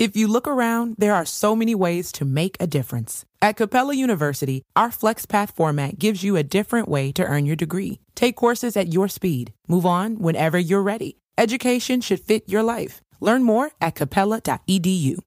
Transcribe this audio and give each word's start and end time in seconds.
If 0.00 0.16
you 0.16 0.28
look 0.28 0.48
around, 0.48 0.94
there 0.96 1.14
are 1.14 1.26
so 1.26 1.54
many 1.54 1.74
ways 1.74 2.10
to 2.12 2.24
make 2.24 2.56
a 2.58 2.66
difference. 2.66 3.26
At 3.42 3.58
Capella 3.58 3.94
University, 3.94 4.62
our 4.74 4.88
FlexPath 4.88 5.52
format 5.52 5.98
gives 5.98 6.22
you 6.24 6.36
a 6.36 6.42
different 6.42 6.88
way 6.88 7.12
to 7.12 7.22
earn 7.22 7.44
your 7.44 7.54
degree. 7.54 8.00
Take 8.14 8.34
courses 8.34 8.78
at 8.78 8.94
your 8.94 9.08
speed. 9.08 9.52
Move 9.68 9.84
on 9.84 10.16
whenever 10.16 10.58
you're 10.58 10.80
ready. 10.82 11.18
Education 11.36 12.00
should 12.00 12.20
fit 12.20 12.48
your 12.48 12.62
life. 12.62 13.02
Learn 13.20 13.42
more 13.44 13.72
at 13.78 13.94
capella.edu. 13.94 15.18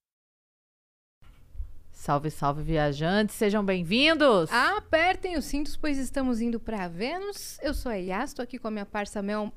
Salve, 1.92 2.32
salve, 2.32 2.64
viajantes, 2.64 3.36
sejam 3.36 3.64
bem-vindos! 3.64 4.50
Apertem 4.52 5.38
os 5.38 5.46
cintos, 5.46 5.78
pois 5.78 6.00
estamos 6.00 6.42
indo 6.42 6.60
para 6.60 6.88
Vênus. 6.88 7.60
Eu 7.62 7.76
sou 7.76 7.92
a 7.92 7.96
Yas, 7.96 8.32
estou 8.32 8.42
aqui 8.42 8.58
com 8.58 8.70
a 8.70 8.72
minha 8.72 8.88
parça 8.88 9.22
Mel... 9.22 9.54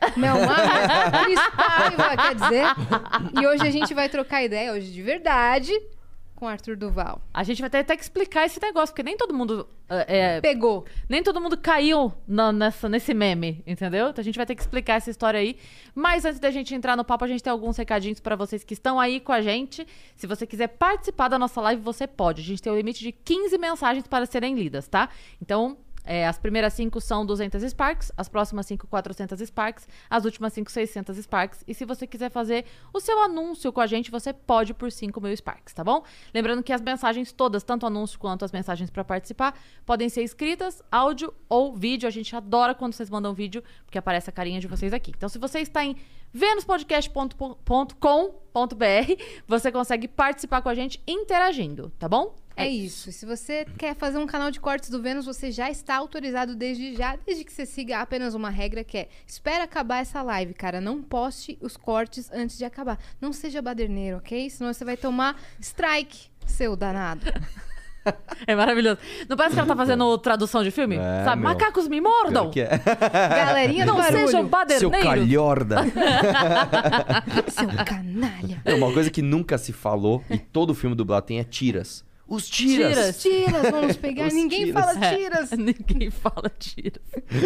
ah, 0.00 0.12
Melmar, 0.16 1.24
Cris 1.24 1.40
Paiva, 1.56 2.16
quer 2.16 2.34
dizer. 2.34 3.40
E 3.42 3.46
hoje 3.46 3.66
a 3.66 3.70
gente 3.70 3.92
vai 3.94 4.08
trocar 4.08 4.42
ideia, 4.42 4.72
hoje 4.72 4.90
de 4.92 5.02
verdade, 5.02 5.72
com 6.34 6.46
Arthur 6.46 6.76
Duval. 6.76 7.20
A 7.34 7.42
gente 7.42 7.60
vai 7.60 7.68
ter 7.68 7.78
até 7.78 7.96
que 7.96 8.02
explicar 8.02 8.46
esse 8.46 8.60
negócio, 8.62 8.92
porque 8.94 9.02
nem 9.02 9.16
todo 9.16 9.34
mundo. 9.34 9.68
é, 9.88 10.36
é, 10.36 10.40
Pegou. 10.40 10.84
nem 11.08 11.20
todo 11.20 11.40
mundo 11.40 11.56
caiu 11.56 12.12
na- 12.28 12.52
nessa, 12.52 12.88
nesse 12.88 13.12
meme, 13.12 13.60
entendeu? 13.66 14.08
Então 14.10 14.20
a 14.22 14.24
gente 14.24 14.36
vai 14.36 14.46
ter 14.46 14.54
que 14.54 14.60
explicar 14.60 14.94
essa 14.94 15.10
história 15.10 15.40
aí. 15.40 15.56
Mas 15.94 16.24
antes 16.24 16.38
da 16.38 16.50
gente 16.52 16.72
entrar 16.74 16.96
no 16.96 17.04
papo, 17.04 17.24
a 17.24 17.28
gente 17.28 17.42
tem 17.42 17.50
alguns 17.50 17.76
recadinhos 17.76 18.20
pra 18.20 18.36
vocês 18.36 18.62
que 18.62 18.74
estão 18.74 19.00
aí 19.00 19.18
com 19.18 19.32
a 19.32 19.40
gente. 19.42 19.84
Se 20.14 20.28
você 20.28 20.46
quiser 20.46 20.68
participar 20.68 21.26
da 21.28 21.38
nossa 21.40 21.60
live, 21.60 21.82
você 21.82 22.06
pode. 22.06 22.40
A 22.40 22.44
gente 22.44 22.62
tem 22.62 22.72
o 22.72 22.76
limite 22.76 23.00
de 23.02 23.10
15 23.10 23.58
mensagens 23.58 24.06
para 24.06 24.24
serem 24.26 24.54
lidas, 24.54 24.86
tá? 24.86 25.08
Então. 25.42 25.76
É, 26.04 26.26
as 26.26 26.38
primeiras 26.38 26.72
5 26.72 27.00
são 27.00 27.24
200 27.26 27.62
Sparks, 27.62 28.10
as 28.16 28.28
próximas 28.28 28.66
5, 28.66 28.86
400 28.86 29.40
Sparks, 29.40 29.86
as 30.08 30.24
últimas 30.24 30.52
5, 30.52 30.70
600 30.70 31.16
Sparks. 31.18 31.62
E 31.66 31.74
se 31.74 31.84
você 31.84 32.06
quiser 32.06 32.30
fazer 32.30 32.64
o 32.92 33.00
seu 33.00 33.20
anúncio 33.20 33.72
com 33.72 33.80
a 33.80 33.86
gente, 33.86 34.10
você 34.10 34.32
pode 34.32 34.72
por 34.72 34.90
5 34.90 35.20
mil 35.20 35.36
Sparks, 35.36 35.74
tá 35.74 35.84
bom? 35.84 36.02
Lembrando 36.32 36.62
que 36.62 36.72
as 36.72 36.80
mensagens 36.80 37.30
todas, 37.32 37.62
tanto 37.62 37.86
anúncio 37.86 38.18
quanto 38.18 38.44
as 38.44 38.52
mensagens 38.52 38.90
para 38.90 39.04
participar, 39.04 39.58
podem 39.84 40.08
ser 40.08 40.22
escritas, 40.22 40.82
áudio 40.90 41.32
ou 41.48 41.76
vídeo. 41.76 42.06
A 42.06 42.10
gente 42.10 42.34
adora 42.34 42.74
quando 42.74 42.94
vocês 42.94 43.10
mandam 43.10 43.34
vídeo, 43.34 43.62
porque 43.84 43.98
aparece 43.98 44.30
a 44.30 44.32
carinha 44.32 44.60
de 44.60 44.66
vocês 44.66 44.92
aqui. 44.94 45.12
Então, 45.14 45.28
se 45.28 45.38
você 45.38 45.60
está 45.60 45.84
em 45.84 45.96
venuspodcast.com.br, 46.32 47.54
você 49.46 49.72
consegue 49.72 50.08
participar 50.08 50.62
com 50.62 50.68
a 50.68 50.74
gente 50.74 51.02
interagindo, 51.06 51.92
tá 51.98 52.08
bom? 52.08 52.34
É 52.58 52.68
isso. 52.68 53.12
Se 53.12 53.24
você 53.24 53.64
quer 53.78 53.94
fazer 53.94 54.18
um 54.18 54.26
canal 54.26 54.50
de 54.50 54.58
cortes 54.60 54.90
do 54.90 55.00
Vênus, 55.00 55.26
você 55.26 55.50
já 55.50 55.70
está 55.70 55.96
autorizado 55.96 56.54
desde 56.56 56.94
já, 56.96 57.16
desde 57.24 57.44
que 57.44 57.52
você 57.52 57.64
siga 57.64 58.00
apenas 58.00 58.34
uma 58.34 58.50
regra 58.50 58.82
que 58.82 58.98
é: 58.98 59.08
espera 59.26 59.64
acabar 59.64 59.98
essa 60.00 60.20
live, 60.22 60.54
cara. 60.54 60.80
Não 60.80 61.02
poste 61.02 61.56
os 61.60 61.76
cortes 61.76 62.30
antes 62.32 62.58
de 62.58 62.64
acabar. 62.64 62.98
Não 63.20 63.32
seja 63.32 63.62
baderneiro, 63.62 64.16
ok? 64.18 64.50
Senão 64.50 64.72
você 64.72 64.84
vai 64.84 64.96
tomar 64.96 65.40
strike, 65.60 66.28
seu 66.46 66.74
danado. 66.76 67.22
É 68.46 68.54
maravilhoso. 68.56 68.98
Não 69.28 69.36
parece 69.36 69.54
que 69.54 69.60
ela 69.60 69.68
tá 69.68 69.76
fazendo 69.76 70.16
tradução 70.16 70.64
de 70.64 70.70
filme? 70.70 70.96
É, 70.96 71.24
Sabe? 71.24 71.42
meu. 71.42 71.50
Macacos 71.50 71.86
me 71.88 72.00
mordam! 72.00 72.50
que 72.50 72.60
é. 72.62 72.70
Galerinha 73.28 73.84
do 73.84 73.92
Não 73.92 73.98
barulho. 73.98 74.26
sejam 74.26 74.40
Seu 74.40 74.48
baderneiros! 74.48 75.02
calhorda. 75.06 75.76
Seu 77.50 77.68
canalha. 77.84 78.62
É, 78.64 78.74
Uma 78.74 78.92
coisa 78.92 79.10
que 79.10 79.20
nunca 79.20 79.58
se 79.58 79.72
falou 79.74 80.24
e 80.30 80.38
todo 80.38 80.74
filme 80.74 80.96
dublado 80.96 81.26
tem 81.26 81.38
é 81.38 81.44
tiras. 81.44 82.02
Os 82.28 82.46
tiras. 82.48 83.22
Tiras. 83.22 83.22
Tiras, 83.22 83.70
vamos 83.70 83.96
pegar. 83.98 84.30
Ninguém 84.30 84.66
tiras. 84.66 84.84
fala 84.84 85.06
É, 85.06 85.16
tiras. 85.16 85.50
Ninguém 85.56 86.10
fala 86.10 86.50
tiras. 86.58 87.02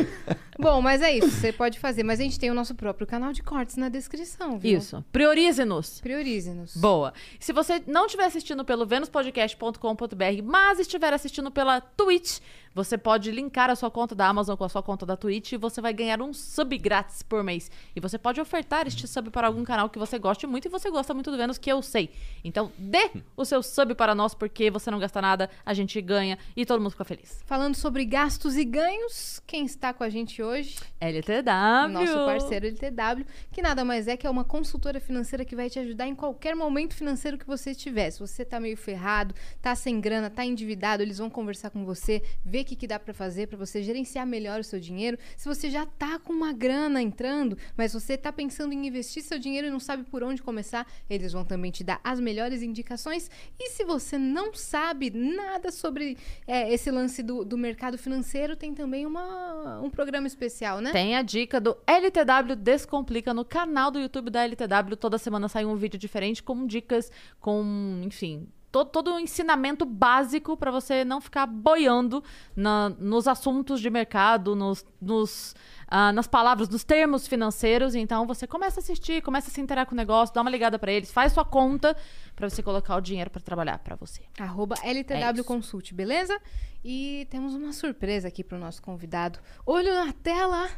Bom, 0.58 0.82
mas 0.82 1.00
é 1.02 1.16
isso. 1.16 1.30
Você 1.30 1.52
pode 1.52 1.78
fazer. 1.78 2.02
Mas 2.02 2.18
a 2.18 2.24
gente 2.24 2.38
tem 2.38 2.50
o 2.50 2.54
nosso 2.54 2.74
próprio 2.74 3.06
canal 3.06 3.32
de 3.32 3.42
cortes 3.42 3.76
na 3.76 3.88
descrição, 3.88 4.58
viu? 4.58 4.78
Isso. 4.78 5.04
Priorize-nos. 5.12 6.00
Priorize-nos. 6.00 6.76
Boa. 6.76 7.14
Se 7.38 7.52
você 7.52 7.80
não 7.86 8.06
estiver 8.06 8.24
assistindo 8.24 8.64
pelo 8.64 8.84
venuspodcast.com.br, 8.84 10.42
mas 10.44 10.78
estiver 10.80 11.12
assistindo 11.12 11.50
pela 11.50 11.80
Twitch, 11.80 12.38
você 12.74 12.96
pode 12.96 13.30
linkar 13.30 13.70
a 13.70 13.76
sua 13.76 13.90
conta 13.90 14.14
da 14.14 14.26
Amazon 14.26 14.56
com 14.56 14.64
a 14.64 14.68
sua 14.68 14.82
conta 14.82 15.04
da 15.04 15.16
Twitch 15.16 15.52
e 15.52 15.56
você 15.56 15.80
vai 15.80 15.92
ganhar 15.92 16.20
um 16.22 16.32
sub 16.32 16.76
grátis 16.78 17.22
por 17.22 17.42
mês. 17.42 17.70
E 17.94 18.00
você 18.00 18.18
pode 18.18 18.40
ofertar 18.40 18.86
este 18.86 19.06
sub 19.06 19.30
para 19.30 19.46
algum 19.46 19.64
canal 19.64 19.90
que 19.90 19.98
você 19.98 20.18
goste 20.18 20.46
muito 20.46 20.66
e 20.66 20.68
você 20.68 20.90
gosta 20.90 21.12
muito 21.12 21.30
do 21.30 21.36
Vênus, 21.36 21.58
que 21.58 21.70
eu 21.70 21.82
sei. 21.82 22.10
Então, 22.42 22.72
dê 22.78 23.10
o 23.36 23.44
seu 23.44 23.62
sub 23.62 23.94
para 23.94 24.14
nós, 24.14 24.34
porque 24.34 24.70
você 24.70 24.90
não 24.90 24.98
gasta 24.98 25.20
nada, 25.20 25.50
a 25.64 25.74
gente 25.74 26.00
ganha 26.00 26.38
e 26.56 26.64
todo 26.64 26.80
mundo 26.80 26.92
fica 26.92 27.04
feliz. 27.04 27.42
Falando 27.46 27.74
sobre 27.74 28.04
gastos 28.04 28.56
e 28.56 28.64
ganhos, 28.64 29.40
quem 29.46 29.64
está 29.64 29.92
com 29.92 30.04
a 30.04 30.08
gente 30.08 30.42
hoje? 30.42 30.76
LTW. 31.00 31.88
Nosso 31.92 32.14
parceiro 32.24 32.66
LTW, 32.66 33.26
que 33.50 33.60
nada 33.60 33.84
mais 33.84 34.08
é 34.08 34.16
que 34.16 34.26
é 34.26 34.30
uma 34.30 34.44
consultora 34.44 35.00
financeira 35.00 35.44
que 35.44 35.54
vai 35.54 35.68
te 35.68 35.78
ajudar 35.78 36.06
em 36.06 36.14
qualquer 36.14 36.54
momento 36.54 36.94
financeiro 36.94 37.36
que 37.36 37.46
você 37.46 37.72
estiver. 37.72 38.10
Se 38.10 38.20
você 38.20 38.44
tá 38.44 38.58
meio 38.58 38.76
ferrado, 38.76 39.34
tá 39.60 39.74
sem 39.74 40.00
grana, 40.00 40.30
tá 40.30 40.44
endividado, 40.44 41.02
eles 41.02 41.18
vão 41.18 41.28
conversar 41.28 41.70
com 41.70 41.84
você, 41.84 42.22
ver 42.44 42.61
o 42.62 42.64
que, 42.64 42.76
que 42.76 42.86
dá 42.86 42.98
para 42.98 43.12
fazer 43.12 43.48
para 43.48 43.58
você 43.58 43.82
gerenciar 43.82 44.26
melhor 44.26 44.60
o 44.60 44.64
seu 44.64 44.80
dinheiro. 44.80 45.18
Se 45.36 45.46
você 45.46 45.70
já 45.70 45.84
tá 45.86 46.18
com 46.18 46.32
uma 46.32 46.52
grana 46.52 47.02
entrando, 47.02 47.56
mas 47.76 47.92
você 47.92 48.16
tá 48.16 48.32
pensando 48.32 48.72
em 48.72 48.86
investir 48.86 49.22
seu 49.22 49.38
dinheiro 49.38 49.66
e 49.66 49.70
não 49.70 49.80
sabe 49.80 50.04
por 50.04 50.22
onde 50.22 50.42
começar, 50.42 50.86
eles 51.08 51.32
vão 51.32 51.44
também 51.44 51.70
te 51.70 51.84
dar 51.84 52.00
as 52.02 52.20
melhores 52.20 52.62
indicações. 52.62 53.30
E 53.58 53.70
se 53.70 53.84
você 53.84 54.18
não 54.18 54.54
sabe 54.54 55.10
nada 55.10 55.70
sobre 55.70 56.16
é, 56.46 56.72
esse 56.72 56.90
lance 56.90 57.22
do, 57.22 57.44
do 57.44 57.58
mercado 57.58 57.98
financeiro, 57.98 58.56
tem 58.56 58.74
também 58.74 59.06
uma, 59.06 59.80
um 59.80 59.90
programa 59.90 60.26
especial, 60.26 60.80
né? 60.80 60.92
Tem 60.92 61.16
a 61.16 61.22
dica 61.22 61.60
do 61.60 61.76
LTW 61.86 62.56
Descomplica 62.56 63.34
no 63.34 63.44
canal 63.44 63.90
do 63.90 63.98
YouTube 63.98 64.30
da 64.30 64.44
LTW. 64.44 64.96
Toda 64.96 65.18
semana 65.18 65.48
sai 65.48 65.64
um 65.64 65.76
vídeo 65.76 65.98
diferente 65.98 66.42
com 66.42 66.66
dicas, 66.66 67.10
com, 67.40 68.02
enfim, 68.04 68.48
to- 68.72 68.84
todo 68.86 69.14
o 69.14 69.20
ensinamento 69.20 69.84
básico 69.84 70.56
para 70.56 70.70
você 70.70 71.04
não 71.04 71.20
ficar 71.20 71.46
boiando 71.46 72.24
na- 72.56 72.88
nos 72.98 73.28
assuntos 73.28 73.80
de 73.80 73.90
mercado, 73.90 74.56
nos, 74.56 74.84
nos, 75.00 75.54
ah, 75.86 76.10
nas 76.12 76.26
palavras, 76.26 76.68
nos 76.68 76.82
termos 76.82 77.26
financeiros. 77.26 77.94
Então 77.94 78.26
você 78.26 78.46
começa 78.46 78.80
a 78.80 78.82
assistir, 78.82 79.20
começa 79.22 79.48
a 79.50 79.52
se 79.52 79.60
interar 79.60 79.84
com 79.86 79.92
o 79.92 79.96
negócio, 79.96 80.34
dá 80.34 80.40
uma 80.40 80.50
ligada 80.50 80.78
para 80.78 80.90
eles, 80.90 81.12
faz 81.12 81.32
sua 81.32 81.44
conta 81.44 81.94
para 82.34 82.48
você 82.48 82.62
colocar 82.62 82.96
o 82.96 83.00
dinheiro 83.00 83.30
para 83.30 83.42
trabalhar 83.42 83.78
para 83.78 83.94
você. 83.94 84.22
Arroba 84.40 84.74
É 84.82 84.90
LTW 84.90 85.34
isso. 85.34 85.44
Consult, 85.44 85.92
beleza? 85.94 86.40
E 86.84 87.28
temos 87.30 87.54
uma 87.54 87.72
surpresa 87.72 88.26
aqui 88.26 88.42
pro 88.42 88.58
nosso 88.58 88.82
convidado. 88.82 89.38
Olho 89.64 89.94
na 89.94 90.12
tela! 90.12 90.68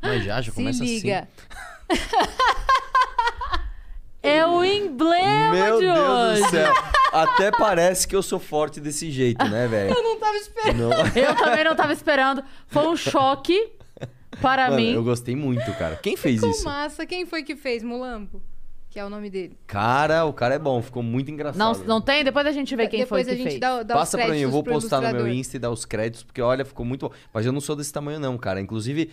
Mas 0.00 0.24
já, 0.24 0.40
já 0.40 0.50
Se 0.50 0.56
começa 0.56 0.82
liga. 0.82 1.28
É 4.22 4.44
o 4.46 4.64
emblema 4.64 5.52
Meu 5.52 5.78
de 5.78 5.84
Deus 5.86 5.98
hoje. 5.98 6.42
do 6.42 6.48
céu. 6.50 6.74
Até 7.12 7.50
parece 7.50 8.06
que 8.06 8.14
eu 8.14 8.22
sou 8.22 8.38
forte 8.38 8.80
desse 8.80 9.10
jeito, 9.10 9.42
né, 9.48 9.66
velho? 9.66 9.94
Eu 9.94 10.02
não 10.02 10.18
tava 10.18 10.36
esperando. 10.36 10.76
Não. 10.78 10.90
Eu 11.16 11.34
também 11.36 11.64
não 11.64 11.74
tava 11.76 11.92
esperando. 11.92 12.44
Foi 12.66 12.86
um 12.86 12.96
choque 12.96 13.72
para 14.42 14.64
Mano, 14.70 14.76
mim. 14.76 14.92
eu 14.92 15.02
gostei 15.02 15.34
muito, 15.34 15.72
cara. 15.74 15.96
Quem 15.96 16.16
fez 16.16 16.36
Ficou 16.36 16.50
isso? 16.50 16.64
massa. 16.64 17.06
Quem 17.06 17.24
foi 17.26 17.42
que 17.42 17.56
fez? 17.56 17.82
Mulambo? 17.82 18.42
Que 18.90 18.98
é 18.98 19.04
o 19.04 19.10
nome 19.10 19.28
dele. 19.30 19.56
Cara, 19.66 20.24
o 20.24 20.32
cara 20.32 20.54
é 20.54 20.58
bom, 20.58 20.80
ficou 20.82 21.02
muito 21.02 21.30
engraçado. 21.30 21.58
Não, 21.58 21.84
não 21.86 22.00
tem? 22.00 22.22
Depois 22.24 22.46
a 22.46 22.52
gente 22.52 22.74
vê 22.76 22.86
quem 22.88 23.00
Depois 23.00 23.26
foi 23.26 23.32
a 23.32 23.36
que 23.36 23.42
gente 23.42 23.50
fez. 23.52 23.60
dá, 23.60 23.82
dá 23.82 23.94
os 23.94 24.00
Passa 24.00 24.18
pra 24.18 24.28
mim, 24.28 24.40
eu 24.40 24.50
vou 24.50 24.62
pro 24.62 24.74
postar 24.74 24.96
no 24.96 25.02
meu 25.02 25.10
ilustrador. 25.12 25.36
Insta 25.38 25.56
e 25.56 25.58
dar 25.60 25.70
os 25.70 25.84
créditos, 25.84 26.22
porque 26.24 26.40
olha, 26.40 26.64
ficou 26.64 26.84
muito 26.86 27.08
bom. 27.08 27.14
Mas 27.32 27.44
eu 27.46 27.52
não 27.52 27.60
sou 27.60 27.74
desse 27.76 27.92
tamanho, 27.92 28.18
não, 28.20 28.36
cara. 28.38 28.60
Inclusive, 28.60 29.10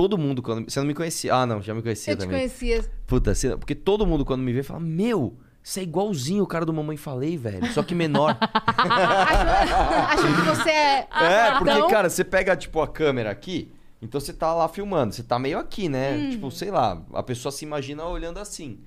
todo 0.00 0.16
mundo, 0.18 0.40
quando. 0.42 0.70
Você 0.70 0.78
não 0.80 0.86
me 0.86 0.94
conhecia. 0.94 1.34
Ah, 1.34 1.44
não, 1.46 1.60
já 1.60 1.74
me 1.74 1.82
conhecia 1.82 2.12
Eu 2.12 2.16
te 2.16 2.20
também. 2.20 2.38
conhecia. 2.38 2.84
Puta, 3.06 3.34
você- 3.34 3.56
porque 3.56 3.74
todo 3.74 4.06
mundo, 4.06 4.24
quando 4.24 4.40
me 4.42 4.52
vê, 4.52 4.62
fala: 4.62 4.80
Meu, 4.80 5.36
você 5.62 5.80
é 5.80 5.82
igualzinho 5.82 6.42
o 6.42 6.46
cara 6.46 6.64
do 6.64 6.72
Mamãe 6.72 6.96
Falei, 6.96 7.36
velho. 7.36 7.66
Só 7.72 7.82
que 7.82 7.94
menor. 7.94 8.36
Acho, 8.76 10.26
acho 10.26 10.34
que 10.34 10.42
você 10.42 10.70
é. 10.70 11.08
é, 11.20 11.52
porque, 11.58 11.70
Então- 11.70 11.88
cara, 11.88 12.08
você 12.08 12.24
pega, 12.24 12.56
tipo, 12.56 12.80
a 12.80 12.88
câmera 12.88 13.30
aqui. 13.30 13.72
Então 14.02 14.18
você 14.18 14.32
tá 14.32 14.54
lá 14.54 14.66
filmando, 14.66 15.12
você 15.14 15.22
tá 15.22 15.38
meio 15.38 15.58
aqui, 15.58 15.86
né? 15.88 16.16
Hum. 16.16 16.30
Tipo, 16.30 16.50
sei 16.50 16.70
lá, 16.70 17.02
a 17.12 17.22
pessoa 17.22 17.52
se 17.52 17.64
imagina 17.66 18.02
olhando 18.06 18.38
assim. 18.38 18.78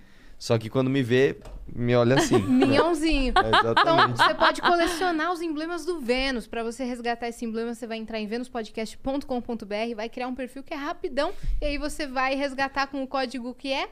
Só 0.43 0.57
que 0.57 0.69
quando 0.69 0.89
me 0.89 1.01
vê, 1.01 1.37
me 1.73 1.95
olha 1.95 2.17
assim. 2.17 2.35
Minhãozinho. 2.43 3.31
É, 3.37 3.71
Então, 3.71 4.09
você 4.09 4.33
pode 4.33 4.61
colecionar 4.61 5.31
os 5.31 5.41
emblemas 5.41 5.85
do 5.85 6.01
Vênus. 6.01 6.45
Pra 6.47 6.61
você 6.65 6.83
resgatar 6.83 7.29
esse 7.29 7.45
emblema, 7.45 7.73
você 7.73 7.87
vai 7.87 7.97
entrar 7.97 8.19
em 8.19 8.27
venuspodcast.com.br, 8.27 9.95
vai 9.95 10.09
criar 10.09 10.27
um 10.27 10.35
perfil 10.35 10.61
que 10.61 10.73
é 10.73 10.75
rapidão, 10.75 11.31
e 11.61 11.65
aí 11.65 11.77
você 11.77 12.05
vai 12.05 12.35
resgatar 12.35 12.87
com 12.87 13.01
o 13.01 13.07
código 13.07 13.53
que 13.53 13.71
é 13.71 13.87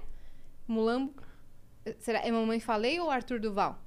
Mulambo. 0.67 1.13
Será? 1.99 2.19
É 2.19 2.29
Mamãe 2.29 2.59
Falei 2.59 2.99
ou 2.99 3.09
Arthur 3.09 3.39
Duval? 3.39 3.79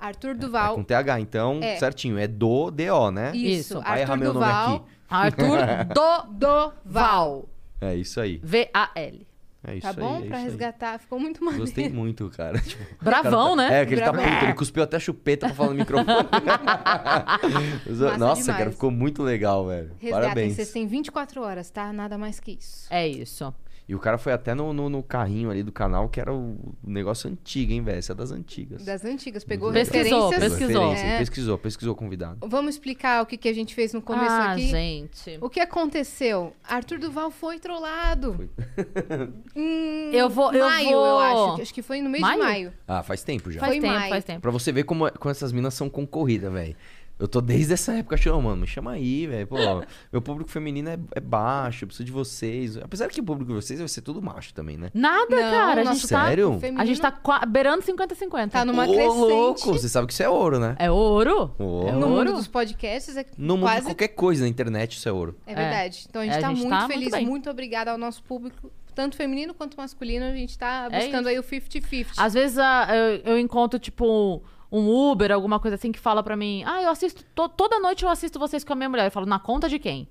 Arthur 0.00 0.30
É 0.30 0.34
Duval. 0.34 0.74
com 0.76 0.82
TH, 0.82 1.20
então, 1.20 1.60
É. 1.62 1.76
certinho. 1.76 2.16
É 2.16 2.26
do 2.26 2.70
DO, 2.70 3.10
né? 3.10 3.36
Isso. 3.36 3.78
Vai 3.82 4.00
errar 4.00 4.14
Arthur 4.14 4.24
meu 4.24 4.32
nome 4.32 4.46
Duval. 4.46 4.74
aqui. 4.76 4.84
Arthur 5.10 5.58
Doval. 5.94 6.72
Doval. 6.82 7.48
É 7.82 7.96
isso 7.96 8.20
aí. 8.20 8.40
V-A-L. 8.42 9.26
É 9.64 9.76
isso 9.76 9.86
Tá 9.86 9.92
bom? 9.92 10.16
aí. 10.16 10.24
é 10.24 10.26
pra 10.26 10.36
isso 10.36 10.36
aí. 10.36 10.42
resgatar. 10.44 10.98
Ficou 10.98 11.20
muito 11.20 11.44
maneiro. 11.44 11.64
Gostei 11.64 11.88
muito, 11.88 12.28
cara. 12.30 12.58
Tipo, 12.60 12.82
Bravão, 13.00 13.56
cara, 13.56 13.70
né? 13.70 13.82
É, 13.82 13.86
que 13.86 13.94
ele 13.94 14.00
tá 14.02 14.12
puto, 14.12 14.44
ele 14.44 14.54
cuspiu 14.54 14.82
até 14.82 14.98
chupeta 14.98 15.46
pra 15.46 15.54
falar 15.54 15.70
no 15.70 15.76
microfone. 15.76 16.06
Nossa, 18.18 18.40
demais. 18.42 18.58
cara, 18.58 18.70
ficou 18.72 18.90
muito 18.90 19.22
legal, 19.22 19.66
velho. 19.68 19.90
Resgatem, 19.98 20.10
Parabéns. 20.10 20.54
vocês 20.56 20.72
têm 20.72 20.86
24 20.86 21.42
horas, 21.42 21.70
tá? 21.70 21.92
Nada 21.92 22.18
mais 22.18 22.40
que 22.40 22.52
isso. 22.52 22.86
É 22.90 23.06
isso. 23.06 23.54
E 23.88 23.94
o 23.94 23.98
cara 23.98 24.16
foi 24.16 24.32
até 24.32 24.54
no, 24.54 24.72
no, 24.72 24.88
no 24.88 25.02
carrinho 25.02 25.50
ali 25.50 25.62
do 25.62 25.72
canal, 25.72 26.08
que 26.08 26.20
era 26.20 26.32
o 26.32 26.56
negócio 26.82 27.28
antigo, 27.28 27.72
hein, 27.72 27.82
velho? 27.82 27.98
Essa 27.98 28.12
é 28.12 28.14
das 28.14 28.30
antigas. 28.30 28.84
Das 28.84 29.04
antigas. 29.04 29.42
Pegou 29.44 29.72
Pesquisou, 29.72 30.28
referências. 30.30 30.58
pesquisou. 30.58 30.88
Referência, 30.90 31.06
É. 31.14 31.18
Pesquisou, 31.18 31.58
pesquisou 31.58 31.92
o 31.92 31.96
convidado. 31.96 32.38
Vamos 32.48 32.74
explicar 32.76 33.22
o 33.22 33.26
que, 33.26 33.36
que 33.36 33.48
a 33.48 33.52
gente 33.52 33.74
fez 33.74 33.92
no 33.92 34.00
começo 34.00 34.30
ah, 34.30 34.52
aqui. 34.52 34.68
gente. 34.68 35.36
O 35.40 35.50
que 35.50 35.58
aconteceu? 35.60 36.52
Arthur 36.64 36.98
Duval 37.00 37.30
foi 37.30 37.58
trollado. 37.58 38.48
Em 39.54 40.14
Eu 40.14 40.28
vou- 40.30 40.52
eu 40.52 40.64
maio, 40.64 40.90
vou- 40.90 41.04
eu 41.06 41.18
acho. 41.52 41.62
Acho 41.62 41.74
que 41.74 41.82
foi 41.82 42.00
no 42.00 42.08
mês 42.08 42.22
Maio? 42.22 42.38
de 42.40 42.44
maio. 42.46 42.72
Ah, 42.86 43.02
faz 43.02 43.22
tempo 43.22 43.50
já. 43.50 43.60
Faz 43.60 43.72
Foi 43.72 43.80
tempo, 43.80 43.92
maio. 43.94 44.10
faz 44.10 44.24
tempo. 44.24 44.40
Pra 44.40 44.50
você 44.50 44.72
ver 44.72 44.84
como, 44.84 45.10
como 45.18 45.30
essas 45.30 45.52
minas 45.52 45.74
são 45.74 45.88
concorridas, 45.90 46.52
velho. 46.52 46.76
Eu 47.22 47.28
tô 47.28 47.40
desde 47.40 47.72
essa 47.72 47.92
época 47.92 48.16
achando, 48.16 48.42
mano, 48.42 48.56
me 48.56 48.66
chama 48.66 48.90
aí, 48.90 49.28
velho. 49.28 49.46
Pô, 49.46 49.56
meu 50.12 50.20
público 50.20 50.50
feminino 50.50 50.88
é, 50.90 50.98
é 51.14 51.20
baixo, 51.20 51.84
eu 51.84 51.86
preciso 51.86 52.04
de 52.04 52.10
vocês. 52.10 52.76
Apesar 52.78 53.06
que 53.08 53.20
o 53.20 53.24
público 53.24 53.50
de 53.52 53.54
vocês 53.62 53.78
vai 53.78 53.86
ser 53.88 54.00
tudo 54.02 54.20
macho 54.20 54.52
também, 54.52 54.76
né? 54.76 54.90
Nada, 54.92 55.26
Não, 55.30 55.50
cara. 55.52 55.82
A 55.82 55.84
gente 55.94 56.08
tá. 56.08 56.26
Sério? 56.26 56.58
feminino 56.58 56.82
A 56.82 56.84
gente 56.84 57.00
tá 57.00 57.16
beirando 57.46 57.80
50-50. 57.84 58.50
Tá 58.50 58.64
numa 58.64 58.84
Ô, 58.88 58.92
crescente. 58.92 59.16
louco! 59.18 59.72
Você 59.72 59.88
sabe 59.88 60.08
que 60.08 60.12
isso 60.14 60.22
é 60.24 60.28
ouro, 60.28 60.58
né? 60.58 60.74
É 60.80 60.90
ouro? 60.90 61.54
Ô. 61.60 61.86
É 61.86 61.92
No 61.92 62.08
ouro? 62.08 62.30
mundo 62.30 62.32
dos 62.38 62.48
podcasts 62.48 63.16
é 63.16 63.24
No 63.38 63.56
mundo 63.56 63.66
de 63.68 63.72
quase... 63.72 63.86
qualquer 63.86 64.08
coisa 64.08 64.42
na 64.42 64.48
internet, 64.48 64.96
isso 64.96 65.08
é 65.08 65.12
ouro. 65.12 65.36
É 65.46 65.54
verdade. 65.54 66.06
Então 66.10 66.22
a 66.22 66.24
gente 66.24 66.34
É, 66.34 66.38
a 66.38 66.40
tá 66.40 66.48
gente 66.48 66.58
muito 66.58 66.70
tá 66.70 66.78
muito 66.80 66.92
feliz, 66.92 67.10
bem. 67.12 67.24
muito 67.24 67.48
obrigada 67.48 67.92
ao 67.92 67.98
nosso 67.98 68.20
público, 68.24 68.68
tanto 68.96 69.16
feminino 69.16 69.54
quanto 69.54 69.76
masculino. 69.76 70.24
A 70.24 70.34
gente 70.34 70.58
tá 70.58 70.88
É 70.90 70.98
buscando 71.04 71.20
isso. 71.20 71.28
aí 71.28 71.38
o 71.38 71.42
50-50. 71.44 72.06
Às 72.16 72.34
vezes 72.34 72.58
ah, 72.58 72.88
eu, 73.24 73.32
eu 73.34 73.38
encontro, 73.38 73.78
tipo, 73.78 74.42
um 74.72 74.88
Uber, 75.10 75.30
alguma 75.30 75.60
coisa 75.60 75.74
assim, 75.74 75.92
que 75.92 75.98
fala 75.98 76.22
pra 76.22 76.34
mim: 76.34 76.64
Ah, 76.66 76.82
eu 76.82 76.90
assisto. 76.90 77.22
to- 77.34 77.48
toda 77.50 77.78
noite 77.78 78.04
eu 78.04 78.08
assisto 78.08 78.38
vocês 78.38 78.64
com 78.64 78.72
a 78.72 78.76
minha 78.76 78.88
mulher. 78.88 79.06
Eu 79.06 79.10
falo, 79.10 79.26
na 79.26 79.38
conta 79.38 79.68
de 79.68 79.78
quem? 79.78 80.08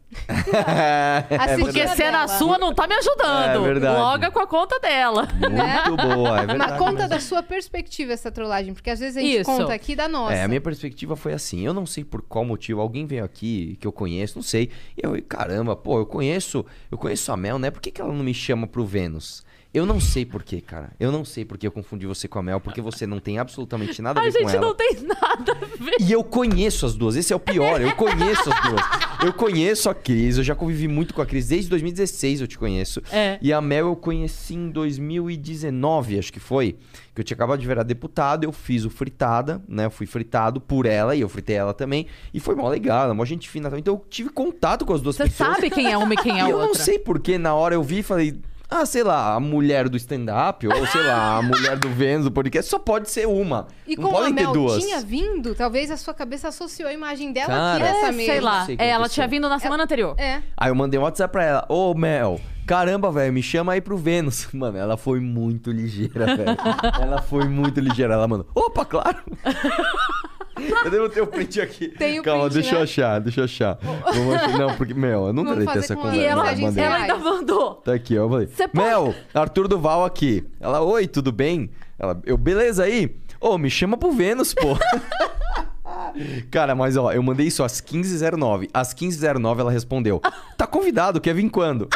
Assiste 1.40 1.64
Porque 1.64 1.84
na 1.84 1.96
se 1.96 2.04
é 2.04 2.12
na 2.12 2.28
sua, 2.28 2.58
não 2.58 2.74
tá 2.74 2.88
me 2.88 2.94
ajudando. 2.96 3.64
É 3.66 3.68
verdade. 3.74 4.00
Loga 4.00 4.32
com 4.32 4.40
a 4.40 4.48
conta 4.48 4.80
dela. 4.80 5.28
Muito 5.32 5.98
boa, 6.16 6.42
é 6.42 6.46
verdade. 6.46 6.58
Mas 6.58 6.78
conta 6.78 6.92
mesmo. 6.94 7.10
da 7.10 7.20
sua 7.20 7.42
perspectiva 7.44 8.14
essa 8.14 8.32
trollagem, 8.32 8.74
porque 8.74 8.90
às 8.90 9.00
vezes 9.00 9.18
a 9.18 9.22
gente 9.22 9.40
Isso. 9.42 9.50
conta 9.50 9.74
aqui 9.74 9.96
da 9.96 10.08
nossa. 10.08 10.34
É, 10.36 10.44
a 10.44 10.48
minha 10.48 10.62
perspectiva 10.62 11.16
foi 11.16 11.34
assim. 11.34 11.66
Eu 11.66 11.74
não 11.74 11.86
sei 11.86 12.04
por 12.04 12.22
qual 12.22 12.46
motivo 12.46 12.82
alguém 12.82 13.06
veio 13.06 13.24
aqui 13.24 13.78
que 13.80 13.88
eu 13.88 13.92
conheço, 13.92 14.38
não 14.38 14.44
sei. 14.44 14.70
E 14.98 15.06
eu, 15.06 15.22
caramba, 15.28 15.76
pô, 15.76 15.98
eu 16.00 16.06
conheço, 16.06 16.66
eu 16.92 16.98
conheço 16.98 17.32
a 17.32 17.38
Mel, 17.38 17.58
né? 17.58 17.72
Por 17.72 17.82
que, 17.82 17.90
que 17.92 18.02
ela 18.02 18.14
não 18.14 18.24
me 18.24 18.34
chama 18.34 18.68
pro 18.68 18.86
Vênus? 18.86 19.44
Eu 19.74 19.86
não 19.86 20.02
sei 20.02 20.26
por 20.26 20.44
quê, 20.44 20.60
cara. 20.60 20.92
Eu 21.00 21.14
não 21.14 21.24
sei 21.24 21.46
por 21.46 21.58
que 21.58 21.66
eu 21.66 21.72
confundi 21.72 22.06
você 22.06 22.28
com 22.28 22.38
a 22.40 22.44
Mel, 22.44 22.60
porque 22.60 22.82
você 22.82 23.08
não 23.08 23.20
tem 23.22 23.40
absolutamente 23.40 24.02
nada 24.02 24.20
a 24.20 24.24
A 24.24 24.26
ver 24.26 24.34
com 24.34 24.40
gente 24.40 24.58
ela. 24.58 24.66
não 24.68 24.76
tem 24.76 24.98
nada 25.02 25.52
a 25.54 25.84
ver. 25.84 25.96
E 26.02 26.12
eu 26.12 26.24
conheço 26.26 26.86
as 26.86 26.94
duas, 26.94 27.16
esse 27.16 27.32
é 27.32 27.36
o 27.36 27.40
pior, 27.40 27.80
eu 27.82 27.96
conheço 27.96 28.52
as 28.52 28.62
duas. 28.70 28.82
Eu 29.24 29.32
conheço 29.32 29.90
a 29.90 29.96
Cris, 29.96 30.38
eu 30.38 30.44
já 30.44 30.54
convivi 30.56 30.90
muito 30.90 31.14
com 31.14 31.22
a 31.22 31.26
Cris, 31.26 31.48
desde 31.48 31.70
2016 31.70 32.42
eu 32.42 32.48
te 32.48 32.58
conheço. 32.58 33.02
É. 33.14 33.40
E 33.42 33.54
a 33.54 33.62
Mel 33.62 33.88
eu 33.88 33.96
conheci 33.96 34.56
em 34.56 34.70
2019, 34.70 36.20
acho 36.20 36.34
que 36.34 36.40
foi, 36.40 36.76
que 37.16 37.22
eu 37.22 37.24
tinha 37.24 37.36
acabado 37.36 37.60
de 37.60 37.68
virar 37.68 37.84
deputado, 37.84 38.44
eu 38.44 38.52
fiz 38.52 38.84
o 38.84 38.90
fritada, 38.90 39.62
né, 39.70 39.86
eu 39.86 39.92
fui 39.92 40.06
fritado 40.06 40.60
por 40.60 40.86
ela 40.86 41.16
e 41.16 41.22
eu 41.22 41.30
fritei 41.30 41.56
ela 41.56 41.74
também, 41.74 42.08
e 42.34 42.40
foi 42.40 42.56
mó 42.56 42.68
legal, 42.68 43.04
ela 43.04 43.14
é 43.14 43.16
mó 43.16 43.24
gente 43.26 43.50
fina, 43.50 43.70
então 43.78 43.94
eu 43.96 44.06
tive 44.10 44.30
contato 44.30 44.86
com 44.86 44.94
as 44.94 45.02
duas 45.02 45.16
Você 45.16 45.24
pessoas. 45.24 45.56
sabe 45.56 45.70
quem 45.70 45.92
é 45.92 45.98
uma 45.98 46.14
e 46.14 46.18
quem 46.18 46.40
é 46.40 46.42
a 46.42 46.50
eu 46.50 46.58
outra. 46.58 46.68
não 46.68 46.76
sei 46.76 47.00
porque 47.00 47.38
na 47.38 47.54
hora 47.54 47.76
eu 47.76 47.84
vi 47.84 48.00
e 48.00 48.04
falei, 48.04 48.40
ah, 48.74 48.86
sei 48.86 49.04
lá, 49.04 49.36
a 49.36 49.40
mulher 49.40 49.90
do 49.90 49.98
stand-up, 49.98 50.66
ou 50.66 50.88
sei 50.88 51.04
lá, 51.04 51.38
a 51.38 51.42
mulher 51.42 51.78
do 51.78 51.90
Vênus 51.90 52.24
do 52.24 52.32
podcast, 52.32 52.72
só 52.72 52.80
pode 52.80 53.10
ser 53.12 53.28
uma. 53.28 53.68
E 53.86 53.98
não 53.98 54.04
como 54.06 54.16
a 54.16 54.20
podem 54.20 54.34
ter 54.34 54.44
Mel 54.44 54.54
duas. 54.54 54.82
tinha 54.82 55.02
vindo, 55.02 55.54
talvez 55.54 55.92
a 55.92 55.98
sua 55.98 56.14
cabeça 56.14 56.48
associou 56.48 56.88
a 56.88 56.94
imagem 56.94 57.34
dela 57.34 57.48
Cara, 57.48 57.74
aqui 57.74 57.84
nessa 57.84 58.08
é, 58.08 58.12
mesa. 58.14 58.32
Sei 58.32 58.40
lá. 58.40 58.66
sei 58.66 58.76
o 58.76 58.78
que 58.78 58.84
É, 58.84 58.88
ela 58.88 58.96
aconteceu. 59.00 59.14
tinha 59.16 59.28
vindo 59.28 59.50
na 59.50 59.60
semana 59.60 59.84
anterior. 59.84 60.16
É. 60.18 60.42
Aí 60.56 60.70
eu 60.72 60.76
mandei 60.76 60.98
um 60.98 61.04
WhatsApp 61.04 61.32
pra 61.32 61.44
ela, 61.44 61.66
ô 61.68 61.94
Mel, 61.94 62.40
caramba, 62.66 63.12
velho, 63.12 63.34
me 63.34 63.44
chama 63.44 63.74
aí 63.74 63.82
pro 63.82 63.98
Vênus. 63.98 64.48
Mano, 64.54 64.78
ela 64.78 64.96
foi 64.96 65.20
muito 65.20 65.70
ligeira, 65.70 66.26
velho. 66.38 66.58
ela 67.02 67.22
foi 67.22 67.44
muito 67.50 67.80
ligeira. 67.82 68.14
Ela 68.14 68.28
mandou, 68.28 68.48
opa, 68.56 68.86
claro. 68.86 69.18
eu 70.86 70.92
devo 70.92 71.10
ter 71.10 71.22
o 71.22 71.28
print 71.28 71.60
aqui. 71.62 71.88
Tem 71.90 72.20
o 72.20 72.24
Calma, 72.24 72.44
print, 72.46 72.54
deixa 72.56 72.72
eu 72.76 72.78
né? 72.80 72.84
achar, 72.84 73.20
deixa 73.20 73.42
eu 73.42 73.46
achar. 73.46 73.78
Vamos 73.82 74.36
achar- 74.36 74.58
Não, 74.58 74.76
porque, 74.76 74.94
Mel, 74.94 75.28
eu 75.28 75.34
deletei 75.34 75.66
fazer 75.66 75.80
essa 75.80 75.96
conversa. 75.96 76.18
E 76.18 76.24
ela, 76.24 76.56
mandei. 76.56 76.84
ela 76.84 76.96
ainda 76.96 77.18
mandou. 77.18 77.76
Tá 77.76 77.94
aqui, 77.94 78.18
ó. 78.18 78.24
Eu 78.24 78.30
falei, 78.30 78.48
pode- 78.48 78.72
Mel, 78.74 79.16
Arthur 79.34 79.68
Duval 79.68 80.06
aqui. 80.06 80.44
Ela, 80.60 80.82
oi, 80.82 81.08
tudo 81.08 81.32
bem? 81.32 81.70
Ela, 82.00 82.20
eu, 82.26 82.38
beleza 82.38 82.84
aí? 82.84 83.16
Ô, 83.40 83.58
me 83.58 83.70
chama 83.70 83.98
pro 83.98 84.12
Vênus, 84.12 84.54
pô. 84.54 84.78
Cara, 86.50 86.76
mas 86.76 86.98
ó, 86.98 87.12
eu 87.12 87.22
mandei 87.24 87.48
isso 87.48 87.64
às 87.64 87.80
15h09. 87.82 88.70
Às 88.74 88.94
15h09 88.94 89.60
ela 89.60 89.72
respondeu: 89.72 90.22
Tá 90.58 90.68
convidado, 90.68 91.22
quer 91.22 91.34
vir 91.34 91.50
quando? 91.50 91.88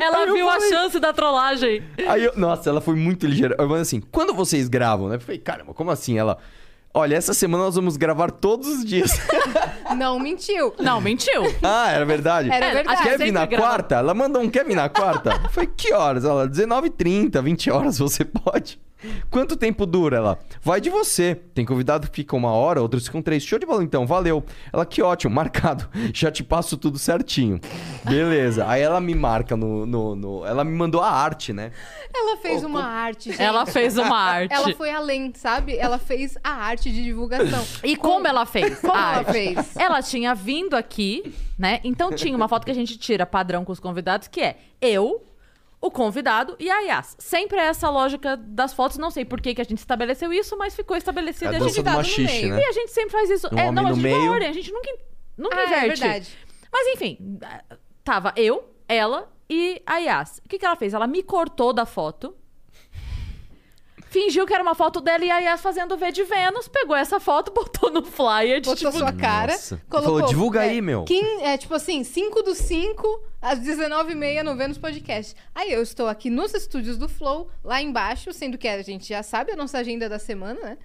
Ela 0.00 0.18
Aí 0.24 0.32
viu 0.32 0.48
a 0.48 0.52
falei- 0.54 0.68
chance 0.68 0.98
da 1.00 1.12
trollagem. 1.12 1.82
Aí 2.08 2.24
eu, 2.24 2.32
nossa, 2.36 2.68
ela 2.70 2.80
foi 2.80 2.94
muito 2.96 3.26
ligeira. 3.26 3.54
Eu 3.58 3.66
falei 3.66 3.82
assim: 3.82 4.00
quando 4.00 4.34
vocês 4.34 4.68
gravam, 4.68 5.08
né? 5.08 5.16
Eu 5.16 5.20
falei, 5.20 5.38
caramba, 5.38 5.72
como 5.74 5.90
assim? 5.90 6.18
Ela, 6.18 6.38
olha, 6.94 7.14
essa 7.16 7.32
semana 7.34 7.64
nós 7.64 7.74
vamos 7.74 7.96
gravar 7.96 8.30
todos 8.30 8.66
os 8.68 8.84
dias. 8.84 9.10
Não 9.96 10.18
mentiu. 10.18 10.74
Não, 10.78 11.00
mentiu. 11.00 11.42
ah, 11.62 11.90
era 11.90 12.04
verdade? 12.04 12.50
Era 12.50 12.66
É, 12.66 12.74
verdade. 12.74 13.02
Quer 13.02 13.18
vir 13.18 13.32
na 13.32 13.46
grava. 13.46 13.62
quarta? 13.66 13.94
Ela 13.96 14.12
mandou 14.14 14.42
um 14.42 14.50
quer 14.50 14.64
vir 14.64 14.74
na 14.74 14.88
quarta? 14.88 15.40
Foi 15.50 15.66
que 15.66 15.92
horas? 15.92 16.24
Ela, 16.24 16.48
19h30, 16.48 17.40
20 17.42 17.70
horas, 17.70 17.98
você 17.98 18.24
pode. 18.24 18.78
Quanto 19.30 19.56
tempo 19.56 19.84
dura? 19.86 20.16
Ela, 20.16 20.38
vai 20.62 20.80
de 20.80 20.88
você. 20.90 21.34
Tem 21.54 21.64
convidado 21.64 22.08
que 22.08 22.16
fica 22.16 22.34
uma 22.34 22.50
hora, 22.52 22.80
outros 22.80 23.04
ficam 23.06 23.20
três. 23.22 23.42
Show 23.44 23.58
de 23.58 23.66
bola 23.66 23.84
então, 23.84 24.06
valeu. 24.06 24.44
Ela, 24.72 24.86
que 24.86 25.02
ótimo, 25.02 25.34
marcado. 25.34 25.88
Já 26.14 26.30
te 26.30 26.42
passo 26.42 26.76
tudo 26.76 26.98
certinho. 26.98 27.60
Beleza. 28.04 28.66
Aí 28.68 28.80
ela 28.82 29.00
me 29.00 29.14
marca 29.14 29.56
no. 29.56 29.84
no, 29.86 30.16
no- 30.16 30.46
Ela 30.46 30.64
me 30.64 30.74
mandou 30.74 31.00
a 31.02 31.10
arte, 31.10 31.52
né? 31.52 31.72
Ela 32.14 32.36
fez 32.38 32.64
uma 32.64 32.80
com- 32.80 32.86
arte, 32.86 33.30
gente. 33.30 33.42
Ela 33.42 33.66
fez 33.66 33.98
uma 33.98 34.16
arte. 34.18 34.52
Ela 34.54 34.72
foi 34.74 34.90
além, 34.90 35.32
sabe? 35.34 35.76
Ela 35.76 35.98
fez 35.98 36.36
a 36.42 36.50
arte 36.52 36.90
de 36.90 37.02
divulgação. 37.04 37.64
E 37.84 37.96
como 37.96 38.26
ela 38.26 38.46
fez? 38.46 38.80
Como 38.80 38.92
a 38.94 38.96
ela 38.96 39.18
arte? 39.18 39.32
fez? 39.32 39.76
Ela 39.76 40.02
tinha 40.02 40.34
vindo 40.34 40.74
aqui, 40.74 41.34
né? 41.58 41.80
Então 41.84 42.12
tinha 42.12 42.34
uma 42.34 42.48
foto 42.48 42.64
que 42.64 42.70
a 42.70 42.74
gente 42.74 42.96
tira 42.98 43.26
padrão 43.26 43.64
com 43.64 43.72
os 43.72 43.80
convidados, 43.80 44.28
que 44.28 44.40
é 44.40 44.56
eu, 44.80 45.25
o 45.86 45.90
convidado 45.90 46.56
e 46.58 46.68
a 46.70 46.80
Yas. 46.80 47.16
Sempre 47.18 47.58
é 47.58 47.66
essa 47.66 47.88
lógica 47.88 48.36
das 48.36 48.72
fotos. 48.74 48.98
Não 48.98 49.10
sei 49.10 49.24
por 49.24 49.40
que, 49.40 49.54
que 49.54 49.60
a 49.60 49.64
gente 49.64 49.78
estabeleceu 49.78 50.32
isso, 50.32 50.56
mas 50.58 50.74
ficou 50.74 50.96
estabelecido. 50.96 51.50
É 51.50 51.52
e 51.52 51.56
a 51.56 51.64
a 51.64 51.68
gente 51.68 52.22
meio. 52.22 52.54
né? 52.54 52.60
E 52.60 52.64
a 52.64 52.72
gente 52.72 52.90
sempre 52.92 53.10
faz 53.10 53.30
isso. 53.30 53.48
Um 53.52 53.58
é, 53.58 53.62
homem 53.62 53.72
não, 53.74 53.86
a 53.86 53.88
no 53.90 53.94
gente 53.94 54.02
meio. 54.04 54.30
ordem, 54.32 54.48
a 54.48 54.52
gente 54.52 54.72
nunca, 54.72 54.90
nunca 55.36 55.56
Ah, 55.56 55.60
é 55.62 55.66
inverte. 55.84 56.00
verdade. 56.00 56.38
Mas 56.72 56.88
enfim, 56.88 57.38
tava 58.04 58.32
eu, 58.36 58.64
ela 58.88 59.30
e 59.48 59.80
a 59.86 59.98
Yas. 59.98 60.38
O 60.44 60.48
que, 60.48 60.58
que 60.58 60.66
ela 60.66 60.76
fez? 60.76 60.92
Ela 60.92 61.06
me 61.06 61.22
cortou 61.22 61.72
da 61.72 61.86
foto. 61.86 62.36
Fingiu 64.16 64.46
que 64.46 64.54
era 64.54 64.62
uma 64.62 64.74
foto 64.74 64.98
dela 64.98 65.22
e 65.26 65.30
a 65.30 65.40
Yas 65.40 65.60
fazendo 65.60 65.94
V 65.94 66.10
de 66.10 66.24
Vênus, 66.24 66.66
pegou 66.68 66.96
essa 66.96 67.20
foto, 67.20 67.52
botou 67.52 67.90
no 67.90 68.02
flyer 68.02 68.62
de 68.62 68.70
Botou 68.70 68.90
tipo, 68.90 68.98
sua 68.98 69.12
cara. 69.12 69.52
Nossa. 69.52 69.78
Colocou, 69.90 70.14
Falou, 70.14 70.28
divulga 70.28 70.64
é, 70.64 70.70
aí, 70.70 70.80
meu. 70.80 71.04
quin- 71.04 71.42
é 71.42 71.58
tipo 71.58 71.74
assim, 71.74 72.02
5 72.02 72.42
do 72.42 72.54
5 72.54 73.22
às 73.42 73.58
19h30 73.60 74.42
no 74.42 74.56
Vênus 74.56 74.78
Podcast. 74.78 75.36
Aí 75.54 75.70
eu 75.70 75.82
estou 75.82 76.08
aqui 76.08 76.30
nos 76.30 76.54
estúdios 76.54 76.96
do 76.96 77.10
Flow, 77.10 77.50
lá 77.62 77.82
embaixo, 77.82 78.32
sendo 78.32 78.56
que 78.56 78.66
a 78.66 78.80
gente 78.80 79.06
já 79.06 79.22
sabe 79.22 79.52
a 79.52 79.56
nossa 79.56 79.76
agenda 79.76 80.08
da 80.08 80.18
semana, 80.18 80.58
né? 80.60 80.78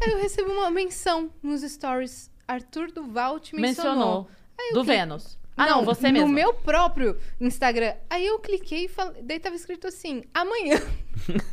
Aí 0.00 0.10
eu 0.12 0.18
recebo 0.18 0.50
uma 0.50 0.70
menção 0.70 1.30
nos 1.42 1.60
stories. 1.60 2.30
Arthur 2.48 2.90
Duval 2.92 3.40
te 3.40 3.54
mencionou. 3.54 3.92
mencionou. 3.94 4.28
Aí 4.58 4.72
Do 4.72 4.82
Vênus. 4.84 5.38
Ah, 5.56 5.66
não, 5.66 5.84
você 5.84 6.08
no 6.08 6.12
mesmo. 6.14 6.28
meu 6.28 6.52
próprio 6.52 7.16
Instagram. 7.40 7.94
Aí 8.10 8.26
eu 8.26 8.38
cliquei 8.40 8.86
e 8.86 8.88
falei, 8.88 9.22
daí 9.22 9.38
tava 9.38 9.54
escrito 9.54 9.86
assim: 9.86 10.24
amanhã, 10.34 10.80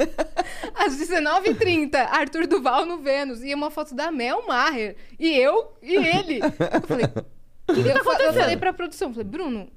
às 0.73 0.95
19h30, 0.97 1.95
Arthur 1.95 2.47
Duval 2.47 2.85
no 2.85 2.97
Vênus. 2.97 3.43
E 3.43 3.53
uma 3.53 3.69
foto 3.69 3.93
da 3.93 4.11
Mel 4.11 4.45
Maher. 4.47 4.95
E 5.19 5.37
eu 5.37 5.73
e 5.81 5.95
ele. 5.95 6.39
Eu 6.39 6.81
falei, 6.87 7.05
o 7.69 7.73
que, 7.73 7.79
eu, 7.89 8.03
fa- 8.03 8.17
eu 8.23 8.33
falei 8.33 8.57
pra 8.57 8.73
produção, 8.73 9.11
falei, 9.13 9.27
Bruno. 9.27 9.71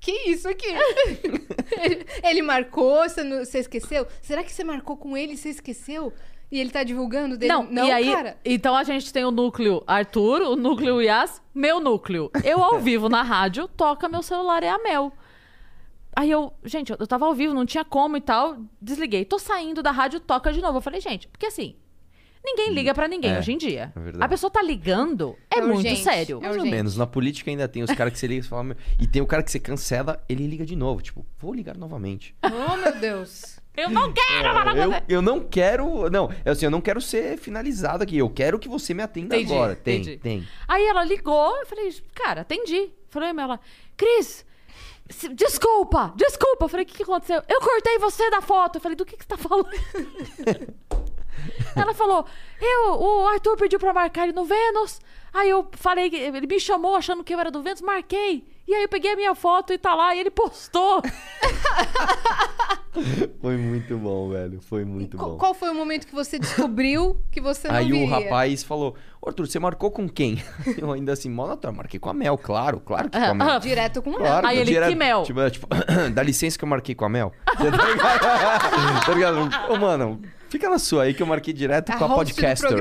Que 0.00 0.12
isso 0.30 0.46
aqui? 0.48 0.66
ele, 1.80 2.06
ele 2.22 2.42
marcou, 2.42 3.08
você, 3.08 3.22
não- 3.24 3.44
você 3.44 3.58
esqueceu? 3.60 4.06
Será 4.20 4.44
que 4.44 4.52
você 4.52 4.62
marcou 4.62 4.96
com 4.98 5.16
ele 5.16 5.32
e 5.32 5.36
você 5.36 5.48
esqueceu? 5.48 6.12
E 6.54 6.60
ele 6.60 6.70
tá 6.70 6.84
divulgando 6.84 7.36
dele? 7.36 7.52
Não, 7.52 7.64
não 7.64 7.84
e 7.84 7.90
aí, 7.90 8.12
cara. 8.12 8.38
então 8.44 8.76
a 8.76 8.84
gente 8.84 9.12
tem 9.12 9.24
o 9.24 9.32
núcleo 9.32 9.82
Arthur, 9.88 10.40
o 10.42 10.54
núcleo 10.54 11.02
Yas, 11.02 11.42
meu 11.52 11.80
núcleo. 11.80 12.30
Eu 12.44 12.62
ao 12.62 12.78
vivo 12.80 13.08
na 13.08 13.22
rádio, 13.22 13.66
toca 13.66 14.08
meu 14.08 14.22
celular, 14.22 14.62
é 14.62 14.68
a 14.68 14.78
Mel. 14.78 15.12
Aí 16.14 16.30
eu, 16.30 16.52
gente, 16.64 16.92
eu 16.92 16.96
eu 17.00 17.08
tava 17.08 17.26
ao 17.26 17.34
vivo, 17.34 17.52
não 17.52 17.66
tinha 17.66 17.84
como 17.84 18.16
e 18.16 18.20
tal, 18.20 18.56
desliguei. 18.80 19.24
Tô 19.24 19.36
saindo 19.36 19.82
da 19.82 19.90
rádio, 19.90 20.20
toca 20.20 20.52
de 20.52 20.60
novo. 20.60 20.78
Eu 20.78 20.80
falei, 20.80 21.00
gente, 21.00 21.26
porque 21.26 21.46
assim, 21.46 21.74
ninguém 22.44 22.70
liga 22.74 22.92
pra 22.94 23.08
ninguém 23.08 23.32
É, 23.32 23.38
hoje 23.38 23.52
em 23.52 23.58
dia. 23.58 23.92
é 23.96 24.00
verdade. 24.00 24.24
a 24.24 24.28
pessoa 24.28 24.50
tá 24.50 24.62
ligando, 24.62 25.36
é, 25.52 25.58
É 25.58 25.62
muito 25.62 25.78
urgente, 25.78 26.02
sério. 26.02 26.38
é 26.42 26.48
Mais 26.48 26.56
ou 26.58 26.64
menos. 26.66 26.96
Na 26.96 27.06
política 27.06 27.50
ainda 27.50 27.66
tem 27.66 27.82
os 27.82 27.90
caras 27.92 28.12
que 28.12 28.18
você 28.18 28.26
liga 28.26 28.44
e 28.44 28.48
fala. 28.48 28.64
"Meu", 28.64 28.76
E 29.00 29.06
tem 29.06 29.22
o 29.22 29.26
cara 29.26 29.42
que 29.42 29.50
você 29.50 29.58
cancela, 29.58 30.22
ele 30.28 30.46
liga 30.46 30.64
de 30.66 30.76
novo. 30.76 31.00
Tipo, 31.02 31.24
vou 31.38 31.54
ligar 31.54 31.76
novamente. 31.76 32.34
Oh, 32.44 32.76
meu 32.76 32.94
Deus. 33.00 33.58
Eu 33.76 33.90
não 33.90 34.12
quero 34.12 34.54
falar 34.54 34.72
com 34.72 34.78
eu, 34.78 34.90
você. 34.92 35.02
eu 35.08 35.20
não 35.22 35.40
quero. 35.40 36.08
Não, 36.08 36.30
é 36.44 36.50
assim, 36.50 36.64
eu 36.64 36.70
não 36.70 36.80
quero 36.80 37.00
ser 37.00 37.36
finalizado 37.38 38.04
aqui. 38.04 38.16
Eu 38.16 38.30
quero 38.30 38.56
que 38.58 38.68
você 38.68 38.94
me 38.94 39.02
atenda 39.02 39.34
Entendi, 39.36 39.52
agora. 39.52 39.74
Tem, 39.74 40.00
entendi. 40.00 40.16
tem. 40.18 40.46
Aí 40.68 40.86
ela 40.86 41.02
ligou, 41.04 41.56
eu 41.58 41.66
falei, 41.66 41.92
cara, 42.14 42.42
atendi. 42.42 42.92
Falei, 43.10 43.32
mas 43.32 43.44
ela, 43.44 43.60
Cris, 43.96 44.44
"Se- 45.10 45.28
Desculpa, 45.34 46.12
desculpa. 46.16 46.66
Eu 46.66 46.68
falei, 46.68 46.84
o 46.84 46.88
que, 46.88 46.94
que 46.94 47.02
aconteceu? 47.02 47.42
Eu 47.48 47.60
cortei 47.60 47.98
você 47.98 48.30
da 48.30 48.40
foto. 48.40 48.76
Eu 48.76 48.80
falei, 48.80 48.94
do 48.96 49.04
que, 49.04 49.16
que 49.16 49.24
você 49.24 49.28
tá 49.28 49.36
falando? 49.36 49.68
Ela 51.76 51.94
falou, 51.94 52.24
eu, 52.60 52.92
o 53.00 53.28
Arthur 53.28 53.56
pediu 53.56 53.78
pra 53.78 53.92
marcar 53.92 54.24
ele 54.24 54.32
no 54.32 54.44
Vênus. 54.44 55.00
Aí 55.32 55.50
eu 55.50 55.68
falei, 55.72 56.14
ele 56.14 56.46
me 56.46 56.60
chamou 56.60 56.94
achando 56.94 57.24
que 57.24 57.34
eu 57.34 57.40
era 57.40 57.50
do 57.50 57.60
Vênus, 57.62 57.80
marquei. 57.82 58.44
E 58.66 58.74
aí 58.74 58.82
eu 58.84 58.88
peguei 58.88 59.12
a 59.12 59.16
minha 59.16 59.34
foto 59.34 59.72
e 59.72 59.78
tá 59.78 59.94
lá, 59.94 60.14
e 60.14 60.20
ele 60.20 60.30
postou. 60.30 61.02
Foi 63.40 63.56
muito 63.56 63.96
bom, 63.98 64.30
velho. 64.30 64.60
Foi 64.60 64.84
muito 64.84 65.16
Qual, 65.16 65.30
bom. 65.32 65.36
qual 65.36 65.52
foi 65.52 65.68
o 65.70 65.74
momento 65.74 66.06
que 66.06 66.14
você 66.14 66.38
descobriu 66.38 67.18
que 67.32 67.40
você 67.40 67.66
não 67.66 67.74
Aí 67.74 67.86
viria? 67.90 68.06
o 68.06 68.08
rapaz 68.08 68.62
falou: 68.62 68.94
"Ô, 69.20 69.28
Arthur, 69.28 69.48
você 69.48 69.58
marcou 69.58 69.90
com 69.90 70.08
quem? 70.08 70.40
Eu 70.78 70.92
ainda 70.92 71.12
assim, 71.12 71.28
mó 71.28 71.48
natural, 71.48 71.74
marquei 71.74 71.98
com 71.98 72.08
a 72.08 72.14
Mel, 72.14 72.38
claro, 72.38 72.78
claro 72.78 73.10
que 73.10 73.18
com 73.18 73.24
a 73.24 73.34
Mel. 73.34 73.58
Direto 73.58 74.00
com 74.00 74.10
ela. 74.10 74.18
Claro, 74.20 74.46
Aí 74.46 74.58
ele, 74.58 74.70
direto- 74.70 74.90
que 74.90 74.94
Mel? 74.94 75.22
Tipo, 75.24 75.40
é, 75.40 75.50
tipo, 75.50 75.66
dá 76.14 76.22
licença 76.22 76.56
que 76.56 76.62
eu 76.64 76.68
marquei 76.68 76.94
com 76.94 77.04
a 77.04 77.08
Mel. 77.08 77.32
Tá? 77.44 79.00
Tá 79.06 79.12
ligado? 79.12 79.38
Ô, 79.72 79.76
mano, 79.76 80.22
fica 80.54 80.70
na 80.70 80.78
sua 80.78 81.02
aí 81.02 81.12
que 81.12 81.20
eu 81.20 81.26
marquei 81.26 81.52
direto 81.52 81.90
A 81.90 81.96
com 81.96 82.04
a 82.04 82.08
podcaster. 82.10 82.70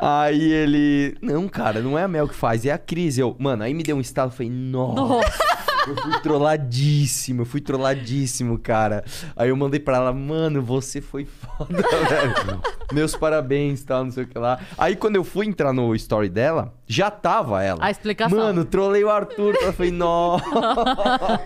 Aí 0.00 0.52
ele. 0.52 1.16
Não, 1.20 1.46
cara, 1.48 1.80
não 1.80 1.98
é 1.98 2.04
a 2.04 2.08
Mel 2.08 2.26
que 2.26 2.34
faz, 2.34 2.64
é 2.64 2.72
a 2.72 2.78
Cris. 2.78 3.18
Eu, 3.18 3.36
mano, 3.38 3.62
aí 3.62 3.74
me 3.74 3.82
deu 3.82 3.96
um 3.96 4.00
estalo, 4.00 4.30
eu 4.30 4.34
falei, 4.34 4.50
nossa. 4.50 4.94
Nossa. 4.94 5.44
Eu 5.86 5.96
fui 5.96 6.20
trolladíssimo, 6.20 7.42
eu 7.42 7.46
fui 7.46 7.60
trolladíssimo, 7.60 8.58
cara. 8.58 9.04
Aí 9.36 9.50
eu 9.50 9.56
mandei 9.56 9.78
pra 9.78 9.96
ela, 9.96 10.12
mano, 10.14 10.62
você 10.62 11.00
foi 11.00 11.26
foda, 11.26 11.76
velho. 12.08 12.62
Meus 12.90 13.14
parabéns, 13.14 13.84
tal, 13.84 14.04
não 14.04 14.10
sei 14.10 14.24
o 14.24 14.26
que 14.26 14.38
lá. 14.38 14.58
Aí 14.78 14.96
quando 14.96 15.16
eu 15.16 15.24
fui 15.24 15.46
entrar 15.46 15.74
no 15.74 15.94
story 15.94 16.30
dela, 16.30 16.72
já 16.86 17.10
tava 17.10 17.62
ela. 17.62 17.78
A 17.84 17.90
explicação. 17.90 18.36
Mano, 18.38 18.64
trolei 18.64 19.02
o 19.04 19.10
Arthur. 19.10 19.54
Eu 19.60 19.72
falei, 19.72 19.90
nossa. 19.92 20.44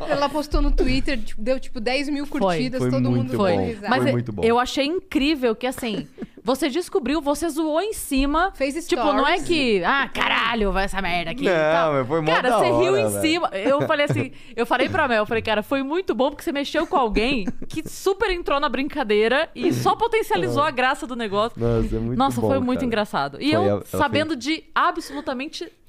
Ela 0.08 0.28
postou 0.28 0.60
no 0.62 0.70
Twitter, 0.70 1.18
tipo, 1.22 1.40
deu 1.40 1.58
tipo 1.60 1.80
10 1.80 2.08
mil 2.08 2.26
Foi. 2.26 2.40
curtidas, 2.40 2.80
Foi 2.80 2.90
todo 2.90 3.10
muito 3.10 3.16
mundo 3.16 3.30
bom. 3.32 3.44
Foi. 3.44 3.56
risada. 3.56 3.88
Mas 3.88 3.98
Foi 4.00 4.08
eu- 4.08 4.12
muito 4.12 4.32
bom. 4.32 4.42
eu 4.44 4.58
achei 4.58 4.86
incrível 4.86 5.54
que, 5.54 5.66
assim, 5.66 6.06
você 6.42 6.68
descobriu, 6.70 7.20
você 7.20 7.48
zoou 7.48 7.80
em 7.80 7.92
cima. 7.92 8.52
Fez 8.54 8.74
Tipo, 8.86 9.02
não 9.04 9.26
é 9.26 9.38
stories. 9.38 9.42
que, 9.44 9.84
ah, 9.84 10.08
caralho, 10.12 10.72
vai 10.72 10.84
essa 10.84 11.00
merda 11.02 11.30
aqui. 11.32 11.44
Não, 11.44 11.92
mas 11.92 12.06
foi 12.08 12.20
mó 12.20 12.26
Cara, 12.32 12.50
da 12.50 12.58
você 12.58 12.64
riu 12.66 12.92
hora, 12.92 13.00
em 13.02 13.08
velho. 13.08 13.20
cima. 13.20 13.48
Eu 13.52 13.82
falei 13.82 14.06
assim, 14.06 14.32
eu 14.56 14.64
falei 14.64 14.88
pra 14.88 15.06
Mel, 15.08 15.18
eu 15.22 15.26
falei, 15.26 15.42
cara, 15.42 15.62
foi 15.62 15.82
muito 15.82 16.14
bom 16.14 16.30
porque 16.30 16.42
você 16.42 16.52
mexeu 16.52 16.86
com 16.86 16.96
alguém 16.96 17.46
que 17.68 17.86
super 17.88 18.30
entrou 18.30 18.58
na 18.60 18.68
brincadeira 18.68 19.50
e 19.54 19.72
só 19.72 19.94
potencializou 19.94 20.62
a 20.62 20.70
graça 20.70 21.06
do 21.06 21.14
negócio. 21.16 21.58
Nossa, 21.60 21.96
é 21.96 21.98
muito 21.98 22.18
Nossa, 22.18 22.40
bom, 22.40 22.48
foi 22.48 22.58
muito 22.60 22.78
cara. 22.78 22.86
engraçado. 22.86 23.38
E 23.42 23.54
Foi, 23.54 23.68
eu 23.70 23.82
sabendo 23.86 24.34
de 24.34 24.64
absolutamente 24.74 25.28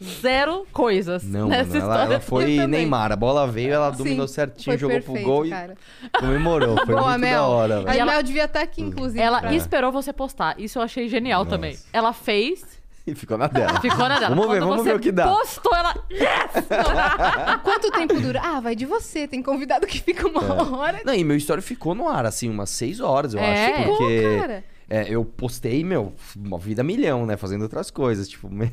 zero 0.04 0.66
coisas 0.72 1.24
Não, 1.24 1.48
nessa 1.48 1.64
mano, 1.74 1.76
ela, 1.80 1.94
história. 1.94 2.14
ela 2.14 2.20
foi 2.20 2.44
também. 2.56 2.68
Neymar. 2.68 3.12
A 3.12 3.16
bola 3.16 3.48
veio, 3.48 3.74
ela 3.74 3.90
dominou 3.90 4.28
Sim, 4.28 4.34
certinho, 4.36 4.78
jogou 4.78 4.96
perfeito, 4.98 5.20
pro 5.24 5.32
gol 5.34 5.50
cara. 5.50 5.76
e 6.04 6.10
comemorou. 6.20 6.76
Foi 6.78 6.96
Boa, 6.96 7.10
muito 7.10 7.22
Mel. 7.22 7.40
da 7.42 7.48
hora, 7.48 7.78
A 7.80 7.82
velho. 7.84 8.00
Ela- 8.02 8.12
Mel 8.12 8.24
devia 8.24 8.46
estar 8.46 8.62
aqui, 8.62 8.82
inclusive. 8.82 9.20
Ela 9.20 9.40
pra- 9.42 9.54
esperou 9.56 9.92
você 9.92 10.12
postar. 10.14 10.60
Isso 10.60 10.78
eu 10.80 10.84
achei 10.84 11.08
genial 11.08 11.44
Nossa. 11.44 11.56
também. 11.56 11.78
Ela 11.94 12.14
fez, 12.14 12.64
E 13.08 13.16
ficou 13.16 13.38
na 13.40 13.48
dela. 13.48 13.80
ficou 13.82 14.08
na 14.08 14.20
dela. 14.20 14.36
Vamos 14.36 14.52
ver, 14.52 14.60
Quando 14.60 14.70
vamos 14.70 14.84
você 14.84 14.90
ver 14.90 14.96
o 14.96 15.00
que 15.00 15.12
dá. 15.12 15.28
Postou, 15.28 15.76
ela. 15.76 15.96
Yes! 16.12 16.68
Quanto 17.64 17.92
tempo 17.92 18.20
dura? 18.20 18.40
Ah, 18.44 18.60
vai 18.60 18.76
de 18.76 18.86
você. 18.86 19.28
Tem 19.28 19.42
convidado 19.42 19.88
que 19.88 20.00
fica 20.02 20.28
uma 20.28 20.42
É. 20.44 20.62
hora. 20.76 21.02
Não, 21.04 21.14
e 21.16 21.24
meu 21.24 21.36
story 21.38 21.62
ficou 21.62 21.96
no 21.96 22.08
ar, 22.08 22.26
assim, 22.26 22.50
umas 22.50 22.70
seis 22.70 23.00
horas, 23.00 23.34
eu 23.34 23.40
É. 23.40 23.74
acho. 23.74 23.84
Porque 23.88 24.22
Pô, 24.36 24.42
cara. 24.42 24.64
é, 24.90 25.06
eu 25.10 25.26
postei, 25.26 25.84
meu, 25.84 26.14
uma 26.36 26.60
vida 26.60 26.84
milhão, 26.84 27.26
né? 27.26 27.36
Fazendo 27.36 27.64
outras 27.64 27.90
coisas. 27.90 28.28
Tipo, 28.30 28.48
meu, 28.50 28.70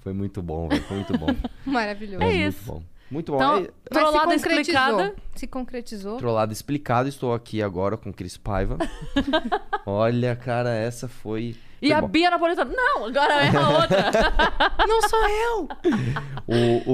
foi 0.00 0.12
muito 0.12 0.42
bom, 0.42 0.68
velho. 0.68 0.82
Foi 0.84 0.96
muito 0.96 1.18
bom. 1.18 1.26
Maravilhoso. 1.64 2.22
É 2.22 2.26
muito 2.26 2.56
isso. 2.56 2.72
bom. 2.72 2.82
Muito 3.10 3.30
bom. 3.32 3.38
Então, 3.38 3.62
se 3.62 3.70
trollada 3.90 4.18
concretizou. 4.34 4.60
explicada. 4.60 5.14
Se 5.36 5.46
concretizou. 5.46 6.16
Trollado 6.18 6.52
explicado, 6.52 7.08
estou 7.08 7.32
aqui 7.32 7.62
agora 7.62 7.96
com 7.96 8.12
Cris 8.12 8.36
Paiva. 8.36 8.78
Olha, 9.86 10.34
cara, 10.34 10.70
essa 10.74 11.06
foi. 11.06 11.54
E 11.80 11.88
foi 11.88 11.92
a 11.96 12.00
bom. 12.00 12.08
Bia 12.08 12.30
Napolitano. 12.30 12.72
Não, 12.74 13.04
agora 13.06 13.44
é 13.44 13.56
a 13.56 13.68
outra. 13.80 14.10
Não 14.88 15.02
sou 15.08 15.28
eu. 15.28 15.68
O, 16.46 16.90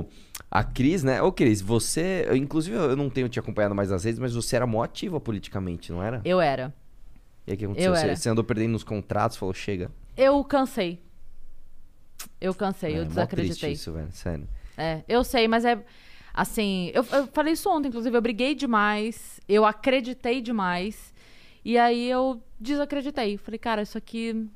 o- 0.00 0.04
a 0.50 0.62
Cris, 0.62 1.02
né? 1.02 1.22
Ô, 1.22 1.32
Cris, 1.32 1.60
você. 1.62 2.26
eu, 2.28 2.36
Inclusive, 2.36 2.76
eu 2.76 2.94
não 2.96 3.08
tenho 3.10 3.28
te 3.28 3.40
acompanhado 3.40 3.74
mais 3.74 3.90
às 3.90 4.04
vezes, 4.04 4.20
mas 4.20 4.34
você 4.34 4.56
era 4.56 4.66
mó 4.66 4.82
ativa 4.82 5.18
politicamente, 5.20 5.90
não 5.90 6.02
era? 6.02 6.20
Eu 6.24 6.40
era. 6.40 6.72
E 7.46 7.50
aí 7.50 7.54
o 7.56 7.58
que 7.58 7.64
aconteceu? 7.64 7.92
Eu 7.94 7.96
Você, 8.00 8.16
você 8.16 8.28
andou 8.28 8.44
perdendo 8.44 8.72
nos 8.72 8.84
contratos, 8.84 9.36
falou, 9.36 9.52
chega. 9.54 9.90
Eu 10.16 10.42
cansei. 10.44 11.00
Eu 12.40 12.54
cansei, 12.54 12.94
É, 12.94 12.98
eu 12.98 13.04
desacreditei. 13.04 13.56
triste 13.56 13.72
isso, 13.72 13.92
velho. 13.92 14.10
Sério. 14.12 14.48
É, 14.76 15.02
eu 15.08 15.22
sei, 15.24 15.46
mas 15.48 15.64
é 15.64 15.78
assim. 16.32 16.90
Eu, 16.94 17.04
eu 17.12 17.26
falei 17.28 17.52
isso 17.52 17.68
ontem, 17.70 17.88
inclusive. 17.88 18.16
Eu 18.16 18.22
briguei 18.22 18.54
demais, 18.54 19.40
eu 19.48 19.64
acreditei 19.64 20.40
demais. 20.40 21.12
E 21.64 21.78
aí 21.78 22.10
eu 22.10 22.42
desacreditei. 22.60 23.36
Falei, 23.38 23.58
cara, 23.58 23.82
isso 23.82 23.96
aqui. 23.96 24.46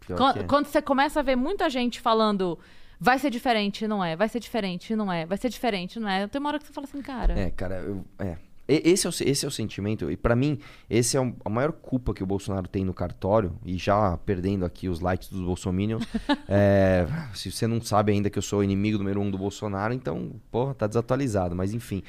Pior 0.00 0.16
Quan- 0.18 0.32
que 0.32 0.38
é. 0.40 0.42
Quando 0.44 0.66
você 0.66 0.82
começa 0.82 1.20
a 1.20 1.22
ver 1.22 1.36
muita 1.36 1.68
gente 1.70 2.00
falando. 2.00 2.58
Vai 3.00 3.18
ser 3.18 3.28
diferente, 3.28 3.86
não 3.86 4.02
é? 4.02 4.16
Vai 4.16 4.28
ser 4.28 4.40
diferente, 4.40 4.96
não 4.96 5.12
é? 5.12 5.26
Vai 5.26 5.36
ser 5.36 5.50
diferente, 5.50 5.98
não 6.00 6.08
é? 6.08 6.26
Tem 6.26 6.40
uma 6.40 6.48
hora 6.48 6.58
que 6.58 6.64
você 6.66 6.72
fala 6.72 6.86
assim, 6.86 7.02
cara. 7.02 7.38
É, 7.38 7.50
cara, 7.50 7.74
eu, 7.80 8.04
é. 8.18 8.38
Esse 8.66 9.06
é, 9.06 9.08
o, 9.10 9.12
se- 9.12 9.24
esse 9.24 9.44
é 9.44 9.48
o 9.48 9.50
sentimento, 9.50 10.10
e 10.10 10.16
pra 10.16 10.34
mim, 10.34 10.58
esse 10.88 11.16
é 11.18 11.34
a 11.44 11.50
maior 11.50 11.72
culpa 11.72 12.14
que 12.14 12.22
o 12.22 12.26
Bolsonaro 12.26 12.66
tem 12.66 12.82
no 12.84 12.94
cartório, 12.94 13.52
e 13.64 13.76
já 13.76 14.16
perdendo 14.18 14.64
aqui 14.64 14.88
os 14.88 15.00
likes 15.00 15.28
dos 15.28 15.40
bolsominions. 15.42 16.02
é, 16.48 17.06
se 17.34 17.50
você 17.52 17.66
não 17.66 17.80
sabe 17.82 18.12
ainda 18.12 18.30
que 18.30 18.38
eu 18.38 18.42
sou 18.42 18.60
o 18.60 18.64
inimigo 18.64 18.96
número 18.96 19.20
um 19.20 19.30
do 19.30 19.36
Bolsonaro, 19.36 19.92
então, 19.92 20.32
porra, 20.50 20.74
tá 20.74 20.86
desatualizado, 20.86 21.54
mas 21.54 21.74
enfim. 21.74 22.02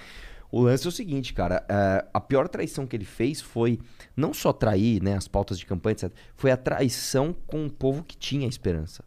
O 0.51 0.61
lance 0.61 0.85
é 0.85 0.89
o 0.89 0.91
seguinte, 0.91 1.33
cara, 1.33 1.65
é, 1.67 2.05
a 2.13 2.21
pior 2.21 2.47
traição 2.47 2.87
que 2.87 2.95
ele 2.95 3.03
fez 3.03 3.41
foi 3.41 3.77
não 4.15 4.33
só 4.33 4.53
trair 4.53 5.03
né, 5.03 5.17
as 5.17 5.27
pautas 5.27 5.59
de 5.59 5.65
campanha, 5.65 5.93
etc., 5.93 6.11
foi 6.35 6.51
a 6.51 6.55
traição 6.57 7.35
com 7.45 7.65
o 7.65 7.69
povo 7.69 8.03
que 8.03 8.15
tinha 8.15 8.47
esperança. 8.47 9.03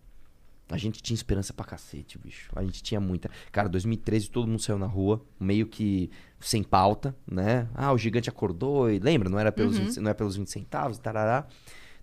A 0.71 0.77
gente 0.77 1.03
tinha 1.03 1.15
esperança 1.15 1.53
pra 1.53 1.65
cacete, 1.65 2.19
bicho. 2.19 2.51
A 2.55 2.63
gente 2.63 2.83
tinha 2.83 3.01
muita. 3.01 3.31
Cara, 3.51 3.69
2013 3.69 4.31
todo 4.31 4.47
mundo 4.47 4.61
saiu 4.61 4.79
na 4.79 4.87
rua, 4.87 5.25
meio 5.41 5.67
que 5.67 6.11
sem 6.39 6.63
pauta, 6.63 7.17
né? 7.27 7.69
Ah, 7.75 7.93
o 7.93 7.99
gigante 7.99 8.29
acordou 8.29 8.91
e 8.91 8.99
lembra, 8.99 9.31
não 9.31 9.39
era 9.39 9.51
pelos, 9.51 9.79
20 9.79 9.99
não 10.01 10.11
é 10.11 10.15
pelos 10.15 10.37
20 10.37 10.51
centavos, 10.51 10.99
tarará. 10.99 11.47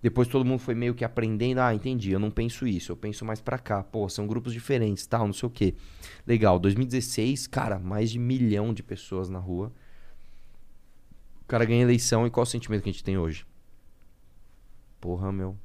Depois 0.02 0.28
todo 0.28 0.46
mundo 0.46 0.60
foi 0.60 0.76
meio 0.76 0.94
que 0.94 1.04
aprendendo, 1.04 1.60
ah, 1.60 1.74
entendi, 1.74 2.12
eu 2.12 2.20
não 2.20 2.30
penso 2.30 2.68
isso, 2.68 2.92
eu 2.92 2.98
penso 2.98 3.24
mais 3.24 3.40
pra 3.42 3.58
cá. 3.58 3.84
Pô, 3.84 4.08
são 4.10 4.28
grupos 4.28 4.54
diferentes, 4.54 5.06
tal, 5.06 5.26
não 5.26 5.34
sei 5.34 5.48
o 5.48 5.50
quê. 5.50 5.76
Legal, 6.26 6.60
2016, 6.60 7.48
cara, 7.48 7.80
mais 7.80 8.12
de 8.12 8.20
milhão 8.20 8.74
de 8.74 8.84
pessoas 8.84 9.30
na 9.30 9.40
rua. 9.40 9.72
O 11.42 11.46
cara 11.48 11.66
ganha 11.66 11.82
eleição 11.82 12.26
e 12.26 12.30
qual 12.32 12.44
o 12.44 12.48
sentimento 12.48 12.84
que 12.84 12.90
a 12.90 12.92
gente 12.92 13.04
tem 13.04 13.18
hoje? 13.18 13.46
Porra, 15.00 15.32
meu. 15.32 15.56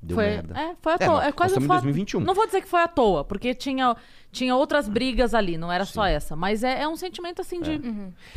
Deu 0.00 0.14
foi, 0.16 0.26
merda. 0.26 0.58
é, 0.58 0.76
foi 0.80 0.92
à 0.92 0.96
É, 1.00 1.06
toa. 1.06 1.24
É, 1.26 1.32
quase 1.32 1.54
nós 1.54 1.62
estamos 1.62 1.64
em 1.64 1.66
foi 1.66 1.76
à- 1.76 1.80
2021. 1.80 2.20
Não 2.20 2.34
vou 2.34 2.46
dizer 2.46 2.60
que 2.62 2.68
foi 2.68 2.80
à 2.80 2.86
toa, 2.88 3.24
porque 3.24 3.52
tinha, 3.54 3.96
tinha 4.30 4.54
outras 4.54 4.88
brigas 4.88 5.34
ali, 5.34 5.58
não 5.58 5.72
era 5.72 5.84
só 5.84 6.04
Sim. 6.06 6.12
essa. 6.12 6.36
Mas 6.36 6.62
é, 6.62 6.82
é 6.82 6.88
um 6.88 6.96
sentimento 6.96 7.40
assim 7.42 7.60
de. 7.60 7.72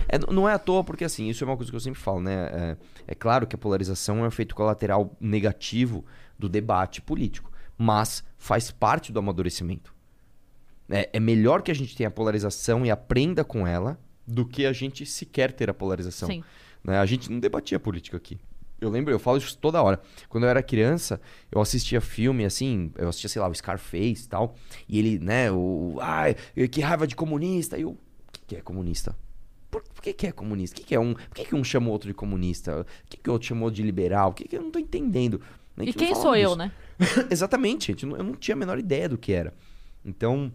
É, 0.08 0.18
n- 0.18 0.26
não 0.32 0.50
é 0.50 0.54
à 0.54 0.60
toa, 0.60 0.84
porque 0.84 1.04
assim, 1.04 1.28
isso 1.30 1.44
é 1.44 1.48
uma 1.48 1.56
coisa 1.56 1.72
que 1.72 1.76
eu 1.76 1.80
sempre 1.80 2.00
falo, 2.00 2.20
né? 2.20 2.34
É, 2.52 2.78
é 3.10 3.16
claro 3.16 3.46
que 3.46 3.56
a 3.56 3.60
polarização 3.60 4.18
é 4.20 4.22
um 4.24 4.26
efeito 4.26 4.56
colateral 4.56 5.16
negativo 5.20 6.04
do 6.40 6.50
debate 6.50 7.00
político, 7.02 7.52
mas 7.78 8.24
faz 8.38 8.72
parte 8.72 9.12
do 9.12 9.20
amadurecimento. 9.20 9.94
É, 10.90 11.10
é 11.14 11.20
melhor 11.20 11.62
que 11.62 11.70
a 11.72 11.76
gente 11.76 11.96
tenha 11.96 12.10
a 12.10 12.12
polarização 12.12 12.84
e 12.86 12.90
aprenda 12.92 13.44
com 13.44 13.68
ela 13.68 14.00
do 14.28 14.46
que 14.46 14.66
a 14.66 14.74
gente 14.74 15.06
sequer 15.06 15.52
ter 15.52 15.70
a 15.70 15.74
polarização. 15.74 16.28
Sim. 16.28 16.44
né? 16.84 16.98
A 17.00 17.06
gente 17.06 17.30
não 17.32 17.40
debatia 17.40 17.80
política 17.80 18.18
aqui. 18.18 18.40
Eu 18.82 18.90
lembro, 18.90 19.14
eu 19.14 19.20
falo 19.20 19.38
isso 19.38 19.56
toda 19.60 19.82
hora. 19.82 20.02
Quando 20.28 20.46
eu 20.46 20.50
era 20.50 20.64
criança, 20.64 21.22
eu 21.52 21.62
assistia 21.62 22.02
filme 22.02 22.44
assim, 22.44 22.92
eu 22.98 23.10
assistia, 23.10 23.30
sei 23.30 23.40
lá, 23.40 23.48
o 23.48 23.54
Scarface 23.54 24.26
e 24.26 24.28
tal. 24.28 24.56
E 24.90 24.98
ele, 24.98 25.20
né, 25.20 25.52
o. 25.52 25.98
Ai, 26.02 26.36
que 26.70 26.82
raiva 26.82 27.06
de 27.06 27.16
comunista. 27.16 27.78
E 27.78 27.84
eu. 27.84 27.92
O 27.92 27.98
que, 28.32 28.42
que 28.48 28.56
é 28.56 28.62
comunista? 28.62 29.16
Por, 29.70 29.84
por 29.84 30.02
que, 30.02 30.12
que 30.12 30.26
é 30.28 30.32
comunista? 30.32 30.76
Que 30.76 30.84
que 30.84 30.96
é 30.96 31.00
um, 31.00 31.14
por 31.14 31.36
que, 31.36 31.46
que 31.46 31.56
um 31.56 31.64
chama 31.64 31.90
o 31.90 31.92
outro 31.92 32.08
de 32.10 32.14
comunista? 32.16 32.82
O 32.82 32.86
que, 33.08 33.18
que 33.18 33.30
o 33.30 33.34
outro 33.34 33.48
chamou 33.48 33.70
de 33.70 33.84
liberal? 33.84 34.32
O 34.32 34.34
que, 34.34 34.48
que 34.48 34.58
eu 34.58 34.62
não 34.64 34.72
tô 34.72 34.80
entendendo? 34.80 35.40
E 35.80 35.94
quem 35.94 36.14
sou 36.16 36.36
eu, 36.36 36.50
disso. 36.50 36.58
né? 36.58 36.72
Exatamente, 37.30 37.88
gente. 37.88 38.06
Eu 38.06 38.24
não 38.24 38.34
tinha 38.34 38.56
a 38.56 38.58
menor 38.58 38.80
ideia 38.80 39.08
do 39.08 39.18
que 39.18 39.32
era. 39.32 39.54
Então, 40.04 40.52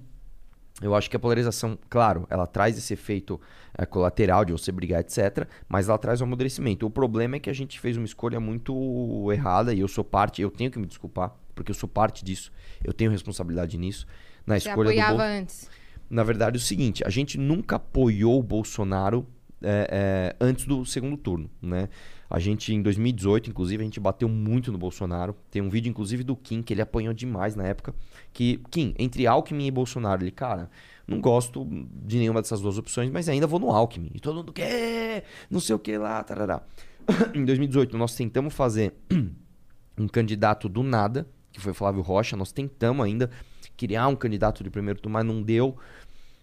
eu 0.83 0.95
acho 0.95 1.09
que 1.09 1.16
a 1.16 1.18
polarização, 1.18 1.78
claro, 1.88 2.26
ela 2.28 2.47
traz 2.47 2.76
esse 2.76 2.92
efeito 2.92 3.40
é, 3.76 3.87
colateral 3.87 4.45
de 4.45 4.52
você 4.52 4.71
brigar, 4.71 5.00
etc. 5.00 5.49
Mas 5.68 5.88
ela 5.88 5.97
traz 5.97 6.21
o 6.21 6.25
amadurecimento. 6.25 6.87
O 6.87 6.90
problema 6.90 7.37
é 7.37 7.38
que 7.40 7.49
a 7.49 7.52
gente 7.52 7.80
fez 7.80 7.97
uma 7.97 8.04
escolha 8.04 8.38
muito 8.38 9.30
errada 9.33 9.73
e 9.73 9.80
eu 9.80 9.88
sou 9.88 10.04
parte, 10.04 10.42
eu 10.42 10.50
tenho 10.50 10.71
que 10.71 10.78
me 10.78 10.87
desculpar, 10.87 11.35
porque 11.54 11.71
eu 11.71 11.75
sou 11.75 11.88
parte 11.88 12.25
disso. 12.25 12.52
Eu 12.85 12.92
tenho 12.92 13.11
responsabilidade 13.11 13.78
nisso. 13.78 14.06
Na 14.47 14.59
Você 14.59 14.68
escolha 14.68 14.90
do 14.90 14.92
apoiava 14.92 15.12
Bolsonaro. 15.12 15.40
antes. 15.40 15.71
Na 16.09 16.23
verdade, 16.23 16.56
é 16.56 16.59
o 16.59 16.62
seguinte: 16.62 17.02
a 17.04 17.11
gente 17.11 17.38
nunca 17.38 17.76
apoiou 17.76 18.38
o 18.38 18.42
Bolsonaro 18.42 19.26
é, 19.66 19.88
é, 19.90 20.37
antes 20.40 20.64
do 20.64 20.87
segundo 20.87 21.16
turno, 21.16 21.50
né? 21.61 21.88
A 22.30 22.38
gente, 22.38 22.73
em 22.73 22.82
2018, 22.82 23.50
inclusive, 23.50 23.82
a 23.82 23.85
gente 23.85 24.00
bateu 24.00 24.28
muito 24.28 24.73
no 24.73 24.78
Bolsonaro. 24.78 25.37
Tem 25.50 25.62
um 25.62 25.68
vídeo, 25.68 25.90
inclusive, 25.90 26.25
do 26.25 26.35
Kim, 26.35 26.62
que 26.62 26.73
ele 26.73 26.82
apanhou 26.82 27.14
demais 27.14 27.54
na 27.54 27.64
época. 27.64 27.94
Que, 28.32 28.61
Kim, 28.70 28.94
entre 28.99 29.26
Alckmin 29.26 29.66
e 29.66 29.70
Bolsonaro, 29.70 30.23
ele, 30.23 30.30
cara, 30.32 30.70
Não 31.06 31.20
gosto 31.20 31.64
de 32.04 32.18
nenhuma 32.18 32.42
dessas 32.42 32.61
duas 32.61 32.78
opções, 32.78 33.11
mas 33.11 33.28
ainda 33.28 33.46
vou 33.46 33.61
no 33.61 33.70
Alckmin. 33.70 34.11
E 34.12 34.18
todo 34.18 34.37
mundo 34.37 34.52
quer, 34.52 35.25
não 35.49 35.61
sei 35.61 35.75
o 35.76 35.78
que 35.78 35.96
lá, 35.96 36.23
tarará. 36.25 36.62
em 37.35 37.44
2018, 37.44 37.96
nós 37.96 38.14
tentamos 38.16 38.52
fazer 38.54 38.92
um 39.96 40.08
candidato 40.08 40.68
do 40.68 40.82
nada, 40.82 41.28
que 41.52 41.61
foi 41.61 41.73
Flávio 41.73 42.02
Rocha. 42.02 42.37
Nós 42.37 42.50
tentamos 42.50 43.04
ainda 43.04 43.30
criar 43.76 44.08
um 44.08 44.16
candidato 44.16 44.64
de 44.64 44.70
primeiro 44.70 45.00
turno, 45.00 45.14
mas 45.14 45.25
não 45.25 45.42
deu. 45.42 45.76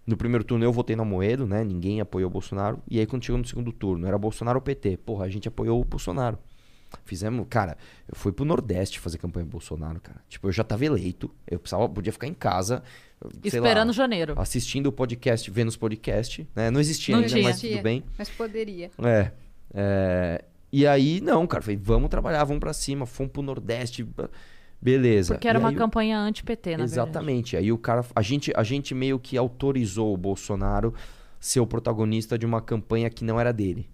No 0.05 0.17
primeiro 0.17 0.43
turno 0.43 0.65
eu 0.65 0.71
votei 0.73 0.95
na 0.95 1.05
Moedo, 1.05 1.47
né? 1.47 1.63
Ninguém 1.63 2.01
apoiou 2.01 2.29
o 2.29 2.31
Bolsonaro. 2.31 2.79
E 2.89 2.99
aí 2.99 3.05
quando 3.05 3.23
chegou 3.23 3.39
no 3.39 3.45
segundo 3.45 3.71
turno, 3.71 4.05
era 4.05 4.17
Bolsonaro 4.17 4.57
ou 4.57 4.61
PT. 4.61 4.97
Porra, 4.97 5.25
a 5.25 5.29
gente 5.29 5.47
apoiou 5.47 5.79
o 5.81 5.85
Bolsonaro. 5.85 6.37
Fizemos, 7.05 7.47
cara, 7.49 7.75
eu 8.07 8.15
fui 8.15 8.31
pro 8.31 8.45
Nordeste 8.45 8.99
fazer 8.99 9.17
campanha 9.17 9.45
pro 9.45 9.53
Bolsonaro, 9.53 9.99
cara. 9.99 10.21
Tipo, 10.29 10.47
eu 10.47 10.51
já 10.51 10.63
tava 10.63 10.85
eleito, 10.85 11.31
eu 11.49 11.57
precisava, 11.57 11.89
podia 11.89 12.13
ficar 12.13 12.27
em 12.27 12.33
casa, 12.35 12.83
sei 13.41 13.41
Esperando 13.45 13.87
lá, 13.87 13.93
janeiro. 13.93 14.35
assistindo 14.37 14.87
o 14.87 14.91
podcast, 14.91 15.49
vendo 15.49 15.69
os 15.69 15.77
podcasts, 15.77 16.45
né? 16.55 16.69
Não 16.69 16.79
existia 16.79 17.15
Não 17.15 17.23
ainda, 17.23 17.33
tinha. 17.33 17.49
mas 17.49 17.61
tudo 17.61 17.81
bem. 17.81 18.03
Mas 18.15 18.29
poderia. 18.29 18.91
É, 19.03 19.31
é, 19.73 20.43
E 20.71 20.85
aí, 20.85 21.19
não, 21.19 21.47
cara, 21.47 21.63
falei, 21.63 21.77
vamos 21.81 22.09
trabalhar, 22.09 22.43
vamos 22.43 22.59
pra 22.59 22.73
cima, 22.73 23.07
fomos 23.07 23.31
pro 23.31 23.41
Nordeste, 23.41 24.05
beleza. 24.83 25.33
Porque 25.35 25.47
era 25.47 25.57
E 25.57 25.61
uma 25.61 25.71
o- 25.71 25.75
campanha 25.75 26.19
anti-PT, 26.19 26.71
na 26.71 26.77
verdade. 26.77 26.91
Exatamente. 26.91 27.57
Aí 27.57 27.71
o 27.71 27.77
cara, 27.77 28.05
a 28.15 28.21
gente, 28.21 28.51
a 28.55 28.63
gente 28.63 28.93
meio 28.93 29.17
que 29.19 29.37
autorizou 29.37 30.13
o 30.13 30.17
Bolsonaro 30.17 30.93
ser 31.39 31.59
o 31.59 31.67
protagonista 31.67 32.37
de 32.37 32.45
uma 32.45 32.61
campanha 32.61 33.09
que 33.09 33.23
não 33.23 33.39
era 33.39 33.51
dele. 33.51 33.89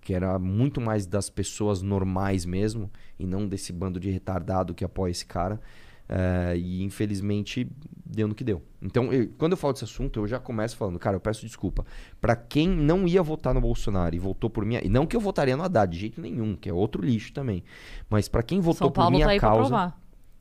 Que 0.00 0.12
era 0.14 0.38
muito 0.38 0.80
mais 0.80 1.06
das 1.06 1.30
pessoas 1.30 1.80
normais 1.80 2.44
mesmo, 2.44 2.90
e 3.18 3.26
não 3.26 3.46
desse 3.48 3.72
bando 3.72 3.98
de 3.98 4.10
retardado 4.10 4.74
que 4.74 4.84
apoia 4.84 5.10
esse 5.10 5.24
cara. 5.24 5.60
É, 6.08 6.54
e 6.56 6.82
infelizmente 6.82 7.66
deu 8.04 8.28
no 8.28 8.34
que 8.34 8.44
deu. 8.44 8.62
Então, 8.82 9.10
eu- 9.12 9.30
quando 9.38 9.52
eu 9.52 9.56
falo 9.56 9.72
desse 9.72 9.84
assunto, 9.84 10.20
eu 10.20 10.26
já 10.26 10.38
começo 10.38 10.76
falando, 10.76 10.98
cara, 10.98 11.16
eu 11.16 11.20
peço 11.20 11.40
desculpa. 11.46 11.84
Pra 12.20 12.36
quem 12.36 12.68
não 12.68 13.08
ia 13.08 13.22
votar 13.22 13.54
no 13.54 13.60
Bolsonaro 13.60 14.14
e 14.14 14.18
votou 14.18 14.50
por 14.50 14.64
minha. 14.66 14.84
E 14.84 14.88
não 14.88 15.06
que 15.06 15.16
eu 15.16 15.20
votaria 15.20 15.56
no 15.56 15.62
Haddad, 15.62 15.90
de 15.90 15.98
jeito 15.98 16.20
nenhum, 16.20 16.54
que 16.56 16.68
é 16.68 16.72
outro 16.72 17.02
lixo 17.02 17.32
também. 17.32 17.64
Mas 18.10 18.28
pra 18.28 18.42
quem 18.42 18.60
votou 18.60 18.90
por 18.90 19.00
minha 19.12 19.26
tá 19.40 19.48
causa 19.48 19.74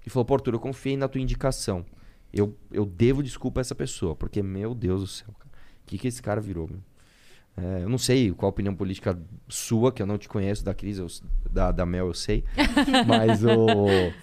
e 0.05 0.09
falou, 0.09 0.25
pô, 0.25 0.33
Arthur, 0.35 0.53
eu 0.55 0.59
confiei 0.59 0.97
na 0.97 1.07
tua 1.07 1.21
indicação. 1.21 1.85
Eu, 2.33 2.57
eu 2.71 2.85
devo 2.85 3.23
desculpa 3.23 3.59
a 3.59 3.61
essa 3.61 3.75
pessoa, 3.75 4.15
porque, 4.15 4.43
meu 4.43 4.75
Deus 4.75 5.01
do 5.01 5.07
céu, 5.07 5.27
cara. 5.39 5.51
O 5.83 5.85
que, 5.85 5.97
que 5.97 6.07
esse 6.07 6.21
cara 6.21 6.41
virou, 6.41 6.67
meu? 6.67 6.79
É, 7.55 7.83
eu 7.83 7.89
não 7.89 7.99
sei 7.99 8.31
qual 8.31 8.47
a 8.47 8.49
opinião 8.49 8.73
política 8.75 9.15
sua, 9.47 9.91
que 9.91 10.01
eu 10.01 10.07
não 10.07 10.17
te 10.17 10.27
conheço, 10.27 10.65
da 10.65 10.73
Cris, 10.73 10.97
eu- 10.97 11.07
da, 11.51 11.71
da 11.71 11.85
Mel 11.85 12.07
eu 12.07 12.13
sei. 12.13 12.43
Mas 13.07 13.43
o. 13.43 13.67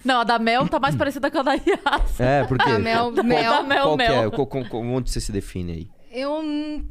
Não, 0.03 0.19
a 0.19 0.23
da 0.25 0.37
Mel 0.37 0.67
tá 0.67 0.79
mais 0.79 0.95
parecida 0.95 1.31
com 1.31 1.39
a 1.39 1.43
da 1.43 1.53
Yas. 1.53 2.19
É, 2.19 2.43
porque. 2.43 2.69
A 2.69 2.77
Mel, 2.77 3.11
Da 3.11 3.23
Mel. 3.23 3.63
Mel, 3.63 3.83
qual 3.83 3.97
que 3.97 4.03
é? 4.03 4.09
Mel. 4.09 4.31
Qual- 4.31 4.47
qual- 4.47 4.65
qual- 4.69 4.83
onde 4.83 5.09
você 5.09 5.21
se 5.21 5.31
define 5.31 5.71
aí? 5.71 5.89
Eu 6.11 6.41
hum, 6.41 6.85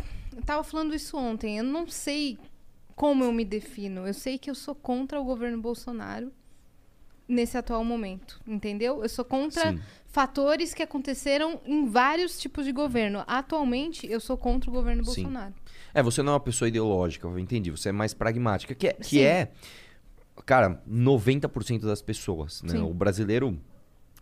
tava 0.47 0.64
falando 0.64 0.94
isso 0.94 1.14
ontem. 1.18 1.59
Eu 1.59 1.64
não 1.64 1.87
sei 1.87 2.38
como 2.97 3.23
eu 3.23 3.32
me 3.32 3.44
defino. 3.44 4.06
Eu 4.06 4.14
sei 4.14 4.38
que 4.38 4.49
eu 4.50 4.54
sou 4.54 4.75
contra 4.75 5.20
o 5.20 5.25
governo 5.25 5.61
Bolsonaro 5.61 6.32
nesse 7.28 7.56
atual 7.56 7.85
momento, 7.85 8.40
entendeu? 8.47 9.02
Eu 9.02 9.09
sou 9.09 9.25
contra 9.25 9.70
Sim. 9.73 9.80
fatores 10.06 10.75
que 10.75 10.82
aconteceram 10.82 11.61
em 11.64 11.87
vários 11.87 12.40
tipos 12.40 12.64
de 12.64 12.73
governo. 12.73 13.23
Atualmente, 13.26 14.11
eu 14.11 14.18
sou 14.20 14.37
contra 14.37 14.68
o 14.68 14.73
governo 14.73 15.04
Sim. 15.04 15.23
Bolsonaro. 15.23 15.54
É, 15.94 16.02
você 16.02 16.23
não 16.23 16.32
é 16.32 16.35
uma 16.35 16.40
pessoa 16.40 16.68
ideológica, 16.68 17.26
eu 17.26 17.38
entendi. 17.38 17.70
Você 17.70 17.88
é 17.88 17.92
mais 17.92 18.14
pragmática, 18.14 18.75
que 18.75 18.88
é, 18.88 18.92
que 18.92 19.20
é 19.23 19.50
cara, 20.47 20.82
90% 20.90 21.80
das 21.82 22.00
pessoas, 22.02 22.62
né? 22.62 22.78
O 22.80 22.94
brasileiro, 22.94 23.59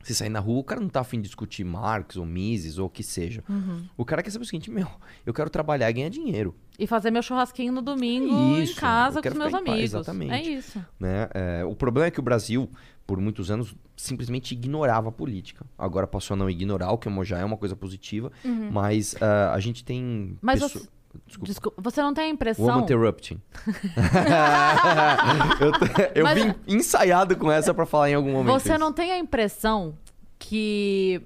se 0.03 0.15
sair 0.15 0.29
na 0.29 0.41
rua, 0.41 0.61
o 0.61 0.65
cara 0.65 0.81
não 0.81 0.89
tá 0.89 1.01
afim 1.01 1.19
de 1.19 1.25
discutir 1.27 1.65
Marx 1.65 2.17
ou 2.17 2.25
Mises 2.27 2.79
ou 2.79 2.87
o 2.87 2.91
que 2.91 3.03
seja. 3.03 3.43
Uhum. 3.49 3.85
O 3.97 4.05
cara 4.05 4.23
quer 4.23 4.31
saber 4.31 4.45
o 4.45 4.47
seguinte, 4.47 4.71
meu, 4.71 4.89
eu 5.27 5.33
quero 5.35 5.51
trabalhar 5.51 5.89
e 5.91 5.93
ganhar 5.93 6.09
dinheiro. 6.09 6.55
E 6.79 6.87
fazer 6.87 7.11
meu 7.11 7.23
churrasquinho 7.23 7.73
no 7.73 7.83
domingo 7.83 8.59
Isso, 8.59 8.73
em 8.73 8.77
casa 8.77 9.21
com 9.21 9.29
os 9.29 9.35
meus 9.35 9.49
em 9.49 9.53
paz, 9.53 9.69
amigos. 9.69 9.85
exatamente. 9.95 10.33
É 10.33 10.43
isso. 10.43 10.85
né? 10.99 11.29
É, 11.35 11.65
o 11.65 11.75
problema 11.75 12.07
é 12.07 12.11
que 12.11 12.21
o 12.21 12.23
Brasil, 12.23 12.71
por 13.07 13.21
muitos 13.21 13.51
anos, 13.51 13.75
simplesmente 13.97 14.53
ignorava 14.53 15.09
a 15.09 15.13
política. 15.13 15.67
Agora 15.77 16.07
passou 16.07 16.35
a 16.35 16.37
não 16.37 16.49
ignorar, 16.49 16.91
o 16.93 16.99
que 16.99 17.09
já 17.25 17.39
é 17.39 17.45
uma 17.45 17.57
coisa 17.57 17.75
positiva, 17.77 18.31
mas 18.73 19.15
ah, 19.21 19.53
a 19.53 19.61
gente 19.61 19.85
tem. 19.85 20.37
Mas 20.41 20.61
pesso- 20.61 20.79
você- 20.81 20.89
Desculpa. 21.27 21.47
Desculpa, 21.47 21.83
você 21.83 22.03
não 22.03 22.13
tem 22.15 22.25
a 22.25 22.29
impressão. 22.29 22.67
Woman 22.67 22.83
interrupting. 22.83 23.41
eu 25.61 25.73
te- 25.73 26.13
eu 26.15 26.25
Mas- 26.25 26.43
vim 26.43 26.55
ensaiado 26.67 27.37
com 27.37 27.51
essa 27.51 27.73
pra 27.75 27.87
falar 27.87 28.11
em 28.11 28.15
algum 28.15 28.33
momento. 28.33 28.53
Você 28.61 28.71
isso. 28.73 28.79
não 28.79 28.93
tem 28.93 29.13
a 29.13 29.19
impressão 29.19 29.97
que 30.39 31.21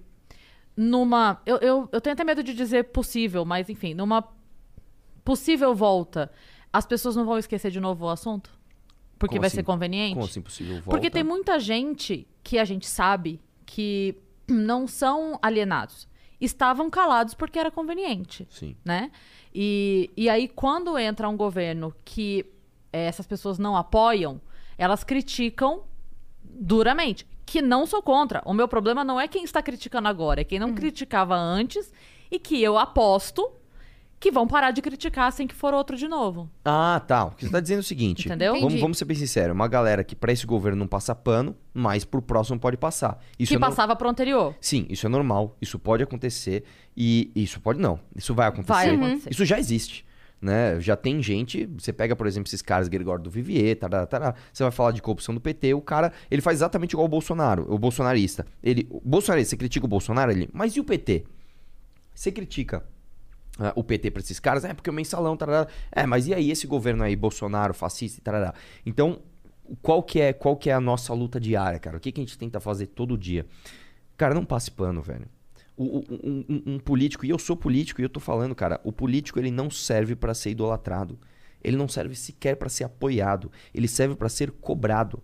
numa. 0.77 1.41
Eu, 1.45 1.57
eu, 1.59 1.89
eu 1.93 2.01
tenho 2.01 2.15
até 2.15 2.25
medo 2.25 2.43
de 2.43 2.55
dizer 2.55 2.85
possível, 2.85 3.45
mas 3.45 3.69
enfim, 3.69 3.95
numa 3.95 4.25
possível 5.25 5.75
volta, 5.75 6.31
as 6.73 6.87
pessoas 6.87 7.15
não 7.17 7.25
vão 7.25 7.39
esquecer 7.39 7.71
de 7.71 7.81
novo 7.81 8.07
o 8.07 8.09
assunto? 8.09 8.51
Porque 9.19 9.35
Como 9.37 9.43
vai 9.43 9.47
assim? 9.49 9.57
ser 9.57 9.63
conveniente? 9.63 10.15
Como 10.15 10.27
assim 10.27 10.41
possível 10.43 10.75
volta? 10.77 10.91
Porque 10.91 11.11
tem 11.11 11.23
muita 11.23 11.59
gente 11.61 12.27
que 12.43 12.59
a 12.59 12.65
gente 12.65 12.87
sabe 12.89 13.41
que 13.65 14.17
não 14.49 14.87
são 14.89 15.39
alienados. 15.41 16.09
Estavam 16.45 16.91
calados 16.91 17.35
porque 17.35 17.59
era 17.59 17.71
conveniente 17.71 18.47
Sim. 18.51 18.77
né? 18.85 19.11
E, 19.55 20.11
e 20.17 20.29
aí, 20.29 20.49
quando 20.49 20.99
entra 20.99 21.29
um 21.29 21.37
governo 21.37 21.95
que 22.05 22.45
eh, 22.93 23.07
essas 23.07 23.27
pessoas 23.27 23.59
não 23.59 23.77
apoiam, 23.77 24.41
elas 24.77 25.05
criticam 25.05 25.85
duramente. 26.43 27.27
Que 27.47 27.63
não 27.63 27.87
sou 27.87 28.03
contra. 28.03 28.43
O 28.45 28.53
meu 28.53 28.67
problema 28.67 29.05
não 29.05 29.21
é 29.21 29.29
quem 29.29 29.45
está 29.45 29.63
criticando 29.63 30.09
agora, 30.09 30.41
é 30.41 30.45
quem 30.45 30.59
não 30.59 30.75
criticava 30.75 31.37
antes 31.37 31.93
e 32.31 32.39
que 32.39 32.63
eu 32.63 32.79
aposto 32.79 33.51
que 34.23 34.31
vão 34.31 34.47
parar 34.47 34.71
de 34.71 34.81
criticar 34.81 35.27
assim 35.27 35.49
que 35.49 35.55
for 35.55 35.75
outro 35.75 35.97
de 35.97 36.07
novo. 36.07 36.49
Ah, 36.65 37.03
tá. 37.07 37.25
O 37.25 37.31
que 37.33 37.45
você 37.45 37.51
tá 37.51 37.59
dizendo 37.59 37.79
é 37.79 37.81
o 37.81 37.85
seguinte. 37.85 38.27
Entendeu? 38.29 38.55
Vamos, 38.61 38.81
vamos 38.81 38.97
ser 38.99 39.05
bem 39.05 39.17
sinceros. 39.17 39.53
Uma 39.53 39.67
galera 39.67 40.05
que 40.05 40.15
pra 40.15 40.31
esse 40.33 40.47
governo 40.47 40.79
não 40.79 40.87
passa 40.87 41.13
pano, 41.13 41.57
mas 41.75 42.05
pro 42.05 42.23
próximo 42.23 42.57
pode 42.61 42.77
passar. 42.77 43.19
Isso 43.37 43.49
que 43.51 43.57
é 43.57 43.59
no- 43.59 43.67
passava 43.67 43.97
pro 43.97 44.09
anterior. 44.09 44.55
Sim, 44.61 44.87
isso 44.89 45.05
é 45.05 45.09
normal, 45.09 45.57
isso 45.61 45.77
pode 45.77 46.05
acontecer 46.05 46.63
e 46.97 47.33
isso 47.35 47.61
pode 47.61 47.81
não, 47.81 47.99
isso 48.15 48.33
vai 48.33 48.47
acontecer. 48.47 48.73
Vai 48.73 48.91
acontecer. 48.95 49.31
Isso 49.33 49.45
já 49.45 49.59
existe, 49.59 50.07
né? 50.41 50.79
Já 50.81 50.95
tem 50.95 51.21
gente, 51.21 51.67
você 51.77 51.93
pega, 51.93 52.15
por 52.15 52.29
exemplo, 52.29 52.49
esses 52.49 52.63
caras 52.63 52.87
Gregório 52.87 53.25
do 53.25 53.29
Vivier, 53.31 53.77
tará, 53.77 54.07
tará, 54.07 54.35
você 54.53 54.63
vai 54.63 54.71
falar 54.71 54.93
de 54.93 55.03
corrupção 55.03 55.35
do 55.35 55.41
PT, 55.41 55.75
o 55.75 55.81
cara, 55.81 56.13
ele 56.31 56.41
faz 56.41 56.59
exatamente 56.59 56.93
igual 56.93 57.07
o 57.07 57.09
Bolsonaro, 57.09 57.67
o 57.69 57.77
bolsonarista. 57.77 58.47
Ele, 58.63 58.87
o 58.89 59.01
bolsonarista, 59.05 59.51
você 59.51 59.57
critica 59.57 59.85
o 59.85 59.89
Bolsonaro, 59.89 60.31
ele, 60.31 60.49
mas 60.53 60.77
e 60.77 60.81
o 60.81 60.85
PT? 60.85 61.25
Você 62.15 62.31
critica 62.31 62.85
ah, 63.59 63.73
o 63.77 63.85
PT 63.85 64.11
pra 64.11 64.21
esses 64.21 64.41
caras, 64.41 64.65
é 64.65 64.73
porque 64.75 64.91
o 64.91 64.93
mensalão, 64.93 65.37
tarará. 65.37 65.69
É, 65.91 66.07
mas 66.07 66.27
e 66.27 66.35
aí 66.35 66.51
esse 66.51 66.67
governo 66.67 67.03
aí, 67.03 67.15
Bolsonaro, 67.17 67.75
fascista 67.75 68.19
e 68.19 68.23
tarará. 68.23 68.55
Então, 68.85 69.21
qual 69.81 70.03
que 70.03 70.21
é, 70.21 70.33
qual 70.33 70.57
que 70.57 70.71
é 70.71 70.73
a 70.73 70.81
nossa 70.81 71.13
luta 71.15 71.39
diária, 71.41 71.79
cara? 71.79 71.97
O 71.97 72.01
que, 72.01 72.11
que 72.13 72.21
a 72.21 72.25
gente 72.25 72.37
tenta 72.39 72.61
fazer 72.61 72.87
todo 72.87 73.17
dia? 73.17 73.47
Cara, 74.17 74.35
não 74.35 74.45
passe 74.45 74.71
pano, 74.71 75.03
velho. 75.03 75.27
O- 75.77 75.99
um, 76.11 76.45
um- 76.49 76.63
um 76.75 76.79
político, 76.79 77.25
e 77.25 77.31
eu 77.31 77.39
sou 77.39 77.57
político 77.57 78.01
e 78.01 78.05
eu 78.05 78.09
tô 78.09 78.21
falando, 78.21 78.55
cara, 78.55 78.81
o 78.85 78.93
político 78.93 79.39
ele 79.39 79.51
não 79.51 79.71
serve 79.71 80.15
pra 80.15 80.35
ser 80.35 80.51
idolatrado. 80.51 81.19
Ele 81.65 81.77
não 81.77 81.89
serve 81.89 82.15
sequer 82.15 82.57
pra 82.57 82.69
ser 82.69 82.85
apoiado. 82.85 83.51
Ele 83.75 83.89
serve 83.89 84.15
pra 84.15 84.29
ser 84.29 84.51
cobrado. 84.51 85.23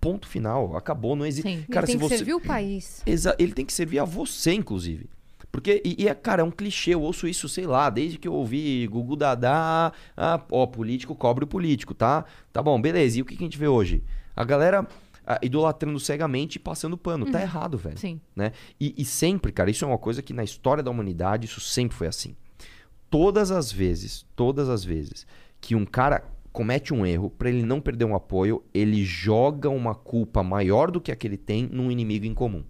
Ponto 0.00 0.26
final. 0.26 0.76
Acabou, 0.76 1.14
não 1.16 1.26
existe. 1.26 1.48
Sim. 1.48 1.64
Cara, 1.70 1.84
Ele 1.84 1.92
tem 1.92 1.96
se 1.98 2.02
que 2.02 2.08
você 2.08 2.16
servir 2.18 2.34
o 2.34 2.40
país. 2.40 3.02
Exa- 3.04 3.34
ele 3.38 3.52
tem 3.52 3.66
que 3.66 3.72
servir 3.72 3.98
a 3.98 4.04
você, 4.04 4.52
inclusive. 4.52 5.10
Porque, 5.52 5.82
e, 5.84 6.04
e 6.04 6.08
é, 6.08 6.14
cara, 6.14 6.42
é 6.42 6.44
um 6.44 6.50
clichê, 6.50 6.94
eu 6.94 7.02
ouço 7.02 7.26
isso, 7.26 7.48
sei 7.48 7.66
lá, 7.66 7.90
desde 7.90 8.18
que 8.18 8.28
eu 8.28 8.32
ouvi 8.32 8.86
Gugu 8.86 9.16
Dadá, 9.16 9.92
ah, 10.16 10.40
ó, 10.50 10.66
político 10.66 11.14
cobre 11.14 11.44
o 11.44 11.46
político, 11.46 11.92
tá? 11.92 12.24
Tá 12.52 12.62
bom, 12.62 12.80
beleza. 12.80 13.18
E 13.18 13.22
o 13.22 13.24
que, 13.24 13.36
que 13.36 13.42
a 13.42 13.46
gente 13.46 13.58
vê 13.58 13.66
hoje? 13.66 14.02
A 14.36 14.44
galera 14.44 14.86
ah, 15.26 15.38
idolatrando 15.42 15.98
cegamente 15.98 16.56
e 16.56 16.58
passando 16.58 16.96
pano. 16.96 17.30
Tá 17.30 17.40
errado, 17.40 17.76
velho. 17.76 17.98
Sim. 17.98 18.20
Né? 18.34 18.52
E, 18.80 18.94
e 18.96 19.04
sempre, 19.04 19.52
cara, 19.52 19.70
isso 19.70 19.84
é 19.84 19.88
uma 19.88 19.98
coisa 19.98 20.22
que 20.22 20.32
na 20.32 20.44
história 20.44 20.82
da 20.82 20.90
humanidade, 20.90 21.46
isso 21.46 21.60
sempre 21.60 21.96
foi 21.96 22.06
assim. 22.06 22.36
Todas 23.08 23.50
as 23.50 23.72
vezes, 23.72 24.24
todas 24.36 24.68
as 24.68 24.84
vezes 24.84 25.26
que 25.60 25.74
um 25.74 25.84
cara 25.84 26.24
comete 26.52 26.92
um 26.92 27.06
erro, 27.06 27.30
pra 27.30 27.48
ele 27.48 27.62
não 27.62 27.80
perder 27.80 28.04
um 28.04 28.14
apoio, 28.14 28.64
ele 28.74 29.04
joga 29.04 29.68
uma 29.68 29.94
culpa 29.94 30.42
maior 30.42 30.90
do 30.90 31.00
que 31.00 31.12
a 31.12 31.16
que 31.16 31.26
ele 31.26 31.36
tem 31.36 31.68
num 31.70 31.90
inimigo 31.90 32.26
em 32.26 32.34
comum. 32.34 32.64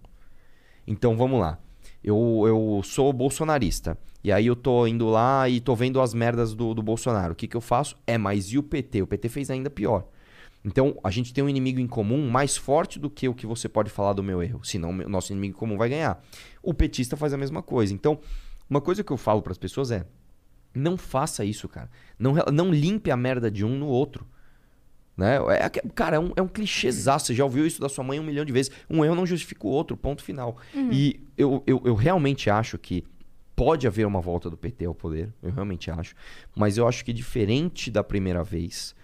Então 0.85 1.15
vamos 1.15 1.39
lá. 1.39 1.59
Eu, 2.03 2.43
eu 2.47 2.81
sou 2.83 3.11
bolsonarista. 3.13 3.97
E 4.23 4.31
aí 4.31 4.45
eu 4.45 4.55
tô 4.55 4.85
indo 4.85 5.07
lá 5.07 5.49
e 5.49 5.59
tô 5.59 5.75
vendo 5.75 5.99
as 5.99 6.13
merdas 6.13 6.53
do, 6.53 6.73
do 6.73 6.83
Bolsonaro. 6.83 7.33
O 7.33 7.35
que, 7.35 7.47
que 7.47 7.57
eu 7.57 7.61
faço? 7.61 7.95
É, 8.05 8.17
mas 8.17 8.51
e 8.51 8.57
o 8.57 8.63
PT? 8.63 9.01
O 9.01 9.07
PT 9.07 9.29
fez 9.29 9.49
ainda 9.49 9.69
pior. 9.69 10.07
Então 10.63 10.99
a 11.03 11.09
gente 11.09 11.33
tem 11.33 11.43
um 11.43 11.49
inimigo 11.49 11.79
em 11.79 11.87
comum 11.87 12.29
mais 12.29 12.55
forte 12.55 12.99
do 12.99 13.09
que 13.09 13.27
o 13.27 13.33
que 13.33 13.47
você 13.47 13.67
pode 13.67 13.89
falar 13.89 14.13
do 14.13 14.23
meu 14.23 14.43
erro. 14.43 14.63
Senão 14.63 14.89
o 14.89 15.09
nosso 15.09 15.31
inimigo 15.31 15.55
em 15.55 15.59
comum 15.59 15.77
vai 15.77 15.89
ganhar. 15.89 16.23
O 16.61 16.73
petista 16.73 17.17
faz 17.17 17.33
a 17.33 17.37
mesma 17.37 17.63
coisa. 17.63 17.93
Então, 17.93 18.19
uma 18.69 18.79
coisa 18.79 19.03
que 19.03 19.11
eu 19.11 19.17
falo 19.17 19.41
pras 19.41 19.57
pessoas 19.57 19.89
é: 19.89 20.05
não 20.73 20.97
faça 20.97 21.43
isso, 21.43 21.67
cara. 21.67 21.89
Não, 22.17 22.35
não 22.53 22.71
limpe 22.71 23.09
a 23.09 23.17
merda 23.17 23.49
de 23.49 23.65
um 23.65 23.77
no 23.77 23.87
outro. 23.87 24.25
Né? 25.21 25.37
É, 25.55 25.69
cara, 25.93 26.15
é 26.15 26.19
um, 26.19 26.31
é 26.35 26.41
um 26.41 26.47
clichêzaço. 26.47 27.27
Você 27.27 27.35
já 27.35 27.43
ouviu 27.43 27.67
isso 27.67 27.79
da 27.79 27.87
sua 27.87 28.03
mãe 28.03 28.19
um 28.19 28.23
milhão 28.23 28.43
de 28.43 28.51
vezes. 28.51 28.71
Um 28.89 29.05
erro 29.05 29.13
não 29.13 29.23
justifica 29.23 29.67
o 29.67 29.69
outro, 29.69 29.95
ponto 29.95 30.23
final. 30.23 30.57
E 30.91 31.21
eu, 31.37 31.61
eu, 31.67 31.79
eu 31.85 31.93
realmente 31.93 32.49
acho 32.49 32.75
que 32.79 33.03
pode 33.55 33.85
haver 33.85 34.07
uma 34.07 34.19
volta 34.19 34.49
do 34.49 34.57
PT 34.57 34.85
ao 34.85 34.95
poder, 34.95 35.31
eu 35.43 35.51
realmente 35.51 35.91
acho. 35.91 36.15
Mas 36.55 36.75
eu 36.75 36.87
acho 36.87 37.05
que 37.05 37.13
diferente 37.13 37.91
da 37.91 38.03
primeira 38.03 38.43
vez, 38.43 38.95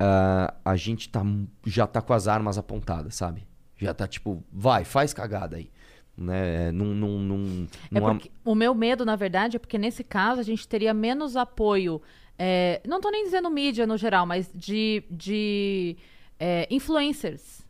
ah, 0.00 0.54
a 0.64 0.74
gente 0.74 1.10
tá, 1.10 1.22
já 1.66 1.86
tá 1.86 2.00
com 2.00 2.14
as 2.14 2.26
armas 2.26 2.56
apontadas, 2.56 3.14
sabe? 3.14 3.46
Já 3.76 3.92
tá 3.92 4.08
tipo, 4.08 4.42
vai, 4.50 4.86
faz 4.86 5.12
cagada 5.12 5.58
aí. 5.58 5.68
Né? 6.16 6.72
Não, 6.72 6.86
não, 6.86 7.18
não, 7.18 7.68
É 8.16 8.50
o 8.50 8.54
meu 8.54 8.74
medo, 8.74 9.04
na 9.04 9.16
verdade, 9.16 9.56
é 9.56 9.58
porque 9.58 9.76
nesse 9.76 10.02
caso 10.02 10.40
a 10.40 10.44
gente 10.44 10.66
teria 10.66 10.94
menos 10.94 11.36
apoio. 11.36 12.00
É, 12.38 12.80
não 12.86 13.00
tô 13.00 13.10
nem 13.10 13.24
dizendo 13.24 13.50
mídia 13.50 13.86
no 13.86 13.96
geral, 13.96 14.26
mas 14.26 14.50
de, 14.54 15.04
de 15.10 15.96
é, 16.38 16.66
influencers 16.70 17.62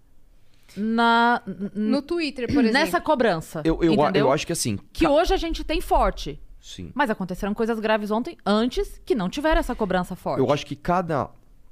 na, 0.77 1.43
No 1.75 2.03
Twitter, 2.03 2.47
por 2.47 2.65
exemplo. 2.65 2.73
nessa 2.73 3.01
cobrança. 3.01 3.63
eu, 3.65 3.83
eu, 3.83 3.93
entendeu? 3.93 4.27
eu 4.27 4.33
acho 4.33 4.47
que 4.47 4.53
assim. 4.53 4.79
Que 4.93 5.07
hoje 5.07 5.35
a 5.35 5.37
gente 5.37 5.63
tem 5.65 5.81
forte. 5.81 6.41
Sim. 6.61 6.93
Mas 6.95 7.11
aconteceram 7.11 7.53
coisas 7.53 7.79
graves 7.81 8.11
ontem, 8.11 8.39
antes, 8.47 9.01
que 9.05 9.15
não 9.15 9.29
tiveram 9.29 9.59
essa 9.59 9.75
cobrança 9.75 10.15
forte. 10.15 10.39
Eu 10.39 10.53
acho 10.53 10.65
que 10.65 10.77
cada, 10.77 11.29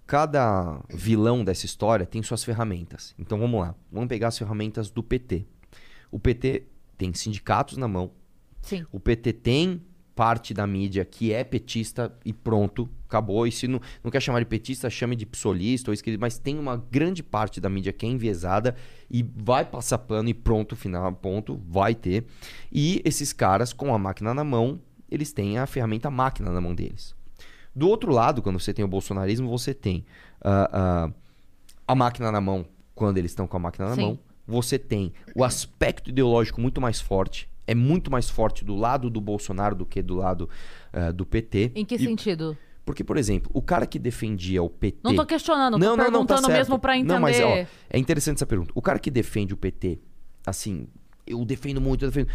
cada 0.06 0.80
vilão 0.88 1.44
dessa 1.44 1.64
história 1.64 2.04
tem 2.04 2.22
suas 2.22 2.42
ferramentas. 2.42 3.14
Então 3.18 3.38
vamos 3.38 3.60
lá. 3.60 3.74
Vamos 3.90 4.08
pegar 4.08 4.28
as 4.28 4.38
ferramentas 4.38 4.90
do 4.90 5.02
PT. 5.02 5.46
O 6.10 6.18
PT 6.18 6.64
tem 6.98 7.14
sindicatos 7.14 7.76
na 7.76 7.86
mão. 7.86 8.10
Sim. 8.60 8.84
O 8.90 8.98
PT 8.98 9.32
tem 9.34 9.80
parte 10.20 10.52
da 10.52 10.66
mídia 10.66 11.02
que 11.02 11.32
é 11.32 11.42
petista 11.42 12.14
e 12.26 12.30
pronto, 12.30 12.86
acabou. 13.08 13.46
E 13.46 13.50
se 13.50 13.66
não, 13.66 13.80
não 14.04 14.10
quer 14.10 14.20
chamar 14.20 14.40
de 14.40 14.44
petista, 14.44 14.90
chame 14.90 15.16
de 15.16 15.24
psolista 15.24 15.90
ou 15.90 15.94
esquerda, 15.94 16.18
mas 16.20 16.36
tem 16.36 16.58
uma 16.58 16.76
grande 16.76 17.22
parte 17.22 17.58
da 17.58 17.70
mídia 17.70 17.90
que 17.90 18.04
é 18.04 18.08
enviesada 18.10 18.76
e 19.10 19.22
vai 19.22 19.64
passar 19.64 19.96
pano 19.96 20.28
e 20.28 20.34
pronto, 20.34 20.76
final, 20.76 21.10
ponto, 21.14 21.58
vai 21.66 21.94
ter. 21.94 22.26
E 22.70 23.00
esses 23.02 23.32
caras, 23.32 23.72
com 23.72 23.94
a 23.94 23.98
máquina 23.98 24.34
na 24.34 24.44
mão, 24.44 24.78
eles 25.10 25.32
têm 25.32 25.56
a 25.56 25.64
ferramenta 25.66 26.10
máquina 26.10 26.50
na 26.50 26.60
mão 26.60 26.74
deles. 26.74 27.14
Do 27.74 27.88
outro 27.88 28.12
lado, 28.12 28.42
quando 28.42 28.60
você 28.60 28.74
tem 28.74 28.84
o 28.84 28.88
bolsonarismo, 28.88 29.48
você 29.48 29.72
tem 29.72 30.04
ah, 30.42 30.70
ah, 30.70 31.10
a 31.88 31.94
máquina 31.94 32.30
na 32.30 32.42
mão 32.42 32.66
quando 32.94 33.16
eles 33.16 33.30
estão 33.30 33.46
com 33.46 33.56
a 33.56 33.60
máquina 33.60 33.88
na 33.88 33.94
Sim. 33.94 34.02
mão. 34.02 34.18
Você 34.46 34.78
tem 34.78 35.14
o 35.34 35.42
aspecto 35.42 36.10
ideológico 36.10 36.60
muito 36.60 36.78
mais 36.78 37.00
forte. 37.00 37.48
É 37.70 37.74
muito 37.74 38.10
mais 38.10 38.28
forte 38.28 38.64
do 38.64 38.74
lado 38.74 39.08
do 39.08 39.20
Bolsonaro 39.20 39.76
do 39.76 39.86
que 39.86 40.02
do 40.02 40.16
lado 40.16 40.50
ah, 40.92 41.12
do 41.12 41.24
PT. 41.24 41.70
Em 41.76 41.84
que 41.84 41.94
E- 41.94 41.98
sentido? 41.98 42.58
Porque, 42.84 43.04
por 43.04 43.16
exemplo, 43.16 43.48
o 43.54 43.62
cara 43.62 43.86
que 43.86 43.96
defendia 43.96 44.60
o 44.60 44.68
PT. 44.68 44.98
Não 45.04 45.14
tô 45.14 45.24
questionando, 45.24 45.74
tô 45.74 45.78
Não, 45.78 45.96
não, 45.96 46.10
não, 46.10 46.26
tá 46.26 46.34
perguntando 46.34 46.48
mesmo 46.48 46.78
pra 46.80 46.96
entender. 46.96 47.14
Não, 47.14 47.20
mas 47.20 47.40
ó, 47.40 47.64
é 47.88 47.98
interessante 47.98 48.38
essa 48.38 48.46
pergunta. 48.46 48.72
O 48.74 48.82
cara 48.82 48.98
que 48.98 49.08
defende 49.08 49.54
o 49.54 49.56
PT, 49.56 50.00
assim, 50.44 50.88
eu 51.24 51.44
defendo 51.44 51.80
muito, 51.80 52.04
eu 52.04 52.10
defendo. 52.10 52.28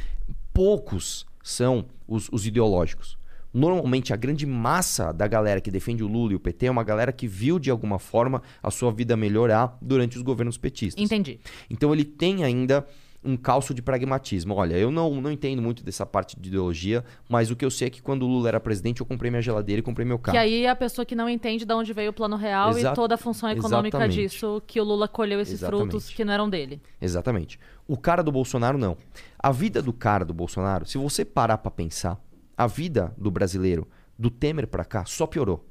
Poucos 0.54 1.26
são 1.44 1.86
os, 2.08 2.30
os 2.32 2.48
ideológicos. 2.48 3.18
Normalmente, 3.54 4.14
a 4.14 4.16
grande 4.16 4.46
massa 4.46 5.12
da 5.12 5.28
galera 5.28 5.60
que 5.60 5.72
defende 5.72 6.04
o 6.04 6.08
Lula 6.08 6.32
e 6.32 6.36
o 6.36 6.40
PT 6.40 6.68
é 6.68 6.72
uma 6.72 6.84
galera 6.84 7.12
que 7.12 7.28
viu, 7.28 7.60
de 7.60 7.70
alguma 7.70 8.00
forma, 8.00 8.42
a 8.64 8.72
sua 8.72 8.92
vida 8.94 9.18
melhorar 9.18 9.78
durante 9.82 10.16
os 10.16 10.24
governos 10.24 10.58
petistas. 10.58 11.04
Entendi. 11.04 11.40
Então 11.70 11.94
ele 11.94 12.06
tem 12.06 12.46
ainda 12.46 12.88
um 13.26 13.36
calço 13.36 13.74
de 13.74 13.82
pragmatismo. 13.82 14.54
Olha, 14.54 14.76
eu 14.76 14.92
não, 14.92 15.20
não 15.20 15.32
entendo 15.32 15.62
muito 15.62 15.84
dessa 15.84 16.06
parte 16.06 16.40
de 16.40 16.48
ideologia, 16.50 17.04
mas 17.28 17.50
o 17.50 17.56
que 17.56 17.66
eu 17.66 17.72
sei 17.72 17.88
é 17.88 17.90
que 17.90 18.02
quando 18.02 18.24
o 18.24 18.28
Lula 18.28 18.48
era 18.50 18.60
presidente, 18.60 19.02
eu 19.02 19.06
comprei 19.06 19.32
minha 19.32 19.42
geladeira 19.42 19.80
e 19.80 19.84
comprei 19.84 20.06
meu 20.06 20.20
carro. 20.20 20.36
Que 20.36 20.40
aí 20.40 20.68
a 20.68 20.76
pessoa 20.76 21.06
que 21.06 21.16
não 21.16 21.28
entende 21.30 21.66
de 21.66 21.74
onde 21.74 21.92
veio 21.94 22.12
o 22.12 22.14
plano 22.14 22.36
real 22.36 22.70
Exa- 22.72 22.92
e 22.92 22.94
toda 22.96 23.16
a 23.16 23.18
função 23.18 23.50
econômica 23.50 23.98
exatamente. 23.98 24.22
disso, 24.30 24.62
que 24.68 24.80
o 24.80 24.84
Lula 24.84 25.08
colheu 25.08 25.40
esses 25.42 25.56
Exatamente. 25.56 25.90
frutos 25.92 26.10
que 26.10 26.24
não 26.24 26.34
eram 26.34 26.50
dele. 26.50 26.82
Exatamente. 27.02 27.60
O 27.88 27.98
cara 27.98 28.22
do 28.22 28.32
Bolsonaro, 28.32 28.78
não. 28.78 28.96
A 29.40 29.52
vida 29.52 29.82
do 29.82 29.92
cara 29.92 30.24
do 30.24 30.34
Bolsonaro, 30.34 30.86
se 30.86 30.98
você 30.98 31.26
parar 31.26 31.58
pra 31.58 31.72
pensar, 31.72 32.20
a 32.58 32.68
vida 32.68 33.14
do 33.18 33.30
brasileiro, 33.32 33.88
do 34.18 34.30
Temer 34.30 34.68
pra 34.68 34.86
cá, 34.86 35.04
só 35.06 35.26
piorou. 35.28 35.66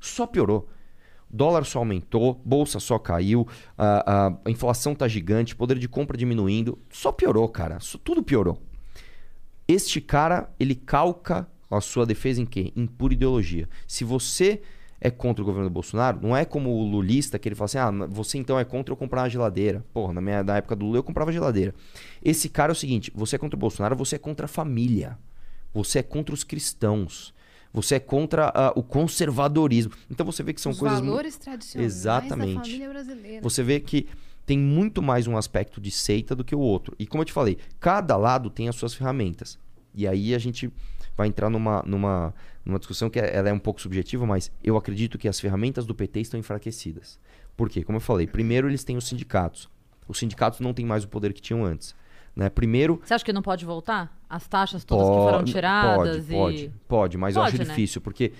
Só 0.00 0.26
piorou. 0.26 0.68
Dólar 1.30 1.64
só 1.64 1.80
aumentou, 1.80 2.40
bolsa 2.44 2.80
só 2.80 2.98
caiu, 2.98 3.46
a, 3.76 4.26
a- 4.28 4.50
inflação 4.50 4.94
tá 4.94 5.06
gigante, 5.06 5.54
poder 5.54 5.78
de 5.78 5.88
compra 5.88 6.16
diminuindo. 6.16 6.78
Só 6.90 7.12
piorou, 7.12 7.48
cara. 7.48 7.78
Só- 7.80 7.98
tudo 8.02 8.22
piorou. 8.22 8.58
Este 9.66 10.00
cara, 10.00 10.50
ele 10.58 10.74
calca 10.74 11.46
a 11.70 11.80
sua 11.80 12.06
defesa 12.06 12.40
em 12.40 12.46
quê? 12.46 12.72
Em 12.74 12.86
pura 12.86 13.12
ideologia. 13.12 13.68
Se 13.86 14.02
você 14.04 14.62
é 15.00 15.10
contra 15.10 15.42
o 15.42 15.44
governo 15.44 15.68
do 15.68 15.72
Bolsonaro, 15.72 16.18
não 16.22 16.34
é 16.36 16.44
como 16.44 16.70
o 16.70 16.82
lulista 16.90 17.38
que 17.38 17.48
ele 17.48 17.54
fala 17.54 17.66
assim: 17.66 17.78
ah, 17.78 17.90
você 18.08 18.38
então 18.38 18.58
é 18.58 18.64
contra 18.64 18.92
eu 18.92 18.96
comprar 18.96 19.22
uma 19.22 19.28
geladeira. 19.28 19.84
Porra, 19.92 20.14
na, 20.14 20.20
minha, 20.20 20.42
na 20.42 20.56
época 20.56 20.74
do 20.74 20.86
Lula 20.86 20.98
eu 20.98 21.02
comprava 21.02 21.30
geladeira. 21.30 21.74
Esse 22.22 22.48
cara 22.48 22.72
é 22.72 22.74
o 22.74 22.76
seguinte: 22.76 23.12
você 23.14 23.36
é 23.36 23.38
contra 23.38 23.56
o 23.56 23.60
Bolsonaro, 23.60 23.94
você 23.94 24.16
é 24.16 24.18
contra 24.18 24.46
a 24.46 24.48
família. 24.48 25.18
Você 25.74 25.98
é 25.98 26.02
contra 26.02 26.34
os 26.34 26.42
cristãos. 26.42 27.34
Você 27.72 27.96
é 27.96 28.00
contra 28.00 28.52
o 28.74 28.82
conservadorismo. 28.82 29.92
Então 30.10 30.24
você 30.24 30.42
vê 30.42 30.52
que 30.52 30.60
são 30.60 30.72
Os 30.72 30.78
coisas. 30.78 31.00
mu- 31.00 31.06
valores 31.10 31.36
tradicionais 31.36 31.92
Exatamente. 31.92 32.54
da 32.56 32.60
família 32.64 32.88
brasileira. 32.88 33.42
Você 33.42 33.62
vê 33.62 33.78
que 33.80 34.06
tem 34.46 34.58
muito 34.58 35.02
mais 35.02 35.26
um 35.26 35.36
aspecto 35.36 35.80
de 35.80 35.90
seita 35.90 36.34
do 36.34 36.42
que 36.44 36.54
o 36.54 36.58
outro. 36.60 36.96
E 36.98 37.06
como 37.06 37.20
eu 37.22 37.26
te 37.26 37.32
falei, 37.32 37.58
cada 37.78 38.16
lado 38.16 38.48
tem 38.48 38.68
as 38.68 38.76
suas 38.76 38.94
ferramentas. 38.94 39.58
E 39.94 40.06
aí 40.08 40.34
a 40.34 40.38
gente 40.38 40.72
vai 41.16 41.28
entrar 41.28 41.50
numa, 41.50 41.82
numa, 41.84 42.34
numa 42.64 42.78
discussão 42.78 43.10
que 43.10 43.18
é- 43.18 43.34
ela 43.36 43.48
é 43.48 43.52
um 43.52 43.58
pouco 43.58 43.80
subjetiva, 43.80 44.24
mas 44.26 44.50
eu 44.64 44.76
acredito 44.76 45.18
que 45.18 45.28
as 45.28 45.38
ferramentas 45.38 45.84
do 45.84 45.94
PT 45.94 46.20
estão 46.20 46.40
enfraquecidas. 46.40 47.18
Por 47.56 47.68
quê? 47.68 47.82
Como 47.82 47.96
eu 47.96 48.00
falei, 48.00 48.26
primeiro 48.26 48.68
eles 48.68 48.84
têm 48.84 48.96
os 48.96 49.06
sindicatos. 49.06 49.68
Os 50.06 50.18
sindicatos 50.18 50.60
não 50.60 50.72
têm 50.72 50.86
mais 50.86 51.04
o 51.04 51.08
poder 51.08 51.32
que 51.34 51.42
tinham 51.42 51.64
antes. 51.64 51.94
Né? 52.36 52.48
Primeiro, 52.48 53.00
Você 53.04 53.14
acha 53.14 53.24
que 53.24 53.32
não 53.32 53.42
pode 53.42 53.64
voltar? 53.64 54.16
As 54.30 54.46
taxas 54.46 54.84
todas 54.84 55.06
que 55.08 55.14
foram 55.14 55.38
Pode, 55.38 55.52
tiradas 55.52 56.16
pode, 56.26 56.26
e. 56.26 56.36
Pode, 56.36 56.72
pode, 56.86 57.18
mas 57.18 57.34
eu 57.36 57.42
Pode, 57.42 57.54
acho 57.56 57.64
né? 57.64 57.68
difícil, 57.74 58.00
porque 58.00 58.32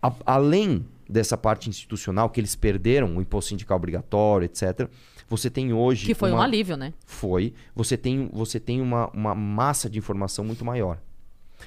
a- 0.00 0.12
além 0.26 0.84
dessa 1.08 1.36
parte 1.36 1.68
institucional 1.68 2.30
que 2.30 2.40
eles 2.40 2.54
perderam, 2.54 3.16
o 3.16 3.20
imposto 3.20 3.50
sindical 3.50 3.76
obrigatório, 3.76 4.44
etc., 4.46 4.88
você 5.28 5.48
tem 5.50 5.72
hoje. 5.72 6.06
Que 6.06 6.14
foi 6.14 6.30
um 6.30 6.34
uma- 6.34 6.44
alívio, 6.44 6.76
né? 6.76 6.92
Foi. 7.06 7.54
Você 7.74 7.96
tem, 7.96 8.28
você 8.32 8.60
tem 8.60 8.80
uma, 8.80 9.08
uma 9.10 9.34
massa 9.34 9.88
de 9.88 9.98
informação 9.98 10.44
muito 10.44 10.64
maior. 10.64 10.98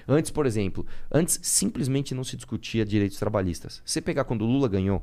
Antes, 0.07 0.29
por 0.29 0.45
exemplo, 0.45 0.85
antes 1.11 1.39
simplesmente 1.41 2.13
não 2.13 2.23
se 2.23 2.35
discutia 2.35 2.85
direitos 2.85 3.17
trabalhistas. 3.17 3.81
Você 3.85 4.01
pegar 4.01 4.25
quando 4.25 4.43
o 4.43 4.45
Lula 4.45 4.67
ganhou, 4.67 5.01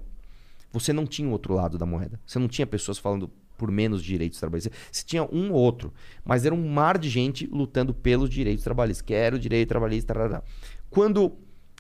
você 0.70 0.92
não 0.92 1.06
tinha 1.06 1.26
o 1.28 1.32
outro 1.32 1.54
lado 1.54 1.76
da 1.78 1.87
moeda. 1.87 2.20
Você 2.26 2.38
não 2.38 2.46
tinha 2.46 2.66
pessoas 2.66 2.98
falando 2.98 3.30
por 3.56 3.70
menos 3.70 4.02
direitos 4.02 4.38
trabalhistas. 4.38 4.72
Você 4.90 5.04
tinha 5.04 5.22
um 5.24 5.52
ou 5.52 5.58
outro, 5.58 5.92
mas 6.24 6.44
era 6.44 6.54
um 6.54 6.68
mar 6.68 6.98
de 6.98 7.08
gente 7.08 7.46
lutando 7.46 7.92
pelos 7.94 8.28
direitos 8.28 8.64
trabalhistas. 8.64 9.02
Quero 9.06 9.38
direito 9.38 9.68
trabalhista. 9.68 10.12
tarará. 10.12 10.42
Quando 10.90 11.32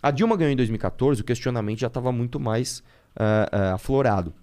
a 0.02 0.10
Dilma 0.10 0.36
ganhou 0.36 0.52
em 0.52 0.56
2014, 0.56 1.20
o 1.20 1.24
questionamento 1.24 1.78
já 1.78 1.86
estava 1.86 2.10
muito 2.10 2.40
mais 2.40 2.82
ah, 3.16 3.48
ah, 3.52 3.74
aflorado. 3.74 4.34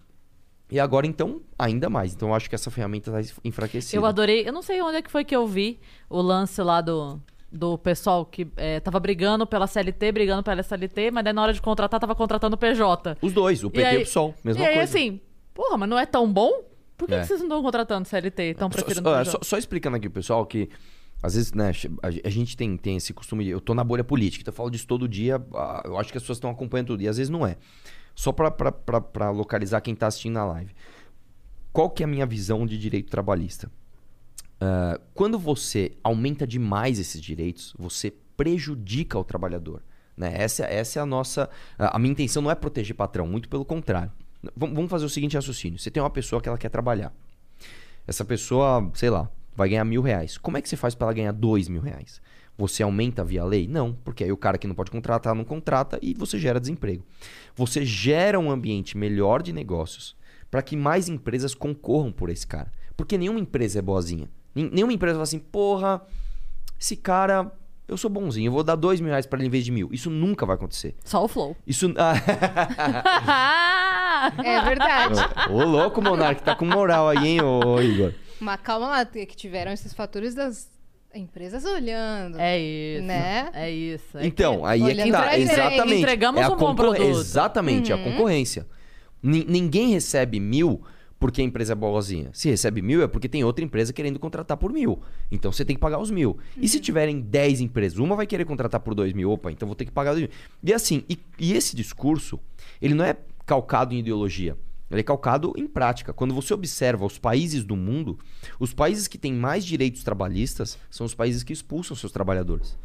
E 0.71 0.79
agora, 0.79 1.07
então, 1.07 1.41
ainda 1.57 1.89
mais. 1.89 2.13
Então, 2.13 2.29
eu 2.29 2.35
acho 2.35 2.47
que 2.47 2.53
essa 2.53 2.69
ferramenta 2.69 3.19
está 3.19 3.39
enfraquecida. 3.43 3.97
Eu 3.99 4.05
adorei. 4.05 4.47
Eu 4.47 4.53
não 4.53 4.61
sei 4.61 4.81
onde 4.81 4.97
é 4.97 5.01
que 5.01 5.09
foi 5.09 5.25
que 5.25 5.35
eu 5.35 5.47
vi 5.47 5.79
o 6.07 6.21
lance 6.21 6.61
lá 6.61 6.79
do, 6.79 7.19
do 7.51 7.77
pessoal 7.77 8.23
que 8.25 8.47
é, 8.55 8.79
tava 8.79 8.99
brigando 8.99 9.47
pela 9.47 9.65
CLT, 9.65 10.11
brigando 10.11 10.43
pela 10.43 10.61
SLT, 10.61 11.09
mas 11.11 11.23
daí 11.23 11.33
na 11.33 11.41
hora 11.41 11.53
de 11.53 11.61
contratar 11.61 11.99
tava 11.99 12.13
contratando 12.13 12.55
o 12.55 12.57
PJ. 12.57 13.17
Os 13.21 13.33
dois, 13.33 13.63
o 13.63 13.69
PT 13.71 13.81
e, 13.81 13.85
aí- 13.85 13.97
o 13.97 14.01
PSOL, 14.01 14.35
mesma 14.43 14.63
e 14.63 14.67
aí, 14.67 14.75
coisa. 14.75 14.97
assim, 14.97 15.19
porra, 15.53 15.77
mas 15.77 15.89
não 15.89 15.97
é 15.97 16.05
tão 16.05 16.31
bom? 16.31 16.51
Por 16.99 17.07
que, 17.07 17.15
É. 17.15 17.21
que 17.21 17.25
vocês 17.27 17.39
não 17.39 17.47
estão 17.47 17.63
contratando 17.63 18.07
CLT 18.07 18.43
estão 18.43 18.67
Só- 18.69 18.73
preferindo 18.75 19.09
só, 19.09 19.17
PJ? 19.19 19.31
só- 19.31 19.39
só 19.41 19.57
explicando 19.57 19.95
aqui 19.97 20.07
pessoal 20.09 20.45
que, 20.45 20.69
às 21.23 21.33
vezes, 21.33 21.53
né, 21.53 21.71
a, 22.03 22.29
gente 22.29 22.55
tem, 22.55 22.77
tem 22.77 22.97
esse 22.97 23.13
costume 23.13 23.43
de. 23.45 23.49
Eu 23.51 23.59
tô 23.61 23.73
na 23.73 23.83
bolha 23.83 24.03
política, 24.03 24.41
então 24.43 24.51
eu 24.51 24.55
falo 24.55 24.69
disso 24.69 24.85
todo 24.85 25.07
dia. 25.07 25.41
Eu 25.85 25.97
acho 25.97 26.11
que 26.11 26.17
as 26.17 26.23
pessoas 26.23 26.35
estão 26.37 26.49
acompanhando 26.51 26.87
tudo, 26.87 27.01
e 27.01 27.07
às 27.07 27.17
vezes 27.17 27.29
não 27.29 27.47
é. 27.47 27.55
Só 28.13 28.31
pra 28.33 29.29
localizar 29.31 29.81
quem 29.81 29.95
tá 29.95 30.07
assistindo 30.07 30.33
na 30.33 30.45
live. 30.45 30.73
Qual 31.71 31.89
que 31.89 32.03
é 32.03 32.05
a 32.05 32.07
minha 32.07 32.25
visão 32.25 32.65
de 32.65 32.77
direito 32.77 33.09
trabalhista? 33.09 33.71
Ah, 34.59 34.99
quando 35.13 35.39
você 35.39 35.93
aumenta 36.03 36.45
demais 36.45 36.99
esses 36.99 37.21
direitos, 37.21 37.73
você 37.79 38.13
prejudica 38.35 39.17
o 39.17 39.23
trabalhador. 39.23 39.81
Né? 40.17 40.33
Essa, 40.35 40.65
essa 40.65 40.99
é 40.99 41.01
a 41.01 41.05
nossa. 41.05 41.49
A 41.77 41.97
minha 41.97 42.11
intenção 42.11 42.41
não 42.41 42.51
é 42.51 42.55
proteger 42.55 42.93
patrão, 42.95 43.25
muito 43.25 43.47
pelo 43.47 43.63
contrário. 43.63 44.11
Vam- 44.55 44.73
Vamos 44.73 44.89
fazer 44.89 45.05
o 45.05 45.09
seguinte 45.09 45.35
raciocínio: 45.35 45.77
você 45.79 45.89
tem 45.91 46.01
uma 46.01 46.09
pessoa 46.09 46.41
que 46.41 46.47
ela 46.49 46.57
quer 46.57 46.69
trabalhar. 46.69 47.13
Essa 48.07 48.25
pessoa, 48.25 48.89
sei 48.93 49.09
lá, 49.09 49.29
vai 49.55 49.69
ganhar 49.69 49.85
mil 49.85 50.01
reais. 50.01 50.37
Como 50.37 50.57
é 50.57 50.61
que 50.61 50.69
você 50.69 50.75
faz 50.75 50.95
para 50.95 51.07
ela 51.07 51.13
ganhar 51.13 51.31
dois 51.31 51.67
mil 51.67 51.81
reais? 51.81 52.21
Você 52.57 52.83
aumenta 52.83 53.23
via 53.23 53.43
lei? 53.45 53.67
Não, 53.67 53.93
porque 54.03 54.23
aí 54.23 54.31
o 54.31 54.37
cara 54.37 54.57
que 54.57 54.67
não 54.67 54.75
pode 54.75 54.91
contratar 54.91 55.33
não 55.33 55.45
contrata 55.45 55.97
e 56.01 56.13
você 56.13 56.37
gera 56.37 56.59
desemprego. 56.59 57.05
Você 57.55 57.85
gera 57.85 58.37
um 58.39 58.51
ambiente 58.51 58.97
melhor 58.97 59.41
de 59.41 59.53
negócios 59.53 60.15
para 60.51 60.61
que 60.61 60.75
mais 60.75 61.07
empresas 61.07 61.53
concorram 61.53 62.11
por 62.11 62.29
esse 62.29 62.45
cara. 62.45 62.71
Porque 62.97 63.17
nenhuma 63.17 63.39
empresa 63.39 63.79
é 63.79 63.81
boazinha. 63.81 64.27
Nen- 64.53 64.71
Nenhuma 64.73 64.91
empresa 64.91 65.13
fala 65.13 65.23
assim, 65.23 65.39
porra, 65.39 66.01
esse 66.77 66.97
cara, 66.97 67.49
eu 67.89 67.97
sou 67.97 68.09
bonzinho, 68.09 68.47
eu 68.47 68.51
vou 68.53 68.63
dar 68.63 68.75
dois 68.75 69.01
mil 69.01 69.09
reais 69.09 69.25
para 69.25 69.39
ele 69.39 69.47
em 69.47 69.51
vez 69.51 69.65
de 69.65 69.71
mil. 69.71 69.89
Isso 69.91 70.09
nunca 70.09 70.45
vai 70.45 70.55
acontecer. 70.55 70.95
Só 71.03 71.23
o 71.23 71.27
Flow. 71.27 71.55
Isso. 71.67 71.87
É 74.43 74.61
verdade. 74.61 75.19
ô, 75.49 75.63
louco, 75.63 76.01
Monark, 76.01 76.43
tá 76.43 76.55
com 76.55 76.65
moral 76.65 77.07
aí, 77.09 77.25
hein, 77.27 77.41
ô, 77.41 77.59
ô, 77.65 77.81
Igor. 77.81 78.13
Mas 78.39 78.59
calma 78.61 78.87
lá, 78.89 79.05
que 79.05 79.25
tiveram 79.27 79.71
esses 79.71 79.93
fatores 79.93 80.33
das 80.35 80.69
Empresas 81.15 81.65
olhando. 81.65 82.37
É 82.39 82.59
isso. 82.59 83.03
Né? 83.07 83.49
É 83.53 83.71
isso. 83.71 84.17
É 84.17 84.25
Então, 84.27 84.63
aí 84.65 84.91
é 84.91 85.03
que 85.03 85.11
tá. 85.11 85.21
pra. 85.23 85.39
Exatamente. 85.39 85.95
Entregamos 86.01 86.41
é 86.41 86.43
a 86.43 86.47
um 86.47 86.51
bom 86.51 86.57
concor- 86.67 86.95
produto. 86.95 87.01
Exatamente, 87.19 87.91
é 87.91 87.95
a 87.95 87.97
concorrência. 87.97 88.67
Ni- 89.23 89.43
ninguém 89.45 89.89
recebe 89.91 90.39
mil 90.39 90.83
porque 91.19 91.41
a 91.41 91.43
empresa 91.43 91.73
é 91.73 91.75
boazinha. 91.75 92.29
Se 92.33 92.49
recebe 92.49 92.81
mil 92.81 93.03
é 93.03 93.07
porque 93.07 93.27
tem 93.27 93.43
outra 93.43 93.63
empresa 93.63 93.91
querendo 93.91 94.17
contratar 94.17 94.55
por 94.55 94.71
mil. 94.71 95.01
Então 95.29 95.51
você 95.51 95.65
tem 95.65 95.75
que 95.75 95.81
pagar 95.81 95.99
os 95.99 96.09
mil. 96.09 96.37
E 96.57 96.67
se 96.67 96.79
tiverem 96.79 97.19
10 97.19 97.59
empresas, 97.59 97.99
uma 97.99 98.15
vai 98.15 98.25
querer 98.25 98.45
contratar 98.45 98.79
por 98.79 98.95
dois 98.95 99.11
mil. 99.11 99.29
Opa, 99.31 99.51
então 99.51 99.67
vou 99.67 99.75
ter 99.75 99.85
que 99.85 99.91
pagar 99.91 100.11
dois 100.11 100.21
mil. 100.21 100.31
E 100.63 100.73
assim, 100.73 101.03
e, 101.09 101.19
e 101.37 101.53
esse 101.53 101.75
discurso, 101.75 102.39
ele 102.81 102.93
não 102.93 103.03
é 103.03 103.17
calcado 103.45 103.93
em 103.93 103.99
ideologia. 103.99 104.55
Ele 104.89 105.01
é 105.01 105.03
calcado 105.03 105.53
em 105.55 105.67
prática. 105.67 106.13
Quando 106.13 106.33
você 106.33 106.53
observa 106.53 107.05
os 107.05 107.19
países 107.19 107.63
do 107.63 107.75
mundo, 107.75 108.17
os 108.59 108.73
países 108.73 109.07
que 109.07 109.19
têm 109.19 109.33
mais 109.33 109.63
direitos 109.63 110.03
trabalhistas 110.03 110.79
são 110.89 111.05
os 111.05 111.13
países 111.13 111.43
que 111.43 111.53
expulsam 111.53 111.95
seus 111.95 112.11
trabalhadores. 112.11 112.75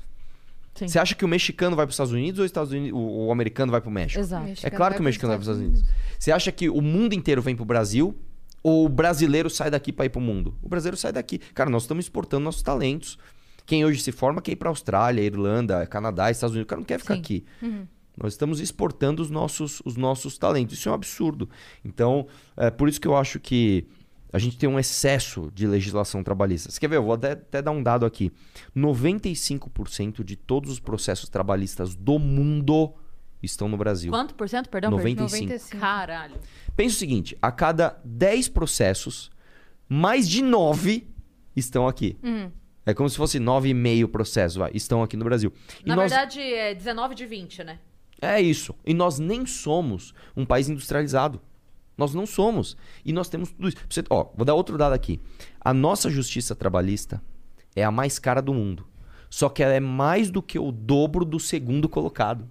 Sim. 0.75 0.89
Você 0.89 0.99
acha 0.99 1.15
que 1.15 1.25
o 1.25 1.29
mexicano 1.29 1.77
vai 1.77 1.87
para 1.87 1.91
os 1.91 1.95
Estados 1.95 2.13
Unidos 2.13 2.39
ou 2.41 2.45
os 2.45 2.49
Estados 2.49 2.73
Unidos, 2.73 2.99
o, 2.99 3.27
o 3.27 3.33
americano 3.33 3.71
vai 3.71 3.81
para 3.81 3.89
o 3.89 3.93
México? 3.93 4.21
Exato. 4.21 4.51
É 4.63 4.71
claro 4.71 4.95
que 4.95 5.01
o 5.01 5.05
mexicano 5.05 5.31
vai 5.31 5.39
para 5.39 5.43
os 5.43 5.49
Estados 5.49 5.63
Unidos. 5.63 5.95
Você 6.19 6.33
acha 6.33 6.51
que 6.51 6.69
o 6.69 6.81
mundo 6.81 7.15
inteiro 7.15 7.41
vem 7.41 7.55
para 7.55 7.63
o 7.63 7.67
Brasil 7.67 8.15
ou 8.63 8.87
o 8.87 8.89
brasileiro 8.89 9.49
sai 9.49 9.71
daqui 9.71 9.93
para 9.93 10.07
ir 10.07 10.09
para 10.09 10.19
o 10.19 10.23
mundo? 10.23 10.57
O 10.61 10.69
brasileiro 10.69 10.97
sai 10.97 11.13
daqui. 11.13 11.39
Cara, 11.39 11.71
nós 11.71 11.85
estamos 11.85 12.07
exportando 12.07 12.45
nossos 12.45 12.63
talentos. 12.63 13.19
Quem 13.65 13.85
hoje 13.85 14.01
se 14.01 14.11
forma 14.11 14.43
quer 14.43 14.53
ir 14.53 14.57
para 14.57 14.69
Austrália, 14.69 15.23
Irlanda, 15.23 15.87
Canadá, 15.87 16.31
Estados 16.31 16.55
Unidos. 16.55 16.67
O 16.67 16.69
cara 16.69 16.81
não 16.81 16.87
quer 16.87 16.99
ficar 16.99 17.15
Sim. 17.15 17.21
aqui. 17.21 17.45
Nós 18.17 18.33
estamos 18.33 18.61
exportando 18.61 19.23
os 19.23 19.31
nossos, 19.31 19.81
os 19.85 19.97
nossos 19.97 20.39
talentos. 20.39 20.79
Isso 20.79 20.89
é 20.89 20.93
um 20.93 20.95
absurdo. 20.95 21.49
Então, 21.85 22.27
é 22.57 22.71
por 22.71 22.89
isso 22.89 23.01
que 23.01 23.09
eu 23.09 23.17
acho 23.17 23.41
que 23.41 23.87
a 24.35 24.39
gente 24.41 24.59
tem 24.59 24.69
um 24.69 24.79
excesso 24.81 25.49
de 25.55 25.65
legislação 25.67 26.25
trabalhista. 26.25 26.69
Você 26.71 26.81
quer 26.81 26.89
ver? 26.89 26.97
Eu 26.97 27.05
vou 27.05 27.13
até, 27.15 27.33
até 27.33 27.63
dar 27.63 27.71
um 27.71 27.81
dado 27.81 28.05
aqui. 28.05 28.33
95% 28.77 30.25
de 30.25 30.37
todos 30.37 30.71
os 30.71 30.81
processos 30.81 31.29
trabalhistas 31.29 31.95
do 31.95 32.19
mundo 32.19 32.93
estão 33.43 33.69
no 33.69 33.77
Brasil. 33.77 34.11
Quanto 34.11 34.35
por 34.35 34.49
cento? 34.49 34.69
Perdão, 34.69 34.91
95. 34.91 35.31
perdi. 35.31 35.47
95. 35.47 35.81
Caralho. 35.81 36.35
Pensa 36.77 36.97
o 36.97 36.99
seguinte: 36.99 37.39
a 37.41 37.53
cada 37.53 38.01
10 38.05 38.49
processos, 38.49 39.31
mais 39.89 40.29
de 40.29 40.43
9 40.43 41.07
estão 41.55 41.87
aqui. 41.87 42.17
Uhum. 42.23 42.51
É 42.87 42.93
como 42.93 43.09
se 43.09 43.17
fosse 43.17 43.39
9,5 43.39 44.09
processos, 44.09 44.57
vai, 44.57 44.71
estão 44.75 45.03
aqui 45.03 45.17
no 45.17 45.25
Brasil. 45.25 45.53
E 45.85 45.89
Na 45.89 45.97
nós- 45.97 46.11
verdade, 46.11 46.41
é 46.41 46.75
19 46.75 47.15
de 47.15 47.25
20, 47.25 47.65
né? 47.65 47.79
É 48.21 48.41
isso. 48.41 48.75
E 48.85 48.93
nós 48.93 49.19
nem 49.19 49.47
somos 49.47 50.13
um 50.37 50.45
país 50.45 50.69
industrializado. 50.69 51.41
Nós 51.97 52.15
não 52.15 52.27
somos. 52.27 52.77
E 53.05 53.13
nós 53.13 53.29
temos 53.29 53.51
tudo 53.53 53.69
isso. 53.69 53.77
Você, 53.89 54.03
ó, 54.11 54.27
vou 54.37 54.45
dar 54.45 54.55
outro 54.55 54.77
dado 54.77 54.93
aqui. 54.93 55.21
A 55.61 55.73
nossa 55.73 56.11
justiça 56.11 56.55
trabalhista 56.55 57.23
é 57.77 57.85
a 57.85 57.91
mais 57.91 58.19
cara 58.19 58.41
do 58.41 58.53
mundo. 58.55 58.87
Só 59.31 59.49
que 59.49 59.63
ela 59.63 59.73
é 59.75 59.81
mais 59.81 60.31
do 60.31 60.43
que 60.43 60.59
o 60.59 60.71
dobro 60.71 61.25
do 61.25 61.41
segundo 61.41 61.89
colocado. 61.89 62.49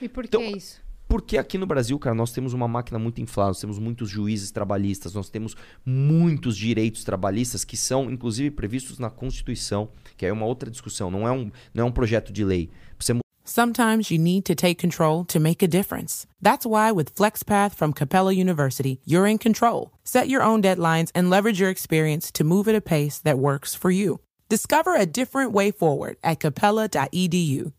E 0.00 0.08
por 0.08 0.24
Então- 0.24 0.40
que 0.40 0.56
isso? 0.56 0.80
Porque 1.08 1.36
aqui 1.36 1.58
no 1.58 1.66
Brasil, 1.66 1.98
cara, 1.98 2.14
nós 2.14 2.30
temos 2.30 2.52
uma 2.52 2.68
máquina 2.68 2.96
muito 2.96 3.20
inflada, 3.20 3.48
nós 3.50 3.60
temos 3.60 3.80
muitos 3.80 4.08
juízes 4.08 4.52
trabalhistas, 4.52 5.12
nós 5.12 5.28
temos 5.28 5.56
muitos 5.84 6.56
direitos 6.56 7.02
trabalhistas 7.02 7.64
que 7.64 7.76
são, 7.76 8.08
inclusive, 8.08 8.48
previstos 8.52 9.00
na 9.00 9.10
Constituição, 9.10 9.88
que 10.16 10.24
é 10.24 10.32
uma 10.32 10.46
outra 10.46 10.70
discussão, 10.70 11.10
não 11.10 11.26
é 11.26 11.32
um, 11.32 11.50
não 11.74 11.82
é 11.84 11.86
um 11.88 11.90
projeto 11.90 12.32
de 12.32 12.44
lei. 12.44 12.68
Pra 12.96 13.04
Você 13.04 13.12
Sometimes 13.50 14.12
you 14.12 14.18
need 14.18 14.44
to 14.44 14.54
take 14.54 14.78
control 14.78 15.24
to 15.24 15.40
make 15.40 15.60
a 15.60 15.66
difference. 15.66 16.24
That's 16.40 16.64
why 16.64 16.92
with 16.92 17.16
FlexPath 17.16 17.74
from 17.74 17.92
Capella 17.92 18.32
University, 18.32 19.00
you're 19.04 19.26
in 19.26 19.38
control. 19.38 19.92
Set 20.04 20.28
your 20.28 20.40
own 20.40 20.62
deadlines 20.62 21.10
and 21.16 21.30
leverage 21.30 21.58
your 21.58 21.68
experience 21.68 22.30
to 22.30 22.44
move 22.44 22.68
at 22.68 22.76
a 22.76 22.80
pace 22.80 23.18
that 23.18 23.40
works 23.40 23.74
for 23.74 23.90
you. 23.90 24.20
Discover 24.48 24.94
a 24.94 25.04
different 25.04 25.50
way 25.50 25.72
forward 25.72 26.16
at 26.22 26.38
capella.edu. 26.38 27.72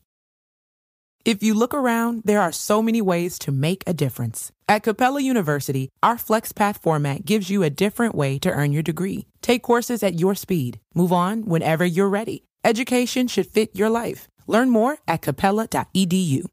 If 1.23 1.41
you 1.41 1.53
look 1.53 1.73
around, 1.73 2.23
there 2.25 2.41
are 2.41 2.51
so 2.51 2.81
many 2.81 3.01
ways 3.01 3.39
to 3.39 3.53
make 3.53 3.85
a 3.87 3.93
difference. 3.93 4.51
At 4.67 4.83
Capella 4.83 5.21
University, 5.21 5.87
our 6.03 6.17
FlexPath 6.17 6.81
format 6.81 7.23
gives 7.23 7.49
you 7.49 7.63
a 7.63 7.69
different 7.69 8.13
way 8.13 8.39
to 8.39 8.51
earn 8.51 8.73
your 8.73 8.83
degree. 8.83 9.25
Take 9.41 9.63
courses 9.63 10.03
at 10.03 10.19
your 10.19 10.35
speed. 10.35 10.81
Move 10.93 11.13
on 11.13 11.45
whenever 11.45 11.85
you're 11.85 12.09
ready. 12.09 12.43
Education 12.65 13.29
should 13.29 13.47
fit 13.47 13.73
your 13.73 13.89
life. 13.89 14.27
Learn 14.47 14.69
more 14.71 14.97
at 15.07 15.19
capella.edu. 15.21 16.47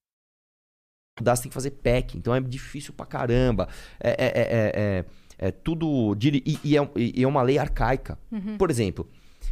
você 1.21 1.43
tem 1.43 1.49
que 1.51 1.55
fazer 1.55 1.71
PEC. 1.73 2.17
Então 2.17 2.35
é 2.35 2.41
difícil 2.41 2.93
pra 2.93 3.05
caramba. 3.07 3.69
É, 4.01 4.11
é, 4.11 4.15
é, 4.27 4.43
é, 4.43 4.73
é- 4.99 5.05
é 5.49 5.51
tudo. 5.53 6.17
E, 6.21 6.59
e 6.65 6.77
é, 6.77 6.91
e 6.97 7.23
é 7.23 7.27
uma 7.27 7.43
lei 7.43 7.59
arcaica. 7.59 8.19
Por 8.59 8.71
exemplo, 8.71 9.09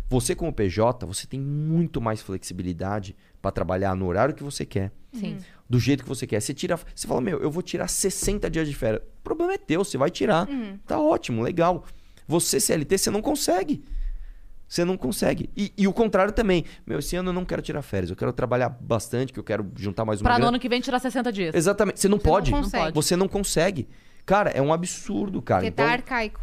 você 0.08 0.34
como 0.34 0.52
PJ, 0.52 1.06
você 1.06 1.26
tem 1.26 1.40
muito 1.40 2.00
mais 2.00 2.20
flexibilidade 2.20 3.16
pra 3.40 3.50
trabalhar 3.52 3.94
no 3.94 4.06
horário 4.06 4.34
que 4.34 4.42
você 4.42 4.64
quer. 4.66 4.90
Sim. 5.12 5.38
Do 5.68 5.78
jeito 5.80 6.02
que 6.02 6.08
você 6.08 6.26
quer. 6.26 6.40
Você 6.40 6.52
tira. 6.54 6.78
Você 6.94 7.06
fala, 7.08 7.20
meu, 7.20 7.38
eu 7.40 7.50
vou 7.50 7.62
tirar 7.62 7.88
60 7.88 8.48
dias 8.50 8.68
de 8.68 8.74
férias. 8.74 9.02
O 9.18 9.22
problema 9.22 9.54
é 9.54 9.58
teu, 9.58 9.84
você 9.84 9.96
vai 9.98 10.10
tirar. 10.10 10.46
Tá 10.86 11.00
ótimo, 11.00 11.42
legal. 11.42 11.84
Você, 12.28 12.58
CLT, 12.60 12.98
você 12.98 13.10
não 13.10 13.22
consegue. 13.22 13.84
Você 14.68 14.84
não 14.84 14.96
consegue. 14.96 15.48
E, 15.56 15.72
e 15.76 15.86
o 15.86 15.92
contrário 15.92 16.32
também. 16.32 16.64
Meu, 16.86 16.98
esse 16.98 17.14
ano 17.16 17.28
eu 17.30 17.32
não 17.32 17.44
quero 17.44 17.62
tirar 17.62 17.82
férias. 17.82 18.10
Eu 18.10 18.16
quero 18.16 18.32
trabalhar 18.32 18.68
bastante, 18.68 19.32
que 19.32 19.38
eu 19.38 19.44
quero 19.44 19.70
juntar 19.76 20.04
mais 20.04 20.20
uma 20.20 20.24
Pra 20.24 20.34
no 20.34 20.38
grana. 20.40 20.48
ano 20.56 20.58
que 20.60 20.68
vem 20.68 20.80
tirar 20.80 20.98
60 20.98 21.30
dias. 21.32 21.54
Exatamente. 21.54 22.00
Você 22.00 22.08
não 22.08 22.18
Você 22.18 22.24
pode. 22.24 22.50
não 22.50 22.62
consegue. 22.62 22.92
Você 22.94 23.16
não 23.16 23.28
consegue. 23.28 23.88
Cara, 24.24 24.50
é 24.50 24.60
um 24.60 24.72
absurdo, 24.72 25.40
cara. 25.40 25.60
Porque 25.60 25.68
Então, 25.68 25.86
tá 25.86 25.92
arcaico. 25.92 26.40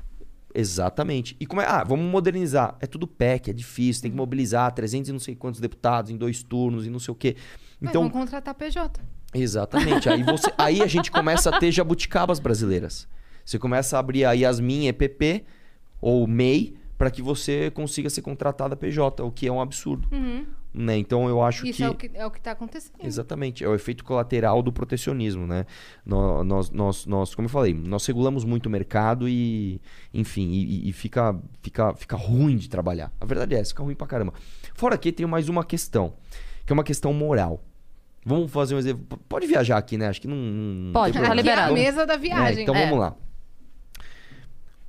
exatamente. 0.55 1.35
E 1.39 1.45
como 1.45 1.61
é? 1.61 1.65
Ah, 1.65 1.83
vamos 1.83 2.05
modernizar. 2.09 2.77
É 2.79 2.85
tudo 2.87 3.05
PEC, 3.07 3.49
é 3.49 3.53
difícil. 3.53 4.01
Tem 4.03 4.11
que 4.11 4.17
mobilizar 4.17 4.71
300 4.71 5.09
e 5.09 5.11
não 5.11 5.19
sei 5.19 5.35
quantos 5.35 5.59
deputados 5.59 6.09
em 6.11 6.15
dois 6.17 6.43
turnos 6.43 6.85
e 6.85 6.89
não 6.89 6.99
sei 6.99 7.11
o 7.11 7.15
quê. 7.15 7.35
Mas 7.81 7.89
Então, 7.89 8.03
vamos 8.03 8.17
contratar 8.17 8.53
PJ. 8.55 9.01
exatamente. 9.33 10.07
Aí, 10.09 10.23
você, 10.23 10.49
aí 10.57 10.81
a 10.81 10.87
gente 10.87 11.11
começa 11.11 11.49
a 11.49 11.59
ter 11.59 11.71
jabuticabas 11.71 12.39
brasileiras. 12.39 13.07
Você 13.43 13.59
começa 13.59 13.97
a 13.97 13.99
abrir 13.99 14.23
a 14.23 14.31
Yasmin 14.31 14.87
EPP 14.87 15.43
ou 15.99 16.25
MEI 16.25 16.75
para 17.03 17.11
que 17.11 17.21
você 17.21 17.69
consiga 17.71 18.09
ser 18.09 18.21
contratada 18.21 18.77
PJ, 18.77 19.21
o 19.23 19.29
que 19.29 19.45
é 19.45 19.51
um 19.51 19.59
absurdo. 19.59 20.07
Né? 20.73 20.97
Então 20.97 21.27
eu 21.27 21.41
acho 21.43 21.67
Isso 21.67 21.77
que... 21.77 21.83
é 21.83 21.89
o 21.89 21.93
que 21.95 22.11
é 22.13 22.25
o 22.25 22.31
que 22.31 22.39
tá 22.41 22.51
acontecendo. 22.51 22.95
Exatamente, 23.03 23.61
é 23.63 23.67
o 23.67 23.75
efeito 23.75 24.03
colateral 24.05 24.63
do 24.63 24.71
protecionismo, 24.71 25.45
né? 25.45 25.65
Nó- 26.05 26.43
Nós, 26.45 26.69
nós, 26.71 27.05
nós, 27.05 27.35
como 27.35 27.45
eu 27.45 27.49
falei, 27.49 27.73
nós 27.73 28.05
regulamos 28.05 28.45
muito 28.45 28.67
o 28.67 28.69
mercado 28.69 29.27
e, 29.27 29.79
enfim, 30.13 30.49
e, 30.51 30.89
e 30.89 30.93
fica, 30.93 31.35
fica, 31.61 31.93
fica 31.93 32.15
ruim 32.15 32.55
de 32.55 32.69
trabalhar. 32.69 33.11
A 33.19 33.25
verdade 33.25 33.53
é 33.53 33.59
essa, 33.59 33.69
fica 33.71 33.83
ruim 33.83 33.93
pra 33.95 34.07
caramba. 34.07 34.33
Fora 34.73 34.97
que 34.97 35.11
tem 35.11 35.27
mais 35.27 35.49
uma 35.49 35.63
questão, 35.65 36.13
que 36.65 36.71
é 36.71 36.73
uma 36.73 36.83
questão 36.85 37.13
moral. 37.13 37.61
Vamos 38.25 38.49
fazer 38.49 38.73
um 38.75 38.77
exemplo. 38.79 39.19
Pode 39.27 39.45
viajar 39.45 39.77
aqui, 39.77 39.97
né? 39.97 40.07
Acho 40.07 40.21
que 40.21 40.27
não. 40.29 40.37
não 40.37 40.93
Pode, 40.93 41.13
tá 41.13 41.19
problema. 41.19 41.41
Aqui 41.41 41.49
é 41.49 41.51
a 41.51 41.55
liberado. 41.67 41.73
mesa 41.73 42.05
da 42.07 42.13
É, 42.13 42.17
viagem. 42.17 42.63
então 42.63 42.73
É. 42.73 42.85
vamos 42.85 42.97
lá. 42.99 43.15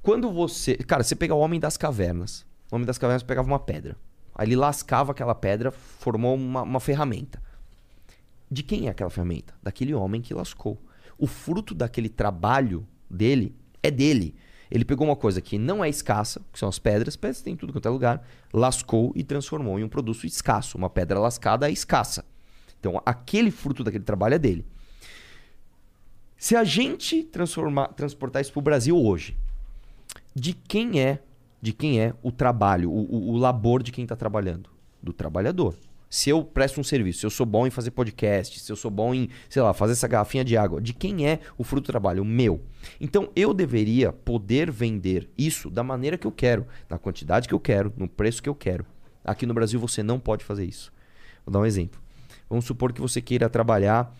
Quando 0.04 0.30
você. 0.30 0.76
Cara, 0.76 1.02
você 1.02 1.16
pega 1.16 1.34
o 1.34 1.38
Homem 1.38 1.58
das 1.58 1.78
Cavernas. 1.78 2.44
O 2.70 2.76
Homem 2.76 2.86
das 2.86 2.98
Cavernas 2.98 3.22
pegava 3.22 3.48
uma 3.48 3.58
pedra. 3.58 3.96
Aí 4.34 4.46
ele 4.46 4.54
lascava 4.54 5.12
aquela 5.12 5.34
pedra, 5.34 5.70
formou 5.70 6.34
uma, 6.34 6.60
uma 6.60 6.78
ferramenta. 6.78 7.42
De 8.50 8.62
quem 8.62 8.86
é 8.86 8.90
aquela 8.90 9.08
ferramenta? 9.08 9.54
Daquele 9.62 9.94
homem 9.94 10.20
que 10.20 10.34
lascou. 10.34 10.78
O 11.16 11.26
fruto 11.26 11.74
daquele 11.74 12.10
trabalho 12.10 12.86
dele 13.08 13.56
é 13.82 13.90
dele. 13.90 14.34
Ele 14.70 14.84
pegou 14.84 15.06
uma 15.06 15.16
coisa 15.16 15.40
que 15.40 15.56
não 15.56 15.82
é 15.82 15.88
escassa, 15.88 16.42
que 16.52 16.58
são 16.58 16.68
as 16.68 16.78
pedras, 16.78 17.16
pedras 17.16 17.40
tem 17.40 17.54
em 17.54 17.56
tudo 17.56 17.72
quanto 17.72 17.88
é 17.88 17.90
lugar, 17.90 18.26
lascou 18.52 19.10
e 19.14 19.24
transformou 19.24 19.78
em 19.78 19.84
um 19.84 19.88
produto 19.88 20.26
escasso. 20.26 20.76
Uma 20.76 20.90
pedra 20.90 21.18
lascada 21.18 21.66
é 21.66 21.72
escassa. 21.72 22.26
Então, 22.78 23.00
aquele 23.06 23.50
fruto 23.50 23.82
daquele 23.82 24.04
trabalho 24.04 24.34
é 24.34 24.38
dele. 24.38 24.66
Se 26.36 26.54
a 26.54 26.64
gente 26.64 27.22
transformar, 27.22 27.88
transportar 27.88 28.42
isso 28.42 28.52
para 28.52 28.58
o 28.58 28.62
Brasil 28.62 29.00
hoje, 29.00 29.34
de 30.34 30.52
quem 30.52 31.00
é, 31.00 31.22
de 31.60 31.72
quem 31.72 32.00
é 32.00 32.14
o 32.22 32.32
trabalho, 32.32 32.90
o, 32.90 33.30
o, 33.30 33.36
labor 33.36 33.82
de 33.82 33.92
quem 33.92 34.04
está 34.04 34.16
trabalhando? 34.16 34.68
Do 35.02 35.12
trabalhador. 35.12 35.74
Se 36.10 36.30
eu 36.30 36.44
presto 36.44 36.80
um 36.80 36.84
serviço, 36.84 37.20
se 37.20 37.26
eu 37.26 37.30
sou 37.30 37.44
bom 37.44 37.66
em 37.66 37.70
fazer 37.70 37.90
podcast, 37.90 38.60
se 38.60 38.70
eu 38.70 38.76
sou 38.76 38.90
bom 38.90 39.14
em, 39.14 39.28
sei 39.48 39.62
lá, 39.62 39.74
fazer 39.74 39.92
essa 39.92 40.06
garrafinha 40.06 40.44
de 40.44 40.56
água, 40.56 40.80
de 40.80 40.92
quem 40.92 41.26
é 41.26 41.40
o 41.58 41.64
fruto 41.64 41.84
do 41.84 41.92
trabalho? 41.92 42.22
O 42.22 42.26
meu. 42.26 42.62
Então 43.00 43.30
eu 43.34 43.52
deveria 43.52 44.12
poder 44.12 44.70
vender 44.70 45.28
isso 45.36 45.68
da 45.70 45.82
maneira 45.82 46.16
que 46.16 46.26
eu 46.26 46.32
quero, 46.32 46.66
na 46.88 46.98
quantidade 46.98 47.48
que 47.48 47.54
eu 47.54 47.60
quero, 47.60 47.92
no 47.96 48.08
preço 48.08 48.42
que 48.42 48.48
eu 48.48 48.54
quero. 48.54 48.86
Aqui 49.24 49.46
no 49.46 49.54
Brasil 49.54 49.80
você 49.80 50.02
não 50.02 50.20
pode 50.20 50.44
fazer 50.44 50.64
isso. 50.64 50.92
Vou 51.44 51.52
dar 51.52 51.60
um 51.60 51.66
exemplo. 51.66 52.00
Vamos 52.48 52.64
supor 52.64 52.92
que 52.92 53.00
você 53.00 53.20
queira 53.20 53.48
trabalhar 53.48 54.14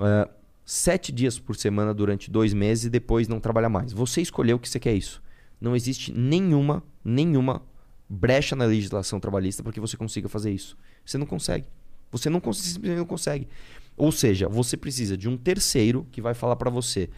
ah, 0.00 0.28
sete 0.64 1.12
dias 1.12 1.38
por 1.38 1.56
semana 1.56 1.92
durante 1.92 2.30
dois 2.30 2.54
meses 2.54 2.86
e 2.86 2.90
depois 2.90 3.28
não 3.28 3.40
trabalhar 3.40 3.68
mais. 3.68 3.92
Você 3.92 4.20
escolheu 4.22 4.58
que 4.58 4.68
você 4.68 4.80
quer 4.80 4.94
isso. 4.94 5.22
Não 5.64 5.74
existe 5.74 6.12
nenhuma, 6.12 6.82
nenhuma 7.02 7.62
brecha 8.06 8.54
na 8.54 8.66
legislação 8.66 9.18
trabalhista 9.18 9.62
para 9.62 9.72
que 9.72 9.80
você 9.80 9.96
consiga 9.96 10.28
fazer 10.28 10.52
isso. 10.52 10.76
Você 11.06 11.16
não 11.16 11.24
consegue. 11.24 11.64
Você 12.10 12.28
não 12.28 12.38
cons- 12.38 12.76
não 12.78 13.06
consegue. 13.06 13.48
Ou 13.96 14.12
seja, 14.12 14.46
você 14.46 14.76
precisa 14.76 15.16
de 15.16 15.26
um 15.26 15.38
terceiro 15.38 16.06
que 16.12 16.20
vai 16.20 16.34
falar 16.34 16.56
para 16.56 16.68
você: 16.70 17.08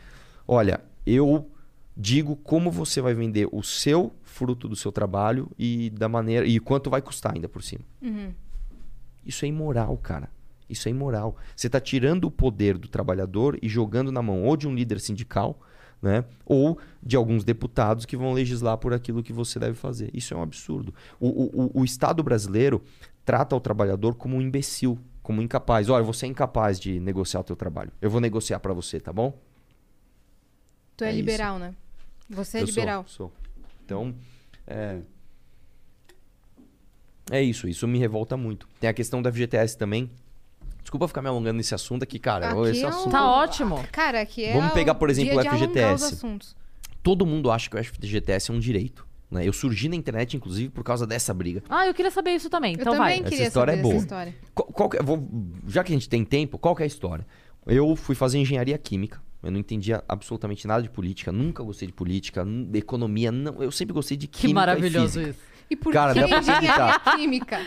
olha, 0.46 0.80
eu 1.04 1.50
digo 1.96 2.36
como 2.36 2.70
você 2.70 3.00
vai 3.00 3.14
vender 3.14 3.48
o 3.50 3.64
seu 3.64 4.14
fruto 4.22 4.68
do 4.68 4.76
seu 4.76 4.92
trabalho 4.92 5.50
e 5.58 5.90
da 5.90 6.08
maneira 6.08 6.46
e 6.46 6.60
quanto 6.60 6.88
vai 6.88 7.02
custar 7.02 7.34
ainda 7.34 7.48
por 7.48 7.64
cima. 7.64 7.82
Isso 9.24 9.44
é 9.44 9.48
imoral, 9.48 9.96
cara. 9.98 10.30
Isso 10.70 10.86
é 10.88 10.90
imoral. 10.92 11.36
Você 11.56 11.66
está 11.66 11.80
tirando 11.80 12.24
o 12.26 12.30
poder 12.30 12.78
do 12.78 12.86
trabalhador 12.86 13.58
e 13.60 13.68
jogando 13.68 14.12
na 14.12 14.22
mão 14.22 14.44
ou 14.44 14.56
de 14.56 14.68
um 14.68 14.74
líder 14.74 15.00
sindical, 15.00 15.60
né? 16.02 16.24
Ou 16.44 16.78
de 17.02 17.16
alguns 17.16 17.44
deputados 17.44 18.04
que 18.04 18.16
vão 18.16 18.32
legislar 18.32 18.76
por 18.78 18.92
aquilo 18.92 19.22
que 19.22 19.32
você 19.32 19.58
deve 19.58 19.74
fazer. 19.74 20.10
Isso 20.14 20.34
é 20.34 20.36
um 20.36 20.42
absurdo. 20.42 20.94
O, 21.18 21.28
o, 21.28 21.80
o- 21.80 21.84
Estado 21.84 22.22
brasileiro 22.22 22.82
trata 23.24 23.56
o 23.56 23.60
trabalhador 23.60 24.14
como 24.14 24.36
um 24.36 24.40
imbecil, 24.42 24.98
como 25.22 25.42
incapaz. 25.42 25.88
Olha, 25.88 26.04
você 26.04 26.26
é 26.26 26.28
incapaz 26.28 26.78
de 26.78 27.00
negociar 27.00 27.40
o 27.40 27.44
teu 27.44 27.56
trabalho. 27.56 27.90
Eu 28.00 28.10
vou 28.10 28.20
negociar 28.20 28.60
para 28.60 28.72
você, 28.72 29.00
tá 29.00 29.12
bom? 29.12 29.36
Tu 30.96 31.04
é, 31.04 31.08
É 31.08 31.10
isso. 31.10 31.16
liberal, 31.20 31.58
né? 31.58 31.74
Você 32.28 32.58
é 32.58 32.62
Eu 32.62 32.66
liberal. 32.66 33.04
Sou, 33.06 33.28
sou. 33.28 33.32
Então, 33.84 34.14
é... 34.66 35.00
É 37.30 37.42
isso, 37.42 37.66
isso 37.66 37.88
me 37.88 37.98
revolta 37.98 38.36
muito. 38.36 38.68
Tem 38.80 38.88
a 38.88 38.92
questão 38.94 39.20
da 39.20 39.32
FGTS 39.32 39.76
também. 39.76 40.10
Desculpa 40.86 41.08
ficar 41.08 41.20
me 41.20 41.26
alongando 41.28 41.56
nesse 41.56 41.74
assunto 41.74 42.04
aqui, 42.04 42.16
cara. 42.16 42.50
Aqui 42.52 42.70
esse 42.70 42.84
é 42.84 42.86
um- 42.86 42.90
assunto... 42.90 43.10
Tá 43.10 43.28
ótimo. 43.28 43.84
Cara, 43.90 44.20
aqui 44.20 44.44
é 44.44 44.52
Vamos 44.52 44.70
o 44.70 44.72
pegar, 44.72 44.94
por 44.94 45.10
exemplo, 45.10 45.36
o 45.36 45.42
FGTS. 45.42 46.16
Todo 47.02 47.26
mundo 47.26 47.50
acha 47.50 47.68
que 47.68 47.76
o 47.76 47.82
FGTS 47.84 48.52
é 48.52 48.54
um 48.54 48.60
direito. 48.60 49.04
Né? 49.28 49.44
Eu 49.44 49.52
surgi 49.52 49.88
na 49.88 49.96
internet, 49.96 50.36
inclusive, 50.36 50.68
por 50.70 50.84
causa 50.84 51.04
dessa 51.04 51.34
briga. 51.34 51.60
Ah, 51.68 51.88
eu 51.88 51.92
queria 51.92 52.12
saber 52.12 52.36
isso 52.36 52.48
também. 52.48 52.74
Eu 52.74 52.80
Então 52.80 52.92
também 52.92 53.00
vai. 53.08 53.18
Essa 53.18 53.28
queria 53.30 53.46
história 53.48 53.72
saber 53.72 53.80
é 53.80 53.82
boa. 53.82 53.96
história. 53.96 54.34
Qual- 54.54 54.68
qual 54.68 54.88
que 54.88 54.96
é- 54.96 55.02
vou- 55.02 55.28
já 55.66 55.82
que 55.82 55.92
a 55.92 55.96
gente 55.96 56.08
tem 56.08 56.24
tempo, 56.24 56.56
qual 56.56 56.76
que 56.76 56.82
é 56.82 56.84
a 56.84 56.86
história? 56.86 57.26
Eu 57.66 57.96
fui 57.96 58.14
fazer 58.14 58.38
engenharia 58.38 58.78
química. 58.78 59.20
Eu 59.42 59.50
não 59.50 59.58
entendia 59.58 60.04
absolutamente 60.08 60.68
nada 60.68 60.82
de 60.84 60.88
política. 60.90 61.32
Nunca 61.32 61.64
gostei 61.64 61.88
de 61.88 61.92
política, 61.94 62.44
de 62.44 62.78
economia. 62.78 63.32
Não, 63.32 63.60
eu 63.60 63.72
sempre 63.72 63.92
gostei 63.92 64.16
de 64.16 64.28
Que 64.28 64.42
química 64.42 64.50
e 64.52 64.54
maravilhoso 64.54 65.18
física. 65.20 65.30
isso. 65.30 65.55
E 65.68 65.74
por 65.76 65.92
Cara, 65.92 66.12
que 66.14 66.20
dá 66.20 66.28
pra 66.28 66.38
engenharia 66.38 67.00
química? 67.16 67.60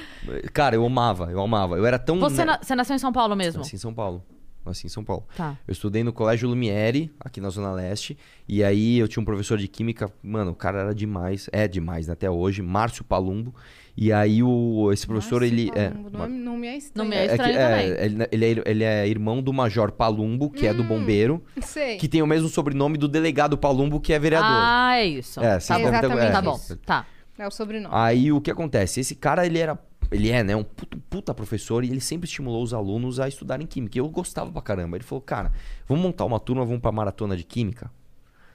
Cara, 0.53 0.75
eu 0.75 0.85
amava, 0.85 1.29
eu 1.31 1.41
amava. 1.41 1.75
Eu 1.77 1.85
era 1.85 1.99
tão... 1.99 2.19
Você, 2.19 2.45
na- 2.45 2.59
você 2.61 2.75
nasceu 2.75 2.95
em 2.95 2.99
São 2.99 3.11
Paulo 3.11 3.35
mesmo? 3.35 3.59
Nasci 3.59 3.75
em 3.75 3.79
São 3.79 3.93
Paulo. 3.93 4.23
Nasci 4.65 4.85
em 4.87 4.89
São 4.89 5.03
Paulo. 5.03 5.25
Tá. 5.35 5.57
Eu 5.67 5.71
estudei 5.71 6.03
no 6.03 6.13
Colégio 6.13 6.47
Lumiere, 6.47 7.11
aqui 7.19 7.41
na 7.41 7.49
Zona 7.49 7.71
Leste. 7.71 8.17
E 8.47 8.63
aí 8.63 8.99
eu 8.99 9.07
tinha 9.07 9.21
um 9.21 9.25
professor 9.25 9.57
de 9.57 9.67
química, 9.67 10.11
mano, 10.21 10.51
o 10.51 10.55
cara 10.55 10.79
era 10.81 10.93
demais. 10.95 11.49
É 11.51 11.67
demais 11.67 12.07
né, 12.07 12.13
até 12.13 12.29
hoje, 12.29 12.61
Márcio 12.61 13.03
Palumbo. 13.03 13.53
E 13.97 14.13
aí 14.13 14.41
o, 14.43 14.91
esse 14.93 15.05
professor, 15.07 15.41
Márcio 15.41 15.57
ele. 15.59 15.71
É, 15.75 15.89
Palumbo, 15.89 16.09
Não, 16.17 16.29
não 16.29 16.57
me 16.57 16.67
é 16.67 16.77
estranho. 16.77 17.09
Não 17.09 17.09
me 17.09 17.15
é 17.17 17.25
é 17.25 17.31
estranho 17.31 17.57
é, 17.57 17.67
também. 17.69 17.87
ele, 18.05 18.27
ele 18.31 18.45
é, 18.45 18.63
ele 18.65 18.83
é 18.83 19.07
irmão 19.07 19.41
do 19.41 19.51
Major 19.51 19.91
Palumbo, 19.91 20.49
que 20.49 20.67
é 20.67 20.71
Hum. 20.71 20.77
do 20.77 20.83
bombeiro, 20.83 21.43
Sei. 21.61 21.97
que 21.97 22.07
tem 22.07 22.21
o 22.21 22.27
mesmo 22.27 22.47
sobrenome 22.49 22.97
do 22.97 23.07
delegado 23.07 23.57
Palumbo, 23.57 23.99
que 23.99 24.13
é 24.13 24.19
vereador. 24.19 24.47
Ah, 24.51 24.97
é 24.97 25.05
isso. 25.05 25.39
É, 25.39 25.53
tá 25.53 25.59
vocês 25.59 25.79
bom. 25.79 25.85
devem 25.91 25.99
ter- 26.01 26.05
Exatamente 26.05 26.27
é. 26.27 26.31
Tá 26.31 26.41
bom. 26.41 26.55
isso. 26.55 26.75
Tá. 26.77 27.05
É 27.39 27.47
o 27.47 27.51
sobrenome. 27.51 27.95
Aí 27.95 28.31
o 28.33 28.41
que 28.41 28.51
acontece? 28.51 28.99
Esse 28.99 29.15
cara, 29.15 29.45
ele 29.45 29.57
era. 29.57 29.79
Ele 30.11 30.29
é, 30.29 30.43
né? 30.43 30.55
Um 30.55 30.63
puta, 30.63 30.97
puta 31.09 31.33
professor 31.33 31.85
e 31.85 31.89
ele 31.89 32.01
sempre 32.01 32.27
estimulou 32.27 32.61
os 32.61 32.73
alunos 32.73 33.19
a 33.19 33.27
estudarem 33.27 33.65
química. 33.65 33.97
E 33.97 34.01
eu 34.01 34.09
gostava 34.09 34.51
pra 34.51 34.61
caramba. 34.61 34.97
Ele 34.97 35.03
falou, 35.05 35.21
cara, 35.21 35.51
vamos 35.87 36.03
montar 36.03 36.25
uma 36.25 36.39
turma, 36.39 36.65
vamos 36.65 36.81
pra 36.81 36.91
maratona 36.91 37.37
de 37.37 37.43
química. 37.43 37.89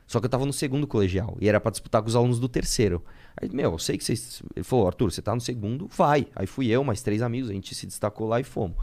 Só 0.07 0.21
que 0.21 0.27
eu 0.27 0.31
tava 0.31 0.45
no 0.45 0.53
segundo 0.53 0.87
colegial 0.87 1.37
e 1.41 1.49
era 1.49 1.59
pra 1.59 1.71
disputar 1.71 2.03
com 2.03 2.09
os 2.09 2.15
alunos 2.17 2.39
do 2.39 2.49
terceiro. 2.49 3.03
Aí, 3.41 3.49
meu, 3.51 3.73
eu 3.73 3.79
sei 3.79 3.97
que 3.97 4.05
vocês. 4.05 4.43
Ele 4.55 4.65
falou, 4.65 4.87
Arthur, 4.87 5.11
você 5.11 5.23
tá 5.23 5.35
no 5.35 5.41
segundo? 5.41 5.89
Vai. 5.89 6.27
Aí 6.37 6.47
fui 6.47 6.69
eu, 6.69 6.85
mais 6.85 7.01
três 7.01 7.23
amigos, 7.23 7.49
a 7.49 7.55
gente 7.55 7.75
se 7.75 7.87
destacou 7.87 8.29
lá 8.29 8.39
e 8.39 8.45
fomos. 8.45 8.77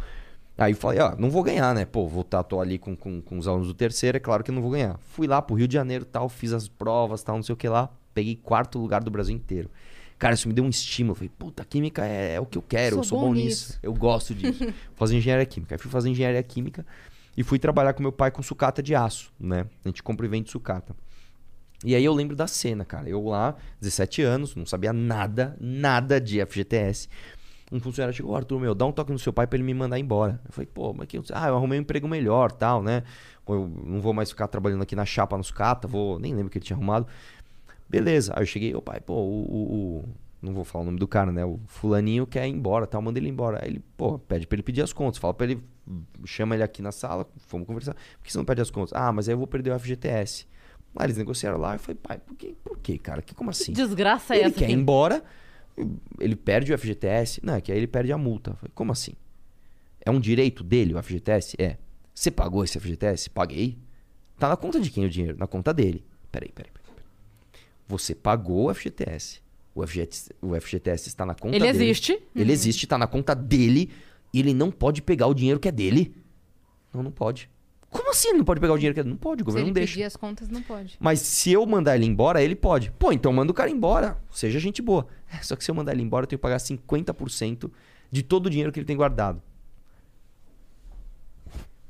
Aí 0.57 0.73
falei, 0.73 0.99
ó, 0.99 1.15
não 1.15 1.29
vou 1.29 1.43
ganhar, 1.43 1.73
né? 1.75 1.85
Pô, 1.85 2.07
vou 2.07 2.21
estar, 2.21 2.43
tô 2.43 2.59
ali 2.59 2.77
com, 2.77 2.95
com, 2.95 3.21
com 3.21 3.37
os 3.37 3.47
alunos 3.47 3.67
do 3.67 3.73
terceiro, 3.73 4.17
é 4.17 4.19
claro 4.19 4.43
que 4.43 4.51
eu 4.51 4.55
não 4.55 4.61
vou 4.61 4.71
ganhar. 4.71 4.97
Fui 4.99 5.27
lá 5.27 5.41
pro 5.41 5.55
Rio 5.55 5.67
de 5.67 5.73
Janeiro 5.73 6.05
tal, 6.05 6.27
fiz 6.27 6.53
as 6.53 6.67
provas 6.67 7.23
tal, 7.23 7.35
não 7.35 7.43
sei 7.43 7.53
o 7.53 7.57
que 7.57 7.69
lá. 7.69 7.89
Peguei 8.13 8.35
quarto 8.35 8.77
lugar 8.77 9.03
do 9.03 9.09
Brasil 9.09 9.35
inteiro. 9.35 9.69
Cara, 10.21 10.35
isso 10.35 10.47
me 10.47 10.53
deu 10.53 10.63
um 10.63 10.69
estímulo. 10.69 11.15
Falei, 11.15 11.31
puta, 11.35 11.65
química 11.65 12.05
é, 12.05 12.35
é 12.35 12.39
o 12.39 12.45
que 12.45 12.55
eu 12.55 12.61
quero, 12.61 12.97
eu 12.97 13.03
Sou 13.03 13.17
sou 13.17 13.19
bom 13.21 13.27
bom 13.29 13.33
nisso. 13.33 13.69
nisso. 13.69 13.79
Eu 13.81 13.91
gosto 13.91 14.35
disso. 14.35 14.59
Vou 14.63 14.95
fazer 14.95 15.17
engenharia 15.17 15.45
química. 15.47 15.73
Aí 15.73 15.79
fui 15.79 15.89
fazer 15.89 16.09
engenharia 16.09 16.43
química 16.43 16.85
e 17.35 17.41
fui 17.41 17.57
trabalhar 17.57 17.93
com 17.93 18.03
meu 18.03 18.11
pai 18.11 18.29
com 18.29 18.43
sucata 18.43 18.83
de 18.83 18.93
aço, 18.93 19.33
né? 19.39 19.65
A 19.83 19.87
gente 19.87 20.03
compra 20.03 20.23
e 20.27 20.29
vende 20.29 20.51
sucata. 20.51 20.95
E 21.83 21.95
aí 21.95 22.05
eu 22.05 22.13
lembro 22.13 22.35
da 22.35 22.45
cena, 22.45 22.85
cara. 22.85 23.09
Eu 23.09 23.25
lá, 23.25 23.55
17 23.79 24.21
anos, 24.21 24.55
não 24.55 24.63
sabia 24.63 24.93
nada, 24.93 25.57
nada 25.59 26.21
de 26.21 26.45
FGTS. 26.45 27.09
Um 27.71 27.79
funcionário 27.79 28.15
chegou, 28.15 28.35
Arthur, 28.35 28.59
meu, 28.59 28.75
dá 28.75 28.85
um 28.85 28.91
toque 28.91 29.11
no 29.11 29.17
seu 29.17 29.33
pai 29.33 29.47
pra 29.47 29.57
ele 29.57 29.63
me 29.63 29.73
mandar 29.73 29.97
embora. 29.97 30.39
Eu 30.45 30.51
falei, 30.51 30.67
pô, 30.71 30.93
mas 30.93 31.07
que... 31.07 31.17
Ah, 31.33 31.47
eu 31.47 31.55
arrumei 31.55 31.79
um 31.79 31.81
emprego 31.81 32.07
melhor, 32.07 32.51
tal, 32.51 32.83
né? 32.83 33.01
Eu 33.47 33.67
não 33.83 33.99
vou 33.99 34.13
mais 34.13 34.29
ficar 34.29 34.47
trabalhando 34.47 34.83
aqui 34.83 34.95
na 34.95 35.03
chapa, 35.03 35.35
no 35.35 35.43
sucata, 35.43 35.87
vou... 35.87 36.19
Nem 36.19 36.31
lembro 36.31 36.47
o 36.47 36.49
que 36.51 36.59
ele 36.59 36.65
tinha 36.65 36.77
arrumado. 36.77 37.07
Beleza. 37.91 38.33
Aí 38.35 38.41
eu 38.43 38.45
cheguei, 38.47 38.73
ô 38.73 38.81
pai, 38.81 38.99
pô, 38.99 39.13
o, 39.13 39.41
o- 39.43 39.97
o- 39.99 40.05
Não 40.41 40.53
vou 40.53 40.63
falar 40.63 40.81
o 40.83 40.85
nome 40.85 40.97
do 40.97 41.07
cara, 41.07 41.31
né? 41.31 41.45
O 41.45 41.59
fulaninho 41.67 42.25
quer 42.25 42.47
ir 42.47 42.51
embora, 42.51 42.87
tal, 42.87 43.01
manda 43.01 43.19
ele 43.19 43.29
embora. 43.29 43.59
Aí 43.61 43.69
ele, 43.69 43.81
pô, 43.95 44.17
pede 44.17 44.47
pra 44.47 44.55
ele 44.55 44.63
pedir 44.63 44.81
as 44.81 44.91
contas. 44.91 45.19
Fala 45.19 45.33
pra 45.35 45.45
ele, 45.45 45.61
chama 46.25 46.55
ele 46.55 46.63
aqui 46.63 46.81
na 46.81 46.91
sala, 46.91 47.27
vamos 47.49 47.67
conversar. 47.67 47.93
Por 47.93 48.23
que 48.23 48.31
você 48.31 48.37
não 48.39 48.45
pede 48.45 48.61
as 48.61 48.71
contas? 48.71 48.91
Ah, 48.93 49.11
mas 49.11 49.27
aí 49.29 49.33
eu 49.35 49.37
vou 49.37 49.45
perder 49.45 49.71
o 49.71 49.77
FGTS. 49.79 50.47
Aí 50.95 51.05
eles 51.05 51.17
negociaram 51.17 51.57
lá. 51.59 51.75
Eu 51.75 51.79
falei, 51.79 51.99
pai, 52.01 52.17
por 52.17 52.35
que, 52.35 52.55
por 52.63 52.77
quê, 52.79 52.97
cara? 52.97 53.21
Que, 53.21 53.35
como 53.35 53.49
assim? 53.51 53.71
Desgraça 53.71 54.33
é 54.33 54.39
ele 54.39 54.45
essa 54.47 54.55
quer 54.55 54.61
ir 54.63 54.73
aqui. 54.73 54.73
embora, 54.73 55.23
ele 56.19 56.35
perde 56.35 56.73
o 56.73 56.77
FGTS. 56.77 57.39
Não, 57.43 57.53
é 57.55 57.61
que 57.61 57.71
aí 57.71 57.77
ele 57.77 57.87
perde 57.87 58.11
a 58.11 58.17
multa. 58.17 58.53
Falei, 58.55 58.71
como 58.73 58.91
assim? 58.91 59.13
É 60.03 60.09
um 60.09 60.19
direito 60.19 60.63
dele 60.63 60.95
o 60.95 61.03
FGTS? 61.03 61.55
É. 61.59 61.77
Você 62.15 62.31
pagou 62.31 62.63
esse 62.63 62.79
FGTS? 62.79 63.29
Paguei. 63.29 63.77
Tá 64.39 64.49
na 64.49 64.57
conta 64.57 64.79
de 64.79 64.89
quem 64.89 65.05
o 65.05 65.09
dinheiro? 65.09 65.37
Na 65.37 65.45
conta 65.45 65.71
dele. 65.73 66.03
Peraí, 66.31 66.51
peraí, 66.51 66.71
peraí. 66.71 66.80
Você 67.91 68.15
pagou 68.15 68.69
o 68.69 68.73
FGTS. 68.73 69.41
O 69.75 69.85
FGTS, 69.85 70.31
o 70.41 70.59
FGTS 70.59 71.07
está 71.09 71.25
na 71.25 71.35
conta 71.35 71.55
Ele 71.57 71.65
dele. 71.65 71.77
existe. 71.83 72.23
Ele 72.33 72.51
existe, 72.53 72.87
tá 72.87 72.97
na 72.97 73.05
conta 73.05 73.35
dele. 73.35 73.91
Ele 74.33 74.53
não 74.53 74.71
pode 74.71 75.01
pegar 75.01 75.27
o 75.27 75.33
dinheiro 75.33 75.59
que 75.59 75.67
é 75.67 75.71
dele. 75.73 76.15
Não, 76.93 77.03
não 77.03 77.11
pode. 77.11 77.49
Como 77.89 78.09
assim 78.09 78.29
ele 78.29 78.37
não 78.37 78.45
pode 78.45 78.61
pegar 78.61 78.71
o 78.73 78.77
dinheiro 78.77 78.93
que 78.93 79.01
é 79.01 79.03
dele? 79.03 79.13
Não 79.13 79.19
pode, 79.19 79.41
o 79.41 79.43
Se 79.43 79.45
governo 79.45 79.65
ele 79.67 79.71
não 79.71 79.73
deixa. 79.73 79.93
pedir 79.93 80.03
as 80.05 80.15
contas, 80.15 80.47
não 80.47 80.61
pode. 80.63 80.95
Mas 81.01 81.19
se 81.19 81.51
eu 81.51 81.65
mandar 81.65 81.95
ele 81.97 82.05
embora, 82.05 82.41
ele 82.41 82.55
pode. 82.55 82.91
Pô, 82.91 83.11
então 83.11 83.33
manda 83.33 83.51
o 83.51 83.53
cara 83.53 83.69
embora. 83.69 84.17
Seja 84.31 84.57
gente 84.57 84.81
boa. 84.81 85.05
É, 85.29 85.43
Só 85.43 85.57
que 85.57 85.63
se 85.65 85.69
eu 85.69 85.75
mandar 85.75 85.91
ele 85.91 86.01
embora, 86.01 86.23
eu 86.23 86.27
tenho 86.27 86.39
que 86.39 86.43
pagar 86.43 86.57
50% 86.57 87.69
de 88.09 88.23
todo 88.23 88.45
o 88.45 88.49
dinheiro 88.49 88.71
que 88.71 88.79
ele 88.79 88.85
tem 88.87 88.95
guardado. 88.95 89.41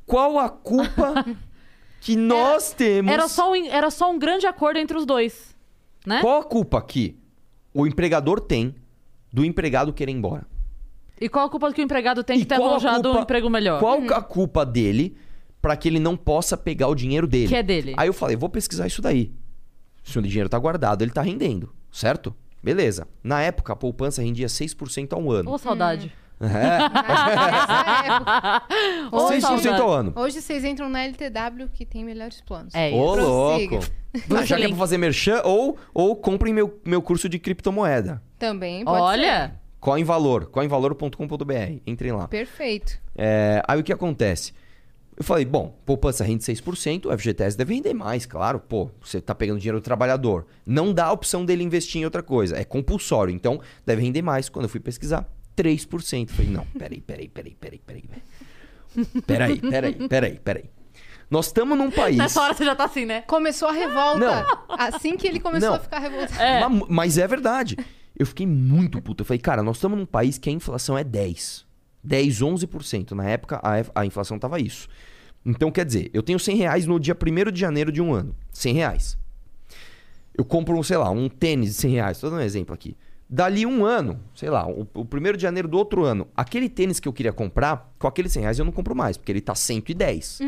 Qual 0.06 0.40
a 0.40 0.50
culpa 0.50 1.26
que 2.02 2.16
nós 2.16 2.74
temos? 2.74 3.12
Era 3.12 3.28
só, 3.28 3.52
um, 3.52 3.66
era 3.68 3.92
só 3.92 4.12
um 4.12 4.18
grande 4.18 4.48
acordo 4.48 4.80
entre 4.80 4.98
os 4.98 5.06
dois. 5.06 5.51
Né? 6.06 6.22
Qual 6.22 6.42
a 6.42 6.44
culpa 6.44 6.82
que 6.82 7.18
o 7.74 7.86
empregador 7.86 8.40
tem 8.40 8.76
do 9.32 9.46
empregado 9.46 9.94
querer 9.94 10.12
ir 10.12 10.16
embora? 10.16 10.46
E 11.20 11.30
qual 11.30 11.46
a 11.46 11.50
culpa 11.50 11.72
que 11.72 11.82
o 11.82 11.84
empregado 11.84 12.24
tem 12.24 12.40
de 12.40 12.46
ter 12.46 12.56
qual 12.58 12.70
a 12.70 12.72
arranjado 12.72 13.00
um 13.00 13.12
culpa- 13.12 13.22
emprego 13.22 13.50
melhor? 13.50 13.80
Qual 13.80 14.00
a 14.14 14.22
culpa 14.22 14.66
dele 14.66 15.16
pra 15.62 15.76
que 15.78 15.88
ele 15.88 16.00
não 16.00 16.18
possa 16.18 16.58
pegar 16.58 16.88
o 16.88 16.96
dinheiro 16.96 17.28
dele? 17.28 17.48
Que 17.48 17.56
é 17.56 17.62
dele. 17.64 17.94
Aí 17.98 18.08
eu 18.08 18.14
falei, 18.14 18.36
vou 18.36 18.50
pesquisar 18.50 18.88
isso 18.88 19.02
daí. 19.02 19.32
Se 20.04 20.18
o 20.18 20.22
dinheiro 20.22 20.50
tá 20.50 20.58
guardado, 20.58 21.04
ele 21.04 21.12
tá 21.12 21.22
rendendo, 21.22 21.72
certo? 21.92 22.34
Beleza. 22.64 23.08
Na 23.24 23.42
época, 23.42 23.72
a 23.74 23.76
poupança 23.76 24.22
rendia 24.24 24.48
6% 24.48 25.14
ao 25.14 25.32
ano. 25.32 25.52
Ô, 25.52 25.58
saudade. 25.60 26.12
É, 26.42 26.80
Nessa 26.90 28.06
época. 28.06 28.64
Ô, 29.12 29.30
6% 29.30 29.42
saudade. 29.42 29.68
ao 29.82 29.92
ano. 29.92 30.14
Hoje 30.16 30.42
vocês 30.42 30.64
entram 30.64 30.90
na 30.90 31.04
LTW 31.04 31.68
que 31.74 31.86
tem 31.86 32.04
melhores 32.04 32.42
planos. 32.42 32.74
É 32.74 32.90
Ô, 32.92 33.16
isso. 33.16 33.26
Prossiga. 33.26 33.76
louco. 33.76 33.86
Ah, 34.30 34.46
já 34.46 34.58
que 34.58 34.64
é 34.64 34.68
pra 34.68 34.78
fazer 34.78 34.98
merchan, 34.98 35.42
ou, 35.44 35.78
ou 35.94 36.16
comprem 36.16 36.54
meu, 36.54 36.80
meu 36.86 37.02
curso 37.02 37.30
de 37.30 37.40
criptomoeda. 37.40 38.22
Também 38.38 38.84
pode 38.84 39.02
Olha, 39.02 39.56
Coin 39.80 40.04
Valor, 40.04 40.46
coinvalor.com.br. 40.48 41.80
Entrem 41.88 42.12
lá. 42.12 42.24
ser. 42.24 42.28
Perfeito. 42.28 43.00
É, 43.16 43.62
aí 43.68 43.80
o 43.80 43.84
que 43.84 43.94
acontece? 43.94 44.54
Eu 45.16 45.24
falei, 45.24 45.46
bom, 45.46 45.76
poupança 45.86 46.24
rende 46.24 46.44
6%, 46.44 47.06
o 47.06 47.18
FGTS 47.18 47.56
deve 47.56 47.76
render 47.76 47.94
mais, 47.94 48.26
claro. 48.26 48.60
Pô, 48.60 48.90
você 49.00 49.22
tá 49.22 49.36
pegando 49.36 49.60
dinheiro 49.60 49.80
do 49.80 49.84
trabalhador. 49.84 50.46
Não 50.66 50.92
dá 50.94 51.06
a 51.06 51.12
opção 51.12 51.46
dele 51.46 51.64
investir 51.64 52.02
em 52.02 52.06
outra 52.06 52.24
coisa. 52.24 52.58
É 52.58 52.64
compulsório, 52.64 53.34
então 53.34 53.62
deve 53.86 54.02
render 54.02 54.22
mais. 54.22 54.50
Quando 54.50 54.66
eu 54.66 54.70
fui 54.70 54.80
pesquisar, 54.80 55.28
3%. 55.64 56.22
Eu 56.30 56.36
Falei, 56.36 56.52
não, 56.52 56.66
peraí, 56.78 57.02
peraí, 57.02 57.28
peraí, 57.30 57.56
peraí, 57.60 57.80
peraí. 57.86 58.04
Peraí, 59.26 59.60
peraí, 59.62 60.08
peraí, 60.08 60.40
peraí. 60.44 60.66
Nós 61.30 61.46
estamos 61.48 61.78
num 61.78 61.90
país... 61.90 62.18
nessa 62.18 62.42
hora 62.42 62.54
você 62.54 62.66
já 62.66 62.76
tá 62.76 62.84
assim, 62.86 63.06
né? 63.06 63.22
Começou 63.22 63.70
a 63.70 63.72
revolta. 63.72 64.20
Não. 64.20 64.46
Assim 64.78 65.16
que 65.16 65.26
ele 65.26 65.40
começou 65.40 65.70
Não. 65.70 65.76
a 65.78 65.80
ficar 65.80 66.00
revoltado. 66.00 66.42
É. 66.42 66.68
Ma- 66.68 66.86
Mas 66.90 67.18
é 67.18 67.26
verdade. 67.26 67.78
Eu 68.18 68.26
fiquei 68.26 68.46
muito 68.46 69.02
puto. 69.02 69.22
Eu 69.22 69.26
falei, 69.26 69.40
cara, 69.40 69.64
nós 69.64 69.78
estamos 69.78 69.98
num 69.98 70.06
país 70.06 70.38
que 70.38 70.50
a 70.50 70.52
inflação 70.54 70.98
é 70.98 71.04
10. 71.06 71.66
10, 72.04 72.42
11%. 72.42 73.12
Na 73.12 73.30
época, 73.30 73.62
a, 73.64 74.02
a 74.02 74.06
inflação 74.06 74.38
tava 74.38 74.60
isso. 74.60 74.90
Então, 75.46 75.72
quer 75.72 75.86
dizer, 75.86 76.12
eu 76.14 76.22
tenho 76.22 76.38
100 76.38 76.58
reais 76.58 76.86
no 76.86 77.00
dia 77.00 77.16
1 77.16 77.52
de 77.52 77.60
janeiro 77.62 77.92
de 77.94 78.02
um 78.02 78.14
ano. 78.14 78.36
100 78.52 78.74
reais. 78.74 79.18
Eu 80.38 80.44
compro, 80.44 80.84
sei 80.84 80.98
lá, 80.98 81.10
um 81.10 81.30
tênis 81.30 81.70
de 81.70 81.76
100 81.76 81.92
reais. 81.92 82.20
Tô 82.20 82.30
dando 82.30 82.40
um 82.40 82.44
exemplo 82.44 82.74
aqui. 82.76 82.98
Dali 83.34 83.66
um 83.66 83.86
ano, 83.86 84.20
sei 84.36 84.50
lá, 84.50 84.68
o, 84.68 84.86
o 84.94 85.04
1 85.04 85.38
de 85.38 85.42
janeiro 85.42 85.66
do 85.66 85.78
outro 85.78 86.04
ano, 86.04 86.28
aquele 86.36 86.68
tênis 86.68 87.00
que 87.00 87.08
eu 87.08 87.14
queria 87.14 87.32
comprar, 87.32 87.90
com 87.98 88.06
aqueles 88.06 88.34
100 88.34 88.42
reais 88.42 88.60
eu 88.60 88.66
não 88.66 88.74
compro 88.74 88.94
mais, 88.94 89.16
porque 89.16 89.32
ele 89.32 89.40
tá 89.40 89.56
110. 89.56 90.40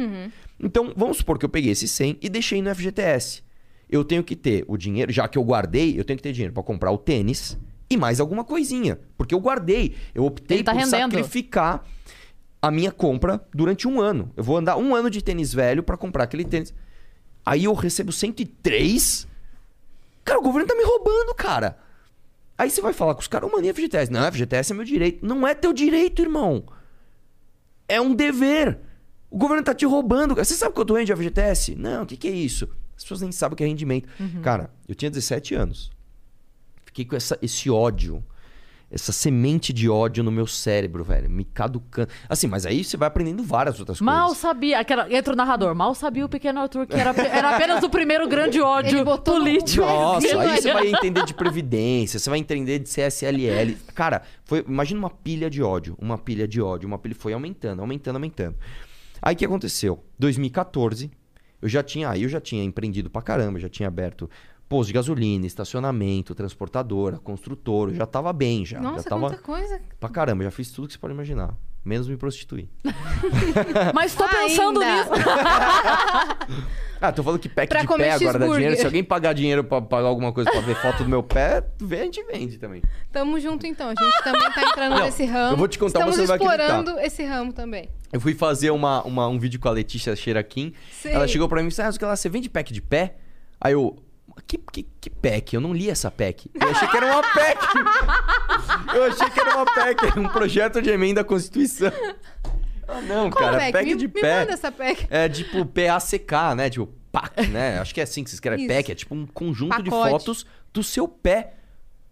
Então, 0.59 0.91
vamos 0.93 1.17
supor 1.17 1.39
que 1.39 1.45
eu 1.45 1.49
peguei 1.49 1.71
esse 1.71 1.87
100 1.87 2.17
e 2.21 2.27
deixei 2.27 2.61
no 2.61 2.75
FGTS. 2.75 3.41
eu 3.89 4.03
tenho 4.03 4.21
que 4.21 4.35
ter 4.35 4.65
o 4.67 4.75
dinheiro, 4.75 5.13
já 5.13 5.29
que 5.29 5.37
eu 5.37 5.43
guardei, 5.43 5.97
eu 5.97 6.03
tenho 6.03 6.17
que 6.17 6.23
ter 6.23 6.33
dinheiro 6.33 6.53
pra 6.53 6.61
comprar 6.61 6.91
o 6.91 6.97
tênis 6.97 7.57
e 7.89 7.95
mais 7.95 8.19
alguma 8.19 8.43
coisinha. 8.43 8.99
Porque 9.17 9.33
eu 9.33 9.39
guardei. 9.39 9.95
Eu 10.13 10.25
optei 10.25 10.61
tá 10.61 10.73
por 10.73 10.79
rendendo. 10.79 11.11
sacrificar 11.11 11.85
a 12.61 12.71
minha 12.71 12.91
compra 12.91 13.45
durante 13.53 13.87
um 13.87 14.01
ano. 14.01 14.31
Eu 14.35 14.43
vou 14.43 14.57
andar 14.57 14.77
um 14.77 14.93
ano 14.95 15.09
de 15.09 15.23
tênis 15.23 15.53
velho 15.53 15.83
pra 15.83 15.95
comprar 15.95 16.23
aquele 16.23 16.43
tênis. 16.43 16.73
Aí 17.45 17.65
eu 17.65 17.73
recebo 17.73 18.11
103. 18.11 19.27
Cara, 20.25 20.39
o 20.39 20.43
governo 20.43 20.67
tá 20.67 20.75
me 20.75 20.83
roubando, 20.83 21.35
cara. 21.35 21.77
Aí 22.57 22.69
você 22.69 22.81
vai 22.81 22.93
falar 22.93 23.15
com 23.15 23.21
os 23.21 23.27
caras, 23.27 23.51
mano, 23.51 23.65
e 23.65 23.73
FGTS? 23.73 24.11
Não, 24.11 24.31
FGTS 24.31 24.71
é 24.71 24.75
meu 24.75 24.85
direito. 24.85 25.25
Não 25.25 25.47
é 25.47 25.55
teu 25.55 25.73
direito, 25.73 26.21
irmão. 26.21 26.63
É 27.87 27.99
um 27.99 28.13
dever. 28.13 28.79
O 29.29 29.37
governo 29.37 29.63
tá 29.63 29.73
te 29.73 29.85
roubando. 29.85 30.35
Você 30.35 30.53
sabe 30.53 30.75
quanto 30.75 30.93
rende 30.93 31.11
a 31.11 31.17
FGTS? 31.17 31.75
Não, 31.75 32.03
o 32.03 32.05
que, 32.05 32.15
que 32.15 32.27
é 32.27 32.31
isso? 32.31 32.69
As 32.95 33.03
pessoas 33.03 33.21
nem 33.21 33.31
sabem 33.31 33.53
o 33.53 33.57
que 33.57 33.63
é 33.63 33.67
rendimento. 33.67 34.07
Cara, 34.41 34.69
eu 34.87 34.93
tinha 34.93 35.09
17 35.09 35.55
anos. 35.55 35.89
Fiquei 36.85 37.05
com 37.05 37.15
essa, 37.15 37.37
esse 37.41 37.69
ódio. 37.69 38.23
Essa 38.93 39.11
semente 39.11 39.73
de 39.73 39.89
ódio 39.89 40.23
no 40.23 40.31
meu 40.31 40.45
cérebro, 40.45 41.03
velho. 41.03 41.27
Me 41.29 41.43
caducando. 41.43 42.09
Assim, 42.29 42.45
mas 42.47 42.63
aí 42.65 42.83
você 42.83 42.95
vai 42.95 43.07
aprendendo 43.07 43.41
várias 43.43 43.79
outras 43.79 43.99
Mal 43.99 44.27
coisas. 44.27 44.37
sabia, 44.37 44.79
aquela, 44.79 45.11
entra 45.11 45.33
o 45.33 45.35
narrador, 45.35 45.73
mal 45.73 45.95
sabia 45.95 46.23
o 46.23 46.29
pequeno 46.29 46.59
Arthur 46.61 46.85
que 46.85 46.93
era, 46.95 47.09
era 47.27 47.55
apenas 47.55 47.83
o 47.83 47.89
primeiro 47.89 48.27
grande 48.27 48.61
ódio 48.61 49.03
botou 49.03 49.39
no- 49.39 49.45
político. 49.45 49.83
Nossa, 49.83 50.39
aí 50.39 50.61
você 50.61 50.71
vai 50.71 50.87
entender 50.93 51.25
de 51.25 51.33
previdência, 51.33 52.19
você 52.19 52.29
vai 52.29 52.37
entender 52.37 52.77
de 52.79 52.87
CSLL. 52.87 53.75
Cara, 53.95 54.21
foi, 54.45 54.63
imagina 54.67 54.99
uma 54.99 55.09
pilha 55.09 55.49
de 55.49 55.63
ódio, 55.63 55.95
uma 55.99 56.17
pilha 56.17 56.47
de 56.47 56.61
ódio, 56.61 56.87
uma 56.87 56.99
pilha 56.99 57.15
foi 57.15 57.33
aumentando, 57.33 57.79
aumentando, 57.81 58.15
aumentando. 58.17 58.55
Aí 59.21 59.33
o 59.33 59.37
que 59.37 59.45
aconteceu? 59.45 60.03
2014, 60.19 61.09
eu 61.61 61.69
já 61.69 61.81
tinha, 61.81 62.09
aí 62.09 62.23
eu 62.23 62.29
já 62.29 62.39
tinha 62.41 62.63
empreendido 62.63 63.09
pra 63.09 63.21
caramba, 63.21 63.59
já 63.59 63.69
tinha 63.69 63.87
aberto 63.87 64.29
posto 64.69 64.87
de 64.87 64.93
gasolina, 64.93 65.45
estacionamento, 65.45 66.33
transportadora, 66.33 67.17
construtora, 67.19 67.91
eu 67.91 67.95
já 67.95 68.05
tava 68.05 68.31
bem 68.33 68.65
já, 68.65 68.79
Nossa, 68.79 69.03
já 69.03 69.09
tava 69.09 69.27
quanta 69.29 69.37
coisa. 69.41 69.79
pra 69.99 70.09
caramba, 70.09 70.43
já 70.43 70.51
fiz 70.51 70.71
tudo 70.71 70.87
que 70.87 70.93
você 70.93 70.99
pode 70.99 71.13
imaginar, 71.13 71.53
menos 71.85 72.07
me 72.07 72.17
prostituir. 72.17 72.69
Mas 73.93 74.15
tô 74.15 74.27
pensando 74.27 74.81
Ainda. 74.81 75.03
nisso. 75.03 75.11
Ah, 77.01 77.11
tô 77.11 77.21
falando 77.21 77.37
que 77.41 77.49
pack 77.49 77.67
Pra 77.67 77.81
de 77.81 77.87
comer 77.87 78.03
pé 78.05 78.11
agora 78.13 78.39
dá 78.39 78.47
dinheiro. 78.47 78.77
Se 78.77 78.85
alguém 78.85 79.03
pagar 79.03 79.33
dinheiro 79.33 79.61
pra 79.61 79.81
pagar 79.81 80.07
alguma 80.07 80.31
coisa 80.31 80.49
pra 80.49 80.61
ver 80.61 80.73
foto 80.75 81.03
do 81.03 81.09
meu 81.09 81.21
pé, 81.21 81.61
vende, 81.81 82.23
vende 82.23 82.57
também. 82.57 82.81
Tamo 83.11 83.37
junto 83.41 83.67
então. 83.67 83.87
A 83.89 83.93
gente 84.01 84.23
também 84.23 84.49
tá 84.53 84.61
entrando 84.63 84.95
Não, 84.95 85.03
nesse 85.03 85.25
ramo. 85.25 85.51
eu 85.51 85.57
vou 85.57 85.67
te 85.67 85.77
contar, 85.77 85.99
Estamos 85.99 86.15
você 86.15 86.25
vai 86.25 86.37
acreditar. 86.37 86.63
explorando 86.63 86.99
esse 87.01 87.21
ramo 87.25 87.51
também. 87.51 87.89
Eu 88.13 88.21
fui 88.21 88.33
fazer 88.33 88.71
uma, 88.71 89.03
uma- 89.03 89.27
um 89.27 89.37
vídeo 89.37 89.59
com 89.59 89.67
a 89.67 89.71
Letícia 89.71 90.15
Xeraquim. 90.15 90.71
Sei. 90.93 91.11
Ela 91.11 91.27
chegou 91.27 91.49
pra 91.49 91.59
mim 91.59 91.65
e 91.65 91.69
disse: 91.71 91.81
Ah, 91.81 91.91
sei 91.91 92.07
lá, 92.07 92.15
você 92.15 92.29
vende 92.29 92.49
pack 92.49 92.71
de 92.71 92.81
pé? 92.81 93.15
Aí 93.59 93.73
eu. 93.73 93.97
Que, 94.47 94.57
que, 94.57 94.83
que 95.01 95.09
pack? 95.09 95.53
Eu 95.55 95.61
não 95.61 95.73
li 95.73 95.89
essa 95.89 96.11
pack. 96.11 96.49
Eu 96.53 96.69
achei 96.69 96.87
que 96.87 96.97
era 96.97 97.05
uma 97.07 97.21
pack. 97.21 97.67
Eu 98.95 99.03
achei 99.05 99.29
que 99.29 99.39
era 99.39 99.55
uma 99.55 99.65
era 99.79 100.19
um 100.19 100.27
projeto 100.29 100.81
de 100.81 100.89
emenda 100.89 101.21
à 101.21 101.23
Constituição. 101.23 101.91
Ah, 102.87 103.01
não, 103.01 103.29
Qual 103.29 103.43
cara, 103.43 103.71
pack 103.71 103.85
me, 103.85 103.95
de 103.95 104.07
me 104.07 104.13
pé. 104.13 104.41
manda 104.41 104.53
essa 104.53 104.71
pack. 104.71 105.07
É 105.09 105.29
tipo 105.29 105.65
PACK, 105.65 106.55
né? 106.55 106.69
Tipo 106.69 106.87
PAC, 107.11 107.47
né? 107.47 107.79
Acho 107.79 107.93
que 107.93 108.01
é 108.01 108.03
assim 108.03 108.23
que 108.23 108.29
se 108.29 108.35
escreve 108.35 108.63
Isso. 108.63 108.73
pack. 108.73 108.91
É 108.91 108.95
tipo 108.95 109.15
um 109.15 109.25
conjunto 109.25 109.81
de 109.81 109.89
Pacote. 109.89 110.11
fotos 110.11 110.45
do 110.73 110.83
seu 110.83 111.07
pé. 111.07 111.53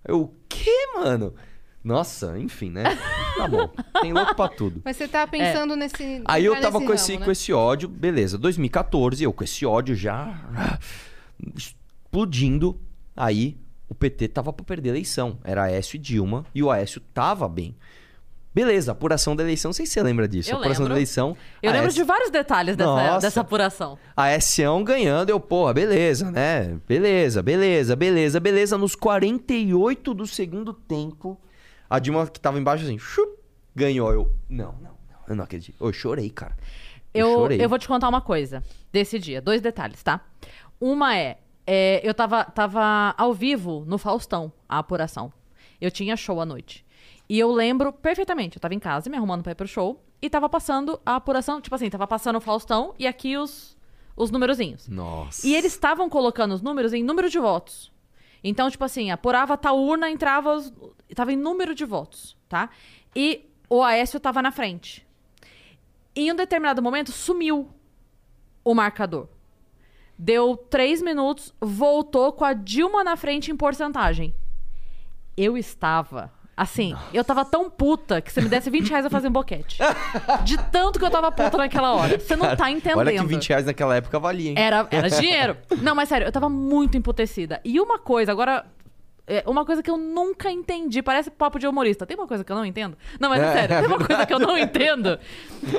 Eu, 0.07 0.21
o 0.21 0.33
quê, 0.47 0.87
mano? 0.95 1.35
Nossa, 1.83 2.37
enfim, 2.37 2.69
né? 2.69 2.83
Tá 3.37 3.47
bom. 3.47 3.69
Tem 4.01 4.13
louco 4.13 4.35
pra 4.35 4.47
tudo. 4.47 4.81
Mas 4.85 4.97
você 4.97 5.07
tá 5.07 5.25
pensando 5.25 5.75
nesse. 5.75 6.03
É. 6.03 6.21
Aí 6.25 6.45
eu 6.45 6.53
tava 6.59 6.79
nesse 6.79 6.85
com 6.85 6.93
ramo, 6.93 6.93
esse, 6.93 7.17
né? 7.17 7.25
com 7.25 7.31
esse 7.31 7.53
ódio, 7.53 7.89
beleza. 7.89 8.37
2014, 8.37 9.23
eu 9.23 9.33
com 9.33 9.43
esse 9.43 9.65
ódio 9.65 9.95
já 9.95 10.39
explodindo. 12.11 12.77
Aí 13.15 13.57
o 13.87 13.95
PT 13.95 14.27
tava 14.27 14.51
pra 14.51 14.65
perder 14.65 14.89
a 14.89 14.93
eleição. 14.93 15.39
Era 15.43 15.63
Aécio 15.63 15.95
e 15.95 15.99
Dilma 15.99 16.45
e 16.53 16.61
o 16.61 16.69
Aécio 16.69 17.01
tava 17.13 17.47
bem. 17.47 17.75
Beleza, 18.53 18.91
apuração 18.91 19.33
da 19.33 19.43
eleição, 19.43 19.69
não 19.69 19.73
sei 19.73 19.85
se 19.85 19.93
você 19.93 20.03
lembra 20.03 20.27
disso. 20.27 20.51
Eu 20.51 20.57
apuração 20.57 20.83
lembro. 20.83 20.93
da 20.95 20.99
eleição. 20.99 21.37
Eu 21.63 21.71
lembro 21.71 21.85
Aécio- 21.87 22.01
de 22.01 22.05
vários 22.05 22.29
detalhes 22.29 22.75
dessa, 22.75 22.89
Nossa. 22.89 23.19
dessa 23.27 23.39
apuração. 23.41 23.97
a 24.15 24.37
Sião 24.41 24.83
ganhando, 24.83 25.29
eu, 25.29 25.39
porra, 25.39 25.73
beleza, 25.73 26.29
né? 26.29 26.77
Beleza, 26.85 27.41
beleza, 27.41 27.95
beleza, 27.95 28.39
beleza. 28.41 28.77
Nos 28.77 28.93
48 28.93 30.13
do 30.13 30.27
segundo 30.27 30.73
tempo, 30.73 31.39
a 31.89 31.97
Dilma 31.97 32.27
que 32.27 32.41
tava 32.41 32.59
embaixo 32.59 32.83
assim, 32.83 32.99
chup, 32.99 33.39
ganhou. 33.73 34.11
Eu, 34.11 34.35
não, 34.49 34.73
não, 34.73 34.81
não, 34.81 35.19
eu 35.29 35.35
não 35.37 35.45
acredito. 35.45 35.81
Eu 35.81 35.93
chorei, 35.93 36.29
cara. 36.29 36.57
Eu, 37.13 37.27
Eu, 37.29 37.33
chorei. 37.35 37.63
eu 37.63 37.69
vou 37.69 37.79
te 37.79 37.87
contar 37.87 38.09
uma 38.09 38.19
coisa 38.21 38.61
desse 38.91 39.17
dia. 39.17 39.41
Dois 39.41 39.61
detalhes, 39.61 40.03
tá? 40.03 40.19
Uma 40.77 41.15
é, 41.17 41.37
é, 41.65 42.01
eu 42.03 42.13
tava, 42.13 42.43
tava 42.45 43.13
ao 43.17 43.33
vivo 43.33 43.83
no 43.87 43.97
Faustão, 43.97 44.51
a 44.67 44.79
apuração. 44.79 45.31
Eu 45.79 45.91
tinha 45.91 46.15
show 46.15 46.39
à 46.39 46.45
noite. 46.45 46.85
E 47.27 47.39
eu 47.39 47.51
lembro 47.51 47.93
perfeitamente. 47.93 48.57
Eu 48.57 48.61
tava 48.61 48.73
em 48.73 48.79
casa 48.79 49.09
me 49.09 49.17
arrumando 49.17 49.41
pra 49.41 49.53
ir 49.53 49.55
pro 49.55 49.67
show. 49.67 50.03
E 50.21 50.29
tava 50.29 50.49
passando 50.49 50.99
a 51.05 51.15
apuração. 51.15 51.61
Tipo 51.61 51.75
assim, 51.75 51.89
tava 51.89 52.05
passando 52.05 52.35
o 52.35 52.41
Faustão 52.41 52.93
e 52.99 53.07
aqui 53.07 53.37
os, 53.37 53.77
os 54.15 54.29
numerozinhos. 54.29 54.87
Nossa. 54.87 55.47
E 55.47 55.55
eles 55.55 55.73
estavam 55.73 56.09
colocando 56.09 56.53
os 56.53 56.61
números 56.61 56.93
em 56.93 57.03
número 57.03 57.29
de 57.29 57.39
votos. 57.39 57.91
Então, 58.43 58.69
tipo 58.69 58.83
assim, 58.83 59.11
apurava 59.11 59.57
tal 59.57 59.79
urna, 59.79 60.09
entrava. 60.09 60.53
Os... 60.53 60.73
Tava 61.15 61.31
em 61.31 61.37
número 61.37 61.73
de 61.73 61.85
votos, 61.85 62.37
tá? 62.49 62.69
E 63.15 63.49
o 63.69 63.81
Aécio 63.81 64.19
tava 64.19 64.41
na 64.41 64.51
frente. 64.51 65.07
E 66.15 66.27
em 66.27 66.31
um 66.31 66.35
determinado 66.35 66.81
momento 66.81 67.11
sumiu 67.11 67.69
o 68.63 68.75
marcador. 68.75 69.27
Deu 70.23 70.55
três 70.55 71.01
minutos, 71.01 71.51
voltou 71.59 72.31
com 72.31 72.45
a 72.45 72.53
Dilma 72.53 73.03
na 73.03 73.17
frente 73.17 73.49
em 73.49 73.57
porcentagem. 73.57 74.35
Eu 75.35 75.57
estava. 75.57 76.31
Assim, 76.55 76.95
eu 77.11 77.23
tava 77.23 77.43
tão 77.43 77.71
puta 77.71 78.21
que 78.21 78.31
se 78.31 78.39
me 78.39 78.47
desse 78.47 78.69
20 78.69 78.87
reais 78.87 79.03
eu 79.03 79.09
fazia 79.09 79.27
um 79.31 79.33
boquete. 79.33 79.79
De 80.43 80.59
tanto 80.65 80.99
que 80.99 81.05
eu 81.05 81.09
tava 81.09 81.31
puta 81.31 81.57
naquela 81.57 81.95
hora. 81.95 82.19
Você 82.19 82.35
não 82.35 82.55
tá 82.55 82.69
entendendo. 82.69 82.99
Olha 82.99 83.11
que 83.11 83.25
20 83.25 83.49
reais 83.49 83.65
naquela 83.65 83.95
época 83.95 84.19
valia, 84.19 84.51
hein? 84.51 84.55
Era, 84.59 84.87
era 84.91 85.09
dinheiro. 85.09 85.57
Não, 85.81 85.95
mas 85.95 86.07
sério, 86.07 86.27
eu 86.27 86.31
tava 86.31 86.49
muito 86.49 86.95
emputecida. 86.95 87.59
E 87.65 87.81
uma 87.81 87.97
coisa, 87.97 88.31
agora. 88.31 88.63
É, 89.27 89.43
uma 89.47 89.63
coisa 89.65 89.81
que 89.83 89.89
eu 89.89 89.97
nunca 89.97 90.51
entendi. 90.51 91.01
Parece 91.01 91.29
papo 91.31 91.57
de 91.59 91.67
humorista. 91.67 92.05
Tem 92.05 92.17
uma 92.17 92.27
coisa 92.27 92.43
que 92.43 92.51
eu 92.51 92.55
não 92.55 92.65
entendo? 92.65 92.97
Não, 93.19 93.29
mas 93.29 93.41
é 93.41 93.45
É. 93.47 93.53
sério, 93.53 93.77
tem 93.79 93.87
uma 93.97 94.05
coisa 94.05 94.25
que 94.25 94.33
eu 94.33 94.39
não 94.39 94.57
entendo. 94.57 95.19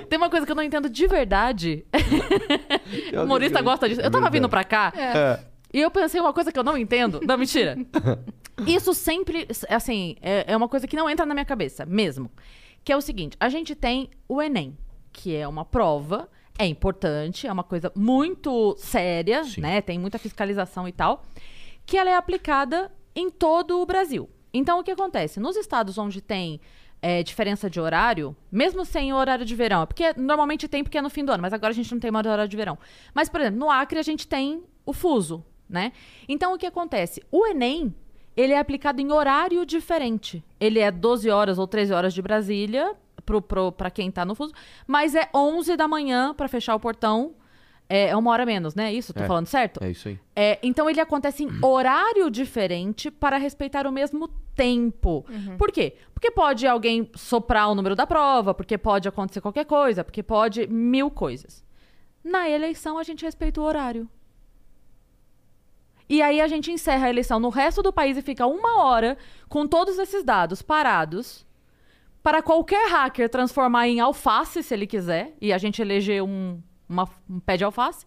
Tem 0.09 0.17
uma 0.19 0.31
coisa 0.31 0.47
que 0.47 0.53
eu 0.53 0.57
não 0.57 0.63
entendo 0.63 0.89
de 0.89 1.07
verdade. 1.07 1.85
Humorista 3.23 3.61
gosta 3.63 3.89
disso. 3.89 4.01
É 4.01 4.07
Eu 4.07 4.11
tava 4.11 4.31
vindo 4.31 4.49
verdade. 4.49 4.51
pra 4.51 4.65
cá 4.65 4.93
É. 4.97 5.41
e 5.73 5.81
eu 5.81 5.91
pensei 5.91 6.21
uma 6.21 6.33
coisa 6.33 6.53
que 6.53 6.59
eu 6.59 6.65
não 6.65 6.77
entendo. 6.77 7.21
Não, 7.27 7.37
mentira. 7.37 7.77
Isso 8.67 8.93
sempre, 8.95 9.49
assim, 9.69 10.17
é, 10.21 10.45
é 10.53 10.57
uma 10.57 10.69
coisa 10.69 10.87
que 10.87 10.95
não 10.97 11.09
entra 11.09 11.25
na 11.27 11.35
minha 11.35 11.45
cabeça, 11.45 11.85
mesmo. 11.87 12.31
Que 12.85 12.93
é 12.93 12.97
o 12.97 13.01
seguinte: 13.01 13.37
a 13.41 13.49
gente 13.49 13.75
tem 13.75 14.11
o 14.29 14.41
Enem, 14.43 14.77
que 15.13 15.35
é 15.35 15.49
uma 15.49 15.65
prova, 15.65 16.29
é 16.59 16.67
importante, 16.67 17.47
é 17.47 17.53
uma 17.53 17.65
coisa 17.65 17.91
muito 17.97 18.75
séria, 18.79 19.43
Sim. 19.45 19.63
né? 19.63 19.81
Tem 19.81 19.99
muita 19.99 20.19
fiscalização 20.19 20.87
e 20.87 20.93
tal, 20.93 21.25
que 21.87 21.97
ela 21.97 22.11
é 22.11 22.15
aplicada 22.15 22.91
em 23.15 23.31
todo 23.31 23.81
o 23.81 23.87
Brasil. 23.87 24.29
Então, 24.53 24.81
o 24.81 24.85
que 24.85 24.91
acontece? 24.91 25.41
Nos 25.41 25.57
estados 25.57 25.97
onde 25.99 26.21
tem 26.21 26.61
é, 27.01 27.23
diferença 27.23 27.69
de 27.69 27.81
horário, 27.81 28.37
mesmo 28.51 28.85
sem 28.85 29.13
horário 29.13 29.45
de 29.45 29.55
verão, 29.55 29.87
porque 29.87 30.15
normalmente 30.17 30.69
tem 30.69 30.85
porque 30.85 30.99
é 30.99 31.03
no 31.03 31.11
fim 31.11 31.25
do 31.25 31.33
ano, 31.33 31.43
mas 31.43 31.53
agora 31.53 31.73
a 31.73 31.75
gente 31.75 31.93
não 31.93 32.01
tem 32.01 32.11
mais 32.11 32.25
horário 32.25 32.49
de 32.49 32.57
verão. 32.57 32.79
Mas, 33.13 33.29
por 33.29 33.41
exemplo, 33.41 33.59
no 33.59 33.71
Acre 33.71 33.99
a 33.99 34.03
gente 34.03 34.27
tem 34.27 34.63
o 34.87 34.93
fuso, 34.93 35.45
né? 35.69 35.93
Então, 36.29 36.55
o 36.55 36.59
que 36.59 36.67
acontece? 36.67 37.23
O 37.31 37.47
Enem, 37.47 37.95
ele 38.37 38.53
é 38.53 38.59
aplicado 38.59 39.01
em 39.01 39.11
horário 39.11 39.67
diferente. 39.67 40.45
Ele 40.61 40.79
é 40.79 40.91
12 40.91 41.29
horas 41.29 41.59
ou 41.59 41.67
13 41.67 41.93
horas 41.93 42.15
de 42.15 42.23
Brasília, 42.23 42.95
pra 43.77 43.91
quem 43.91 44.11
tá 44.11 44.25
no 44.25 44.35
fuso, 44.35 44.53
mas 44.87 45.15
é 45.15 45.29
11 45.35 45.77
da 45.77 45.89
manhã 45.89 46.35
pra 46.35 46.49
fechar 46.49 46.75
o 46.75 46.81
portão. 46.81 47.35
É, 47.89 48.09
é 48.09 48.17
uma 48.17 48.31
hora 48.31 48.47
menos, 48.47 48.75
né? 48.75 48.93
Isso, 48.93 49.13
tô 49.13 49.23
É. 49.23 49.27
falando 49.27 49.47
certo? 49.47 49.83
É 49.85 49.91
isso 49.91 50.09
aí. 50.09 50.19
É, 50.35 50.59
então 50.63 50.89
ele 50.89 51.01
acontece 51.01 51.45
em 51.45 51.51
horário 51.63 52.31
diferente 52.31 53.11
para 53.11 53.37
respeitar 53.37 53.87
o 53.87 53.93
mesmo 53.93 54.29
tempo. 54.55 55.25
Por 55.59 55.71
quê? 55.71 55.97
Porque 56.15 56.31
pode 56.31 56.67
alguém 56.67 57.11
soprar 57.15 57.69
o 57.69 57.75
número 57.75 57.95
da 57.95 58.07
prova, 58.07 58.55
porque 58.55 58.79
pode 58.79 59.07
acontecer 59.09 59.41
qualquer 59.41 59.65
coisa, 59.67 60.03
porque 60.05 60.23
pode 60.23 60.67
mil 60.69 61.11
coisas. 61.11 61.63
Na 62.25 62.49
eleição 62.49 62.99
a 62.99 63.03
gente 63.03 63.25
respeita 63.25 63.61
o 63.61 63.65
horário. 63.65 64.09
E 66.09 66.21
aí 66.21 66.41
a 66.41 66.49
gente 66.49 66.71
encerra 66.71 67.07
a 67.07 67.11
eleição 67.11 67.41
no 67.41 67.49
resto 67.49 67.83
do 67.83 67.93
país 67.93 68.17
e 68.17 68.23
fica 68.23 68.47
uma 68.47 68.83
hora 68.85 69.17
com 69.49 69.67
todos 69.67 69.99
esses 69.99 70.23
dados 70.23 70.61
parados 70.61 71.47
para 72.23 72.43
qualquer 72.43 72.89
hacker 72.91 73.29
transformar 73.29 73.89
em 73.89 73.99
alface, 73.99 74.63
se 74.63 74.73
ele 74.75 74.87
quiser, 74.87 75.35
e 75.41 75.53
a 75.53 75.59
gente 75.59 75.81
eleger 75.83 76.23
um, 76.23 76.61
uma- 76.93 77.09
um 77.29 77.41
pé 77.41 77.57
de 77.57 77.65
alface, 77.65 78.07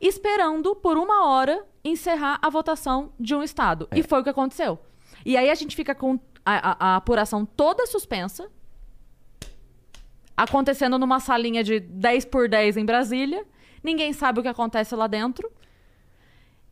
esperando 0.00 0.74
por 0.74 0.96
uma 0.96 1.26
hora 1.28 1.64
encerrar 1.84 2.38
a 2.40 2.48
votação 2.48 3.12
de 3.18 3.34
um 3.34 3.42
estado. 3.42 3.88
E 3.94 4.02
foi 4.02 4.20
o 4.20 4.24
que 4.24 4.30
aconteceu. 4.30 4.78
E 5.24 5.36
aí 5.36 5.50
a 5.50 5.54
gente 5.54 5.76
fica 5.76 5.94
com 5.94 6.18
a, 6.44 6.70
a- 6.72 6.76
a 6.92 6.96
apuração 6.96 7.44
toda 7.44 7.86
suspensa, 7.86 8.48
acontecendo 10.36 10.98
numa 10.98 11.20
salinha 11.20 11.62
de 11.62 11.78
10 11.80 12.24
por 12.24 12.48
10 12.48 12.76
em 12.76 12.84
Brasília. 12.84 13.44
Ninguém 13.82 14.12
sabe 14.12 14.40
o 14.40 14.42
que 14.42 14.48
acontece 14.48 14.94
lá 14.94 15.06
dentro. 15.06 15.50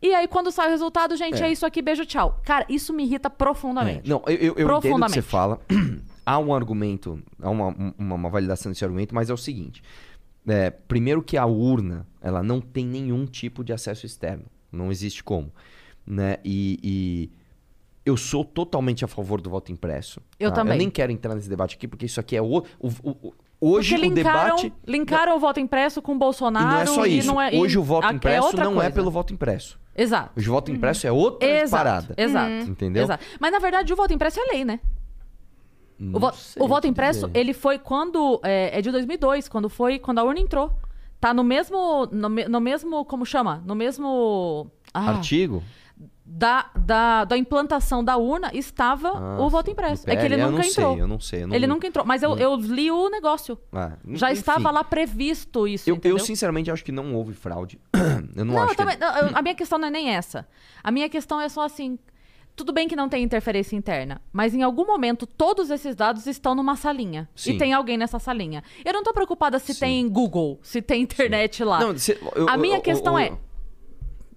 E 0.02 0.14
aí, 0.14 0.26
quando 0.26 0.50
sai 0.50 0.68
o 0.68 0.70
resultado, 0.70 1.14
gente, 1.14 1.42
é, 1.42 1.46
É. 1.48 1.52
isso 1.52 1.66
aqui, 1.66 1.82
beijo, 1.82 2.06
tchau. 2.06 2.40
Cara, 2.42 2.64
isso 2.70 2.90
me 2.92 3.02
irrita 3.04 3.28
profundamente. 3.28 4.06
É, 4.06 4.08
Não, 4.08 4.22
eu, 4.26 4.32
eu, 4.32 4.34
eu 4.34 4.38
entendo 4.38 4.52
o 4.52 4.54
que 4.56 4.64
Profundamente. 4.64 5.12
você 5.12 5.22
fala. 5.22 5.60
há 6.24 6.38
um 6.38 6.54
argumento, 6.54 7.22
há 7.42 7.50
uma, 7.50 7.66
uma, 7.98 8.14
uma 8.14 8.30
validação 8.30 8.72
desse 8.72 8.82
argumento, 8.82 9.14
mas 9.14 9.28
é 9.28 9.34
o 9.34 9.36
seguinte. 9.36 9.82
É, 10.46 10.70
primeiro 10.70 11.22
que 11.22 11.36
a 11.36 11.46
urna, 11.46 12.06
ela 12.20 12.42
não 12.42 12.60
tem 12.60 12.86
nenhum 12.86 13.26
tipo 13.26 13.62
de 13.64 13.72
acesso 13.72 14.06
externo. 14.06 14.44
Não 14.72 14.90
existe 14.90 15.22
como. 15.24 15.52
Né? 16.06 16.38
E, 16.44 16.78
e 16.82 17.30
eu 18.04 18.16
sou 18.16 18.44
totalmente 18.44 19.04
a 19.04 19.08
favor 19.08 19.40
do 19.40 19.50
voto 19.50 19.70
impresso. 19.70 20.20
Eu 20.38 20.50
tá? 20.50 20.56
também. 20.56 20.74
Eu 20.74 20.78
nem 20.78 20.90
quero 20.90 21.12
entrar 21.12 21.34
nesse 21.34 21.48
debate 21.48 21.76
aqui, 21.76 21.86
porque 21.86 22.06
isso 22.06 22.18
aqui 22.20 22.36
é 22.36 22.42
o... 22.42 22.58
o- 22.58 22.64
o- 22.80 23.34
hoje 23.60 23.94
Porque 23.94 24.06
o 24.06 24.14
linkaram, 24.14 24.56
debate... 24.56 24.72
linkaram 24.86 25.36
o 25.36 25.38
voto 25.38 25.60
impresso 25.60 26.00
com 26.00 26.12
o 26.12 26.16
E 26.16 26.18
Bolsonaro. 26.18 26.66
não 26.66 26.80
é 26.80 26.86
só 26.86 27.06
e 27.06 27.18
isso. 27.18 27.40
é- 27.40 27.54
e 27.54 27.58
Hoje 27.58 27.78
o 27.78 27.82
voto 27.82 28.06
a- 28.06 28.12
impresso 28.12 28.46
outra 28.46 28.64
não 28.64 28.72
é 28.72 28.74
coisa. 28.84 28.90
pelo 28.92 29.10
voto 29.10 29.32
impresso. 29.34 29.78
Exato. 29.94 30.32
O 30.38 30.42
voto 30.42 30.70
impresso 30.72 31.06
é 31.06 31.12
outra 31.12 31.46
Exato. 31.46 31.70
parada. 31.84 32.14
Exato. 32.16 32.70
Entendeu? 32.70 33.02
Exato. 33.02 33.24
Mas 33.38 33.52
na 33.52 33.58
verdade 33.58 33.92
o 33.92 33.96
voto 33.96 34.14
impresso 34.14 34.40
é 34.40 34.44
lei, 34.52 34.64
né? 34.64 34.80
O, 36.00 36.18
vo- 36.18 36.32
o 36.58 36.68
voto 36.68 36.86
impresso, 36.86 37.26
dizer. 37.26 37.38
ele 37.38 37.52
foi 37.52 37.78
quando. 37.78 38.40
É, 38.42 38.78
é 38.78 38.80
de 38.80 38.90
2002, 38.90 39.48
quando 39.48 39.68
foi. 39.68 39.98
Quando 39.98 40.18
a 40.18 40.24
urna 40.24 40.40
entrou. 40.40 40.72
Tá 41.20 41.34
no 41.34 41.44
mesmo. 41.44 42.06
No, 42.10 42.28
no 42.28 42.60
mesmo. 42.60 43.04
Como 43.04 43.26
chama? 43.26 43.62
No 43.66 43.74
mesmo. 43.74 44.70
ah, 44.94 45.10
Artigo? 45.10 45.62
da, 46.32 46.70
da, 46.76 47.24
da 47.24 47.36
implantação 47.36 48.04
da 48.04 48.16
urna 48.16 48.50
estava 48.54 49.08
Ah, 49.08 49.36
o 49.40 49.50
voto 49.50 49.68
impresso. 49.68 50.06
No 50.06 50.12
É 50.12 50.16
que 50.16 50.24
ele 50.24 50.36
nunca 50.36 50.46
eu 50.48 50.52
não 50.52 50.60
entrou. 50.62 50.92
Sei, 50.94 51.02
eu 51.02 51.08
não 51.08 51.20
sei. 51.20 51.42
eu 51.42 51.48
não- 51.48 51.54
Ele 51.56 51.66
nunca 51.66 51.86
entrou. 51.88 52.06
Mas 52.06 52.22
eu, 52.22 52.36
eu 52.38 52.54
li 52.54 52.88
o 52.90 53.08
negócio. 53.10 53.58
Ah, 53.72 53.92
Já 54.10 54.30
enfim. 54.30 54.38
estava 54.38 54.70
lá 54.70 54.84
previsto 54.84 55.66
isso. 55.66 55.90
Eu, 55.90 55.98
eu, 56.04 56.18
sinceramente 56.20 56.70
acho 56.70 56.84
que 56.84 56.92
não 56.92 57.14
houve 57.16 57.34
fraude. 57.34 57.80
eu 58.36 58.44
não, 58.44 58.54
Não, 58.54 58.62
acho 58.62 58.64
eu 58.64 58.68
que 58.70 58.76
também- 58.76 58.96
não, 58.98 59.08
eu- 59.18 59.30
a 59.36 59.42
minha 59.42 59.54
questão 59.56 59.76
não 59.78 59.88
é 59.88 59.90
nem 59.90 60.10
essa. 60.10 60.46
A 60.84 60.90
minha 60.92 61.08
questão 61.08 61.40
é 61.40 61.48
só 61.48 61.62
assim. 61.64 61.98
Tudo 62.60 62.74
bem 62.74 62.86
que 62.86 62.94
não 62.94 63.08
tem 63.08 63.22
interferência 63.24 63.74
interna, 63.74 64.20
mas 64.30 64.52
em 64.52 64.62
algum 64.62 64.84
momento 64.86 65.26
todos 65.26 65.70
esses 65.70 65.96
dados 65.96 66.26
estão 66.26 66.54
numa 66.54 66.76
salinha. 66.76 67.26
Sim. 67.34 67.52
E 67.52 67.58
tem 67.58 67.72
alguém 67.72 67.96
nessa 67.96 68.18
salinha. 68.18 68.62
Eu 68.84 68.92
não 68.92 69.02
tô 69.02 69.14
preocupada 69.14 69.58
se 69.58 69.72
Sim. 69.72 69.80
tem 69.80 70.08
Google, 70.10 70.58
se 70.62 70.82
tem 70.82 71.00
internet 71.00 71.64
lá. 71.64 71.80
Não, 71.80 71.96
cê- 71.96 72.18
eu- 72.36 72.46
A 72.46 72.58
minha 72.58 72.76
eu- 72.76 72.82
questão 72.82 73.18
eu- 73.18 73.32
é- 73.34 73.38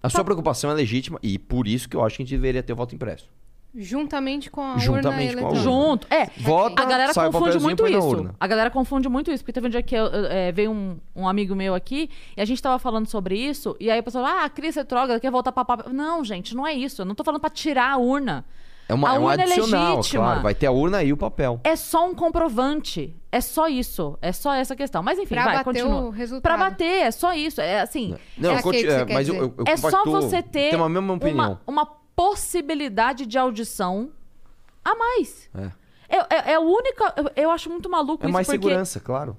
A 0.01 0.09
sua 0.09 0.23
preocupação 0.23 0.71
é 0.71 0.73
legítima 0.73 1.19
e 1.21 1.37
por 1.37 1.67
isso 1.67 1.89
que 1.89 1.97
eu 1.97 2.03
acho 2.05 2.15
que 2.15 2.23
a 2.23 2.25
gente 2.25 2.33
deveria 2.35 2.63
ter 2.63 2.73
voto 2.73 2.95
impresso. 2.95 3.29
Juntamente 3.75 4.51
com 4.51 4.61
a 4.61 4.77
Juntamente 4.77 5.07
urna 5.07 5.11
com 5.11 5.17
a 5.17 5.23
eletrônica. 5.23 5.69
urna. 5.69 5.87
Junto. 5.89 6.07
É. 6.13 6.25
Vota, 6.37 6.81
A 6.81 6.85
galera 6.85 7.13
sai 7.13 7.27
o 7.27 7.31
confunde 7.31 7.45
papelzinho, 7.45 7.63
muito 7.69 7.81
põe 7.83 7.91
na 7.91 7.97
isso. 7.97 8.07
urna. 8.07 8.35
A 8.39 8.47
galera 8.47 8.69
confunde 8.69 9.09
muito 9.09 9.31
isso. 9.31 9.43
Porque 9.43 9.53
teve 9.53 9.65
um 9.67 9.69
dia 9.69 9.81
que 9.81 9.95
eu, 9.95 10.05
eu, 10.05 10.25
é, 10.27 10.51
veio 10.51 10.71
um, 10.71 10.97
um 11.15 11.27
amigo 11.27 11.55
meu 11.55 11.73
aqui 11.73 12.09
e 12.37 12.41
a 12.41 12.45
gente 12.45 12.61
tava 12.61 12.77
falando 12.77 13.07
sobre 13.07 13.35
isso. 13.35 13.75
E 13.79 13.89
aí 13.89 13.97
a 13.99 14.03
pessoa, 14.03 14.27
ah, 14.29 14.45
a 14.45 14.49
Cris 14.49 14.75
retrógrada 14.75 15.19
quer 15.19 15.31
voltar 15.31 15.51
pra 15.51 15.65
papel. 15.65 15.91
Não, 15.91 16.23
gente, 16.23 16.55
não 16.55 16.67
é 16.67 16.73
isso. 16.73 17.01
Eu 17.01 17.05
não 17.05 17.15
tô 17.15 17.23
falando 17.23 17.41
pra 17.41 17.49
tirar 17.49 17.91
a 17.93 17.97
urna. 17.97 18.45
É 18.87 18.93
uma, 18.93 19.11
A 19.11 19.15
é 19.15 19.19
um 19.19 19.23
urna 19.23 19.41
é 19.41 19.45
adicional, 19.45 19.95
legítima. 19.97 20.23
claro. 20.25 20.41
Vai 20.41 20.53
ter 20.53 20.67
a 20.67 20.71
urna 20.71 21.01
e 21.03 21.11
o 21.13 21.17
papel. 21.17 21.59
É 21.63 21.75
só 21.75 22.05
um 22.07 22.13
comprovante. 22.13 23.15
É 23.31 23.41
só 23.41 23.67
isso. 23.67 24.19
É 24.21 24.31
só 24.31 24.53
essa 24.53 24.75
questão. 24.75 25.01
Mas 25.01 25.17
enfim, 25.17 25.33
Pra 25.33 25.45
vai, 25.45 25.53
bater 25.55 25.63
continua. 25.63 26.01
o 26.01 26.09
resultado. 26.11 26.41
Pra 26.43 26.57
bater, 26.57 27.05
é 27.05 27.09
só 27.11 27.33
isso. 27.33 27.59
É 27.61 27.79
assim. 27.81 28.15
Não, 28.37 28.51
É 28.51 28.61
conti- 28.61 28.81
você 28.81 28.87
é, 28.87 29.05
quer 29.05 29.13
mas 29.13 29.27
eu, 29.27 29.33
dizer. 29.33 29.45
eu, 29.47 29.53
eu 29.57 29.63
é 29.65 29.77
só 29.77 29.89
compactuo- 29.89 30.21
você 30.21 30.43
ter 30.43 30.69
Tem 30.71 30.75
uma 30.75 30.89
mesma 30.89 31.13
opinião. 31.13 31.57
uma, 31.65 31.81
uma 31.81 32.02
possibilidade 32.15 33.25
de 33.25 33.37
audição 33.37 34.11
a 34.83 34.95
mais. 34.95 35.49
É. 35.55 35.71
É, 36.09 36.17
é, 36.17 36.51
é 36.51 36.55
a 36.55 36.59
única. 36.59 37.13
Eu, 37.17 37.43
eu 37.43 37.51
acho 37.51 37.69
muito 37.69 37.89
maluco 37.89 38.23
É 38.23 38.27
isso, 38.27 38.33
mais 38.33 38.47
porque 38.47 38.61
segurança, 38.61 38.99
claro. 38.99 39.37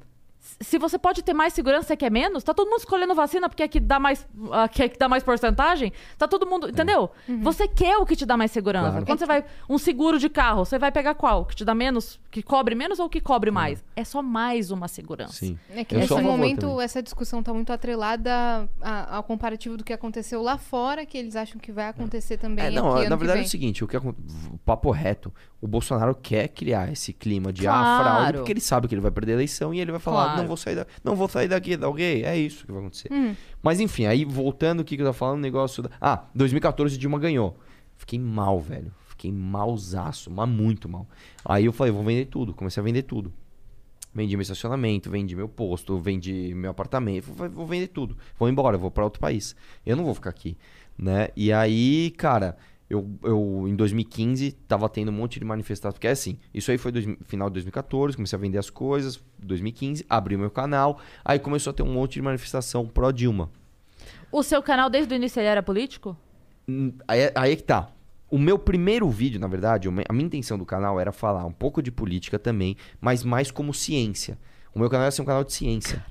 Se 0.61 0.79
você 0.79 0.99
pode 0.99 1.23
ter 1.23 1.33
mais 1.33 1.53
segurança, 1.55 1.89
você 1.89 1.97
quer 1.97 2.11
menos? 2.11 2.45
Tá 2.45 2.53
todo 2.53 2.69
mundo 2.69 2.81
escolhendo 2.81 3.15
vacina 3.15 3.49
porque 3.49 3.63
é 3.63 3.69
que 3.69 3.81
dá 3.81 3.99
mais, 3.99 4.27
ah, 4.53 4.69
que 4.69 4.83
é 4.83 4.89
que 4.89 4.99
dá 4.99 5.09
mais 5.09 5.23
porcentagem? 5.23 5.91
Tá 6.19 6.29
todo 6.29 6.47
mundo. 6.47 6.69
Entendeu? 6.69 7.11
Você 7.43 7.67
quer 7.67 7.97
o 7.97 8.05
que 8.05 8.15
te 8.15 8.27
dá 8.27 8.37
mais 8.37 8.51
segurança. 8.51 8.91
Claro. 8.91 9.07
Quando 9.07 9.19
você 9.21 9.27
vai. 9.27 9.45
Um 9.69 9.79
seguro 9.79 10.19
de 10.19 10.29
carro, 10.29 10.65
você 10.65 10.79
vai 10.79 10.93
pegar 10.93 11.15
qual? 11.15 11.47
Que 11.47 11.57
te 11.57 11.65
dá 11.65 11.75
menos? 11.75 12.21
Que 12.31 12.43
cobre 12.43 12.75
menos 12.75 12.99
ou 12.99 13.09
que 13.09 13.21
cobre 13.21 13.51
mais? 13.51 13.83
É 13.97 14.05
só 14.05 14.21
mais 14.23 14.71
uma 14.71 14.87
segurança. 14.87 15.33
Sim. 15.33 15.59
É 15.71 15.83
que 15.85 15.95
Eu 15.95 16.01
nesse 16.01 16.21
momento 16.21 16.61
também. 16.69 16.85
essa 16.85 17.03
discussão 17.03 17.41
está 17.41 17.53
muito 17.55 17.73
atrelada 17.73 18.69
a- 18.83 19.17
ao 19.17 19.23
comparativo 19.23 19.77
do 19.77 19.85
que 19.85 19.93
aconteceu 19.93 20.43
lá 20.43 20.59
fora, 20.59 21.07
que 21.07 21.17
eles 21.17 21.37
acham 21.37 21.59
que 21.61 21.73
vai 21.73 21.89
acontecer 21.89 22.37
também 22.37 22.65
É, 22.65 22.69
aqui 22.69 22.77
não, 22.77 22.91
ano 22.91 23.09
na 23.09 23.17
que 23.17 23.17
verdade 23.17 23.41
é 23.41 23.45
o 23.45 23.49
seguinte, 23.49 23.83
o, 23.85 23.89
que 23.89 23.97
o 23.97 24.15
papo 24.65 24.91
reto, 24.91 25.33
o 25.61 25.67
Bolsonaro 25.67 26.15
quer 26.15 26.49
criar 26.49 26.93
esse 26.93 27.13
clima 27.13 27.53
de 27.53 27.67
ah, 27.67 27.73
Claro. 27.73 28.03
fraude, 28.05 28.33
porque 28.39 28.53
ele 28.53 28.61
sabe 28.61 28.89
que 28.89 28.95
ele 28.95 29.01
vai 29.01 29.11
perder 29.11 29.33
a 29.33 29.35
eleição 29.37 29.73
e 29.73 29.81
ele 29.81 29.91
vai 29.91 30.01
falar, 30.01 30.25
Claro. 30.25 30.34
Não 30.37 30.47
vou 30.47 30.57
sair 30.57 30.77
da, 30.77 30.87
não 31.03 31.17
vou 31.17 31.29
sair 31.29 31.49
daqui, 31.49 31.77
da 31.77 31.87
alguém, 31.87 32.23
é 32.23 32.37
isso 32.37 32.65
que 32.65 32.73
vai 32.73 32.81
acontecer. 32.81 33.13
Hum. 33.13 33.35
Mas 33.63 33.81
enfim, 33.81 34.07
aí 34.07 34.25
voltando 34.25 34.81
o 34.81 34.85
que 34.85 34.97
que 34.97 35.03
eu 35.03 35.07
tava 35.07 35.17
falando, 35.17 35.39
o 35.39 35.43
negócio 35.43 35.83
da... 35.83 35.91
Ah, 36.01 36.25
2014 36.35 36.99
Dilma 36.99 37.19
ganhou. 37.19 37.59
Fiquei 37.97 38.19
mal, 38.19 38.61
velho. 38.61 38.93
Fiquei 39.09 39.31
malzaço, 39.31 40.31
mas 40.31 40.49
muito 40.49 40.89
mal. 40.89 41.07
Aí 41.45 41.65
eu 41.65 41.73
falei, 41.73 41.93
vou 41.93 42.03
vender 42.03 42.27
tudo, 42.27 42.53
comecei 42.53 42.81
a 42.81 42.85
vender 42.85 43.03
tudo. 43.03 43.33
Vendi 44.15 44.37
meu 44.37 44.43
estacionamento, 44.43 45.11
vendi 45.11 45.35
meu 45.35 45.49
posto, 45.49 45.99
vendi 45.99 46.55
meu 46.55 46.71
apartamento, 46.71 47.33
vou, 47.33 47.51
vou 47.51 47.67
vender 47.67 47.89
tudo. 47.89 48.17
Vou 48.39 48.49
embora, 48.49 48.79
vou 48.79 48.91
para 48.91 49.05
outro 49.05 49.21
país. 49.21 49.57
Eu 49.85 49.97
não 49.97 50.05
vou 50.05 50.15
ficar 50.15 50.31
aqui, 50.31 50.57
né? 50.97 51.29
E 51.35 51.53
aí, 51.53 52.13
cara, 52.17 52.57
eu, 52.95 53.11
eu 53.23 53.65
em 53.69 53.75
2015 53.77 54.53
tava 54.69 54.89
tendo 54.89 55.11
um 55.11 55.13
monte 55.15 55.39
de 55.39 55.45
manifestações, 55.45 55.95
porque 55.95 56.07
é 56.07 56.11
assim, 56.11 56.39
isso 56.53 56.71
aí 56.71 56.79
foi 56.79 56.93
dois, 56.93 57.05
final 57.25 57.49
de 57.49 57.55
2014, 57.55 58.17
comecei 58.17 58.37
a 58.37 58.41
vender 58.41 58.59
as 58.59 58.71
coisas, 58.71 59.23
2015, 59.39 60.05
abri 60.09 60.37
o 60.37 60.39
meu 60.39 60.51
canal, 60.51 60.99
aí 61.25 61.39
começou 61.39 61.71
a 61.71 61.75
ter 61.75 61.83
um 61.83 61.93
monte 61.93 62.15
de 62.15 62.23
manifestação 62.23 62.87
pró 62.87 63.11
Dilma. 63.11 63.51
O 64.31 64.43
seu 64.43 64.63
canal 64.63 64.89
desde 64.89 65.15
o 65.15 65.17
início 65.17 65.41
ele 65.41 65.49
era 65.49 65.63
político? 65.63 66.17
Hum, 66.69 66.93
Aí, 67.07 67.31
aí 67.35 67.53
é 67.53 67.57
que 67.57 67.63
tá. 67.63 67.91
O 68.31 68.39
meu 68.39 68.59
primeiro 68.59 69.09
vídeo, 69.09 69.39
na 69.39 69.47
verdade, 69.47 69.89
a 69.89 70.13
minha 70.13 70.27
intenção 70.27 70.59
do 70.59 70.65
canal 70.67 70.99
era 70.99 71.13
falar 71.13 71.45
um 71.45 71.53
pouco 71.53 71.83
de 71.83 71.93
política 71.93 72.39
também, 72.39 72.77
mas 73.01 73.23
mais 73.23 73.51
como 73.51 73.73
ciência. 73.73 74.39
O 74.75 74.79
meu 74.79 74.91
canal 74.91 75.07
ia 75.07 75.11
ser 75.13 75.23
um 75.23 75.27
canal 75.27 75.45
de 75.45 75.53
ciência. 75.53 76.05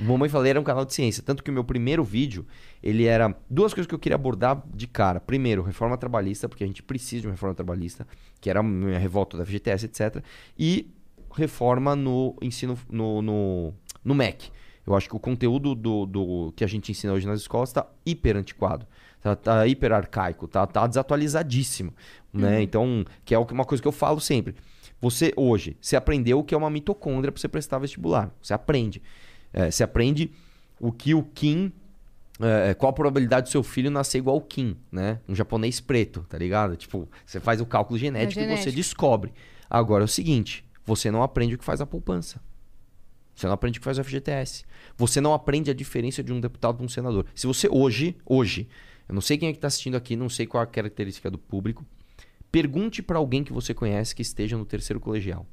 O 0.00 0.04
Mamãe 0.04 0.28
Falei 0.28 0.50
era 0.50 0.60
um 0.60 0.64
canal 0.64 0.84
de 0.84 0.94
ciência. 0.94 1.22
Tanto 1.22 1.42
que 1.42 1.50
o 1.50 1.52
meu 1.52 1.64
primeiro 1.64 2.04
vídeo, 2.04 2.46
ele 2.82 3.04
era 3.04 3.36
duas 3.50 3.74
coisas 3.74 3.86
que 3.86 3.94
eu 3.94 3.98
queria 3.98 4.14
abordar 4.14 4.62
de 4.72 4.86
cara. 4.86 5.20
Primeiro, 5.20 5.62
reforma 5.62 5.96
trabalhista, 5.96 6.48
porque 6.48 6.64
a 6.64 6.66
gente 6.66 6.82
precisa 6.82 7.22
de 7.22 7.26
uma 7.26 7.32
reforma 7.32 7.54
trabalhista, 7.54 8.06
que 8.40 8.48
era 8.48 8.60
a 8.60 8.62
minha 8.62 8.98
revolta 8.98 9.36
da 9.36 9.44
FGTS, 9.44 9.86
etc. 9.86 10.22
E 10.58 10.90
reforma 11.34 11.96
no 11.96 12.36
ensino, 12.40 12.78
no, 12.88 13.22
no, 13.22 13.74
no 14.04 14.14
MEC. 14.14 14.50
Eu 14.86 14.94
acho 14.94 15.08
que 15.08 15.16
o 15.16 15.20
conteúdo 15.20 15.74
do, 15.74 16.06
do 16.06 16.52
que 16.56 16.64
a 16.64 16.66
gente 16.66 16.90
ensina 16.90 17.12
hoje 17.12 17.26
nas 17.26 17.40
escolas 17.40 17.68
está 17.68 17.86
hiper 18.06 18.36
antiquado. 18.36 18.86
Tá, 19.20 19.34
tá 19.34 19.66
hiper 19.66 19.92
arcaico, 19.92 20.46
tá, 20.48 20.66
tá 20.66 20.86
desatualizadíssimo. 20.86 21.92
Né? 22.32 22.62
Então, 22.62 23.04
que 23.24 23.34
é 23.34 23.38
uma 23.38 23.64
coisa 23.64 23.82
que 23.82 23.88
eu 23.88 23.92
falo 23.92 24.20
sempre. 24.20 24.54
Você, 25.00 25.32
hoje, 25.36 25.76
você 25.80 25.96
aprendeu 25.96 26.38
o 26.38 26.44
que 26.44 26.54
é 26.54 26.58
uma 26.58 26.70
mitocôndria 26.70 27.30
para 27.30 27.40
você 27.40 27.48
prestar 27.48 27.78
vestibular. 27.78 28.34
Você 28.40 28.54
aprende. 28.54 29.02
É, 29.52 29.70
você 29.70 29.82
aprende 29.82 30.30
o 30.80 30.92
que 30.92 31.14
o 31.14 31.22
Kim. 31.22 31.72
é, 32.40 32.74
qual 32.74 32.90
a 32.90 32.92
probabilidade 32.92 33.48
do 33.48 33.50
seu 33.50 33.62
filho 33.62 33.90
nascer 33.90 34.18
igual 34.18 34.36
o 34.36 34.40
Kim, 34.40 34.76
né? 34.92 35.20
Um 35.28 35.34
japonês 35.34 35.80
preto, 35.80 36.24
tá 36.28 36.38
ligado? 36.38 36.76
Tipo, 36.76 37.08
você 37.26 37.40
faz 37.40 37.60
o 37.60 37.66
cálculo 37.66 37.98
genético 37.98 38.40
e 38.40 38.56
você 38.56 38.70
descobre. 38.70 39.32
Agora 39.68 40.04
é 40.04 40.06
o 40.06 40.08
seguinte: 40.08 40.64
você 40.84 41.10
não 41.10 41.22
aprende 41.22 41.54
o 41.54 41.58
que 41.58 41.64
faz 41.64 41.80
a 41.80 41.86
poupança. 41.86 42.40
Você 43.34 43.46
não 43.46 43.54
aprende 43.54 43.78
o 43.78 43.80
que 43.80 43.84
faz 43.84 43.98
o 43.98 44.04
FGTS. 44.04 44.64
Você 44.96 45.20
não 45.20 45.32
aprende 45.32 45.70
a 45.70 45.74
diferença 45.74 46.24
de 46.24 46.32
um 46.32 46.40
deputado 46.40 46.76
para 46.76 46.84
um 46.84 46.88
senador. 46.88 47.24
Se 47.36 47.46
você 47.46 47.68
hoje, 47.70 48.16
hoje, 48.26 48.68
eu 49.08 49.14
não 49.14 49.20
sei 49.20 49.38
quem 49.38 49.48
é 49.48 49.52
que 49.52 49.58
está 49.58 49.68
assistindo 49.68 49.96
aqui, 49.96 50.16
não 50.16 50.28
sei 50.28 50.44
qual 50.44 50.62
a 50.62 50.66
característica 50.66 51.30
do 51.30 51.38
público, 51.38 51.86
pergunte 52.50 53.00
para 53.00 53.18
alguém 53.18 53.44
que 53.44 53.52
você 53.52 53.72
conhece 53.72 54.14
que 54.14 54.22
esteja 54.22 54.58
no 54.58 54.64
terceiro 54.64 54.98
colegial. 54.98 55.46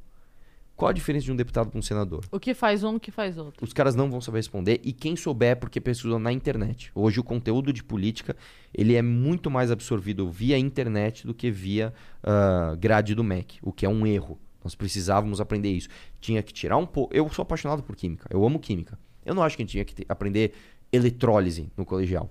Qual 0.75 0.89
a 0.89 0.93
diferença 0.93 1.25
de 1.25 1.31
um 1.31 1.35
deputado 1.37 1.69
para 1.69 1.79
um 1.79 1.81
senador? 1.81 2.25
O 2.31 2.39
que 2.39 2.53
faz 2.53 2.83
um, 2.83 2.95
o 2.95 2.99
que 2.99 3.09
faz 3.09 3.37
outro. 3.37 3.63
Os 3.63 3.71
caras 3.71 3.95
não 3.95 4.11
vão 4.11 4.19
saber 4.19 4.39
responder 4.39 4.81
e 4.83 4.91
quem 4.91 5.15
souber 5.15 5.51
é 5.51 5.55
porque 5.55 5.79
pesquisou 5.79 6.19
na 6.19 6.33
internet. 6.33 6.91
Hoje 6.93 7.19
o 7.19 7.23
conteúdo 7.23 7.71
de 7.71 7.81
política 7.81 8.35
ele 8.73 8.93
é 8.93 9.01
muito 9.01 9.49
mais 9.49 9.71
absorvido 9.71 10.29
via 10.29 10.57
internet 10.57 11.25
do 11.25 11.33
que 11.33 11.49
via 11.49 11.93
ah, 12.21 12.75
grade 12.77 13.15
do 13.15 13.23
MEC, 13.23 13.57
o 13.61 13.71
que 13.71 13.85
é 13.85 13.89
um 13.89 14.05
erro. 14.05 14.37
Nós 14.63 14.75
precisávamos 14.75 15.39
aprender 15.39 15.71
isso. 15.71 15.87
Tinha 16.19 16.43
que 16.43 16.51
tirar 16.51 16.75
um 16.77 16.85
pouco. 16.85 17.15
Eu 17.15 17.29
sou 17.29 17.43
apaixonado 17.43 17.81
por 17.81 17.95
química. 17.95 18.27
Eu 18.29 18.43
amo 18.45 18.59
química. 18.59 18.99
Eu 19.23 19.33
não 19.33 19.43
acho 19.43 19.55
que 19.55 19.61
a 19.61 19.65
gente 19.65 19.71
tinha 19.71 19.85
que 19.85 19.95
ter- 19.95 20.05
aprender 20.09 20.53
eletrólise 20.91 21.71
no 21.77 21.85
colegial. 21.85 22.29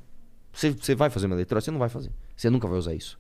Você, 0.53 0.71
você 0.71 0.95
vai 0.95 1.09
fazer 1.11 1.27
uma 1.27 1.35
eletrólise? 1.37 1.65
Você 1.67 1.71
não 1.71 1.79
vai 1.79 1.89
fazer. 1.89 2.11
Você 2.37 2.51
nunca 2.51 2.69
vai 2.69 2.79
usar 2.79 2.95
isso. 2.95 3.19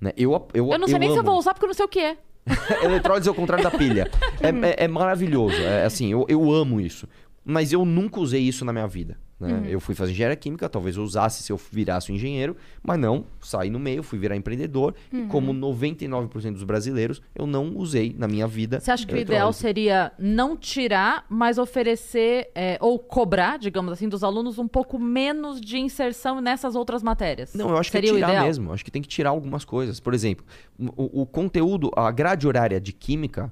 Né? 0.00 0.12
Eu, 0.16 0.32
eu, 0.54 0.70
Eu 0.72 0.78
não 0.78 0.86
sei 0.88 0.98
nem 0.98 1.08
se 1.10 1.16
eu 1.16 1.20
amo 1.20 1.30
vou 1.30 1.38
usar 1.38 1.54
porque 1.54 1.64
eu 1.64 1.68
não 1.68 1.74
sei 1.74 1.84
o 1.84 1.88
que 1.88 1.98
é. 2.00 2.16
Eletrólise 2.82 3.28
é 3.28 3.32
o 3.32 3.34
contrário 3.34 3.62
da 3.64 3.70
pilha. 3.70 4.10
É, 4.40 4.48
é- 4.82 4.84
é 4.84 4.88
maravilhoso. 4.88 5.56
É 5.56 5.84
assim, 5.84 6.10
eu, 6.10 6.24
eu 6.28 6.52
amo 6.52 6.80
isso. 6.80 7.06
Mas 7.50 7.72
eu 7.72 7.84
nunca 7.84 8.20
usei 8.20 8.40
isso 8.40 8.64
na 8.64 8.72
minha 8.72 8.86
vida. 8.86 9.18
Né? 9.40 9.52
Uhum. 9.54 9.64
Eu 9.64 9.80
fui 9.80 9.94
fazer 9.94 10.12
engenharia 10.12 10.36
química, 10.36 10.68
talvez 10.68 10.96
eu 10.96 11.02
usasse 11.02 11.42
se 11.42 11.50
eu 11.50 11.58
virasse 11.72 12.12
um 12.12 12.14
engenheiro, 12.14 12.54
mas 12.82 12.98
não, 12.98 13.24
saí 13.40 13.70
no 13.70 13.78
meio, 13.78 14.02
fui 14.02 14.18
virar 14.18 14.36
empreendedor. 14.36 14.94
Uhum. 15.10 15.24
E 15.24 15.26
como 15.28 15.54
99% 15.54 16.52
dos 16.52 16.64
brasileiros, 16.64 17.22
eu 17.34 17.46
não 17.46 17.74
usei 17.76 18.14
na 18.16 18.28
minha 18.28 18.46
vida. 18.46 18.78
Você 18.78 18.90
acha 18.90 19.06
que 19.06 19.14
o 19.14 19.16
ideal 19.16 19.50
seria 19.52 20.12
não 20.18 20.56
tirar, 20.56 21.24
mas 21.28 21.56
oferecer 21.56 22.50
é, 22.54 22.76
ou 22.80 22.98
cobrar, 22.98 23.58
digamos 23.58 23.92
assim, 23.92 24.08
dos 24.08 24.22
alunos 24.22 24.58
um 24.58 24.68
pouco 24.68 24.98
menos 24.98 25.58
de 25.58 25.78
inserção 25.78 26.40
nessas 26.40 26.76
outras 26.76 27.02
matérias? 27.02 27.54
Não, 27.54 27.70
eu 27.70 27.78
acho 27.78 27.90
seria 27.90 28.12
que 28.12 28.22
é 28.22 28.26
tirar 28.26 28.44
mesmo. 28.44 28.68
Eu 28.68 28.74
Acho 28.74 28.84
que 28.84 28.90
tem 28.90 29.00
que 29.00 29.08
tirar 29.08 29.30
algumas 29.30 29.64
coisas. 29.64 29.98
Por 29.98 30.12
exemplo, 30.12 30.44
o, 30.78 31.22
o 31.22 31.26
conteúdo, 31.26 31.90
a 31.96 32.10
grade 32.10 32.46
horária 32.46 32.80
de 32.80 32.92
química, 32.92 33.50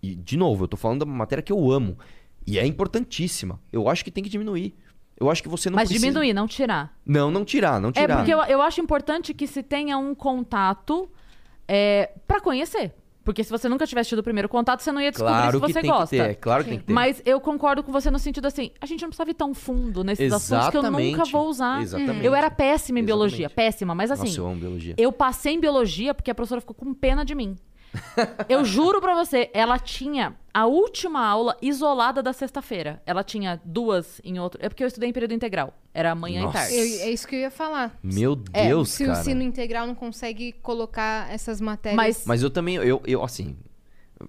e 0.00 0.14
de 0.14 0.36
novo, 0.36 0.64
eu 0.64 0.68
tô 0.68 0.76
falando 0.76 1.00
da 1.00 1.06
matéria 1.06 1.42
que 1.42 1.52
eu 1.52 1.70
amo. 1.72 1.98
E 2.46 2.58
é 2.58 2.66
importantíssima. 2.66 3.60
Eu 3.72 3.88
acho 3.88 4.04
que 4.04 4.10
tem 4.10 4.22
que 4.22 4.30
diminuir. 4.30 4.74
Eu 5.18 5.30
acho 5.30 5.42
que 5.42 5.48
você 5.48 5.70
não 5.70 5.76
Mas 5.76 5.88
precisa... 5.88 6.06
diminuir, 6.08 6.34
não 6.34 6.46
tirar. 6.46 6.96
Não, 7.06 7.30
não 7.30 7.44
tirar, 7.44 7.80
não 7.80 7.90
É 7.90 7.92
tirar. 7.92 8.16
porque 8.16 8.34
eu, 8.34 8.38
eu 8.42 8.60
acho 8.60 8.80
importante 8.80 9.32
que 9.32 9.46
se 9.46 9.62
tenha 9.62 9.96
um 9.96 10.14
contato 10.14 11.08
é, 11.68 12.12
para 12.26 12.40
conhecer. 12.40 12.92
Porque 13.22 13.42
se 13.42 13.48
você 13.50 13.70
nunca 13.70 13.86
tivesse 13.86 14.10
tido 14.10 14.18
o 14.18 14.22
primeiro 14.22 14.50
contato, 14.50 14.80
você 14.80 14.92
não 14.92 15.00
ia 15.00 15.10
descobrir 15.10 15.32
Claro 15.32 15.58
se 15.60 15.64
que 15.66 15.72
você 15.72 15.82
gosta. 15.82 16.16
que 16.16 16.22
ter, 16.22 16.30
é 16.30 16.34
claro 16.34 16.62
que 16.64 16.68
tem 16.70 16.78
que 16.78 16.84
ter. 16.84 16.92
Mas 16.92 17.22
eu 17.24 17.40
concordo 17.40 17.82
com 17.82 17.90
você 17.90 18.10
no 18.10 18.18
sentido 18.18 18.46
assim, 18.46 18.70
a 18.78 18.84
gente 18.84 19.00
não 19.00 19.08
precisa 19.08 19.30
ir 19.30 19.32
tão 19.34 19.54
fundo 19.54 20.04
nesses 20.04 20.30
assuntos 20.30 20.68
que 20.68 20.76
eu 20.76 20.82
nunca 20.82 21.00
Exatamente. 21.00 21.32
vou 21.32 21.48
usar. 21.48 21.80
Exatamente. 21.80 22.26
Eu 22.26 22.34
era 22.34 22.50
péssima 22.50 22.98
em 22.98 23.04
biologia, 23.04 23.46
Exatamente. 23.46 23.54
péssima, 23.72 23.94
mas 23.94 24.10
assim, 24.10 24.26
Nossa, 24.26 24.40
eu 24.40 24.46
amo 24.46 24.56
biologia. 24.56 24.94
eu 24.98 25.10
passei 25.10 25.54
em 25.54 25.60
biologia 25.60 26.12
porque 26.12 26.30
a 26.30 26.34
professora 26.34 26.60
ficou 26.60 26.74
com 26.74 26.92
pena 26.92 27.24
de 27.24 27.34
mim. 27.34 27.56
Eu 28.48 28.64
juro 28.64 29.00
pra 29.00 29.14
você, 29.14 29.50
ela 29.52 29.78
tinha 29.78 30.34
a 30.52 30.66
última 30.66 31.24
aula 31.26 31.56
isolada 31.62 32.22
da 32.22 32.32
sexta-feira. 32.32 33.02
Ela 33.06 33.22
tinha 33.24 33.60
duas 33.64 34.20
em 34.24 34.38
outro. 34.38 34.58
É 34.62 34.68
porque 34.68 34.82
eu 34.82 34.88
estudei 34.88 35.08
em 35.10 35.12
período 35.12 35.32
integral. 35.34 35.72
Era 35.92 36.14
manhã 36.14 36.42
Nossa. 36.42 36.58
e 36.58 36.60
tarde. 36.60 36.74
Eu- 36.76 37.00
é 37.06 37.10
isso 37.10 37.26
que 37.26 37.34
eu 37.36 37.40
ia 37.40 37.50
falar. 37.50 37.96
Meu 38.02 38.40
É, 38.52 38.68
Deus, 38.68 38.90
se 38.90 39.04
cara. 39.04 39.16
o 39.16 39.20
ensino 39.20 39.42
integral 39.42 39.86
não 39.86 39.94
consegue 39.94 40.52
colocar 40.52 41.30
essas 41.32 41.60
matérias. 41.60 41.96
Mas- 41.96 42.24
Mas 42.26 42.42
eu 42.42 42.50
também, 42.50 42.76
eu, 42.76 43.00
eu 43.06 43.22
assim, 43.22 43.56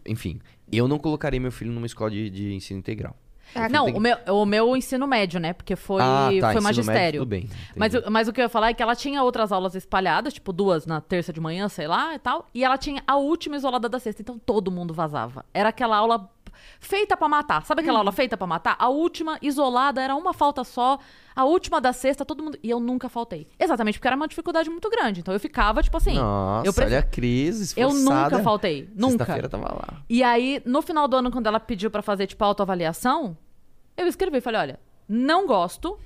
enfim, 0.05 0.39
eu 0.71 0.87
não 0.87 0.97
colocaria 0.99 1.39
meu 1.39 1.51
filho 1.51 1.71
numa 1.71 1.85
escola 1.85 2.11
de, 2.11 2.29
de 2.29 2.53
ensino 2.53 2.79
integral. 2.79 3.15
Ah, 3.55 3.69
Não, 3.69 3.85
tem- 3.85 3.95
o 3.95 3.99
meu, 3.99 4.17
o 4.29 4.45
meu 4.45 4.75
ensino 4.75 5.07
médio, 5.07 5.39
né? 5.39 5.53
Porque 5.53 5.75
foi, 5.75 6.01
ah, 6.01 6.05
tá, 6.05 6.29
foi 6.29 6.35
ensino 6.35 6.41
médio, 6.43 6.63
magistério. 6.63 7.19
tudo 7.21 7.29
bem. 7.29 7.49
Mas, 7.75 7.93
mas 8.09 8.27
o 8.27 8.33
que 8.33 8.41
eu 8.41 8.43
ia 8.43 8.49
falar 8.49 8.69
é 8.69 8.73
que 8.73 8.83
ela 8.83 8.95
tinha 8.95 9.23
outras 9.23 9.51
aulas 9.51 9.75
espalhadas, 9.75 10.33
tipo 10.33 10.51
duas 10.51 10.85
na 10.85 10.99
terça 11.01 11.31
de 11.31 11.39
manhã, 11.39 11.67
sei 11.69 11.87
lá 11.87 12.13
e 12.13 12.19
tal. 12.19 12.47
E 12.53 12.63
ela 12.63 12.77
tinha 12.77 13.01
a 13.07 13.15
última 13.15 13.55
isolada 13.55 13.87
da 13.89 13.97
sexta. 13.99 14.21
Então 14.21 14.37
todo 14.37 14.69
mundo 14.69 14.93
vazava. 14.93 15.45
Era 15.53 15.69
aquela 15.69 15.97
aula 15.97 16.29
feita 16.79 17.17
pra 17.17 17.27
matar. 17.27 17.65
Sabe 17.65 17.81
Hum. 17.81 17.83
aquela 17.83 17.99
aula 17.99 18.11
feita 18.11 18.37
pra 18.37 18.47
matar? 18.47 18.75
A 18.79 18.87
última 18.89 19.37
isolada 19.41 20.01
era 20.01 20.15
uma 20.15 20.33
falta 20.33 20.63
só. 20.63 20.97
A 21.35 21.43
última 21.43 21.81
da 21.81 21.91
sexta, 21.91 22.23
todo 22.23 22.41
mundo. 22.41 22.57
E 22.63 22.69
eu 22.69 22.79
nunca 22.79 23.09
faltei. 23.09 23.45
Exatamente 23.59 23.97
porque 23.99 24.07
era 24.07 24.15
uma 24.15 24.27
dificuldade 24.27 24.69
muito 24.69 24.89
grande. 24.89 25.19
Então 25.19 25.33
eu 25.33 25.39
ficava, 25.39 25.83
tipo 25.83 25.97
assim. 25.97 26.15
Nossa, 26.15 26.65
eu 26.67 26.73
pre- 26.73 26.85
olha 26.85 26.99
a 26.99 27.03
crise, 27.03 27.73
Eu 27.75 27.89
esforçada. 27.89 28.29
nunca 28.29 28.43
faltei. 28.43 28.89
Nunca. 28.95 29.17
Sexta-feira 29.17 29.49
tava 29.49 29.65
lá. 29.73 30.01
E 30.09 30.23
aí, 30.23 30.61
no 30.65 30.81
final 30.81 31.09
do 31.09 31.17
ano, 31.17 31.29
quando 31.29 31.47
ela 31.47 31.59
pediu 31.59 31.91
pra 31.91 32.01
fazer, 32.01 32.25
tipo, 32.27 32.41
autoavaliação, 32.43 33.35
eu 33.97 34.07
escrevi, 34.07 34.41
falei, 34.41 34.61
olha, 34.61 34.79
não 35.07 35.45
gosto, 35.47 35.97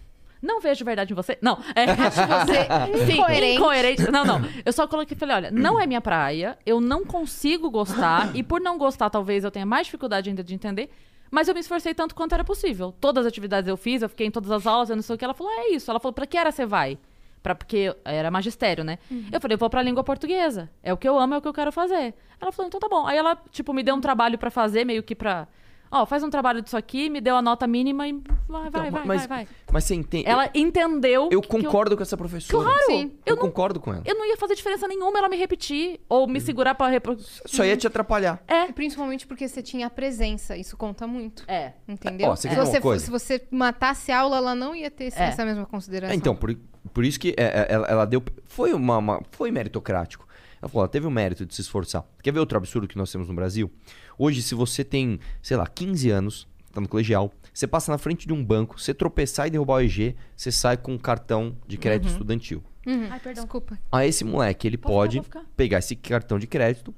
não 0.41 0.61
vejo 0.61 0.83
verdade 0.85 1.11
em 1.11 1.15
você. 1.15 1.37
Não, 1.41 1.59
é, 1.75 1.85
você 1.95 3.05
sim, 3.05 3.13
Incoerente. 3.13 3.55
incoerente. 3.57 4.11
Não, 4.11 4.23
não. 4.25 4.41
Eu 4.65 4.71
só 4.73 4.87
coloquei, 4.87 5.17
falei, 5.17 5.35
olha, 5.35 5.51
não 5.51 5.79
é 5.79 5.85
minha 5.85 6.01
praia, 6.01 6.57
eu 6.65 6.79
não 6.79 7.05
consigo 7.05 7.69
gostar, 7.69 8.35
e 8.35 8.43
por 8.43 8.59
não 8.61 8.77
gostar, 8.77 9.09
talvez 9.09 9.43
eu 9.43 9.51
tenha 9.51 9.65
mais 9.65 9.87
dificuldade 9.87 10.29
ainda 10.29 10.43
de 10.43 10.53
entender, 10.53 10.89
mas 11.31 11.47
eu 11.47 11.53
me 11.53 11.59
esforcei 11.59 11.93
tanto 11.93 12.15
quanto 12.15 12.33
era 12.33 12.43
possível. 12.43 12.93
Todas 12.99 13.25
as 13.25 13.29
atividades 13.31 13.67
eu 13.67 13.77
fiz, 13.77 14.01
eu 14.01 14.09
fiquei 14.09 14.25
em 14.27 14.31
todas 14.31 14.49
as 14.51 14.65
aulas, 14.65 14.89
eu 14.89 14.95
não 14.95 15.03
sei 15.03 15.15
o 15.15 15.17
que. 15.17 15.23
Ela 15.23 15.33
falou, 15.35 15.53
é 15.53 15.69
isso. 15.69 15.91
Ela 15.91 15.99
falou, 15.99 16.11
pra 16.13 16.25
que 16.25 16.35
área 16.37 16.51
você 16.51 16.65
vai? 16.65 16.97
Pra, 17.43 17.53
porque 17.53 17.95
era 18.03 18.31
magistério, 18.31 18.83
né? 18.83 18.97
Eu 19.31 19.39
falei, 19.39 19.53
eu 19.53 19.59
vou 19.59 19.69
pra 19.69 19.81
língua 19.83 20.03
portuguesa. 20.03 20.69
É 20.81 20.91
o 20.91 20.97
que 20.97 21.07
eu 21.07 21.17
amo, 21.19 21.35
é 21.35 21.37
o 21.37 21.41
que 21.41 21.47
eu 21.47 21.53
quero 21.53 21.71
fazer. 21.71 22.15
Ela 22.41 22.51
falou, 22.51 22.67
então 22.67 22.79
tá 22.79 22.89
bom. 22.89 23.05
Aí 23.05 23.15
ela, 23.15 23.37
tipo, 23.51 23.71
me 23.73 23.83
deu 23.83 23.93
um 23.95 24.01
trabalho 24.01 24.37
pra 24.39 24.49
fazer, 24.49 24.83
meio 24.85 25.03
que 25.03 25.13
pra... 25.13 25.47
Ó, 25.91 26.05
faz 26.05 26.21
um 26.23 26.29
trabalho 26.29 26.61
disso 26.61 26.77
aqui, 26.77 27.09
me 27.09 27.19
deu 27.19 27.35
a 27.35 27.41
nota 27.41 27.65
mínima 27.65 28.07
e 28.07 28.13
vai, 28.13 28.21
vai, 28.47 28.67
Então, 28.67 28.91
vai, 28.91 29.05
mas, 29.05 29.25
vai, 29.25 29.45
vai. 29.45 29.47
mas 29.71 29.83
você 29.83 29.95
entende? 29.95 30.27
Ela 30.27 30.49
entendeu 30.53 31.29
eu 31.31 31.41
que 31.41 31.47
concordo 31.47 31.97
com 31.97 32.03
essa 32.03 32.15
professora. 32.15 32.63
Claro! 32.63 32.85
Sim. 32.85 33.11
Eu, 33.25 33.33
Eu 33.33 33.35
não- 33.37 33.41
concordo 33.41 33.79
com 33.79 33.91
ela. 33.93 34.03
Eu 34.05 34.15
não 34.15 34.25
ia 34.27 34.37
fazer 34.37 34.53
diferença 34.55 34.87
nenhuma 34.87 35.17
ela 35.17 35.27
me 35.29 35.35
repetir 35.35 35.99
ou 36.07 36.27
me 36.27 36.39
segurar 36.39 36.75
pra... 36.75 36.87
Repro... 36.87 37.17
Só 37.45 37.65
ia 37.65 37.75
te 37.75 37.87
atrapalhar. 37.87 38.43
É, 38.47 38.71
Principalmente 38.71 39.25
porque 39.25 39.47
você 39.47 39.61
tinha 39.63 39.87
a 39.87 39.89
presença, 39.89 40.55
isso 40.55 40.77
conta 40.77 41.07
muito. 41.07 41.43
é. 41.47 41.73
Entendeu? 41.87 42.29
Ó, 42.29 42.35
você 42.35 42.47
uma 42.49 42.65
você, 42.65 42.79
coisa? 42.79 43.03
se 43.05 43.09
você 43.11 43.47
matasse 43.49 44.11
a 44.11 44.19
aula, 44.19 44.37
ela 44.37 44.53
não 44.55 44.75
ia 44.75 44.91
ter 44.91 45.05
É. 45.15 45.23
essa 45.25 45.43
mesma 45.43 45.65
consideração. 45.65 46.13
É, 46.13 46.15
então, 46.15 46.35
por, 46.35 46.55
por 46.93 47.03
isso 47.03 47.19
que 47.19 47.33
é, 47.37 47.43
é, 47.43 47.67
ela, 47.69 47.87
ela 47.87 48.05
deu. 48.05 48.21
Foi 48.45 48.73
uma, 48.73 48.97
uma- 48.97 49.21
Foi 49.31 49.49
meritocrático. 49.49 50.27
Ela 50.61 50.67
falou, 50.69 50.83
ela 50.83 50.89
teve 50.91 51.07
o 51.07 51.11
mérito 51.11 51.45
de 51.45 51.55
se 51.55 51.61
esforçar. 51.61 52.03
Quer 52.21 52.31
ver 52.33 52.39
outro 52.39 52.57
absurdo 52.57 52.87
que 52.87 52.97
nós 52.97 53.09
temos 53.11 53.27
no 53.27 53.33
Brasil? 53.33 53.71
Hoje, 54.19 54.43
se 54.43 54.53
você 54.53 54.83
tem, 54.83 55.17
sei 55.41 55.55
lá, 55.57 55.65
15 55.65 56.09
anos, 56.11 56.47
tá 56.73 56.81
no 56.81 56.87
colegial, 56.89 57.31
você 57.53 57.65
passa 57.65 57.89
na 57.91 57.97
frente 57.97 58.27
de 58.27 58.33
um 58.33 58.43
banco, 58.43 58.79
você 58.79 58.93
tropeçar 58.93 59.47
e 59.47 59.49
derrubar 59.49 59.75
o 59.75 59.81
EG, 59.81 60.13
você 60.35 60.51
sai 60.51 60.75
com 60.77 60.93
um 60.93 60.97
cartão 60.97 61.55
de 61.65 61.77
crédito 61.77 62.07
Uhum. 62.09 62.11
estudantil. 62.13 62.63
Ai, 62.85 63.19
perdão. 63.19 63.45
Desculpa. 63.45 63.79
Aí 63.91 64.09
esse 64.09 64.23
moleque, 64.25 64.67
ele 64.67 64.77
Pode 64.77 65.17
pode 65.17 65.21
ficar, 65.23 65.45
pegar 65.55 65.79
esse 65.79 65.95
cartão 65.95 66.37
de 66.37 66.47
crédito 66.47 66.93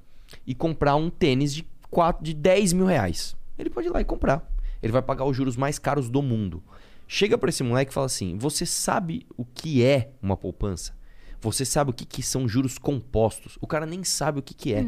e 0.48 0.56
comprar 0.56 0.96
um 0.96 1.10
tênis 1.12 1.54
de, 1.54 1.64
4, 1.92 2.24
de 2.24 2.34
10 2.34 2.74
mil 2.74 2.86
reais. 2.88 3.36
Ele 3.58 3.70
pode 3.70 3.88
ir 3.88 3.92
lá 3.92 4.02
e 4.02 4.06
comprar. 4.06 4.44
Ele 4.82 4.92
vai 4.92 5.02
pagar 5.04 5.26
os 5.26 5.38
juros 5.38 5.56
mais 5.56 5.78
caros 5.78 6.10
do 6.10 6.22
mundo. 6.24 6.64
Chega 7.08 7.38
pra 7.38 7.50
esse 7.50 7.62
moleque 7.62 7.92
e 7.92 7.94
fala 7.94 8.06
assim: 8.08 8.36
Você 8.38 8.66
sabe 8.66 9.28
o 9.38 9.46
que 9.46 9.84
é 9.84 10.10
uma 10.22 10.36
poupança? 10.38 10.94
Você 11.42 11.66
sabe 11.66 11.92
o 11.92 11.94
que, 11.94 12.06
que 12.06 12.24
são 12.24 12.48
juros 12.48 12.78
compostos? 12.80 13.58
O 13.62 13.68
cara 13.68 13.86
nem 13.86 14.04
sabe 14.04 14.40
o 14.40 14.42
que, 14.42 14.54
que 14.54 14.74
é. 14.74 14.86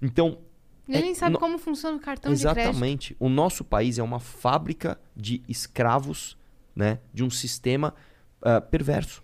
Então, 0.00 0.38
Ele 0.88 0.98
É, 0.98 1.00
nem 1.00 1.14
sabe 1.14 1.32
no- 1.34 1.38
como 1.38 1.58
funciona 1.58 1.96
o 1.96 2.00
cartão 2.00 2.32
de 2.32 2.40
crédito. 2.40 2.60
Exatamente. 2.60 3.16
O 3.18 3.28
nosso 3.28 3.64
país 3.64 3.98
é 3.98 4.02
uma 4.02 4.20
fábrica 4.20 4.98
de 5.16 5.42
escravos, 5.48 6.36
né? 6.76 6.98
De 7.12 7.24
um 7.24 7.30
sistema 7.30 7.94
ah, 8.42 8.60
perverso. 8.60 9.22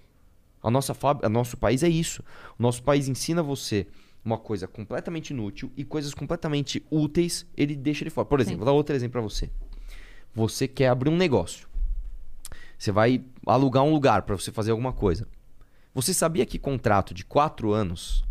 A 0.63 0.71
nossa 0.71 0.95
fábrica, 0.95 1.29
nosso 1.29 1.57
país 1.57 1.83
é 1.83 1.89
isso. 1.89 2.23
O 2.59 2.63
nosso 2.63 2.83
país 2.83 3.09
ensina 3.09 3.43
você 3.43 3.87
uma 4.25 4.39
coisa 4.39 4.67
completamente 4.69 5.31
inútil 5.31 5.71
e 5.77 5.85
coisas 5.85 6.13
completamente 6.15 6.85
úteis 6.91 7.47
ele 7.57 7.75
deixa 7.77 8.05
de 8.05 8.11
fora. 8.11 8.27
Por 8.27 8.41
exemplo, 8.41 8.55
Sim. 8.61 8.65
vou 8.65 8.67
dar 8.67 8.73
outro 8.73 8.95
exemplo 8.95 9.13
para 9.13 9.21
você. 9.23 9.51
Você 10.35 10.67
quer 10.69 10.89
abrir 10.89 11.11
um 11.11 11.17
negócio. 11.17 11.69
Você 12.79 12.91
vai 12.93 13.23
alugar 13.47 13.83
um 13.83 13.93
lugar 13.93 14.23
para 14.23 14.37
você 14.37 14.51
fazer 14.51 14.71
alguma 14.71 14.93
coisa. 14.93 15.27
Você 15.95 16.15
sabia 16.15 16.47
que 16.47 16.59
contrato 16.59 17.13
de 17.13 17.25
quatro 17.25 17.73
anos 17.73 18.25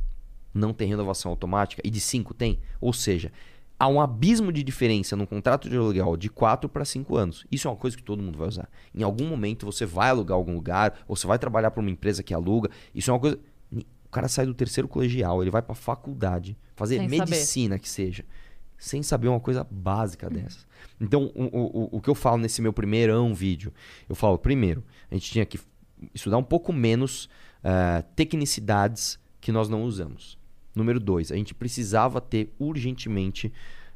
não 0.59 0.73
tem 0.73 0.87
renovação 0.87 1.31
automática 1.31 1.81
e 1.85 1.89
de 1.89 1.99
5 1.99 2.33
tem? 2.33 2.59
Ou 2.81 2.91
seja, 2.93 3.31
há 3.79 3.87
um 3.87 3.99
abismo 4.01 4.51
de 4.51 4.61
diferença 4.63 5.15
no 5.15 5.25
contrato 5.25 5.69
de 5.69 5.77
aluguel 5.77 6.17
de 6.17 6.29
4 6.29 6.67
para 6.69 6.83
5 6.85 7.15
anos. 7.15 7.45
Isso 7.51 7.67
é 7.67 7.71
uma 7.71 7.77
coisa 7.77 7.95
que 7.97 8.03
todo 8.03 8.21
mundo 8.21 8.37
vai 8.37 8.47
usar. 8.47 8.69
Em 8.93 9.01
algum 9.03 9.25
momento 9.27 9.65
você 9.65 9.85
vai 9.85 10.09
alugar 10.09 10.35
algum 10.37 10.53
lugar, 10.53 10.93
ou 11.07 11.15
você 11.15 11.25
vai 11.25 11.39
trabalhar 11.39 11.71
para 11.71 11.81
uma 11.81 11.89
empresa 11.89 12.21
que 12.21 12.33
aluga. 12.33 12.69
Isso 12.93 13.09
é 13.09 13.13
uma 13.13 13.19
coisa. 13.19 13.39
O 13.71 14.09
cara 14.11 14.27
sai 14.27 14.45
do 14.47 14.53
terceiro 14.55 14.87
colegial, 14.87 15.41
ele 15.41 15.51
vai 15.51 15.61
para 15.61 15.75
faculdade, 15.75 16.57
fazer 16.75 16.97
Sem 16.97 17.07
medicina 17.31 17.77
que 17.77 17.87
seja, 17.87 18.25
sem 18.75 19.03
saber 19.03 19.27
uma 19.27 19.39
coisa 19.39 19.67
básica 19.69 20.27
dessas. 20.31 20.65
Então, 20.99 21.31
o, 21.35 21.43
o, 21.43 21.89
o- 21.97 22.01
que 22.01 22.09
eu 22.09 22.15
falo 22.15 22.37
nesse 22.39 22.59
meu 22.59 22.73
primeirão 22.73 23.35
vídeo, 23.35 23.71
eu 24.09 24.15
falo, 24.15 24.39
primeiro, 24.39 24.83
a 25.11 25.13
gente 25.13 25.29
tinha 25.29 25.45
que 25.45 25.59
estudar 26.11 26.39
um 26.39 26.43
pouco 26.43 26.73
menos 26.73 27.29
eh, 27.63 28.03
tecnicidades 28.15 29.19
que 29.39 29.51
nós 29.51 29.69
não 29.69 29.83
usamos. 29.83 30.38
Número 30.79 30.99
dois, 30.99 31.31
a 31.31 31.35
gente 31.35 31.53
precisava 31.53 32.19
ter 32.19 32.53
urgentemente 32.57 33.51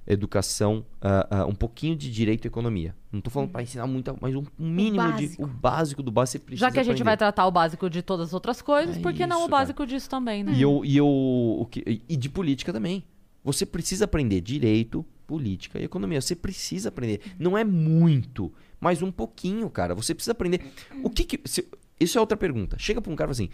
educação, 0.05 0.85
ah, 1.01 1.27
ah, 1.31 1.45
um 1.45 1.55
pouquinho 1.55 1.95
de 1.95 2.11
direito 2.11 2.45
e 2.45 2.47
economia. 2.47 2.93
Não 3.11 3.19
estou 3.19 3.31
falando 3.31 3.49
para 3.51 3.63
ensinar 3.63 3.87
muito, 3.87 4.15
mas 4.19 4.35
um 4.35 4.43
mínimo 4.59 5.13
de 5.13 5.27
básico. 5.27 5.43
o 5.43 5.47
básico 5.47 6.03
do 6.03 6.11
básico 6.11 6.31
você 6.39 6.45
precisa 6.45 6.65
Já 6.67 6.71
que 6.71 6.79
a 6.79 6.83
gente 6.83 6.91
aprender. 6.95 7.05
vai 7.05 7.17
tratar 7.17 7.47
o 7.47 7.51
básico 7.51 7.89
de 7.89 8.01
todas 8.01 8.27
as 8.27 8.33
outras 8.33 8.61
coisas, 8.61 8.97
É 8.97 8.99
por 8.99 9.13
que 9.13 9.25
não 9.25 9.45
o 9.45 9.47
básico 9.47 9.85
disso 9.87 10.09
também, 10.09 10.43
né? 10.43 10.53
E 10.53 10.61
eu, 10.61 10.83
e 10.83 10.97
eu 10.97 11.07
o 11.07 11.65
que- 11.71 12.01
e 12.07 12.17
de 12.17 12.29
política 12.29 12.73
também. 12.73 13.03
Você 13.45 13.65
precisa 13.65 14.05
aprender 14.05 14.41
direito, 14.41 15.05
política 15.25 15.79
e 15.79 15.83
economia. 15.85 16.19
Você 16.21 16.35
precisa 16.35 16.89
aprender. 16.89 17.21
Não 17.39 17.57
é 17.57 17.63
muito, 17.63 18.51
mas 18.81 19.01
um 19.01 19.11
pouquinho, 19.11 19.69
cara. 19.69 19.95
Você 19.95 20.13
precisa 20.13 20.31
aprender. 20.33 20.61
O 21.01 21.09
que 21.09 21.23
que 21.23 21.39
se- 21.45 21.67
isso 21.99 22.17
é 22.17 22.21
outra 22.21 22.35
pergunta. 22.37 22.77
Chega 22.77 23.01
para 23.01 23.11
um 23.11 23.15
cara 23.15 23.31
e 23.31 23.35
fala 23.35 23.45
assim: 23.47 23.49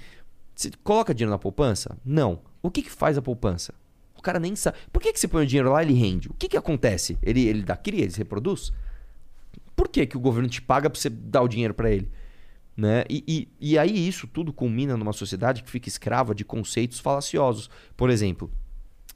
"Você 0.56 0.72
coloca 0.84 1.14
dinheiro 1.14 1.32
na 1.32 1.38
poupança?" 1.40 1.96
Não. 2.04 2.40
O 2.62 2.70
que 2.70 2.82
que 2.82 2.92
faz 2.92 3.18
a 3.18 3.22
poupança? 3.22 3.74
O 4.18 4.22
cara 4.22 4.40
nem 4.40 4.56
sabe. 4.56 4.78
Por 4.92 5.02
que 5.02 5.14
que 5.14 5.20
você 5.20 5.28
põe 5.28 5.44
o 5.44 5.48
dinheiro 5.48 5.72
lá 5.72 5.82
e 5.82 5.86
ele 5.86 5.94
rende? 5.94 6.30
O 6.30 6.34
que 6.34 6.50
que 6.50 6.58
acontece? 6.58 7.18
Ele 7.22 7.48
ele 7.48 7.64
dá 7.64 7.78
cria, 7.78 8.02
ele 8.02 8.12
se 8.12 8.18
reproduz? 8.18 8.74
Por 9.76 9.88
que 9.88 10.06
que 10.06 10.18
o 10.18 10.20
governo 10.20 10.50
te 10.50 10.62
paga 10.62 10.90
para 10.90 11.00
você 11.00 11.10
dar 11.10 11.42
o 11.42 11.48
dinheiro 11.48 11.74
para 11.74 11.90
ele? 11.90 12.12
Né? 12.76 13.04
E, 13.10 13.24
e, 13.28 13.72
e 13.72 13.78
aí 13.78 14.08
isso 14.08 14.28
tudo 14.28 14.52
culmina 14.52 14.98
numa 14.98 15.14
sociedade 15.14 15.64
que 15.64 15.70
fica 15.70 15.88
escrava 15.88 16.36
de 16.36 16.44
conceitos 16.44 17.00
falaciosos. 17.00 17.70
Por 17.96 18.10
exemplo, 18.10 18.52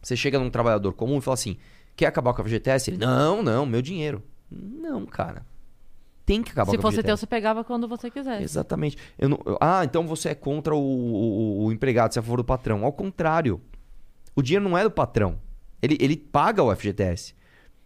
você 0.02 0.16
chega 0.16 0.40
num 0.40 0.50
trabalhador 0.50 0.94
comum 0.94 1.18
e 1.18 1.22
fala 1.22 1.36
assim: 1.36 1.58
quer 1.96 2.08
acabar 2.08 2.34
com 2.34 2.42
a 2.42 2.46
FGTS? 2.46 2.92
Ele, 2.92 2.98
não, 2.98 3.44
não, 3.44 3.66
meu 3.66 3.82
dinheiro. 3.82 4.24
Não, 4.50 5.06
cara. 5.06 5.46
Tem 6.26 6.42
que 6.42 6.52
acabar 6.52 6.72
Se 6.72 6.78
com 6.78 6.80
o 6.80 6.82
fosse 6.84 7.04
teu, 7.04 7.18
você 7.18 7.28
pegava 7.28 7.64
quando 7.64 7.88
você 7.88 8.10
quisesse. 8.10 8.44
Exatamente. 8.44 8.98
Eu 9.18 9.30
não- 9.30 9.40
eu- 9.46 9.58
ah, 9.60 9.84
então 9.84 10.08
você 10.08 10.30
é 10.30 10.36
contra 10.36 10.74
o, 10.74 10.80
o- 10.80 11.66
o 11.66 11.72
empregado, 11.72 12.14
você 12.14 12.20
é 12.20 12.22
a 12.22 12.24
favor 12.24 12.38
do 12.38 12.44
patrão. 12.46 12.84
Ao 12.86 12.92
contrário. 12.94 13.60
O 14.36 14.42
dinheiro 14.42 14.68
não 14.68 14.78
é 14.78 14.84
do 14.84 14.90
patrão. 14.92 15.38
Ele, 15.82 15.98
ele 16.00 16.18
paga 16.18 16.64
o 16.64 16.72
FGTS. 16.76 17.36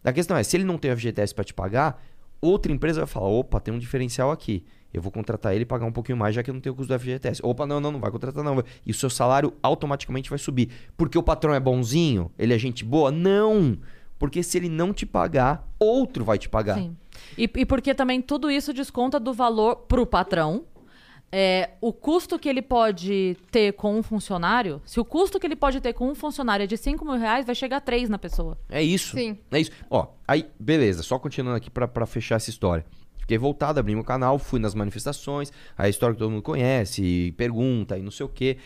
A 0.03 0.13
questão 0.13 0.37
é, 0.37 0.43
se 0.43 0.55
ele 0.55 0.63
não 0.63 0.77
tem 0.77 0.91
o 0.91 0.95
FGTS 0.95 1.33
para 1.35 1.43
te 1.43 1.53
pagar, 1.53 2.01
outra 2.39 2.71
empresa 2.71 3.01
vai 3.01 3.07
falar, 3.07 3.27
opa, 3.27 3.59
tem 3.59 3.73
um 3.73 3.79
diferencial 3.79 4.31
aqui. 4.31 4.63
Eu 4.93 5.01
vou 5.01 5.11
contratar 5.11 5.53
ele 5.53 5.63
e 5.63 5.65
pagar 5.65 5.85
um 5.85 5.91
pouquinho 5.91 6.17
mais, 6.17 6.33
já 6.33 6.41
que 6.41 6.49
eu 6.49 6.53
não 6.53 6.61
tenho 6.61 6.73
o 6.73 6.75
custo 6.77 6.93
do 6.93 6.97
FGTS. 6.99 7.41
Opa, 7.43 7.65
não, 7.67 7.81
não, 7.81 7.91
não 7.91 7.99
vai 7.99 8.09
contratar 8.09 8.41
não. 8.43 8.63
E 8.85 8.91
o 8.91 8.93
seu 8.93 9.09
salário 9.09 9.53
automaticamente 9.61 10.29
vai 10.29 10.39
subir. 10.39 10.69
Porque 10.95 11.17
o 11.17 11.23
patrão 11.23 11.53
é 11.53 11.59
bonzinho? 11.59 12.31
Ele 12.39 12.53
é 12.53 12.57
gente 12.57 12.85
boa? 12.85 13.11
Não! 13.11 13.77
Porque 14.17 14.41
se 14.41 14.57
ele 14.57 14.69
não 14.69 14.93
te 14.93 15.05
pagar, 15.05 15.67
outro 15.77 16.23
vai 16.23 16.37
te 16.37 16.47
pagar. 16.47 16.75
Sim. 16.75 16.95
E, 17.37 17.49
e 17.55 17.65
porque 17.65 17.93
também 17.93 18.21
tudo 18.21 18.49
isso 18.49 18.73
desconta 18.73 19.19
do 19.19 19.33
valor 19.33 19.75
pro 19.87 20.05
patrão. 20.05 20.65
É, 21.29 21.71
o 21.81 21.91
custo 21.91 22.39
que 22.39 22.47
ele 22.47 22.61
pode 22.61 23.35
ter 23.51 23.73
com 23.73 23.99
um 23.99 24.03
funcionário, 24.03 24.81
se 24.85 24.97
o 24.99 25.03
custo 25.03 25.39
que 25.39 25.45
ele 25.45 25.57
pode 25.57 25.81
ter 25.81 25.91
com 25.91 26.09
um 26.09 26.15
funcionário 26.15 26.63
é 26.63 26.67
de 26.67 26.77
5 26.77 27.03
mil 27.03 27.15
reais, 27.15 27.45
vai 27.45 27.53
chegar 27.53 27.77
a 27.77 27.81
3 27.81 28.09
na 28.09 28.17
pessoa. 28.17 28.57
É 28.69 28.81
isso. 28.81 29.15
Sim. 29.15 29.37
É 29.51 29.59
isso. 29.59 29.71
Ó, 29.89 30.07
aí, 30.25 30.45
beleza, 30.57 31.03
só 31.03 31.19
continuando 31.19 31.57
aqui 31.57 31.69
pra, 31.69 31.87
pra 31.87 32.05
fechar 32.05 32.35
essa 32.35 32.49
história. 32.49 32.85
Fiquei 33.17 33.37
voltado, 33.37 33.77
abri 33.77 33.93
meu 33.93 34.05
canal, 34.05 34.39
fui 34.39 34.57
nas 34.57 34.73
manifestações, 34.73 35.51
aí 35.77 35.87
a 35.87 35.89
história 35.89 36.13
que 36.15 36.19
todo 36.19 36.31
mundo 36.31 36.41
conhece, 36.41 37.33
pergunta 37.35 37.97
e 37.97 38.01
não 38.01 38.11
sei 38.11 38.25
o 38.25 38.29
quê. 38.29 38.57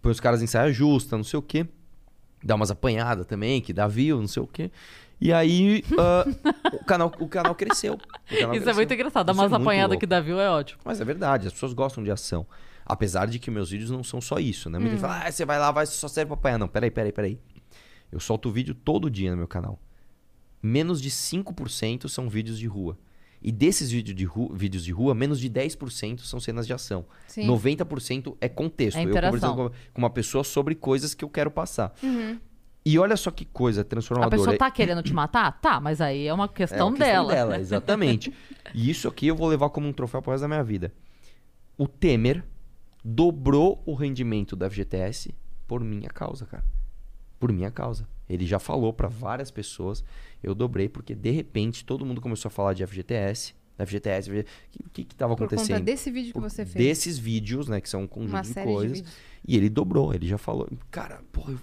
Põe 0.00 0.12
os 0.12 0.20
caras 0.20 0.40
em 0.40 0.46
saia 0.46 0.72
justa, 0.72 1.16
não 1.16 1.24
sei 1.24 1.36
o 1.36 1.42
quê. 1.42 1.66
Dá 2.44 2.54
umas 2.54 2.70
apanhadas 2.70 3.26
também, 3.26 3.60
que 3.60 3.72
dá 3.72 3.88
view, 3.88 4.20
não 4.20 4.28
sei 4.28 4.40
o 4.40 4.46
quê. 4.46 4.70
E 5.20 5.32
aí, 5.32 5.84
ah, 5.98 6.24
o, 6.72 6.84
canal, 6.84 7.12
o 7.18 7.28
canal 7.28 7.54
cresceu. 7.54 7.94
O 7.94 7.98
canal 7.98 8.16
Isso 8.28 8.44
é 8.44 8.48
cresceu. 8.50 8.74
muito 8.74 8.94
engraçado. 8.94 9.32
Isso 9.32 9.40
é 9.40 9.48
muito 9.48 9.54
apanhadas 9.62 9.88
louco. 9.90 10.00
que 10.00 10.06
dá 10.06 10.20
viu 10.20 10.38
é 10.40 10.48
ótimo. 10.48 10.80
Mas 10.84 11.00
é 11.00 11.04
verdade, 11.04 11.46
as 11.48 11.52
pessoas 11.52 11.72
gostam 11.72 12.04
de 12.04 12.10
ação. 12.10 12.46
Apesar 12.86 13.26
de 13.26 13.38
que 13.38 13.50
meus 13.50 13.70
vídeos 13.70 13.90
não 13.90 14.02
são 14.04 14.20
só 14.20 14.38
isso, 14.38 14.70
né? 14.70 14.78
Muita 14.78 14.92
gente 14.94 15.00
fala, 15.00 15.26
ah, 15.26 15.30
você 15.30 15.44
vai 15.44 15.58
lá, 15.58 15.70
vai 15.72 15.84
só 15.86 16.08
serve 16.08 16.28
pra 16.28 16.34
apanhar. 16.36 16.58
Não, 16.58 16.68
peraí, 16.68 16.90
peraí, 16.90 17.12
peraí. 17.12 17.38
Eu 18.10 18.20
solto 18.20 18.50
vídeo 18.50 18.74
todo 18.74 19.10
dia 19.10 19.30
no 19.30 19.36
meu 19.36 19.48
canal. 19.48 19.78
Menos 20.62 21.00
de 21.00 21.10
5% 21.10 22.08
são 22.08 22.28
vídeos 22.28 22.58
de 22.58 22.66
rua. 22.66 22.98
E 23.40 23.52
desses 23.52 23.90
vídeos 23.90 24.16
de, 24.16 24.24
ru- 24.24 24.52
vídeos 24.52 24.84
de 24.84 24.90
rua, 24.90 25.14
menos 25.14 25.38
de 25.38 25.48
10% 25.48 26.20
são 26.20 26.40
cenas 26.40 26.66
de 26.66 26.72
ação. 26.72 27.04
Sim. 27.28 27.46
90% 27.46 28.36
é 28.40 28.48
contexto. 28.48 28.96
É 28.96 29.04
eu 29.04 29.10
conversando 29.12 29.54
com, 29.54 29.68
com 29.92 29.98
uma 29.98 30.10
pessoa 30.10 30.42
sobre 30.42 30.74
coisas 30.74 31.14
que 31.14 31.24
eu 31.24 31.28
quero 31.28 31.50
passar. 31.50 31.94
E 32.90 32.98
olha 32.98 33.16
só 33.18 33.30
que 33.30 33.44
coisa 33.44 33.82
A 33.82 33.84
transformadora. 33.84 34.36
pessoa 34.36 34.56
tá 34.56 34.70
querendo 34.70 35.02
te 35.02 35.12
matar? 35.12 35.60
Tá, 35.60 35.78
mas 35.78 36.00
aí 36.00 36.26
é 36.26 36.32
uma 36.32 36.46
É 36.46 36.48
questão, 36.48 36.88
uma 36.88 36.96
questão 36.96 37.26
dela. 37.26 37.58
exatamente. 37.58 38.32
e 38.74 38.88
isso 38.88 39.06
aqui 39.08 39.26
eu 39.26 39.36
vou 39.36 39.46
levar 39.46 39.68
como 39.68 39.86
um 39.86 39.92
troféu 39.92 40.22
pro 40.22 40.30
resto 40.32 40.42
da 40.42 40.48
minha 40.48 40.62
vida. 40.64 40.90
O 41.76 41.86
Temer 41.86 42.42
dobrou 43.04 43.82
o 43.84 43.94
rendimento 43.94 44.56
da 44.56 44.70
FGTS 44.70 45.34
por 45.66 45.82
minha 45.84 46.08
causa, 46.08 46.46
cara. 46.46 46.64
Por 47.38 47.52
minha 47.52 47.70
causa. 47.70 48.08
Ele 48.28 48.46
já 48.46 48.58
falou 48.58 48.92
pra 48.92 49.08
várias 49.08 49.50
pessoas, 49.50 50.02
eu 50.42 50.54
dobrei 50.54 50.88
porque 50.88 51.14
de 51.14 51.30
repente 51.30 51.84
todo 51.84 52.06
mundo 52.06 52.20
começou 52.20 52.48
a 52.48 52.50
falar 52.50 52.72
de 52.72 52.86
FGTS, 52.86 53.54
FGTS, 53.78 54.30
FGTS. 54.30 54.48
O 54.86 54.90
que 54.90 55.04
que 55.04 55.14
tava 55.14 55.36
Por 55.36 55.44
acontecendo? 55.44 55.74
conta 55.76 55.84
desse 55.84 56.10
vídeo 56.10 56.28
que 56.32 56.40
Por- 56.40 56.48
você 56.50 56.64
fez. 56.64 56.74
Desses 56.86 57.18
vídeos, 57.18 57.68
né, 57.68 57.80
que 57.80 57.88
são 57.88 58.02
um 58.02 58.06
conjunto 58.06 58.32
Uma 58.34 58.42
de 58.42 58.48
série 58.48 58.66
de 58.66 58.72
coisas. 58.74 58.98
vídeos. 58.98 59.14
E 59.46 59.56
ele 59.56 59.68
dobrou, 59.68 60.12
ele 60.14 60.26
já 60.26 60.38
falou. 60.38 60.68
Cara, 60.90 61.20
porra. 61.32 61.52
eu- 61.52 61.58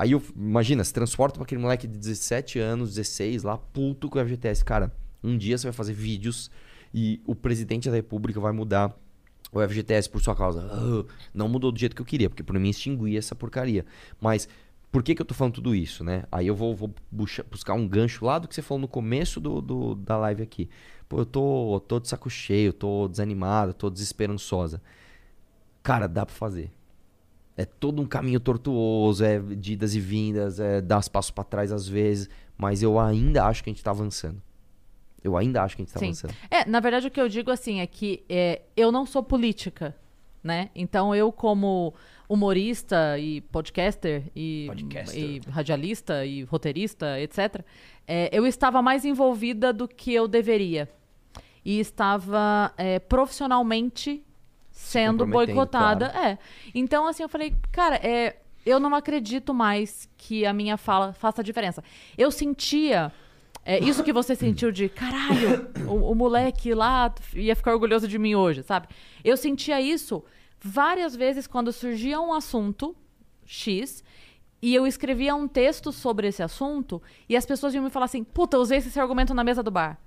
Aí 0.00 0.12
eu, 0.12 0.22
imagina, 0.34 0.82
se 0.82 0.94
transporta 0.94 1.34
pra 1.34 1.44
aquele 1.44 1.60
moleque 1.60 1.86
de 1.86 1.98
17 1.98 2.58
anos, 2.58 2.88
16, 2.94 3.42
lá, 3.42 3.58
puto 3.58 4.08
com 4.08 4.18
o 4.18 4.22
FGTS. 4.24 4.64
Cara, 4.64 4.90
um 5.22 5.36
dia 5.36 5.58
você 5.58 5.66
vai 5.66 5.72
fazer 5.74 5.92
vídeos 5.92 6.50
e 6.92 7.20
o 7.26 7.34
presidente 7.34 7.90
da 7.90 7.94
república 7.96 8.40
vai 8.40 8.50
mudar 8.52 8.96
o 9.52 9.60
FGTS 9.60 10.08
por 10.08 10.22
sua 10.22 10.34
causa. 10.34 10.66
Ah, 10.72 11.04
não 11.34 11.48
mudou 11.48 11.70
do 11.70 11.78
jeito 11.78 11.94
que 11.94 12.00
eu 12.00 12.06
queria, 12.06 12.30
porque 12.30 12.42
por 12.42 12.58
mim 12.58 12.70
extinguir 12.70 13.18
essa 13.18 13.34
porcaria. 13.34 13.84
Mas 14.18 14.48
por 14.90 15.02
que, 15.02 15.14
que 15.14 15.20
eu 15.20 15.26
tô 15.26 15.34
falando 15.34 15.54
tudo 15.54 15.74
isso, 15.74 16.02
né? 16.02 16.24
Aí 16.32 16.46
eu 16.46 16.54
vou, 16.56 16.74
vou 16.74 16.94
buscar 17.12 17.74
um 17.74 17.86
gancho 17.86 18.24
lá 18.24 18.38
do 18.38 18.48
que 18.48 18.54
você 18.54 18.62
falou 18.62 18.80
no 18.80 18.88
começo 18.88 19.38
do, 19.38 19.60
do- 19.60 19.94
da 19.96 20.16
live 20.16 20.42
aqui. 20.42 20.70
Pô, 21.10 21.18
eu 21.18 21.26
tô, 21.26 21.82
tô 21.86 22.00
de 22.00 22.08
saco 22.08 22.30
cheio, 22.30 22.72
tô 22.72 23.06
desanimado, 23.06 23.74
tô 23.74 23.90
desesperançosa. 23.90 24.80
Cara, 25.82 26.06
dá 26.06 26.24
pra 26.26 26.34
fazer. 26.34 26.70
É 27.60 27.66
todo 27.66 28.00
um 28.00 28.06
caminho 28.06 28.40
tortuoso, 28.40 29.22
é 29.22 29.38
de 29.38 29.74
idas 29.74 29.94
e 29.94 30.00
vindas, 30.00 30.58
é 30.58 30.80
dar 30.80 30.98
os 30.98 31.08
passos 31.08 31.30
pra 31.30 31.44
trás 31.44 31.70
às 31.70 31.86
vezes, 31.86 32.26
mas 32.56 32.82
eu 32.82 32.98
ainda 32.98 33.44
acho 33.44 33.62
que 33.62 33.68
a 33.68 33.72
gente 33.72 33.84
tá 33.84 33.90
avançando. 33.90 34.40
Eu 35.22 35.36
ainda 35.36 35.62
acho 35.62 35.76
que 35.76 35.82
a 35.82 35.84
gente 35.84 35.92
tá 35.92 36.00
Sim. 36.00 36.06
avançando. 36.06 36.34
É, 36.50 36.64
na 36.64 36.80
verdade, 36.80 37.06
o 37.06 37.10
que 37.10 37.20
eu 37.20 37.28
digo 37.28 37.50
assim 37.50 37.80
é 37.80 37.86
que 37.86 38.24
é, 38.30 38.62
eu 38.74 38.90
não 38.90 39.04
sou 39.04 39.22
política, 39.22 39.94
né? 40.42 40.70
Então 40.74 41.14
eu, 41.14 41.30
como 41.30 41.92
humorista 42.26 43.18
e 43.18 43.42
podcaster 43.42 44.22
e, 44.34 44.64
Podcaster. 44.66 45.20
e 45.20 45.40
radialista 45.50 46.24
e 46.24 46.44
roteirista, 46.44 47.20
etc., 47.20 47.62
é, 48.06 48.30
eu 48.32 48.46
estava 48.46 48.80
mais 48.80 49.04
envolvida 49.04 49.70
do 49.70 49.86
que 49.86 50.14
eu 50.14 50.26
deveria. 50.26 50.88
E 51.62 51.78
estava 51.78 52.72
é, 52.78 52.98
profissionalmente 52.98 54.24
sendo 54.80 55.26
boicotada. 55.26 56.06
É. 56.06 56.38
Então, 56.74 57.06
assim, 57.06 57.22
eu 57.22 57.28
falei, 57.28 57.54
cara, 57.70 57.96
é, 57.96 58.36
eu 58.64 58.80
não 58.80 58.94
acredito 58.94 59.52
mais 59.52 60.08
que 60.16 60.46
a 60.46 60.52
minha 60.52 60.76
fala 60.76 61.12
faça 61.12 61.44
diferença. 61.44 61.84
Eu 62.16 62.30
sentia. 62.30 63.12
É, 63.62 63.78
isso 63.78 64.02
que 64.02 64.12
você 64.12 64.34
sentiu 64.34 64.72
de 64.72 64.88
caralho, 64.88 65.70
o, 65.86 66.12
o 66.12 66.14
moleque 66.14 66.72
lá 66.72 67.14
ia 67.34 67.54
ficar 67.54 67.74
orgulhoso 67.74 68.08
de 68.08 68.18
mim 68.18 68.34
hoje, 68.34 68.62
sabe? 68.62 68.88
Eu 69.22 69.36
sentia 69.36 69.78
isso 69.80 70.24
várias 70.58 71.14
vezes 71.14 71.46
quando 71.46 71.70
surgia 71.70 72.18
um 72.18 72.32
assunto 72.32 72.96
X 73.44 74.02
e 74.62 74.74
eu 74.74 74.86
escrevia 74.86 75.34
um 75.34 75.46
texto 75.46 75.92
sobre 75.92 76.26
esse 76.28 76.42
assunto 76.42 77.02
e 77.28 77.36
as 77.36 77.44
pessoas 77.44 77.74
iam 77.74 77.84
me 77.84 77.90
falar 77.90 78.06
assim: 78.06 78.24
puta, 78.24 78.56
eu 78.56 78.62
usei 78.62 78.78
esse 78.78 78.98
argumento 78.98 79.34
na 79.34 79.44
mesa 79.44 79.62
do 79.62 79.70
bar. 79.70 80.00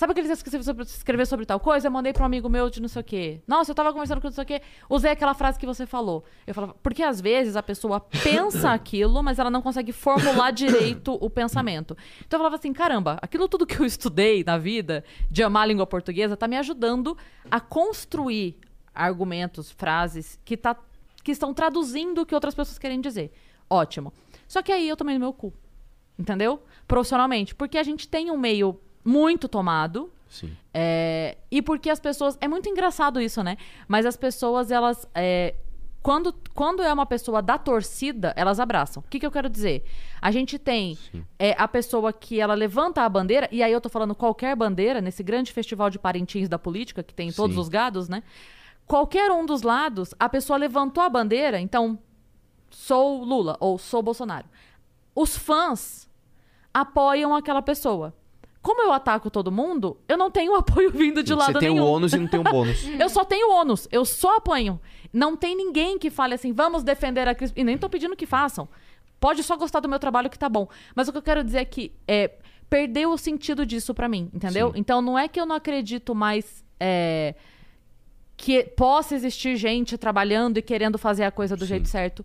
Sabe 0.00 0.12
aquele 0.12 0.28
texto 0.28 0.42
que 0.42 0.48
você 0.48 0.82
escrever 0.96 1.26
sobre 1.26 1.44
tal 1.44 1.60
coisa? 1.60 1.86
Eu 1.86 1.90
mandei 1.90 2.10
pra 2.10 2.22
um 2.22 2.24
amigo 2.24 2.48
meu 2.48 2.70
de 2.70 2.80
não 2.80 2.88
sei 2.88 3.02
o 3.02 3.04
quê. 3.04 3.42
Nossa, 3.46 3.72
eu 3.72 3.74
tava 3.74 3.92
conversando 3.92 4.18
com 4.18 4.28
não 4.28 4.32
sei 4.32 4.44
o 4.44 4.46
quê. 4.46 4.62
Usei 4.88 5.10
aquela 5.10 5.34
frase 5.34 5.58
que 5.58 5.66
você 5.66 5.84
falou. 5.84 6.24
Eu 6.46 6.54
falava, 6.54 6.74
porque 6.82 7.02
às 7.02 7.20
vezes 7.20 7.54
a 7.54 7.62
pessoa 7.62 8.00
pensa 8.00 8.72
aquilo, 8.72 9.22
mas 9.22 9.38
ela 9.38 9.50
não 9.50 9.60
consegue 9.60 9.92
formular 9.92 10.52
direito 10.52 11.18
o 11.20 11.28
pensamento. 11.28 11.94
Então 12.26 12.38
eu 12.38 12.40
falava 12.40 12.56
assim, 12.56 12.72
caramba, 12.72 13.18
aquilo 13.20 13.46
tudo 13.46 13.66
que 13.66 13.78
eu 13.78 13.84
estudei 13.84 14.42
na 14.42 14.56
vida, 14.56 15.04
de 15.30 15.42
amar 15.42 15.64
a 15.64 15.66
língua 15.66 15.86
portuguesa, 15.86 16.34
tá 16.34 16.48
me 16.48 16.56
ajudando 16.56 17.14
a 17.50 17.60
construir 17.60 18.56
argumentos, 18.94 19.70
frases 19.70 20.40
que, 20.46 20.56
tá, 20.56 20.78
que 21.22 21.30
estão 21.30 21.52
traduzindo 21.52 22.22
o 22.22 22.24
que 22.24 22.34
outras 22.34 22.54
pessoas 22.54 22.78
querem 22.78 23.02
dizer. 23.02 23.32
Ótimo. 23.68 24.14
Só 24.48 24.62
que 24.62 24.72
aí 24.72 24.88
eu 24.88 24.96
tomei 24.96 25.16
no 25.16 25.20
meu 25.20 25.34
cu. 25.34 25.52
Entendeu? 26.18 26.62
Profissionalmente. 26.88 27.54
Porque 27.54 27.76
a 27.76 27.82
gente 27.82 28.08
tem 28.08 28.30
um 28.30 28.38
meio 28.38 28.80
muito 29.04 29.48
tomado. 29.48 30.10
Sim. 30.28 30.56
é, 30.72 31.36
e 31.50 31.60
porque 31.60 31.90
as 31.90 31.98
pessoas. 31.98 32.38
É 32.40 32.46
muito 32.46 32.68
engraçado 32.68 33.20
isso, 33.20 33.42
né? 33.42 33.56
Mas 33.88 34.06
as 34.06 34.16
pessoas, 34.16 34.70
elas. 34.70 35.08
é, 35.14 35.54
quando, 36.02 36.34
quando 36.54 36.82
é 36.82 36.90
uma 36.92 37.04
pessoa 37.04 37.42
da 37.42 37.58
torcida, 37.58 38.32
elas 38.34 38.58
abraçam. 38.58 39.02
O 39.06 39.10
que, 39.10 39.20
que 39.20 39.26
eu 39.26 39.30
quero 39.30 39.50
dizer? 39.50 39.84
A 40.20 40.30
gente 40.30 40.58
tem 40.58 40.96
é, 41.38 41.54
a 41.58 41.68
pessoa 41.68 42.10
que 42.10 42.40
ela 42.40 42.54
levanta 42.54 43.02
a 43.02 43.08
bandeira, 43.08 43.48
e 43.52 43.62
aí 43.62 43.70
eu 43.70 43.80
tô 43.80 43.90
falando 43.90 44.14
qualquer 44.14 44.56
bandeira, 44.56 45.02
nesse 45.02 45.22
grande 45.22 45.52
festival 45.52 45.90
de 45.90 45.98
Parintins 45.98 46.48
da 46.48 46.58
política, 46.58 47.02
que 47.02 47.12
tem 47.12 47.28
em 47.28 47.32
todos 47.32 47.54
Sim. 47.54 47.60
os 47.60 47.68
gados, 47.68 48.08
né? 48.08 48.22
Qualquer 48.86 49.30
um 49.30 49.44
dos 49.44 49.62
lados, 49.62 50.14
a 50.18 50.28
pessoa 50.28 50.56
levantou 50.56 51.02
a 51.02 51.08
bandeira, 51.08 51.60
então 51.60 51.98
sou 52.70 53.22
Lula 53.22 53.56
ou 53.60 53.76
sou 53.78 54.02
Bolsonaro. 54.02 54.48
Os 55.14 55.36
fãs 55.36 56.08
apoiam 56.72 57.34
aquela 57.34 57.60
pessoa. 57.60 58.14
Como 58.62 58.82
eu 58.82 58.92
ataco 58.92 59.30
todo 59.30 59.50
mundo, 59.50 59.96
eu 60.08 60.18
não 60.18 60.30
tenho 60.30 60.54
apoio 60.56 60.90
vindo 60.90 61.22
de 61.22 61.34
lado 61.34 61.52
Você 61.54 61.58
tem 61.60 61.70
nenhum. 61.70 61.82
o 61.82 61.86
ônus 61.86 62.12
e 62.12 62.18
não 62.18 62.26
tem 62.28 62.40
o 62.40 62.42
bônus. 62.44 62.84
Eu 62.98 63.08
só 63.08 63.24
tenho 63.24 63.50
ônus, 63.52 63.88
eu 63.90 64.04
só 64.04 64.36
apanho. 64.36 64.80
Não 65.12 65.36
tem 65.36 65.56
ninguém 65.56 65.98
que 65.98 66.10
fale 66.10 66.34
assim, 66.34 66.52
vamos 66.52 66.82
defender 66.82 67.26
a 67.26 67.34
Cris. 67.34 67.52
E 67.56 67.64
nem 67.64 67.76
tô 67.78 67.88
pedindo 67.88 68.14
que 68.14 68.26
façam. 68.26 68.68
Pode 69.18 69.42
só 69.42 69.56
gostar 69.56 69.80
do 69.80 69.88
meu 69.88 69.98
trabalho 69.98 70.30
que 70.30 70.38
tá 70.38 70.48
bom. 70.48 70.68
Mas 70.94 71.08
o 71.08 71.12
que 71.12 71.18
eu 71.18 71.22
quero 71.22 71.42
dizer 71.42 71.58
é 71.58 71.64
que 71.64 71.92
é, 72.06 72.30
perdeu 72.68 73.10
o 73.12 73.18
sentido 73.18 73.66
disso 73.66 73.92
pra 73.94 74.08
mim, 74.08 74.30
entendeu? 74.32 74.72
Sim. 74.72 74.78
Então 74.78 75.02
não 75.02 75.18
é 75.18 75.26
que 75.26 75.40
eu 75.40 75.46
não 75.46 75.56
acredito 75.56 76.14
mais 76.14 76.64
é, 76.78 77.34
que 78.36 78.62
possa 78.64 79.14
existir 79.14 79.56
gente 79.56 79.98
trabalhando 79.98 80.58
e 80.58 80.62
querendo 80.62 80.96
fazer 80.96 81.24
a 81.24 81.30
coisa 81.30 81.56
do 81.56 81.66
jeito 81.66 81.88
certo. 81.88 82.24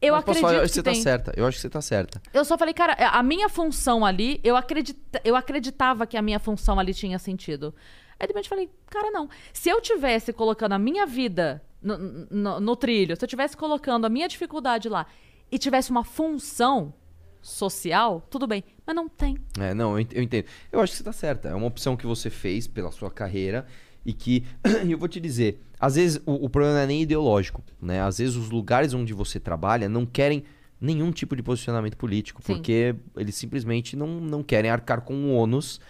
Eu 0.00 0.14
Mas 0.14 0.22
acredito 0.22 0.42
falar, 0.42 0.54
eu 0.54 0.62
acho 0.62 0.68
que 0.68 0.74
você 0.74 0.82
tá 0.82 0.92
tem. 0.92 1.02
certa. 1.02 1.32
Eu 1.36 1.46
acho 1.46 1.56
que 1.56 1.62
você 1.62 1.70
tá 1.70 1.80
certa. 1.80 2.22
Eu 2.32 2.44
só 2.44 2.56
falei, 2.56 2.72
cara, 2.72 2.94
a 2.94 3.22
minha 3.22 3.48
função 3.48 4.04
ali, 4.04 4.40
eu, 4.42 4.56
acredita, 4.56 5.20
eu 5.24 5.36
acreditava 5.36 6.06
que 6.06 6.16
a 6.16 6.22
minha 6.22 6.38
função 6.38 6.78
ali 6.78 6.94
tinha 6.94 7.18
sentido. 7.18 7.74
Aí 8.18 8.26
de 8.26 8.32
repente 8.32 8.46
eu 8.46 8.50
falei, 8.50 8.70
cara, 8.86 9.10
não. 9.10 9.28
Se 9.52 9.68
eu 9.68 9.80
tivesse 9.80 10.32
colocando 10.32 10.72
a 10.72 10.78
minha 10.78 11.04
vida 11.06 11.62
no, 11.82 11.98
no, 12.30 12.60
no 12.60 12.76
trilho, 12.76 13.16
se 13.16 13.24
eu 13.24 13.28
tivesse 13.28 13.56
colocando 13.56 14.06
a 14.06 14.08
minha 14.08 14.28
dificuldade 14.28 14.88
lá 14.88 15.06
e 15.52 15.58
tivesse 15.58 15.90
uma 15.90 16.04
função, 16.04 16.94
social, 17.42 18.26
tudo 18.30 18.46
bem. 18.46 18.62
Mas 18.86 18.94
não 18.94 19.08
tem. 19.08 19.38
É, 19.58 19.74
não, 19.74 19.98
eu 19.98 20.22
entendo. 20.22 20.46
Eu 20.70 20.80
acho 20.80 20.92
que 20.92 20.98
você 20.98 21.04
tá 21.04 21.12
certa. 21.12 21.48
É 21.48 21.54
uma 21.54 21.66
opção 21.66 21.96
que 21.96 22.06
você 22.06 22.30
fez 22.30 22.66
pela 22.66 22.90
sua 22.90 23.10
carreira 23.10 23.66
e 24.04 24.12
que, 24.12 24.44
eu 24.88 24.98
vou 24.98 25.08
te 25.08 25.20
dizer, 25.20 25.60
às 25.78 25.94
vezes 25.96 26.20
o, 26.26 26.46
o 26.46 26.50
problema 26.50 26.76
não 26.76 26.82
é 26.82 26.86
nem 26.86 27.02
ideológico, 27.02 27.62
né? 27.80 28.00
Às 28.00 28.18
vezes 28.18 28.36
os 28.36 28.50
lugares 28.50 28.94
onde 28.94 29.12
você 29.12 29.40
trabalha 29.40 29.88
não 29.88 30.04
querem 30.06 30.44
nenhum 30.80 31.12
tipo 31.12 31.36
de 31.36 31.42
posicionamento 31.42 31.96
político, 31.96 32.42
Sim. 32.42 32.54
porque 32.54 32.94
eles 33.16 33.34
simplesmente 33.34 33.96
não, 33.96 34.20
não 34.20 34.42
querem 34.42 34.70
arcar 34.70 35.02
com 35.02 35.14
o 35.14 35.34
ônus 35.34 35.80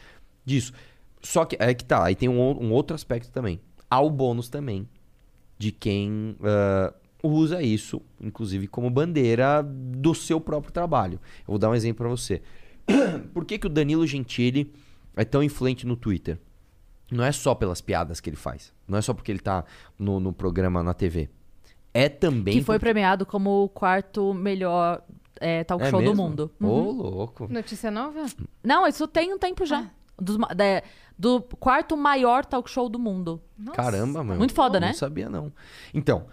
disso. 0.44 0.72
Só 1.22 1.44
que 1.44 1.56
é 1.60 1.72
que 1.74 1.84
tá, 1.84 2.04
aí 2.04 2.14
tem 2.14 2.28
um, 2.28 2.40
um 2.40 2.72
outro 2.72 2.94
aspecto 2.94 3.30
também. 3.30 3.60
Há 3.88 4.00
o 4.00 4.10
bônus 4.10 4.48
também 4.48 4.88
de 5.58 5.70
quem 5.70 6.36
ah, 6.42 6.92
usa 7.22 7.62
isso, 7.62 8.00
inclusive 8.20 8.66
como 8.66 8.90
bandeira 8.90 9.62
do 9.62 10.14
seu 10.14 10.40
próprio 10.40 10.72
trabalho. 10.72 11.20
Eu 11.40 11.48
vou 11.48 11.58
dar 11.58 11.70
um 11.70 11.74
exemplo 11.74 12.04
pra 12.04 12.08
você. 12.08 12.40
Por 13.34 13.44
que, 13.44 13.58
que 13.58 13.66
o 13.66 13.70
Danilo 13.70 14.06
Gentili 14.06 14.72
é 15.14 15.24
tão 15.24 15.42
influente 15.42 15.86
no 15.86 15.96
Twitter? 15.96 16.38
Não 17.10 17.24
é 17.24 17.32
só 17.32 17.54
pelas 17.54 17.80
piadas 17.80 18.20
que 18.20 18.30
ele 18.30 18.36
faz. 18.36 18.72
Não 18.86 18.98
é 18.98 19.02
só 19.02 19.12
porque 19.12 19.32
ele 19.32 19.40
tá 19.40 19.64
no, 19.98 20.20
no 20.20 20.32
programa 20.32 20.82
na 20.82 20.94
TV. 20.94 21.28
É 21.92 22.08
também. 22.08 22.58
Que 22.58 22.64
foi 22.64 22.76
porque- 22.76 22.86
premiado 22.86 23.26
como 23.26 23.64
o 23.64 23.68
quarto 23.68 24.32
melhor 24.32 25.02
é, 25.40 25.64
talk 25.64 25.82
É 25.82 25.90
show 25.90 26.00
do 26.00 26.06
mesmo? 26.08 26.22
mundo. 26.22 26.50
Ô, 26.60 26.66
Uhum. 26.66 26.90
louco. 26.92 27.52
Notícia 27.52 27.90
nova? 27.90 28.26
Não, 28.62 28.86
isso 28.86 29.08
tem 29.08 29.32
um 29.34 29.38
tempo 29.38 29.64
já. 29.66 29.80
Ah. 29.80 29.90
Dos 30.22 30.36
ma- 30.36 30.48
da- 30.48 30.82
do 31.18 31.40
quarto 31.40 31.96
maior 31.96 32.44
talk 32.44 32.68
show 32.70 32.88
do 32.88 32.98
mundo. 32.98 33.40
Nossa. 33.58 33.76
Caramba, 33.76 34.22
mano. 34.22 34.38
Muito 34.38 34.54
foda, 34.54 34.78
Não 34.78 34.88
né? 34.88 34.92
sabia, 34.94 35.28
não. 35.30 35.52
Então, 35.94 36.26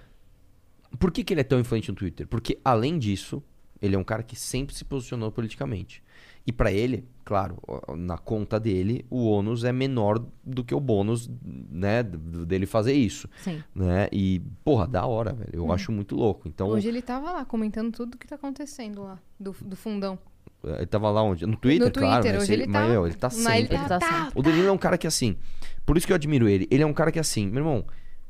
por 0.99 1.11
que, 1.11 1.23
que 1.23 1.33
ele 1.33 1.41
é 1.41 1.43
tão 1.43 1.59
influente 1.59 1.89
no 1.89 1.95
Twitter? 1.97 2.27
Porque, 2.27 2.59
além 2.63 2.99
disso, 2.99 3.41
ele 3.81 3.95
é 3.95 3.99
um 3.99 4.03
cara 4.03 4.23
que 4.23 4.35
sempre 4.35 4.75
se 4.75 4.83
posicionou 4.85 5.31
politicamente. 5.31 6.03
E 6.47 6.51
pra 6.53 6.71
ele, 6.71 7.05
claro, 7.25 7.57
na 7.97 8.17
conta 8.17 8.57
dele, 8.57 9.05
o 9.09 9.29
ônus 9.29 9.65
é 9.65 9.71
menor 9.73 10.17
do 10.41 10.63
que 10.63 10.73
o 10.73 10.79
bônus, 10.79 11.29
né, 11.43 12.01
dele 12.01 12.65
fazer 12.65 12.93
isso, 12.93 13.27
Sim. 13.43 13.61
né? 13.75 14.07
E, 14.13 14.41
porra, 14.63 14.87
da 14.87 15.05
hora, 15.05 15.33
velho. 15.33 15.49
Eu 15.51 15.71
acho 15.73 15.91
muito 15.91 16.15
louco. 16.15 16.47
Então, 16.47 16.69
Hoje 16.69 16.87
ele 16.87 17.01
tava 17.01 17.33
lá 17.33 17.43
comentando 17.43 17.91
tudo 17.91 18.17
que 18.17 18.25
tá 18.25 18.35
acontecendo 18.35 19.03
lá, 19.03 19.19
do, 19.37 19.53
do 19.61 19.75
fundão. 19.75 20.17
ele 20.63 20.85
tava 20.85 21.09
lá 21.11 21.21
onde? 21.21 21.45
No 21.45 21.57
Twitter, 21.57 21.87
no 21.87 21.91
Twitter, 21.91 22.09
claro. 22.09 22.25
mas 22.25 22.43
hoje 22.43 22.53
ele, 22.53 22.65
mas, 22.67 22.81
tá. 22.81 22.87
meu, 22.89 23.05
ele 23.05 23.15
tá 23.15 23.27
Mas 23.27 23.35
sempre. 23.35 23.59
ele 23.59 23.67
tá, 23.67 23.75
Ele 23.75 23.87
tá 23.89 23.99
tá, 23.99 24.17
sempre. 24.23 24.39
O 24.39 24.41
Danilo 24.41 24.67
é 24.69 24.71
um 24.71 24.77
cara 24.77 24.97
que 24.97 25.05
assim. 25.05 25.35
Por 25.85 25.97
isso 25.97 26.07
que 26.07 26.13
eu 26.13 26.15
admiro 26.15 26.47
ele. 26.47 26.65
Ele 26.71 26.81
é 26.81 26.85
um 26.87 26.93
cara 26.93 27.11
que 27.11 27.19
assim, 27.19 27.45
meu 27.47 27.59
irmão, 27.59 27.85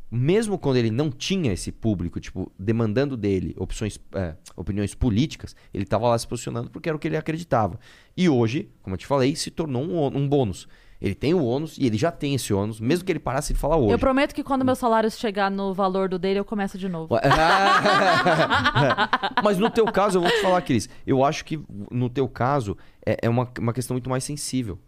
mesmo 0.09 0.57
quando 0.57 0.77
ele 0.77 0.89
não 0.89 1.11
tinha 1.11 1.51
esse 1.51 1.71
público, 1.71 2.19
tipo, 2.19 2.51
demandando 2.57 3.17
dele 3.17 3.53
opções, 3.57 3.99
é, 4.13 4.35
opiniões 4.55 4.95
políticas, 4.95 5.55
ele 5.73 5.85
tava 5.85 6.07
lá 6.07 6.17
se 6.17 6.27
posicionando 6.27 6.69
porque 6.69 6.87
era 6.87 6.95
o 6.95 6.99
que 6.99 7.07
ele 7.07 7.17
acreditava. 7.17 7.79
E 8.15 8.29
hoje, 8.29 8.69
como 8.81 8.93
eu 8.93 8.97
te 8.97 9.05
falei, 9.05 9.35
se 9.35 9.51
tornou 9.51 9.83
um, 9.83 10.17
um 10.17 10.27
bônus. 10.27 10.67
Ele 10.99 11.13
tem 11.13 11.33
o 11.33 11.43
ônus 11.43 11.77
e 11.77 11.85
ele 11.85 11.97
já 11.97 12.11
tem 12.11 12.33
esse 12.33 12.51
ônus, 12.51 12.79
mesmo 12.79 13.05
que 13.05 13.11
ele 13.11 13.19
parasse 13.19 13.53
de 13.53 13.59
falar 13.59 13.77
hoje. 13.77 13.91
Eu 13.91 13.99
prometo 13.99 14.33
que 14.33 14.43
quando 14.43 14.65
meu 14.65 14.75
salário 14.75 15.11
chegar 15.11 15.51
no 15.51 15.73
valor 15.73 16.09
do 16.09 16.17
dele, 16.17 16.39
eu 16.39 16.45
começo 16.45 16.77
de 16.77 16.89
novo. 16.89 17.15
Mas 19.43 19.59
no 19.59 19.69
teu 19.69 19.85
caso, 19.85 20.17
eu 20.17 20.23
vou 20.23 20.31
te 20.31 20.41
falar, 20.41 20.61
Cris, 20.63 20.89
eu 21.05 21.23
acho 21.23 21.45
que 21.45 21.59
no 21.91 22.09
teu 22.09 22.27
caso 22.27 22.75
é, 23.05 23.17
é 23.21 23.29
uma, 23.29 23.47
uma 23.59 23.73
questão 23.73 23.93
muito 23.93 24.09
mais 24.09 24.23
sensível. 24.23 24.79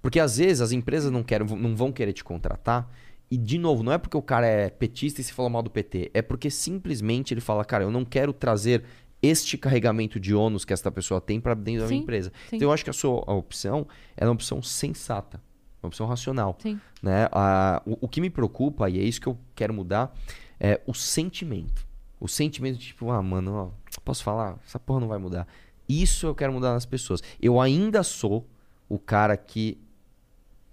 Porque 0.00 0.18
às 0.18 0.38
vezes 0.38 0.62
as 0.62 0.72
empresas 0.72 1.10
não, 1.10 1.22
querem, 1.22 1.46
não 1.46 1.76
vão 1.76 1.92
querer 1.92 2.14
te 2.14 2.24
contratar. 2.24 2.88
E, 3.30 3.36
de 3.36 3.58
novo, 3.58 3.82
não 3.82 3.92
é 3.92 3.98
porque 3.98 4.16
o 4.16 4.22
cara 4.22 4.46
é 4.46 4.70
petista 4.70 5.20
e 5.20 5.24
se 5.24 5.32
falou 5.32 5.50
mal 5.50 5.62
do 5.62 5.70
PT. 5.70 6.10
É 6.14 6.22
porque 6.22 6.48
simplesmente 6.50 7.34
ele 7.34 7.40
fala, 7.40 7.64
cara, 7.64 7.84
eu 7.84 7.90
não 7.90 8.04
quero 8.04 8.32
trazer 8.32 8.84
este 9.20 9.58
carregamento 9.58 10.18
de 10.18 10.34
ônus 10.34 10.64
que 10.64 10.72
esta 10.72 10.90
pessoa 10.90 11.20
tem 11.20 11.40
para 11.40 11.52
dentro 11.54 11.82
da 11.82 11.88
minha 11.88 11.98
Sim, 11.98 12.02
empresa. 12.04 12.32
sim. 12.48 12.56
Então 12.56 12.68
eu 12.68 12.72
acho 12.72 12.84
que 12.84 12.90
a 12.90 12.92
sua 12.92 13.22
a 13.26 13.34
opção 13.34 13.86
é 14.16 14.24
uma 14.24 14.32
opção 14.32 14.62
sensata. 14.62 15.40
Uma 15.82 15.88
opção 15.88 16.06
racional 16.06 16.56
Sim. 16.60 16.80
né? 17.02 17.28
A- 17.32 17.82
o, 17.86 17.98
o 18.02 18.08
que 18.08 18.20
me 18.20 18.30
preocupa, 18.30 18.88
e 18.88 18.98
é 18.98 19.02
isso 19.02 19.20
que 19.20 19.26
eu 19.26 19.36
quero 19.54 19.74
mudar, 19.74 20.12
é 20.58 20.80
o 20.86 20.94
sentimento. 20.94 21.86
O 22.20 22.26
sentimento 22.28 22.78
de 22.78 22.86
tipo, 22.86 23.10
ah, 23.10 23.22
mano, 23.22 23.54
ó, 23.54 24.00
posso 24.04 24.24
falar? 24.24 24.58
Essa 24.66 24.78
porra 24.78 25.00
não 25.00 25.08
vai 25.08 25.18
mudar. 25.18 25.46
Isso 25.88 26.26
eu 26.26 26.34
quero 26.34 26.52
mudar 26.52 26.72
nas 26.72 26.86
pessoas. 26.86 27.22
Eu 27.40 27.60
ainda 27.60 28.02
sou 28.02 28.46
o 28.88 28.98
cara 28.98 29.36
que 29.36 29.78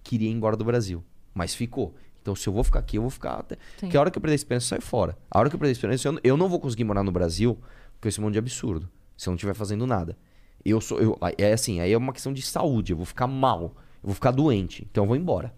queria 0.04 0.30
ir 0.30 0.34
embora 0.34 0.56
do 0.56 0.64
Brasil, 0.66 1.04
mas 1.34 1.54
ficou. 1.54 1.94
Então, 2.26 2.36
se 2.36 2.50
eu 2.50 2.54
vou 2.54 2.64
ficar 2.64 2.80
aqui, 2.80 2.98
eu 2.98 3.04
vou 3.04 3.12
ficar 3.12 3.34
até. 3.36 3.54
Sim. 3.56 3.82
Porque 3.82 3.96
a 3.96 4.00
hora 4.00 4.10
que 4.10 4.18
eu 4.18 4.22
perder 4.22 4.34
a 4.34 4.36
esperança, 4.36 4.66
sai 4.70 4.82
fora. 4.82 5.16
A 5.30 5.38
hora 5.38 5.48
que 5.48 5.56
eu 5.56 5.60
perder 5.60 5.70
a 5.70 5.74
esperança, 5.74 6.08
eu, 6.08 6.12
não- 6.14 6.20
eu 6.24 6.36
não 6.36 6.50
vou 6.50 6.60
conseguir 6.60 6.84
morar 6.84 7.04
no 7.04 7.12
Brasil 7.12 7.56
com 8.02 8.08
esse 8.08 8.20
monte 8.20 8.34
de 8.34 8.40
absurdo. 8.40 8.90
Se 9.16 9.30
eu 9.30 9.32
não 9.32 9.36
estiver 9.36 9.54
fazendo 9.54 9.86
nada. 9.86 10.18
Eu 10.66 10.82
sou. 10.82 11.00
Eu, 11.00 11.16
é 11.38 11.54
assim, 11.54 11.80
aí 11.82 11.94
é 11.94 11.98
uma 11.98 12.12
questão 12.12 12.34
de 12.34 12.42
saúde. 12.42 12.94
Eu 12.94 12.98
vou 12.98 13.06
ficar 13.06 13.28
mal. 13.28 13.62
Eu 14.02 14.08
vou 14.08 14.16
ficar 14.16 14.32
doente. 14.32 14.88
Então 14.90 15.04
eu 15.04 15.08
vou 15.08 15.16
embora. 15.16 15.54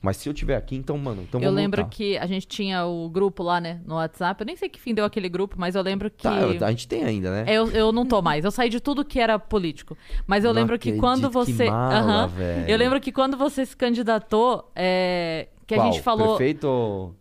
Mas 0.00 0.18
se 0.18 0.28
eu 0.28 0.32
estiver 0.32 0.54
aqui, 0.56 0.76
então, 0.76 0.96
mano, 0.96 1.22
então 1.22 1.40
eu 1.40 1.50
lembro 1.50 1.80
lutar. 1.80 1.90
que 1.90 2.16
a 2.18 2.26
gente 2.26 2.46
tinha 2.46 2.84
o 2.86 3.08
grupo 3.10 3.42
lá, 3.42 3.60
né, 3.60 3.80
no 3.84 3.96
WhatsApp. 3.96 4.40
Eu 4.40 4.46
nem 4.46 4.54
sei 4.54 4.68
que 4.68 4.78
fim 4.80 4.94
deu 4.94 5.04
aquele 5.04 5.28
grupo, 5.28 5.56
mas 5.58 5.74
eu 5.74 5.82
lembro 5.82 6.08
que. 6.10 6.22
Tá, 6.22 6.36
a 6.66 6.70
gente 6.70 6.86
tem 6.86 7.02
ainda, 7.02 7.30
né? 7.32 7.44
Eu, 7.52 7.68
eu 7.72 7.90
não 7.90 8.06
tô 8.06 8.22
mais. 8.22 8.44
Eu 8.44 8.52
saí 8.52 8.68
de 8.68 8.78
tudo 8.78 9.04
que 9.04 9.18
era 9.18 9.36
político. 9.38 9.96
Mas 10.24 10.44
eu 10.44 10.54
Não 10.54 10.60
lembro 10.60 10.78
que 10.78 10.92
quando 10.92 11.26
que 11.28 11.34
você. 11.34 11.68
mala, 11.68 11.94
Aham. 11.98 12.26
velho. 12.28 12.68
Eu 12.70 12.78
lembro 12.78 13.00
que 13.00 13.10
quando 13.10 13.36
você 13.36 13.66
se 13.66 13.76
candidatou, 13.76 14.70
é, 14.76 15.48
que 15.66 15.74
a 15.74 15.78
Qual? 15.78 15.92
gente 15.92 16.02
falou. 16.02 16.36
Prefeito 16.36 16.64
ou- 16.66 17.14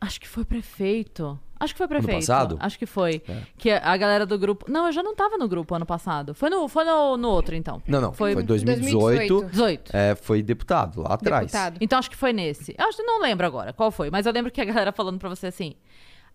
Acho 0.00 0.20
que 0.20 0.28
foi 0.28 0.44
prefeito. 0.44 1.38
Acho 1.58 1.74
que 1.74 1.78
foi 1.78 1.88
prefeito. 1.88 2.20
passado? 2.20 2.56
Acho 2.60 2.78
que 2.78 2.86
foi. 2.86 3.20
É. 3.28 3.42
Que 3.56 3.70
a 3.72 3.96
galera 3.96 4.24
do 4.24 4.38
grupo. 4.38 4.70
Não, 4.70 4.86
eu 4.86 4.92
já 4.92 5.02
não 5.02 5.12
tava 5.16 5.36
no 5.36 5.48
grupo 5.48 5.74
ano 5.74 5.84
passado. 5.84 6.32
Foi 6.34 6.48
no, 6.48 6.68
foi 6.68 6.84
no, 6.84 7.16
no 7.16 7.28
outro, 7.28 7.56
então. 7.56 7.82
Não, 7.84 8.00
não. 8.00 8.12
Foi, 8.12 8.32
Foi 8.32 8.42
2018. 8.44 9.26
2018. 9.28 9.50
18. 9.50 9.90
É, 9.96 10.14
foi 10.14 10.40
deputado, 10.40 11.02
lá 11.02 11.14
atrás. 11.14 11.46
Deputado. 11.50 11.78
Então 11.80 11.98
acho 11.98 12.08
que 12.08 12.16
foi 12.16 12.32
nesse. 12.32 12.76
Eu 12.78 12.86
acho 12.86 12.98
que 12.98 13.02
não 13.02 13.20
lembro 13.20 13.44
agora 13.44 13.72
qual 13.72 13.90
foi, 13.90 14.08
mas 14.08 14.24
eu 14.24 14.32
lembro 14.32 14.52
que 14.52 14.60
a 14.60 14.64
galera 14.64 14.92
falando 14.92 15.18
pra 15.18 15.28
você 15.28 15.48
assim: 15.48 15.74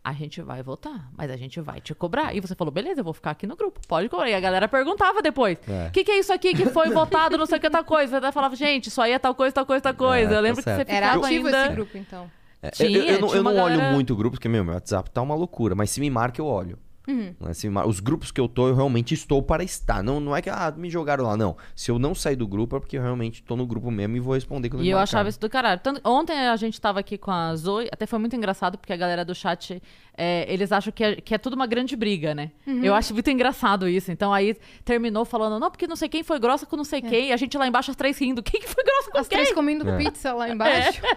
a 0.04 0.12
gente 0.14 0.42
vai 0.42 0.62
votar, 0.62 1.10
mas 1.18 1.32
a 1.32 1.38
gente 1.38 1.62
vai 1.62 1.80
te 1.80 1.96
cobrar. 1.96 2.36
E 2.36 2.40
você 2.42 2.54
falou: 2.56 2.72
beleza, 2.72 3.00
eu 3.00 3.04
vou 3.06 3.14
ficar 3.14 3.32
aqui 3.32 3.48
no 3.48 3.56
grupo, 3.56 3.80
pode 3.88 4.10
cobrar. 4.10 4.30
E 4.30 4.34
a 4.34 4.40
galera 4.40 4.68
perguntava 4.68 5.22
depois: 5.22 5.58
o 5.68 5.72
É. 5.72 5.90
que, 5.92 6.04
que 6.04 6.12
é 6.12 6.20
isso 6.20 6.34
aqui 6.34 6.54
que 6.54 6.66
foi 6.68 6.90
votado, 6.92 7.38
não 7.38 7.46
sei 7.46 7.58
o 7.58 7.62
que 7.62 7.70
tal 7.70 7.84
coisa? 7.86 8.20
Você 8.20 8.32
falava: 8.32 8.56
gente, 8.56 8.88
isso 8.88 9.02
aí 9.02 9.12
é 9.14 9.20
tal 9.20 9.34
coisa, 9.34 9.54
tal 9.54 9.66
coisa, 9.66 9.82
tal 9.82 9.94
coisa. 9.94 10.30
É, 10.30 10.34
eu 10.34 10.36
tá 10.36 10.42
lembro 10.42 10.58
que 10.58 10.64
certo. 10.64 10.88
você 10.90 10.94
Era 10.96 11.08
ficava 11.08 11.26
ativo 11.28 11.46
ainda. 11.48 11.66
esse 11.66 11.74
grupo, 11.76 11.98
então. 11.98 12.32
É, 12.62 12.70
Tinha, 12.72 12.98
eu, 12.98 13.04
eu 13.16 13.20
não, 13.22 13.28
tinha 13.28 13.40
eu 13.40 13.44
não 13.44 13.52
olho 13.58 13.78
galera- 13.78 13.92
muito 13.94 14.14
o 14.14 14.16
grupo, 14.16 14.36
porque, 14.38 14.48
meu, 14.48 14.64
meu 14.64 14.74
WhatsApp 14.74 15.10
tá 15.12 15.22
uma 15.22 15.36
loucura. 15.36 15.76
Mas 15.76 15.90
se 15.90 16.00
me 16.00 16.10
marca, 16.10 16.40
eu 16.42 16.46
olho. 16.46 16.78
Uhum. 17.08 17.36
Me 17.64 17.70
mar- 17.70 17.86
Os 17.88 18.00
grupos 18.00 18.32
que 18.32 18.40
eu 18.40 18.48
tô, 18.48 18.70
eu 18.70 18.76
realmente 18.76 19.14
estou 19.14 19.44
para 19.44 19.62
estar. 19.64 20.02
Não, 20.02 20.20
não 20.22 20.36
é 20.36 20.42
que 20.42 20.50
ah, 20.50 20.74
me 20.76 20.90
jogaram 20.90 21.26
lá, 21.26 21.36
não. 21.36 21.58
Se 21.76 21.92
eu 21.92 22.00
não 22.00 22.16
sair 22.16 22.36
do 22.38 22.48
grupo, 22.48 22.78
é 22.78 22.80
porque 22.80 22.98
eu 22.98 23.02
realmente 23.02 23.44
tô 23.44 23.56
no 23.58 23.66
grupo 23.68 23.92
mesmo 23.92 24.16
e 24.16 24.20
vou 24.22 24.34
responder 24.36 24.70
quando 24.70 24.82
E 24.82 24.86
me 24.86 24.90
eu 24.90 24.98
achava 24.98 25.28
isso 25.28 25.40
do 25.40 25.50
caralho. 25.50 25.80
Tanto- 25.84 26.00
ontem 26.06 26.34
a 26.48 26.56
gente 26.56 26.80
tava 26.80 27.00
aqui 27.02 27.18
com 27.18 27.30
a 27.32 27.54
Zoe, 27.56 27.90
até 27.92 28.06
foi 28.06 28.20
muito 28.20 28.36
engraçado, 28.36 28.78
porque 28.78 28.94
a 28.94 28.98
galera 28.98 29.26
do 29.26 29.36
chat, 29.36 29.82
é, 30.18 30.46
eles 30.52 30.72
acham 30.72 30.94
que 30.94 31.04
é, 31.04 31.16
que 31.18 31.36
é 31.36 31.38
tudo 31.38 31.56
uma 31.56 31.68
grande 31.68 31.96
briga, 31.96 32.34
né? 32.34 32.52
Eu 32.66 32.94
acho 32.94 33.14
muito 33.14 33.30
engraçado 33.30 33.88
isso. 33.88 34.10
Então 34.12 34.32
aí 34.34 34.56
terminou 34.86 35.26
falando, 35.26 35.60
não, 35.60 35.70
porque 35.70 35.86
não 35.88 35.96
sei 35.98 36.08
quem 36.08 36.24
foi 36.24 36.40
grossa 36.40 36.66
com 36.66 36.78
não 36.78 36.84
sei 36.86 37.02
quem, 37.02 37.30
e 37.30 37.34
a 37.34 37.38
gente 37.38 37.58
lá 37.58 37.68
embaixo, 37.68 37.92
as 37.92 37.98
três 37.98 38.18
rindo. 38.18 38.42
Quem 38.42 38.62
que 38.62 38.68
foi 38.70 38.84
grossa 38.84 39.12
com 39.12 39.18
As 39.18 39.28
quem? 39.28 39.38
três 39.40 39.54
comendo 39.54 39.88
É. 39.90 39.98
pizza 39.98 40.34
lá 40.34 40.50
embaixo. 40.50 41.02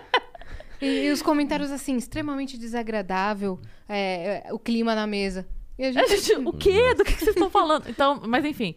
E, 0.79 1.07
e 1.07 1.11
os 1.11 1.23
comentários, 1.23 1.71
assim, 1.71 1.97
extremamente 1.97 2.59
desagradável. 2.59 3.59
é, 3.89 4.43
é, 4.47 4.53
o 4.53 4.59
clima 4.59 4.95
na 4.95 5.07
mesa. 5.07 5.47
E 5.79 5.85
a 5.85 5.89
A 5.91 5.93
gente... 5.93 6.21
gente, 6.23 6.35
o 6.45 6.53
quê? 6.53 6.95
Do 6.95 7.05
que, 7.05 7.13
que 7.13 7.19
vocês 7.21 7.37
estão 7.37 7.51
falando? 7.51 7.89
Então, 7.89 8.21
mas 8.27 8.45
enfim. 8.45 8.75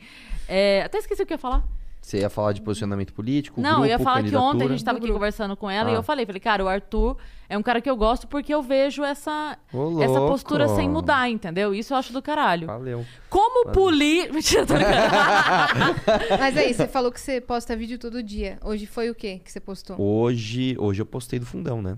é, 0.47 0.81
até 0.83 0.97
esqueci 0.97 1.21
o 1.23 1.25
que 1.25 1.33
eu 1.33 1.35
ia 1.35 1.39
falar. 1.39 1.63
Você 2.01 2.19
ia 2.19 2.29
falar 2.29 2.53
de 2.53 2.61
posicionamento 2.61 3.13
político, 3.13 3.59
Não, 3.59 3.71
grupo, 3.71 3.85
eu 3.85 3.89
ia 3.89 3.99
falar 3.99 4.23
que 4.23 4.33
ontem 4.33 4.65
a 4.65 4.69
gente 4.69 4.83
tava 4.83 4.95
Do 4.97 4.99
aqui 4.99 5.07
grupo. 5.07 5.19
conversando 5.19 5.55
com 5.57 5.69
ela 5.69 5.89
Ah. 5.89 5.91
e 5.91 5.95
eu 5.95 6.01
falei, 6.01 6.25
falei, 6.25 6.39
cara, 6.39 6.63
o 6.63 6.67
Arthur 6.67 7.17
é 7.49 7.57
um 7.57 7.61
cara 7.61 7.81
que 7.81 7.89
eu 7.89 7.95
gosto 7.97 8.25
porque 8.25 8.53
eu 8.53 8.63
vejo 8.63 9.03
essa, 9.03 9.57
Ô, 9.71 10.01
essa 10.01 10.19
postura 10.21 10.69
sem 10.69 10.89
mudar, 10.89 11.29
entendeu? 11.29 11.73
Isso 11.75 11.93
eu 11.93 11.97
acho 11.97 12.13
do 12.13 12.21
caralho. 12.21 12.67
Valeu. 12.67 13.05
Como 13.29 13.71
polir. 13.73 14.31
Mentira, 14.33 14.65
tô. 14.65 14.75
Mas 16.39 16.57
aí, 16.57 16.73
você 16.73 16.87
falou 16.87 17.11
que 17.11 17.19
você 17.19 17.41
posta 17.41 17.75
vídeo 17.75 17.99
todo 17.99 18.23
dia. 18.23 18.57
Hoje 18.63 18.85
foi 18.85 19.09
o 19.09 19.15
quê 19.15 19.41
que 19.43 19.51
você 19.51 19.59
postou? 19.59 19.99
Hoje, 19.99 20.75
hoje 20.79 21.01
eu 21.01 21.05
postei 21.05 21.37
do 21.37 21.45
fundão, 21.45 21.81
né? 21.81 21.97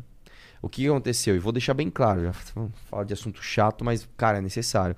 O 0.61 0.69
que 0.69 0.87
aconteceu? 0.87 1.35
E 1.35 1.39
vou 1.39 1.51
deixar 1.51 1.73
bem 1.73 1.89
claro, 1.89 2.21
já 2.23 2.33
falar 2.89 3.03
de 3.03 3.13
assunto 3.13 3.41
chato, 3.43 3.83
mas, 3.83 4.07
cara, 4.15 4.37
é 4.37 4.41
necessário. 4.41 4.95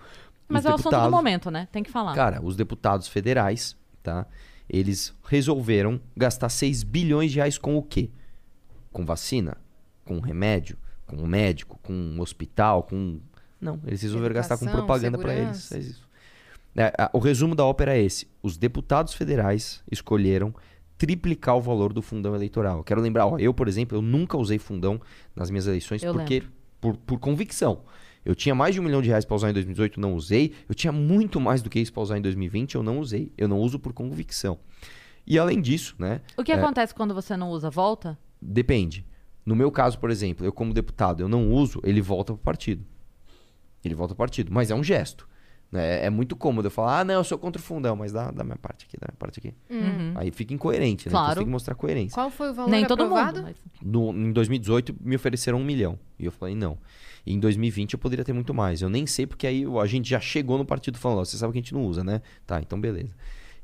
Mas 0.47 0.61
Os 0.61 0.65
é 0.65 0.69
o 0.71 0.75
assunto 0.75 0.99
do 1.01 1.09
momento, 1.11 1.49
né? 1.49 1.67
Tem 1.71 1.81
que 1.81 1.89
falar. 1.89 2.13
Cara, 2.13 2.43
os 2.43 2.55
deputados 2.55 3.07
federais, 3.07 3.75
tá? 4.03 4.25
Eles 4.69 5.13
resolveram 5.25 5.99
gastar 6.15 6.49
6 6.49 6.83
bilhões 6.83 7.31
de 7.31 7.37
reais 7.37 7.57
com 7.57 7.77
o 7.77 7.81
quê? 7.81 8.09
Com 8.91 9.05
vacina? 9.05 9.57
Com 10.05 10.19
remédio? 10.19 10.77
Com 11.07 11.15
um 11.17 11.27
médico? 11.27 11.79
Com 11.81 11.93
um 11.93 12.19
hospital? 12.21 12.83
Com. 12.83 13.19
Não, 13.59 13.79
eles 13.85 14.01
resolveram 14.01 14.35
gastar 14.35 14.57
com 14.57 14.65
Educação, 14.65 14.85
propaganda 14.85 15.17
pra 15.17 15.33
eles. 15.33 15.71
É 15.71 15.77
isso. 15.79 16.03
É, 16.75 16.93
a- 16.97 17.09
o 17.13 17.19
resumo 17.19 17.55
da 17.55 17.63
ópera 17.65 17.95
é 17.95 18.01
esse: 18.01 18.27
os 18.41 18.57
deputados 18.57 19.13
federais 19.13 19.81
escolheram 19.91 20.53
triplicar 20.97 21.57
o 21.57 21.61
valor 21.61 21.91
do 21.93 22.01
fundão 22.01 22.35
eleitoral. 22.35 22.77
Eu 22.77 22.83
quero 22.83 23.01
lembrar, 23.01 23.25
ó, 23.27 23.37
eu, 23.37 23.53
por 23.53 23.67
exemplo, 23.67 23.97
eu 23.97 24.01
nunca 24.01 24.37
usei 24.37 24.57
fundão 24.57 24.99
nas 25.35 25.49
minhas 25.49 25.67
eleições 25.67 26.03
Eu 26.03 26.13
porque 26.13 26.43
por, 26.79 26.95
por 26.97 27.19
convicção. 27.19 27.81
Eu 28.25 28.33
tinha 28.35 28.55
mais 28.55 28.73
de 28.73 28.79
um 28.79 28.83
milhão 28.83 29.01
de 29.01 29.09
reais 29.09 29.25
pra 29.25 29.35
usar 29.35 29.49
em 29.49 29.53
2018, 29.53 29.99
não 29.99 30.13
usei. 30.15 30.53
Eu 30.69 30.73
tinha 30.73 30.93
muito 30.93 31.41
mais 31.41 31.61
do 31.61 31.69
que 31.69 31.79
isso 31.79 31.91
pra 31.91 32.01
usar 32.03 32.17
em 32.17 32.21
2020, 32.21 32.75
eu 32.75 32.83
não 32.83 32.99
usei. 32.99 33.33
Eu 33.37 33.47
não 33.49 33.59
uso 33.59 33.77
por 33.77 33.91
convicção. 33.91 34.59
E 35.27 35.37
além 35.37 35.59
disso, 35.61 35.95
né? 35.99 36.21
O 36.37 36.43
que 36.43 36.51
É. 36.51 36.55
acontece 36.55 36.93
quando 36.95 37.13
você 37.13 37.35
não 37.35 37.49
usa? 37.49 37.69
Volta? 37.69 38.17
Depende. 38.41 39.05
No 39.45 39.55
meu 39.55 39.69
caso, 39.71 39.99
por 39.99 40.09
exemplo, 40.09 40.45
eu 40.45 40.53
como 40.53 40.73
deputado, 40.73 41.21
eu 41.21 41.27
não 41.27 41.51
uso, 41.51 41.81
ele 41.83 42.01
volta 42.01 42.31
pro 42.33 42.41
partido. 42.41 42.85
Ele 43.83 43.93
volta 43.93 44.13
pro 44.15 44.19
partido, 44.25 44.53
mas 44.53 44.71
é 44.71 44.75
um 44.75 44.83
gesto. 44.83 45.27
Né? 45.73 46.05
É 46.05 46.09
muito 46.11 46.35
cômodo 46.35 46.67
eu 46.67 46.71
falar, 46.71 46.99
ah, 46.99 47.03
não, 47.03 47.15
eu 47.15 47.23
sou 47.23 47.35
contra 47.35 47.59
o 47.59 47.63
fundão, 47.65 47.95
mas 47.95 48.11
dá 48.11 48.29
da 48.29 48.43
minha 48.43 48.55
parte 48.57 48.85
aqui, 48.85 48.95
da 48.95 49.07
minha 49.09 49.17
parte 49.17 49.39
aqui. 49.39 49.55
Uhum. 49.71 50.11
Aí 50.13 50.29
fica 50.29 50.53
incoerente, 50.53 51.07
né? 51.07 51.09
Então 51.09 51.19
Claro. 51.19 51.31
você 51.31 51.35
tem 51.39 51.45
que 51.45 51.51
mostrar 51.51 51.73
coerência. 51.73 52.13
Qual 52.13 52.29
foi 52.29 52.51
o 52.51 52.53
valor 52.53 52.69
Nem 52.69 52.85
todo 52.85 53.01
aprovado? 53.01 53.37
mundo. 53.41 53.47
mas- 53.47 53.57
No, 53.81 54.11
em 54.11 54.31
2018, 54.31 54.95
me 55.01 55.15
ofereceram 55.15 55.57
um 55.57 55.63
milhão. 55.63 55.97
E 56.19 56.25
eu 56.25 56.31
falei, 56.31 56.53
não. 56.53 56.77
E 57.25 57.33
em 57.33 57.39
2020 57.39 57.93
eu 57.93 57.99
poderia 57.99 58.23
ter 58.23 58.33
muito 58.33 58.53
mais. 58.53 58.83
Eu 58.83 58.89
nem 58.89 59.07
sei, 59.07 59.25
porque 59.25 59.47
aí 59.47 59.65
a 59.81 59.85
gente 59.87 60.07
já 60.07 60.19
chegou 60.19 60.59
no 60.59 60.65
partido 60.65 60.99
falando, 60.99 61.21
ó, 61.21 61.25
você 61.25 61.37
sabe 61.37 61.53
que 61.53 61.57
a 61.57 61.61
gente 61.63 61.73
não 61.73 61.83
usa, 61.87 62.03
né? 62.03 62.21
Tá, 62.45 62.59
então 62.59 62.79
beleza. 62.79 63.09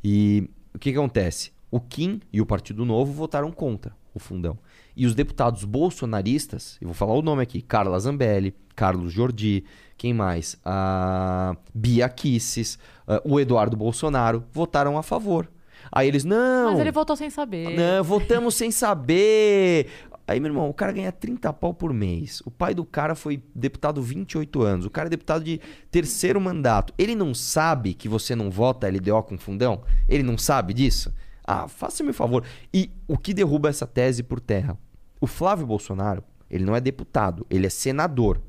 E 0.04 0.50
o 0.74 0.80
que, 0.80 0.92
que 0.92 0.98
acontece? 0.98 1.52
O 1.70 1.80
Kim 1.80 2.20
e 2.34 2.42
o 2.42 2.46
Partido 2.48 2.84
Novo 2.86 3.14
votaram 3.14 3.52
contra 3.52 3.96
o 4.16 4.20
fundão. 4.20 4.58
E 4.98 5.06
os 5.06 5.14
deputados 5.14 5.64
bolsonaristas, 5.64 6.78
eu 6.82 6.88
vou 6.88 6.96
falar 6.96 7.14
o 7.14 7.22
nome 7.22 7.44
aqui, 7.44 7.62
Carla 7.62 8.00
Zambelli, 8.00 8.56
Carlos 8.76 9.14
Jordi, 9.14 9.64
quem 10.00 10.14
mais? 10.14 10.58
A 10.66 11.56
Bia 11.76 12.10
Kisses, 12.10 12.80
o 13.24 13.40
Eduardo 13.40 13.78
Bolsonaro, 13.78 14.44
votaram 14.52 14.98
a 14.98 15.04
favor. 15.04 15.48
Aí 15.92 16.08
eles, 16.08 16.24
não... 16.24 16.72
Mas 16.72 16.80
ele 16.80 16.92
voltou 16.92 17.16
sem 17.16 17.30
saber. 17.30 17.76
Não, 17.76 18.04
votamos 18.04 18.56
sem 18.56 18.72
saber. 18.72 19.88
Aí, 20.28 20.40
meu 20.40 20.50
irmão, 20.50 20.70
o 20.70 20.74
cara 20.74 20.92
ganha 20.92 21.12
30 21.12 21.52
pau 21.54 21.74
por 21.74 21.92
mês. 21.92 22.42
O 22.46 22.52
pai 22.52 22.76
do 22.76 22.86
cara 22.86 23.16
foi 23.16 23.44
deputado 23.54 24.02
28 24.02 24.62
anos. 24.62 24.86
O 24.86 24.90
cara 24.90 25.08
é 25.08 25.10
deputado 25.10 25.44
de 25.44 25.60
terceiro 25.90 26.40
mandato. 26.40 26.94
Ele 26.98 27.16
não 27.16 27.34
sabe 27.34 27.96
que 27.96 28.08
você 28.08 28.36
não 28.36 28.52
vota 28.52 28.88
LDO 28.88 29.24
com 29.24 29.38
fundão? 29.38 29.82
Ele 30.08 30.22
não 30.22 30.38
sabe 30.38 30.74
disso? 30.74 31.12
Ah, 31.44 31.68
faça-me 31.68 32.12
um 32.12 32.14
favor. 32.14 32.44
E 32.72 32.92
o 33.08 33.18
que 33.18 33.34
derruba 33.34 33.70
essa 33.70 33.88
tese 33.88 34.22
por 34.22 34.40
terra? 34.40 34.78
O 35.20 35.26
Flávio 35.26 35.66
Bolsonaro, 35.66 36.24
ele 36.50 36.64
não 36.64 36.76
é 36.76 36.80
deputado, 36.80 37.46
ele 37.50 37.66
é 37.66 37.70
senador. 37.70 38.40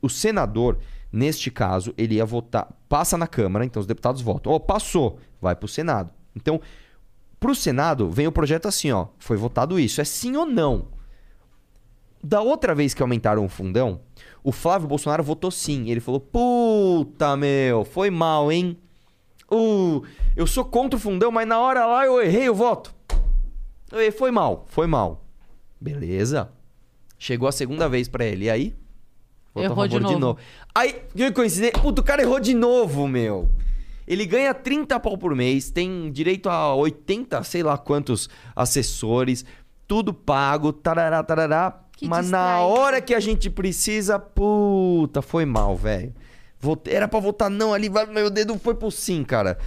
O 0.00 0.08
senador, 0.08 0.78
neste 1.12 1.50
caso, 1.50 1.92
ele 1.96 2.16
ia 2.16 2.24
votar. 2.24 2.68
Passa 2.88 3.16
na 3.16 3.26
Câmara, 3.26 3.64
então 3.64 3.80
os 3.80 3.86
deputados 3.86 4.22
votam. 4.22 4.52
Ó, 4.52 4.58
passou, 4.58 5.18
vai 5.40 5.54
pro 5.56 5.68
Senado. 5.68 6.10
Então, 6.34 6.60
pro 7.40 7.54
Senado, 7.54 8.10
vem 8.10 8.26
o 8.26 8.32
projeto 8.32 8.66
assim, 8.66 8.90
ó. 8.90 9.08
Foi 9.18 9.36
votado 9.36 9.78
isso. 9.78 10.00
É 10.00 10.04
sim 10.04 10.36
ou 10.36 10.46
não? 10.46 10.86
Da 12.22 12.40
outra 12.40 12.74
vez 12.74 12.94
que 12.94 13.02
aumentaram 13.02 13.44
o 13.44 13.48
fundão, 13.48 14.00
o 14.42 14.50
Flávio 14.50 14.88
Bolsonaro 14.88 15.22
votou 15.22 15.50
sim. 15.50 15.88
Ele 15.88 16.00
falou: 16.00 16.20
Puta, 16.20 17.36
meu, 17.36 17.84
foi 17.84 18.10
mal, 18.10 18.50
hein? 18.50 18.76
Uh, 19.50 20.02
eu 20.36 20.46
sou 20.46 20.64
contra 20.64 20.96
o 20.96 21.00
fundão, 21.00 21.30
mas 21.30 21.46
na 21.46 21.58
hora 21.58 21.86
lá 21.86 22.04
eu 22.04 22.20
errei 22.20 22.48
o 22.48 22.54
voto. 22.54 22.94
Foi 24.16 24.30
mal, 24.30 24.66
foi 24.68 24.86
mal. 24.86 25.24
Beleza. 25.80 26.50
Chegou 27.18 27.48
a 27.48 27.52
segunda 27.52 27.88
vez 27.88 28.08
pra 28.08 28.24
ele. 28.24 28.44
E 28.44 28.50
aí? 28.50 28.76
Votou 29.54 29.62
a 29.62 29.64
Errou 29.64 29.88
de 29.88 29.98
favor 29.98 30.20
novo. 30.20 30.38
Aí, 30.74 30.96
que 31.14 31.32
coincidência. 31.32 31.80
Puta, 31.80 32.00
o 32.00 32.04
cara 32.04 32.22
errou 32.22 32.38
de 32.40 32.54
novo, 32.54 33.06
meu. 33.08 33.48
Ele 34.06 34.24
ganha 34.24 34.54
30 34.54 34.98
pau 35.00 35.18
por 35.18 35.34
mês, 35.34 35.70
tem 35.70 36.10
direito 36.10 36.48
a 36.48 36.74
80, 36.74 37.42
sei 37.42 37.62
lá 37.62 37.76
quantos 37.76 38.30
assessores, 38.56 39.44
tudo 39.86 40.14
pago, 40.14 40.72
tarará, 40.72 41.22
tarará. 41.22 41.80
Que 41.92 42.08
mas 42.08 42.30
na 42.30 42.60
hora 42.60 43.00
que 43.02 43.14
a 43.14 43.20
gente 43.20 43.50
precisa, 43.50 44.18
puta, 44.18 45.20
foi 45.20 45.44
mal, 45.44 45.76
velho. 45.76 46.14
Era 46.86 47.06
pra 47.06 47.20
votar 47.20 47.50
não 47.50 47.74
ali, 47.74 47.90
meu 47.90 48.30
dedo 48.30 48.58
foi 48.58 48.74
pro 48.74 48.90
sim, 48.90 49.22
cara. 49.24 49.58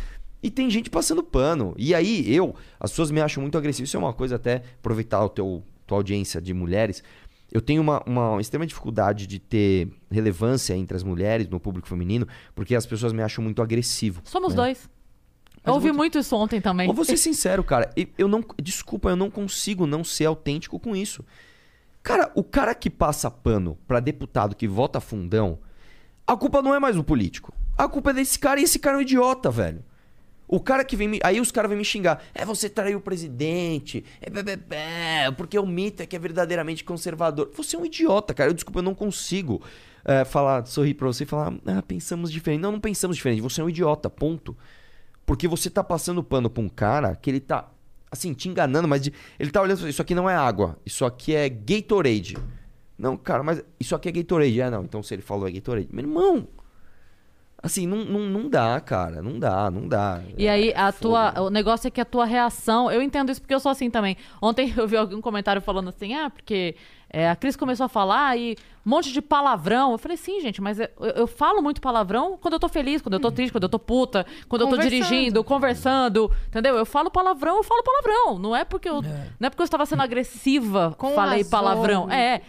E 0.42 0.50
tem 0.50 0.70
gente 0.70 0.90
passando 0.90 1.22
pano. 1.22 1.76
E 1.78 1.94
aí, 1.94 2.34
eu, 2.34 2.56
as 2.80 2.90
pessoas 2.90 3.12
me 3.12 3.22
acham 3.22 3.42
muito 3.42 3.58
agressivo. 3.58 3.86
Isso 3.86 3.96
é 3.96 4.00
uma 4.00 4.14
coisa 4.14 4.38
até, 4.38 4.64
aproveitar 4.80 5.24
o 5.24 5.30
teu, 5.30 5.64
tua 5.86 6.00
audiência 6.00 6.42
de 6.42 6.54
mulheres. 6.54 7.04
Eu 7.52 7.62
tenho 7.62 7.82
uma, 7.82 8.02
uma 8.06 8.40
extrema 8.40 8.66
dificuldade 8.66 9.28
de 9.28 9.38
ter 9.40 9.92
relevância 10.10 10.76
entre 10.76 10.96
as 10.96 11.04
mulheres, 11.04 11.50
no 11.50 11.60
público 11.60 11.88
feminino, 11.88 12.28
porque 12.56 12.74
as 12.76 12.86
pessoas 12.86 13.12
me 13.12 13.22
acham 13.22 13.44
muito 13.44 13.62
agressivo. 13.62 14.22
Somos 14.24 14.52
né? 14.52 14.56
dois. 14.56 14.90
Mas 15.56 15.68
Eu 15.68 15.74
ouvi 15.74 15.88
muito- 15.88 15.98
muito 15.98 16.20
isso 16.20 16.36
ontem 16.36 16.62
também. 16.62 16.92
Vou 16.94 17.06
ser 17.06 17.18
sincero, 17.18 17.64
cara. 17.64 17.90
Eu 18.18 18.28
não. 18.28 18.44
Desculpa, 18.62 19.10
eu 19.10 19.16
não 19.16 19.30
consigo 19.30 19.86
não 19.86 20.04
ser 20.04 20.26
autêntico 20.26 20.80
com 20.80 20.96
isso. 20.96 21.24
Cara, 22.02 22.32
o 22.34 22.44
cara 22.44 22.74
que 22.74 22.90
passa 22.90 23.30
pano 23.30 23.78
pra 23.86 24.00
deputado 24.00 24.56
que 24.56 24.68
vota 24.68 25.00
fundão, 25.00 25.60
a 26.26 26.36
culpa 26.36 26.62
não 26.62 26.74
é 26.74 26.80
mais 26.80 26.96
do 26.96 27.04
político. 27.04 27.54
A 27.78 27.88
culpa 27.88 28.10
é 28.10 28.14
desse 28.14 28.40
cara 28.40 28.60
e 28.60 28.64
esse 28.64 28.80
cara 28.80 28.98
é 28.98 29.00
um 29.00 29.02
idiota, 29.02 29.52
velho. 29.52 29.84
O 30.52 30.60
cara 30.60 30.84
que 30.84 30.98
vem 30.98 31.08
me... 31.08 31.20
Aí 31.24 31.40
os 31.40 31.50
caras 31.50 31.70
vêm 31.70 31.78
me 31.78 31.86
xingar. 31.86 32.22
É, 32.36 32.44
você 32.44 32.70
traiu 32.70 32.98
o 32.98 33.02
presidente. 33.02 34.04
É 34.22 35.32
porque 35.32 35.58
o 35.58 35.66
mito 35.66 36.04
é 36.04 36.06
que 36.06 36.14
é 36.16 36.20
verdadeiramente 36.20 36.84
conservador. 36.84 37.50
Você 37.56 37.78
é 37.78 37.80
um 37.80 37.86
idiota, 37.86 38.34
cara. 38.34 38.50
Eu, 38.50 38.54
desculpa, 38.54 38.80
eu 38.80 38.84
não 38.84 38.94
consigo 38.94 39.62
é, 40.04 40.26
falar, 40.26 40.66
sorrir 40.66 40.94
pra 40.96 41.08
você 41.08 41.24
e 41.24 41.26
falar, 41.26 41.54
ah, 41.66 41.82
pensamos 41.82 42.30
diferente. 42.30 42.60
Não, 42.60 42.74
não 42.74 42.82
pensamos 42.82 43.16
diferente. 43.16 43.42
Você 43.42 43.62
é 43.62 43.64
um 43.64 43.70
idiota, 43.70 44.10
ponto. 44.10 44.56
Porque 45.26 45.48
você 45.48 45.70
tá 45.70 45.82
passando 45.82 46.22
pano 46.22 46.50
pra 46.50 46.62
um 46.62 46.68
cara 46.68 47.16
que 47.16 47.30
ele 47.30 47.40
tá, 47.40 47.72
assim, 48.12 48.34
te 48.34 48.50
enganando, 48.50 48.88
mas 48.90 49.02
de- 49.04 49.14
ele 49.40 49.52
tá 49.52 49.62
olhando 49.62 49.88
isso 49.88 50.02
aqui 50.02 50.14
não 50.14 50.30
é 50.30 50.36
água, 50.36 50.78
isso 50.86 51.06
aqui 51.06 51.34
é 51.34 51.48
Gatorade. 51.48 52.36
Não, 52.98 53.16
cara, 53.16 53.42
mas 53.42 53.64
isso 53.80 53.96
aqui 53.96 54.10
é 54.10 54.12
Gatorade. 54.12 54.60
É, 54.60 54.70
não, 54.70 54.84
então 54.84 55.02
se 55.02 55.14
ele 55.14 55.22
falou 55.22 55.48
é 55.48 55.52
Gatorade. 55.52 55.88
Meu 55.92 56.04
irmão, 56.04 56.48
assim, 57.64 57.86
não, 57.86 57.98
não, 58.04 58.20
não 58.22 58.50
dá, 58.50 58.80
cara, 58.80 59.22
não 59.22 59.38
dá, 59.38 59.70
não 59.70 59.88
dá. 59.88 60.22
E 60.38 60.48
aí, 60.48 60.74
a 60.74 60.92
Fogo. 60.92 61.10
tua, 61.10 61.42
o 61.42 61.50
negócio 61.50 61.88
é 61.88 61.92
que 61.92 62.02
a 62.02 62.06
tua 62.06 62.26
reação. 62.26 62.92
Eu 62.92 63.02
entendo 63.02 63.32
isso 63.32 63.42
porque 63.42 63.54
eu 63.54 63.60
sou 63.60 63.72
assim 63.72 63.90
também. 63.90 64.18
Ontem 64.42 64.74
eu 64.78 64.88
vi 64.88 64.98
algum 64.98 65.22
comentário 65.22 65.62
falando 65.62 65.90
assim, 65.90 66.14
ah, 66.16 66.30
porque 66.30 66.76
é, 67.10 67.30
a 67.30 67.36
Cris 67.36 67.56
começou 67.56 67.86
a 67.86 67.90
falar 67.90 68.38
e 68.38 68.56
um 68.86 68.90
monte 68.90 69.12
de 69.12 69.22
palavrão. 69.22 69.92
Eu 69.92 69.98
falei, 69.98 70.18
sim, 70.18 70.40
gente, 70.42 70.62
mas 70.62 70.80
eu, 70.80 70.90
eu 71.16 71.28
falo 71.28 71.62
muito 71.62 71.82
palavrão 71.82 72.38
quando 72.42 72.56
eu 72.56 72.60
tô 72.60 72.68
feliz, 72.68 73.02
quando 73.02 73.14
eu 73.14 73.20
tô 73.20 73.32
triste, 73.32 73.52
quando 73.52 73.64
eu 73.64 73.70
tô 73.70 73.80
puta, 73.80 74.26
quando 74.50 74.64
eu 74.64 74.68
tô 74.68 74.78
dirigindo, 74.78 75.44
conversando. 75.44 76.32
Entendeu? 76.48 76.76
Eu 76.76 76.86
falo 76.86 77.12
palavrão, 77.12 77.58
eu 77.58 77.64
falo 77.64 77.84
palavrão. 77.84 78.40
Não 78.40 78.56
é 78.56 78.66
porque 78.66 78.90
eu. 78.90 79.02
Não 79.02 79.48
é 79.48 79.50
porque 79.50 79.62
eu 79.62 79.66
estava 79.66 79.86
sendo 79.86 80.02
agressiva, 80.02 80.96
Com 80.98 81.12
falei 81.12 81.44
razão. 81.44 81.52
palavrão. 81.52 82.12
É. 82.12 82.42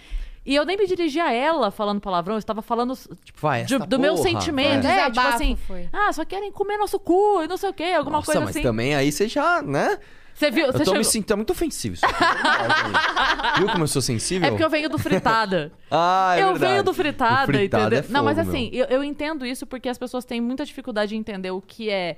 E 0.44 0.54
eu 0.56 0.64
nem 0.64 0.76
me 0.76 0.86
dirigi 0.86 1.20
a 1.20 1.32
ela 1.32 1.70
falando 1.70 2.00
palavrão, 2.00 2.34
eu 2.34 2.38
estava 2.38 2.60
falando 2.62 2.94
Tipo, 3.24 3.40
vai, 3.40 3.64
de- 3.64 3.78
do 3.78 3.98
meu 3.98 4.14
porra, 4.16 4.28
sentimento. 4.28 4.82
vai. 4.82 4.98
É, 5.00 5.10
tipo 5.10 5.20
assim, 5.26 5.56
foi. 5.56 5.88
ah, 5.92 6.12
só 6.12 6.24
querem 6.24 6.50
comer 6.50 6.76
nosso 6.78 6.98
cu 6.98 7.42
e 7.44 7.46
não 7.46 7.56
sei 7.56 7.70
o 7.70 7.72
quê, 7.72 7.84
alguma 7.96 8.16
Nossa, 8.18 8.26
coisa 8.26 8.40
mas 8.40 8.50
assim. 8.50 8.62
também 8.62 8.94
aí 8.94 9.12
você 9.12 9.28
já, 9.28 9.62
né? 9.62 9.98
Você 10.34 10.50
viu? 10.50 10.64
Eu 10.66 10.72
Você 10.72 10.78
tô 10.78 10.84
chegou... 10.86 10.98
me 10.98 11.04
sentindo 11.04 11.36
muito 11.36 11.50
ofensivo 11.50 11.94
aqui. 12.02 12.14
Viu 13.60 13.68
como 13.68 13.84
eu 13.84 13.86
sou 13.88 14.00
sensível? 14.00 14.48
É 14.48 14.50
porque 14.50 14.64
eu 14.64 14.70
venho 14.70 14.88
do 14.88 14.98
fritada. 14.98 15.70
Ah, 15.90 16.34
é 16.36 16.42
eu 16.42 16.48
verdade. 16.52 16.72
venho 16.72 16.82
do 16.82 16.94
fritada, 16.94 17.44
fritada 17.46 17.82
entendeu? 17.96 18.08
é 18.08 18.12
não, 18.12 18.24
mas 18.24 18.38
fogo, 18.38 18.48
assim, 18.48 18.70
meu. 18.72 18.80
eu, 18.86 18.96
eu 18.96 19.04
entendo 19.04 19.44
isso 19.44 19.66
porque 19.66 19.90
as 19.90 19.98
pessoas 19.98 20.24
têm 20.24 20.40
muita 20.40 20.64
dificuldade 20.64 21.10
de 21.10 21.16
entender 21.16 21.50
o 21.50 21.60
que 21.60 21.90
é 21.90 22.16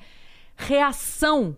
reação. 0.57 1.57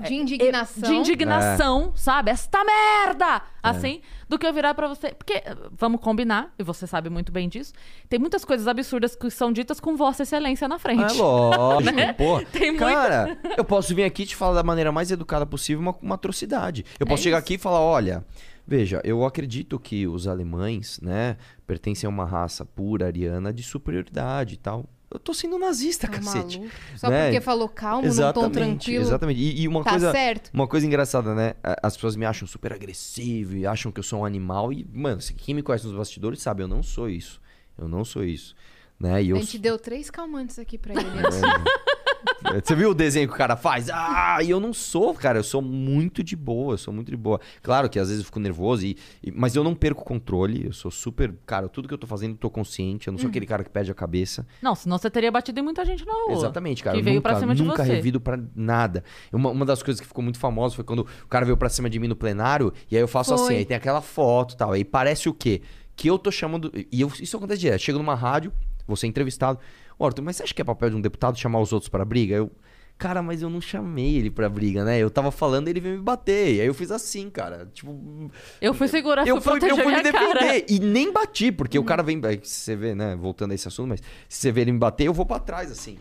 De 0.00 0.12
é- 0.14 0.16
indignação. 0.16 0.82
De 0.90 0.94
indignação, 0.96 1.92
sabe? 1.94 2.30
Esta 2.30 2.62
merda! 2.64 3.36
É. 3.36 3.40
Assim, 3.62 4.00
do 4.28 4.38
que 4.38 4.46
eu 4.46 4.52
virar 4.52 4.74
pra 4.74 4.88
você. 4.88 5.12
Porque, 5.14 5.42
vamos 5.72 6.00
combinar, 6.00 6.52
e 6.58 6.62
você 6.62 6.86
sabe 6.86 7.08
muito 7.08 7.30
bem 7.32 7.48
disso, 7.48 7.72
tem 8.08 8.18
muitas 8.18 8.44
coisas 8.44 8.66
absurdas 8.68 9.14
que 9.16 9.30
são 9.30 9.52
ditas 9.52 9.78
com 9.80 9.96
Vossa 9.96 10.24
Excelência 10.24 10.66
na 10.68 10.78
frente. 10.78 11.14
É 11.16 11.22
lógico, 11.22 11.92
pô. 12.18 12.38
Né? 12.40 12.44
Tem 12.52 12.70
muita- 12.72 12.84
Cara, 12.86 13.38
eu 13.56 13.64
posso 13.64 13.94
vir 13.94 14.04
aqui 14.04 14.24
e 14.24 14.26
te 14.26 14.36
falar 14.36 14.54
da 14.54 14.62
maneira 14.62 14.90
mais 14.92 15.10
educada 15.10 15.46
possível 15.46 15.80
uma, 15.80 15.96
uma 16.02 16.14
atrocidade. 16.16 16.84
Eu 16.98 17.06
posso 17.06 17.20
É 17.20 17.24
chegar 17.24 17.38
isso. 17.38 17.44
aqui 17.44 17.54
e 17.54 17.58
falar, 17.58 17.80
olha, 17.80 18.24
veja, 18.66 19.00
eu 19.04 19.24
acredito 19.24 19.78
que 19.78 20.06
os 20.06 20.26
alemães, 20.26 20.98
né, 21.00 21.36
pertencem 21.66 22.06
a 22.06 22.10
uma 22.10 22.24
raça 22.24 22.64
pura, 22.64 23.06
ariana, 23.06 23.52
de 23.52 23.62
superioridade 23.62 24.54
e 24.54 24.58
tal. 24.58 24.86
Eu 25.12 25.18
tô 25.18 25.34
sendo 25.34 25.58
nazista, 25.58 26.06
Tá 26.06 26.14
cacete. 26.14 26.58
maluco. 26.58 26.76
Só 26.96 27.10
Né? 27.10 27.24
porque 27.26 27.40
falou 27.40 27.68
calmo, 27.68 28.08
num 28.08 28.32
tom 28.32 28.48
tranquilo. 28.50 29.04
Exatamente. 29.04 29.40
E, 29.40 29.62
e 29.62 29.68
uma 29.68 29.82
Tá 29.84 29.90
coisa, 29.90 30.10
certo. 30.12 30.50
uma 30.54 30.66
coisa 30.66 30.86
engraçada, 30.86 31.34
né? 31.34 31.54
As 31.82 31.94
pessoas 31.94 32.16
me 32.16 32.24
acham 32.24 32.46
super 32.48 32.72
agressivo 32.72 33.56
e 33.56 33.66
acham 33.66 33.92
que 33.92 34.00
eu 34.00 34.04
sou 34.04 34.20
um 34.20 34.24
animal. 34.24 34.72
E, 34.72 34.86
mano, 34.92 35.20
quem 35.36 35.54
me 35.54 35.62
conhece 35.62 35.86
nos 35.86 35.94
bastidores 35.96 36.40
sabe, 36.40 36.62
eu 36.62 36.68
não 36.68 36.82
sou 36.82 37.08
isso. 37.08 37.40
Eu 37.78 37.88
não 37.88 38.04
sou 38.04 38.24
isso. 38.24 38.54
Né? 39.02 39.22
E 39.24 39.30
eu 39.30 39.36
A 39.36 39.40
gente 39.40 39.58
deu 39.58 39.76
três 39.78 40.08
calmantes 40.10 40.58
aqui 40.60 40.78
pra 40.78 40.94
ele. 40.94 41.02
É, 41.04 42.60
Você 42.62 42.74
viu 42.74 42.90
o 42.90 42.94
desenho 42.94 43.26
que 43.28 43.34
o 43.34 43.36
cara 43.36 43.56
faz? 43.56 43.88
Ah, 43.90 44.38
e 44.42 44.50
eu 44.50 44.60
não 44.60 44.72
sou, 44.72 45.14
cara. 45.14 45.38
Eu 45.38 45.42
sou 45.44 45.62
muito 45.62 46.22
de 46.22 46.36
boa, 46.36 46.74
eu 46.74 46.78
sou 46.78 46.92
muito 46.92 47.10
de 47.10 47.16
boa. 47.16 47.40
Claro 47.62 47.88
que 47.88 47.98
às 47.98 48.08
vezes 48.08 48.20
eu 48.22 48.26
fico 48.26 48.38
nervoso, 48.38 48.84
e, 48.84 48.96
e- 49.22 49.30
mas 49.32 49.56
eu 49.56 49.64
não 49.64 49.74
perco 49.74 50.02
o 50.02 50.04
controle. 50.04 50.66
Eu 50.66 50.72
sou 50.72 50.90
super. 50.90 51.34
Cara, 51.46 51.68
tudo 51.68 51.88
que 51.88 51.94
eu 51.94 51.98
tô 51.98 52.06
fazendo, 52.06 52.32
eu 52.32 52.36
tô 52.36 52.50
consciente. 52.50 53.08
Eu 53.08 53.12
não 53.12 53.18
sou 53.18 53.28
aquele 53.30 53.46
cara 53.46 53.64
que 53.64 53.70
perde 53.70 53.90
a 53.90 53.94
cabeça. 53.94 54.46
Não, 54.60 54.74
senão 54.74 54.98
você 54.98 55.08
teria 55.10 55.30
batido 55.32 55.58
em 55.58 55.62
muita 55.62 55.84
gente 55.84 56.04
na 56.04 56.12
rua. 56.12 56.32
Exatamente, 56.34 56.82
cara. 56.84 56.94
Que 56.94 57.00
eu 57.00 57.04
veio 57.04 57.16
nunca, 57.16 57.28
pra 57.30 57.38
cima 57.40 57.54
de 57.54 57.62
nunca 57.64 57.84
você. 57.84 57.92
revido 57.94 58.20
pra 58.20 58.38
nada. 58.54 59.02
Uma, 59.32 59.50
uma 59.50 59.64
das 59.64 59.82
coisas 59.82 60.00
que 60.00 60.06
ficou 60.06 60.22
muito 60.22 60.38
famosa 60.38 60.74
foi 60.76 60.84
quando 60.84 61.00
o 61.24 61.28
cara 61.28 61.44
veio 61.44 61.56
pra 61.56 61.68
cima 61.68 61.88
de 61.90 61.98
mim 61.98 62.06
no 62.08 62.16
plenário, 62.16 62.72
e 62.90 62.96
aí 62.96 63.02
eu 63.02 63.08
faço 63.08 63.34
Foi. 63.36 63.44
assim, 63.46 63.56
aí 63.56 63.64
tem 63.64 63.76
aquela 63.76 64.00
foto 64.00 64.54
e 64.54 64.56
tal. 64.56 64.72
Aí 64.72 64.84
parece 64.84 65.28
o 65.28 65.34
quê? 65.34 65.62
Que 65.96 66.08
eu 66.08 66.18
tô 66.18 66.30
chamando. 66.30 66.70
E 66.90 67.00
eu- 67.00 67.10
isso 67.20 67.36
acontece 67.36 67.60
direto. 67.60 67.80
Chego 67.80 67.98
numa 67.98 68.14
rádio, 68.14 68.52
vou 68.86 68.96
ser 68.96 69.06
entrevistado. 69.06 69.58
Arthur, 70.00 70.22
mas 70.22 70.36
você 70.36 70.42
acha 70.42 70.54
que 70.54 70.60
é 70.60 70.64
papel 70.64 70.90
de 70.90 70.96
um 70.96 71.00
deputado 71.00 71.38
chamar 71.38 71.60
os 71.60 71.72
outros 71.72 71.88
pra 71.88 72.04
briga? 72.04 72.34
Eu, 72.34 72.50
cara, 72.98 73.22
mas 73.22 73.40
eu 73.40 73.48
não 73.48 73.60
chamei 73.60 74.16
ele 74.16 74.30
pra 74.30 74.48
briga, 74.48 74.84
né? 74.84 74.98
Eu 74.98 75.08
tava 75.10 75.30
falando 75.30 75.68
ele 75.68 75.78
veio 75.80 75.96
me 75.96 76.02
bater. 76.02 76.56
E 76.56 76.60
aí 76.60 76.66
eu 76.66 76.74
fiz 76.74 76.90
assim, 76.90 77.30
cara. 77.30 77.70
Tipo, 77.72 78.30
Eu 78.60 78.74
fui 78.74 78.88
segurar 78.88 79.26
eu 79.26 79.40
fui, 79.40 79.54
eu 79.54 79.76
fui 79.76 79.86
me 79.86 80.00
minha 80.00 80.12
cara. 80.12 80.40
defender. 80.40 80.66
E 80.68 80.80
nem 80.80 81.12
bati, 81.12 81.52
porque 81.52 81.78
o 81.78 81.84
cara 81.84 82.02
vem. 82.02 82.20
Se 82.42 82.50
você 82.64 82.76
vê, 82.76 82.94
né? 82.94 83.14
Voltando 83.14 83.52
a 83.52 83.54
esse 83.54 83.68
assunto, 83.68 83.88
mas 83.90 84.00
se 84.28 84.40
você 84.40 84.50
vê 84.50 84.62
ele 84.62 84.72
me 84.72 84.78
bater, 84.78 85.04
eu 85.06 85.12
vou 85.14 85.24
pra 85.24 85.38
trás, 85.38 85.70
assim. 85.70 85.96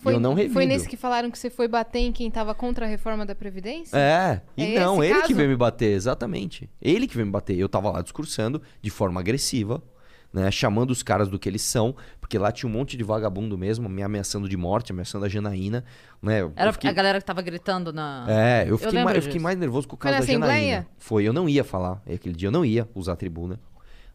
Foi, 0.00 0.14
eu 0.14 0.20
não 0.20 0.32
revido. 0.34 0.54
foi 0.54 0.64
nesse 0.64 0.86
que 0.88 0.96
falaram 0.96 1.28
que 1.28 1.36
você 1.38 1.50
foi 1.50 1.66
bater 1.66 1.98
em 1.98 2.12
quem 2.12 2.30
tava 2.30 2.54
contra 2.54 2.86
a 2.86 2.88
reforma 2.88 3.26
da 3.26 3.34
Previdência? 3.34 3.96
É, 3.98 4.40
e 4.56 4.76
É 4.76 4.78
não, 4.78 5.02
ele 5.02 5.14
que 5.14 5.20
caso? 5.22 5.34
veio 5.34 5.48
me 5.48 5.56
bater, 5.56 5.90
exatamente. 5.92 6.70
Ele 6.80 7.06
que 7.08 7.16
veio 7.16 7.26
me 7.26 7.32
bater. 7.32 7.56
Eu 7.58 7.68
tava 7.68 7.90
lá 7.90 8.00
discursando 8.00 8.62
de 8.80 8.90
forma 8.90 9.18
agressiva, 9.18 9.82
né? 10.32 10.50
Chamando 10.50 10.90
os 10.90 11.02
caras 11.02 11.28
do 11.28 11.38
que 11.38 11.48
eles 11.48 11.62
são, 11.62 11.94
porque 12.20 12.38
lá 12.38 12.52
tinha 12.52 12.68
um 12.68 12.72
monte 12.72 12.96
de 12.96 13.02
vagabundo 13.04 13.56
mesmo, 13.56 13.88
me 13.88 14.02
ameaçando 14.02 14.48
de 14.48 14.56
morte, 14.56 14.92
ameaçando 14.92 15.24
a 15.24 15.28
Janaína, 15.28 15.84
né? 16.22 16.42
Eu 16.42 16.52
Era 16.54 16.72
fiquei- 16.72 16.90
a 16.90 16.92
galera 16.92 17.18
que 17.18 17.24
tava 17.24 17.40
gritando 17.42 17.92
na. 17.92 18.26
É, 18.28 18.64
eu 18.64 18.68
Eu 18.68 18.78
fiquei, 18.78 18.92
lembro 18.92 19.04
mais, 19.06 19.16
eu 19.16 19.22
fiquei 19.22 19.40
mais 19.40 19.58
nervoso 19.58 19.88
com 19.88 19.96
o 19.96 19.98
caso 19.98 20.18
da 20.18 20.24
Janaína. 20.26 20.86
Foi, 20.98 21.24
eu 21.24 21.32
não 21.32 21.48
ia 21.48 21.64
falar. 21.64 22.02
Aquele 22.12 22.34
dia 22.34 22.48
eu 22.48 22.52
não 22.52 22.64
ia 22.64 22.88
usar 22.94 23.14
a 23.14 23.16
tribuna. 23.16 23.58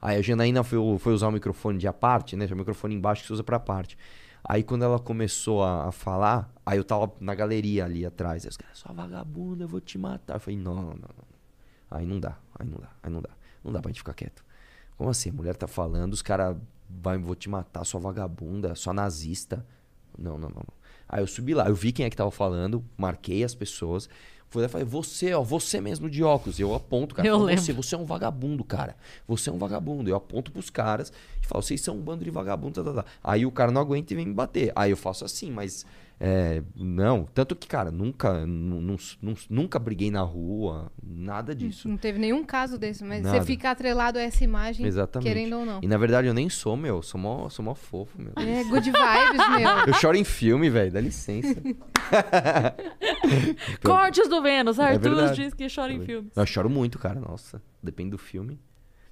Aí 0.01 0.18
a 0.18 0.22
Janaína 0.22 0.64
foi, 0.64 0.78
foi 0.99 1.14
usar 1.14 1.28
o 1.30 1.32
microfone 1.32 1.78
de 1.80 1.88
a 1.88 1.93
parte, 1.93 2.36
né? 2.36 2.45
Tinha 2.45 2.55
o 2.55 2.59
microfone 2.59 2.93
embaixo 2.93 3.22
que 3.22 3.28
você 3.28 3.34
usa 3.34 3.43
pra 3.43 3.59
parte. 3.59 3.97
Aí 4.43 4.61
quando 4.61 4.84
ela 4.84 4.99
começou 4.99 5.64
a, 5.64 5.88
a 5.88 5.91
falar, 5.93 6.51
aí 6.66 6.78
eu 6.78 6.84
tava 6.84 7.09
na 7.22 7.34
galeria 7.34 7.86
ali 7.86 8.05
atrás. 8.05 8.43
Aí 8.43 8.49
os 8.49 8.57
caras, 8.57 8.78
sua 8.78 8.91
vagabunda, 8.91 9.64
eu 9.64 9.68
vou 9.70 9.80
te 9.80 9.97
matar. 9.97 10.34
Eu 10.36 10.39
falei, 10.41 10.59
não, 10.59 10.76
não, 10.76 10.84
não. 10.84 11.09
Aí 11.89 12.05
não 12.05 12.20
dá, 12.20 12.36
aí 12.59 12.68
não 12.68 12.78
dá, 12.78 12.89
aí 13.01 13.09
não 13.09 13.22
dá. 13.22 13.30
Não 13.64 13.72
dá 13.72 13.82
pra 13.82 13.89
gente 13.89 13.99
ficar 13.99 14.14
quieto. 14.14 14.43
Como 14.97 15.09
assim? 15.09 15.29
A 15.29 15.33
mulher 15.33 15.55
tá 15.55 15.67
falando, 15.67 16.13
os 16.13 16.21
caras 16.21 16.55
vou 17.21 17.35
te 17.35 17.49
matar, 17.49 17.83
sua 17.83 17.99
vagabunda, 17.99 18.75
sua 18.75 18.93
nazista. 18.93 19.65
Não, 20.17 20.37
não, 20.37 20.49
não. 20.49 20.63
Aí 21.07 21.21
eu 21.21 21.27
subi 21.27 21.53
lá, 21.53 21.67
eu 21.67 21.75
vi 21.75 21.91
quem 21.91 22.05
é 22.05 22.09
que 22.09 22.15
tava 22.15 22.31
falando, 22.31 22.83
marquei 22.97 23.43
as 23.43 23.53
pessoas. 23.53 24.09
Fui 24.49 24.61
lá 24.61 24.67
e 24.67 24.69
falei, 24.69 24.85
você, 24.85 25.33
ó, 25.33 25.41
você 25.41 25.81
mesmo 25.81 26.07
de 26.07 26.23
óculos. 26.23 26.59
Eu 26.59 26.75
aponto, 26.75 27.15
cara. 27.15 27.27
Eu 27.27 27.39
falo. 27.39 27.57
Você, 27.57 27.73
você 27.73 27.95
é 27.95 27.97
um 27.97 28.05
vagabundo, 28.05 28.63
cara. 28.63 28.95
Você 29.27 29.49
é 29.49 29.51
um 29.51 29.57
vagabundo. 29.57 30.07
Eu 30.09 30.15
aponto 30.15 30.51
pros 30.51 30.69
caras 30.69 31.11
e 31.41 31.47
falo, 31.47 31.63
vocês 31.63 31.81
são 31.81 31.95
um 31.95 32.01
bando 32.01 32.23
de 32.23 32.29
vagabundos. 32.29 32.83
Tá, 32.83 32.93
tá, 32.93 33.01
tá. 33.01 33.09
Aí 33.23 33.47
o 33.47 33.51
cara 33.51 33.71
não 33.71 33.81
aguenta 33.81 34.13
e 34.13 34.15
vem 34.15 34.27
me 34.27 34.33
bater. 34.33 34.71
Aí 34.75 34.91
eu 34.91 34.97
faço 34.97 35.25
assim, 35.25 35.49
mas. 35.49 35.85
É, 36.26 36.63
não. 36.74 37.26
Tanto 37.34 37.53
que, 37.53 37.67
cara, 37.67 37.91
nunca, 37.91 38.45
nu- 38.45 38.80
nu- 38.80 38.95
nu- 39.21 39.36
nunca 39.49 39.78
briguei 39.78 40.09
na 40.09 40.21
rua, 40.21 40.89
nada 41.03 41.53
disso. 41.53 41.89
Não 41.89 41.97
teve 41.97 42.17
nenhum 42.17 42.45
caso 42.45 42.78
desse, 42.78 43.03
mas 43.03 43.21
Nada. 43.21 43.39
você 43.39 43.45
fica 43.45 43.71
atrelado 43.71 44.17
a 44.17 44.21
essa 44.21 44.41
imagem, 44.41 44.86
Exatamente. 44.86 45.28
querendo 45.28 45.57
ou 45.57 45.65
não. 45.65 45.82
E 45.84 45.88
na 45.88 45.97
verdade 45.97 46.30
eu 46.30 46.34
nem 46.34 46.49
sou, 46.49 46.78
meu. 46.78 47.01
Sou 47.01 47.19
mó, 47.19 47.49
sou 47.49 47.65
mó 47.65 47.76
fofo, 47.76 48.21
meu. 48.21 48.32
É, 48.38 48.63
good 48.63 48.89
vibes, 48.89 49.49
meu. 49.57 49.69
Eu 49.88 49.93
choro 49.95 50.15
em 50.15 50.24
filme, 50.24 50.69
velho. 50.69 50.93
Dá 50.93 51.01
licença. 51.01 51.61
Cortes 53.84 54.30
do 54.30 54.41
Vênus. 54.41 54.80
Arthur 54.80 55.24
É 55.26 55.32
diz 55.34 55.53
que 55.53 55.67
chora 55.74 55.91
em 55.91 55.99
filmes. 55.99 56.32
Eu 56.36 56.45
choro 56.45 56.69
muito, 56.69 56.97
cara. 56.97 57.19
Nossa. 57.19 57.61
Depende 57.82 58.11
do 58.11 58.17
filme. 58.17 58.59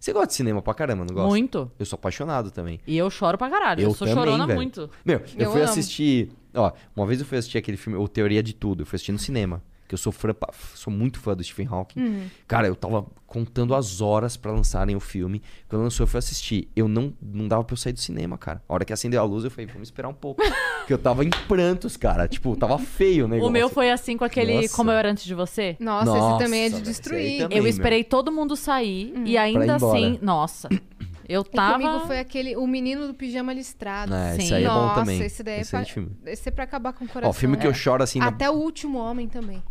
Você 0.02 0.12
gosta 0.14 0.28
de 0.30 0.34
cinema 0.34 0.64
pra 0.64 0.74
caramba, 0.74 1.06
não 1.06 1.14
gosta? 1.14 1.30
Muito. 1.30 1.72
Eu 1.78 1.86
sou 1.86 1.96
apaixonado 1.96 2.50
também. 2.50 2.80
E 2.88 2.98
eu 2.98 3.08
choro 3.12 3.38
pra 3.38 3.48
caralho. 3.52 3.82
Eu, 3.82 3.90
Eu 3.90 3.94
sou 3.94 4.08
também, 4.08 4.24
chorona 4.24 4.48
velho. 4.48 4.58
muito. 4.58 4.90
Meu, 5.06 5.20
eu, 5.20 5.46
Eu 5.46 5.52
fui 5.52 5.62
amo. 5.62 5.70
assistir. 5.70 6.32
Ó, 6.56 6.72
uma 6.96 7.06
vez 7.06 7.20
eu 7.20 7.26
fui 7.26 7.38
assistir 7.38 7.60
aquele 7.60 7.78
filme, 7.78 8.00
O 8.00 8.08
Teoria 8.08 8.42
de 8.42 8.52
Tudo. 8.52 8.82
Eu 8.82 8.86
fui 8.88 8.96
assistir 8.96 9.12
no 9.12 9.20
cinema. 9.20 9.62
Que 9.92 9.96
eu 9.96 9.98
sou 9.98 10.14
fã, 10.14 10.34
sou 10.74 10.92
muito 10.94 11.20
fã 11.20 11.36
do 11.36 11.44
Stephen 11.44 11.68
Hawking. 11.70 12.00
Uhum. 12.00 12.24
Cara, 12.48 12.66
eu 12.66 12.78
tava 12.78 13.06
contando 13.28 13.76
as 13.76 14.00
horas 14.00 14.38
pra 14.38 14.50
lançarem 14.50 14.96
o 14.96 15.02
filme. 15.02 15.42
Quando 15.68 15.82
lançou, 15.82 16.06
eu 16.06 16.08
fui 16.08 16.18
assistir. 16.18 16.70
Eu 16.74 16.88
não, 16.88 17.14
não 17.22 17.46
dava 17.46 17.62
pra 17.66 17.74
eu 17.74 17.78
sair 17.78 17.92
do 17.92 18.00
cinema, 18.00 18.38
cara. 18.38 18.64
A 18.70 18.74
hora 18.74 18.86
que 18.86 18.94
acendeu 18.94 19.20
a 19.20 19.26
luz, 19.26 19.44
eu 19.44 19.52
falei, 19.52 19.66
vamos 19.66 19.90
esperar 19.90 20.08
um 20.08 20.14
pouco. 20.14 20.42
Porque 20.80 20.94
eu 20.94 20.98
tava 20.98 21.26
em 21.26 21.30
prantos, 21.30 21.98
cara. 21.98 22.26
Tipo, 22.26 22.56
tava 22.56 22.80
feio 22.80 23.26
o 23.26 23.28
negócio. 23.28 23.50
O 23.50 23.52
meu 23.52 23.68
foi 23.68 23.92
assim 23.92 24.16
com 24.16 24.24
aquele 24.24 24.62
Nossa. 24.62 24.78
Como 24.78 24.90
Eu 24.92 24.96
Era 24.98 25.12
Antes 25.12 25.26
de 25.26 25.36
Você. 25.36 25.76
Nossa, 25.78 26.06
Nossa, 26.06 26.36
esse 26.36 26.46
também 26.46 26.62
é 26.62 26.70
de 26.70 26.76
esse 26.76 26.84
destruir. 26.84 27.42
também. 27.42 27.58
Eu 27.58 27.64
meu. 27.64 27.70
esperei 27.70 28.02
todo 28.06 28.32
mundo 28.32 28.56
sair 28.56 29.10
e 29.10 29.12
Pra 29.12 29.22
ir 29.30 29.38
ainda 29.38 29.76
assim, 29.76 30.20
nossa. 30.22 30.70
Eu 31.30 31.44
E 31.44 31.56
tava. 31.56 31.74
comigo 31.80 32.08
foi 32.08 32.20
aquele 32.20 32.58
O 32.58 32.68
Menino 32.68 33.08
do 33.08 33.14
Pijama 33.14 33.54
Listrado. 33.54 34.14
É, 34.14 34.36
esse 34.36 34.48
Sim. 34.48 34.54
aí 34.56 34.64
é 34.66 34.68
bom 34.68 34.74
Nossa, 34.74 35.00
também. 35.00 35.22
esse 35.22 35.42
daí 35.44 35.54
é 35.60 35.62
Excelente 35.62 35.86
pra- 35.86 35.94
filme. 35.94 36.12
Esse 36.26 36.50
é 36.50 36.52
pra 36.52 36.64
acabar 36.66 36.92
com 36.92 37.06
o 37.06 37.08
coração. 37.08 37.30
Ó, 37.30 37.34
filme 37.34 37.56
que 37.56 37.66
eu 37.66 37.72
É. 37.72 37.74
choro 37.74 38.04
assim. 38.04 38.20
na- 38.20 38.28
Até 38.28 38.50
o 38.50 38.54
Último 38.56 38.98
Homem 38.98 39.30
também. 39.30 39.64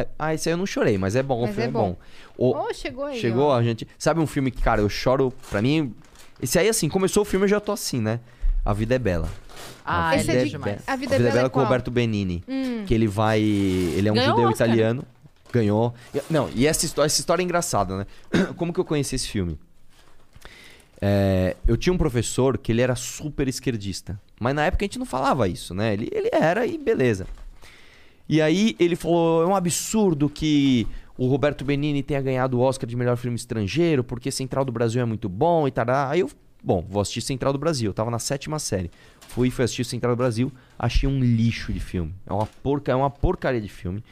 É, 0.00 0.06
ah, 0.18 0.34
esse 0.34 0.48
aí 0.48 0.52
eu 0.52 0.56
não 0.58 0.66
chorei, 0.66 0.96
mas 0.98 1.16
é 1.16 1.22
bom, 1.22 1.38
o 1.38 1.42
Mas 1.42 1.50
filme 1.50 1.64
é 1.64 1.68
é 1.68 1.70
bom. 1.70 1.90
bom. 1.90 1.96
O- 2.36 2.56
Oh, 2.68 2.72
chegou 2.74 3.04
aí. 3.04 3.20
Chegou 3.20 3.46
ó. 3.48 3.56
a 3.56 3.62
gente. 3.62 3.86
Sabe 3.98 4.20
um 4.20 4.26
filme 4.26 4.50
que, 4.50 4.60
cara, 4.62 4.80
eu 4.80 4.88
choro. 4.88 5.32
Pra 5.50 5.60
mim. 5.62 5.94
Esse 6.40 6.58
aí, 6.58 6.68
assim, 6.68 6.88
começou 6.88 7.22
o 7.22 7.26
filme, 7.26 7.44
eu 7.44 7.48
já 7.48 7.58
tô 7.60 7.72
assim, 7.72 8.00
né? 8.00 8.20
A 8.64 8.72
Vida 8.72 8.94
é 8.94 8.98
Bela. 8.98 9.28
Ah, 9.84 10.10
a 10.10 10.16
Esse 10.16 10.30
é 10.30 10.34
é 10.40 10.44
de- 10.44 10.50
demais. 10.50 10.82
A 10.86 10.94
Vida 10.96 11.16
é 11.16 11.18
Bela 11.18 11.46
é 11.46 11.48
com 11.48 11.58
o? 11.58 11.62
Roberto 11.64 11.90
Benini. 11.90 12.44
Hum. 12.48 12.84
Que 12.86 12.94
ele 12.94 13.06
vai. 13.08 13.40
Ele 13.40 14.08
é 14.08 14.12
um 14.12 14.14
Ganhou 14.14 14.32
o 14.34 14.36
judeu 14.36 14.50
Oscar, 14.50 14.68
italiano. 14.68 15.04
Ganhou. 15.52 15.94
Não, 16.28 16.50
e 16.54 16.66
essa 16.66 16.84
história, 16.84 17.06
essa 17.06 17.18
história 17.20 17.42
é 17.42 17.44
engraçada, 17.44 17.96
né? 17.98 18.06
Como 18.56 18.72
que 18.72 18.78
eu 18.78 18.84
conheci 18.84 19.14
esse 19.16 19.26
filme? 19.28 19.58
É, 21.00 21.56
eu 21.66 21.76
tinha 21.76 21.92
um 21.92 21.98
professor 21.98 22.58
que 22.58 22.72
ele 22.72 22.82
era 22.82 22.94
super 22.96 23.46
esquerdista. 23.48 24.20
Mas 24.40 24.54
na 24.54 24.64
época 24.66 24.84
a 24.84 24.86
gente 24.86 24.98
não 24.98 25.06
falava 25.06 25.48
isso, 25.48 25.72
né? 25.74 25.92
Ele, 25.94 26.08
ele 26.12 26.28
era 26.32 26.66
e 26.66 26.76
beleza. 26.76 27.26
E 28.28 28.42
aí 28.42 28.76
ele 28.78 28.94
falou: 28.96 29.42
é 29.42 29.46
um 29.46 29.56
absurdo 29.56 30.28
que 30.28 30.86
o 31.16 31.26
Roberto 31.26 31.64
Benini 31.64 32.02
tenha 32.02 32.20
ganhado 32.20 32.58
o 32.58 32.60
Oscar 32.60 32.88
de 32.88 32.94
melhor 32.94 33.16
filme 33.16 33.36
estrangeiro, 33.36 34.04
porque 34.04 34.30
Central 34.30 34.64
do 34.64 34.70
Brasil 34.70 35.00
é 35.00 35.04
muito 35.04 35.28
bom 35.28 35.66
e 35.66 35.70
tal. 35.70 35.86
Aí 35.88 36.20
eu, 36.20 36.30
bom, 36.62 36.84
vou 36.88 37.00
assistir 37.02 37.22
Central 37.22 37.52
do 37.52 37.58
Brasil. 37.58 37.90
Eu 37.90 37.94
tava 37.94 38.10
na 38.10 38.18
sétima 38.18 38.58
série. 38.58 38.90
Fui, 39.20 39.50
fui 39.50 39.64
assistir 39.64 39.84
Central 39.84 40.14
do 40.14 40.18
Brasil, 40.18 40.52
achei 40.78 41.08
um 41.08 41.18
lixo 41.18 41.72
de 41.72 41.80
filme. 41.80 42.14
É 42.26 42.32
uma, 42.32 42.46
porca, 42.46 42.92
é 42.92 42.94
uma 42.94 43.10
porcaria 43.10 43.60
de 43.60 43.68
filme. 43.68 44.02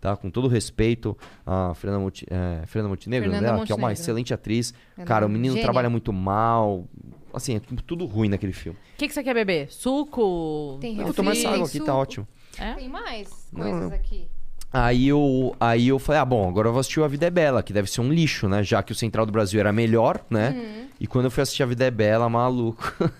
Tá? 0.00 0.14
Com 0.16 0.28
todo 0.30 0.48
respeito 0.48 1.16
a 1.46 1.72
Fernanda, 1.74 2.04
Monte, 2.04 2.26
é, 2.30 2.66
Fernanda 2.66 2.90
Montenegro, 2.90 3.30
Fernanda 3.30 3.56
né? 3.56 3.64
que 3.64 3.72
é 3.72 3.74
uma 3.74 3.80
Montenegro. 3.88 3.92
excelente 4.02 4.34
atriz. 4.34 4.74
Ela 4.98 5.06
Cara, 5.06 5.24
o 5.24 5.30
menino 5.30 5.54
gênia. 5.54 5.62
trabalha 5.64 5.88
muito 5.88 6.12
mal. 6.12 6.84
Assim, 7.32 7.56
é 7.56 7.60
tudo 7.86 8.04
ruim 8.04 8.28
naquele 8.28 8.52
filme. 8.52 8.78
O 8.78 8.98
que, 8.98 9.08
que 9.08 9.14
você 9.14 9.24
quer 9.24 9.32
beber? 9.32 9.72
Suco? 9.72 10.76
Tem 10.78 10.90
refri, 10.90 11.04
vou 11.06 11.14
tomar 11.14 11.32
essa 11.32 11.48
água 11.48 11.66
aqui, 11.66 11.78
tá 11.78 11.86
suco. 11.86 11.98
ótimo. 11.98 12.28
É? 12.58 12.74
Tem 12.74 12.88
mais 12.88 13.48
Não, 13.52 13.62
coisas 13.62 13.90
não. 13.90 13.96
aqui. 13.96 14.28
Aí 14.72 15.06
eu, 15.06 15.54
aí 15.60 15.86
eu 15.86 16.00
falei, 16.00 16.20
ah, 16.20 16.24
bom, 16.24 16.48
agora 16.48 16.66
eu 16.66 16.72
vou 16.72 16.80
assistir 16.80 16.98
o 16.98 17.04
A 17.04 17.08
Vida 17.08 17.26
é 17.26 17.30
Bela, 17.30 17.62
que 17.62 17.72
deve 17.72 17.88
ser 17.88 18.00
um 18.00 18.12
lixo, 18.12 18.48
né? 18.48 18.60
Já 18.64 18.82
que 18.82 18.90
o 18.90 18.94
Central 18.94 19.24
do 19.24 19.30
Brasil 19.30 19.60
era 19.60 19.72
melhor, 19.72 20.24
né? 20.28 20.50
Uhum. 20.50 20.88
E 20.98 21.06
quando 21.06 21.26
eu 21.26 21.30
fui 21.30 21.44
assistir 21.44 21.62
A 21.62 21.66
Vida 21.66 21.84
é 21.84 21.92
Bela, 21.92 22.28
maluco. 22.28 22.92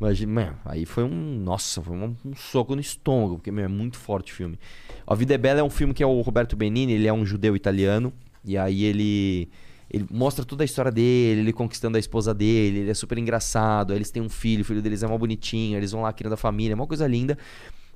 Imagina, 0.00 0.32
meu, 0.32 0.52
aí 0.64 0.84
foi 0.84 1.02
um. 1.02 1.40
Nossa, 1.40 1.82
foi 1.82 1.96
um, 1.96 2.14
um 2.24 2.36
soco 2.36 2.76
no 2.76 2.80
estômago, 2.80 3.36
porque 3.36 3.50
meu, 3.50 3.64
é 3.64 3.68
muito 3.68 3.96
forte 3.96 4.32
o 4.32 4.36
filme. 4.36 4.58
A 5.04 5.14
Vida 5.16 5.34
é 5.34 5.38
Bela 5.38 5.58
é 5.58 5.62
um 5.62 5.70
filme 5.70 5.92
que 5.92 6.04
é 6.04 6.06
o 6.06 6.20
Roberto 6.20 6.54
Benini, 6.54 6.92
ele 6.92 7.08
é 7.08 7.12
um 7.12 7.26
judeu 7.26 7.56
italiano, 7.56 8.12
e 8.44 8.56
aí 8.56 8.84
ele. 8.84 9.48
Ele 9.88 10.04
mostra 10.10 10.44
toda 10.44 10.64
a 10.64 10.66
história 10.66 10.90
dele, 10.90 11.40
ele 11.40 11.52
conquistando 11.52 11.96
a 11.96 12.00
esposa 12.00 12.34
dele, 12.34 12.80
ele 12.80 12.90
é 12.90 12.94
super 12.94 13.16
engraçado, 13.18 13.92
aí 13.92 13.98
eles 13.98 14.10
têm 14.10 14.20
um 14.20 14.28
filho, 14.28 14.62
o 14.62 14.64
filho 14.64 14.82
deles 14.82 15.04
é 15.04 15.06
mó 15.06 15.16
bonitinho, 15.16 15.76
eles 15.78 15.92
vão 15.92 16.02
lá 16.02 16.12
criando 16.12 16.32
a 16.32 16.36
família, 16.36 16.72
é 16.72 16.74
uma 16.74 16.88
coisa 16.88 17.06
linda. 17.06 17.38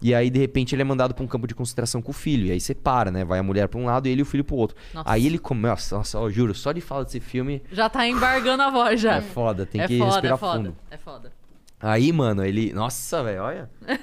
E 0.02 0.14
aí, 0.14 0.30
de 0.30 0.38
repente, 0.38 0.74
ele 0.74 0.80
é 0.82 0.84
mandado 0.84 1.12
pra 1.14 1.22
um 1.22 1.26
campo 1.26 1.46
de 1.46 1.54
concentração 1.54 2.00
com 2.00 2.10
o 2.10 2.14
filho. 2.14 2.46
E 2.46 2.52
aí 2.52 2.60
separa, 2.60 3.10
né? 3.10 3.22
Vai 3.24 3.38
a 3.38 3.42
mulher 3.42 3.68
pra 3.68 3.78
um 3.78 3.84
lado 3.84 4.08
e 4.08 4.10
ele 4.10 4.20
e 4.20 4.22
o 4.22 4.26
filho 4.26 4.42
pro 4.42 4.56
outro. 4.56 4.76
Nossa. 4.94 5.10
Aí 5.10 5.26
ele 5.26 5.38
começa. 5.38 5.96
Nossa, 5.98 6.16
eu 6.18 6.30
juro, 6.30 6.54
só 6.54 6.72
de 6.72 6.80
falar 6.80 7.04
desse 7.04 7.20
filme 7.20 7.62
Já 7.70 7.88
tá 7.90 8.06
embargando 8.08 8.62
a 8.62 8.70
voz 8.70 9.00
já. 9.00 9.16
é 9.16 9.20
foda, 9.20 9.66
tem 9.66 9.80
é 9.82 9.86
que 9.86 9.98
foda, 9.98 10.10
respirar 10.12 10.34
é 10.36 10.38
foda. 10.38 10.56
fundo. 10.58 10.76
É 10.90 10.96
foda. 10.96 11.32
Aí, 11.78 12.12
mano, 12.12 12.44
ele. 12.44 12.72
Nossa, 12.72 13.22
velho, 13.22 13.42
olha. 13.42 13.70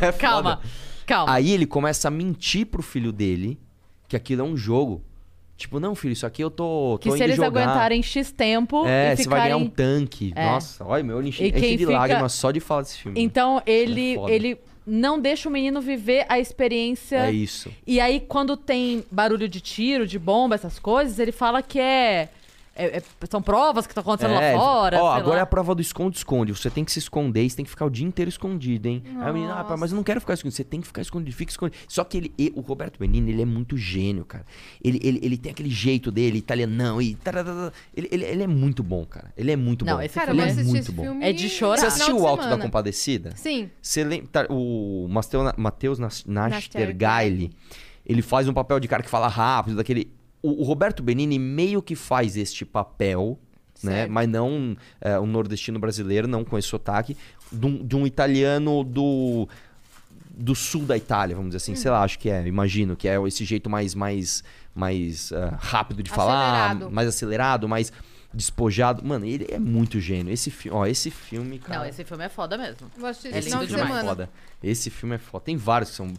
É 0.00 0.12
Calma, 0.12 0.56
foda. 0.56 0.68
calma. 1.06 1.32
Aí 1.32 1.50
ele 1.50 1.66
começa 1.66 2.08
a 2.08 2.10
mentir 2.10 2.66
pro 2.66 2.82
filho 2.82 3.12
dele 3.12 3.58
que 4.08 4.16
aquilo 4.16 4.42
é 4.42 4.44
um 4.44 4.56
jogo. 4.56 5.02
Tipo, 5.56 5.80
não, 5.80 5.94
filho, 5.94 6.12
isso 6.12 6.26
aqui 6.26 6.42
eu 6.44 6.50
tô, 6.50 6.98
que 7.00 7.08
tô 7.08 7.12
se 7.14 7.16
indo 7.18 7.24
eles 7.24 7.36
jogar. 7.36 7.62
aguentarem 7.62 8.02
X 8.02 8.30
tempo 8.30 8.84
É, 8.86 9.14
e 9.14 9.16
você 9.16 9.26
vai 9.28 9.42
ganhar 9.44 9.56
um 9.56 9.64
ficarem... 9.70 10.00
tanque. 10.00 10.32
É. 10.36 10.44
Nossa, 10.44 10.84
olha, 10.84 11.02
meu 11.02 11.16
olho 11.16 11.28
enche, 11.28 11.42
enche 11.46 11.52
quem 11.58 11.76
de 11.78 11.86
fica- 11.86 11.98
lágrimas 11.98 12.32
só 12.34 12.50
de 12.50 12.60
falar 12.60 12.82
desse 12.82 12.98
filme. 12.98 13.18
Então 13.18 13.62
ele, 13.66 14.16
É 14.18 14.30
ele 14.34 14.58
não 14.86 15.20
deixa 15.20 15.48
o 15.48 15.52
menino 15.52 15.80
viver 15.80 16.24
a 16.28 16.38
experiência. 16.38 17.26
É 17.26 17.32
isso. 17.32 17.72
E 17.86 17.98
aí, 18.00 18.20
quando 18.20 18.56
tem 18.56 19.04
barulho 19.10 19.48
de 19.48 19.60
tiro, 19.60 20.06
de 20.06 20.18
bomba, 20.18 20.54
essas 20.54 20.78
coisas, 20.78 21.18
ele 21.18 21.32
fala 21.32 21.60
que 21.62 21.80
é. 21.80 22.28
É- 22.76 22.96
é- 22.98 23.02
são 23.30 23.40
provas 23.42 23.86
que 23.86 23.90
estão 23.92 24.02
acontecendo 24.02 24.34
É, 24.40 24.52
lá 24.52 24.58
fora. 24.60 25.02
Ó, 25.02 25.10
sei 25.12 25.20
agora 25.20 25.34
lá. 25.36 25.40
é 25.40 25.42
a 25.42 25.46
prova 25.46 25.74
do 25.74 25.80
esconde-esconde. 25.80 26.52
Você 26.52 26.70
tem 26.70 26.84
que 26.84 26.92
se 26.92 26.98
esconder, 26.98 27.48
você 27.48 27.56
tem 27.56 27.64
que 27.64 27.70
ficar 27.70 27.86
o 27.86 27.90
dia 27.90 28.06
inteiro 28.06 28.28
escondido, 28.28 28.86
hein? 28.88 29.02
Aí 29.20 29.30
o 29.30 29.34
menino, 29.34 29.52
ah, 29.52 29.76
mas 29.78 29.90
eu 29.92 29.96
não 29.96 30.02
quero 30.04 30.20
ficar 30.20 30.34
escondido. 30.34 30.56
Você 30.56 30.64
tem 30.64 30.80
que 30.80 30.86
ficar 30.86 31.02
escondido, 31.02 31.34
fica 31.36 31.50
escondido. 31.50 31.76
Só 31.88 32.04
que 32.04 32.16
ele, 32.18 32.34
e- 32.38 32.52
o 32.54 32.60
Roberto 32.60 32.98
Benini, 32.98 33.32
ele 33.32 33.42
é 33.42 33.46
muito 33.46 33.76
gênio, 33.76 34.24
cara. 34.24 34.44
Ele, 34.82 35.00
ele, 35.02 35.20
ele 35.22 35.36
tem 35.36 35.52
aquele 35.52 35.70
jeito 35.70 36.10
dele, 36.10 36.38
italianão, 36.38 37.00
e 37.00 37.14
tararara. 37.16 37.72
ele, 37.96 38.08
ele, 38.12 38.24
ele 38.24 38.42
é 38.42 38.46
muito 38.46 38.82
bom, 38.82 39.04
cara. 39.04 39.32
Ele 39.36 39.50
é 39.50 39.56
muito 39.56 39.84
Não, 39.84 39.96
bom. 39.96 40.02
esse 40.02 40.14
Cara, 40.14 40.26
filme 40.34 40.42
ele 40.50 40.60
é 40.60 40.64
muito 40.64 40.92
bom. 40.92 41.02
filme. 41.02 41.24
É 41.24 41.32
de 41.32 41.48
chorar. 41.48 41.78
Você 41.80 41.86
assistiu 41.86 42.18
o 42.20 42.26
Alto 42.26 42.48
da. 42.48 42.56
Compadecida? 42.58 43.32
Sim. 43.36 43.70
Você 43.80 44.02
lembra, 44.04 44.28
tá, 44.30 44.46
o 44.50 45.06
Matheus. 45.56 45.98
Nastergaile, 46.26 47.50
ele 48.04 48.22
faz 48.22 48.48
um 48.48 48.52
papel 48.52 48.78
de 48.80 48.88
cara 48.88 49.02
que 49.02 49.08
fala 49.08 49.28
rápido, 49.28 49.76
daquele... 49.76 50.10
O, 50.46 50.60
o 50.60 50.64
Roberto 50.64 51.02
Benini 51.02 51.38
meio 51.38 51.82
que 51.82 51.96
faz 51.96 52.36
este 52.36 52.64
papel, 52.64 53.38
né? 53.82 54.06
Mas 54.06 54.28
não 54.28 54.76
é, 55.00 55.18
um 55.18 55.26
nordestino 55.26 55.78
brasileiro, 55.78 56.26
não 56.26 56.44
com 56.44 56.56
esse 56.56 56.68
sotaque, 56.68 57.16
de 57.52 57.66
um, 57.66 57.86
de 57.86 57.96
um 57.96 58.06
italiano 58.06 58.84
do 58.84 59.48
do 60.38 60.54
sul 60.54 60.82
da 60.82 60.98
Itália, 60.98 61.34
vamos 61.34 61.48
dizer 61.50 61.56
assim, 61.56 61.74
sei 61.74 61.90
lá, 61.90 62.02
acho 62.02 62.18
que 62.18 62.28
é, 62.28 62.46
imagino 62.46 62.94
que 62.94 63.08
é 63.08 63.16
esse 63.26 63.42
jeito 63.42 63.70
mais 63.70 63.94
mais 63.94 64.44
mais 64.74 65.32
ah, 65.32 65.56
rápido 65.58 66.02
de 66.02 66.10
falar, 66.10 66.66
Acelerado. 66.66 66.90
mais 66.92 67.08
acelerado, 67.08 67.68
mais 67.68 67.92
despojado. 68.36 69.04
Mano, 69.04 69.24
ele 69.24 69.46
é 69.50 69.58
muito 69.58 69.98
gênio. 69.98 70.32
Esse 70.32 70.50
filme, 70.50 70.76
ó, 70.78 70.86
esse 70.86 71.10
filme, 71.10 71.58
cara. 71.58 71.80
Não, 71.80 71.86
esse 71.86 72.04
filme 72.04 72.24
é 72.24 72.28
foda 72.28 72.56
mesmo. 72.58 72.90
Vou 72.96 73.08
assistir 73.08 73.34
É 73.34 73.38
esse 73.38 73.50
lindo 73.50 73.66
demais. 73.66 73.86
semana. 73.88 74.08
foda. 74.08 74.30
Esse 74.62 74.90
filme 74.90 75.14
é 75.14 75.18
foda. 75.18 75.44
Tem 75.44 75.56
vários 75.56 75.90
que 75.90 75.96
são. 75.96 76.12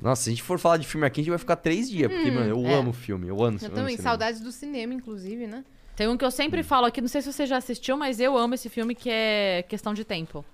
Nossa, 0.00 0.22
se 0.24 0.30
a 0.30 0.32
gente 0.32 0.42
for 0.42 0.58
falar 0.58 0.76
de 0.76 0.86
filme 0.86 1.06
aqui, 1.06 1.20
a 1.20 1.22
gente 1.22 1.30
vai 1.30 1.38
ficar 1.38 1.56
três 1.56 1.88
dias. 1.90 2.10
Porque, 2.12 2.30
mano, 2.30 2.46
eu 2.48 2.66
É. 2.66 2.74
amo 2.74 2.92
filme. 2.92 3.28
Eu 3.28 3.36
amo 3.42 3.58
Eu 3.60 3.66
amo 3.66 3.74
também, 3.76 3.96
cinema. 3.96 4.02
saudades 4.10 4.40
do 4.40 4.50
cinema, 4.52 4.92
inclusive, 4.94 5.46
né? 5.46 5.64
Tem 5.94 6.08
um 6.08 6.16
que 6.16 6.24
eu 6.24 6.28
Hum. 6.28 6.32
sempre 6.32 6.62
falo 6.62 6.86
aqui, 6.86 7.00
não 7.00 7.08
sei 7.08 7.20
se 7.22 7.32
você 7.32 7.46
já 7.46 7.58
assistiu, 7.58 7.96
mas 7.96 8.18
eu 8.18 8.36
amo 8.36 8.54
esse 8.54 8.68
filme 8.68 8.94
que 8.94 9.10
é 9.10 9.62
Questão 9.68 9.92
de 9.94 10.04
Tempo. 10.04 10.44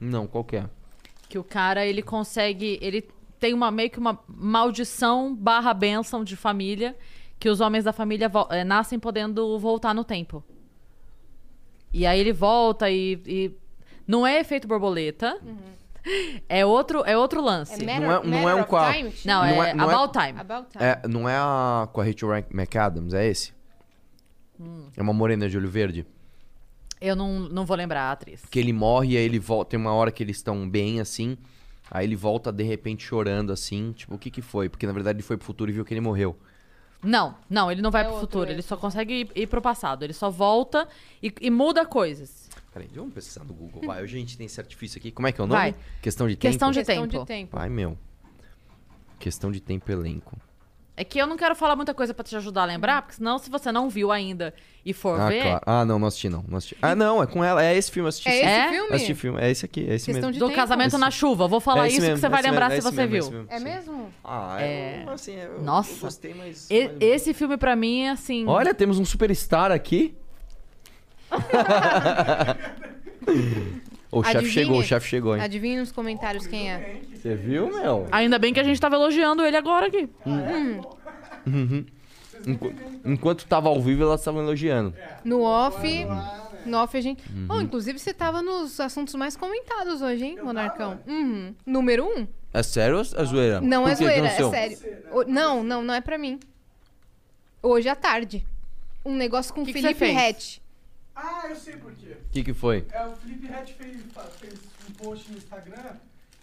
Não, 0.00 0.26
qual 0.26 0.42
que 0.42 0.56
é? 0.56 0.64
Que 1.28 1.38
o 1.38 1.44
cara, 1.44 1.86
ele 1.86 2.02
consegue. 2.02 2.78
Ele 2.80 3.06
tem 3.38 3.52
uma 3.54 3.70
meio 3.70 3.90
que 3.90 3.98
uma 3.98 4.18
maldição 4.26 5.34
barra 5.34 5.72
bênção 5.74 6.24
de 6.24 6.36
família. 6.36 6.96
Que 7.40 7.48
os 7.48 7.60
homens 7.60 7.82
da 7.84 7.92
família 7.92 8.30
eh, 8.50 8.62
nascem 8.62 8.98
podendo 9.00 9.58
voltar 9.58 9.92
no 9.94 10.04
tempo. 10.04 10.44
E 11.92 12.06
aí 12.06 12.20
ele 12.20 12.32
volta 12.32 12.88
e. 12.88 13.20
e- 13.26 13.50
Não 14.06 14.24
é 14.26 14.38
efeito 14.38 14.68
borboleta. 14.68 15.36
É, 16.48 16.64
outro, 16.64 17.02
é 17.04 17.16
outro 17.16 17.42
lance. 17.42 17.74
É 17.82 17.86
Matter, 17.86 18.00
Não 18.00 18.12
é- 18.12 18.26
não 18.26 18.48
é 18.48 18.54
um 18.54 18.64
Time? 18.64 19.12
Não, 19.24 19.42
chama? 19.44 19.48
é, 19.48 19.54
Não 19.54 19.64
é- 19.64 19.74
não 19.74 19.90
é- 19.90 19.94
About 19.94 20.18
Time. 20.18 20.40
About 20.40 20.70
Time. 20.70 20.84
É, 20.84 21.08
não 21.08 21.28
é 21.28 21.36
a 21.36 21.88
com 21.92 22.00
a 22.00 22.04
Rachel 22.04 22.28
McAdams, 22.50 23.14
é 23.14 23.26
esse? 23.26 23.52
Hum. 24.58 24.86
É 24.96 25.02
uma 25.02 25.12
morena 25.12 25.48
de 25.48 25.56
olho 25.56 25.68
verde. 25.68 26.06
Eu 27.00 27.16
não, 27.16 27.40
não 27.40 27.64
vou 27.64 27.76
lembrar 27.76 28.02
a 28.02 28.12
atriz. 28.12 28.42
Que 28.50 28.58
ele 28.58 28.72
morre 28.72 29.12
e 29.14 29.16
aí 29.16 29.24
ele 29.24 29.38
volta. 29.38 29.70
Tem 29.70 29.80
uma 29.80 29.92
hora 29.94 30.10
que 30.10 30.22
eles 30.22 30.36
estão 30.36 30.68
bem 30.68 31.00
assim. 31.00 31.36
Aí 31.90 32.06
ele 32.06 32.16
volta 32.16 32.52
de 32.52 32.62
repente 32.62 33.02
chorando 33.04 33.52
assim. 33.52 33.92
Tipo, 33.92 34.14
o 34.14 34.18
que 34.18 34.30
que 34.30 34.42
foi? 34.42 34.68
Porque 34.68 34.86
na 34.86 34.92
verdade 34.92 35.16
ele 35.16 35.22
foi 35.22 35.36
pro 35.38 35.46
futuro 35.46 35.70
e 35.70 35.74
viu 35.74 35.84
que 35.84 35.92
ele 35.94 36.00
morreu. 36.02 36.36
Não, 37.02 37.34
não, 37.48 37.70
ele 37.72 37.80
não 37.80 37.90
vai 37.90 38.02
É 38.02 38.04
pro 38.04 38.14
outro, 38.14 38.26
futuro. 38.28 38.50
é. 38.50 38.52
Ele 38.52 38.62
só 38.62 38.76
consegue 38.76 39.14
ir, 39.22 39.30
ir 39.34 39.46
pro 39.46 39.62
passado. 39.62 40.02
Ele 40.04 40.12
só 40.12 40.28
volta 40.30 40.86
e, 41.22 41.32
e 41.40 41.50
muda 41.50 41.84
coisas. 41.86 42.48
Peraí, 42.72 42.88
vamos 42.94 43.14
pesquisar 43.14 43.42
no 43.44 43.54
Google. 43.54 43.82
Vai, 43.86 44.02
hoje 44.02 44.16
a 44.16 44.20
gente 44.20 44.36
tem 44.36 44.46
esse 44.46 44.60
artifício 44.60 44.98
aqui. 44.98 45.10
Como 45.10 45.26
é 45.26 45.32
que 45.32 45.40
é 45.40 45.44
o 45.44 45.46
nome? 45.46 45.60
Vai. 45.60 45.74
Questão 46.02 46.28
de 46.28 46.36
Questão 46.36 46.68
tempo? 46.70 46.80
de 46.80 46.86
Questão 46.86 47.08
tempo. 47.08 47.20
de 47.24 47.26
tempo. 47.26 47.56
Vai, 47.56 47.68
meu. 47.68 47.96
Questão 49.18 49.50
de 49.50 49.60
tempo 49.60 49.90
elenco. 49.90 50.36
É 51.00 51.04
que 51.04 51.18
eu 51.18 51.26
não 51.26 51.34
quero 51.38 51.56
falar 51.56 51.74
muita 51.76 51.94
coisa 51.94 52.12
pra 52.12 52.22
te 52.22 52.36
ajudar 52.36 52.60
a 52.62 52.66
lembrar, 52.66 53.00
porque 53.00 53.16
senão, 53.16 53.38
se 53.38 53.48
você 53.48 53.72
não 53.72 53.88
viu 53.88 54.12
ainda 54.12 54.52
e 54.84 54.92
for 54.92 55.18
Ah, 55.18 55.28
ver. 55.30 55.40
claro. 55.42 55.60
Ah, 55.64 55.82
não, 55.82 55.98
não 55.98 56.08
assisti 56.08 56.28
não. 56.28 56.44
não 56.46 56.58
assisti. 56.58 56.76
Ah, 56.82 56.94
não, 56.94 57.22
é 57.22 57.26
com 57.26 57.42
ela. 57.42 57.64
É 57.64 57.74
esse 57.74 57.90
filme, 57.90 58.04
eu 58.04 58.08
assisti. 58.10 58.28
É 58.28 58.36
esse 58.36 58.44
É? 58.44 58.68
filme? 58.70 58.94
Assisti 58.94 59.14
filme. 59.14 59.40
É 59.40 59.50
esse 59.50 59.64
aqui, 59.64 59.80
é 59.88 59.94
esse 59.94 60.04
Questão 60.04 60.28
mesmo. 60.28 60.32
de 60.32 60.38
Do 60.38 60.48
tempo? 60.48 60.56
casamento 60.60 60.98
na 60.98 61.10
chuva. 61.10 61.48
Vou 61.48 61.58
falar 61.58 61.84
É 61.84 61.86
esse 61.86 61.96
isso 61.96 62.02
mesmo, 62.02 62.16
que 62.16 62.20
você 62.20 62.26
é 62.26 62.28
vai 62.28 62.40
esse 62.40 62.50
lembrar 62.50 62.68
mesmo, 62.68 62.82
se 62.82 62.86
é 62.86 62.90
esse 62.90 62.96
você 62.96 63.06
mesmo, 63.06 63.16
é 63.16 63.20
viu. 63.30 63.44
esse 63.44 63.54
mesmo, 63.64 63.68
É 63.68 63.74
mesmo? 63.76 64.10
Ah, 64.22 64.56
É. 64.60 64.64
é. 64.64 65.06
Assim, 65.10 65.34
eu, 65.36 65.62
Nossa. 65.62 65.90
eu 65.92 65.96
gostei, 66.00 66.34
mas. 66.34 66.70
E- 66.70 66.88
mas- 66.88 66.96
esse 67.00 67.32
filme 67.32 67.56
pra 67.56 67.74
mim 67.74 68.02
é 68.02 68.10
assim. 68.10 68.46
Olha, 68.46 68.74
temos 68.74 68.98
um 68.98 69.04
superstar 69.06 69.72
aqui. 69.72 70.14
o 74.12 74.22
chefe 74.24 74.48
chegou, 74.50 74.78
o 74.78 74.82
chefe 74.82 75.08
chegou, 75.08 75.36
hein? 75.36 75.42
Adivinha 75.42 75.80
nos 75.80 75.92
comentários 75.92 76.46
quem 76.46 76.70
é. 76.72 77.00
Você 77.14 77.34
viu, 77.34 77.68
meu? 77.68 78.06
Ainda 78.10 78.38
bem 78.38 78.52
que 78.52 78.60
a 78.60 78.64
gente 78.64 78.80
tava 78.80 78.96
elogiando 78.96 79.44
ele 79.44 79.56
agora 79.56 79.86
aqui. 79.86 80.08
Enqu- 82.46 82.72
Enquanto 83.04 83.46
tava 83.46 83.68
ao 83.68 83.80
vivo, 83.80 84.02
elas 84.02 84.20
estavam 84.20 84.42
elogiando. 84.42 84.94
No 85.24 85.42
off. 85.42 85.86
No 86.64 86.78
off 86.78 86.96
a 86.96 87.00
gente. 87.00 87.22
Uhum. 87.30 87.46
Oh, 87.50 87.60
inclusive 87.60 87.98
você 87.98 88.12
tava 88.14 88.42
nos 88.42 88.78
assuntos 88.80 89.14
mais 89.14 89.36
comentados 89.36 90.00
hoje, 90.02 90.24
hein, 90.24 90.38
Monarcão? 90.42 90.98
Uhum. 91.06 91.54
Número 91.66 92.04
um? 92.06 92.26
É 92.52 92.62
sério 92.62 92.96
ou 92.96 93.02
é 93.02 93.24
zoeira? 93.24 93.60
Não 93.60 93.82
Por 93.84 93.90
é 93.90 93.96
quê? 93.96 94.04
zoeira, 94.04 94.26
é 94.26 94.36
aconteceu? 94.38 94.50
sério. 94.50 94.78
O- 95.12 95.24
não, 95.24 95.62
não, 95.62 95.82
não 95.82 95.94
é 95.94 96.00
pra 96.00 96.18
mim. 96.18 96.38
Hoje 97.62 97.88
à 97.88 97.94
tarde. 97.94 98.44
Um 99.04 99.14
negócio 99.14 99.54
com 99.54 99.64
Que 99.64 99.72
que 99.72 99.80
Felipe 99.80 99.98
fez? 99.98 100.14
Rett. 100.16 100.62
Ah, 101.16 101.44
eu 101.48 101.56
sei 101.56 101.76
por 101.76 101.92
quê. 101.92 101.99
O 102.30 102.32
que 102.32 102.44
que 102.44 102.54
foi? 102.54 102.86
É, 102.92 103.04
o 103.06 103.16
Felipe 103.16 103.48
Rett 103.48 103.74
fez, 103.74 104.02
fez 104.38 104.60
um 104.88 104.92
post 104.92 105.32
no 105.32 105.36
Instagram 105.36 105.96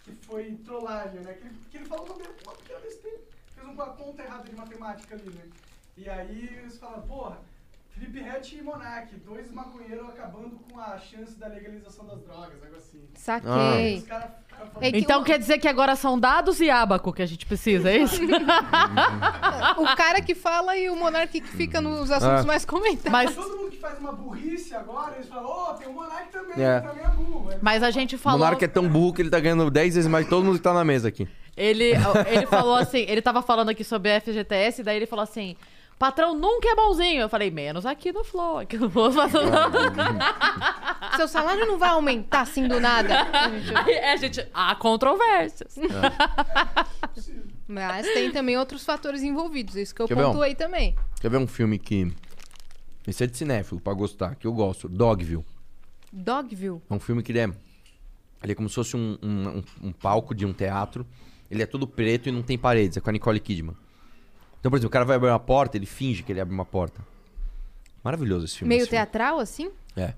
que 0.04 0.12
foi 0.26 0.54
trollagem, 0.62 1.20
né? 1.20 1.32
Que 1.32 1.46
ele, 1.46 1.56
que 1.70 1.76
ele 1.78 1.86
falou 1.86 2.04
uma, 2.04 2.14
uma 2.14 2.52
pequena 2.56 2.80
besteira. 2.80 3.18
Fez 3.54 3.66
uma 3.66 3.86
conta 3.86 4.22
errada 4.22 4.44
de 4.44 4.54
matemática 4.54 5.14
ali, 5.14 5.30
né? 5.30 5.48
E 5.96 6.10
aí 6.10 6.58
eles 6.58 6.76
falaram, 6.76 7.04
porra, 7.04 7.40
Felipe 7.88 8.20
Rett 8.20 8.54
e 8.54 8.60
Monark, 8.60 9.16
dois 9.16 9.50
maconheiros 9.50 10.10
acabando 10.10 10.58
com 10.58 10.78
a 10.78 10.98
chance 10.98 11.34
da 11.36 11.48
legalização 11.48 12.04
das 12.04 12.20
drogas, 12.20 12.62
algo 12.62 12.76
assim. 12.76 13.08
Saquei. 13.14 13.96
Os 13.96 14.04
caras 14.04 14.30
É 14.80 14.92
que 14.92 14.98
Então 14.98 15.20
o- 15.22 15.24
quer 15.24 15.38
dizer 15.38 15.58
que 15.58 15.66
agora 15.68 15.96
são 15.96 16.18
dados 16.18 16.60
e 16.60 16.70
abaco 16.70 17.12
que 17.12 17.22
a 17.22 17.26
gente 17.26 17.44
precisa, 17.46 17.90
é 17.90 17.98
isso? 17.98 18.20
O 19.78 19.96
cara 19.96 20.20
que 20.20 20.34
fala 20.34 20.76
e 20.76 20.88
o 20.90 20.96
Monark 20.96 21.40
que 21.40 21.48
fica 21.48 21.80
nos 21.80 22.10
assuntos 22.10 22.42
Ah. 22.44 22.46
mais 22.46 22.64
comentados. 22.64 23.10
Mas, 23.10 23.34
Todo 23.34 23.56
mundo 23.56 23.70
que 23.70 23.76
faz 23.78 23.98
uma 23.98 24.12
burrice 24.12 24.74
agora, 24.74 25.14
eles 25.16 25.28
falam, 25.28 25.46
ô, 25.48 25.74
tem 25.74 25.88
o 25.88 25.92
Monark 25.92 26.28
também, 26.32 26.64
É. 26.64 26.80
que 26.80 26.88
também 26.88 27.04
é 27.04 27.08
burro. 27.08 27.48
Aí, 27.50 27.58
mas 27.60 27.82
a 27.82 27.90
gente 27.90 28.14
O 28.16 28.18
falou. 28.18 28.38
Monarca 28.38 28.64
é 28.64 28.68
tão 28.68 28.88
burro 28.88 29.12
que 29.14 29.22
ele 29.22 29.30
tá 29.30 29.40
ganhando 29.40 29.70
10 29.70 29.94
vezes 29.94 30.10
mais 30.10 30.24
que 30.24 30.30
todo 30.30 30.44
mundo 30.44 30.56
que 30.56 30.62
tá 30.62 30.72
na 30.72 30.84
mesa 30.84 31.08
aqui. 31.08 31.26
Ele, 31.56 31.92
ele 32.26 32.46
falou 32.46 32.74
assim, 32.76 33.04
ele 33.08 33.20
tava 33.20 33.42
falando 33.42 33.68
aqui 33.70 33.82
sobre 33.82 34.10
FGTS, 34.20 34.82
daí 34.82 34.96
ele 34.96 35.06
falou 35.06 35.22
assim. 35.24 35.56
Patrão 35.98 36.32
nunca 36.34 36.68
é 36.68 36.74
bonzinho. 36.76 37.20
Eu 37.22 37.28
falei, 37.28 37.50
menos 37.50 37.84
aqui 37.84 38.12
no 38.12 38.22
Flow. 38.22 38.58
Aqui 38.58 38.76
no 38.78 38.88
Flow 38.88 39.10
Seu 41.16 41.26
salário 41.26 41.66
não 41.66 41.76
vai 41.78 41.88
aumentar 41.90 42.42
assim 42.42 42.68
do 42.68 42.78
nada. 42.78 43.26
Aí, 43.84 43.92
é, 43.94 44.16
gente, 44.16 44.46
há 44.54 44.74
controvérsias. 44.76 45.76
Mas 47.66 48.06
tem 48.06 48.30
também 48.30 48.56
outros 48.56 48.84
fatores 48.84 49.22
envolvidos. 49.22 49.74
Isso 49.76 49.94
que 49.94 50.00
eu 50.02 50.06
Quer 50.08 50.14
ver 50.16 50.24
um? 50.26 50.32
pontuei 50.32 50.54
também. 50.54 50.94
Quer 51.20 51.30
ver 51.30 51.38
um 51.38 51.46
filme 51.46 51.78
que. 51.78 52.12
Esse 53.06 53.24
é 53.24 53.26
de 53.26 53.36
cinéfilo, 53.36 53.80
pra 53.80 53.92
gostar, 53.94 54.34
que 54.36 54.46
eu 54.46 54.52
gosto. 54.52 54.88
Dogville. 54.88 55.44
Dogville. 56.12 56.80
É 56.88 56.94
um 56.94 57.00
filme 57.00 57.22
que 57.22 57.32
ele 57.32 57.40
é. 57.40 57.44
Ele 58.42 58.52
é 58.52 58.54
como 58.54 58.68
se 58.68 58.74
fosse 58.76 58.96
um, 58.96 59.18
um, 59.22 59.48
um- 59.48 59.64
um 59.88 59.92
palco 59.92 60.34
de 60.34 60.46
um 60.46 60.52
teatro. 60.52 61.06
Ele 61.50 61.62
é 61.62 61.66
todo 61.66 61.86
preto 61.88 62.28
e 62.28 62.32
não 62.32 62.42
tem 62.42 62.56
paredes. 62.58 62.96
É 62.96 63.00
com 63.00 63.08
a 63.10 63.12
Nicole 63.12 63.40
Kidman. 63.40 63.74
Então, 64.60 64.70
por 64.70 64.76
exemplo, 64.76 64.88
o 64.88 64.90
cara 64.92 65.04
vai 65.04 65.16
abrir 65.16 65.28
uma 65.28 65.38
porta, 65.38 65.76
ele 65.76 65.86
finge 65.86 66.22
que 66.22 66.32
ele 66.32 66.40
abre 66.40 66.52
uma 66.54 66.64
porta. 66.64 67.00
Maravilhoso 68.02 68.44
esse 68.46 68.58
filme. 68.58 68.68
Meio 68.70 68.80
esse 68.82 68.90
filme. 68.90 69.04
teatral, 69.04 69.38
assim? 69.38 69.70
É. 69.96 70.14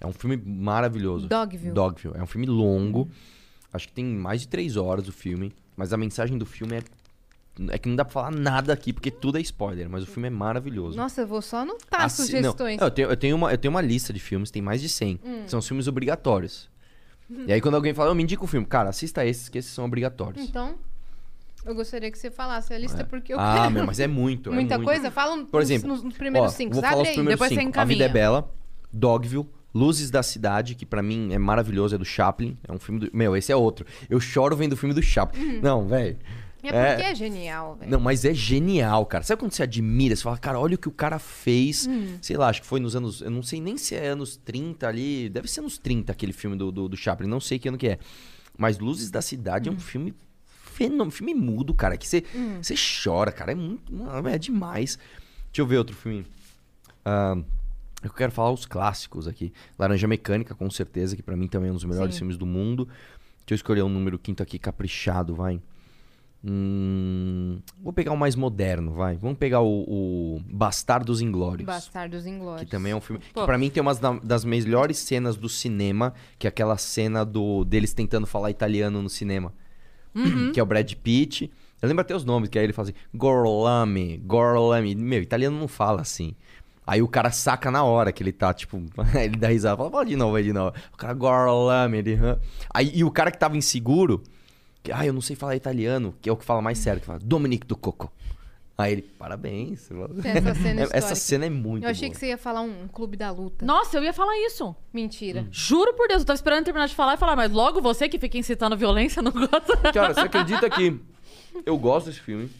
É 0.00 0.06
um 0.06 0.12
filme 0.12 0.36
maravilhoso. 0.36 1.28
Dogville. 1.28 1.72
Dogville. 1.72 2.14
É 2.16 2.22
um 2.22 2.26
filme 2.26 2.46
longo. 2.46 3.08
Acho 3.72 3.88
que 3.88 3.94
tem 3.94 4.04
mais 4.04 4.42
de 4.42 4.48
três 4.48 4.76
horas 4.76 5.08
o 5.08 5.12
filme. 5.12 5.52
Mas 5.76 5.92
a 5.92 5.96
mensagem 5.96 6.36
do 6.38 6.46
filme 6.46 6.76
é. 6.76 6.82
É 7.68 7.78
que 7.78 7.88
não 7.88 7.94
dá 7.94 8.04
pra 8.04 8.12
falar 8.12 8.32
nada 8.32 8.72
aqui, 8.72 8.92
porque 8.92 9.12
tudo 9.12 9.38
é 9.38 9.40
spoiler. 9.40 9.88
Mas 9.88 10.02
o 10.02 10.06
filme 10.06 10.26
é 10.26 10.30
maravilhoso. 10.30 10.96
Nossa, 10.96 11.20
eu 11.20 11.26
vou 11.26 11.40
só 11.40 11.58
anotar 11.58 12.00
as 12.02 12.12
Assi- 12.18 12.26
sugestões. 12.32 12.80
Não, 12.80 12.88
eu, 12.88 12.90
tenho, 12.90 13.08
eu, 13.10 13.16
tenho 13.16 13.36
uma, 13.36 13.52
eu 13.52 13.58
tenho 13.58 13.72
uma 13.72 13.80
lista 13.80 14.12
de 14.12 14.18
filmes, 14.18 14.50
tem 14.50 14.60
mais 14.60 14.80
de 14.80 14.88
100. 14.88 15.20
Hum. 15.24 15.44
São 15.46 15.62
filmes 15.62 15.86
obrigatórios. 15.88 16.68
E 17.46 17.52
aí 17.54 17.58
quando 17.60 17.74
alguém 17.76 17.94
fala, 17.94 18.10
eu 18.10 18.14
me 18.14 18.22
indica 18.22 18.44
o 18.44 18.46
filme. 18.46 18.66
Cara, 18.66 18.90
assista 18.90 19.24
esses, 19.24 19.48
que 19.48 19.56
esses 19.56 19.72
são 19.72 19.86
obrigatórios. 19.86 20.44
Então, 20.46 20.74
eu 21.64 21.74
gostaria 21.74 22.10
que 22.10 22.18
você 22.18 22.30
falasse 22.30 22.72
a 22.72 22.78
lista 22.78 23.04
porque 23.04 23.32
eu 23.32 23.40
ah, 23.40 23.60
quero. 23.60 23.70
meu, 23.70 23.86
mas 23.86 24.00
é 24.00 24.06
muito. 24.06 24.50
é 24.50 24.54
Muita 24.54 24.76
muito. 24.76 24.86
coisa? 24.86 25.10
Fala 25.10 25.44
Por 25.44 25.60
nos- 25.60 25.70
exemplo, 25.70 25.88
nos, 25.88 26.02
nos 26.02 26.16
primeiros 26.16 26.52
Ó, 26.52 26.56
cinco. 26.56 26.74
Vou 26.74 26.82
falar 26.82 27.02
os 27.02 27.08
primeiros 27.08 27.34
Depois 27.34 27.50
você 27.50 27.60
cinco. 27.60 27.80
A 27.80 27.84
Vida 27.84 28.04
é 28.04 28.06
encaminha. 28.06 28.24
Bela, 28.24 28.54
Dogville, 28.92 29.46
Luzes 29.74 30.10
da 30.10 30.22
Cidade, 30.22 30.74
que 30.74 30.86
pra 30.86 31.02
mim 31.02 31.32
é 31.32 31.38
maravilhoso, 31.38 31.94
é 31.94 31.98
do 31.98 32.04
Chaplin. 32.04 32.56
É 32.66 32.72
um 32.72 32.78
filme 32.78 33.00
do... 33.00 33.10
Meu, 33.12 33.36
esse 33.36 33.50
é 33.50 33.56
outro. 33.56 33.84
Eu 34.08 34.20
choro 34.20 34.56
vendo 34.56 34.74
o 34.74 34.76
filme 34.76 34.94
do 34.94 35.02
Chaplin. 35.02 35.60
Não, 35.60 35.86
velho. 35.86 36.16
É 36.62 36.94
porque 36.94 37.02
é, 37.02 37.14
genial, 37.14 37.76
velho. 37.76 37.90
Não, 37.90 38.00
mas 38.00 38.24
é 38.24 38.32
genial, 38.32 39.04
cara. 39.04 39.22
Sabe 39.22 39.40
quando 39.40 39.52
você 39.52 39.62
admira? 39.64 40.16
Você 40.16 40.22
fala, 40.22 40.38
cara, 40.38 40.58
olha 40.58 40.76
o 40.76 40.78
que 40.78 40.88
o 40.88 40.92
cara 40.92 41.18
fez. 41.18 41.86
Hum. 41.86 42.16
Sei 42.22 42.36
lá, 42.36 42.48
acho 42.48 42.62
que 42.62 42.66
foi 42.66 42.80
nos 42.80 42.96
anos. 42.96 43.20
Eu 43.20 43.30
não 43.30 43.42
sei 43.42 43.60
nem 43.60 43.76
se 43.76 43.94
é 43.94 44.06
anos 44.06 44.36
30 44.36 44.88
ali. 44.88 45.28
Deve 45.28 45.46
ser 45.48 45.60
anos 45.60 45.76
30 45.76 46.12
aquele 46.12 46.32
filme 46.32 46.56
do, 46.56 46.72
do, 46.72 46.88
do 46.88 46.96
Chaplin. 46.96 47.28
Não 47.28 47.40
sei 47.40 47.58
que 47.58 47.68
ano 47.68 47.76
que 47.76 47.88
é. 47.88 47.98
Mas 48.56 48.78
Luzes 48.78 49.10
da 49.10 49.20
Cidade 49.20 49.68
é 49.68 49.72
um 49.72 49.78
filme 49.78 50.14
fenômeno. 50.74 51.10
Filme 51.10 51.34
mudo, 51.34 51.72
cara. 51.74 51.96
Que 51.96 52.06
você, 52.06 52.24
você 52.60 52.74
chora, 53.02 53.30
cara. 53.32 53.52
É 53.52 53.54
muito. 53.54 53.92
É 54.28 54.38
demais. 54.38 54.98
Deixa 55.46 55.60
eu 55.62 55.66
ver 55.66 55.78
outro 55.78 55.94
filme. 55.96 56.26
Ah, 57.04 57.36
eu 58.02 58.10
quero 58.10 58.32
falar 58.32 58.50
os 58.52 58.66
clássicos 58.66 59.26
aqui. 59.28 59.52
Laranja 59.78 60.06
Mecânica, 60.06 60.54
com 60.54 60.68
certeza, 60.70 61.14
que 61.16 61.22
pra 61.22 61.36
mim 61.36 61.46
também 61.48 61.68
é 61.68 61.72
um 61.72 61.76
dos 61.76 61.84
melhores 61.84 62.14
Sim. 62.14 62.20
filmes 62.20 62.36
do 62.36 62.44
mundo. 62.46 62.84
Deixa 63.46 63.52
eu 63.52 63.56
escolher 63.56 63.82
um 63.82 63.88
número 63.88 64.18
quinto 64.18 64.42
aqui, 64.42 64.58
caprichado, 64.58 65.34
vai. 65.34 65.60
Hum, 66.46 67.58
vou 67.82 67.90
pegar 67.92 68.12
um 68.12 68.16
mais 68.16 68.36
moderno, 68.36 68.92
vai. 68.92 69.16
Vamos 69.16 69.38
pegar 69.38 69.62
o, 69.62 70.36
o 70.36 70.40
Bastardos 70.50 71.22
Inglórios. 71.22 71.64
Bastardos 71.66 72.26
Inglórios. 72.26 72.64
Que 72.64 72.70
também 72.70 72.92
é 72.92 72.96
um 72.96 73.00
filme. 73.00 73.20
Que 73.22 73.32
Pô. 73.32 73.46
pra 73.46 73.56
mim 73.56 73.70
tem 73.70 73.80
umas 73.80 73.98
da- 73.98 74.18
das 74.22 74.44
melhores 74.44 74.98
cenas 74.98 75.36
do 75.36 75.48
cinema, 75.48 76.12
que 76.38 76.46
é 76.46 76.48
aquela 76.50 76.76
cena 76.76 77.24
do 77.24 77.64
deles 77.64 77.94
tentando 77.94 78.26
falar 78.26 78.50
italiano 78.50 79.00
no 79.00 79.08
cinema. 79.08 79.54
Que 80.52 80.60
é 80.60 80.62
o 80.62 80.66
Brad 80.66 80.92
Pitt. 80.94 81.50
Eu 81.82 81.88
lembro 81.88 82.02
até 82.02 82.14
os 82.14 82.24
nomes, 82.24 82.48
que 82.48 82.58
aí 82.58 82.64
ele 82.64 82.72
fala 82.72 82.88
assim: 82.88 82.98
Gorlami, 83.14 84.18
Gorlami. 84.18 84.94
Meu, 84.94 85.20
italiano 85.20 85.58
não 85.58 85.68
fala 85.68 86.00
assim. 86.00 86.34
Aí 86.86 87.00
o 87.00 87.08
cara 87.08 87.30
saca 87.30 87.70
na 87.70 87.82
hora 87.82 88.12
que 88.12 88.22
ele 88.22 88.32
tá, 88.32 88.52
tipo, 88.52 88.82
ele 89.14 89.36
dá 89.36 89.48
risada, 89.48 89.76
fala, 89.76 89.90
fala 89.90 90.04
de 90.04 90.16
novo, 90.16 90.36
aí 90.36 90.44
de 90.44 90.52
novo. 90.52 90.74
O 90.92 90.96
cara 90.96 91.14
gorlame, 91.14 91.98
ele. 91.98 92.18
Aí, 92.72 92.92
e 92.94 93.02
o 93.02 93.10
cara 93.10 93.30
que 93.30 93.38
tava 93.38 93.56
inseguro, 93.56 94.22
ah, 94.92 95.06
eu 95.06 95.12
não 95.12 95.22
sei 95.22 95.34
falar 95.34 95.56
italiano, 95.56 96.14
que 96.20 96.28
é 96.28 96.32
o 96.32 96.36
que 96.36 96.44
fala 96.44 96.60
mais 96.60 96.78
sério, 96.78 97.00
que 97.00 97.06
fala, 97.06 97.18
Dominique 97.18 97.66
do 97.66 97.76
Coco. 97.76 98.12
Aí 98.76 98.92
ele, 98.92 99.02
parabéns. 99.02 99.88
Essa 100.24 100.54
cena 100.54 100.80
Essa 100.82 100.96
histórica. 100.96 101.14
cena 101.16 101.46
é 101.46 101.50
muito 101.50 101.84
Eu 101.84 101.90
achei 101.90 102.08
boa. 102.08 102.14
que 102.14 102.18
você 102.18 102.26
ia 102.28 102.38
falar 102.38 102.60
um, 102.62 102.88
clube 102.88 103.16
da 103.16 103.30
luta. 103.30 103.64
Nossa, 103.64 103.96
eu 103.96 104.02
ia 104.02 104.12
falar 104.12 104.36
isso. 104.46 104.74
Mentira. 104.92 105.46
Juro 105.52 105.94
por 105.94 106.08
Deus, 106.08 106.22
eu 106.22 106.26
tava 106.26 106.34
esperando 106.34 106.64
terminar 106.64 106.88
de 106.88 106.94
falar 106.94 107.14
e 107.14 107.16
falar, 107.16 107.36
mas 107.36 107.52
logo 107.52 107.80
você 107.80 108.08
que 108.08 108.18
fica 108.18 108.36
incitando 108.36 108.76
violência 108.76 109.22
não 109.22 109.30
gosta. 109.30 109.92
Cara, 109.92 110.12
você 110.12 110.20
acredita 110.26 110.68
que 110.68 111.00
eu 111.64 111.78
gosto 111.78 112.06
desse 112.06 112.20
filme, 112.20 112.50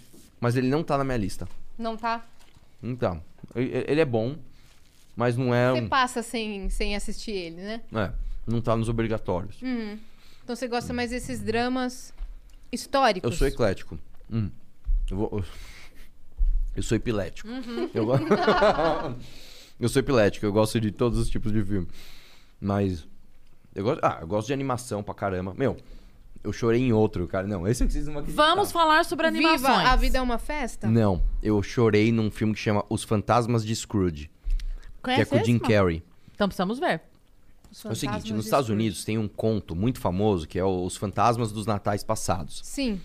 mas 0.41 0.57
ele 0.57 0.69
não 0.69 0.85
tá 0.85 0.97
na 0.97 1.03
minha 1.03 1.17
lista. 1.17 1.49
Não 1.77 1.97
tá? 1.97 2.25
Então, 2.81 3.21
ele 3.57 3.85
ele 3.89 4.01
é 4.01 4.05
bom, 4.05 4.37
mas 5.17 5.37
não 5.37 5.53
é 5.53 5.73
Você 5.73 5.81
um... 5.81 5.89
passa 5.89 6.23
sem, 6.23 6.71
sem 6.71 6.95
assistir 6.95 7.33
ele, 7.33 7.57
né? 7.61 7.81
É, 7.93 8.13
não 8.47 8.61
tá 8.61 8.77
nos 8.77 8.89
obrigatórios. 8.89 9.57
Então 10.45 10.55
você 10.55 10.69
gosta 10.69 10.93
mais 10.93 11.11
desses 11.11 11.41
dramas 11.41 12.15
históricos. 12.71 13.29
Eu 13.33 13.37
sou 13.37 13.49
eclético. 13.49 13.99
Hum. 14.31 14.49
Eu, 15.11 15.17
vou- 15.17 15.31
eu- 15.33 15.45
eu 16.77 16.83
sou 16.83 16.97
epilético. 16.97 17.49
Uhum. 17.49 17.91
Eu, 17.95 18.07
go- 18.07 18.15
eu 19.81 19.89
sou 19.89 20.01
epilético, 20.01 20.47
eu 20.47 20.53
gosto 20.53 20.81
de 20.81 20.91
todos 20.91 21.19
os 21.19 21.29
tipos 21.29 21.53
de 21.53 21.63
filme. 21.65 21.89
Mas. 22.61 23.07
Eu 23.75 23.83
gosto, 23.85 24.01
ah, 24.05 24.19
eu 24.21 24.27
gosto 24.27 24.47
de 24.47 24.53
animação 24.53 25.03
pra 25.03 25.13
caramba. 25.15 25.53
Meu, 25.57 25.77
eu 26.45 26.53
chorei 26.53 26.81
em 26.81 26.93
outro, 26.93 27.27
cara. 27.27 27.47
Não, 27.47 27.67
esse 27.67 27.85
vocês 27.89 28.07
não 28.07 28.13
vão 28.15 28.23
acreditar. 28.23 28.47
Vamos 28.47 28.71
falar 28.71 29.05
sobre 29.05 29.27
animações. 29.27 29.61
Viva, 29.63 29.91
a 29.91 29.97
vida 29.97 30.19
é 30.19 30.21
uma 30.21 30.39
festa? 30.39 30.87
Não, 30.89 31.21
eu 31.43 31.61
chorei 31.63 32.13
num 32.13 32.31
filme 32.31 32.55
que 32.55 32.61
chama 32.61 32.85
Os 32.89 33.03
Fantasmas 33.03 33.65
de 33.65 33.75
Scrooge. 33.75 34.31
Conhece 35.03 35.29
que 35.29 35.35
é 35.35 35.39
com 35.39 35.43
o 35.43 35.45
Jim? 35.47 35.59
Carrey. 35.59 36.03
Então 36.35 36.47
precisamos 36.49 36.79
ver. 36.79 37.03
É 37.85 37.89
o 37.89 37.95
seguinte, 37.97 38.33
nos 38.33 38.45
Estados 38.45 38.67
Scrooge. 38.67 38.73
Unidos 38.73 39.05
tem 39.05 39.19
um 39.19 39.27
conto 39.27 39.75
muito 39.75 39.99
famoso 39.99 40.47
que 40.47 40.57
é 40.59 40.65
o- 40.65 40.85
Os 40.87 40.97
Fantasmas 40.97 41.51
dos 41.51 41.67
Natais 41.67 42.05
Passados. 42.05 42.61
Sim. 42.63 43.01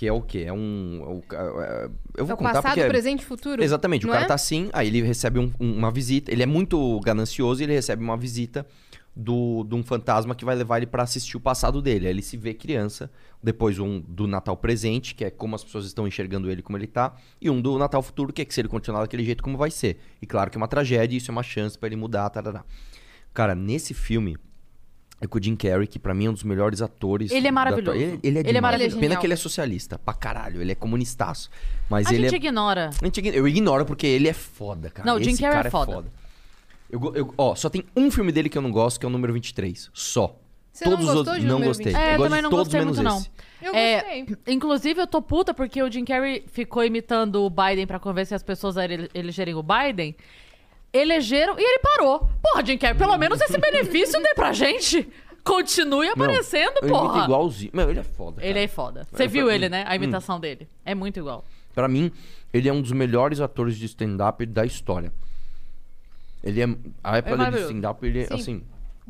Que 0.00 0.06
é 0.06 0.12
o 0.14 0.22
quê? 0.22 0.44
É 0.46 0.52
um. 0.52 1.20
é 1.30 1.90
eu 2.16 2.24
vou 2.24 2.30
É 2.30 2.32
o 2.32 2.36
contar 2.38 2.52
passado, 2.54 2.62
porque. 2.68 2.80
é- 2.80 2.88
presente 2.88 3.20
e 3.20 3.24
futuro? 3.26 3.62
Exatamente, 3.62 4.06
o 4.06 4.08
cara 4.08 4.24
é? 4.24 4.26
tá 4.26 4.32
assim, 4.32 4.70
aí 4.72 4.86
ele 4.88 5.02
recebe 5.02 5.38
um- 5.38 5.52
um- 5.60 5.74
uma 5.76 5.90
visita. 5.90 6.32
Ele 6.32 6.42
é 6.42 6.46
muito 6.46 6.98
ganancioso 7.00 7.60
e 7.60 7.64
ele 7.64 7.74
recebe 7.74 8.02
uma 8.02 8.16
visita 8.16 8.66
do, 9.14 9.62
de 9.62 9.74
um 9.74 9.82
fantasma 9.82 10.34
que 10.34 10.42
vai 10.42 10.56
levar 10.56 10.78
ele 10.78 10.86
pra 10.86 11.02
assistir 11.02 11.36
o 11.36 11.40
passado 11.40 11.82
dele. 11.82 12.06
Aí 12.06 12.12
ele 12.14 12.22
se 12.22 12.38
vê 12.38 12.54
criança, 12.54 13.10
depois 13.42 13.78
um 13.78 14.00
do 14.00 14.26
Natal 14.26 14.56
presente, 14.56 15.14
que 15.14 15.22
é 15.22 15.30
como 15.30 15.54
as 15.54 15.62
pessoas 15.62 15.84
estão 15.84 16.08
enxergando 16.08 16.50
ele 16.50 16.62
como 16.62 16.78
ele 16.78 16.86
tá, 16.86 17.14
e 17.38 17.50
um 17.50 17.60
do 17.60 17.76
Natal 17.78 18.00
futuro, 18.02 18.32
que 18.32 18.40
é 18.40 18.44
que 18.46 18.54
se 18.54 18.60
ele 18.62 18.68
continuar 18.68 19.02
daquele 19.02 19.22
jeito, 19.22 19.42
como 19.42 19.58
vai 19.58 19.70
ser. 19.70 20.00
E 20.22 20.24
claro 20.26 20.50
que 20.50 20.56
é 20.56 20.58
uma 20.60 20.66
tragédia, 20.66 21.14
isso 21.18 21.30
é 21.30 21.32
uma 21.32 21.42
chance 21.42 21.76
pra 21.78 21.88
ele 21.88 21.96
mudar, 21.96 22.30
tarará. 22.30 22.64
Cara, 23.34 23.54
nesse 23.54 23.92
filme. 23.92 24.38
É 25.20 25.26
com 25.26 25.38
o 25.38 25.42
Jim 25.42 25.54
Carrey, 25.54 25.86
que 25.86 25.98
pra 25.98 26.14
mim 26.14 26.26
é 26.26 26.30
um 26.30 26.32
dos 26.32 26.42
melhores 26.44 26.80
atores. 26.80 27.30
Ele 27.30 27.46
é 27.46 27.50
maravilhoso. 27.50 27.98
Ele, 27.98 28.18
ele 28.22 28.38
é 28.38 28.40
Ele 28.48 28.56
é 28.56 28.60
maravilhoso. 28.60 28.98
Pena 28.98 29.16
que 29.16 29.26
ele 29.26 29.34
é 29.34 29.36
socialista, 29.36 29.98
pra 29.98 30.14
caralho. 30.14 30.62
Ele 30.62 30.72
é 30.72 30.74
comunistaço. 30.74 31.50
Mas 31.90 32.06
A 32.06 32.14
ele 32.14 32.22
gente 32.28 32.34
é. 32.34 32.36
ignora. 32.48 32.88
A 33.00 33.04
gente 33.04 33.18
ign- 33.18 33.36
Eu 33.36 33.46
ignoro 33.46 33.84
porque 33.84 34.06
ele 34.06 34.28
é 34.28 34.32
foda, 34.32 34.88
cara. 34.88 35.06
Não, 35.06 35.16
o 35.18 35.22
Jim 35.22 35.36
Carrey 35.36 35.50
é 35.58 35.62
cara 35.64 35.70
foda. 35.70 36.04
Eu, 36.90 37.14
eu- 37.14 37.34
ó, 37.36 37.54
só 37.54 37.68
tem 37.68 37.84
um 37.94 38.10
filme 38.10 38.32
dele 38.32 38.48
que 38.48 38.56
eu 38.58 38.62
não 38.62 38.72
gosto, 38.72 38.98
que 38.98 39.04
é 39.04 39.08
o 39.08 39.12
número 39.12 39.32
23. 39.32 39.90
Só. 39.92 40.36
Você 40.72 40.84
não 40.84 40.92
Todos 40.92 41.08
os 41.08 41.14
gostou 41.14 41.32
outros 41.34 41.40
de 41.40 41.46
não 41.46 41.54
número 41.56 41.70
gostei. 41.70 41.86
23? 41.86 42.08
É, 42.10 42.14
eu 42.14 42.18
gosto 42.18 42.28
também 42.30 42.42
não 42.42 42.50
todos 42.50 42.64
gostei 42.68 42.80
menos 42.80 42.96
muito, 42.96 43.08
não. 43.10 43.18
esse. 43.18 43.30
Eu 43.60 43.74
É, 43.74 44.22
gostei. 44.22 44.54
inclusive, 44.54 45.00
eu 45.02 45.06
tô 45.06 45.20
puta 45.20 45.52
porque 45.52 45.82
o 45.82 45.90
Jim 45.92 46.04
Carrey 46.04 46.44
ficou 46.50 46.82
imitando 46.84 47.42
o 47.44 47.50
Biden 47.50 47.86
pra 47.86 47.98
convencer 47.98 48.34
as 48.36 48.42
pessoas 48.42 48.76
a 48.78 48.84
ele- 48.84 49.10
elegerem 49.12 49.54
o 49.54 49.62
Biden. 49.62 50.16
Elegeram 50.92 51.56
e 51.58 51.62
ele 51.62 51.78
parou. 51.80 52.28
Porra, 52.42 52.64
Jim 52.64 52.76
Carrey, 52.78 52.96
pelo 52.98 53.16
menos 53.16 53.40
esse 53.40 53.56
benefício 53.58 54.20
dê 54.22 54.34
pra 54.34 54.52
gente. 54.52 55.08
Continue 55.44 56.08
aparecendo, 56.08 56.74
eu 56.82 56.88
imito 56.88 56.98
porra. 57.02 57.24
igualzinho. 57.24 57.70
Meu, 57.72 57.88
ele 57.90 58.00
é 58.00 58.02
foda. 58.02 58.42
Ele 58.42 58.52
cara. 58.54 58.64
é 58.64 58.68
foda. 58.68 59.08
Você 59.10 59.24
É, 59.24 59.26
viu 59.26 59.50
ele, 59.50 59.68
né? 59.68 59.84
A 59.86 59.96
imitação 59.96 60.38
dele. 60.38 60.68
É 60.84 60.94
muito 60.94 61.18
igual. 61.18 61.44
Pra 61.74 61.88
mim, 61.88 62.12
ele 62.52 62.68
é 62.68 62.72
um 62.72 62.82
dos 62.82 62.92
melhores 62.92 63.40
atores 63.40 63.76
de 63.78 63.86
stand-up 63.86 64.44
da 64.44 64.66
história. 64.66 65.12
Ele 66.42 66.60
é. 66.60 66.64
A 67.02 67.16
época 67.18 67.22
dele 67.22 67.22
de 67.22 67.36
maravilhoso. 67.38 67.66
stand-up, 67.72 68.06
ele 68.06 68.20
é 68.20 68.26
Sim. 68.26 68.34
assim. 68.34 68.62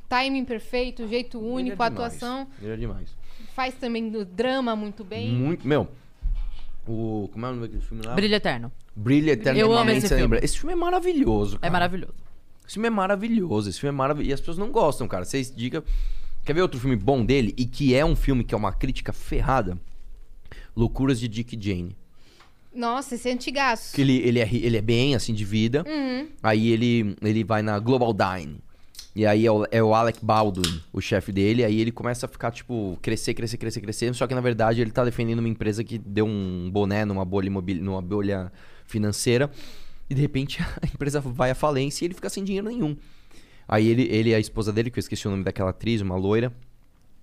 Timing 0.09 0.45
perfeito, 0.45 1.07
jeito 1.09 1.39
ele 1.39 1.47
é 1.47 1.51
único, 1.51 1.77
demais. 1.77 1.93
atuação. 1.93 2.47
Ele 2.63 2.73
é 2.73 2.77
demais. 2.77 3.09
Faz 3.55 3.75
também 3.75 4.09
do 4.11 4.25
drama 4.25 4.77
muito 4.77 5.03
bem. 5.05 5.33
Muito. 5.33 5.67
Meu. 5.67 5.89
O. 6.91 7.29
Como 7.29 7.47
é 7.47 7.49
o 7.49 7.53
nome 7.53 7.67
daquele 7.67 7.83
filme 7.83 8.05
lá? 8.05 8.15
Brilho 8.15 8.35
Eterno. 8.35 8.73
Brilha 8.97 9.33
eternamente. 9.33 9.61
Eu 9.61 9.73
amo 9.73 9.91
esse 9.91 10.09
você 10.09 10.15
lembra? 10.17 10.39
filme. 10.39 10.45
Esse 10.45 10.59
filme 10.59 10.73
é 10.73 10.77
maravilhoso. 10.77 11.57
É 11.57 11.59
cara. 11.61 11.73
maravilhoso. 11.73 12.15
Esse 12.67 12.75
filme 12.75 12.87
é 12.87 12.91
maravilhoso, 12.91 13.69
esse 13.69 13.81
filme 13.81 13.95
é 13.95 13.97
maravilhoso. 13.97 14.31
E 14.31 14.33
as 14.33 14.41
pessoas 14.41 14.59
não 14.59 14.71
gostam, 14.71 15.09
cara. 15.09 15.25
Vocês 15.25 15.55
digam. 15.55 15.83
Quer 16.45 16.55
ver 16.55 16.63
outro 16.63 16.81
filme 16.81 16.97
bom 16.97 17.25
dele? 17.25 17.55
E 17.57 17.67
que 17.67 17.95
é 17.95 18.05
um 18.05 18.17
filme 18.17 18.45
que 18.45 18.55
é 18.55 18.57
uma 18.57 18.73
crítica 18.73 19.13
ferrada? 19.13 19.79
Loucuras 20.75 21.21
de 21.21 21.29
Dick 21.29 21.59
Jane. 21.61 21.97
Nossa, 22.75 23.17
esse 23.17 23.29
é 23.29 23.33
antigaço. 23.33 23.95
Que 23.95 24.01
ele, 24.01 24.17
ele, 24.19 24.39
é, 24.39 24.49
ele 24.53 24.77
é 24.77 24.81
bem, 24.81 25.15
assim, 25.15 25.35
de 25.35 25.45
vida. 25.45 25.85
Uhum. 25.87 26.29
Aí 26.43 26.69
ele, 26.69 27.17
ele 27.21 27.45
vai 27.45 27.63
na 27.63 27.79
Global 27.79 28.13
Dine. 28.15 28.59
E 29.15 29.27
aí 29.27 29.45
é 29.45 29.51
o, 29.51 29.67
é 29.71 29.83
o 29.83 29.93
Alec 29.95 30.25
Baldwin, 30.25 30.81
o 30.93 31.01
chefe 31.01 31.33
dele. 31.33 31.65
Aí 31.65 31.81
ele 31.81 31.91
começa 31.91 32.27
a 32.27 32.29
ficar, 32.29 32.51
tipo, 32.53 32.97
crescer, 33.03 33.35
crescer, 33.35 33.57
crescer, 33.57 33.81
crescer. 33.81 34.15
Só 34.15 34.27
que, 34.27 34.35
na 34.35 34.41
verdade, 34.41 34.81
ele 34.81 34.91
tá 34.91 35.05
defendendo 35.05 35.41
uma 35.41 35.49
empresa 35.49 35.83
que 35.83 35.99
deu 35.99 36.27
um 36.27 36.71
boné 36.71 37.05
numa 37.05 37.25
bolha, 37.25 37.49
imobili- 37.49 37.81
numa 37.81 38.01
bolha 38.01 38.53
financeira. 38.87 39.51
E, 40.09 40.15
de 40.15 40.21
repente, 40.21 40.63
a 40.81 40.87
empresa 40.87 41.21
vai 41.21 41.51
à 41.51 41.55
falência 41.55 42.05
e 42.05 42.07
ele 42.07 42.15
fica 42.15 42.29
sem 42.31 42.45
dinheiro 42.45 42.69
nenhum. 42.69 42.97
Aí 43.67 43.89
ele, 43.89 44.03
ele 44.11 44.31
e 44.31 44.35
a 44.35 44.39
esposa 44.41 44.73
dele, 44.73 44.91
que 44.91 44.99
eu 44.99 45.03
esqueci 45.03 45.27
o 45.27 45.31
nome 45.31 45.45
daquela 45.45 45.71
atriz, 45.71 46.01
uma 46.01 46.17
loira... 46.17 46.53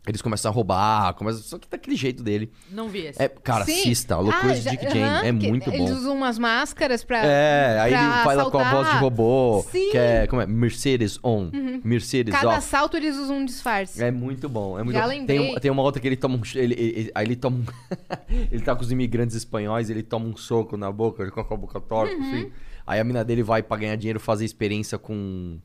Eles 0.07 0.21
começam 0.21 0.49
a 0.51 0.53
roubar, 0.53 1.13
começam... 1.15 1.41
só 1.41 1.57
que 1.57 1.67
daquele 1.69 1.95
jeito 1.95 2.23
dele. 2.23 2.51
Não 2.71 2.87
vi 2.87 3.07
esse. 3.07 3.21
É, 3.21 3.27
cara, 3.27 3.65
Sim. 3.65 3.79
assista, 3.81 4.17
Loucuras 4.17 4.65
Ah, 4.65 4.69
de 4.71 4.77
Dick 4.77 4.83
Jane. 4.93 5.27
é 5.27 5.31
muito 5.31 5.69
bom. 5.69 5.75
Eles 5.77 5.91
usam 5.91 6.15
umas 6.15 6.39
máscaras 6.39 7.03
pra. 7.03 7.25
É, 7.25 7.79
aí 7.81 7.91
pra 7.91 8.01
ele 8.03 8.23
fala 8.23 8.51
com 8.51 8.57
a 8.59 8.71
voz 8.71 8.89
de 8.89 8.95
robô. 8.97 9.65
Sim. 9.71 9.85
Uhum. 9.85 9.91
Que 9.91 9.97
é, 9.97 10.27
como 10.27 10.41
é? 10.41 10.45
Mercedes 10.45 11.19
on. 11.23 11.49
Mercedes 11.83 12.33
Cada 12.33 12.47
off. 12.49 12.57
assalto 12.57 12.97
eles 12.97 13.15
usam 13.17 13.37
um 13.37 13.45
disfarce. 13.45 14.01
É 14.03 14.09
muito 14.11 14.47
bom, 14.47 14.79
é 14.79 14.83
muito 14.83 14.95
Já 14.95 15.01
bom. 15.03 15.07
lembrei. 15.09 15.37
Tem, 15.39 15.55
tem 15.59 15.71
uma 15.71 15.81
outra 15.83 16.01
que 16.01 16.07
ele 16.07 16.15
toma 16.17 16.35
um. 16.37 16.41
Ele, 16.55 16.73
ele- 16.73 16.99
ele- 16.99 17.11
aí 17.13 17.25
ele 17.25 17.35
toma 17.35 17.57
um. 17.57 17.65
ele 18.51 18.61
tá 18.63 18.75
com 18.75 18.81
os 18.81 18.91
imigrantes 18.91 19.35
espanhóis, 19.35 19.89
ele 19.89 20.03
toma 20.03 20.25
um 20.27 20.35
soco 20.37 20.77
na 20.77 20.91
boca, 20.91 21.21
ele 21.23 21.31
com 21.31 21.41
a 21.41 21.57
boca 21.57 21.79
torta, 21.79 22.13
Uhum. 22.15 22.21
assim. 22.21 22.51
Aí 22.85 22.99
a 22.99 23.03
mina 23.03 23.23
dele 23.23 23.43
vai 23.43 23.61
pra 23.61 23.75
ganhar 23.77 23.95
dinheiro 23.97 24.19
fazer 24.19 24.45
experiência 24.45 24.97
com. 24.97 25.57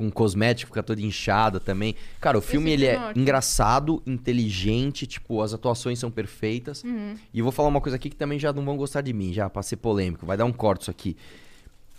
Com 0.00 0.10
cosmético, 0.10 0.70
fica 0.70 0.82
toda 0.82 1.02
inchada 1.02 1.60
também. 1.60 1.94
Cara, 2.22 2.38
o 2.38 2.40
filme 2.40 2.70
ele 2.70 2.86
é 2.86 2.94
é 2.94 2.98
ótimo. 2.98 3.20
engraçado, 3.20 4.02
inteligente, 4.06 5.06
tipo, 5.06 5.42
as 5.42 5.52
atuações 5.52 5.98
são 5.98 6.10
perfeitas. 6.10 6.82
Uhum. 6.82 7.16
E 7.34 7.38
eu 7.38 7.44
vou 7.44 7.52
falar 7.52 7.68
uma 7.68 7.82
coisa 7.82 7.96
aqui 7.96 8.08
que 8.08 8.16
também 8.16 8.38
já 8.38 8.50
não 8.50 8.64
vão 8.64 8.78
gostar 8.78 9.02
de 9.02 9.12
mim, 9.12 9.30
já, 9.30 9.50
pra 9.50 9.62
ser 9.62 9.76
polêmico. 9.76 10.24
Vai 10.24 10.38
dar 10.38 10.46
um 10.46 10.52
corte 10.54 10.80
isso 10.82 10.90
aqui. 10.90 11.18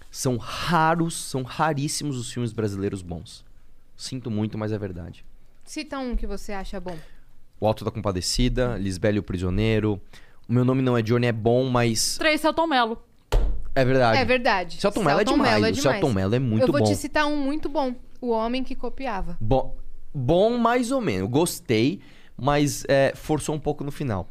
São 0.10 0.36
raros, 0.38 1.14
são 1.14 1.44
raríssimos 1.44 2.18
os 2.18 2.32
filmes 2.32 2.52
brasileiros 2.52 3.04
bons. 3.04 3.46
Sinto 3.96 4.32
muito, 4.32 4.58
mas 4.58 4.72
é 4.72 4.80
verdade. 4.80 5.24
Cita 5.64 6.00
um 6.00 6.16
que 6.16 6.26
você 6.26 6.54
acha 6.54 6.80
bom. 6.80 6.98
O 7.60 7.68
Alto 7.68 7.86
da 7.86 7.92
Compadecida, 7.92 8.78
Lisbela 8.80 9.18
e 9.18 9.20
o 9.20 9.24
Prisioneiro. 9.24 10.02
O 10.50 10.54
meu 10.54 10.66
nome 10.66 10.82
não 10.82 10.98
é 10.98 11.04
Johnny, 11.04 11.28
é 11.28 11.32
bom, 11.32 11.70
mas. 11.70 12.18
Três 12.18 12.42
Celton 12.42 12.66
Mello. 12.66 13.00
É 13.74 13.86
verdade. 13.86 14.18
É 14.18 14.26
verdade. 14.26 14.82
Celton 14.82 15.04
Mello 15.04 15.22
é 15.22 15.24
demais. 15.24 15.54
Mello 15.54 15.66
é 15.66 15.70
o 15.70 15.74
demais. 15.74 16.00
Celton 16.00 16.14
Mello 16.14 16.36
é 16.36 16.40
muito 16.40 16.64
Eu 16.68 16.72
vou 16.72 16.82
bom. 16.82 16.88
te 16.88 16.96
citar 16.96 17.26
um 17.26 17.38
muito 17.38 17.70
bom. 17.70 17.96
O 18.20 18.30
Homem 18.30 18.64
que 18.64 18.76
Copiava. 18.76 19.38
Bom, 19.40 19.76
bom 20.14 20.58
mais 20.58 20.92
ou 20.92 21.02
menos. 21.02 21.30
Gostei, 21.30 22.02
mas 22.38 22.84
é, 22.88 23.14
forçou 23.16 23.56
um 23.56 23.60
pouco 23.60 23.84
no 23.84 23.92
final. 23.92 24.28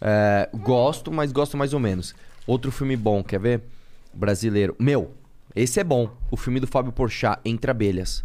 É, 0.00 0.48
gosto, 0.54 1.10
mas 1.10 1.32
gosto 1.32 1.56
mais 1.56 1.72
ou 1.72 1.80
menos. 1.80 2.14
Outro 2.46 2.70
filme 2.70 2.96
bom, 2.96 3.24
quer 3.24 3.40
ver? 3.40 3.62
Brasileiro. 4.12 4.76
Meu, 4.78 5.10
esse 5.54 5.80
é 5.80 5.84
bom. 5.84 6.10
O 6.30 6.36
filme 6.36 6.60
do 6.60 6.66
Fábio 6.66 6.92
Porchat, 6.92 7.40
Entre 7.44 7.70
Abelhas. 7.70 8.24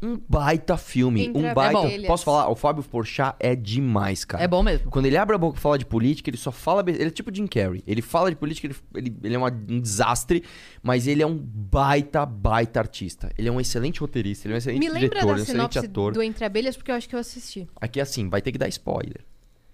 Um 0.00 0.16
baita 0.28 0.76
filme. 0.76 1.26
Entre 1.26 1.42
um 1.44 1.52
baita. 1.54 1.78
Abelhas. 1.80 2.06
Posso 2.06 2.24
falar? 2.24 2.48
O 2.48 2.54
Fábio 2.54 2.84
Porchat 2.84 3.34
é 3.40 3.56
demais, 3.56 4.24
cara. 4.24 4.44
É 4.44 4.46
bom 4.46 4.62
mesmo. 4.62 4.90
Quando 4.90 5.06
ele 5.06 5.16
abre 5.16 5.34
a 5.34 5.38
boca 5.38 5.58
e 5.58 5.60
fala 5.60 5.76
de 5.76 5.84
política, 5.84 6.30
ele 6.30 6.36
só 6.36 6.52
fala. 6.52 6.84
Ele 6.86 7.02
é 7.04 7.10
tipo 7.10 7.34
Jim 7.34 7.46
Carrey. 7.48 7.82
Ele 7.86 8.00
fala 8.00 8.30
de 8.30 8.36
política, 8.36 8.68
ele, 8.68 8.76
ele, 8.94 9.16
ele 9.24 9.34
é 9.34 9.38
uma- 9.38 9.50
um 9.68 9.80
desastre, 9.80 10.44
mas 10.82 11.06
ele 11.08 11.20
é 11.22 11.26
um 11.26 11.36
baita, 11.36 12.24
baita 12.24 12.78
artista. 12.78 13.30
Ele 13.36 13.48
é 13.48 13.52
um 13.52 13.60
excelente 13.60 14.00
roteirista, 14.00 14.46
ele 14.46 14.54
é 14.54 14.56
um 14.56 14.58
excelente 14.58 14.80
Me 14.80 14.88
lembra 14.88 15.00
diretor, 15.08 15.18
da 15.20 15.32
ele 15.32 15.32
é 15.32 15.40
um 15.40 15.42
excelente 15.42 15.78
ator. 15.80 16.12
do 16.12 16.22
Entre 16.22 16.44
Abelhas, 16.44 16.76
porque 16.76 16.90
eu 16.92 16.94
acho 16.94 17.08
que 17.08 17.14
eu 17.16 17.18
assisti. 17.18 17.68
Aqui 17.80 17.98
é 17.98 18.02
assim, 18.02 18.28
vai 18.28 18.40
ter 18.40 18.52
que 18.52 18.58
dar 18.58 18.68
spoiler. 18.68 19.24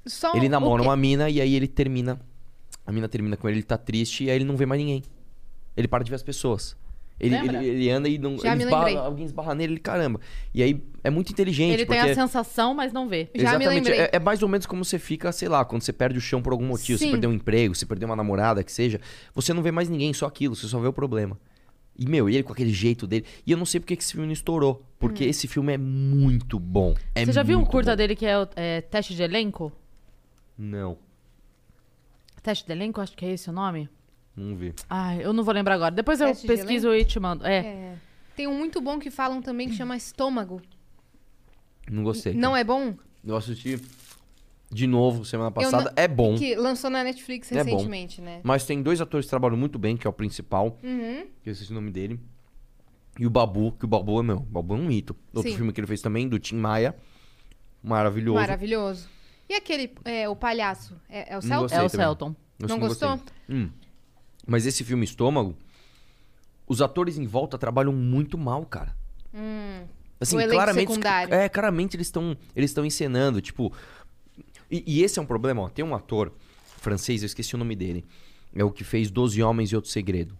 Só 0.06 0.34
Ele 0.34 0.48
namora 0.48 0.82
uma 0.82 0.96
mina 0.96 1.28
e 1.30 1.40
aí 1.40 1.54
ele 1.54 1.68
termina. 1.68 2.20
A 2.86 2.92
mina 2.92 3.08
termina 3.08 3.36
com 3.36 3.48
ele, 3.48 3.58
ele 3.58 3.62
tá 3.62 3.78
triste 3.78 4.24
e 4.24 4.30
aí 4.30 4.36
ele 4.36 4.44
não 4.44 4.56
vê 4.56 4.66
mais 4.66 4.78
ninguém. 4.80 5.02
Ele 5.76 5.88
para 5.88 6.02
de 6.04 6.10
ver 6.10 6.16
as 6.16 6.22
pessoas. 6.22 6.76
Ele, 7.20 7.36
ele, 7.36 7.66
ele 7.66 7.90
anda 7.90 8.08
e 8.08 8.18
não. 8.18 8.32
Me 8.32 8.36
esbarra- 8.36 8.98
alguém 9.00 9.24
esbarra 9.24 9.54
nele, 9.54 9.74
ele 9.74 9.80
caramba. 9.80 10.20
E 10.52 10.62
aí 10.62 10.82
é 11.02 11.10
muito 11.10 11.30
inteligente. 11.30 11.72
Ele 11.74 11.86
tem 11.86 11.96
porque... 11.98 12.10
a 12.10 12.14
sensação, 12.14 12.74
mas 12.74 12.92
não 12.92 13.08
vê. 13.08 13.28
Já 13.34 13.56
me 13.56 13.64
Exatamente. 13.64 13.74
lembrei. 13.74 13.98
É, 14.00 14.10
é 14.14 14.18
mais 14.18 14.42
ou 14.42 14.48
menos 14.48 14.66
como 14.66 14.84
você 14.84 14.98
fica, 14.98 15.30
sei 15.30 15.48
lá, 15.48 15.64
quando 15.64 15.82
você 15.82 15.92
perde 15.92 16.18
o 16.18 16.20
chão 16.20 16.42
por 16.42 16.52
algum 16.52 16.66
motivo. 16.66 16.98
Você 16.98 17.04
Sim. 17.04 17.10
perdeu 17.12 17.30
um 17.30 17.34
emprego, 17.34 17.74
você 17.74 17.86
perdeu 17.86 18.08
uma 18.08 18.16
namorada, 18.16 18.64
que 18.64 18.72
seja. 18.72 19.00
Você 19.34 19.54
não 19.54 19.62
vê 19.62 19.70
mais 19.70 19.88
ninguém, 19.88 20.12
só 20.12 20.26
aquilo. 20.26 20.56
Você 20.56 20.66
só 20.66 20.78
vê 20.80 20.88
o 20.88 20.92
problema. 20.92 21.38
E, 21.96 22.04
meu, 22.08 22.28
e 22.28 22.34
ele 22.34 22.42
com 22.42 22.52
aquele 22.52 22.72
jeito 22.72 23.06
dele. 23.06 23.24
E 23.46 23.52
eu 23.52 23.56
não 23.56 23.64
sei 23.64 23.78
porque 23.78 23.94
que 23.94 24.02
esse 24.02 24.10
filme 24.12 24.26
não 24.26 24.32
estourou. 24.32 24.84
Porque 24.98 25.22
esse 25.24 25.46
filme 25.46 25.72
é 25.72 25.78
muito 25.78 26.58
bom. 26.58 26.94
É 27.14 27.22
Hum. 27.22 27.26
Você 27.26 27.32
já 27.32 27.42
viu 27.44 27.58
um 27.60 27.64
curta 27.64 27.92
bom. 27.92 27.96
dele 27.96 28.16
que 28.16 28.26
é, 28.26 28.36
o- 28.36 28.48
é 28.56 28.80
Teste 28.80 29.14
de 29.14 29.22
Elenco? 29.22 29.72
Não, 30.58 30.98
Teste 32.42 32.66
de 32.66 32.72
Elenco, 32.72 33.00
acho 33.00 33.16
que 33.16 33.24
é 33.24 33.30
esse 33.32 33.48
o 33.48 33.52
nome. 33.52 33.88
Não 34.36 34.56
vi. 34.56 34.74
Ai, 34.88 35.24
eu 35.24 35.32
não 35.32 35.42
vou 35.44 35.54
lembrar 35.54 35.74
agora. 35.74 35.94
Depois 35.94 36.20
eu 36.20 36.28
Teste 36.28 36.46
pesquiso 36.46 36.92
e 36.94 37.04
te 37.04 37.18
mando. 37.20 37.46
É. 37.46 37.56
É. 37.58 37.96
Tem 38.36 38.46
um 38.48 38.56
muito 38.58 38.80
bom 38.80 38.98
que 38.98 39.10
falam 39.10 39.40
também 39.40 39.68
que 39.68 39.76
chama 39.76 39.96
Estômago. 39.96 40.60
Não 41.90 42.02
gostei. 42.02 42.34
Não 42.34 42.56
é 42.56 42.64
bom? 42.64 42.94
Eu 43.24 43.36
assisti 43.36 43.80
de 44.72 44.86
novo 44.86 45.24
semana 45.24 45.50
passada. 45.50 45.84
não- 45.84 45.92
É 45.96 46.08
bom. 46.08 46.36
Que 46.36 46.56
lançou 46.56 46.90
na 46.90 47.04
Netflix 47.04 47.52
É 47.52 47.62
recentemente, 47.62 48.20
né? 48.20 48.40
Mas 48.42 48.64
tem 48.66 48.82
dois 48.82 49.00
atores 49.00 49.26
que 49.26 49.30
trabalham 49.30 49.56
muito 49.56 49.78
bem, 49.78 49.96
que 49.96 50.06
é 50.06 50.10
o 50.10 50.12
principal, 50.12 50.78
Uhum. 50.82 51.26
que 51.42 51.48
eu 51.48 51.52
esqueci 51.52 51.70
o 51.70 51.74
nome 51.74 51.90
dele. 51.90 52.18
E 53.18 53.24
o 53.26 53.30
Babu, 53.30 53.72
que 53.78 53.84
o 53.84 53.88
Babu 53.88 54.18
é 54.18 54.22
meu. 54.24 54.38
O 54.38 54.40
Babu 54.40 54.74
é 54.74 54.78
um 54.78 54.86
mito. 54.86 55.14
Outro 55.32 55.48
Sim. 55.50 55.56
filme 55.56 55.72
que 55.72 55.78
ele 55.80 55.86
fez 55.86 56.00
também, 56.02 56.28
do 56.28 56.38
Tim 56.38 56.56
Maia. 56.56 56.96
Maravilhoso. 57.82 58.40
Maravilhoso. 58.40 59.08
E 59.48 59.54
aquele, 59.54 59.92
é, 60.04 60.28
o 60.28 60.34
palhaço? 60.34 60.96
É, 61.08 61.34
é 61.34 61.38
o 61.38 61.42
Não 61.42 61.68
Celton? 61.68 61.74
É 61.76 61.82
o. 61.84 61.88
Celton. 61.88 62.36
Não 62.58 62.78
gostei. 62.80 63.06
gostou? 63.08 63.34
Hum. 63.48 63.68
Mas 64.46 64.66
esse 64.66 64.84
filme 64.84 65.04
Estômago, 65.04 65.56
os 66.66 66.82
atores 66.82 67.18
em 67.18 67.26
volta 67.26 67.58
trabalham 67.58 67.92
muito 67.92 68.36
mal, 68.36 68.64
cara. 68.64 68.96
Hum. 69.32 69.84
Assim, 70.20 70.36
claramente. 70.48 70.88
secundário. 70.88 71.34
É, 71.34 71.48
claramente 71.48 71.96
eles 71.96 72.06
estão 72.06 72.36
eles 72.54 72.70
estão 72.70 72.84
encenando, 72.84 73.40
tipo. 73.40 73.72
E, 74.70 74.82
e 74.86 75.02
esse 75.02 75.18
é 75.18 75.22
um 75.22 75.26
problema, 75.26 75.62
ó. 75.62 75.68
Tem 75.68 75.84
um 75.84 75.94
ator 75.94 76.32
francês, 76.78 77.22
eu 77.22 77.26
esqueci 77.26 77.54
o 77.54 77.58
nome 77.58 77.76
dele. 77.76 78.04
É 78.54 78.64
o 78.64 78.70
que 78.70 78.84
fez 78.84 79.10
Doze 79.10 79.42
Homens 79.42 79.70
e 79.70 79.76
Outro 79.76 79.90
Segredo. 79.90 80.36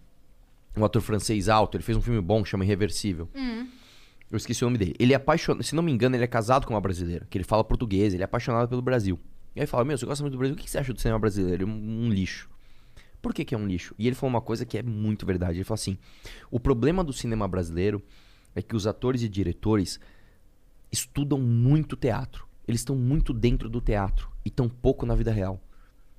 Um 0.75 0.83
ator 0.83 1.01
francês 1.01 1.47
alto, 1.47 1.77
ele 1.77 1.83
fez 1.83 1.97
um 1.97 2.01
filme 2.01 2.21
bom 2.21 2.43
que 2.43 2.49
chama 2.49 2.63
Irreversível. 2.63 3.29
Hum. 3.35 3.67
Eu 4.31 4.37
esqueci 4.37 4.63
o 4.63 4.67
nome 4.67 4.77
dele. 4.77 4.95
Ele 4.99 5.13
é 5.13 5.15
apaixonado, 5.15 5.63
se 5.63 5.75
não 5.75 5.83
me 5.83 5.91
engano, 5.91 6.15
ele 6.15 6.23
é 6.23 6.27
casado 6.27 6.65
com 6.65 6.73
uma 6.73 6.81
brasileira, 6.81 7.25
que 7.29 7.37
ele 7.37 7.45
fala 7.45 7.63
português, 7.63 8.13
ele 8.13 8.23
é 8.23 8.25
apaixonado 8.25 8.67
pelo 8.67 8.81
Brasil. 8.81 9.19
E 9.55 9.61
aí 9.61 9.67
fala: 9.67 9.85
Meu, 9.85 9.97
você 9.97 10.05
gosta 10.05 10.23
muito 10.23 10.33
do 10.33 10.37
Brasil, 10.37 10.55
o 10.55 10.57
que 10.57 10.69
você 10.69 10.77
acha 10.77 10.93
do 10.93 10.99
cinema 10.99 11.19
brasileiro? 11.19 11.67
Um, 11.67 12.05
um 12.05 12.09
lixo. 12.09 12.49
Por 13.25 13.33
que, 13.33 13.43
que 13.43 13.55
é 13.55 13.57
um 13.57 13.65
lixo? 13.65 13.95
E 13.97 14.05
ele 14.05 14.15
falou 14.15 14.29
uma 14.29 14.39
coisa 14.39 14.67
que 14.67 14.77
é 14.77 14.83
muito 14.83 15.25
verdade. 15.25 15.57
Ele 15.57 15.63
falou 15.63 15.81
assim: 15.81 15.97
o 16.51 16.59
problema 16.59 17.03
do 17.03 17.11
cinema 17.11 17.47
brasileiro 17.47 17.99
é 18.53 18.61
que 18.61 18.75
os 18.75 18.85
atores 18.85 19.23
e 19.23 19.27
diretores 19.27 19.99
estudam 20.91 21.39
muito 21.39 21.95
teatro. 21.95 22.47
Eles 22.67 22.81
estão 22.81 22.95
muito 22.95 23.33
dentro 23.33 23.67
do 23.67 23.81
teatro 23.81 24.29
e 24.45 24.51
tão 24.51 24.69
pouco 24.69 25.07
na 25.07 25.15
vida 25.15 25.31
real. 25.31 25.59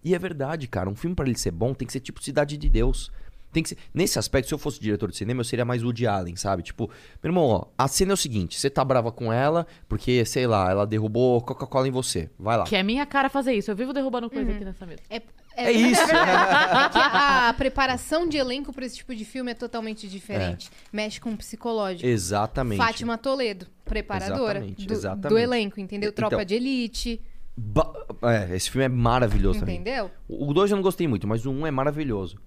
E 0.03 0.17
é 0.17 0.19
verdade, 0.19 0.67
cara. 0.67 0.91
Um 0.91 0.97
filme 0.97 1.15
pra 1.15 1.27
ele 1.27 1.39
ser 1.39 1.53
bom 1.53 1.75
tem 1.75 1.87
que 1.87 1.93
ser 1.93 2.01
tipo 2.01 2.21
Cidade 2.21 2.57
de 2.57 2.69
Deus. 2.69 3.13
Tem 3.53 3.63
que 3.63 3.69
ser... 3.69 3.79
Nesse 3.95 4.19
aspecto, 4.19 4.49
se 4.49 4.55
eu 4.55 4.59
fosse 4.59 4.81
diretor 4.81 5.09
de 5.09 5.17
cinema, 5.17 5.43
eu 5.43 5.45
seria 5.45 5.65
mais 5.65 5.85
Woody 5.85 6.09
Allen, 6.09 6.35
sabe? 6.35 6.65
Tipo, 6.65 6.91
meu 7.23 7.31
irmão, 7.31 7.45
ó, 7.45 7.67
a 7.79 7.87
cena 7.87 8.11
é 8.11 8.15
o 8.15 8.17
seguinte: 8.17 8.59
você 8.59 8.69
tá 8.69 8.85
brava 8.85 9.13
com 9.13 9.33
ela 9.33 9.65
porque, 9.89 10.25
sei 10.25 10.49
lá, 10.49 10.69
ela 10.69 10.85
derrubou 10.85 11.41
Coca-Cola 11.41 11.87
em 11.87 11.93
você. 11.93 12.29
Vai 12.37 12.59
lá. 12.59 12.65
Que 12.65 12.75
é 12.75 12.83
minha 12.83 13.07
cara 13.07 13.29
fazer 13.29 13.53
isso. 13.53 13.71
Eu 13.71 13.77
vivo 13.77 13.93
derrubando 13.93 14.29
coisa 14.29 14.51
aqui 14.51 14.65
nessa 14.65 14.85
mesa. 14.85 15.03
É, 15.09 15.23
É 15.57 15.73
isso. 15.73 16.03
É 16.03 16.07
que 16.91 16.99
a 16.99 17.55
preparação 17.57 18.29
de 18.29 18.37
elenco 18.37 18.73
pra 18.73 18.85
esse 18.85 18.97
tipo 18.97 19.15
de 19.15 19.25
filme 19.25 19.51
é 19.51 19.55
totalmente 19.55 20.07
diferente. 20.09 20.71
Mexe 20.93 21.21
com 21.21 21.31
o 21.31 21.37
psicológico. 21.37 22.07
Exatamente. 22.07 22.79
Fátima 22.79 23.17
Toledo, 23.17 23.67
preparadora 23.85 24.59
Exatamente, 24.59 24.87
do, 24.87 24.93
exatamente. 24.93 25.29
do 25.29 25.39
elenco, 25.39 25.81
entendeu? 25.81 26.11
Então- 26.11 26.29
Tropa 26.29 26.45
de 26.45 26.55
Elite, 26.55 27.21
Ba- 27.59 27.91
É, 28.23 28.55
esse 28.55 28.71
filme 28.71 28.85
é 28.85 28.89
maravilhoso 28.89 29.61
também. 29.61 29.77
entendeu? 29.77 30.11
O 30.29 30.53
2 30.53 30.71
eu 30.71 30.77
não 30.77 30.83
gostei 30.83 31.09
muito, 31.09 31.27
mas 31.27 31.47
o 31.47 31.51
1 31.51 31.61
um 31.61 31.67
é 31.67 31.71
maravilhoso. 31.71 32.39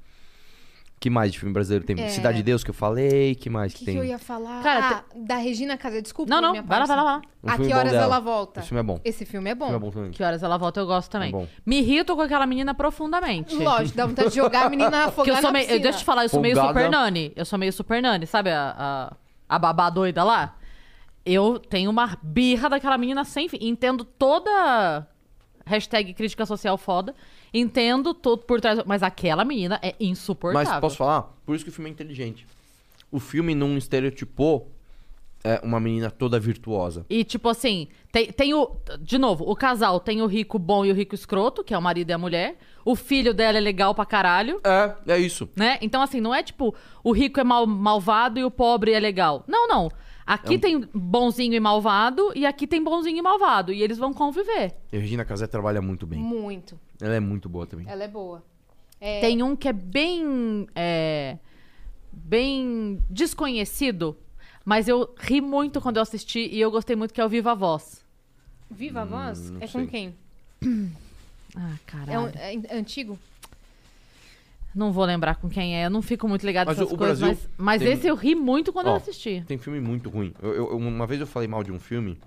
Que 0.99 1.09
mais 1.09 1.31
de 1.31 1.39
filme 1.39 1.53
brasileiro 1.53 1.85
tem? 1.85 1.99
É. 1.99 2.09
Cidade 2.09 2.37
de 2.37 2.43
Deus 2.43 2.63
que 2.63 2.69
eu 2.69 2.73
falei, 2.73 3.33
que 3.33 3.49
mais 3.49 3.71
que, 3.71 3.79
que, 3.79 3.85
tem? 3.85 3.95
que 3.95 4.01
eu 4.01 4.05
ia 4.05 4.19
falar? 4.19 4.61
Cara, 4.61 4.97
ah, 4.97 5.03
da 5.15 5.37
Regina 5.37 5.77
Casé, 5.77 6.01
desculpa. 6.01 6.29
Não, 6.29 6.41
não, 6.41 6.51
minha 6.51 6.61
vai 6.61 6.79
lá, 6.79 6.85
vai 6.85 6.97
lá, 6.97 7.03
vai 7.03 7.13
lá. 7.13 7.21
Um 7.41 7.49
a 7.49 7.57
que 7.57 7.73
horas 7.73 7.91
dela. 7.93 8.03
ela 8.03 8.19
volta? 8.19 8.59
Esse 8.59 8.67
filme 8.67 8.79
é 8.79 8.83
bom. 8.83 8.99
Esse 9.05 9.25
filme 9.25 9.49
é 9.49 9.55
bom. 9.55 9.65
Filme 9.67 9.77
é 9.77 9.79
bom 9.79 9.91
também. 9.91 10.11
Que 10.11 10.21
horas 10.21 10.43
ela 10.43 10.57
volta, 10.57 10.79
eu 10.81 10.85
gosto 10.85 11.09
também. 11.09 11.29
É 11.29 11.31
bom. 11.31 11.47
Me 11.65 11.79
irrito 11.79 12.13
com 12.15 12.21
aquela 12.21 12.45
menina 12.45 12.73
profundamente. 12.73 13.55
Lógico, 13.55 13.95
dá 13.95 14.05
vontade 14.05 14.29
de 14.29 14.35
jogar 14.35 14.65
a 14.65 14.69
menina 14.69 15.05
afogada 15.07 15.37
eu 15.37 15.41
sou 15.41 15.43
na 15.43 15.51
meio. 15.53 15.65
piscina. 15.65 15.83
Deixa 15.83 15.97
eu 15.97 16.01
te 16.01 16.05
falar, 16.05 16.23
eu 16.23 16.29
sou 16.29 16.41
meio 16.41 16.55
Folgada. 16.55 16.79
super 16.79 16.91
nani. 16.91 17.31
Eu 17.33 17.45
sou 17.45 17.57
meio 17.57 17.71
super 17.71 18.01
nani, 18.01 18.27
sabe 18.27 18.49
a, 18.49 18.75
a, 18.77 19.55
a 19.55 19.59
babá 19.59 19.89
doida 19.89 20.21
lá? 20.23 20.57
Eu 21.25 21.59
tenho 21.59 21.89
uma 21.89 22.17
birra 22.21 22.69
daquela 22.69 22.97
menina 22.97 23.23
sem 23.23 23.47
fim. 23.47 23.59
Entendo 23.61 24.03
toda. 24.03 25.07
Hashtag 25.65 26.13
crítica 26.13 26.45
social 26.45 26.77
foda. 26.77 27.15
Entendo 27.53 28.13
tudo 28.13 28.43
por 28.43 28.59
trás. 28.61 28.79
Mas 28.85 29.01
aquela 29.03 29.43
menina 29.43 29.79
é 29.81 29.95
insuportável. 29.99 30.71
Mas 30.71 30.79
posso 30.81 30.97
falar? 30.97 31.23
Por 31.45 31.55
isso 31.55 31.63
que 31.63 31.69
o 31.69 31.73
filme 31.73 31.89
é 31.89 31.93
inteligente. 31.93 32.45
O 33.11 33.19
filme 33.19 33.55
não 33.55 33.77
estereotipou 33.77 34.69
é, 35.43 35.59
uma 35.63 35.79
menina 35.79 36.11
toda 36.11 36.39
virtuosa. 36.39 37.05
E, 37.09 37.23
tipo 37.23 37.47
assim, 37.49 37.87
tem, 38.11 38.31
tem 38.31 38.53
o. 38.53 38.75
De 38.99 39.17
novo, 39.17 39.49
o 39.49 39.55
casal 39.55 39.99
tem 39.99 40.21
o 40.21 40.25
rico 40.27 40.59
bom 40.59 40.85
e 40.85 40.91
o 40.91 40.93
rico 40.93 41.15
escroto, 41.15 41.63
que 41.63 41.73
é 41.73 41.77
o 41.77 41.81
marido 41.81 42.09
e 42.09 42.13
a 42.13 42.17
mulher. 42.17 42.57
O 42.85 42.95
filho 42.95 43.33
dela 43.33 43.57
é 43.57 43.61
legal 43.61 43.95
pra 43.95 44.05
caralho, 44.05 44.59
É, 44.63 45.13
é 45.13 45.17
isso. 45.17 45.49
né? 45.55 45.77
Então, 45.81 46.01
assim, 46.01 46.19
não 46.19 46.33
é 46.35 46.43
tipo, 46.43 46.73
o 47.03 47.11
rico 47.11 47.39
é 47.39 47.43
mal, 47.43 47.65
malvado 47.65 48.39
e 48.39 48.43
o 48.43 48.51
pobre 48.51 48.91
é 48.93 48.99
legal. 48.99 49.43
Não, 49.47 49.67
não. 49.67 49.91
Aqui 50.25 50.53
É 50.53 50.57
um- 50.57 50.59
tem 50.59 50.89
bonzinho 50.93 51.55
e 51.55 51.59
malvado, 51.59 52.31
e 52.35 52.45
aqui 52.45 52.67
tem 52.67 52.83
bonzinho 52.83 53.17
e 53.17 53.21
malvado. 53.21 53.71
E 53.73 53.81
eles 53.81 53.97
vão 53.97 54.13
conviver. 54.13 54.75
E 54.91 54.97
a 54.97 54.99
Regina 54.99 55.25
Casé 55.25 55.47
trabalha 55.47 55.81
muito 55.81 56.05
bem. 56.05 56.19
Muito. 56.19 56.79
Ela 57.01 57.15
é 57.15 57.19
muito 57.19 57.47
boa 57.49 57.65
também. 57.65 57.87
Ela 57.87 58.03
é 58.03 58.07
boa. 58.07 58.43
É, 58.99 59.21
Tem 59.21 59.41
um 59.41 59.55
que 59.55 59.67
é 59.67 59.73
bem. 59.73 60.67
é, 60.75 61.37
bem 62.11 63.01
desconhecido, 63.09 64.17
mas 64.65 64.87
eu 64.87 65.13
ri 65.17 65.39
muito 65.39 65.79
quando 65.79 65.97
eu 65.97 66.01
assisti 66.03 66.39
e 66.51 66.59
eu 66.59 66.69
gostei 66.71 66.95
muito, 66.95 67.13
que 67.13 67.21
é 67.21 67.25
o 67.25 67.29
Viva 67.29 67.55
Voz. 67.55 68.03
Viva 68.69 69.01
a 69.01 69.05
Voz? 69.05 69.49
Hum, 69.49 69.53
não 69.53 69.61
É 69.61 69.67
sei. 69.67 69.81
com 69.81 69.87
quem? 69.87 70.15
Ah, 71.55 71.75
caralho. 71.85 72.11
É, 72.11 72.19
um- 72.19 72.27
é 72.35 72.53
in- 72.53 72.63
antigo? 72.71 73.17
Não 74.75 74.91
vou 74.91 75.03
lembrar 75.05 75.35
com 75.37 75.49
quem 75.49 75.75
é, 75.77 75.85
eu 75.85 75.89
não 75.89 76.01
fico 76.01 76.27
muito 76.27 76.45
ligado 76.45 76.67
Mas 76.67 76.77
nessas 76.77 76.93
o- 76.93 76.97
coisas, 76.97 77.19
Brasil 77.19 77.37
mas, 77.57 77.79
mas 77.79 77.81
tem- 77.81 77.93
esse 77.93 78.07
eu 78.07 78.15
ri 78.15 78.35
muito 78.35 78.71
quando 78.71 78.87
eu 78.87 78.95
assisti. 78.95 79.43
Tem 79.47 79.57
filme 79.57 79.79
muito 79.79 80.09
ruim. 80.09 80.33
Eu- 80.41 80.53
eu- 80.53 80.77
uma 80.77 81.07
vez 81.07 81.19
eu 81.19 81.25
falei 81.27 81.47
mal 81.47 81.63
de 81.63 81.71
um 81.71 81.79
filme 81.79 82.19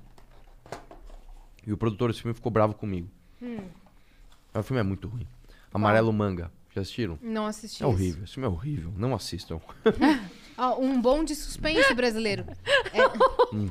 e 1.67 1.73
o 1.73 1.77
produtor 1.77 2.11
desse 2.11 2.23
filme 2.23 2.35
ficou 2.35 2.51
bravo 2.51 2.75
comigo. 2.75 3.09
Hum. 3.41 3.59
Mas 4.53 4.65
O 4.65 4.67
filme 4.67 4.81
é 4.81 4.83
muito 4.83 5.09
ruim. 5.09 5.27
Amarelo 5.73 6.13
Manga. 6.13 6.51
Já 6.75 6.81
assistiram? 6.81 7.19
Não 7.21 7.47
assisti. 7.47 7.83
É 7.83 7.87
esse. 7.87 7.95
horrível. 7.95 8.25
Esse 8.25 8.33
filme 8.35 8.47
é 8.47 8.51
horrível. 8.51 8.93
Não 8.97 9.15
assistam. 9.15 9.61
Ó, 10.57 10.79
um 10.81 11.01
bom 11.01 11.25
de 11.25 11.35
suspense 11.35 11.95
brasileiro. 11.95 12.45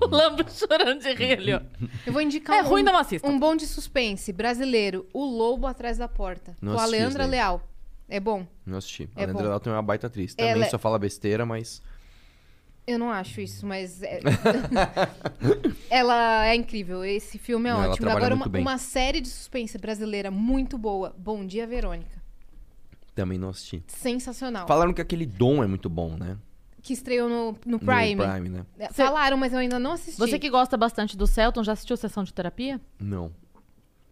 O 0.02 0.08
Lambo 0.08 0.44
chorando 0.50 1.02
de 1.02 1.14
rir 1.14 1.34
ali, 1.38 1.54
ó. 1.54 1.62
Eu 2.06 2.12
vou 2.14 2.22
indicar 2.22 2.58
É 2.58 2.64
um, 2.64 2.68
ruim, 2.68 2.84
não 2.84 2.98
assista. 2.98 3.28
um 3.28 3.40
bom 3.40 3.56
de 3.56 3.66
suspense 3.68 4.34
brasileiro. 4.34 5.08
O 5.14 5.24
Lobo 5.24 5.68
Atrás 5.68 5.98
da 5.98 6.08
Porta. 6.08 6.56
Não 6.62 6.74
com 6.74 6.80
a 6.80 6.84
assisti 6.84 7.00
Leandra 7.00 7.24
daí. 7.24 7.32
Leal. 7.32 7.68
É 8.10 8.20
bom? 8.20 8.46
Não 8.66 8.78
assisti. 8.78 9.08
É 9.16 9.24
a 9.24 9.26
Leandra 9.26 9.44
bom. 9.44 9.50
Leal 9.50 9.60
tem 9.60 9.72
uma 9.74 9.82
baita 9.82 10.08
atriz. 10.08 10.34
Também 10.36 10.52
Ela 10.52 10.66
é- 10.66 10.70
só 10.70 10.78
fala 10.80 10.98
besteira, 11.00 11.46
mas... 11.46 11.82
Eu 12.88 12.98
não 12.98 13.10
acho 13.12 13.40
isso, 13.42 13.66
mas. 13.66 14.02
é- 14.02 14.20
ela 15.90 16.48
é 16.48 16.56
incrível. 16.56 17.04
Esse 17.06 17.38
filme 17.38 17.70
é 17.70 17.74
Não, 17.74 17.90
ótimo. 17.90 18.10
Agora, 18.10 18.34
uma, 18.34 18.48
uma 18.48 18.78
série 18.78 19.22
de 19.22 19.28
suspense 19.30 19.78
brasileira 19.78 20.32
muito 20.32 20.78
boa. 20.78 21.16
Bom 21.18 21.46
Dia, 21.46 21.68
Verônica. 21.68 22.22
Também 23.14 23.38
não 23.38 23.50
assisti. 23.50 23.84
Sensacional. 23.88 24.68
Falaram 24.68 24.94
que 24.94 25.02
aquele 25.02 25.26
Dom 25.26 25.64
é 25.64 25.68
muito 25.68 25.90
bom, 25.90 26.16
né? 26.18 26.38
Que 26.82 26.94
estreou 26.94 27.30
no, 27.30 27.52
no 27.66 27.74
No 27.74 27.80
Prime. 27.80 28.16
Prime, 28.16 28.50
né? 28.50 28.66
É, 28.80 28.92
Falaram, 28.92 29.38
mas 29.38 29.54
eu 29.54 29.60
ainda 29.60 29.78
não 29.78 29.92
assisti. 29.92 30.18
Você 30.20 30.40
que 30.40 30.50
gosta 30.50 30.76
bastante 30.76 31.16
do 31.16 31.28
Celton, 31.28 31.64
já 31.64 31.74
assistiu 31.74 31.96
Sessão 31.96 32.24
de 32.24 32.34
Terapia? 32.34 32.82
Não. 33.00 33.32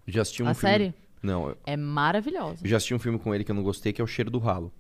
Já 0.06 0.22
assisti 0.22 0.44
um 0.44 0.48
A 0.48 0.54
filme... 0.54 0.72
série? 0.72 0.94
Não, 1.24 1.50
eu 1.50 1.58
É 1.66 1.76
maravilhosa. 1.76 2.60
já 2.66 2.78
assisti 2.78 2.94
um 2.94 3.00
filme 3.00 3.18
com 3.18 3.34
ele 3.34 3.44
que 3.44 3.52
eu 3.52 3.56
não 3.56 3.64
gostei, 3.64 3.92
que 3.92 4.00
é 4.00 4.04
O 4.04 4.08
Cheiro 4.08 4.30
do 4.30 4.38
Ralo. 4.38 4.72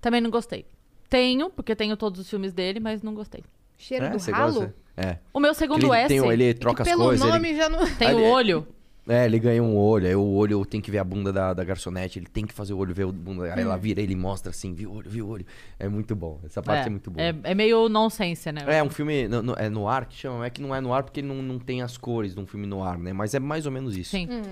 Também 0.00 0.20
não 0.20 0.30
gostei. 0.30 0.66
Tenho, 1.08 1.50
porque 1.50 1.74
tenho 1.74 1.96
todos 1.96 2.20
os 2.20 2.28
filmes 2.28 2.52
dele, 2.52 2.80
mas 2.80 3.02
não 3.02 3.14
gostei. 3.14 3.42
Cheiro 3.76 4.06
é, 4.06 4.10
do 4.10 4.18
você 4.18 4.30
ralo? 4.30 4.52
gosta? 4.54 4.74
É. 4.96 5.18
O 5.32 5.40
meu 5.40 5.54
segundo 5.54 5.86
ele, 5.94 6.02
S 6.02 6.08
tem, 6.08 6.20
um- 6.20 6.32
ele 6.32 6.52
troca 6.54 6.82
as 6.82 6.88
pelo 6.88 7.04
coisas. 7.04 7.22
ele- 7.24 7.32
nome 7.32 7.56
já 7.56 7.68
não. 7.68 7.78
tem 7.96 8.08
o 8.14 8.18
ele- 8.18 8.26
olho. 8.28 8.68
É, 9.10 9.24
ele 9.24 9.38
ganha 9.38 9.62
um 9.62 9.74
olho, 9.74 10.06
aí 10.06 10.14
o 10.14 10.22
olho 10.34 10.66
tem 10.66 10.82
que 10.82 10.90
ver 10.90 10.98
a 10.98 11.04
bunda 11.04 11.32
da, 11.32 11.54
da 11.54 11.64
garçonete, 11.64 12.18
ele 12.18 12.26
tem 12.26 12.44
que 12.46 12.52
fazer 12.52 12.74
o 12.74 12.76
olho 12.78 12.92
ver 12.92 13.04
a 13.04 13.10
bunda. 13.12 13.44
Aí 13.54 13.62
ela 13.62 13.74
vira, 13.78 14.02
ele 14.02 14.14
mostra 14.14 14.50
assim, 14.50 14.74
viu 14.74 14.90
o 14.90 14.96
olho, 14.96 15.08
viu 15.08 15.26
o 15.26 15.30
olho. 15.30 15.46
É 15.78 15.88
muito 15.88 16.14
bom. 16.14 16.38
Essa 16.44 16.62
parte 16.62 16.88
é, 16.88 16.90
muito 16.90 17.10
boa. 17.10 17.24
É, 17.26 17.34
é 17.44 17.54
meio 17.54 17.88
nonsense, 17.88 18.52
né? 18.52 18.64
É, 18.66 18.82
um 18.82 18.90
filme. 18.90 19.26
no- 19.26 19.40
no- 19.42 19.54
é 19.54 19.70
no 19.70 19.88
ar 19.88 20.04
que 20.04 20.14
chama, 20.14 20.44
é 20.44 20.50
que 20.50 20.60
não 20.60 20.74
é 20.74 20.80
no 20.82 20.92
ar 20.92 21.04
porque 21.04 21.20
ele 21.20 21.26
não, 21.28 21.36
não 21.36 21.58
tem 21.58 21.80
as 21.80 21.96
cores 21.96 22.34
de 22.34 22.40
um 22.40 22.46
filme 22.46 22.66
no 22.66 22.82
ar, 22.84 22.98
né? 22.98 23.14
Mas 23.14 23.32
é 23.32 23.38
mais 23.40 23.64
ou 23.64 23.72
menos 23.72 23.96
isso. 23.96 24.10
Sim. 24.10 24.28
Hum. 24.30 24.42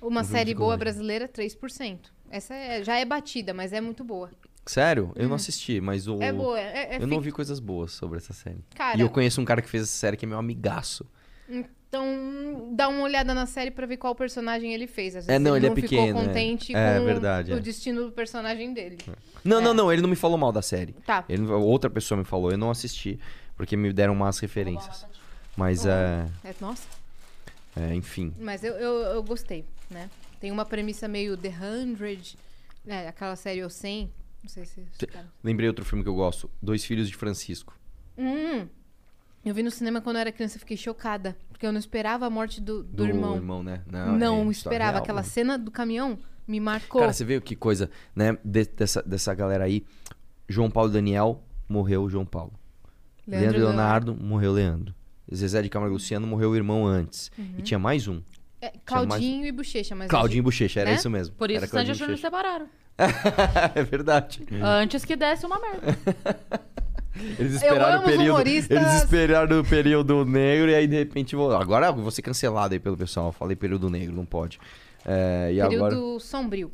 Uma 0.00 0.20
Um 0.20 0.24
série 0.24 0.54
boa 0.54 0.76
brasileira, 0.76 1.26
3%. 1.26 1.98
Essa 2.30 2.54
é- 2.54 2.84
já 2.84 2.96
é 2.96 3.04
batida, 3.04 3.52
mas 3.52 3.72
é 3.72 3.80
muito 3.80 4.04
boa. 4.04 4.30
Sério? 4.66 5.12
Eu 5.16 5.28
não 5.28 5.36
assisti, 5.36 5.80
mas 5.80 6.06
o. 6.06 6.20
É 6.22 6.32
boa. 6.32 6.58
É, 6.60 6.96
é 6.96 7.02
eu 7.02 7.06
não 7.06 7.16
ouvi 7.16 7.32
coisas 7.32 7.58
boas 7.58 7.92
sobre 7.92 8.18
essa 8.18 8.32
série. 8.32 8.64
Cara, 8.74 8.96
E 8.98 9.00
eu 9.00 9.08
conheço 9.08 9.40
um 9.40 9.44
cara 9.44 9.60
que 9.62 9.68
fez 9.68 9.82
essa 9.84 9.92
série 9.92 10.16
que 10.16 10.24
é 10.24 10.28
meu 10.28 10.38
amigaço. 10.38 11.04
Então, 11.48 12.70
dá 12.72 12.86
uma 12.88 13.02
olhada 13.02 13.34
na 13.34 13.46
série 13.46 13.70
pra 13.72 13.84
ver 13.84 13.96
qual 13.96 14.14
personagem 14.14 14.72
ele 14.72 14.86
fez. 14.86 15.16
Às 15.16 15.24
É, 15.24 15.32
vezes 15.32 15.42
não, 15.42 15.56
ele 15.56 15.66
é 15.66 15.68
não 15.70 15.74
pequeno, 15.74 16.06
ficou 16.06 16.22
é. 16.22 16.26
contente 16.26 16.76
É, 16.76 16.98
com 16.98 17.04
verdade, 17.04 17.52
o 17.52 17.56
é. 17.56 17.60
destino 17.60 18.04
do 18.04 18.12
personagem 18.12 18.72
dele. 18.72 18.98
Não, 19.42 19.60
não, 19.60 19.74
não, 19.74 19.92
ele 19.92 20.00
não 20.00 20.08
me 20.08 20.14
falou 20.14 20.38
mal 20.38 20.52
da 20.52 20.62
série. 20.62 20.92
Tá. 21.04 21.24
Ele, 21.28 21.42
outra 21.46 21.90
pessoa 21.90 22.16
me 22.16 22.24
falou, 22.24 22.52
eu 22.52 22.58
não 22.58 22.70
assisti, 22.70 23.18
porque 23.56 23.76
me 23.76 23.92
deram 23.92 24.14
más 24.14 24.38
referências. 24.38 25.04
Mas 25.56 25.84
é, 25.84 26.26
É, 26.44 26.54
nossa, 26.60 26.86
é, 27.76 27.92
enfim. 27.92 28.32
mas 28.38 28.62
eu, 28.62 28.74
eu, 28.74 28.94
eu 29.14 29.22
gostei, 29.24 29.64
né? 29.90 30.08
Tem 30.40 30.52
uma 30.52 30.64
premissa 30.64 31.08
meio 31.08 31.36
The 31.36 31.52
Hundred, 31.60 32.36
né? 32.84 33.08
Aquela 33.08 33.34
série 33.34 33.64
O 33.64 33.68
100. 33.68 34.08
Não 34.42 34.48
sei 34.48 34.64
se... 34.64 34.86
Lembrei 35.42 35.68
outro 35.68 35.84
filme 35.84 36.02
que 36.02 36.08
eu 36.08 36.14
gosto, 36.14 36.50
Dois 36.62 36.84
Filhos 36.84 37.08
de 37.08 37.16
Francisco. 37.16 37.78
Hum, 38.16 38.66
eu 39.44 39.54
vi 39.54 39.62
no 39.62 39.70
cinema 39.70 40.00
quando 40.00 40.16
eu 40.16 40.20
era 40.20 40.32
criança, 40.32 40.56
eu 40.56 40.60
fiquei 40.60 40.76
chocada. 40.76 41.36
Porque 41.48 41.66
eu 41.66 41.72
não 41.72 41.78
esperava 41.78 42.26
a 42.26 42.30
morte 42.30 42.60
do, 42.60 42.82
do, 42.82 43.06
irmão. 43.06 43.62
né? 43.62 43.82
Não, 43.86 44.48
é 44.48 44.50
história 44.50 44.50
esperava. 44.50 44.92
real, 44.92 45.02
Aquela 45.02 45.22
né? 45.22 45.28
cena 45.28 45.58
do 45.58 45.70
caminhão 45.70 46.18
me 46.46 46.60
marcou. 46.60 47.00
Cara, 47.00 47.12
você 47.12 47.24
viu 47.24 47.40
que 47.40 47.56
coisa, 47.56 47.90
né? 48.14 48.36
de- 48.44 48.66
dessa, 48.66 49.02
dessa 49.02 49.34
galera 49.34 49.64
aí. 49.64 49.84
João 50.48 50.70
Paulo 50.70 50.90
e 50.90 50.92
Daniel, 50.92 51.42
morreu 51.68 52.02
o 52.02 52.10
João 52.10 52.26
Paulo. 52.26 52.52
Leandro, 53.26 53.58
e 53.58 53.60
Leonardo, 53.60 54.14
morreu 54.14 54.50
o 54.50 54.54
Leandro. 54.54 54.94
Zezé 55.32 55.62
de 55.62 55.68
Camargo 55.68 55.94
e 55.94 55.96
Luciano 55.96 56.26
morreu 56.26 56.50
o 56.50 56.56
irmão 56.56 56.86
antes. 56.86 57.30
E 57.56 57.62
tinha 57.62 57.78
mais 57.78 58.08
um. 58.08 58.20
É, 58.60 58.72
Claudinho 58.84 59.46
e 59.46 59.52
Bochecha, 59.52 59.94
mas... 59.94 60.08
Claudinho 60.08 60.40
e 60.40 60.42
Bochecha, 60.42 60.80
era 60.80 60.90
né? 60.90 60.96
isso 60.96 61.08
mesmo. 61.08 61.34
Por 61.36 61.50
isso 61.50 61.58
era 61.58 61.66
o 61.66 61.68
Sandy 61.68 61.92
e 61.92 61.94
Júnior 61.94 62.18
separaram. 62.18 62.68
É 63.74 63.82
verdade. 63.82 64.44
Antes 64.62 65.04
que 65.04 65.16
desse 65.16 65.46
uma 65.46 65.58
merda. 65.58 65.96
Eles 67.38 67.54
esperaram 67.54 68.00
o 68.00 68.04
período. 68.04 68.30
humoristas. 68.30 68.76
Eles 68.76 68.94
esperaram 69.02 69.60
o 69.60 69.64
período 69.64 70.24
negro 70.24 70.70
e 70.70 70.74
aí 70.74 70.86
de 70.86 70.96
repente. 70.96 71.36
Agora 71.36 71.86
eu 71.86 71.94
vou 71.94 72.10
ser 72.10 72.22
cancelado 72.22 72.72
aí 72.72 72.80
pelo 72.80 72.96
pessoal. 72.96 73.26
Eu 73.26 73.32
falei 73.32 73.56
período 73.56 73.90
negro, 73.90 74.14
não 74.14 74.24
pode. 74.24 74.58
É, 75.04 75.48
Período 75.48 75.74
agora. 75.76 76.20
sombrio. 76.20 76.72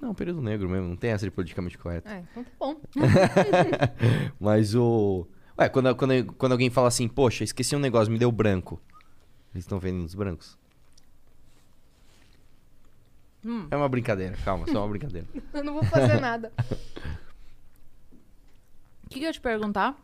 Não, 0.00 0.14
período 0.14 0.40
negro 0.40 0.68
mesmo, 0.68 0.88
não 0.88 0.96
tem 0.96 1.10
essa 1.10 1.24
de 1.24 1.30
politicamente 1.30 1.76
correto. 1.76 2.08
É, 2.08 2.22
então 2.30 2.44
tá 2.44 2.50
bom. 2.58 2.76
Mas 4.38 4.74
o. 4.74 5.26
Ué, 5.58 5.68
quando, 5.68 5.94
quando, 5.96 6.24
quando 6.34 6.52
alguém 6.52 6.70
fala 6.70 6.86
assim, 6.86 7.08
poxa, 7.08 7.42
esqueci 7.42 7.74
um 7.74 7.80
negócio, 7.80 8.12
me 8.12 8.18
deu 8.18 8.30
branco. 8.30 8.80
Eles 9.52 9.64
estão 9.64 9.80
vendo 9.80 10.04
os 10.04 10.14
brancos? 10.14 10.56
Hum. 13.44 13.68
É 13.70 13.76
uma 13.76 13.88
brincadeira, 13.88 14.36
calma, 14.44 14.66
só 14.66 14.80
uma 14.82 14.88
brincadeira. 14.88 15.26
Eu 15.54 15.64
não 15.64 15.74
vou 15.74 15.84
fazer 15.84 16.18
nada. 16.20 16.52
O 19.04 19.08
que, 19.08 19.18
que 19.20 19.24
eu 19.24 19.28
ia 19.28 19.32
te 19.32 19.40
perguntar? 19.40 19.96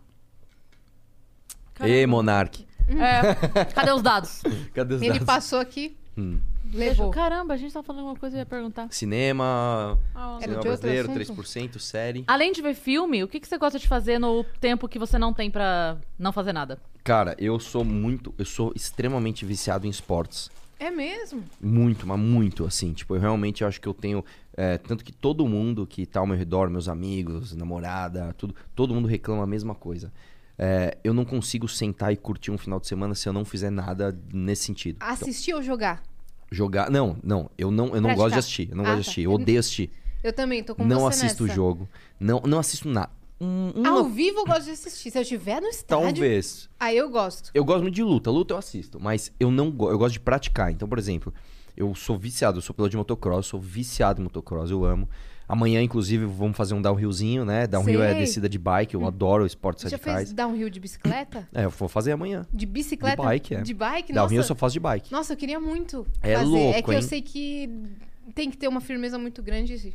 Ê, 1.80 2.06
Monark. 2.06 2.66
É, 2.88 3.64
cadê 3.72 3.92
os 3.92 4.02
dados? 4.02 4.42
Cadê 4.74 4.94
os 4.94 5.02
Ele 5.02 5.12
dados? 5.12 5.26
passou 5.26 5.58
aqui, 5.58 5.96
Hum. 6.16 6.38
levou. 6.72 7.10
Caramba, 7.10 7.54
a 7.54 7.56
gente 7.56 7.72
tava 7.72 7.84
falando 7.84 8.04
uma 8.04 8.16
coisa 8.16 8.36
e 8.36 8.38
eu 8.38 8.40
ia 8.42 8.46
perguntar. 8.46 8.88
Cinema, 8.92 9.98
Ah, 10.14 10.38
cinema 10.40 10.62
brasileiro, 10.62 11.10
assunto? 11.10 11.42
3%, 11.42 11.78
série. 11.80 12.24
Além 12.26 12.52
de 12.52 12.60
ver 12.62 12.74
filme, 12.74 13.24
o 13.24 13.28
que, 13.28 13.40
que 13.40 13.48
você 13.48 13.58
gosta 13.58 13.78
de 13.78 13.88
fazer 13.88 14.18
no 14.18 14.44
tempo 14.60 14.86
que 14.88 14.98
você 14.98 15.18
não 15.18 15.32
tem 15.32 15.50
pra 15.50 15.96
não 16.18 16.30
fazer 16.32 16.52
nada? 16.52 16.78
Cara, 17.02 17.34
eu 17.38 17.58
sou 17.58 17.84
muito. 17.84 18.32
Eu 18.38 18.44
sou 18.44 18.72
extremamente 18.76 19.44
viciado 19.44 19.86
em 19.86 19.90
esportes. 19.90 20.50
É 20.78 20.90
mesmo? 20.90 21.42
Muito, 21.60 22.06
mas 22.06 22.18
muito, 22.18 22.64
assim. 22.64 22.92
Tipo, 22.92 23.14
eu 23.16 23.20
realmente 23.20 23.64
acho 23.64 23.80
que 23.80 23.86
eu 23.88 23.94
tenho. 23.94 24.24
é, 24.56 24.76
tanto 24.78 25.04
que 25.04 25.12
todo 25.12 25.46
mundo 25.48 25.86
que 25.86 26.04
tá 26.06 26.20
ao 26.20 26.26
meu 26.26 26.36
redor, 26.36 26.68
meus 26.70 26.88
amigos, 26.88 27.54
namorada, 27.54 28.34
tudo, 28.36 28.54
todo 28.74 28.94
mundo 28.94 29.06
reclama 29.08 29.42
a 29.44 29.46
mesma 29.46 29.74
coisa. 29.74 30.12
É, 30.58 30.96
eu 31.02 31.12
não 31.12 31.24
consigo 31.24 31.66
sentar 31.68 32.12
e 32.12 32.16
curtir 32.16 32.50
um 32.50 32.58
final 32.58 32.78
de 32.78 32.86
semana 32.86 33.14
se 33.14 33.28
eu 33.28 33.32
não 33.32 33.44
fizer 33.44 33.70
nada 33.70 34.16
nesse 34.32 34.64
sentido. 34.64 34.96
Então, 34.96 35.08
Assistir 35.08 35.52
ou 35.54 35.62
jogar? 35.62 36.02
jogar. 36.50 36.90
Não, 36.90 37.16
não. 37.24 37.50
Eu 37.58 37.70
não, 37.70 37.86
eu 37.86 37.94
não 37.94 38.02
Praticar. 38.02 38.16
gosto 38.16 38.32
de 38.34 38.38
assistir. 38.38 38.68
Eu 38.70 38.76
não 38.76 38.84
Ah, 38.84 38.88
gosto 38.88 38.98
de 38.98 39.04
tá. 39.04 39.10
assistir. 39.10 39.22
Eu 39.22 39.32
odeio 39.32 39.58
assistir. 39.58 39.90
Eu 40.22 40.32
também, 40.32 40.62
tô 40.62 40.74
com 40.74 40.84
não 40.84 41.06
assisto 41.06 41.44
o 41.44 41.48
jogo. 41.48 41.88
Não, 42.20 42.40
não 42.46 42.58
assisto 42.58 42.88
nada. 42.88 43.10
Um- 43.40 43.72
uma- 43.74 43.90
Ao 43.90 44.04
vivo 44.04 44.40
eu 44.40 44.44
gosto 44.44 44.64
de 44.64 44.70
assistir. 44.70 45.10
Se 45.10 45.18
eu 45.18 45.22
estiver 45.22 45.60
no 45.60 45.66
estádio, 45.68 46.06
talvez. 46.06 46.68
aí 46.78 46.96
eu 46.96 47.10
gosto. 47.10 47.50
Eu 47.52 47.64
gosto 47.64 47.82
muito 47.82 47.94
de 47.94 48.02
luta. 48.02 48.30
Luta 48.30 48.54
eu 48.54 48.58
assisto, 48.58 48.98
mas 49.00 49.32
eu 49.40 49.50
não 49.50 49.70
go- 49.70 49.90
eu 49.90 49.98
gosto 49.98 50.12
de 50.14 50.20
praticar. 50.20 50.70
Então, 50.70 50.88
por 50.88 50.98
exemplo, 50.98 51.34
eu 51.76 51.94
sou 51.94 52.16
viciado, 52.16 52.58
eu 52.58 52.62
sou 52.62 52.74
piloto 52.74 52.90
de 52.92 52.96
motocross, 52.96 53.46
sou 53.46 53.60
viciado 53.60 54.20
em 54.20 54.24
motocross, 54.24 54.70
eu 54.70 54.84
amo. 54.84 55.08
Amanhã, 55.46 55.82
inclusive, 55.82 56.24
vamos 56.24 56.56
fazer 56.56 56.72
um 56.72 56.80
downhillzinho, 56.80 57.44
né? 57.44 57.66
Downhill 57.66 58.02
é 58.02 58.12
Sei. 58.12 58.20
descida 58.20 58.48
de 58.48 58.56
bike, 58.58 58.94
eu 58.94 59.04
adoro 59.06 59.44
esportes 59.44 59.82
Você 59.82 59.90
já 59.90 59.96
radicais. 59.98 60.28
fez 60.28 60.32
downhill 60.32 60.70
de 60.70 60.80
bicicleta? 60.80 61.46
É, 61.52 61.66
eu 61.66 61.70
vou 61.70 61.86
fazer 61.86 62.12
amanhã. 62.12 62.46
De 62.50 62.64
bicicleta? 62.64 63.16
De 63.20 63.22
bike, 63.28 63.54
é. 63.56 63.60
De 63.60 63.74
bike? 63.74 64.12
Downhill 64.14 64.32
eu 64.32 64.36
Nossa, 64.38 64.48
só 64.48 64.54
faço 64.54 64.72
de 64.72 64.80
bike. 64.80 65.12
nossa, 65.12 65.34
eu 65.34 65.36
queria 65.36 65.60
muito 65.60 66.06
É 66.22 66.34
fazer. 66.36 66.44
é 66.46 66.48
louco, 66.48 66.82
que 66.84 66.90
eu 66.90 66.94
hein? 66.94 67.02
sei 67.02 67.20
que 67.20 67.68
tem 68.34 68.50
que 68.50 68.56
ter 68.56 68.68
uma 68.68 68.80
firmeza 68.80 69.18
muito 69.18 69.42
grande. 69.42 69.94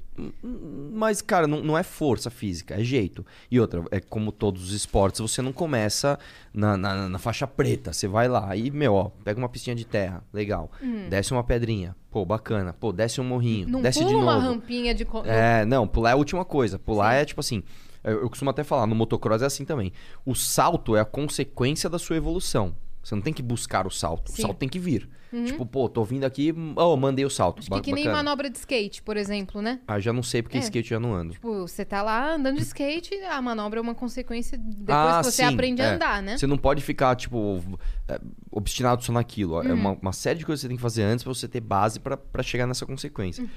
Mas, 0.92 1.22
cara, 1.22 1.48
não, 1.48 1.64
não 1.64 1.78
é 1.78 1.84
força 1.84 2.30
física, 2.30 2.76
é 2.76 2.84
jeito. 2.84 3.26
E 3.50 3.60
outra, 3.60 3.84
é 3.92 4.00
como 4.00 4.32
todos 4.32 4.64
os 4.64 4.72
esportes, 4.74 5.20
você 5.20 5.42
não 5.42 5.52
começa 5.54 6.20
na, 6.54 6.78
na, 6.78 7.10
na 7.10 7.20
faixa 7.20 7.48
preta. 7.48 7.94
Você 7.94 8.08
vai 8.08 8.28
lá 8.28 8.56
e, 8.56 8.70
meu, 8.70 8.94
ó, 8.94 9.10
pega 9.24 9.40
uma 9.40 9.50
pistinha 9.50 9.76
de 9.76 9.86
terra, 9.86 10.24
legal. 10.34 10.72
Desce 11.10 11.32
uma 11.32 11.44
pedrinha, 11.44 11.96
pô, 12.12 12.26
bacana. 12.26 12.74
Pô, 12.74 12.92
desce 12.92 13.20
um 13.22 13.24
morrinho, 13.24 13.68
Hum. 13.68 13.72
Não 13.72 13.82
desce 13.82 14.00
pula 14.00 14.10
de 14.10 14.16
uma 14.16 14.36
novo. 14.36 14.48
rampinha 14.48 14.94
de... 14.94 15.08
É, 15.26 15.66
não, 15.66 15.88
pular 15.88 16.12
é 16.12 16.14
a 16.14 16.18
última 16.18 16.46
coisa. 16.46 16.78
Pular 16.78 17.16
é 17.16 17.26
tipo 17.26 17.40
assim. 17.40 17.64
Eu, 18.04 18.22
eu 18.22 18.30
costumo 18.30 18.50
até 18.50 18.64
falar, 18.64 18.88
no 18.88 18.96
motocross 18.96 19.42
é 19.42 19.46
assim 19.46 19.66
também. 19.66 19.92
O 20.26 20.34
salto 20.36 20.96
é 20.96 21.02
a 21.02 21.06
consequência 21.06 21.90
da 21.90 22.00
sua 22.00 22.16
evolução. 22.16 22.76
Você 23.04 23.16
não 23.16 23.22
tem 23.22 23.34
que 23.34 23.42
buscar 23.42 23.88
o 23.88 23.90
salto. 23.90 24.32
Sim. 24.32 24.42
O 24.44 24.46
salto 24.46 24.58
tem 24.58 24.70
que 24.70 24.80
vir. 24.80 25.10
Tipo, 25.46 25.64
pô, 25.66 25.88
tô 25.88 26.04
vindo 26.04 26.24
aqui, 26.24 26.54
oh, 26.76 26.98
mandei 26.98 27.24
o 27.24 27.30
salto. 27.30 27.60
Acho 27.60 27.70
que, 27.70 27.82
que 27.82 27.94
nem 27.94 28.06
manobra 28.08 28.50
de 28.50 28.58
skate, 28.58 29.02
por 29.04 29.16
exemplo, 29.16 29.62
né? 29.62 29.80
Ah, 29.88 30.00
já 30.00 30.12
não 30.12 30.24
sei 30.24 30.42
porque 30.42 30.58
É. 30.58 30.62
skate 30.62 30.90
já 30.90 31.00
não 31.00 31.14
ando. 31.14 31.34
Tipo, 31.34 31.62
você 31.68 31.86
tá 31.86 32.02
lá 32.02 32.34
andando 32.34 32.56
de 32.58 32.64
skate, 32.64 33.14
a 33.30 33.40
manobra 33.42 33.80
é 33.80 33.82
uma 33.82 33.94
consequência 33.94 34.58
depois 34.58 34.88
Ah, 34.90 35.20
que 35.20 35.26
você 35.26 35.44
sim, 35.44 35.54
aprende 35.54 35.82
é. 35.82 35.86
a 35.86 35.94
andar, 35.96 36.24
né? 36.24 36.36
Você 36.38 36.48
não 36.48 36.58
pode 36.58 36.82
ficar, 36.82 37.16
tipo, 37.16 37.62
é, 38.08 38.20
obstinado 38.52 39.04
só 39.04 39.12
naquilo. 39.12 39.62
É 39.62 39.68
Uhum. 39.72 39.74
uma, 39.80 39.92
uma 40.02 40.14
série 40.14 40.40
de 40.40 40.46
coisas 40.46 40.62
que 40.62 40.64
você 40.64 40.68
tem 40.70 40.78
que 40.78 40.82
fazer 40.82 41.04
antes 41.04 41.24
pra 41.24 41.32
você 41.34 41.48
ter 41.48 41.60
base 41.62 42.00
pra 42.00 42.18
pra 42.18 42.42
chegar 42.42 42.66
nessa 42.66 42.86
consequência. 42.86 43.44
Uhum. 43.44 43.50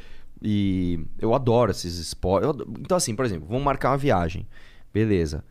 E 0.43 1.01
eu 1.19 1.35
adoro 1.35 1.71
esses 1.71 1.97
esportes. 1.99 2.51
Então, 2.81 2.97
assim, 2.97 3.15
por 3.17 3.25
exemplo, 3.25 3.47
vamos 3.49 3.63
marcar 3.65 3.91
uma 3.93 3.97
viagem. 3.99 4.47
Beleza. 4.93 5.45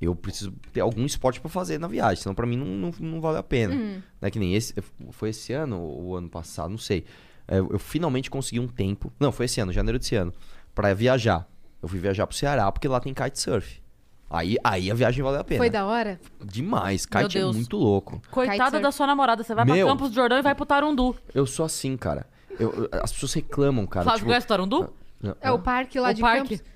Eu 0.00 0.14
preciso 0.14 0.52
ter 0.72 0.80
algum 0.80 1.06
esporte 1.06 1.40
pra 1.40 1.48
fazer 1.48 1.78
na 1.80 1.88
viagem, 1.88 2.22
senão 2.22 2.34
pra 2.34 2.46
mim 2.46 2.56
não, 2.56 2.66
não, 2.66 2.90
não 3.00 3.20
vale 3.20 3.38
a 3.38 3.42
pena. 3.42 3.74
Uhum. 3.74 4.02
Não 4.20 4.26
é 4.26 4.30
que 4.30 4.38
nem 4.38 4.54
esse. 4.54 4.74
Foi 5.10 5.30
esse 5.30 5.52
ano 5.54 5.80
ou 5.80 6.02
o 6.08 6.16
ano 6.16 6.28
passado, 6.28 6.68
não 6.70 6.78
sei. 6.78 7.04
É, 7.48 7.58
Eu 7.58 7.78
finalmente 7.78 8.30
consegui 8.30 8.60
um 8.60 8.68
tempo. 8.68 9.10
Não, 9.18 9.32
foi 9.32 9.46
esse 9.46 9.60
ano, 9.60 9.72
janeiro 9.72 9.98
desse 9.98 10.14
ano. 10.14 10.32
Pra 10.74 10.92
viajar. 10.92 11.48
Eu 11.82 11.88
fui 11.88 11.98
viajar 11.98 12.26
pro 12.26 12.36
Ceará 12.36 12.70
porque 12.70 12.88
lá 12.88 13.00
tem 13.00 13.14
kitesurf. 13.14 13.80
Aí, 14.28 14.56
aí 14.64 14.90
a 14.90 14.94
viagem 14.94 15.22
valeu 15.22 15.40
a 15.40 15.44
pena. 15.44 15.58
Foi 15.60 15.70
da 15.70 15.86
hora? 15.86 16.20
Demais. 16.44 17.06
Kite 17.06 17.38
é 17.38 17.44
muito 17.44 17.76
louco. 17.76 18.20
Coitada 18.30 18.80
da 18.80 18.90
sua 18.90 19.06
namorada, 19.06 19.44
você 19.44 19.54
vai 19.54 19.64
Meu. 19.64 19.86
pra 19.86 19.94
Campos 19.94 20.10
do 20.10 20.14
Jordão 20.14 20.38
e 20.38 20.42
vai 20.42 20.54
pro 20.54 20.66
Tarundu. 20.66 21.14
Eu 21.32 21.46
sou 21.46 21.64
assim, 21.64 21.96
cara. 21.96 22.26
Eu- 22.58 22.88
eu- 22.92 23.00
as 23.02 23.12
pessoas 23.12 23.32
reclamam, 23.34 23.86
cara. 23.86 24.02
Flávio 24.04 24.18
tipo, 24.18 24.28
conhece 24.30 24.44
o 24.46 24.48
Tarundu? 24.48 24.92
É 25.40 25.50
o 25.52 25.58
parque 25.58 25.98
lá 26.00 26.10
O 26.10 26.14
de 26.14 26.20
parque. 26.20 26.58
Campos. 26.58 26.75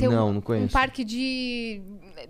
Tem 0.00 0.08
um- 0.08 0.12
Não, 0.12 0.32
não 0.32 0.42
Um 0.64 0.68
parque 0.68 1.04
de 1.04 1.80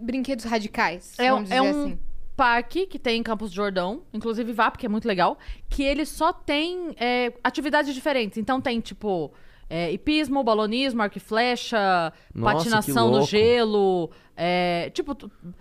brinquedos 0.01 0.45
radicais, 0.45 1.15
É, 1.19 1.31
vamos 1.31 1.51
é 1.51 1.61
dizer 1.61 1.75
um 1.75 1.83
assim. 1.85 1.99
parque 2.37 2.87
que 2.87 2.99
tem 2.99 3.21
em 3.21 3.23
Campos 3.23 3.51
do 3.51 3.55
Jordão, 3.57 4.03
inclusive 4.13 4.53
vá, 4.53 4.71
porque 4.71 4.87
é 4.87 4.89
muito 4.89 5.07
legal, 5.07 5.39
que 5.69 5.83
ele 5.83 6.05
só 6.07 6.33
tem 6.33 6.95
é, 6.97 7.33
atividades 7.45 7.95
diferentes. 7.95 8.39
Então 8.39 8.61
tem, 8.61 8.81
tipo, 8.81 9.33
é, 9.71 9.91
hipismo, 9.93 10.43
balonismo, 10.43 11.01
arco 11.01 11.17
e 11.17 11.21
flecha, 11.21 12.13
Nossa, 12.35 12.57
patinação 12.57 13.09
no 13.11 13.23
gelo, 13.23 14.11
é, 14.37 14.91
tipo, 14.93 15.17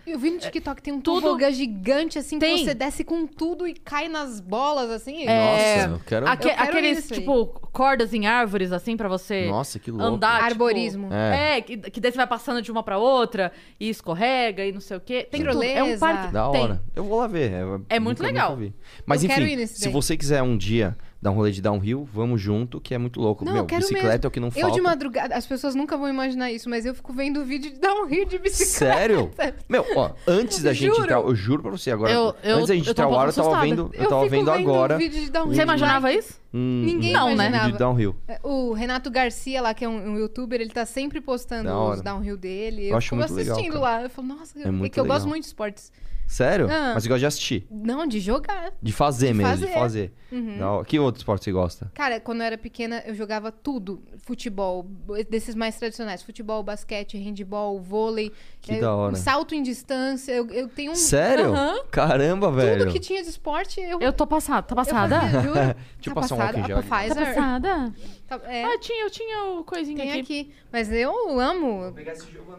Eu 0.07 0.17
vi 0.17 0.31
no 0.31 0.39
TikTok, 0.39 0.81
tem 0.81 0.91
um 0.93 0.99
tudo- 1.01 1.21
tobogã 1.21 1.51
gigante, 1.51 2.17
assim, 2.17 2.39
Tem. 2.39 2.57
que 2.57 2.63
você 2.65 2.73
desce 2.73 3.03
com 3.03 3.27
tudo 3.27 3.67
e 3.67 3.73
cai 3.75 4.07
nas 4.07 4.39
bolas, 4.39 4.89
assim. 4.89 5.27
É, 5.27 5.75
Nossa, 5.85 5.93
eu 5.95 6.01
quero. 6.07 6.27
aque- 6.27 6.47
Eu 6.47 6.55
quero 6.55 6.69
aqueles, 6.69 6.97
isso 6.99 7.13
aí. 7.13 7.19
tipo, 7.19 7.45
cordas 7.71 8.13
em 8.13 8.25
árvores, 8.25 8.71
assim, 8.71 8.97
pra 8.97 9.07
você 9.07 9.47
Nossa, 9.47 9.77
que 9.77 9.91
louco. 9.91 10.05
andar. 10.15 10.35
tipo, 10.37 10.45
Arborismo. 10.45 11.13
É. 11.13 11.57
É, 11.57 11.61
que, 11.61 11.77
que 11.77 11.99
daí 11.99 12.11
você 12.11 12.17
vai 12.17 12.25
passando 12.27 12.61
de 12.63 12.71
uma 12.71 12.81
pra 12.81 12.97
outra 12.97 13.51
e 13.79 13.89
escorrega 13.89 14.65
e 14.65 14.71
não 14.71 14.81
sei 14.81 14.97
o 14.97 15.01
quê. 15.01 15.27
Tem 15.29 15.43
tudo. 15.43 15.61
É 15.61 15.83
um 15.83 15.99
parque. 15.99 16.33
Da 16.33 16.49
tem. 16.49 16.63
hora. 16.63 16.83
Eu 16.95 17.03
vou 17.03 17.19
lá 17.19 17.27
ver. 17.27 17.51
É 17.89 17.99
muito 17.99 18.19
nunca- 18.23 18.31
legal. 18.31 18.49
nunca 18.51 18.61
vi. 18.61 18.73
Mas 19.05 19.23
Eu 19.23 19.29
quero 19.29 19.43
enfim, 19.43 19.53
ir 19.53 19.55
nesse 19.57 19.75
se 19.75 19.83
daí. 19.83 19.93
você 19.93 20.17
quiser 20.17 20.41
um 20.41 20.57
dia 20.57 20.97
dar 21.21 21.31
um 21.31 21.33
rolê 21.33 21.51
de 21.51 21.61
downhill, 21.61 22.07
vamos 22.13 22.39
junto, 22.41 22.79
que 22.79 22.93
é 22.93 22.97
muito 22.97 23.19
louco. 23.19 23.43
Não, 23.43 23.51
Meu, 23.51 23.63
eu 23.63 23.65
quero 23.65 23.81
bicicleta 23.81 24.07
mesmo. 24.07 24.25
é 24.25 24.27
o 24.27 24.31
que 24.31 24.39
não 24.39 24.47
Eu 24.47 24.51
falta. 24.53 24.71
de 24.75 24.81
madrugada, 24.81 25.35
as 25.35 25.45
pessoas 25.45 25.75
nunca 25.75 25.97
vão 25.97 26.07
imaginar 26.07 26.49
isso, 26.51 26.69
mas 26.69 26.85
eu 26.85 26.95
fico 26.95 27.11
vendo 27.11 27.43
vídeo 27.43 27.71
de 27.71 27.77
dar 27.79 27.93
um 27.93 28.05
rio 28.05 28.25
de 28.25 28.37
bicicleta. 28.39 28.95
Sério? 28.95 29.31
Meu, 29.67 29.85
ó, 29.97 30.11
antes 30.25 30.63
da 30.63 30.71
gente 30.71 30.87
Juro. 30.91 31.03
entrar, 31.03 31.17
eu 31.19 31.35
juro 31.35 31.61
pra 31.61 31.71
você 31.71 31.91
agora. 31.91 32.11
Eu- 32.13 32.33
eu- 32.41 32.55
antes 32.57 32.67
da 32.69 32.75
gente 32.75 32.87
eu 32.87 32.91
entrar 32.91 33.07
um 33.07 33.11
o 33.11 33.19
ar, 33.19 33.27
eu 33.27 33.33
tava 33.33 33.61
vendo, 33.61 33.91
eu, 33.93 34.03
Eu 34.03 34.09
tava 34.09 34.21
fico 34.23 34.31
vendo 34.35 34.51
agora. 34.51 34.97
vídeo 34.97 35.29
de 35.29 35.39
um 35.39 35.47
Você 35.47 35.61
imaginava 35.61 36.13
isso? 36.13 36.39
um, 36.53 36.83
Ninguém 36.85 37.11
Não, 37.11 37.25
né? 37.27 37.31
um 37.31 37.33
imaginava. 37.33 37.71
de 37.73 37.77
downhill. 37.77 38.15
É, 38.27 38.39
O 38.41 38.71
Renato 38.73 39.11
Garcia 39.11 39.61
lá, 39.61 39.73
que 39.73 39.83
é 39.83 39.89
um, 39.89 40.13
um 40.13 40.17
youtuber, 40.17 40.61
ele 40.61 40.71
tá 40.71 40.85
sempre 40.85 41.19
postando 41.19 41.69
os 41.69 42.01
downhill 42.01 42.37
dele. 42.37 42.85
Eu 42.85 42.91
Eu, 42.91 42.97
acho 42.97 43.07
fico 43.09 43.17
muito 43.17 43.33
legal, 43.33 43.55
assistindo 43.57 43.73
cara. 43.81 43.83
lá. 43.97 44.03
Eu 44.03 44.09
falo, 44.09 44.27
nossa, 44.29 44.57
É 44.57 44.61
é, 44.61 44.89
que 44.89 44.99
eu 44.99 45.03
gosto 45.05 45.17
legal. 45.23 45.27
muito 45.27 45.41
de 45.43 45.47
esportes. 45.47 45.91
Sério? 46.29 46.67
Ah. 46.69 46.91
Mas 46.93 47.01
você 47.03 47.09
gosta 47.09 47.19
de 47.21 47.25
assistir? 47.25 47.67
Não, 47.71 48.05
de 48.05 48.19
jogar. 48.19 48.71
De 48.79 48.93
fazer 48.93 49.29
De 49.29 49.33
mesmo, 49.33 49.55
de 49.57 49.73
fazer. 49.73 49.73
fazer. 49.73 50.13
Uhum. 50.31 50.61
Hora. 50.63 50.85
Que 50.85 50.99
outro 50.99 51.19
esporte 51.19 51.43
você 51.43 51.51
gosta? 51.51 51.91
Cara, 51.95 52.19
quando 52.19 52.41
eu 52.41 52.45
era 52.45 52.57
pequena, 52.57 53.01
eu 53.07 53.15
jogava 53.15 53.51
tudo. 53.51 54.03
Futebol, 54.19 54.83
desses 55.27 55.55
mais 55.55 55.75
tradicionais. 55.77 56.21
Futebol, 56.21 56.61
basquete, 56.61 57.17
handball, 57.17 57.79
vôlei. 57.81 58.31
Que 58.61 58.73
eh, 58.73 58.79
da 58.79 58.93
hora. 58.95 59.15
Salto 59.15 59.55
em 59.55 59.63
distância. 59.63 60.31
Eu, 60.31 60.47
eu 60.51 60.67
tenho 60.67 60.91
um... 60.91 60.95
Sério? 60.95 61.51
Aham. 61.51 61.83
Caramba, 61.89 62.51
velho. 62.51 62.81
Tudo 62.83 62.91
que 62.93 62.99
tinha 62.99 63.23
de 63.23 63.29
esporte, 63.29 63.81
eu... 63.81 63.99
Eu 63.99 64.13
tô 64.13 64.27
passada. 64.27 64.61
Tá 64.61 64.73
eu 64.73 64.75
passada? 64.75 65.19
fazia, 65.21 65.41
juro. 65.41 65.53
Deixa 65.55 65.75
eu 66.05 66.13
Tá 66.13 66.21
passar 66.21 66.35
um 66.35 66.37
passada. 66.37 66.57
álcool 66.59 66.67
gel 66.67 66.77
aqui. 66.77 66.87
Tá 66.89 66.97
Pfizer. 66.99 67.25
passada? 67.25 67.93
Tá- 68.27 68.41
é, 68.45 68.63
Ah, 68.65 68.77
tinha, 68.79 69.03
eu 69.03 69.09
tinha 69.09 69.43
o 69.45 69.63
coisinho 69.63 69.97
tem 69.97 70.11
aqui. 70.11 70.19
aqui. 70.19 70.51
Mas 70.71 70.91
eu 70.91 71.39
amo. 71.39 71.91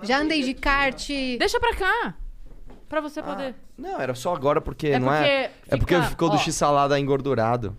Já 0.03 0.19
andei 0.21 0.43
de 0.43 0.55
kart. 0.55 1.07
Deixa 1.39 1.61
pra 1.61 1.77
cá. 1.77 2.17
Pra 2.91 3.01
você 3.01 3.23
poder. 3.23 3.55
Não, 3.79 3.99
era 4.01 4.15
só 4.15 4.35
agora 4.35 4.61
porque 4.61 4.89
É 4.89 4.99
não 4.99 5.11
é. 5.15 5.49
porque 5.49 5.75
É 5.75 5.77
porque 5.79 5.95
fica- 5.95 6.09
ficou 6.09 6.29
do 6.29 6.35
ó. 6.35 6.39
x-salada 6.39 6.99
engordurado. 7.01 7.75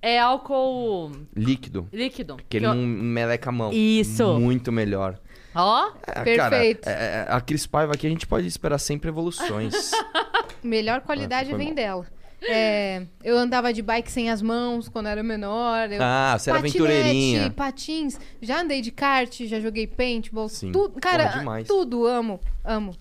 É 0.00 0.18
álcool 0.18 1.12
Líquido. 1.36 1.86
líquido. 1.92 2.36
Que 2.48 2.56
ele 2.56 2.66
eu- 2.66 2.74
não 2.74 2.82
meleca 2.86 3.50
a 3.50 3.52
mão. 3.52 3.70
Isso. 3.72 4.38
Muito 4.38 4.72
melhor. 4.72 5.18
Ó, 5.54 5.90
É, 6.06 6.22
Perfeito. 6.22 6.84
Cara, 6.84 6.96
é, 6.96 7.26
é, 7.26 7.26
a 7.28 7.40
Cris 7.40 7.66
Paiva 7.66 7.92
aqui 7.94 8.06
a 8.06 8.10
gente 8.10 8.26
pode 8.26 8.46
esperar 8.46 8.78
sempre 8.78 9.08
evoluções. 9.10 9.90
Melhor 10.62 11.00
qualidade 11.02 11.52
Ah, 11.52 11.56
vem 11.56 11.74
dela. 11.74 12.06
É, 12.42 13.02
eu 13.24 13.36
andava 13.36 13.72
de 13.72 13.82
bike 13.82 14.10
sem 14.10 14.30
as 14.30 14.40
mãos 14.40 14.88
quando 14.88 15.06
era 15.08 15.22
menor. 15.22 15.90
Eu... 15.90 15.98
ah, 16.00 16.36
você 16.38 16.50
era 16.50 16.60
aventureirinha. 16.60 17.50
patins. 17.50 18.18
Já 18.40 18.60
andei 18.60 18.80
de 18.80 18.92
kart, 18.92 19.40
já 19.44 19.58
joguei 19.60 19.86
paintball. 19.88 20.48
Sim. 20.48 20.70
Tudo, 20.70 21.00
cara, 21.00 21.42
tudo 21.66 22.06
amo, 22.06 22.38
amo. 22.64 22.94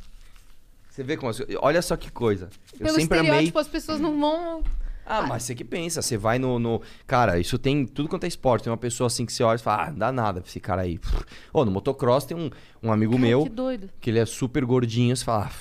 Você 0.98 1.04
vê 1.04 1.16
como. 1.16 1.30
as- 1.30 1.42
Olha 1.60 1.80
só 1.84 1.96
que 1.96 2.12
coisa. 2.12 2.50
Eu 2.74 2.80
Pelo 2.88 3.00
sempre 3.00 3.20
amei. 3.20 3.30
estereótipo, 3.30 3.60
as 3.60 3.68
pessoas 3.68 4.00
não 4.00 4.20
vão. 4.20 4.64
Ah, 5.06 5.22
mas 5.22 5.44
você 5.44 5.54
que 5.54 5.64
pensa, 5.64 6.02
você 6.02 6.18
vai 6.18 6.40
no, 6.40 6.58
no- 6.58 6.82
Cara, 7.06 7.38
isso 7.40 7.58
tem 7.60 7.86
tudo 7.86 8.10
quanto 8.10 8.24
é 8.24 8.28
esporte. 8.28 8.64
Tem 8.64 8.72
uma 8.72 8.78
pessoa 8.78 9.06
assim 9.08 9.24
que 9.26 9.32
você 9.32 9.44
olha 9.44 9.58
e 9.58 9.62
fala, 9.62 9.84
ah, 9.86 9.92
não 9.92 9.98
dá 10.00 10.12
nada 10.12 10.42
pra 10.42 10.50
esse 10.50 10.60
cara 10.60 10.82
aí. 10.82 11.00
Ô, 11.54 11.64
no 11.64 11.70
motocross 11.72 12.26
tem 12.26 12.36
um, 12.36 12.50
um 12.82 12.92
amigo 12.92 13.14
Cara, 13.14 13.22
meu 13.26 13.44
que 13.44 13.50
doido. 13.50 13.90
que 14.02 14.10
ele 14.10 14.18
é 14.20 14.26
super 14.26 14.66
gordinho. 14.66 15.16
Você 15.16 15.24
fala, 15.24 15.46
ah, 15.46 15.52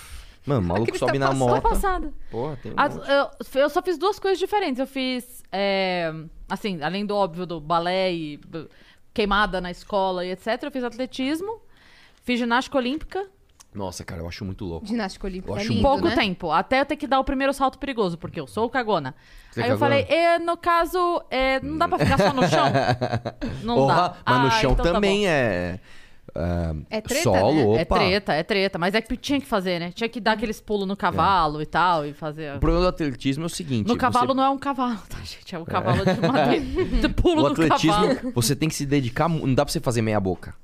mano, 0.46 0.62
o 0.62 0.64
maluco 0.64 0.98
sobe 0.98 1.12
tá 1.12 1.18
na 1.18 1.26
passando. 1.28 1.38
Moto. 1.38 1.62
passada. 1.62 2.12
Porra, 2.30 2.56
tem 2.62 2.72
um 2.72 2.74
As- 2.78 2.96
monte. 2.96 3.08
eu, 3.10 3.60
eu 3.60 3.70
só 3.70 3.82
fiz 3.82 3.98
duas 3.98 4.18
coisas 4.18 4.38
diferentes. 4.38 4.80
Eu 4.80 4.86
fiz, 4.86 5.42
é, 5.52 6.12
assim, 6.48 6.82
além 6.82 7.04
do 7.06 7.14
óbvio 7.14 7.44
do 7.46 7.60
balé 7.60 8.12
e 8.12 8.38
b- 8.38 8.66
queimada 9.14 9.60
na 9.60 9.70
escola 9.70 10.24
e 10.24 10.30
etc. 10.32 10.60
Eu 10.62 10.70
fiz 10.72 10.82
atletismo, 10.82 11.60
fiz 12.24 12.38
ginástica 12.40 12.78
olímpica. 12.78 13.28
Nossa, 13.76 14.02
cara, 14.04 14.22
eu 14.22 14.28
acho 14.28 14.44
muito 14.44 14.64
louco. 14.64 14.86
Ginástica 14.86 15.26
olímpica. 15.26 15.52
Eu 15.52 15.56
é 15.56 15.60
acho 15.60 15.68
lindo, 15.70 15.82
pouco 15.82 16.08
né? 16.08 16.14
tempo, 16.14 16.50
até 16.50 16.80
eu 16.80 16.86
ter 16.86 16.96
que 16.96 17.06
dar 17.06 17.20
o 17.20 17.24
primeiro 17.24 17.52
salto 17.52 17.78
perigoso, 17.78 18.16
porque 18.16 18.40
eu 18.40 18.46
sou 18.46 18.68
cagona. 18.70 19.14
Você 19.50 19.60
é 19.60 19.64
Aí 19.64 19.70
eu 19.70 19.78
cagona? 19.78 20.02
falei, 20.02 20.16
é, 20.18 20.38
no 20.38 20.56
caso, 20.56 21.22
é, 21.30 21.60
não 21.60 21.76
dá 21.78 21.86
pra 21.86 21.98
ficar 21.98 22.18
só 22.18 22.32
no 22.32 22.46
chão? 22.48 22.66
Não 23.62 23.74
Porra, 23.76 23.94
dá. 23.94 24.16
mas 24.26 24.40
no 24.40 24.46
Ah, 24.46 24.50
chão 24.50 24.72
então 24.72 24.84
tá 24.86 24.92
também 24.92 25.20
bom. 25.20 25.28
é. 25.28 25.80
É 26.90 27.00
treta, 27.00 27.22
solo, 27.22 27.74
né? 27.76 27.82
opa. 27.82 27.96
É 27.96 27.98
treta, 27.98 28.32
é 28.34 28.42
treta. 28.42 28.78
Mas 28.78 28.94
é 28.94 29.00
que 29.00 29.16
tinha 29.16 29.40
que 29.40 29.46
fazer, 29.46 29.78
né? 29.78 29.90
Tinha 29.94 30.06
que 30.08 30.20
dar 30.20 30.32
aqueles 30.32 30.60
pulos 30.60 30.86
no 30.86 30.94
cavalo 30.96 31.62
e 31.62 31.66
tal, 31.66 32.04
e 32.04 32.12
fazer... 32.12 32.56
O 32.56 32.58
problema 32.60 32.82
do 32.82 32.88
atletismo 32.88 33.44
é 33.44 33.46
o 33.46 33.48
seguinte: 33.48 33.86
No 33.88 33.96
cavalo 33.96 34.28
você... 34.28 34.34
não 34.34 34.42
é 34.44 34.50
um 34.50 34.58
cavalo, 34.58 34.98
tá, 35.08 35.16
gente? 35.24 35.54
É 35.54 35.58
um 35.58 35.64
cavalo 35.64 36.04
de 36.04 36.20
madeira. 36.20 37.08
Pula 37.16 37.42
o 37.42 37.48
no 37.50 37.54
cavalo. 37.54 37.74
atletismo, 37.74 38.32
você 38.34 38.54
tem 38.54 38.68
que 38.68 38.74
se 38.74 38.84
dedicar. 38.84 39.28
Não 39.30 39.54
dá 39.54 39.64
pra 39.64 39.72
você 39.72 39.80
fazer 39.80 40.02
meia 40.02 40.20
boca. 40.20 40.54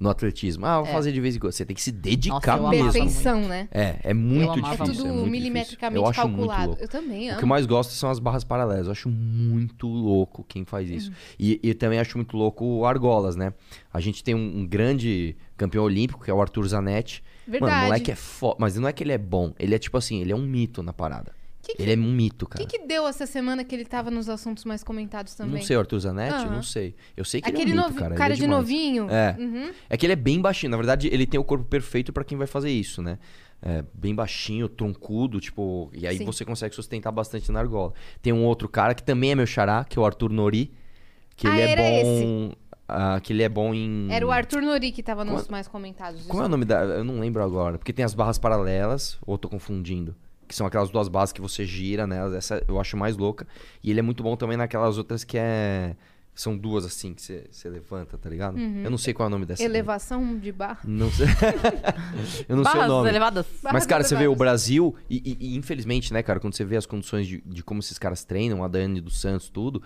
No 0.00 0.08
atletismo. 0.10 0.64
Ah, 0.64 0.78
vou 0.80 0.88
É. 0.88 0.92
fazer 0.92 1.10
de 1.10 1.20
vez 1.20 1.34
em 1.34 1.40
quando. 1.40 1.50
Você 1.52 1.64
tem 1.64 1.74
que 1.74 1.82
se 1.82 1.90
dedicar 1.90 2.56
eu 2.56 2.66
amava 2.66 2.70
mesmo. 2.70 2.92
Perfeição, 2.92 3.40
né? 3.48 3.68
É, 3.72 3.96
é 4.04 4.14
muito 4.14 4.52
amava 4.52 4.84
É 4.84 4.86
difícil. 4.86 4.94
tudo 4.94 5.08
é 5.08 5.12
muito 5.12 5.30
milimetricamente 5.30 6.04
difícil. 6.04 6.22
Eu 6.22 6.36
calculado. 6.36 6.76
Eu 6.80 6.88
também 6.88 7.26
O 7.26 7.30
amo. 7.30 7.38
que 7.38 7.44
eu 7.44 7.48
mais 7.48 7.66
gosto 7.66 7.90
são 7.94 8.08
as 8.08 8.20
barras 8.20 8.44
paralelas. 8.44 8.86
Eu 8.86 8.92
acho 8.92 9.08
muito 9.08 9.88
louco 9.88 10.44
quem 10.48 10.64
faz 10.64 10.88
isso. 10.88 11.10
E, 11.38 11.58
e 11.62 11.74
também 11.74 11.98
acho 11.98 12.16
muito 12.16 12.36
louco 12.36 12.64
o 12.64 12.86
argolas, 12.86 13.34
né? 13.34 13.52
A 13.92 13.98
gente 14.00 14.22
tem 14.22 14.34
um, 14.36 14.58
um 14.60 14.66
grande 14.66 15.36
campeão 15.56 15.82
olímpico, 15.82 16.22
que 16.24 16.30
é 16.30 16.34
o 16.34 16.40
Arthur 16.40 16.68
Zanetti. 16.68 17.22
Mano, 17.46 17.60
Verdade. 17.60 17.80
o 17.82 17.84
moleque 17.86 18.10
é 18.12 18.14
foda. 18.14 18.56
Mas 18.60 18.76
não 18.76 18.86
é 18.86 18.92
que 18.92 19.02
ele 19.02 19.12
é 19.12 19.18
bom. 19.18 19.52
Ele 19.58 19.74
é 19.74 19.78
tipo 19.78 19.96
assim, 19.96 20.20
ele 20.20 20.30
é 20.30 20.36
um 20.36 20.46
mito 20.46 20.80
na 20.82 20.92
parada. 20.92 21.32
Que 21.68 21.74
que- 21.76 21.82
Ele 21.82 21.92
é 21.92 21.96
um 21.96 22.10
mito, 22.12 22.46
O 22.46 22.48
cara. 22.48 22.64
que, 22.64 22.78
que 22.78 22.86
deu 22.86 23.06
essa 23.06 23.26
semana 23.26 23.62
que 23.62 23.74
ele 23.74 23.84
tava 23.84 24.10
nos 24.10 24.26
assuntos 24.30 24.64
mais 24.64 24.82
comentados 24.82 25.34
também? 25.34 25.56
Não 25.56 25.62
sei, 25.62 25.76
o 25.76 25.80
Arthur 25.80 25.98
Zanetti? 26.00 26.34
Aham. 26.34 26.50
Não 26.50 26.62
sei. 26.62 26.94
Eu 27.14 27.26
sei 27.26 27.42
que 27.42 27.48
Aquele 27.50 27.72
ele 27.72 27.72
é 27.72 27.74
um 27.74 27.76
mito, 27.76 27.88
novi- 27.90 28.00
cara. 28.00 28.14
cara 28.14 28.24
ele 28.28 28.32
é 28.32 28.36
de 28.36 28.40
demais. 28.42 28.60
novinho? 28.62 29.06
É. 29.10 29.36
Uhum. 29.38 29.70
É 29.90 29.96
que 29.98 30.06
ele 30.06 30.14
é 30.14 30.16
bem 30.16 30.40
baixinho. 30.40 30.70
Na 30.70 30.78
verdade, 30.78 31.08
ele 31.12 31.26
tem 31.26 31.38
o 31.38 31.44
corpo 31.44 31.66
perfeito 31.66 32.10
pra 32.10 32.24
quem 32.24 32.38
vai 32.38 32.46
fazer 32.46 32.70
isso, 32.70 33.02
né? 33.02 33.18
É, 33.60 33.84
bem 33.92 34.14
baixinho, 34.14 34.66
troncudo, 34.68 35.40
tipo. 35.40 35.90
E 35.92 36.06
aí 36.06 36.16
Sim. 36.16 36.24
você 36.24 36.42
consegue 36.42 36.74
sustentar 36.74 37.12
bastante 37.12 37.52
na 37.52 37.60
argola. 37.60 37.92
Tem 38.22 38.32
um 38.32 38.44
outro 38.46 38.66
cara 38.68 38.94
que 38.94 39.02
também 39.02 39.32
é 39.32 39.34
meu 39.34 39.46
xará, 39.46 39.84
que 39.84 39.98
é 39.98 40.00
o 40.00 40.06
Arthur 40.06 40.30
Nori. 40.30 40.72
Que 41.36 41.46
Ah, 41.46 41.58
ele 41.60 41.82
é 41.82 42.02
bom. 42.04 42.52
ah, 42.88 43.20
que 43.20 43.32
ele 43.32 43.42
é 43.42 43.48
bom 43.48 43.74
em. 43.74 44.08
Era 44.10 44.26
o 44.26 44.30
Arthur 44.30 44.62
Nori 44.62 44.90
que 44.90 45.02
tava 45.02 45.22
nos 45.24 45.42
Como- 45.42 45.52
mais 45.52 45.68
comentados. 45.68 46.24
Como 46.26 46.42
é 46.42 46.46
o 46.46 46.48
nome 46.48 46.64
da. 46.64 46.80
Eu 46.82 47.04
não 47.04 47.18
lembro 47.20 47.42
agora. 47.42 47.76
Porque 47.78 47.92
tem 47.92 48.04
as 48.04 48.14
barras 48.14 48.38
paralelas, 48.38 49.18
ou 49.26 49.36
tô 49.36 49.48
confundindo. 49.48 50.14
Que 50.48 50.54
são 50.54 50.66
aquelas 50.66 50.88
duas 50.90 51.08
barras 51.08 51.30
que 51.32 51.40
você 51.40 51.64
gira 51.66 52.06
nelas. 52.06 52.32
Essa 52.34 52.64
eu 52.66 52.80
acho 52.80 52.96
mais 52.96 53.16
louca. 53.16 53.46
E 53.84 53.90
ele 53.90 54.00
é 54.00 54.02
muito 54.02 54.22
bom 54.22 54.34
também 54.36 54.56
naquelas 54.56 54.96
outras 54.98 55.22
que 55.22 55.36
é. 55.38 55.94
São 56.34 56.56
duas 56.56 56.84
assim 56.84 57.12
que 57.14 57.20
você, 57.20 57.68
levanta, 57.68 58.16
tá 58.16 58.30
ligado? 58.30 58.56
Uhum. 58.56 58.82
Eu 58.84 58.90
não 58.90 58.96
sei 58.96 59.12
qual 59.12 59.26
é 59.26 59.28
o 59.28 59.30
nome 59.30 59.44
dessa. 59.44 59.60
Elevação 59.62 60.38
de 60.38 60.52
barra. 60.52 60.78
Não 60.84 61.10
sei. 61.10 61.26
eu 62.48 62.56
não 62.56 62.62
sei 62.64 62.72
o 62.72 62.76
Barras 62.76 62.88
nome. 62.88 63.08
elevadas. 63.08 63.46
Barras 63.60 63.72
Mas, 63.72 63.86
cara, 63.86 64.04
você 64.04 64.14
vê 64.14 64.28
o. 64.28 64.36
Brasil, 64.36 64.94
e, 65.10 65.16
e- 65.16 65.36
e, 65.52 65.56
infelizmente, 65.56 66.12
né, 66.12 66.22
cara, 66.22 66.38
quando 66.38 66.54
você 66.54 66.64
vê 66.64 66.76
as 66.76 66.86
condições 66.86 67.26
de, 67.26 67.42
de 67.44 67.62
como 67.64 67.80
esses 67.80 67.98
caras 67.98 68.22
treinam, 68.24 68.62
a 68.62 68.68
Dani 68.68 69.00
dos 69.00 69.20
Santos, 69.20 69.48
tudo, 69.48 69.82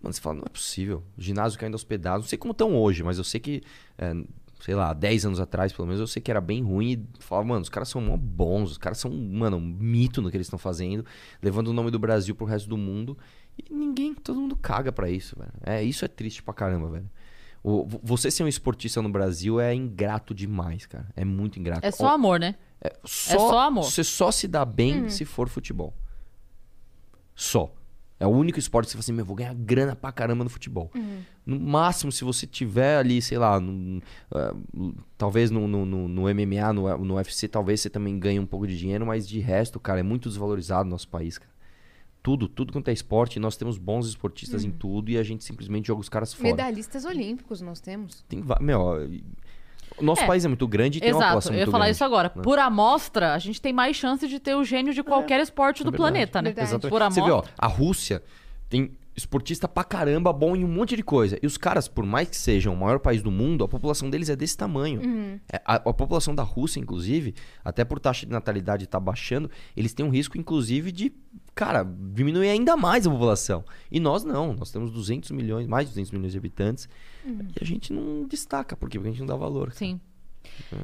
mano, 0.00 0.14
você 0.14 0.20
fala, 0.20 0.36
não 0.36 0.44
é 0.46 0.48
possível. 0.48 1.02
O 1.16 1.20
ginásio 1.20 1.58
caindo 1.58 1.74
aos 1.74 1.82
pedaços. 1.82 2.22
Não 2.22 2.28
sei 2.28 2.38
como 2.38 2.52
estão 2.52 2.76
hoje, 2.76 3.02
mas 3.02 3.18
eu 3.18 3.24
sei 3.24 3.40
que, 3.40 3.62
é, 3.98 4.14
sei 4.60 4.74
lá, 4.74 4.92
10 4.92 5.24
anos 5.26 5.40
atrás, 5.40 5.72
pelo 5.72 5.86
menos, 5.86 6.00
eu 6.00 6.06
sei 6.06 6.20
que 6.20 6.30
era 6.30 6.40
bem 6.40 6.62
ruim 6.62 7.06
e 7.18 7.22
falava, 7.22 7.46
mano, 7.48 7.60
os 7.62 7.68
caras 7.68 7.88
são 7.88 8.00
mó 8.00 8.16
bons, 8.16 8.72
os 8.72 8.78
caras 8.78 8.98
são, 8.98 9.10
mano, 9.10 9.56
um 9.56 9.60
mito 9.60 10.20
no 10.20 10.30
que 10.30 10.36
eles 10.36 10.46
estão 10.46 10.58
fazendo, 10.58 11.04
levando 11.42 11.68
o 11.68 11.72
nome 11.72 11.90
do 11.90 11.98
Brasil 11.98 12.34
pro 12.34 12.44
resto 12.46 12.68
do 12.68 12.76
mundo. 12.76 13.16
E 13.56 13.72
ninguém, 13.72 14.14
todo 14.14 14.40
mundo 14.40 14.54
caga 14.56 14.92
pra 14.92 15.08
isso, 15.10 15.36
velho. 15.38 15.52
É, 15.64 15.82
isso 15.82 16.04
é 16.04 16.08
triste 16.08 16.42
pra 16.42 16.54
caramba, 16.54 16.88
velho. 16.90 17.10
O- 17.62 17.84
vo- 17.86 18.00
você 18.04 18.30
ser 18.30 18.44
um 18.44 18.48
esportista 18.48 19.02
no 19.02 19.08
Brasil 19.08 19.58
é 19.60 19.74
ingrato 19.74 20.32
demais, 20.34 20.86
cara. 20.86 21.08
É 21.16 21.24
muito 21.24 21.58
ingrato. 21.58 21.84
É 21.84 21.90
só 21.90 22.14
amor, 22.14 22.38
né? 22.38 22.54
É 22.80 22.92
só 23.04 23.58
amor. 23.60 23.84
Você 23.84 24.04
só 24.04 24.30
se 24.30 24.46
dá 24.46 24.64
bem 24.64 25.08
se 25.10 25.24
for 25.24 25.48
futebol. 25.48 25.92
Só. 27.34 27.72
É 28.20 28.26
o 28.26 28.30
único 28.30 28.58
esporte 28.58 28.86
que 28.86 28.90
você 28.92 28.96
fala 28.96 29.02
assim, 29.02 29.12
meu, 29.12 29.22
eu 29.22 29.26
vou 29.26 29.36
ganhar 29.36 29.54
grana 29.54 29.94
pra 29.94 30.10
caramba 30.10 30.42
no 30.44 30.50
futebol. 30.50 30.90
No 31.46 31.58
máximo, 31.58 32.10
se 32.12 32.24
você 32.24 32.46
tiver 32.46 32.96
ali, 32.98 33.22
sei 33.22 33.38
lá, 33.38 33.58
num, 33.60 34.00
ah, 34.32 34.54
talvez 35.16 35.50
no, 35.50 35.66
no, 35.68 35.86
no- 35.86 36.08
no 36.08 36.22
MMA, 36.28 36.72
no, 36.72 36.98
no 36.98 37.14
UFC, 37.14 37.46
talvez 37.48 37.80
você 37.80 37.88
também 37.88 38.18
ganhe 38.18 38.38
um 38.40 38.44
pouco 38.46 38.66
de 38.66 38.76
dinheiro, 38.76 39.06
mas 39.06 39.26
de 39.26 39.38
resto, 39.38 39.78
cara, 39.80 40.00
é 40.00 40.02
muito 40.02 40.28
desvalorizado 40.28 40.84
no 40.84 40.90
nosso 40.90 41.08
país, 41.08 41.38
cara. 41.38 41.50
Tudo, 42.20 42.48
tudo 42.48 42.72
quanto 42.72 42.88
é 42.88 42.92
esporte, 42.92 43.38
nós 43.38 43.56
temos 43.56 43.78
bons 43.78 44.06
esportistas 44.08 44.64
em 44.64 44.70
tudo 44.72 45.08
e 45.10 45.16
a 45.16 45.22
gente 45.22 45.44
simplesmente 45.44 45.86
joga 45.86 46.00
os 46.00 46.08
caras 46.08 46.34
fora. 46.34 46.48
Medalhistas 46.50 47.04
olímpicos 47.04 47.60
nós 47.60 47.80
temos. 47.80 48.22
Tem, 48.28 48.42
meu, 48.60 49.08
o 50.00 50.04
nosso 50.04 50.22
É. 50.22 50.26
país 50.26 50.44
é 50.44 50.48
muito 50.48 50.66
grande 50.66 50.98
e 50.98 51.00
tem 51.00 51.10
uma 51.12 51.16
Exato, 51.18 51.28
população 51.30 51.52
eu 51.52 51.58
ia 51.58 51.64
muito 51.64 51.72
falar 51.72 51.84
grande. 51.84 51.94
isso 51.96 52.04
agora. 52.04 52.32
né? 52.34 52.42
Por 52.42 52.58
amostra, 52.58 53.34
a 53.34 53.38
gente 53.38 53.60
tem 53.60 53.72
mais 53.72 53.96
chance 53.96 54.26
de 54.28 54.38
ter 54.38 54.54
o 54.54 54.64
gênio 54.64 54.92
de 54.94 55.02
qualquer 55.02 55.40
esporte 55.40 55.82
do 55.84 55.90
É 55.92 55.96
planeta, 55.96 56.40
né? 56.42 56.50
Verdade. 56.50 56.68
Exatamente. 56.68 56.90
Por 56.90 56.98
Você 57.12 57.20
amostra. 57.20 57.24
vê, 57.24 57.30
ó, 57.30 57.42
a 57.58 57.66
Rússia 57.66 58.22
tem 58.68 58.90
esportista 59.16 59.66
pra 59.66 59.82
caramba 59.82 60.32
bom 60.32 60.54
em 60.54 60.62
um 60.64 60.68
monte 60.68 60.94
de 60.94 61.02
coisa. 61.02 61.36
E 61.42 61.46
os 61.46 61.56
caras, 61.56 61.88
por 61.88 62.06
mais 62.06 62.28
que 62.28 62.36
sejam 62.36 62.72
o 62.72 62.76
maior 62.76 63.00
país 63.00 63.20
do 63.20 63.32
mundo, 63.32 63.64
a 63.64 63.68
população 63.68 64.08
deles 64.08 64.28
é 64.28 64.36
desse 64.36 64.56
tamanho. 64.56 65.00
Uhum. 65.00 65.40
É, 65.52 65.60
a, 65.64 65.74
a 65.74 65.92
população 65.92 66.32
da 66.36 66.44
Rússia, 66.44 66.78
inclusive, 66.78 67.34
até 67.64 67.84
por 67.84 67.98
taxa 67.98 68.24
de 68.24 68.30
natalidade 68.30 68.84
estar 68.84 69.00
baixando, 69.00 69.50
eles 69.76 69.92
têm 69.92 70.06
um 70.06 70.10
risco, 70.10 70.38
inclusive, 70.38 70.92
de, 70.92 71.12
cara, 71.58 71.82
diminuir 71.82 72.48
ainda 72.50 72.76
mais 72.76 73.04
a 73.04 73.10
população. 73.10 73.64
E 73.90 73.98
nós 73.98 74.22
não. 74.22 74.52
Nós 74.52 74.70
temos 74.70 74.92
200 74.92 75.32
milhões, 75.32 75.66
mais 75.66 75.86
de 75.88 75.90
200 75.94 76.12
milhões 76.12 76.30
de 76.30 76.38
habitantes. 76.38 76.88
Uhum. 77.24 77.48
E 77.48 77.58
a 77.60 77.64
gente 77.66 77.92
não 77.92 78.28
destaca. 78.28 78.76
Por 78.76 78.88
quê? 78.88 78.96
Porque 78.96 79.08
a 79.08 79.10
gente 79.10 79.20
não 79.20 79.26
dá 79.26 79.34
valor. 79.34 79.72
Sim. 79.72 80.00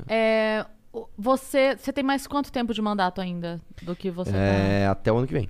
É, 0.09 0.67
o- 0.93 1.07
você, 1.17 1.77
você 1.77 1.93
tem 1.93 2.03
mais 2.03 2.27
quanto 2.27 2.51
tempo 2.51 2.75
de 2.75 2.83
mandato 2.83 3.21
ainda 3.21 3.61
do 3.83 3.95
que 3.95 4.11
você 4.11 4.33
tá? 4.33 4.37
É, 4.37 4.89
até 4.89 5.13
o 5.13 5.17
ano 5.17 5.29
que 5.29 5.33
vem. 5.33 5.49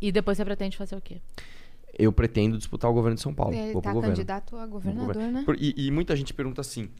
E 0.00 0.10
depois 0.10 0.36
você 0.36 0.44
pretende 0.44 0.76
fazer 0.76 0.96
o 0.96 1.00
quê? 1.00 1.20
Eu 1.96 2.12
pretendo 2.12 2.58
disputar 2.58 2.90
o 2.90 2.94
governo 2.94 3.14
de 3.14 3.22
São 3.22 3.32
Paulo. 3.32 3.54
Ele 3.54 3.80
tá 3.80 3.92
governo. 3.92 4.16
candidato 4.16 4.56
a 4.56 4.66
governador, 4.66 5.14
né? 5.16 5.44
E, 5.58 5.86
e 5.86 5.90
muita 5.92 6.16
gente 6.16 6.34
pergunta 6.34 6.60
assim, 6.60 6.90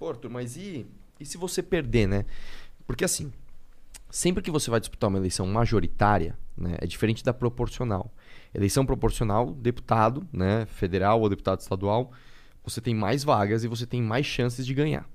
Arthur, 0.00 0.30
mas 0.30 0.56
e, 0.56 0.86
e 1.20 1.26
se 1.26 1.36
você 1.36 1.62
perder, 1.62 2.08
né? 2.08 2.24
Porque 2.86 3.04
assim, 3.04 3.30
sempre 4.10 4.42
que 4.42 4.50
você 4.50 4.70
vai 4.70 4.80
disputar 4.80 5.08
uma 5.10 5.18
eleição 5.18 5.46
majoritária, 5.46 6.36
né? 6.56 6.76
É 6.80 6.86
diferente 6.86 7.24
da 7.24 7.32
proporcional. 7.32 8.12
Eleição 8.54 8.84
proporcional, 8.84 9.52
deputado, 9.52 10.26
né, 10.32 10.66
federal 10.66 11.20
ou 11.20 11.28
deputado 11.28 11.60
estadual, 11.60 12.12
você 12.64 12.80
tem 12.80 12.94
mais 12.94 13.24
vagas 13.24 13.64
e 13.64 13.68
você 13.68 13.86
tem 13.86 14.02
mais 14.02 14.26
chances 14.26 14.64
de 14.64 14.74
ganhar. 14.74 15.08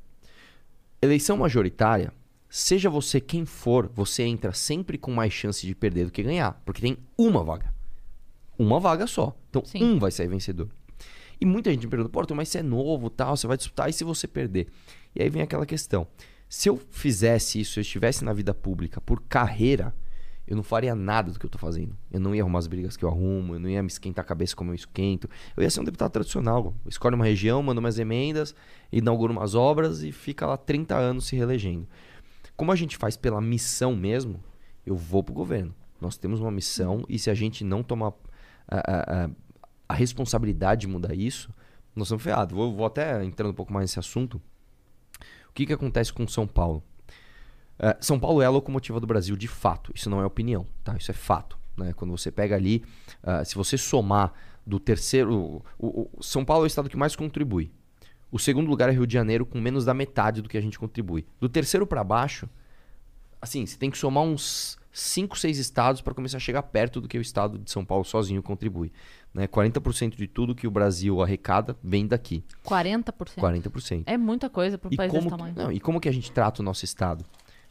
Eleição 1.01 1.38
majoritária, 1.38 2.11
seja 2.49 2.89
você 2.89 3.22
quem 3.22 3.45
for, 3.45 3.89
você 3.93 4.23
entra 4.23 4.51
sempre 4.53 4.97
com 4.97 5.11
mais 5.11 5.31
chance 5.31 5.65
de 5.65 5.76
perder 5.76 6.05
do 6.05 6.11
que 6.11 6.23
ganhar, 6.23 6.61
porque 6.65 6.81
tem 6.81 6.97
uma 7.18 7.43
vaga. 7.43 7.73
Uma 8.57 8.80
vaga 8.80 9.05
só. 9.05 9.38
Então, 9.49 9.64
Sim. 9.64 9.84
um 9.84 9.99
vai 9.99 10.11
sair 10.11 10.27
vencedor. 10.27 10.68
E 11.39 11.45
muita 11.45 11.69
gente 11.72 11.85
me 11.85 11.91
pergunta, 11.91 12.19
Arthur, 12.19 12.35
mas 12.35 12.49
você 12.49 12.59
é 12.59 12.64
novo, 12.64 13.09
tal, 13.09 13.38
você 13.38 13.45
vai 13.45 13.55
disputar, 13.55 13.89
e 13.89 13.93
se 13.93 14.03
você 14.03 14.27
perder? 14.27 14.68
E 15.15 15.22
aí 15.22 15.30
vem 15.30 15.43
aquela 15.43 15.65
questão. 15.65 16.07
Se 16.49 16.68
eu 16.68 16.81
fizesse 16.89 17.59
isso, 17.59 17.73
se 17.73 17.80
eu 17.80 17.81
estivesse 17.81 18.26
na 18.26 18.34
vida 18.34 18.53
pública 18.53 18.99
por 18.99 19.22
carreira, 19.22 19.93
eu 20.48 20.56
não 20.56 20.64
faria 20.64 20.95
nada 20.95 21.32
do 21.32 21.38
que 21.38 21.45
eu 21.45 21.49
tô 21.49 21.57
fazendo. 21.57 21.95
Eu 22.11 22.19
não 22.19 22.34
ia 22.34 22.41
arrumar 22.41 22.60
as 22.60 22.68
brigas 22.68 22.95
que 22.95 23.03
eu 23.03 23.10
arrumo, 23.10 23.56
eu 23.56 23.60
não 23.60 23.69
ia 23.69 23.82
me 23.84 23.90
esquentar 23.90 24.24
a 24.24 24.28
cabeça 24.28 24.56
como 24.56 24.72
eu 24.72 24.76
esquento. 24.76 25.30
Eu 25.56 25.64
ia 25.64 25.69
ser 25.69 25.82
um 25.82 25.84
deputado 25.84 26.11
tradicional. 26.11 26.74
Escolhe 26.88 27.15
uma 27.15 27.26
região, 27.26 27.61
manda 27.61 27.80
umas 27.80 27.99
emendas, 27.99 28.56
inaugura 28.91 29.32
umas 29.34 29.53
obras 29.56 30.03
e 30.03 30.11
fica 30.11 30.45
lá 30.45 30.56
30 30.57 30.95
anos 30.95 31.26
se 31.28 31.36
reelegendo. 31.36 31.88
Como 32.56 32.72
a 32.72 32.76
gente 32.76 32.95
faz 32.98 33.18
pela 33.18 33.41
missão 33.41 33.95
mesmo, 33.95 34.41
eu 34.86 34.95
vou 34.95 35.22
pro 35.22 35.34
governo. 35.34 35.76
Nós 35.99 36.18
temos 36.18 36.40
uma 36.40 36.52
missão 36.52 37.03
e 37.10 37.19
se 37.19 37.30
a 37.30 37.34
gente 37.34 37.64
não 37.64 37.84
tomar 37.84 38.14
a, 38.68 38.78
a- 39.26 39.30
a- 39.90 39.94
responsabilidade 39.94 40.82
de 40.82 40.88
mudar 40.88 41.14
isso, 41.14 41.49
nós 41.95 42.07
estamos 42.07 42.24
ferrados. 42.24 42.56
Vou, 42.56 42.74
vou 42.76 42.86
até 42.86 43.24
entrando 43.24 43.52
um 43.52 43.56
pouco 43.56 43.74
mais 43.74 43.84
nesse 43.90 43.99
assunto. 43.99 44.41
O 45.49 45.53
que, 45.53 45.65
que 45.65 45.74
acontece 45.74 46.14
com 46.14 46.28
São 46.28 46.45
Paulo? 46.48 46.84
É, 47.79 47.95
São 48.01 48.19
Paulo 48.19 48.41
é 48.41 48.45
a 48.45 48.49
locomotiva 48.49 48.99
do 48.99 49.07
Brasil 49.07 49.35
de 49.35 49.47
fato. 49.47 49.91
Isso 49.93 50.09
não 50.09 50.19
é 50.21 50.25
opinião, 50.25 50.65
tá? 50.83 50.95
Isso 50.97 51.11
é 51.11 51.13
fato. 51.13 51.57
Né? 51.77 51.93
Quando 51.93 52.11
você 52.11 52.31
pega 52.31 52.55
ali, 52.55 52.83
ah, 53.21 53.43
se 53.45 53.53
você 53.55 53.77
somar 53.77 54.33
do 54.65 54.79
terceiro. 54.79 55.33
o- 55.33 55.63
o- 55.77 56.09
o- 56.17 56.23
São 56.23 56.43
Paulo 56.43 56.63
é 56.63 56.65
o 56.65 56.67
estado 56.67 56.89
que 56.89 56.97
mais 56.97 57.15
contribui. 57.15 57.71
O 58.31 58.37
segundo 58.39 58.67
lugar 58.69 58.89
é 58.89 58.91
Rio 58.91 59.07
de 59.07 59.13
Janeiro, 59.13 59.45
com 59.45 59.61
menos 59.61 59.85
da 59.85 59.93
metade 59.93 60.41
do 60.41 60.49
que 60.49 60.57
a 60.57 60.61
gente 60.61 60.77
contribui. 60.77 61.25
Do 61.39 61.47
terceiro 61.47 61.87
para 61.87 62.03
baixo, 62.03 62.49
assim, 63.41 63.65
você 63.65 63.77
tem 63.77 63.89
que 63.89 63.97
somar 63.97 64.23
uns 64.23 64.77
5, 64.91 65.37
6 65.37 65.57
estados 65.59 66.01
para 66.01 66.13
começar 66.13 66.37
a 66.37 66.39
chegar 66.39 66.63
perto 66.63 66.99
do 66.99 67.07
que 67.07 67.17
o 67.17 67.21
estado 67.21 67.57
de 67.59 67.69
São 67.71 67.85
Paulo 67.85 68.03
sozinho 68.03 68.41
contribui. 68.43 68.91
Né? 69.33 69.47
40% 69.47 70.17
de 70.17 70.27
tudo 70.27 70.55
que 70.55 70.67
o 70.67 70.71
Brasil 70.71 71.21
arrecada 71.21 71.77
vem 71.83 72.05
daqui. 72.07 72.43
40%. 72.65 73.39
40%. 73.39 74.03
É 74.07 74.17
muita 74.17 74.49
coisa 74.49 74.77
para 74.77 74.89
um 74.91 74.95
país 74.95 75.11
como, 75.11 75.21
desse 75.23 75.31
que- 75.33 75.37
tamanho. 75.37 75.55
não, 75.55 75.71
e 75.71 75.79
como 75.79 76.01
que 76.01 76.09
a 76.09 76.11
gente 76.11 76.31
trata 76.31 76.61
o 76.61 76.65
nosso 76.65 76.83
estado? 76.83 77.23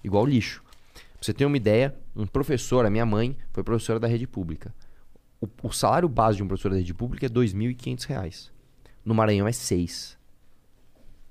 Igual 0.07 0.25
lixo. 0.25 0.63
Pra 0.95 1.03
você 1.21 1.35
ter 1.35 1.45
uma 1.45 1.57
ideia, 1.57 1.93
um 2.15 2.29
professor, 2.29 2.87
a 2.87 2.91
minha 2.91 3.05
mãe, 3.05 3.37
foi 3.53 3.65
professora 3.65 3.99
da 3.99 4.07
rede 4.07 4.25
pública. 4.25 4.73
O, 5.41 5.49
o 5.65 5.73
salário 5.73 6.09
base 6.09 6.37
de 6.37 6.45
um 6.45 6.47
professor 6.47 6.71
da 6.71 6.77
rede 6.77 6.95
pública 6.95 7.27
é 7.27 7.29
2.500 7.29 8.05
reais. 8.07 8.53
No 9.05 9.13
Maranhão 9.13 9.49
é 9.49 9.53
6. 9.53 10.17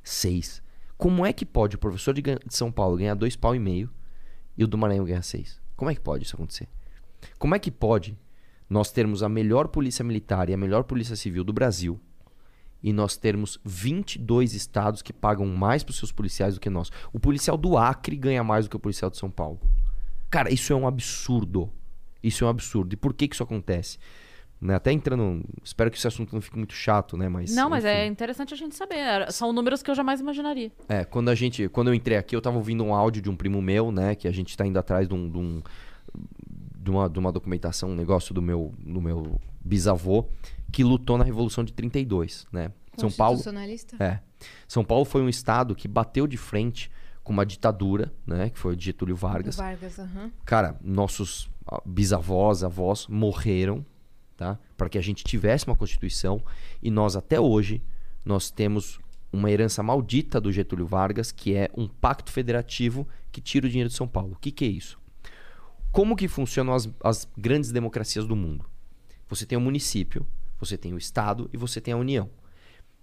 6. 0.03 0.61
Como 0.97 1.25
é 1.25 1.31
que 1.31 1.45
pode 1.45 1.77
o 1.77 1.79
professor 1.79 2.13
de, 2.13 2.21
de 2.21 2.37
São 2.49 2.69
Paulo 2.69 2.97
ganhar 2.97 3.15
dois 3.15 3.37
pau 3.37 3.55
e 3.55 3.59
meio 3.59 3.89
e 4.57 4.63
o 4.65 4.67
do 4.67 4.77
Maranhão 4.77 5.05
ganhar 5.05 5.21
6? 5.21 5.61
Como 5.77 5.89
é 5.89 5.95
que 5.95 6.01
pode 6.01 6.25
isso 6.25 6.35
acontecer? 6.35 6.67
Como 7.39 7.55
é 7.55 7.59
que 7.59 7.71
pode 7.71 8.17
nós 8.69 8.91
termos 8.91 9.23
a 9.23 9.29
melhor 9.29 9.69
polícia 9.69 10.03
militar 10.03 10.49
e 10.49 10.53
a 10.53 10.57
melhor 10.57 10.83
polícia 10.83 11.15
civil 11.15 11.45
do 11.45 11.53
Brasil 11.53 11.97
e 12.83 12.93
nós 12.93 13.17
termos 13.17 13.59
22 13.65 14.53
estados 14.53 15.01
que 15.01 15.11
pagam 15.13 15.45
mais 15.47 15.83
para 15.83 15.91
os 15.91 15.97
seus 15.97 16.11
policiais 16.11 16.53
do 16.55 16.59
que 16.59 16.69
nós. 16.69 16.91
O 17.11 17.19
policial 17.19 17.57
do 17.57 17.77
Acre 17.77 18.15
ganha 18.15 18.43
mais 18.43 18.65
do 18.65 18.69
que 18.69 18.75
o 18.75 18.79
policial 18.79 19.09
de 19.09 19.17
São 19.17 19.29
Paulo. 19.31 19.59
Cara, 20.29 20.53
isso 20.53 20.71
é 20.71 20.75
um 20.75 20.87
absurdo. 20.87 21.69
Isso 22.21 22.43
é 22.43 22.47
um 22.47 22.49
absurdo. 22.49 22.93
E 22.93 22.97
por 22.97 23.13
que, 23.13 23.27
que 23.27 23.35
isso 23.35 23.43
acontece? 23.43 23.97
Né, 24.61 24.73
Até 24.75 24.91
entrando. 24.91 25.43
Espero 25.63 25.91
que 25.91 25.97
esse 25.97 26.07
assunto 26.07 26.33
não 26.33 26.41
fique 26.41 26.57
muito 26.57 26.73
chato, 26.73 27.17
né? 27.17 27.27
Mas, 27.29 27.53
Não, 27.55 27.69
mas 27.69 27.85
é 27.85 28.03
enfim. 28.03 28.11
interessante 28.11 28.53
a 28.53 28.57
gente 28.57 28.75
saber. 28.75 29.31
São 29.31 29.51
números 29.51 29.83
que 29.83 29.91
eu 29.91 29.95
jamais 29.95 30.19
imaginaria. 30.21 30.71
É, 30.87 31.03
quando 31.03 31.29
a 31.29 31.35
gente. 31.35 31.67
Quando 31.69 31.89
eu 31.89 31.93
entrei 31.93 32.17
aqui, 32.17 32.35
eu 32.35 32.41
tava 32.41 32.57
ouvindo 32.57 32.83
um 32.83 32.93
áudio 32.93 33.21
de 33.21 33.29
um 33.29 33.35
primo 33.35 33.61
meu, 33.61 33.91
né? 33.91 34.15
Que 34.15 34.27
a 34.27 34.31
gente 34.31 34.55
tá 34.55 34.65
indo 34.65 34.79
atrás 34.79 35.07
de 35.07 35.13
um. 35.13 35.29
De, 35.29 35.37
um- 35.37 35.61
de 36.79 36.89
uma, 36.91 37.09
de 37.09 37.19
uma 37.19 37.31
documentação, 37.31 37.89
um 37.91 37.95
negócio 37.95 38.33
do 38.33 38.41
meu, 38.41 38.73
do 38.79 39.01
meu 39.01 39.39
bisavô, 39.65 40.29
que 40.71 40.83
lutou 40.83 41.17
na 41.17 41.23
Revolução 41.23 41.63
de 41.63 41.73
32, 41.73 42.45
né? 42.51 42.71
São 42.97 43.11
Paulo. 43.11 43.41
É. 43.99 44.19
São 44.67 44.85
Paulo 44.85 45.03
foi 45.03 45.21
um 45.21 45.27
estado 45.27 45.75
que 45.75 45.87
bateu 45.87 46.27
de 46.27 46.37
frente 46.37 46.89
com 47.23 47.33
uma 47.33 47.45
ditadura, 47.45 48.13
né? 48.25 48.49
Que 48.49 48.59
foi 48.59 48.73
o 48.73 48.75
de 48.75 48.85
Getúlio 48.85 49.15
Vargas. 49.15 49.55
Vargas, 49.57 49.99
aham. 49.99 50.31
Cara, 50.45 50.77
nossos 50.81 51.49
ah, 51.67 51.81
bisavós, 51.85 52.63
avós 52.63 53.07
morreram, 53.07 53.85
tá? 54.37 54.59
Para 54.77 54.87
que 54.87 54.97
a 54.97 55.01
gente 55.01 55.23
tivesse 55.23 55.65
uma 55.65 55.75
constituição 55.75 56.41
e 56.81 56.91
nós 56.91 57.15
até 57.15 57.39
hoje 57.39 57.81
nós 58.23 58.49
temos 58.51 58.99
uma 59.31 59.51
herança 59.51 59.83
maldita 59.83 60.39
do 60.39 60.51
Getúlio 60.51 60.85
Vargas, 60.85 61.31
que 61.31 61.55
é 61.55 61.69
um 61.75 61.87
pacto 61.87 62.31
federativo 62.31 63.07
que 63.31 63.41
tira 63.41 63.65
o 63.65 63.69
dinheiro 63.69 63.89
de 63.89 63.95
São 63.95 64.07
Paulo. 64.07 64.33
O 64.33 64.37
que, 64.37 64.51
que 64.51 64.63
é 64.63 64.67
isso? 64.67 64.97
Como 65.91 66.15
que 66.15 66.27
funcionam 66.27 66.73
as, 66.73 66.89
as 67.03 67.27
grandes 67.37 67.71
democracias 67.71 68.25
do 68.25 68.35
mundo? 68.35 68.65
Você 69.29 69.45
tem 69.45 69.57
o 69.57 69.61
município, 69.61 70.25
você 70.59 70.77
tem 70.77 70.93
o 70.93 70.97
estado 70.97 71.49
e 71.53 71.57
você 71.57 71.81
tem 71.81 71.93
a 71.93 71.97
união. 71.97 72.29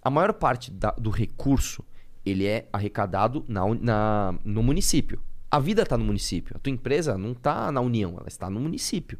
A 0.01 0.09
maior 0.09 0.33
parte 0.33 0.71
da- 0.71 0.91
do 0.97 1.09
recurso 1.09 1.83
ele 2.25 2.45
é 2.45 2.67
arrecadado 2.71 3.43
na, 3.47 3.61
na- 3.75 4.35
no 4.45 4.63
município. 4.63 5.21
A 5.51 5.59
vida 5.59 5.83
está 5.83 5.97
no 5.97 6.05
município. 6.05 6.55
A 6.55 6.59
tua 6.59 6.71
empresa 6.71 7.17
não 7.17 7.33
está 7.33 7.71
na 7.71 7.81
união, 7.81 8.15
ela 8.17 8.27
está 8.27 8.49
no 8.49 8.59
município. 8.59 9.19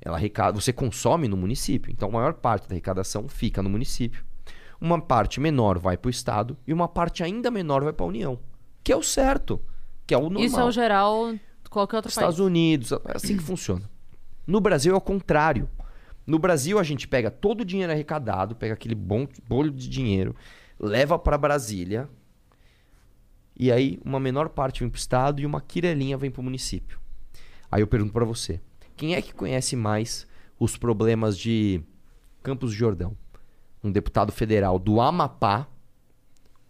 Ela 0.00 0.16
arrecada, 0.16 0.60
você 0.60 0.72
consome 0.72 1.28
no 1.28 1.36
município. 1.36 1.90
Então 1.90 2.08
a 2.08 2.12
maior 2.12 2.34
parte 2.34 2.68
da 2.68 2.74
arrecadação 2.74 3.28
fica 3.28 3.62
no 3.62 3.70
município. 3.70 4.24
Uma 4.80 5.00
parte 5.00 5.40
menor 5.40 5.78
vai 5.78 5.96
para 5.96 6.08
o 6.08 6.10
estado 6.10 6.56
e 6.66 6.72
uma 6.72 6.88
parte 6.88 7.22
ainda 7.22 7.50
menor 7.50 7.82
vai 7.84 7.92
para 7.92 8.04
a 8.04 8.08
união, 8.08 8.38
que 8.82 8.92
é 8.92 8.96
o 8.96 9.02
certo, 9.02 9.60
que 10.06 10.12
é 10.12 10.18
o 10.18 10.22
normal. 10.22 10.42
Isso 10.44 10.58
é 10.60 10.64
o 10.64 10.70
geral 10.72 11.32
de 11.32 11.70
qualquer 11.70 11.96
outro 11.96 12.10
Estados 12.10 12.36
país. 12.36 12.46
Unidos, 12.46 12.92
é 12.92 12.98
assim 13.16 13.36
que 13.36 13.42
funciona. 13.42 13.88
No 14.46 14.60
Brasil 14.60 14.92
é 14.92 14.96
o 14.96 15.00
contrário. 15.00 15.68
No 16.26 16.38
Brasil 16.38 16.78
a 16.78 16.82
gente 16.82 17.08
pega 17.08 17.30
todo 17.30 17.62
o 17.62 17.64
dinheiro 17.64 17.92
arrecadado, 17.92 18.54
pega 18.54 18.74
aquele 18.74 18.94
bom 18.94 19.26
bolho 19.48 19.70
de 19.70 19.88
dinheiro, 19.88 20.34
leva 20.78 21.18
para 21.18 21.36
Brasília. 21.36 22.08
E 23.58 23.70
aí 23.70 24.00
uma 24.04 24.20
menor 24.20 24.48
parte 24.48 24.80
vem 24.80 24.88
pro 24.88 24.98
estado 24.98 25.40
e 25.40 25.46
uma 25.46 25.60
quirelinha 25.60 26.16
vem 26.16 26.30
pro 26.30 26.42
município. 26.42 27.00
Aí 27.70 27.82
eu 27.82 27.86
pergunto 27.86 28.12
para 28.12 28.24
você, 28.24 28.60
quem 28.96 29.14
é 29.14 29.22
que 29.22 29.34
conhece 29.34 29.74
mais 29.74 30.26
os 30.58 30.76
problemas 30.76 31.36
de 31.36 31.82
Campos 32.42 32.70
do 32.70 32.76
Jordão? 32.76 33.16
Um 33.82 33.90
deputado 33.90 34.30
federal 34.30 34.78
do 34.78 35.00
Amapá 35.00 35.66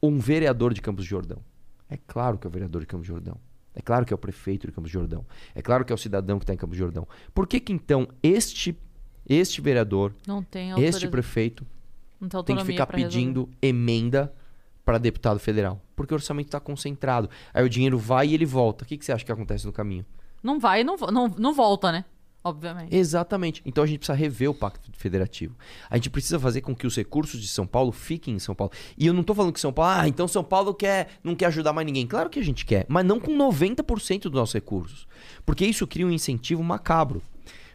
ou 0.01 0.11
um 0.11 0.19
vereador 0.19 0.73
de 0.73 0.81
Campos 0.81 1.05
do 1.05 1.09
Jordão? 1.09 1.45
É 1.91 1.99
claro 2.07 2.39
que 2.39 2.47
é 2.47 2.49
o 2.49 2.51
vereador 2.51 2.81
de 2.81 2.87
Campos 2.87 3.07
do 3.07 3.13
Jordão. 3.13 3.39
É 3.75 3.81
claro 3.81 4.05
que 4.05 4.13
é 4.13 4.17
o 4.17 4.19
prefeito 4.19 4.67
de 4.67 4.73
Campos 4.73 4.91
do 4.91 4.95
Jordão. 4.95 5.27
É 5.55 5.63
claro 5.63 5.85
que 5.85 5.93
é 5.93 5.95
o 5.95 5.99
cidadão 5.99 6.39
que 6.39 6.45
está 6.45 6.55
em 6.55 6.57
Campos 6.57 6.77
do 6.77 6.79
Jordão. 6.79 7.07
Por 7.35 7.47
que, 7.47 7.61
que 7.61 7.73
então 7.73 8.09
este 8.23 8.79
este 9.35 9.61
vereador, 9.61 10.13
este 10.79 11.09
prefeito 11.09 11.67
tem 12.45 12.57
que 12.57 12.65
ficar 12.65 12.87
pra 12.87 12.97
resolver. 12.97 13.17
pedindo 13.17 13.49
emenda 13.61 14.33
para 14.85 14.99
deputado 14.99 15.39
federal? 15.39 15.81
Porque 15.97 16.13
o 16.15 16.17
orçamento 16.17 16.47
está 16.47 16.61
concentrado. 16.61 17.29
Aí 17.53 17.65
o 17.65 17.69
dinheiro 17.69 17.99
vai 17.99 18.29
e 18.29 18.35
ele 18.35 18.47
volta. 18.47 18.85
O 18.85 18.87
que, 18.87 18.97
que 18.97 19.05
você 19.05 19.13
acha 19.13 19.25
que 19.25 19.33
acontece 19.33 19.67
no 19.67 19.73
caminho? 19.73 20.05
Não 20.43 20.59
vai 20.59 20.81
e 20.81 20.85
não, 20.85 20.97
não, 20.97 21.29
não 21.29 21.55
volta, 21.55 21.93
né? 21.93 22.05
Obviamente. 22.45 22.95
Exatamente. 22.95 23.63
Então 23.65 23.85
a 23.85 23.87
gente 23.87 23.99
precisa 23.99 24.19
rever 24.19 24.51
o 24.51 24.55
pacto 24.55 24.91
federativo. 24.95 25.55
A 25.89 25.97
gente 25.97 26.11
precisa 26.11 26.41
fazer 26.41 26.61
com 26.61 26.75
que 26.75 26.87
os 26.87 26.97
recursos 26.97 27.41
de 27.41 27.47
São 27.47 27.67
Paulo 27.67 27.93
fiquem 27.93 28.35
em 28.35 28.39
São 28.41 28.55
Paulo. 28.55 28.73
E 28.99 29.07
eu 29.07 29.13
não 29.13 29.23
tô 29.23 29.33
falando 29.33 29.53
que 29.53 29.61
São 29.61 29.73
Paulo, 29.73 29.93
ah, 30.01 30.09
então 30.09 30.27
São 30.27 30.43
Paulo 30.43 30.75
quer, 30.75 31.09
não 31.23 31.37
quer 31.37 31.47
ajudar 31.47 31.73
mais 31.73 31.87
ninguém. 31.87 32.07
Claro 32.07 32.29
que 32.29 32.41
a 32.41 32.45
gente 32.45 32.67
quer, 32.67 32.85
mas 32.89 33.07
não 33.07 33.21
com 33.21 33.33
90% 33.33 34.23
dos 34.23 34.33
nossos 34.33 34.55
recursos. 34.55 35.07
Porque 35.47 35.65
isso 35.65 35.87
cria 35.87 36.07
um 36.07 36.11
incentivo 36.11 36.65
macabro. 36.65 37.23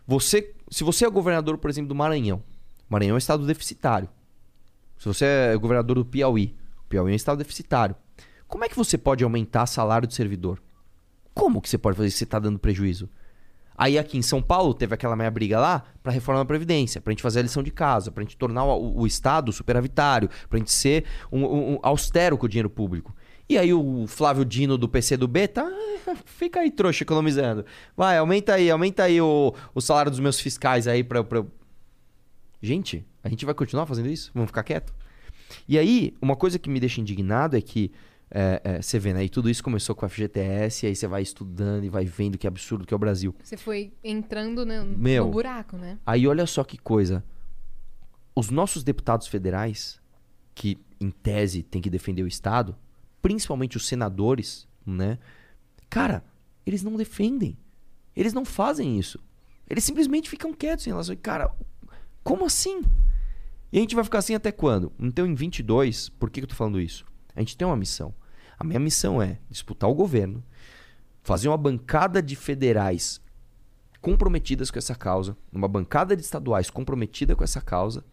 Você, 0.05 0.53
se 0.69 0.83
você 0.83 1.05
é 1.05 1.09
governador, 1.09 1.57
por 1.57 1.69
exemplo, 1.69 1.89
do 1.89 1.95
Maranhão, 1.95 2.43
Maranhão 2.89 3.11
é 3.11 3.15
um 3.15 3.17
estado 3.17 3.45
deficitário. 3.45 4.09
Se 4.97 5.05
você 5.07 5.25
é 5.25 5.57
governador 5.57 5.95
do 5.97 6.05
Piauí, 6.05 6.55
Piauí 6.89 7.11
é 7.11 7.13
um 7.13 7.15
estado 7.15 7.37
deficitário. 7.37 7.95
Como 8.47 8.63
é 8.63 8.69
que 8.69 8.75
você 8.77 8.97
pode 8.97 9.23
aumentar 9.23 9.65
salário 9.65 10.07
do 10.07 10.13
servidor? 10.13 10.61
Como 11.33 11.61
que 11.61 11.69
você 11.69 11.77
pode 11.77 11.97
fazer 11.97 12.09
se 12.09 12.17
você 12.17 12.23
está 12.23 12.39
dando 12.39 12.57
prejuízo? 12.57 13.09
Aí 13.77 13.99
aqui 13.99 14.17
em 14.17 14.23
São 14.23 14.41
Paulo 14.41 14.73
teve 14.73 14.95
aquela 14.95 15.15
meia 15.15 15.29
briga 15.29 15.59
lá 15.59 15.83
pra 16.01 16.11
reforma 16.11 16.41
da 16.41 16.45
Previdência, 16.45 16.99
pra 16.99 17.11
gente 17.11 17.21
fazer 17.21 17.39
a 17.39 17.43
lição 17.43 17.61
de 17.61 17.69
casa, 17.69 18.09
pra 18.11 18.23
gente 18.23 18.35
tornar 18.35 18.63
o, 18.63 19.01
o 19.01 19.05
Estado 19.05 19.51
superavitário, 19.51 20.29
pra 20.49 20.57
gente 20.57 20.71
ser 20.71 21.05
um, 21.31 21.45
um- 21.45 21.73
um 21.73 21.79
austero 21.83 22.37
com 22.39 22.47
o 22.47 22.49
dinheiro 22.49 22.71
público. 22.71 23.13
E 23.49 23.57
aí 23.57 23.73
o 23.73 24.05
Flávio 24.07 24.43
Dino 24.43 24.77
do 24.77 24.89
PCdoB 24.89 25.47
tá. 25.47 25.69
Fica 26.25 26.59
aí, 26.59 26.69
trouxa, 26.69 27.03
economizando. 27.03 27.65
Vai, 27.95 28.17
aumenta 28.17 28.53
aí, 28.53 28.69
aumenta 28.69 29.03
aí 29.03 29.21
o, 29.21 29.53
o 29.73 29.81
salário 29.81 30.11
dos 30.11 30.19
meus 30.19 30.39
fiscais 30.39 30.87
aí 30.87 31.03
pra, 31.03 31.23
pra. 31.23 31.45
Gente, 32.61 33.05
a 33.23 33.29
gente 33.29 33.45
vai 33.45 33.53
continuar 33.53 33.85
fazendo 33.85 34.09
isso? 34.09 34.31
Vamos 34.33 34.49
ficar 34.49 34.63
quieto? 34.63 34.93
E 35.67 35.77
aí, 35.77 36.13
uma 36.21 36.35
coisa 36.35 36.59
que 36.59 36.69
me 36.69 36.79
deixa 36.79 36.99
indignado 36.99 37.55
é 37.55 37.61
que 37.61 37.91
é, 38.29 38.61
é, 38.63 38.81
você 38.81 38.99
vê, 38.99 39.13
né? 39.13 39.23
E 39.23 39.29
tudo 39.29 39.49
isso 39.49 39.63
começou 39.63 39.95
com 39.95 40.05
o 40.05 40.09
FGTS, 40.09 40.85
e 40.85 40.89
aí 40.89 40.95
você 40.95 41.07
vai 41.07 41.21
estudando 41.21 41.85
e 41.85 41.89
vai 41.89 42.05
vendo 42.05 42.37
que 42.37 42.45
absurdo 42.45 42.85
que 42.85 42.93
é 42.93 42.97
o 42.97 42.99
Brasil. 42.99 43.33
Você 43.41 43.55
foi 43.55 43.93
entrando 44.03 44.65
né, 44.65 44.83
Meu. 44.83 45.25
no 45.25 45.31
buraco, 45.31 45.77
né? 45.77 45.97
Aí 46.05 46.27
olha 46.27 46.45
só 46.45 46.63
que 46.63 46.77
coisa. 46.77 47.23
Os 48.35 48.49
nossos 48.49 48.83
deputados 48.83 49.27
federais, 49.27 49.99
que 50.53 50.77
em 50.99 51.09
tese 51.09 51.63
tem 51.63 51.81
que 51.81 51.89
defender 51.89 52.23
o 52.23 52.27
Estado, 52.27 52.75
principalmente 53.21 53.77
os 53.77 53.87
senadores, 53.87 54.67
né? 54.85 55.17
Cara, 55.89 56.23
eles 56.65 56.83
não 56.83 56.95
defendem. 56.95 57.57
Eles 58.15 58.33
não 58.33 58.43
fazem 58.43 58.97
isso. 58.99 59.19
Eles 59.69 59.83
simplesmente 59.83 60.29
ficam 60.29 60.53
quietos 60.53 60.87
em 60.87 60.89
relação. 60.89 61.15
Cara, 61.17 61.51
como 62.23 62.45
assim? 62.45 62.81
E 63.71 63.77
a 63.77 63.81
gente 63.81 63.95
vai 63.95 64.03
ficar 64.03 64.19
assim 64.19 64.33
até 64.33 64.51
quando? 64.51 64.91
Então, 64.99 65.25
em 65.25 65.35
22, 65.35 66.09
por 66.09 66.29
que, 66.29 66.39
que 66.39 66.45
eu 66.45 66.49
tô 66.49 66.55
falando 66.55 66.79
isso? 66.79 67.05
A 67.35 67.39
gente 67.39 67.57
tem 67.57 67.67
uma 67.67 67.75
missão. 67.75 68.13
A 68.57 68.63
minha 68.63 68.79
missão 68.79 69.21
é 69.21 69.39
disputar 69.49 69.89
o 69.89 69.93
governo, 69.93 70.43
fazer 71.21 71.47
uma 71.47 71.57
bancada 71.57 72.21
de 72.21 72.35
federais 72.35 73.21
comprometidas 74.01 74.71
com 74.71 74.79
essa 74.79 74.95
causa, 74.95 75.37
uma 75.51 75.67
bancada 75.67 76.15
de 76.15 76.23
estaduais 76.23 76.69
comprometida 76.69 77.35
com 77.35 77.43
essa 77.43 77.61
causa 77.61 78.03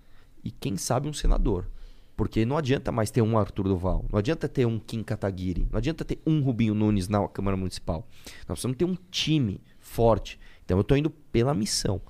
e 0.42 0.50
quem 0.50 0.76
sabe 0.76 1.08
um 1.08 1.12
senador. 1.12 1.70
Porque 2.16 2.44
não 2.44 2.56
adianta 2.56 2.92
mais 2.92 3.10
ter 3.10 3.22
um 3.22 3.36
Arthur 3.36 3.64
Duval, 3.64 4.04
não 4.10 4.18
adianta 4.18 4.48
ter 4.48 4.66
um 4.66 4.78
Kim 4.78 5.02
Kataguiri, 5.02 5.66
não 5.70 5.78
adianta 5.78 6.04
ter 6.04 6.20
um 6.24 6.40
Rubinho 6.40 6.74
Nunes 6.74 7.08
na 7.08 7.26
Câmara 7.28 7.56
Municipal. 7.56 8.06
Nós 8.48 8.58
precisamos 8.58 8.76
ter 8.76 8.84
um 8.84 8.96
time 9.10 9.60
forte. 9.80 10.38
Então 10.64 10.78
eu 10.78 10.84
tô 10.84 10.96
indo 10.96 11.10
pela 11.10 11.54
missão. 11.54 12.00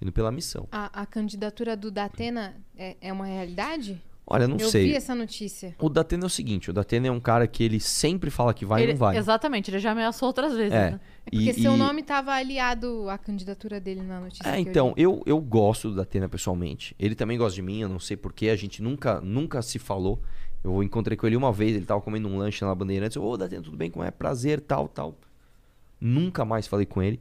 Indo 0.00 0.12
pela 0.12 0.30
missão. 0.30 0.68
A, 0.70 1.02
a 1.02 1.06
candidatura 1.06 1.76
do 1.76 1.90
Datena 1.90 2.54
é, 2.76 2.96
é 3.00 3.12
uma 3.12 3.26
realidade? 3.26 4.00
Olha, 4.30 4.46
não 4.46 4.58
eu 4.58 4.68
sei. 4.68 4.88
vi 4.88 4.94
essa 4.94 5.14
notícia. 5.14 5.74
O 5.78 5.88
Datena 5.88 6.24
é 6.24 6.26
o 6.26 6.28
seguinte, 6.28 6.68
o 6.68 6.72
Datena 6.72 7.06
é 7.06 7.10
um 7.10 7.18
cara 7.20 7.46
que 7.46 7.64
ele 7.64 7.80
sempre 7.80 8.30
fala 8.30 8.52
que 8.52 8.64
vai 8.66 8.82
Ele- 8.82 8.90
e 8.90 8.94
não 8.94 8.98
vai. 8.98 9.16
Exatamente, 9.16 9.70
ele 9.70 9.78
já 9.78 9.92
ameaçou 9.92 10.26
outras 10.28 10.54
vezes, 10.54 10.72
É. 10.74 10.90
né? 10.90 11.00
É 11.26 11.30
porque 11.30 11.50
E- 11.50 11.54
seu 11.54 11.74
e- 11.74 11.76
nome 11.78 12.02
estava 12.02 12.32
aliado 12.32 13.08
à 13.08 13.16
candidatura 13.16 13.80
dele 13.80 14.02
na 14.02 14.20
notícia. 14.20 14.46
É, 14.48 14.56
eu 14.56 14.60
então, 14.60 14.92
li. 14.96 15.02
eu, 15.02 15.22
eu 15.24 15.40
gosto 15.40 15.88
do 15.88 15.96
Datena 15.96 16.28
pessoalmente. 16.28 16.94
Ele 16.98 17.14
também 17.14 17.38
gosta 17.38 17.54
de 17.54 17.62
mim, 17.62 17.80
eu 17.80 17.88
não 17.88 17.98
sei 17.98 18.16
porquê, 18.18 18.50
a 18.50 18.56
gente 18.56 18.82
nunca, 18.82 19.18
nunca 19.20 19.62
se 19.62 19.78
falou. 19.78 20.20
Eu 20.62 20.82
encontrei 20.82 21.16
com 21.16 21.26
ele 21.26 21.36
uma 21.36 21.50
vez, 21.52 21.74
ele 21.76 21.86
tava 21.86 22.00
comendo 22.02 22.28
um 22.28 22.36
lanche 22.36 22.62
na 22.64 22.74
Bandeirantes. 22.74 23.16
Eu, 23.16 23.24
ô, 23.24 23.36
Datena, 23.36 23.62
tudo 23.62 23.76
bem? 23.76 23.90
Como 23.90 24.04
é? 24.04 24.10
Prazer, 24.10 24.60
tal, 24.60 24.88
tal. 24.88 25.14
Nunca 26.00 26.44
mais 26.44 26.66
falei 26.66 26.84
com 26.84 27.02
ele. 27.02 27.18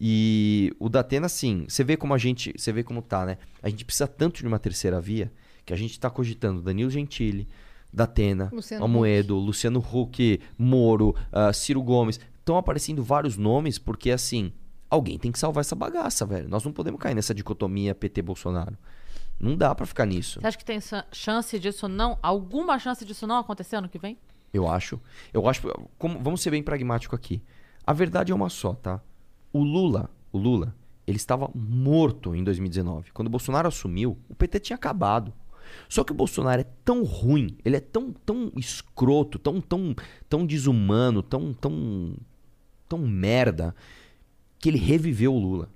E 0.00 0.72
o 0.78 0.88
Datena, 0.88 1.26
assim, 1.26 1.64
você 1.68 1.82
vê 1.84 1.96
como 1.96 2.14
a 2.14 2.18
gente, 2.18 2.52
você 2.56 2.72
vê 2.72 2.82
como 2.82 3.00
tá, 3.00 3.24
né? 3.24 3.38
A 3.62 3.68
gente 3.68 3.84
precisa 3.84 4.06
tanto 4.06 4.40
de 4.40 4.46
uma 4.46 4.58
terceira 4.58 5.00
via 5.00 5.32
que 5.64 5.72
a 5.72 5.76
gente 5.76 5.98
tá 5.98 6.10
cogitando 6.10 6.60
Danilo 6.62 6.90
Gentili, 6.90 7.48
Datena, 7.92 8.50
Luciano 8.52 8.84
Almoedo, 8.84 9.36
Luciano 9.36 9.78
Huck, 9.80 10.40
Moro, 10.58 11.14
ah, 11.32 11.52
Ciro 11.52 11.82
Gomes. 11.82 12.18
Estão 12.40 12.56
aparecendo 12.56 13.02
vários 13.02 13.36
nomes 13.36 13.78
porque, 13.78 14.10
assim, 14.10 14.52
alguém 14.90 15.18
tem 15.18 15.32
que 15.32 15.38
salvar 15.38 15.62
essa 15.62 15.74
bagaça, 15.76 16.26
velho. 16.26 16.48
Nós 16.48 16.64
não 16.64 16.72
podemos 16.72 17.00
cair 17.00 17.14
nessa 17.14 17.34
dicotomia 17.34 17.94
PT-Bolsonaro. 17.94 18.76
Não 19.40 19.56
dá 19.56 19.74
pra 19.74 19.86
ficar 19.86 20.06
nisso. 20.06 20.40
Você 20.40 20.46
acha 20.46 20.58
que 20.58 20.64
tem 20.64 20.78
chance 21.12 21.58
disso 21.58 21.88
não? 21.88 22.18
Alguma 22.22 22.78
chance 22.78 23.04
disso 23.04 23.26
não 23.26 23.38
acontecer 23.38 23.76
ano 23.76 23.88
que 23.88 23.98
vem? 23.98 24.18
Eu 24.52 24.68
acho. 24.68 25.00
Eu 25.32 25.48
acho. 25.48 25.62
como- 25.98 26.20
vamos 26.20 26.40
ser 26.42 26.50
bem 26.50 26.62
pragmático 26.62 27.14
aqui. 27.16 27.42
A 27.86 27.92
verdade 27.92 28.30
é 28.30 28.34
uma 28.34 28.48
só, 28.48 28.74
tá? 28.74 29.00
O 29.52 29.62
Lula, 29.62 30.08
o 30.32 30.38
Lula, 30.38 30.74
ele 31.06 31.16
estava 31.16 31.50
morto 31.54 32.34
em 32.34 32.44
2019. 32.44 33.10
Quando 33.12 33.28
o 33.28 33.30
Bolsonaro 33.30 33.66
assumiu, 33.68 34.18
o 34.28 34.34
PT 34.34 34.60
tinha 34.60 34.76
acabado. 34.76 35.32
Só 35.88 36.04
que 36.04 36.12
o 36.12 36.14
Bolsonaro 36.14 36.60
é 36.60 36.66
tão 36.84 37.04
ruim, 37.04 37.56
ele 37.64 37.76
é 37.76 37.80
tão, 37.80 38.12
tão 38.12 38.52
escroto, 38.56 39.38
tão, 39.38 39.60
tão, 39.60 39.94
tão 40.28 40.46
desumano, 40.46 41.22
tão, 41.22 41.52
tão, 41.52 42.14
tão 42.88 42.98
merda, 42.98 43.74
que 44.58 44.68
ele 44.68 44.78
reviveu 44.78 45.34
o 45.34 45.38
Lula. 45.38 45.70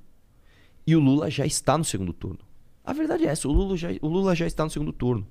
E 0.86 0.97
o 0.97 1.01
Lula 1.01 1.31
já 1.31 1.44
está 1.44 1.77
no 1.77 1.85
segundo 1.85 2.12
turno. 2.12 2.40
A 2.85 2.93
verdade 2.93 3.27
é 3.27 3.28
essa, 3.28 3.47
o 3.47 3.52
Lula 3.52 3.77
já, 3.77 3.89
o 4.01 4.09
Lula 4.09 4.35
já 4.35 4.47
está 4.47 4.65
no 4.65 4.70
segundo 4.70 4.93
turno. 4.93 5.27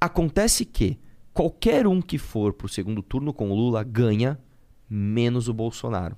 Acontece 0.00 0.64
que 0.64 0.98
qualquer 1.32 1.86
um 1.86 2.00
que 2.00 2.16
for 2.16 2.52
pro 2.52 2.68
segundo 2.68 3.02
turno 3.02 3.32
com 3.32 3.50
o 3.50 3.54
Lula 3.54 3.82
ganha, 3.82 4.38
menos 4.88 5.48
o 5.48 5.52
Bolsonaro. 5.52 6.16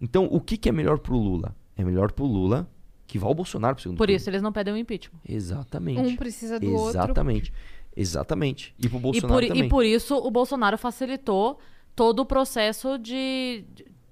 Então, 0.00 0.26
o 0.30 0.40
que, 0.40 0.56
que 0.56 0.68
é 0.68 0.72
melhor 0.72 0.98
pro 0.98 1.16
Lula? 1.16 1.54
É 1.76 1.84
melhor 1.84 2.12
pro 2.12 2.24
Lula 2.24 2.70
vá 3.18 3.28
o 3.28 3.34
Bolsonaro 3.34 3.74
pro 3.74 3.82
segundo 3.82 3.98
Por 3.98 4.06
turno. 4.06 4.16
isso 4.16 4.28
eles 4.30 4.42
não 4.42 4.52
pedem 4.52 4.74
o 4.74 4.76
impeachment. 4.76 5.18
Exatamente. 5.28 6.00
Um 6.00 6.16
precisa 6.16 6.58
do 6.60 6.72
outro. 6.72 6.90
Exatamente. 6.90 7.52
Exatamente. 7.96 8.74
E 8.78 8.88
pro 8.88 8.98
E 8.98 9.00
Bolsonaro 9.00 9.40
por, 9.40 9.46
também. 9.48 9.64
e 9.64 9.68
por 9.68 9.84
isso 9.84 10.16
o 10.16 10.30
Bolsonaro 10.30 10.76
facilitou 10.78 11.58
todo 11.94 12.20
o 12.20 12.26
processo 12.26 12.98
de, 12.98 13.64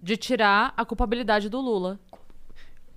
de 0.02 0.16
tirar 0.16 0.72
a 0.76 0.84
culpabilidade 0.84 1.48
do 1.48 1.60
Lula. 1.60 2.00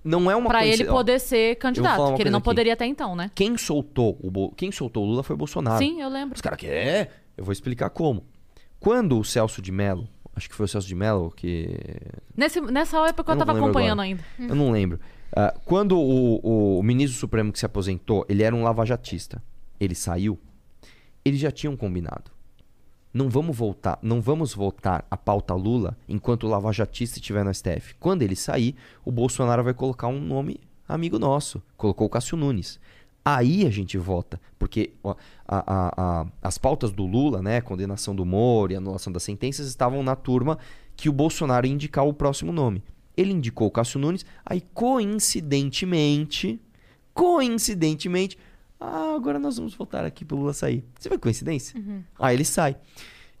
Não 0.02 0.30
é 0.30 0.36
uma 0.36 0.48
Pra 0.48 0.64
ele 0.64 0.86
ó, 0.88 0.92
poder 0.92 1.18
ser 1.18 1.56
candidato, 1.56 2.14
que 2.14 2.22
ele 2.22 2.30
não 2.30 2.38
aqui. 2.38 2.44
poderia 2.44 2.72
até 2.72 2.86
então, 2.86 3.14
né? 3.14 3.30
Quem 3.34 3.56
soltou 3.58 4.18
o 4.22 4.30
Bol- 4.30 4.52
quem 4.52 4.72
soltou 4.72 5.04
o 5.04 5.06
Lula 5.06 5.22
foi 5.22 5.34
o 5.34 5.36
Bolsonaro. 5.36 5.78
Sim, 5.78 6.00
eu 6.00 6.08
lembro. 6.08 6.34
Os 6.36 6.40
caras 6.40 6.58
que 6.58 6.66
é, 6.66 7.10
eu 7.36 7.44
vou 7.44 7.52
explicar 7.52 7.90
como. 7.90 8.24
Quando 8.80 9.18
o 9.18 9.24
Celso 9.24 9.60
de 9.60 9.72
Mello, 9.72 10.08
acho 10.34 10.48
que 10.48 10.54
foi 10.54 10.64
o 10.64 10.68
Celso 10.68 10.86
de 10.86 10.94
Mello 10.94 11.30
que 11.36 11.76
Nesse, 12.34 12.60
nessa 12.60 12.96
época 13.08 13.32
eu, 13.32 13.34
Eu 13.34 13.38
não 13.38 13.44
tava 13.46 13.52
lembro 13.52 13.68
acompanhando 13.70 14.00
agora. 14.00 14.08
ainda. 14.08 14.24
Eu 14.38 14.54
não 14.54 14.70
lembro. 14.70 15.00
Ah, 15.34 15.54
quando 15.64 15.98
o, 15.98 16.78
o 16.78 16.82
ministro 16.82 17.18
supremo 17.18 17.52
que 17.52 17.58
se 17.58 17.66
aposentou, 17.66 18.24
ele 18.28 18.42
era 18.42 18.54
um 18.54 18.62
lavajatista. 18.62 19.42
Ele 19.78 19.94
saiu. 19.94 20.38
Eles 21.24 21.40
já 21.40 21.50
tinham 21.50 21.76
combinado. 21.76 22.30
Não 23.12 23.28
vamos 23.28 23.56
voltar, 23.56 23.98
não 24.02 24.20
vamos 24.20 24.54
votar 24.54 25.04
a 25.10 25.16
pauta 25.16 25.54
Lula 25.54 25.96
enquanto 26.08 26.44
o 26.44 26.48
lavajatista 26.48 27.18
estiver 27.18 27.44
no 27.44 27.52
STF. 27.52 27.94
Quando 27.98 28.22
ele 28.22 28.36
sair, 28.36 28.74
o 29.04 29.10
Bolsonaro 29.10 29.64
vai 29.64 29.72
colocar 29.74 30.08
um 30.08 30.20
nome 30.20 30.60
amigo 30.86 31.18
nosso. 31.18 31.62
Colocou 31.76 32.06
o 32.06 32.10
Cássio 32.10 32.36
Nunes. 32.36 32.78
Aí 33.24 33.66
a 33.66 33.70
gente 33.70 33.98
vota, 33.98 34.40
porque 34.58 34.92
a- 35.04 35.16
a- 35.46 35.92
a- 36.20 36.26
as 36.42 36.56
pautas 36.58 36.92
do 36.92 37.04
Lula, 37.06 37.42
né, 37.42 37.60
condenação 37.60 38.14
do 38.14 38.24
Moro 38.24 38.72
e 38.72 38.76
anulação 38.76 39.12
das 39.12 39.22
sentenças, 39.22 39.66
estavam 39.66 40.02
na 40.02 40.14
turma 40.16 40.58
que 40.96 41.08
o 41.08 41.12
Bolsonaro 41.12 41.66
ia 41.66 41.72
indicar 41.72 42.06
o 42.06 42.14
próximo 42.14 42.52
nome. 42.52 42.82
Ele 43.18 43.32
indicou 43.32 43.66
o 43.66 43.70
Cássio 43.70 43.98
Nunes, 43.98 44.24
aí 44.46 44.62
coincidentemente, 44.72 46.60
coincidentemente, 47.12 48.38
ah, 48.80 49.14
agora 49.16 49.40
nós 49.40 49.56
vamos 49.56 49.74
votar 49.74 50.04
aqui 50.04 50.24
pro 50.24 50.36
Lula 50.36 50.52
sair. 50.52 50.84
Você 50.98 51.08
vê 51.08 51.18
coincidência? 51.18 51.82
Aí 52.18 52.36
ele 52.36 52.44
sai. 52.44 52.76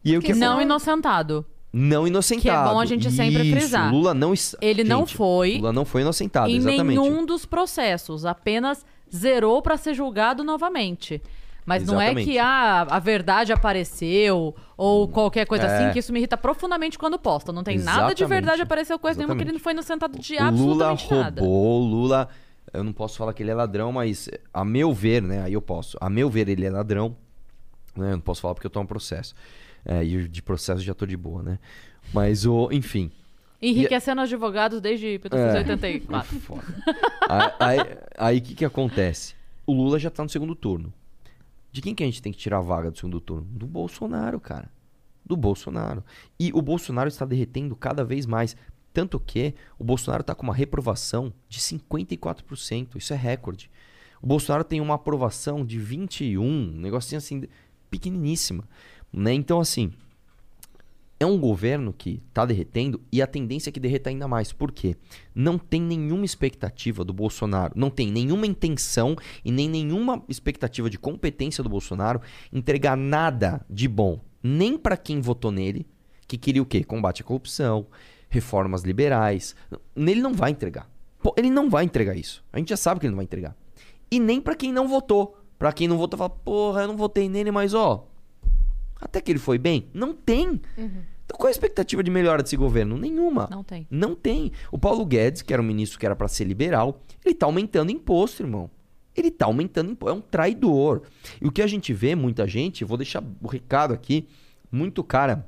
E 0.04 0.16
o 0.16 0.20
que 0.20 0.34
Não 0.34 0.48
acontece? 0.48 0.64
inocentado. 0.64 1.46
Não 1.72 2.06
inocentado. 2.08 2.42
Que 2.42 2.48
é 2.50 2.72
bom 2.72 2.80
a 2.80 2.86
gente 2.86 3.10
sempre 3.10 3.42
Isso, 3.44 3.56
frisar. 3.56 3.92
Lula 3.92 4.14
não 4.14 4.32
Ele 4.60 4.82
não 4.82 5.00
Gente, 5.00 5.16
foi 5.16 5.56
Lula 5.58 5.72
não 5.72 5.84
foi 5.84 6.00
inocentado, 6.00 6.50
em 6.50 6.56
exatamente. 6.56 6.98
nenhum 6.98 7.24
dos 7.24 7.44
processos. 7.46 8.24
Apenas 8.24 8.84
zerou 9.14 9.62
pra 9.62 9.76
ser 9.76 9.94
julgado 9.94 10.42
novamente. 10.42 11.22
Mas 11.68 11.84
não 11.84 12.00
é 12.00 12.06
Exatamente. 12.06 12.30
que 12.30 12.38
ah, 12.38 12.86
a 12.88 12.98
verdade 12.98 13.52
apareceu 13.52 14.56
ou 14.74 15.06
qualquer 15.06 15.46
coisa 15.46 15.66
É. 15.66 15.66
assim, 15.66 15.92
que 15.92 15.98
isso 15.98 16.10
me 16.14 16.18
irrita 16.18 16.34
profundamente 16.34 16.98
quando 16.98 17.18
posta. 17.18 17.52
Não 17.52 17.62
tem 17.62 17.76
nada 17.76 18.14
de 18.14 18.22
Exatamente. 18.22 18.26
verdade 18.26 18.62
apareceu 18.62 18.98
coisa 18.98 19.18
nenhuma 19.18 19.36
que 19.36 19.42
ele 19.42 19.50
Exatamente. 19.50 19.60
não 19.60 19.64
foi 19.64 19.72
inocentado 19.74 20.18
de 20.18 20.34
o 20.36 20.50
Lula 20.50 20.88
absolutamente 20.92 21.10
nada. 21.14 21.40
roubou, 21.42 21.82
o 21.82 21.84
Lula. 21.84 22.28
Eu 22.72 22.82
não 22.82 22.92
posso 22.94 23.18
falar 23.18 23.34
que 23.34 23.42
ele 23.42 23.50
é 23.50 23.54
ladrão, 23.54 23.92
mas 23.92 24.30
a 24.52 24.64
meu 24.64 24.94
ver, 24.94 25.20
né? 25.20 25.42
Aí 25.42 25.52
eu 25.52 25.60
posso. 25.60 25.98
A 26.00 26.08
meu 26.08 26.30
ver, 26.30 26.48
ele 26.48 26.64
é 26.64 26.70
ladrão. 26.70 27.14
Né? 27.94 28.12
Eu 28.12 28.12
não 28.12 28.20
posso 28.20 28.40
falar 28.40 28.54
porque 28.54 28.66
eu 28.66 28.70
tô 28.70 28.80
no 28.80 28.88
processo. 28.88 29.34
É, 29.84 30.02
e 30.02 30.26
de 30.26 30.40
processo 30.40 30.80
já 30.80 30.94
tô 30.94 31.04
de 31.04 31.18
boa, 31.18 31.42
né? 31.42 31.58
Mas 32.14 32.46
o. 32.46 32.70
Enfim. 32.72 33.10
Enriquecendo 33.60 34.22
advogados 34.22 34.80
desde 34.80 35.20
1984. 35.22 36.34
É. 36.34 36.40
Foda. 36.40 36.62
aí 38.16 38.38
o 38.38 38.40
que, 38.42 38.54
que 38.54 38.64
acontece? 38.64 39.34
O 39.66 39.74
Lula 39.74 39.98
já 39.98 40.08
tá 40.08 40.22
no 40.22 40.30
segundo 40.30 40.54
turno. 40.54 40.94
De 41.70 41.82
quem 41.82 41.94
que 41.94 42.02
a 42.02 42.06
gente 42.06 42.22
tem 42.22 42.32
que 42.32 42.38
tirar 42.38 42.58
a 42.58 42.62
vaga 42.62 42.90
do 42.90 42.98
segundo 42.98 43.20
turno? 43.20 43.46
Do 43.50 43.66
Bolsonaro, 43.66 44.40
cara. 44.40 44.70
Do 45.24 45.36
Bolsonaro. 45.36 46.02
E 46.38 46.50
o 46.52 46.62
Bolsonaro 46.62 47.08
está 47.08 47.24
derretendo 47.24 47.76
cada 47.76 48.04
vez 48.04 48.26
mais. 48.26 48.56
Tanto 48.92 49.20
que 49.20 49.54
o 49.78 49.84
Bolsonaro 49.84 50.22
está 50.22 50.34
com 50.34 50.44
uma 50.44 50.54
reprovação 50.54 51.32
de 51.48 51.60
54%. 51.60 52.96
Isso 52.96 53.12
é 53.12 53.16
recorde. 53.16 53.70
O 54.20 54.26
Bolsonaro 54.26 54.64
tem 54.64 54.80
uma 54.80 54.94
aprovação 54.94 55.64
de 55.64 55.78
21, 55.78 56.42
um 56.42 56.72
negocinho 56.72 57.18
assim, 57.18 57.44
pequeniníssima. 57.90 58.64
Né? 59.12 59.34
Então, 59.34 59.60
assim, 59.60 59.92
é 61.20 61.26
um 61.26 61.38
governo 61.38 61.92
que 61.92 62.22
está 62.28 62.44
derretendo 62.44 63.00
e 63.10 63.20
a 63.20 63.26
tendência 63.26 63.70
é 63.70 63.72
que 63.72 63.80
derreta 63.80 64.08
ainda 64.08 64.28
mais. 64.28 64.52
Por 64.52 64.70
quê? 64.70 64.96
Não 65.34 65.58
tem 65.58 65.80
nenhuma 65.80 66.24
expectativa 66.24 67.04
do 67.04 67.12
Bolsonaro, 67.12 67.72
não 67.76 67.90
tem 67.90 68.10
nenhuma 68.10 68.46
intenção 68.46 69.16
e 69.44 69.50
nem 69.50 69.68
nenhuma 69.68 70.22
expectativa 70.28 70.88
de 70.88 70.98
competência 70.98 71.62
do 71.62 71.68
Bolsonaro 71.68 72.20
entregar 72.52 72.96
nada 72.96 73.64
de 73.68 73.88
bom, 73.88 74.20
nem 74.42 74.78
para 74.78 74.96
quem 74.96 75.20
votou 75.20 75.50
nele, 75.50 75.86
que 76.26 76.38
queria 76.38 76.62
o 76.62 76.66
quê? 76.66 76.84
Combate 76.84 77.22
à 77.22 77.24
corrupção, 77.24 77.86
reformas 78.28 78.82
liberais. 78.82 79.56
Nele 79.96 80.20
não 80.20 80.34
vai 80.34 80.50
entregar. 80.50 80.88
Ele 81.36 81.50
não 81.50 81.68
vai 81.68 81.84
entregar 81.84 82.16
isso. 82.16 82.44
A 82.52 82.58
gente 82.58 82.68
já 82.68 82.76
sabe 82.76 83.00
que 83.00 83.06
ele 83.06 83.12
não 83.12 83.16
vai 83.16 83.24
entregar. 83.24 83.56
E 84.10 84.20
nem 84.20 84.40
para 84.40 84.54
quem 84.54 84.72
não 84.72 84.86
votou. 84.86 85.36
Para 85.58 85.72
quem 85.72 85.88
não 85.88 85.98
votou, 85.98 86.16
fala, 86.16 86.30
porra, 86.30 86.82
eu 86.82 86.88
não 86.88 86.96
votei 86.96 87.28
nele, 87.28 87.50
mas 87.50 87.74
ó, 87.74 88.07
Até 89.00 89.20
que 89.20 89.30
ele 89.30 89.38
foi 89.38 89.58
bem? 89.58 89.88
Não 89.92 90.12
tem. 90.12 90.60
Então 90.76 91.36
qual 91.36 91.48
é 91.48 91.50
a 91.50 91.52
expectativa 91.52 92.02
de 92.02 92.10
melhora 92.10 92.42
desse 92.42 92.56
governo? 92.56 92.96
Nenhuma. 92.96 93.48
Não 93.50 93.62
tem. 93.62 93.86
Não 93.90 94.14
tem. 94.14 94.50
O 94.72 94.78
Paulo 94.78 95.04
Guedes, 95.04 95.42
que 95.42 95.52
era 95.52 95.60
um 95.60 95.64
ministro 95.64 95.98
que 95.98 96.06
era 96.06 96.16
pra 96.16 96.26
ser 96.26 96.44
liberal, 96.44 97.02
ele 97.24 97.34
tá 97.34 97.46
aumentando 97.46 97.92
imposto, 97.92 98.42
irmão. 98.42 98.70
Ele 99.14 99.30
tá 99.30 99.46
aumentando 99.46 99.90
imposto. 99.90 100.14
É 100.14 100.18
um 100.18 100.22
traidor. 100.22 101.02
E 101.40 101.46
o 101.46 101.52
que 101.52 101.60
a 101.60 101.66
gente 101.66 101.92
vê, 101.92 102.14
muita 102.14 102.46
gente, 102.46 102.84
vou 102.84 102.96
deixar 102.96 103.22
o 103.42 103.46
recado 103.46 103.92
aqui, 103.92 104.26
muito 104.70 105.04
cara 105.04 105.46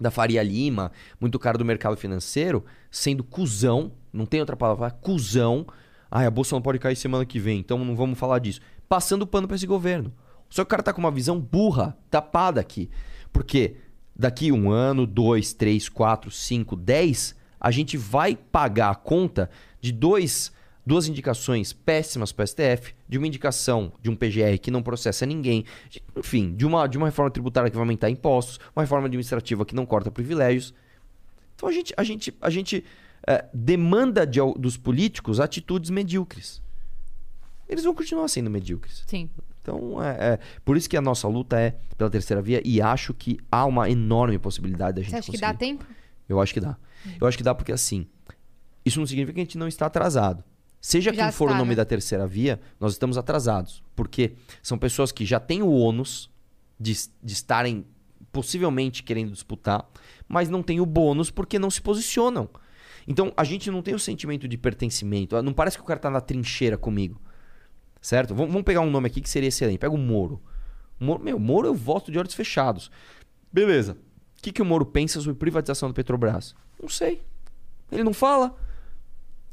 da 0.00 0.10
Faria 0.10 0.42
Lima, 0.42 0.92
muito 1.20 1.38
cara 1.38 1.56
do 1.56 1.64
mercado 1.64 1.96
financeiro, 1.96 2.64
sendo 2.90 3.24
cuzão, 3.24 3.92
não 4.12 4.26
tem 4.26 4.40
outra 4.40 4.56
palavra, 4.56 4.90
cuzão. 4.90 5.66
Ai, 6.10 6.26
a 6.26 6.30
bolsa 6.30 6.54
não 6.54 6.62
pode 6.62 6.78
cair 6.78 6.94
semana 6.94 7.24
que 7.26 7.38
vem, 7.38 7.58
então 7.58 7.84
não 7.84 7.96
vamos 7.96 8.18
falar 8.18 8.38
disso. 8.38 8.60
Passando 8.88 9.26
pano 9.26 9.48
pra 9.48 9.56
esse 9.56 9.66
governo. 9.66 10.12
Só 10.48 10.62
que 10.62 10.68
o 10.68 10.70
cara 10.70 10.82
tá 10.82 10.92
com 10.92 11.00
uma 11.00 11.10
visão 11.10 11.40
burra, 11.40 11.96
tapada 12.10 12.60
aqui. 12.60 12.88
Porque 13.32 13.76
daqui 14.14 14.50
um 14.52 14.70
ano, 14.70 15.06
dois, 15.06 15.52
três, 15.52 15.88
quatro, 15.88 16.30
cinco, 16.30 16.74
dez, 16.76 17.34
a 17.60 17.70
gente 17.70 17.96
vai 17.96 18.36
pagar 18.36 18.90
a 18.90 18.94
conta 18.94 19.50
de 19.80 19.92
dois, 19.92 20.52
duas 20.84 21.08
indicações 21.08 21.72
péssimas 21.72 22.32
para 22.32 22.44
o 22.44 22.46
STF, 22.46 22.94
de 23.08 23.18
uma 23.18 23.26
indicação 23.26 23.92
de 24.00 24.08
um 24.10 24.16
PGR 24.16 24.58
que 24.60 24.70
não 24.70 24.82
processa 24.82 25.26
ninguém, 25.26 25.64
de- 25.90 26.02
enfim, 26.16 26.54
de 26.54 26.64
uma, 26.64 26.86
de 26.86 26.96
uma 26.96 27.06
reforma 27.08 27.30
tributária 27.30 27.68
que 27.70 27.76
vai 27.76 27.82
aumentar 27.82 28.08
impostos, 28.08 28.58
uma 28.74 28.82
reforma 28.82 29.06
administrativa 29.06 29.64
que 29.66 29.74
não 29.74 29.84
corta 29.84 30.10
privilégios. 30.10 30.72
Então 31.54 31.68
a 31.68 31.72
gente, 31.72 31.92
a 31.96 32.04
gente, 32.04 32.34
a 32.40 32.50
gente 32.50 32.84
eh, 33.26 33.44
demanda 33.52 34.26
de 34.26 34.38
dos 34.58 34.76
políticos 34.76 35.40
atitudes 35.40 35.90
medíocres. 35.90 36.62
Eles 37.68 37.82
vão 37.84 37.94
continuar 37.94 38.28
sendo 38.28 38.48
medíocres. 38.48 39.02
Sim. 39.06 39.28
Então, 39.66 40.00
é, 40.02 40.34
é- 40.34 40.38
por 40.64 40.76
isso 40.76 40.88
que 40.88 40.96
a 40.96 41.00
nossa 41.02 41.26
luta 41.26 41.58
é 41.58 41.76
pela 41.98 42.08
terceira 42.08 42.40
via 42.40 42.62
e 42.64 42.80
acho 42.80 43.12
que 43.12 43.38
há 43.50 43.64
uma 43.64 43.90
enorme 43.90 44.38
possibilidade 44.38 44.96
da 44.96 45.02
gente 45.02 45.10
Você 45.10 45.16
acha 45.16 45.26
que 45.26 45.32
conseguir. 45.32 45.52
dá 45.52 45.54
tempo? 45.58 45.84
Eu 46.28 46.40
acho 46.40 46.54
que 46.54 46.60
dá. 46.60 46.76
Eu 47.20 47.26
acho 47.26 47.36
que 47.36 47.42
dá 47.42 47.52
porque 47.54 47.72
assim, 47.72 48.06
isso 48.84 49.00
não 49.00 49.06
significa 49.06 49.34
que 49.34 49.40
a 49.40 49.44
gente 49.44 49.58
não 49.58 49.66
está 49.66 49.86
atrasado. 49.86 50.44
Seja 50.80 51.12
Já 51.12 51.24
quem 51.24 51.32
for 51.32 51.46
o 51.46 51.48
está, 51.48 51.58
nome 51.58 51.70
né? 51.70 51.76
da 51.76 51.84
terceira 51.84 52.26
via, 52.28 52.60
nós 52.78 52.92
estamos 52.92 53.18
atrasados. 53.18 53.82
Porque 53.96 54.34
são 54.62 54.78
pessoas 54.78 55.10
que 55.10 55.24
já 55.24 55.40
têm 55.40 55.62
o 55.62 55.70
ônus 55.72 56.30
de, 56.78 56.92
de 57.22 57.32
estarem 57.32 57.84
possivelmente 58.30 59.02
querendo 59.02 59.32
disputar, 59.32 59.88
mas 60.28 60.48
não 60.48 60.62
têm 60.62 60.80
o 60.80 60.86
bônus 60.86 61.30
porque 61.30 61.58
não 61.58 61.70
se 61.70 61.80
posicionam. 61.80 62.48
Então, 63.08 63.32
a 63.36 63.42
gente 63.44 63.70
não 63.70 63.82
tem 63.82 63.94
o 63.94 63.98
sentimento 63.98 64.46
de 64.46 64.56
pertencimento. 64.58 65.40
Não 65.42 65.52
parece 65.52 65.76
que 65.76 65.82
o 65.82 65.86
cara 65.86 65.98
tá 65.98 66.10
na 66.10 66.20
trincheira 66.20 66.76
comigo. 66.76 67.20
Certo? 68.06 68.36
Vamos 68.36 68.52
vamos 68.52 68.64
pegar 68.64 68.82
um 68.82 68.90
nome 68.90 69.08
aqui 69.08 69.20
que 69.20 69.28
seria 69.28 69.48
excelente. 69.48 69.80
Pega 69.80 69.92
o 69.92 69.98
Moro. 69.98 70.40
Moro 71.00 71.20
meu, 71.20 71.40
Moro 71.40 71.66
eu 71.66 71.74
voto 71.74 72.12
de 72.12 72.16
olhos 72.16 72.34
fechados. 72.34 72.88
Beleza. 73.52 73.94
O 74.38 74.42
que, 74.42 74.52
que 74.52 74.62
o 74.62 74.64
Moro 74.64 74.86
pensa 74.86 75.20
sobre 75.20 75.34
privatização 75.36 75.88
do 75.88 75.92
Petrobras? 75.92 76.54
Não 76.80 76.88
sei. 76.88 77.20
Ele 77.90 78.04
não 78.04 78.14
fala. 78.14 78.50
O 78.50 78.54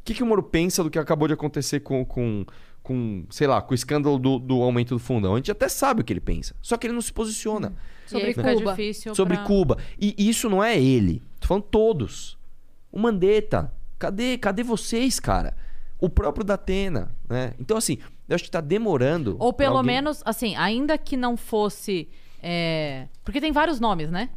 que, 0.05 0.13
que 0.13 0.21
o 0.21 0.25
Moro 0.27 0.43
pensa 0.43 0.83
do 0.83 0.91
que 0.91 0.99
acabou 0.99 1.27
de 1.27 1.33
acontecer 1.33 1.79
com, 1.79 2.05
com, 2.05 2.45
com 2.83 3.25
sei 3.31 3.47
lá, 3.47 3.59
com 3.59 3.71
o 3.71 3.73
escândalo 3.73 4.19
do, 4.19 4.37
do 4.37 4.61
aumento 4.61 4.93
do 4.93 4.99
fundão? 4.99 5.33
A 5.33 5.37
gente 5.37 5.49
até 5.51 5.67
sabe 5.67 6.01
o 6.01 6.03
que 6.03 6.13
ele 6.13 6.21
pensa. 6.21 6.55
Só 6.61 6.77
que 6.77 6.85
ele 6.85 6.93
não 6.93 7.01
se 7.01 7.11
posiciona 7.11 7.69
aí 7.69 8.05
Sobre 8.05 8.33
Cuba. 8.35 8.71
difícil 8.75 9.15
sobre 9.15 9.37
pra- 9.37 9.45
Cuba. 9.47 9.77
E 9.99 10.13
isso 10.29 10.47
não 10.47 10.63
é 10.63 10.79
ele. 10.79 11.23
Tô 11.39 11.47
falando 11.47 11.63
todos. 11.63 12.37
O 12.91 12.99
Mandetta. 12.99 13.73
Cadê, 13.97 14.37
cadê 14.37 14.61
vocês, 14.61 15.19
cara? 15.19 15.57
O 15.99 16.07
próprio 16.07 16.43
Datena, 16.43 17.15
né? 17.27 17.53
Então, 17.57 17.77
assim, 17.77 17.97
eu 18.29 18.35
acho 18.35 18.43
que 18.43 18.51
tá 18.51 18.61
demorando. 18.61 19.35
Ou 19.39 19.51
pelo 19.53 19.77
alguém- 19.77 19.95
menos, 19.95 20.21
assim, 20.25 20.55
ainda 20.55 20.97
que 20.97 21.15
não 21.17 21.35
fosse. 21.37 22.07
é, 22.41 23.07
Porque 23.23 23.39
tem 23.41 23.51
vários 23.51 23.79
nomes, 23.79 24.09
né? 24.11 24.29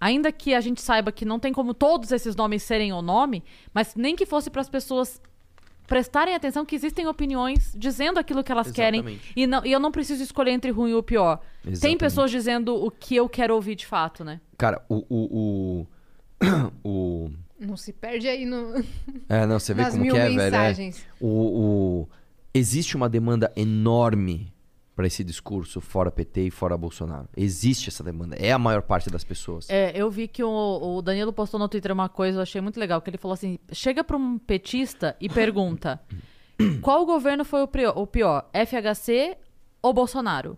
Ainda 0.00 0.30
que 0.32 0.52
a 0.54 0.60
gente 0.60 0.82
saiba 0.82 1.10
que 1.12 1.24
não 1.24 1.38
tem 1.38 1.52
como 1.52 1.72
todos 1.72 2.10
esses 2.12 2.34
nomes 2.36 2.62
serem 2.62 2.92
o 2.92 3.00
nome, 3.00 3.42
mas 3.72 3.94
nem 3.94 4.14
que 4.16 4.26
fosse 4.26 4.50
para 4.50 4.60
as 4.60 4.68
pessoas 4.68 5.20
prestarem 5.86 6.34
atenção 6.34 6.64
que 6.64 6.74
existem 6.74 7.06
opiniões 7.06 7.74
dizendo 7.76 8.18
aquilo 8.18 8.42
que 8.42 8.50
elas 8.50 8.70
querem 8.72 9.00
Exatamente. 9.00 9.32
e, 9.36 9.46
não, 9.46 9.64
e 9.64 9.70
eu 9.72 9.78
não 9.78 9.92
preciso 9.92 10.22
escolher 10.22 10.50
entre 10.52 10.70
ruim 10.70 10.90
e 10.92 10.94
o 10.94 11.02
pior. 11.02 11.38
Tem 11.62 11.72
Exatamente. 11.72 11.98
pessoas 12.00 12.30
dizendo 12.30 12.74
o 12.74 12.90
que 12.90 13.14
eu 13.16 13.28
quero 13.28 13.54
ouvir 13.54 13.74
de 13.76 13.86
fato, 13.86 14.24
né? 14.24 14.40
Cara, 14.58 14.82
o. 14.88 15.04
o, 15.08 15.84
o, 15.84 15.86
o- 16.84 17.30
Não 17.60 17.76
se 17.76 17.92
perde 17.92 18.26
aí 18.28 18.44
no, 18.44 18.82
É, 19.28 19.46
não, 19.46 19.58
você 19.58 19.72
vê 19.74 19.82
nas 19.84 19.92
como 19.92 20.04
mil 20.04 20.14
que 20.14 20.20
é, 20.20 20.24
velho. 20.28 20.40
é. 20.40 20.44
mensagens. 20.44 21.06
O, 21.20 21.28
o- 21.28 22.08
Existe 22.56 22.94
uma 22.94 23.08
demanda 23.08 23.52
enorme 23.56 24.54
pra 24.94 25.08
esse 25.08 25.24
discurso 25.24 25.80
fora 25.80 26.08
PT 26.08 26.46
e 26.46 26.50
fora 26.52 26.76
Bolsonaro. 26.76 27.28
Existe 27.36 27.88
essa 27.88 28.04
demanda. 28.04 28.36
É 28.36 28.52
a 28.52 28.58
maior 28.58 28.82
parte 28.82 29.10
das 29.10 29.24
pessoas. 29.24 29.68
É, 29.68 29.90
eu 29.94 30.08
vi 30.08 30.28
que 30.28 30.44
o, 30.44 30.48
o 30.96 31.02
Danilo 31.02 31.32
postou 31.32 31.58
no 31.58 31.68
Twitter 31.68 31.90
uma 31.90 32.08
coisa, 32.08 32.38
eu 32.38 32.42
achei 32.42 32.60
muito 32.60 32.78
legal, 32.78 33.02
que 33.02 33.10
ele 33.10 33.18
falou 33.18 33.32
assim: 33.32 33.58
chega 33.72 34.04
pra 34.04 34.16
um 34.16 34.38
petista 34.38 35.16
e 35.20 35.28
pergunta 35.28 36.00
qual 36.80 37.04
governo 37.04 37.44
foi 37.44 37.62
o 37.62 37.66
pior, 37.66 37.98
o 37.98 38.06
pior, 38.06 38.48
FHC 38.52 39.36
ou 39.82 39.92
Bolsonaro? 39.92 40.56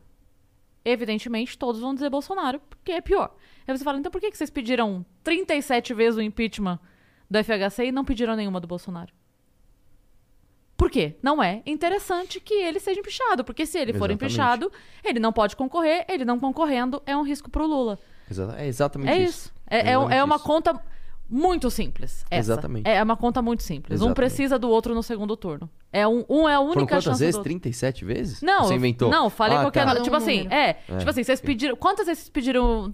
Evidentemente, 0.84 1.56
todos 1.56 1.80
vão 1.80 1.94
dizer 1.94 2.10
Bolsonaro, 2.10 2.60
porque 2.68 2.92
é 2.92 3.00
pior. 3.00 3.34
Aí 3.66 3.76
você 3.76 3.82
fala, 3.82 3.98
então 3.98 4.12
por 4.12 4.20
que 4.20 4.36
vocês 4.36 4.50
pediram 4.50 5.04
37 5.24 5.94
vezes 5.94 6.18
o 6.18 6.22
impeachment 6.22 6.78
do 7.28 7.42
FHC 7.42 7.86
e 7.86 7.92
não 7.92 8.04
pediram 8.04 8.36
nenhuma 8.36 8.60
do 8.60 8.68
Bolsonaro? 8.68 9.15
Por 10.76 10.90
quê? 10.90 11.14
Não 11.22 11.42
é 11.42 11.62
interessante 11.64 12.38
que 12.38 12.52
ele 12.54 12.78
seja 12.78 13.00
empichado, 13.00 13.42
porque 13.44 13.64
se 13.64 13.78
ele 13.78 13.92
for 13.92 14.10
Exatamente. 14.10 14.24
empichado, 14.24 14.72
ele 15.02 15.18
não 15.18 15.32
pode 15.32 15.56
concorrer, 15.56 16.04
ele 16.08 16.24
não 16.24 16.38
concorrendo 16.38 17.02
é 17.06 17.16
um 17.16 17.22
risco 17.22 17.48
pro 17.50 17.66
Lula. 17.66 17.98
É 18.58 18.66
exatamente 18.66 19.10
É 19.10 19.16
isso. 19.18 19.28
isso. 19.46 19.52
É, 19.68 19.92
é, 19.92 19.98
um- 19.98 20.10
é 20.10 20.22
uma 20.22 20.36
isso. 20.36 20.44
conta 20.44 20.78
muito 21.28 21.70
simples. 21.70 22.24
Essa. 22.30 22.52
Exatamente. 22.52 22.88
É 22.88 23.02
uma 23.02 23.16
conta 23.16 23.40
muito 23.42 23.62
simples. 23.62 24.00
Um 24.00 24.04
Exatamente. 24.06 24.14
precisa 24.16 24.58
do 24.58 24.68
outro 24.68 24.94
no 24.94 25.02
segundo 25.02 25.36
turno. 25.36 25.68
É 25.92 26.06
um, 26.06 26.24
um 26.28 26.48
é 26.48 26.54
a 26.54 26.60
única 26.60 26.74
Foram 26.74 26.86
quantas 26.86 27.04
chance 27.04 27.18
vezes? 27.20 27.34
do 27.34 27.38
outro. 27.38 27.50
37 27.50 28.04
vezes? 28.04 28.42
Não, 28.42 28.64
Você 28.64 28.74
inventou? 28.74 29.10
Não, 29.10 29.30
falei 29.30 29.56
ah, 29.56 29.62
qualquer. 29.62 29.86
tá. 29.86 30.00
Tipo 30.02 30.14
um 30.14 30.18
assim, 30.18 30.38
número. 30.44 30.54
é, 30.54 30.74
Tipo 30.98 31.10
assim, 31.10 31.24
vocês 31.24 31.40
pediram. 31.40 31.74
Quantas 31.74 32.06
vezes 32.06 32.24
vocês 32.24 32.30
pediram 32.30 32.92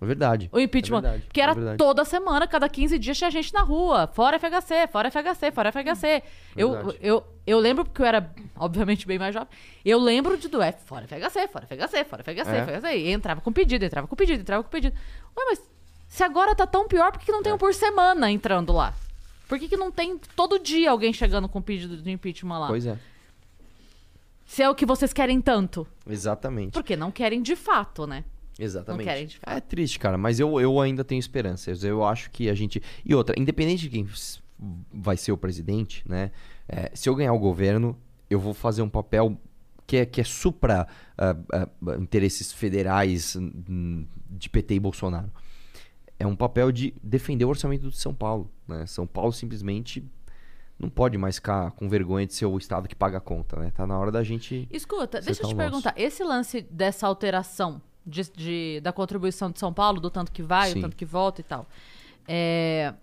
É 0.00 0.06
verdade. 0.06 0.48
o 0.52 0.58
impeachment? 0.58 0.98
É 0.98 1.02
verdade, 1.02 1.24
que 1.32 1.40
era 1.40 1.52
é 1.52 1.76
toda 1.76 2.04
semana, 2.04 2.46
cada 2.48 2.68
15 2.68 2.98
dias 2.98 3.18
tinha 3.18 3.30
gente 3.30 3.52
na 3.52 3.60
rua. 3.60 4.06
Fora 4.06 4.38
FHC, 4.38 4.86
fora 4.90 5.10
FHC, 5.10 5.50
fora 5.52 5.70
FHC. 5.70 6.22
Eu, 6.56 6.70
Verdade. 6.72 6.98
eu, 7.02 7.24
eu 7.46 7.58
lembro, 7.58 7.84
porque 7.84 8.00
eu 8.00 8.06
era, 8.06 8.32
obviamente, 8.56 9.06
bem 9.06 9.18
mais 9.18 9.34
jovem. 9.34 9.48
Eu 9.84 9.98
lembro 9.98 10.38
de 10.38 10.48
do 10.48 10.62
F, 10.62 10.82
fora 10.86 11.06
FHC, 11.06 11.48
fora 11.48 11.66
FHC, 11.66 12.04
fora 12.04 12.22
FHC, 12.22 12.50
É. 12.50 12.64
FHC. 12.80 12.96
E 12.96 13.12
entrava 13.12 13.40
com 13.42 13.52
pedido, 13.52 13.84
entrava 13.84 14.06
com 14.08 14.16
pedido, 14.16 14.40
entrava 14.40 14.62
com 14.64 14.70
pedido. 14.70 14.96
Ué, 15.36 15.44
mas 15.50 15.62
se 16.08 16.24
agora 16.24 16.54
tá 16.54 16.66
tão 16.66 16.88
pior, 16.88 17.12
por 17.12 17.20
que, 17.20 17.30
não 17.30 17.40
É. 17.40 17.42
tem 17.42 17.52
um 17.52 17.58
por 17.58 17.74
semana 17.74 18.30
entrando 18.30 18.72
lá? 18.72 18.94
Por 19.48 19.58
que, 19.58 19.68
que 19.68 19.76
não 19.76 19.90
tem 19.90 20.16
todo 20.34 20.58
dia 20.58 20.90
alguém 20.90 21.12
chegando 21.12 21.48
com 21.48 21.60
pedido 21.60 21.96
de 21.98 22.10
impeachment 22.10 22.58
lá? 22.58 22.68
Pois 22.68 22.86
é. 22.86 22.96
Se 24.46 24.62
é 24.62 24.68
o 24.70 24.74
que 24.74 24.84
vocês 24.86 25.12
querem 25.12 25.40
tanto. 25.40 25.86
Exatamente. 26.08 26.72
Porque 26.72 26.96
não 26.96 27.10
querem 27.12 27.40
de 27.42 27.54
fato, 27.54 28.06
né? 28.06 28.24
Exatamente. 28.60 29.06
Não 29.06 29.12
querem. 29.12 29.28
É 29.44 29.60
triste, 29.60 29.98
cara, 29.98 30.18
mas 30.18 30.38
eu, 30.38 30.60
eu 30.60 30.80
ainda 30.80 31.02
tenho 31.02 31.18
esperanças. 31.18 31.82
Eu 31.82 32.04
acho 32.04 32.30
que 32.30 32.48
a 32.48 32.54
gente. 32.54 32.82
E 33.04 33.14
outra, 33.14 33.34
independente 33.38 33.82
de 33.82 33.88
quem 33.88 34.06
vai 34.92 35.16
ser 35.16 35.32
o 35.32 35.36
presidente, 35.36 36.02
né? 36.06 36.30
é, 36.70 36.90
se 36.94 37.08
eu 37.08 37.14
ganhar 37.16 37.32
o 37.32 37.38
governo, 37.38 37.98
eu 38.28 38.38
vou 38.38 38.54
fazer 38.54 38.80
um 38.80 38.88
papel 38.88 39.36
que 39.86 39.96
é, 39.96 40.06
que 40.06 40.20
é 40.20 40.24
supra 40.24 40.86
ah, 41.18 41.36
ah, 41.52 41.68
interesses 41.98 42.52
federais 42.52 43.34
hum, 43.34 44.06
de 44.30 44.48
PT 44.48 44.74
e 44.74 44.80
Bolsonaro. 44.80 45.30
É 46.16 46.26
um 46.26 46.36
papel 46.36 46.70
de 46.70 46.94
defender 47.02 47.44
o 47.44 47.48
orçamento 47.48 47.88
de 47.88 47.96
São 47.96 48.14
Paulo. 48.14 48.48
Né? 48.68 48.86
São 48.86 49.04
Paulo 49.04 49.32
simplesmente 49.32 50.04
não 50.78 50.88
pode 50.88 51.18
mais 51.18 51.36
ficar 51.36 51.72
com 51.72 51.88
vergonha 51.88 52.26
de 52.26 52.34
ser 52.34 52.46
o 52.46 52.56
estado 52.56 52.88
que 52.88 52.94
paga 52.94 53.18
a 53.18 53.20
conta, 53.20 53.58
né? 53.58 53.70
Tá 53.70 53.86
na 53.86 53.98
hora 53.98 54.10
da 54.10 54.22
gente. 54.22 54.66
Escuta, 54.70 55.20
deixa 55.20 55.42
eu 55.42 55.48
te 55.48 55.54
perguntar. 55.54 55.92
Esse 55.94 56.24
lance 56.24 56.62
dessa 56.62 57.06
alteração 57.06 57.82
de, 58.06 58.22
de- 58.32 58.80
da 58.82 58.92
contribuição 58.92 59.50
de 59.50 59.58
São 59.58 59.72
Paulo, 59.72 60.00
do 60.00 60.10
tanto 60.10 60.32
que 60.32 60.42
vai, 60.42 60.72
Sim. 60.72 60.78
o 60.78 60.82
tanto 60.82 60.96
que 60.96 61.04
volta 61.04 61.40
e 61.40 61.44
tal. 61.44 61.66
é, 62.28 62.94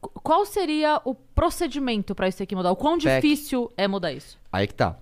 qu- 0.00 0.10
qual 0.22 0.44
seria 0.46 1.00
o 1.04 1.14
procedimento 1.14 2.14
para 2.14 2.28
isso 2.28 2.44
que 2.46 2.54
mudar? 2.56 2.70
O 2.70 2.76
quão 2.76 2.98
PEC. 2.98 3.20
difícil 3.22 3.70
é 3.76 3.86
mudar 3.88 4.12
isso? 4.12 4.38
Aí 4.52 4.66
que 4.66 4.74
tá. 4.74 4.98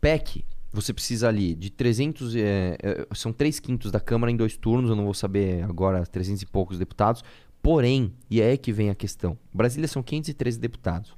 PEC, 0.00 0.44
você 0.72 0.92
precisa 0.92 1.28
ali 1.28 1.54
de 1.54 1.70
300. 1.70 2.36
é, 2.36 2.76
é, 2.82 3.06
são 3.14 3.32
3 3.32 3.58
quintos 3.60 3.90
da 3.90 3.98
Câmara 4.00 4.30
em 4.30 4.36
dois 4.36 4.56
turnos, 4.56 4.90
eu 4.90 4.96
não 4.96 5.04
vou 5.04 5.14
saber 5.14 5.62
agora 5.64 6.04
300 6.06 6.42
e 6.42 6.46
poucos 6.46 6.78
deputados. 6.78 7.22
Porém, 7.62 8.12
e 8.30 8.40
é 8.40 8.50
aí 8.50 8.58
que 8.58 8.72
vem 8.72 8.90
a 8.90 8.94
questão: 8.94 9.36
Brasília 9.52 9.88
são 9.88 10.02
513 10.02 10.58
deputados. 10.58 11.14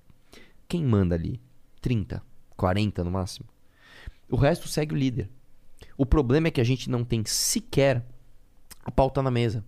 Quem 0.66 0.82
manda 0.84 1.14
ali? 1.14 1.40
30, 1.80 2.22
40 2.56 3.04
no 3.04 3.10
máximo. 3.10 3.46
O 4.30 4.36
resto 4.36 4.68
segue 4.68 4.94
o 4.94 4.98
líder. 4.98 5.28
O 5.98 6.06
problema 6.06 6.48
é 6.48 6.50
que 6.50 6.60
a 6.60 6.64
gente 6.64 6.88
não 6.88 7.04
tem 7.04 7.22
sequer 7.26 8.06
a 8.84 8.90
pauta 8.90 9.20
na 9.20 9.30
mesa. 9.30 9.62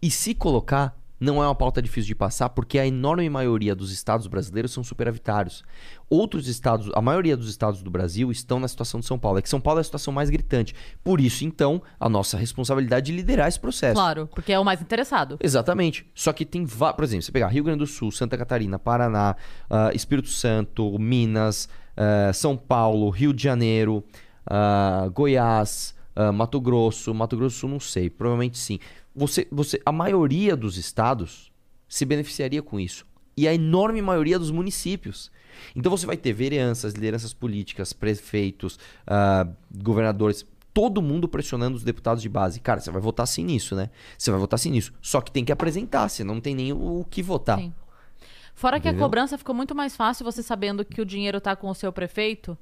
E 0.00 0.10
se 0.10 0.34
colocar, 0.34 0.96
Não 1.20 1.42
é 1.42 1.46
uma 1.46 1.54
pauta 1.54 1.80
difícil 1.80 2.08
de 2.08 2.14
passar 2.14 2.50
porque 2.50 2.78
a 2.78 2.86
enorme 2.86 3.28
maioria 3.30 3.74
dos 3.74 3.92
estados 3.92 4.26
brasileiros 4.26 4.72
são 4.72 4.82
superavitários. 4.82 5.64
Outros 6.10 6.48
estados, 6.48 6.90
a 6.92 7.00
maioria 7.00 7.36
dos 7.36 7.48
estados 7.48 7.82
do 7.82 7.90
Brasil 7.90 8.30
estão 8.30 8.58
na 8.60 8.68
situação 8.68 9.00
de 9.00 9.06
São 9.06 9.18
Paulo. 9.18 9.38
É 9.38 9.42
que 9.42 9.48
São 9.48 9.60
Paulo 9.60 9.78
é 9.78 9.82
a 9.82 9.84
situação 9.84 10.12
mais 10.12 10.28
gritante. 10.28 10.74
Por 11.02 11.20
isso, 11.20 11.44
então, 11.44 11.80
a 11.98 12.08
nossa 12.08 12.36
responsabilidade 12.36 13.06
de 13.06 13.12
liderar 13.12 13.48
esse 13.48 13.58
processo. 13.58 13.94
Claro, 13.94 14.28
porque 14.34 14.52
é 14.52 14.58
o 14.58 14.64
mais 14.64 14.82
interessado. 14.82 15.38
Exatamente. 15.40 16.04
Só 16.14 16.32
que 16.32 16.44
tem, 16.44 16.66
por 16.66 17.04
exemplo, 17.04 17.22
você 17.22 17.32
pegar 17.32 17.48
Rio 17.48 17.64
Grande 17.64 17.78
do 17.78 17.86
Sul, 17.86 18.10
Santa 18.10 18.36
Catarina, 18.36 18.78
Paraná, 18.78 19.36
ah, 19.70 19.92
Espírito 19.94 20.28
Santo, 20.28 20.98
Minas, 20.98 21.68
ah, 21.96 22.32
São 22.34 22.56
Paulo, 22.56 23.08
Rio 23.08 23.32
de 23.32 23.42
Janeiro, 23.42 24.04
ah, 24.46 25.08
Goiás, 25.12 25.94
ah, 26.14 26.32
Mato 26.32 26.60
Grosso, 26.60 27.14
Mato 27.14 27.36
Grosso 27.36 27.56
do 27.56 27.60
Sul, 27.60 27.70
não 27.70 27.80
sei, 27.80 28.10
provavelmente 28.10 28.58
sim. 28.58 28.78
Você, 29.14 29.46
você, 29.50 29.80
a 29.84 29.92
maioria 29.92 30.56
dos 30.56 30.76
estados 30.76 31.52
se 31.88 32.04
beneficiaria 32.04 32.62
com 32.62 32.80
isso. 32.80 33.06
E 33.36 33.48
a 33.48 33.54
enorme 33.54 34.00
maioria 34.00 34.38
dos 34.38 34.50
municípios. 34.50 35.30
Então 35.74 35.90
você 35.90 36.06
vai 36.06 36.16
ter 36.16 36.32
vereanças, 36.32 36.94
lideranças 36.94 37.32
políticas, 37.32 37.92
prefeitos, 37.92 38.78
ah, 39.06 39.46
governadores, 39.82 40.46
todo 40.72 41.00
mundo 41.00 41.28
pressionando 41.28 41.76
os 41.76 41.84
deputados 41.84 42.20
de 42.20 42.28
base. 42.28 42.58
Cara, 42.60 42.80
você 42.80 42.90
vai 42.90 43.00
votar 43.00 43.26
sim 43.26 43.44
nisso, 43.44 43.76
né? 43.76 43.90
Você 44.18 44.30
vai 44.30 44.40
votar 44.40 44.58
sim 44.58 44.70
nisso. 44.70 44.92
Só 45.00 45.20
que 45.20 45.30
tem 45.30 45.44
que 45.44 45.52
apresentar, 45.52 46.08
senão 46.08 46.34
não 46.34 46.40
tem 46.40 46.54
nem 46.54 46.72
o, 46.72 47.00
o 47.00 47.04
que 47.04 47.22
votar. 47.22 47.58
Sim. 47.58 47.72
Fora 48.54 48.78
que 48.78 48.86
a 48.86 48.90
Entendeu? 48.90 49.06
cobrança 49.06 49.38
ficou 49.38 49.54
muito 49.54 49.74
mais 49.74 49.96
fácil 49.96 50.24
você 50.24 50.42
sabendo 50.42 50.84
que 50.84 51.00
o 51.00 51.04
dinheiro 51.04 51.40
tá 51.40 51.56
com 51.56 51.68
o 51.68 51.74
seu 51.74 51.92
prefeito. 51.92 52.56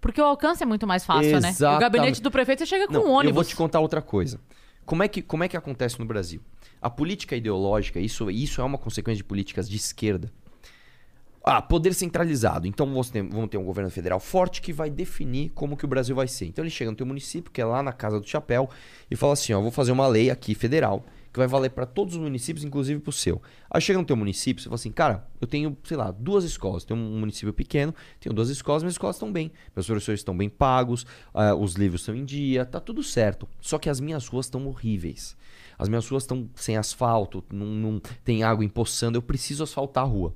Porque 0.00 0.20
o 0.20 0.24
alcance 0.24 0.62
é 0.62 0.66
muito 0.66 0.86
mais 0.86 1.04
fácil, 1.04 1.40
né? 1.40 1.48
O 1.48 1.50
Exatamente. 1.50 1.80
gabinete 1.80 2.22
do 2.22 2.30
prefeito 2.30 2.60
você 2.60 2.66
chega 2.66 2.86
com 2.86 2.92
Não, 2.92 3.06
um 3.06 3.10
ônibus. 3.10 3.28
Eu 3.30 3.34
vou 3.34 3.44
te 3.44 3.56
contar 3.56 3.80
outra 3.80 4.00
coisa. 4.00 4.40
Como 4.86 5.02
é 5.02 5.08
que, 5.08 5.20
como 5.20 5.44
é 5.44 5.48
que 5.48 5.56
acontece 5.56 5.98
no 5.98 6.04
Brasil? 6.06 6.40
A 6.80 6.88
política 6.88 7.34
ideológica, 7.36 7.98
isso, 7.98 8.30
isso 8.30 8.60
é 8.60 8.64
uma 8.64 8.78
consequência 8.78 9.16
de 9.18 9.24
políticas 9.24 9.68
de 9.68 9.76
esquerda. 9.76 10.32
Ah, 11.44 11.62
poder 11.62 11.94
centralizado. 11.94 12.66
Então 12.66 12.86
você 12.92 13.12
tem- 13.12 13.28
vamos 13.28 13.48
ter 13.48 13.56
um 13.58 13.64
governo 13.64 13.90
federal 13.90 14.20
forte 14.20 14.60
que 14.60 14.72
vai 14.72 14.90
definir 14.90 15.50
como 15.50 15.76
que 15.76 15.84
o 15.84 15.88
Brasil 15.88 16.14
vai 16.14 16.28
ser. 16.28 16.46
Então 16.46 16.62
ele 16.62 16.70
chega 16.70 16.90
no 16.90 16.96
teu 16.96 17.06
município, 17.06 17.50
que 17.50 17.60
é 17.60 17.64
lá 17.64 17.82
na 17.82 17.92
casa 17.92 18.20
do 18.20 18.26
chapéu, 18.26 18.68
e 19.10 19.16
fala 19.16 19.32
assim: 19.32 19.52
ó, 19.52 19.60
vou 19.60 19.70
fazer 19.70 19.92
uma 19.92 20.06
lei 20.06 20.30
aqui 20.30 20.54
federal 20.54 21.04
que 21.32 21.38
vai 21.38 21.46
valer 21.46 21.70
para 21.70 21.86
todos 21.86 22.14
os 22.14 22.20
municípios, 22.20 22.64
inclusive 22.64 23.00
pro 23.00 23.12
seu. 23.12 23.40
Aí 23.70 23.80
chega 23.80 23.98
no 23.98 24.04
teu 24.04 24.16
município, 24.16 24.62
você 24.62 24.68
fala 24.68 24.76
assim: 24.76 24.90
cara, 24.90 25.28
eu 25.40 25.46
tenho, 25.46 25.76
sei 25.84 25.96
lá, 25.96 26.10
duas 26.10 26.44
escolas. 26.44 26.84
Tem 26.84 26.96
um 26.96 27.18
município 27.18 27.52
pequeno, 27.52 27.94
tenho 28.20 28.34
duas 28.34 28.48
escolas, 28.48 28.82
minhas 28.82 28.94
escolas 28.94 29.16
estão 29.16 29.30
bem. 29.30 29.52
Meus 29.74 29.86
professores 29.86 30.20
estão 30.20 30.36
bem 30.36 30.48
pagos, 30.48 31.06
ah, 31.34 31.54
os 31.54 31.74
livros 31.74 32.02
estão 32.02 32.14
em 32.14 32.24
dia, 32.24 32.64
tá 32.64 32.80
tudo 32.80 33.02
certo. 33.02 33.48
Só 33.60 33.78
que 33.78 33.88
as 33.88 34.00
minhas 34.00 34.26
ruas 34.26 34.46
estão 34.46 34.66
horríveis. 34.66 35.36
As 35.78 35.88
minhas 35.88 36.08
ruas 36.08 36.24
estão 36.24 36.48
sem 36.56 36.76
asfalto, 36.76 37.44
não, 37.52 37.66
não 37.66 38.02
tem 38.24 38.42
água 38.42 38.64
empoçando, 38.64 39.16
eu 39.16 39.22
preciso 39.22 39.62
asfaltar 39.62 40.04
a 40.04 40.06
rua. 40.06 40.34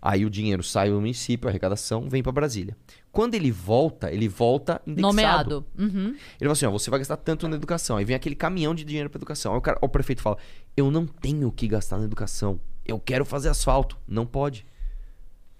Aí 0.00 0.24
o 0.24 0.30
dinheiro 0.30 0.62
sai 0.62 0.88
do 0.88 0.96
município, 0.96 1.48
a 1.48 1.50
arrecadação 1.50 2.08
vem 2.08 2.22
para 2.22 2.32
Brasília. 2.32 2.76
Quando 3.14 3.34
ele 3.34 3.50
volta, 3.50 4.12
ele 4.12 4.28
volta 4.28 4.82
indexado. 4.84 5.06
Nomeado. 5.06 5.66
Uhum. 5.78 6.08
Ele 6.08 6.16
fala 6.40 6.52
assim, 6.52 6.66
ó, 6.66 6.70
você 6.70 6.90
vai 6.90 6.98
gastar 6.98 7.16
tanto 7.16 7.46
na 7.46 7.54
educação. 7.56 7.96
Aí 7.96 8.04
vem 8.04 8.16
aquele 8.16 8.34
caminhão 8.34 8.74
de 8.74 8.84
dinheiro 8.84 9.08
para 9.08 9.18
educação. 9.18 9.52
Aí 9.52 9.58
o, 9.58 9.60
cara, 9.62 9.78
o 9.80 9.88
prefeito 9.88 10.20
fala, 10.20 10.36
eu 10.76 10.90
não 10.90 11.06
tenho 11.06 11.46
o 11.46 11.52
que 11.52 11.68
gastar 11.68 11.96
na 11.98 12.04
educação. 12.04 12.60
Eu 12.84 12.98
quero 12.98 13.24
fazer 13.24 13.48
asfalto. 13.48 13.96
Não 14.06 14.26
pode. 14.26 14.66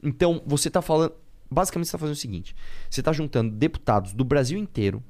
Então, 0.02 0.42
você 0.44 0.68
tá 0.68 0.82
falando... 0.82 1.12
Basicamente, 1.50 1.86
você 1.86 1.92
tá 1.92 1.98
fazendo 1.98 2.16
o 2.16 2.18
seguinte. 2.18 2.56
Você 2.90 3.00
tá 3.00 3.12
juntando 3.12 3.54
deputados 3.54 4.12
do 4.12 4.24
Brasil 4.24 4.58
inteiro, 4.58 5.00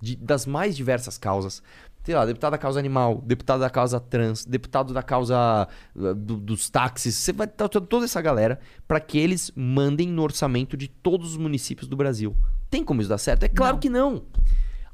de- 0.00 0.16
das 0.16 0.46
mais 0.46 0.74
diversas 0.74 1.18
causas. 1.18 1.62
Sei 2.02 2.14
lá, 2.14 2.24
deputado 2.24 2.52
da 2.52 2.58
causa 2.58 2.78
animal, 2.78 3.22
deputado 3.26 3.60
da 3.60 3.68
causa 3.68 4.00
trans, 4.00 4.44
deputado 4.44 4.94
da 4.94 5.02
causa 5.02 5.36
ah, 5.36 5.68
do- 6.16 6.38
dos 6.38 6.70
táxis. 6.70 7.14
Você 7.14 7.32
vai 7.32 7.46
estar 7.46 7.68
toda 7.68 8.04
essa 8.06 8.20
galera 8.22 8.58
para 8.88 8.98
que 9.00 9.18
eles 9.18 9.52
mandem 9.54 10.08
no 10.08 10.22
orçamento 10.22 10.76
de 10.76 10.88
todos 10.88 11.32
os 11.32 11.36
municípios 11.36 11.86
do 11.88 11.96
Brasil. 11.96 12.34
Tem 12.70 12.82
como 12.82 13.00
isso 13.02 13.10
dar 13.10 13.18
certo? 13.18 13.42
É 13.44 13.48
claro 13.48 13.78
que 13.78 13.90
não. 13.90 14.22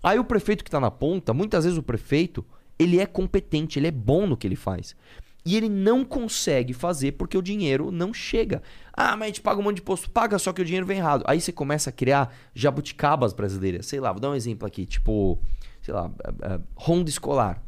Aí 0.03 0.19
o 0.19 0.25
prefeito 0.25 0.65
que 0.65 0.71
tá 0.71 0.81
na 0.81 0.91
ponta, 0.91 1.33
muitas 1.33 1.65
vezes 1.65 1.79
o 1.79 1.83
prefeito, 1.83 2.45
ele 2.79 2.99
é 3.01 3.07
competente, 3.07 3.79
ele 3.79 3.87
é 3.87 3.91
bom 3.93 4.27
no 4.27 4.37
que 4.37 4.47
ele 4.47 4.57
faz. 4.57 4.97
E 5.45 5.57
ele 5.57 5.69
não 5.69 6.05
consegue 6.05 6.73
fazer 6.73 7.13
porque 7.13 7.39
o 7.39 7.43
dinheiro 7.43 7.93
não 7.93 8.13
chega. 8.13 8.61
Ah, 8.93 9.13
mas 9.17 9.23
a 9.23 9.27
gente 9.29 9.41
paga 9.41 9.61
um 9.61 9.63
monte 9.63 9.77
de 9.77 9.83
imposto. 9.83 10.11
Paga, 10.11 10.41
só 10.41 10.53
que 10.53 10.61
o 10.61 10.65
dinheiro 10.65 10.85
vem 10.85 10.99
errado. 10.99 11.23
Aí 11.25 11.41
você 11.41 11.53
começa 11.53 11.89
a 11.91 11.93
criar 11.93 12.35
jabuticabas 12.53 13.33
brasileiras. 13.33 13.87
Sei 13.87 14.01
lá, 14.01 14.11
vou 14.11 14.21
dar 14.21 14.31
um 14.31 14.35
exemplo 14.35 14.67
aqui. 14.67 14.85
Tipo, 14.85 15.39
sei 15.87 15.95
lá, 15.95 16.11
é, 16.25 16.55
é, 16.55 16.61
ronda 16.75 17.09
escolar. 17.09 17.63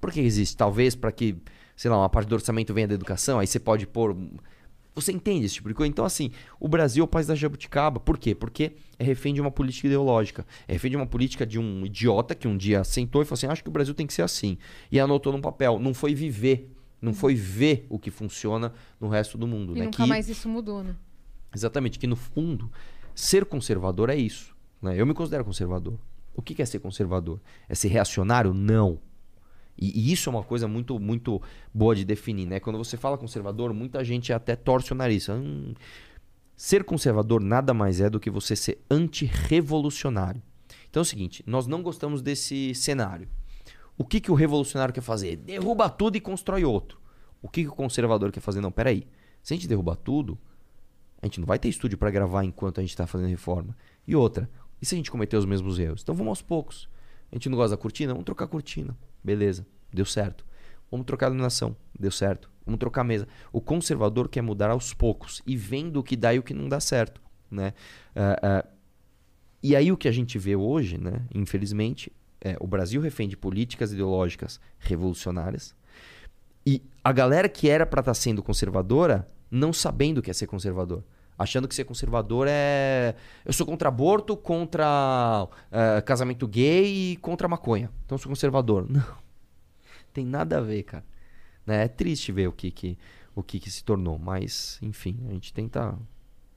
Por 0.00 0.10
que 0.10 0.18
existe? 0.18 0.56
Talvez 0.56 0.96
para 0.96 1.12
que, 1.12 1.36
sei 1.76 1.88
lá, 1.88 1.98
uma 1.98 2.08
parte 2.08 2.26
do 2.26 2.34
orçamento 2.34 2.74
venha 2.74 2.88
da 2.88 2.94
educação. 2.94 3.38
Aí 3.38 3.46
você 3.46 3.60
pode 3.60 3.86
pôr... 3.86 4.16
Você 4.92 5.12
entende 5.12 5.46
esse 5.46 5.54
tipo 5.54 5.68
de 5.68 5.74
coisa? 5.74 5.88
Então, 5.88 6.04
assim, 6.04 6.32
o 6.58 6.66
Brasil 6.66 7.02
é 7.02 7.04
o 7.04 7.08
país 7.08 7.28
da 7.28 7.36
jabuticaba. 7.36 8.00
Por 8.00 8.18
quê? 8.18 8.34
Porque 8.34 8.72
é 8.98 9.04
refém 9.04 9.32
de 9.32 9.40
uma 9.40 9.52
política 9.52 9.86
ideológica. 9.86 10.44
É 10.66 10.72
refém 10.72 10.90
de 10.90 10.96
uma 10.96 11.06
política 11.06 11.46
de 11.46 11.60
um 11.60 11.86
idiota 11.86 12.34
que 12.34 12.48
um 12.48 12.56
dia 12.56 12.82
sentou 12.82 13.22
e 13.22 13.24
falou 13.24 13.34
assim: 13.34 13.46
acho 13.46 13.62
que 13.62 13.68
o 13.68 13.72
Brasil 13.72 13.94
tem 13.94 14.06
que 14.06 14.14
ser 14.14 14.22
assim. 14.22 14.58
E 14.90 14.98
anotou 14.98 15.32
num 15.32 15.40
papel. 15.40 15.78
Não 15.78 15.94
foi 15.94 16.14
viver. 16.14 16.74
Não 17.00 17.12
foi 17.12 17.34
ver 17.34 17.86
o 17.90 17.98
que 17.98 18.10
funciona 18.10 18.72
no 18.98 19.08
resto 19.08 19.36
do 19.36 19.46
mundo. 19.46 19.76
E 19.76 19.80
né? 19.80 19.84
nunca 19.84 20.02
Que- 20.02 20.08
mais 20.08 20.30
isso 20.30 20.48
mudou, 20.48 20.82
né? 20.82 20.96
Exatamente, 21.54 21.98
que 21.98 22.06
no 22.06 22.16
fundo, 22.16 22.72
ser 23.14 23.44
conservador 23.44 24.08
é 24.08 24.16
isso. 24.16 24.56
Né? 24.80 24.98
Eu 24.98 25.06
me 25.06 25.12
considero 25.12 25.44
conservador. 25.44 25.98
O 26.36 26.42
que 26.42 26.60
é 26.60 26.66
ser 26.66 26.80
conservador? 26.80 27.40
É 27.66 27.74
ser 27.74 27.88
reacionário? 27.88 28.52
Não. 28.52 29.00
E, 29.78 29.98
e 29.98 30.12
isso 30.12 30.28
é 30.28 30.32
uma 30.32 30.42
coisa 30.42 30.68
muito, 30.68 30.98
muito 30.98 31.40
boa 31.72 31.96
de 31.96 32.04
definir, 32.04 32.46
né? 32.46 32.60
Quando 32.60 32.76
você 32.76 32.98
fala 32.98 33.16
conservador, 33.16 33.72
muita 33.72 34.04
gente 34.04 34.32
até 34.34 34.54
torce 34.54 34.92
o 34.92 34.94
nariz. 34.94 35.30
Hum, 35.30 35.72
ser 36.54 36.84
conservador 36.84 37.40
nada 37.40 37.72
mais 37.72 38.00
é 38.00 38.10
do 38.10 38.20
que 38.20 38.30
você 38.30 38.54
ser 38.54 38.84
antirrevolucionário. 38.90 40.42
Então 40.90 41.00
é 41.00 41.02
o 41.02 41.06
seguinte, 41.06 41.42
nós 41.46 41.66
não 41.66 41.82
gostamos 41.82 42.20
desse 42.20 42.74
cenário. 42.74 43.26
O 43.96 44.04
que, 44.04 44.20
que 44.20 44.30
o 44.30 44.34
revolucionário 44.34 44.92
quer 44.92 45.00
fazer? 45.00 45.36
Derruba 45.36 45.88
tudo 45.88 46.16
e 46.16 46.20
constrói 46.20 46.64
outro. 46.64 47.00
O 47.40 47.48
que, 47.48 47.62
que 47.62 47.68
o 47.68 47.74
conservador 47.74 48.30
quer 48.30 48.40
fazer? 48.40 48.60
Não, 48.60 48.70
peraí. 48.70 49.06
Se 49.42 49.54
a 49.54 49.56
gente 49.56 49.68
derrubar 49.68 49.96
tudo, 49.96 50.38
a 51.22 51.26
gente 51.26 51.40
não 51.40 51.46
vai 51.46 51.58
ter 51.58 51.68
estúdio 51.68 51.96
para 51.96 52.10
gravar 52.10 52.44
enquanto 52.44 52.78
a 52.78 52.82
gente 52.82 52.90
está 52.90 53.06
fazendo 53.06 53.28
reforma. 53.28 53.76
E 54.06 54.14
outra, 54.14 54.50
e 54.80 54.86
se 54.86 54.94
a 54.94 54.96
gente 54.96 55.10
cometer 55.10 55.36
os 55.36 55.44
mesmos 55.44 55.78
erros? 55.78 56.02
Então 56.02 56.14
vamos 56.14 56.30
aos 56.30 56.42
poucos. 56.42 56.88
A 57.30 57.34
gente 57.34 57.48
não 57.48 57.56
gosta 57.56 57.76
da 57.76 57.80
cortina? 57.80 58.12
Vamos 58.12 58.24
trocar 58.24 58.44
a 58.44 58.48
cortina. 58.48 58.96
Beleza, 59.22 59.66
deu 59.92 60.04
certo. 60.04 60.44
Vamos 60.90 61.06
trocar 61.06 61.26
a 61.26 61.28
iluminação. 61.30 61.76
Deu 61.98 62.10
certo. 62.10 62.50
Vamos 62.64 62.78
trocar 62.78 63.00
a 63.00 63.04
mesa. 63.04 63.26
O 63.52 63.60
conservador 63.60 64.28
quer 64.28 64.42
mudar 64.42 64.70
aos 64.70 64.92
poucos 64.92 65.42
e 65.46 65.56
vendo 65.56 65.98
o 65.98 66.02
que 66.02 66.16
dá 66.16 66.34
e 66.34 66.38
o 66.38 66.42
que 66.42 66.54
não 66.54 66.68
dá 66.68 66.80
certo. 66.80 67.20
Né? 67.50 67.74
Ah, 68.14 68.38
ah, 68.42 68.66
e 69.62 69.74
aí 69.74 69.90
o 69.90 69.96
que 69.96 70.08
a 70.08 70.12
gente 70.12 70.38
vê 70.38 70.54
hoje, 70.54 70.98
né, 70.98 71.26
infelizmente, 71.34 72.12
é 72.40 72.56
o 72.60 72.66
Brasil 72.66 73.00
refém 73.00 73.28
de 73.28 73.36
políticas 73.36 73.92
ideológicas 73.92 74.60
revolucionárias 74.78 75.74
e 76.66 76.82
a 77.02 77.12
galera 77.12 77.48
que 77.48 77.68
era 77.68 77.86
pra 77.86 78.00
estar 78.00 78.14
sendo 78.14 78.42
conservadora 78.42 79.26
não 79.48 79.72
sabendo 79.72 80.18
o 80.18 80.22
que 80.22 80.30
é 80.30 80.34
ser 80.34 80.48
conservador. 80.48 81.04
Achando 81.38 81.68
que 81.68 81.74
ser 81.74 81.84
conservador 81.84 82.46
é. 82.48 83.14
Eu 83.44 83.52
sou 83.52 83.66
contra 83.66 83.88
aborto, 83.88 84.36
contra 84.36 85.46
eh, 85.70 86.00
casamento 86.02 86.48
gay 86.48 87.12
e 87.12 87.16
contra 87.16 87.46
maconha. 87.46 87.90
Então 88.04 88.14
eu 88.16 88.18
sou 88.18 88.30
conservador. 88.30 88.86
Não. 88.90 89.04
Tem 90.12 90.24
nada 90.24 90.58
a 90.58 90.60
ver, 90.62 90.82
cara. 90.84 91.04
Né? 91.66 91.84
É 91.84 91.88
triste 91.88 92.32
ver 92.32 92.48
o 92.48 92.52
que, 92.52 92.70
que, 92.70 92.98
o 93.34 93.42
que, 93.42 93.60
que 93.60 93.70
se 93.70 93.84
tornou. 93.84 94.18
Mas, 94.18 94.78
enfim, 94.80 95.18
a 95.28 95.32
gente 95.32 95.52
tenta 95.52 95.98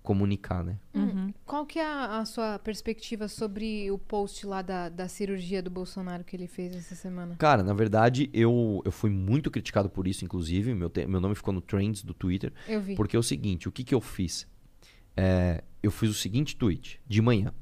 comunicar, 0.01 0.63
né? 0.63 0.77
Uhum. 0.95 1.33
Qual 1.45 1.65
que 1.65 1.77
é 1.77 1.85
a, 1.85 2.19
a 2.19 2.25
sua 2.25 2.57
perspectiva 2.57 3.27
sobre 3.27 3.91
o 3.91 3.97
post 3.97 4.45
lá 4.47 4.61
da, 4.61 4.87
da 4.89 5.07
cirurgia 5.07 5.61
do 5.61 5.69
Bolsonaro 5.69 6.23
que 6.23 6.35
ele 6.35 6.47
fez 6.47 6.73
essa 6.75 6.95
semana? 6.95 7.35
Cara, 7.37 7.61
na 7.63 7.73
verdade, 7.73 8.29
eu, 8.33 8.81
eu 8.85 8.91
fui 8.91 9.09
muito 9.09 9.51
criticado 9.51 9.89
por 9.89 10.07
isso, 10.07 10.23
inclusive. 10.23 10.73
Meu, 10.73 10.89
te- 10.89 11.05
meu 11.05 11.19
nome 11.19 11.35
ficou 11.35 11.53
no 11.53 11.61
Trends 11.61 12.01
do 12.01 12.13
Twitter. 12.13 12.53
Eu 12.67 12.79
vi. 12.81 12.95
Porque 12.95 13.15
é 13.15 13.19
o 13.19 13.23
seguinte, 13.23 13.67
o 13.67 13.71
que, 13.71 13.83
que 13.83 13.93
eu 13.93 13.99
fiz? 14.01 14.47
É, 15.21 15.61
eu 15.83 15.91
fiz 15.91 16.09
o 16.09 16.13
seguinte 16.13 16.55
tweet 16.55 17.01
de 17.05 17.21
manhã. 17.21 17.53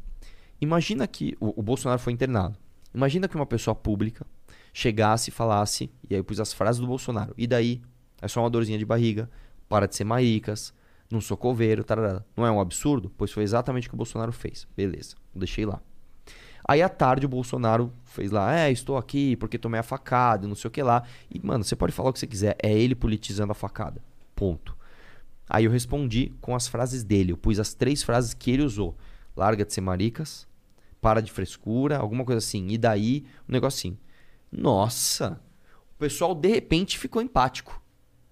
Imagina 0.61 1.07
que 1.07 1.35
o, 1.39 1.59
o 1.59 1.63
Bolsonaro 1.63 1.99
foi 1.99 2.13
internado. 2.13 2.55
Imagina 2.93 3.27
que 3.27 3.35
uma 3.35 3.47
pessoa 3.47 3.73
pública 3.73 4.27
chegasse 4.71 5.31
e 5.31 5.33
falasse, 5.33 5.89
e 6.07 6.13
aí 6.13 6.19
eu 6.19 6.23
pus 6.23 6.39
as 6.39 6.53
frases 6.53 6.79
do 6.79 6.85
Bolsonaro. 6.85 7.33
E 7.35 7.47
daí? 7.47 7.81
É 8.21 8.27
só 8.27 8.41
uma 8.41 8.49
dorzinha 8.49 8.77
de 8.77 8.85
barriga, 8.85 9.27
para 9.67 9.87
de 9.87 9.95
ser 9.95 10.03
maricas, 10.03 10.71
não 11.09 11.19
sou 11.19 11.35
coveiro, 11.35 11.83
tarará. 11.83 12.23
Não 12.35 12.45
é 12.45 12.51
um 12.51 12.61
absurdo? 12.61 13.11
Pois 13.17 13.31
foi 13.31 13.41
exatamente 13.41 13.87
o 13.87 13.89
que 13.89 13.95
o 13.95 13.97
Bolsonaro 13.97 14.31
fez. 14.31 14.67
Beleza, 14.77 15.15
deixei 15.33 15.65
lá. 15.65 15.81
Aí 16.67 16.83
à 16.83 16.89
tarde 16.89 17.25
o 17.25 17.29
Bolsonaro 17.29 17.91
fez 18.03 18.29
lá, 18.29 18.55
é, 18.55 18.71
estou 18.71 18.97
aqui 18.97 19.35
porque 19.37 19.57
tomei 19.57 19.79
a 19.79 19.83
facada, 19.83 20.47
não 20.47 20.55
sei 20.55 20.67
o 20.67 20.71
que 20.71 20.83
lá. 20.83 21.01
E, 21.33 21.39
mano, 21.43 21.63
você 21.63 21.75
pode 21.75 21.91
falar 21.91 22.11
o 22.11 22.13
que 22.13 22.19
você 22.19 22.27
quiser, 22.27 22.55
é 22.61 22.71
ele 22.71 22.93
politizando 22.93 23.51
a 23.51 23.55
facada. 23.55 23.99
Ponto. 24.35 24.76
Aí 25.49 25.65
eu 25.65 25.71
respondi 25.71 26.33
com 26.41 26.55
as 26.55 26.67
frases 26.67 27.03
dele. 27.03 27.31
Eu 27.31 27.37
pus 27.37 27.59
as 27.59 27.73
três 27.73 28.03
frases 28.03 28.33
que 28.33 28.51
ele 28.51 28.63
usou. 28.63 28.97
Larga 29.35 29.63
de 29.63 29.73
ser 29.73 29.81
maricas, 29.81 30.47
para 30.99 31.21
de 31.21 31.31
frescura, 31.31 31.97
alguma 31.97 32.25
coisa 32.25 32.39
assim. 32.39 32.67
E 32.69 32.77
daí, 32.77 33.23
um 33.47 33.51
negocinho. 33.53 33.97
Nossa, 34.51 35.39
O 35.95 35.99
pessoal, 35.99 36.35
de 36.35 36.47
repente, 36.47 36.97
ficou 36.97 37.21
empático. 37.21 37.81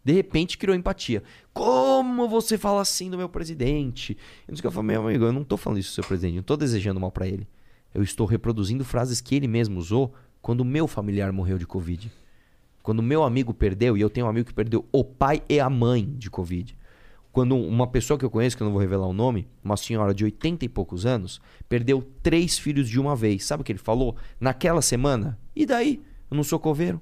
De 0.03 0.13
repente, 0.13 0.57
criou 0.57 0.77
empatia. 0.77 1.23
Como 1.51 2.27
você 2.29 2.59
fala 2.59 2.81
assim 2.81 3.09
do 3.09 3.17
meu 3.17 3.27
presidente? 3.27 4.15
Eu 4.47 4.53
disse 4.53 4.61
que 4.61 4.67
eu 4.67 4.71
falei, 4.71 4.91
meu 4.91 5.07
amigo, 5.07 5.25
eu 5.25 5.33
não 5.33 5.43
tô 5.43 5.57
falando 5.57 5.79
isso 5.79 5.91
do 5.91 5.95
seu 5.95 6.03
presidente, 6.03 6.35
eu 6.35 6.41
não 6.41 6.43
tô 6.43 6.55
desejando 6.55 6.99
mal 6.99 7.11
pra 7.11 7.27
ele. 7.27 7.47
Eu 7.91 8.03
estou 8.03 8.27
reproduzindo 8.27 8.85
frases 8.85 9.19
que 9.19 9.35
ele 9.35 9.47
mesmo 9.47 9.79
usou 9.79 10.13
quando 10.43 10.61
o 10.61 10.65
meu 10.65 10.87
familiar 10.87 11.31
morreu 11.31 11.57
de 11.57 11.65
Covid. 11.65 12.11
Quando 12.83 12.99
o 12.99 13.03
meu 13.03 13.23
amigo 13.23 13.51
perdeu, 13.51 13.97
e 13.97 14.01
eu 14.01 14.11
tenho 14.11 14.27
um 14.27 14.29
amigo 14.29 14.47
que 14.47 14.53
perdeu 14.53 14.85
o 14.91 15.03
pai 15.03 15.41
e 15.49 15.59
a 15.59 15.71
mãe 15.71 16.05
de 16.17 16.29
Covid. 16.29 16.77
Quando 17.35 17.57
uma 17.57 17.85
pessoa 17.85 18.17
que 18.17 18.23
eu 18.23 18.29
conheço, 18.29 18.55
que 18.55 18.63
eu 18.63 18.65
não 18.65 18.71
vou 18.71 18.79
revelar 18.79 19.07
o 19.07 19.11
nome, 19.11 19.45
uma 19.61 19.75
senhora 19.75 20.13
de 20.13 20.23
80 20.23 20.63
e 20.63 20.69
poucos 20.69 21.05
anos, 21.05 21.41
perdeu 21.67 22.01
três 22.23 22.57
filhos 22.57 22.87
de 22.87 22.97
uma 22.97 23.13
vez. 23.13 23.43
Sabe 23.43 23.59
o 23.59 23.63
que 23.65 23.73
ele 23.73 23.77
falou? 23.77 24.15
Naquela 24.39 24.81
semana. 24.81 25.37
E 25.53 25.65
daí? 25.65 26.01
Eu 26.31 26.37
não 26.37 26.45
sou 26.45 26.57
coveiro. 26.57 27.01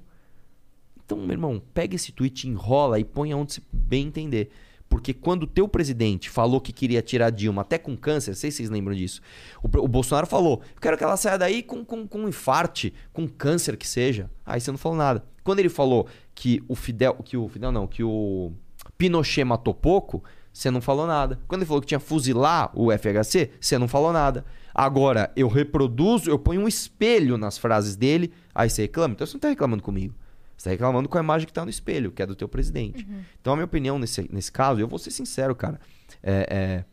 Então, 1.04 1.18
meu 1.18 1.30
irmão, 1.30 1.62
pega 1.72 1.94
esse 1.94 2.10
tweet, 2.10 2.48
enrola 2.48 2.98
e 2.98 3.04
põe 3.04 3.30
aonde 3.30 3.52
você 3.52 3.62
bem 3.72 4.08
entender. 4.08 4.50
Porque 4.88 5.14
quando 5.14 5.44
o 5.44 5.46
teu 5.46 5.68
presidente 5.68 6.28
falou 6.28 6.60
que 6.60 6.72
queria 6.72 7.00
tirar 7.00 7.30
Dilma 7.30 7.62
até 7.62 7.78
com 7.78 7.96
câncer, 7.96 8.32
não 8.32 8.36
sei 8.36 8.50
se 8.50 8.56
vocês 8.56 8.70
lembram 8.70 8.96
disso. 8.96 9.20
O, 9.62 9.68
o 9.84 9.86
Bolsonaro 9.86 10.26
falou: 10.26 10.62
eu 10.74 10.80
quero 10.80 10.98
que 10.98 11.04
ela 11.04 11.16
saia 11.16 11.38
daí 11.38 11.62
com, 11.62 11.84
com, 11.84 12.08
com 12.08 12.18
um 12.22 12.28
infarte, 12.28 12.92
com 13.12 13.28
câncer 13.28 13.76
que 13.76 13.86
seja. 13.86 14.28
Aí 14.44 14.60
você 14.60 14.72
não 14.72 14.78
falou 14.78 14.98
nada. 14.98 15.24
Quando 15.44 15.60
ele 15.60 15.68
falou 15.68 16.08
que 16.34 16.60
o 16.66 16.74
Fidel. 16.74 17.14
Que 17.24 17.36
o 17.36 17.48
Fidel 17.48 17.70
não, 17.70 17.86
que 17.86 18.02
o 18.02 18.52
Pinochet 18.96 19.44
matou 19.44 19.74
pouco, 19.74 20.22
você 20.52 20.70
não 20.70 20.80
falou 20.80 21.06
nada. 21.06 21.40
Quando 21.48 21.62
ele 21.62 21.66
falou 21.66 21.80
que 21.80 21.88
tinha 21.88 22.00
fuzilar 22.00 22.70
o 22.74 22.90
FHC, 22.92 23.50
você 23.60 23.76
não 23.76 23.88
falou 23.88 24.12
nada. 24.12 24.44
Agora, 24.74 25.32
eu 25.36 25.48
reproduzo, 25.48 26.30
eu 26.30 26.38
ponho 26.38 26.62
um 26.62 26.68
espelho 26.68 27.36
nas 27.36 27.58
frases 27.58 27.96
dele, 27.96 28.32
aí 28.54 28.70
você 28.70 28.82
reclama. 28.82 29.14
Então 29.14 29.26
você 29.26 29.34
não 29.34 29.40
tá 29.40 29.48
reclamando 29.48 29.82
comigo. 29.82 30.14
Você 30.56 30.64
tá 30.64 30.70
reclamando 30.70 31.08
com 31.08 31.18
a 31.18 31.20
imagem 31.20 31.46
que 31.46 31.52
tá 31.52 31.64
no 31.64 31.70
espelho, 31.70 32.12
que 32.12 32.22
é 32.22 32.26
do 32.26 32.36
teu 32.36 32.48
presidente. 32.48 33.06
Então 33.40 33.52
a 33.52 33.56
minha 33.56 33.64
opinião 33.64 33.98
nesse, 33.98 34.28
nesse 34.32 34.50
caso, 34.50 34.80
eu 34.80 34.88
vou 34.88 34.98
ser 34.98 35.10
sincero, 35.10 35.54
cara, 35.54 35.80
é, 36.22 36.84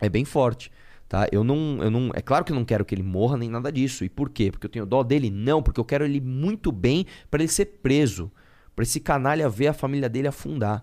é, 0.00 0.06
é 0.06 0.08
bem 0.08 0.24
forte. 0.24 0.70
Tá? 1.08 1.28
Eu 1.30 1.44
não, 1.44 1.82
eu 1.82 1.90
não. 1.90 2.10
É 2.14 2.22
claro 2.22 2.42
que 2.42 2.52
eu 2.52 2.56
não 2.56 2.64
quero 2.64 2.86
que 2.86 2.94
ele 2.94 3.02
morra 3.02 3.36
nem 3.36 3.50
nada 3.50 3.70
disso. 3.70 4.02
E 4.02 4.08
por 4.08 4.30
quê? 4.30 4.50
Porque 4.50 4.64
eu 4.64 4.70
tenho 4.70 4.86
dó 4.86 5.02
dele? 5.02 5.30
Não, 5.30 5.62
porque 5.62 5.78
eu 5.78 5.84
quero 5.84 6.06
ele 6.06 6.22
muito 6.22 6.72
bem 6.72 7.04
para 7.30 7.42
ele 7.42 7.52
ser 7.52 7.66
preso. 7.82 8.32
Pra 8.74 8.82
esse 8.82 8.98
canalha 8.98 9.46
ver 9.46 9.66
a 9.66 9.74
família 9.74 10.08
dele 10.08 10.28
afundar. 10.28 10.82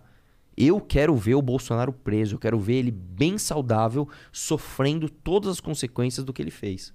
Eu 0.61 0.81
quero 0.81 1.15
ver 1.15 1.36
o 1.36 1.41
Bolsonaro 1.41 1.94
preso. 1.94 2.36
Eu 2.36 2.40
quero 2.40 2.60
ver 2.60 2.76
ele 2.76 2.91
bem 2.91 3.38
saudável, 3.38 4.10
sofrendo 4.30 5.10
todas 5.10 5.49
as 5.52 5.60
consequências 5.61 6.26
do 6.26 6.34
que 6.34 6.41
ele 6.41 6.52
fez. 6.52 6.94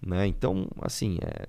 Né? 0.00 0.28
Então, 0.28 0.68
assim, 0.80 1.18
é, 1.20 1.46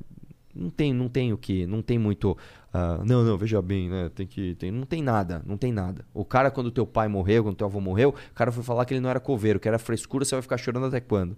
não 0.56 0.72
tem, 0.72 0.92
não 0.92 1.08
tem 1.08 1.32
o 1.32 1.38
que, 1.38 1.68
não 1.68 1.84
tem 1.84 2.00
muito. 2.00 2.36
ah, 2.74 3.02
não, 3.06 3.24
não, 3.24 3.38
veja 3.38 3.62
bem, 3.62 3.90
né? 3.90 4.10
Tem 4.10 4.26
que, 4.26 4.56
tem, 4.56 4.72
não 4.72 4.88
tem 4.88 5.04
nada, 5.04 5.44
não 5.46 5.56
tem 5.56 5.72
nada. 5.72 6.04
O 6.14 6.26
cara 6.26 6.50
quando 6.50 6.72
teu 6.72 6.86
pai 6.86 7.08
morreu, 7.08 7.44
quando 7.44 7.56
teu 7.56 7.68
avô 7.68 7.80
morreu, 7.80 8.10
o 8.10 8.34
cara 8.34 8.52
foi 8.52 8.64
falar 8.64 8.84
que 8.86 8.94
ele 8.96 9.02
não 9.02 9.10
era 9.10 9.20
coveiro, 9.20 9.60
que 9.60 9.68
era 9.68 9.78
frescura, 9.78 10.26
você 10.26 10.36
vai 10.36 10.42
ficar 10.42 10.58
chorando 10.58 10.88
até 10.88 11.00
quando? 11.00 11.38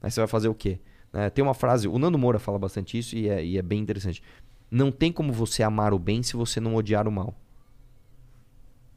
Aí 0.00 0.10
você 0.10 0.18
vai 0.18 0.26
fazer 0.26 0.48
o 0.48 0.54
quê? 0.54 0.80
Né? 1.12 1.28
tem 1.28 1.44
uma 1.44 1.54
frase, 1.54 1.86
o 1.86 1.98
Nando 1.98 2.18
Moura 2.18 2.38
fala 2.38 2.58
bastante 2.58 2.98
isso 2.98 3.14
e 3.14 3.28
é, 3.28 3.44
e 3.44 3.58
é 3.58 3.62
bem 3.62 3.80
interessante. 3.80 4.22
Não 4.70 4.90
tem 4.90 5.12
como 5.12 5.30
você 5.30 5.62
amar 5.62 5.92
o 5.92 5.98
bem 5.98 6.22
se 6.22 6.34
você 6.34 6.58
não 6.58 6.74
odiar 6.74 7.06
o 7.06 7.12
mal. 7.12 7.34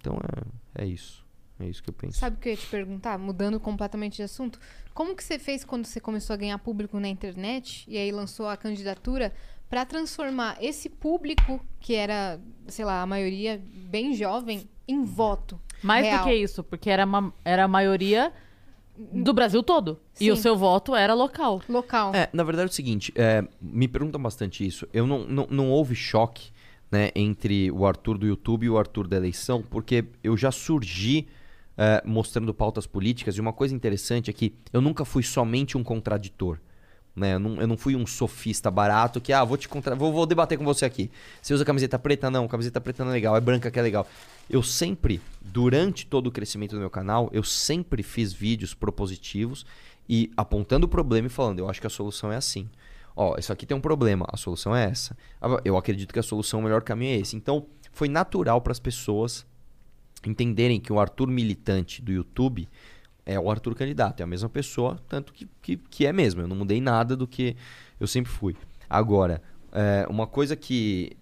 Então 0.06 0.20
é, 0.76 0.84
é 0.84 0.88
isso. 0.88 1.26
É 1.60 1.66
isso 1.66 1.82
que 1.82 1.90
eu 1.90 1.94
penso. 1.94 2.20
Sabe 2.20 2.36
o 2.36 2.40
que 2.40 2.50
eu 2.50 2.52
ia 2.52 2.58
te 2.58 2.68
perguntar? 2.68 3.18
Mudando 3.18 3.60
completamente 3.60 4.18
de 4.18 4.24
assunto. 4.24 4.60
Como 4.94 5.16
que 5.16 5.24
você 5.24 5.40
fez 5.40 5.64
quando 5.64 5.86
você 5.86 6.00
começou 6.00 6.34
a 6.34 6.38
ganhar 6.38 6.58
público 6.60 7.00
na 7.00 7.08
internet 7.08 7.86
e 7.88 7.98
aí 7.98 8.12
lançou 8.12 8.48
a 8.48 8.58
candidatura 8.58 9.34
pra 9.70 9.86
transformar 9.86 10.58
esse 10.62 10.90
público, 10.90 11.66
que 11.80 11.96
era, 11.96 12.40
sei 12.68 12.86
lá, 12.86 13.02
a 13.02 13.06
maioria 13.06 13.62
bem 13.74 14.14
jovem, 14.14 14.70
em 14.88 15.04
voto? 15.04 15.60
Mais 15.82 16.06
real? 16.06 16.20
do 16.20 16.24
que 16.26 16.36
isso, 16.36 16.62
porque 16.62 16.90
era, 16.90 17.06
uma, 17.06 17.34
era 17.44 17.64
a 17.64 17.68
maioria 17.68 18.34
do 18.98 19.34
Brasil 19.34 19.64
todo. 19.64 20.00
E 20.16 20.26
Sim. 20.26 20.32
o 20.32 20.36
seu 20.36 20.58
voto 20.58 20.94
era 20.94 21.14
local. 21.14 21.62
Local. 21.70 22.14
É, 22.14 22.30
na 22.34 22.44
verdade 22.44 22.70
é 22.70 22.72
o 22.72 22.74
seguinte, 22.74 23.14
é, 23.16 23.46
me 23.62 23.88
perguntam 23.88 24.22
bastante 24.22 24.66
isso. 24.66 24.88
Eu 24.94 25.08
não, 25.08 25.24
não, 25.26 25.48
não 25.50 25.72
houve 25.72 25.96
choque 25.96 26.52
né, 26.92 27.12
entre 27.16 27.72
o 27.72 27.86
Arthur 27.86 28.18
do 28.18 28.28
YouTube 28.28 28.66
e 28.66 28.70
o 28.70 28.78
Arthur 28.78 29.08
da 29.08 29.18
eleição, 29.18 29.62
porque 29.62 30.06
eu 30.24 30.38
já 30.38 30.52
surgi 30.52 31.28
é, 31.78 32.02
mostrando 32.06 32.54
pautas 32.54 32.88
políticas, 32.88 33.36
e 33.36 33.42
uma 33.42 33.54
coisa 33.54 33.76
interessante 33.76 34.30
é 34.30 34.34
que 34.34 34.54
eu 34.72 34.82
nunca 34.82 35.04
fui 35.04 35.24
somente 35.24 35.78
um 35.78 35.84
contraditor. 35.84 36.60
Né? 37.16 37.36
Eu, 37.36 37.40
não, 37.40 37.62
eu 37.62 37.68
não 37.68 37.78
fui 37.78 37.96
um 37.96 38.06
sofista 38.06 38.70
barato 38.70 39.22
que, 39.22 39.32
ah, 39.32 39.44
vou 39.44 39.58
te 39.58 39.70
contra... 39.70 39.96
vou, 39.96 40.12
vou 40.12 40.26
debater 40.26 40.58
com 40.58 40.66
você 40.66 40.84
aqui. 40.84 41.10
Você 41.42 41.54
usa 41.54 41.64
camiseta 41.64 41.98
preta? 41.98 42.30
Não, 42.30 42.48
camiseta 42.48 42.82
preta 42.82 43.06
não 43.06 43.12
é 43.12 43.14
legal, 43.14 43.38
é 43.38 43.42
branca 43.42 43.72
que 43.72 43.80
é 43.80 43.82
legal. 43.82 44.06
Eu 44.50 44.62
sempre, 44.62 45.22
durante 45.42 46.06
todo 46.06 46.28
o 46.28 46.32
crescimento 46.32 46.72
do 46.72 46.80
meu 46.80 46.90
canal, 46.90 47.30
eu 47.32 47.44
sempre 47.44 48.04
fiz 48.04 48.34
vídeos 48.34 48.74
propositivos 48.74 49.66
e 50.10 50.30
apontando 50.36 50.86
o 50.86 50.90
problema 50.90 51.28
e 51.28 51.30
falando, 51.30 51.60
eu 51.60 51.70
acho 51.70 51.80
que 51.80 51.88
a 51.88 51.90
solução 51.90 52.32
é 52.32 52.36
assim. 52.36 52.70
Ó, 53.16 53.38
isso 53.38 53.54
aqui 53.54 53.66
tem 53.66 53.76
um 53.76 53.82
problema, 53.82 54.26
a 54.30 54.36
solução 54.36 54.76
é 54.76 54.86
essa. 54.86 55.16
Ah, 55.42 55.60
Eu 55.64 55.78
acredito 55.78 56.14
que 56.14 56.20
a 56.20 56.24
solução, 56.24 56.60
o 56.60 56.64
melhor 56.64 56.82
caminho 56.82 57.16
é 57.16 57.22
esse. 57.22 57.36
Então, 57.36 57.66
foi 57.92 58.10
natural 58.10 58.60
para 58.62 58.72
as 58.72 58.80
pessoas 58.80 59.46
entenderem 60.26 60.80
que 60.80 60.92
o 60.92 61.00
Arthur 61.00 61.28
militante 61.28 62.02
do 62.02 62.12
YouTube 62.12 62.68
é 63.26 63.40
o 63.40 63.50
Arthur 63.50 63.74
candidato, 63.74 64.20
é 64.20 64.24
a 64.24 64.28
mesma 64.28 64.50
pessoa, 64.50 65.00
tanto 65.08 65.34
que, 65.34 65.48
que, 65.62 65.78
que 65.78 66.06
é 66.06 66.14
mesmo. 66.14 66.42
Eu 66.42 66.48
não 66.48 66.56
mudei 66.56 66.82
nada 66.82 67.16
do 67.16 67.28
que 67.28 67.56
eu 68.00 68.06
sempre 68.06 68.32
fui. 68.32 68.56
Agora, 68.90 69.42
é, 69.72 70.06
uma 70.10 70.28
coisa 70.28 70.56
que 70.56 71.16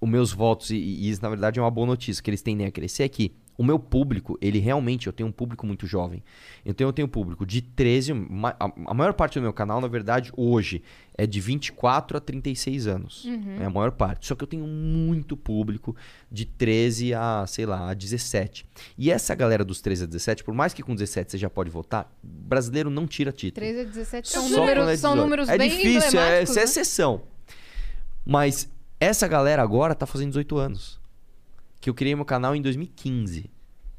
os 0.00 0.08
meus 0.08 0.32
votos, 0.32 0.70
e, 0.70 0.76
e 0.76 1.10
isso 1.10 1.22
na 1.22 1.28
verdade 1.28 1.58
é 1.58 1.62
uma 1.62 1.70
boa 1.70 1.86
notícia, 1.86 2.22
que 2.22 2.30
eles 2.30 2.42
tendem 2.42 2.66
a 2.66 2.70
crescer, 2.70 3.02
é 3.04 3.08
que 3.08 3.34
o 3.62 3.64
meu 3.64 3.78
público, 3.78 4.36
ele 4.40 4.58
realmente, 4.58 5.06
eu 5.06 5.12
tenho 5.12 5.28
um 5.28 5.32
público 5.32 5.64
muito 5.64 5.86
jovem. 5.86 6.22
Então 6.66 6.84
eu 6.86 6.92
tenho 6.92 7.06
um 7.06 7.10
público 7.10 7.46
de 7.46 7.62
13, 7.62 8.12
ma- 8.12 8.56
a, 8.58 8.92
maior 8.92 9.12
parte 9.14 9.38
do 9.38 9.42
meu 9.42 9.52
canal, 9.52 9.80
na 9.80 9.86
verdade, 9.86 10.32
hoje, 10.36 10.82
é 11.16 11.24
de 11.26 11.40
24 11.40 12.16
a 12.16 12.20
36 12.20 12.88
anos. 12.88 13.24
É 13.60 13.64
a 13.64 13.70
maior 13.70 13.92
parte. 13.92 14.26
Só 14.26 14.34
que 14.34 14.42
eu 14.42 14.48
tenho 14.48 14.66
muito 14.66 15.36
público 15.36 15.94
de 16.30 16.44
13 16.44 17.14
a, 17.14 17.44
sei 17.46 17.64
lá, 17.64 17.90
a 17.90 17.94
17. 17.94 18.66
E 18.98 19.12
essa 19.12 19.32
galera 19.34 19.64
dos 19.64 19.80
13 19.80 20.04
a 20.04 20.06
17, 20.06 20.42
por 20.42 20.54
mais 20.54 20.74
que 20.74 20.82
com 20.82 20.92
17 20.92 21.30
você 21.30 21.38
já 21.38 21.48
pode 21.48 21.70
votar, 21.70 22.12
brasileiro 22.20 22.90
não 22.90 23.06
tira 23.06 23.30
título. 23.30 23.64
13 23.64 23.80
a 23.80 23.84
17 23.84 24.28
são 24.28 24.48
Só 24.48 24.56
números, 24.56 24.88
é 24.88 24.96
são 24.96 25.10
18. 25.12 25.22
números 25.22 25.48
é 25.48 25.56
bem 25.56 25.70
difícil, 25.70 26.20
é, 26.20 26.42
isso 26.42 26.52
é 26.52 26.56
né? 26.56 26.64
exceção. 26.64 27.22
Mas 28.26 28.68
essa 28.98 29.28
galera 29.28 29.62
agora 29.62 29.94
tá 29.94 30.06
fazendo 30.06 30.28
18 30.30 30.56
anos. 30.56 31.01
Que 31.82 31.90
eu 31.90 31.94
criei 31.94 32.14
meu 32.14 32.24
canal 32.24 32.54
em 32.56 32.62
2015. 32.62 33.50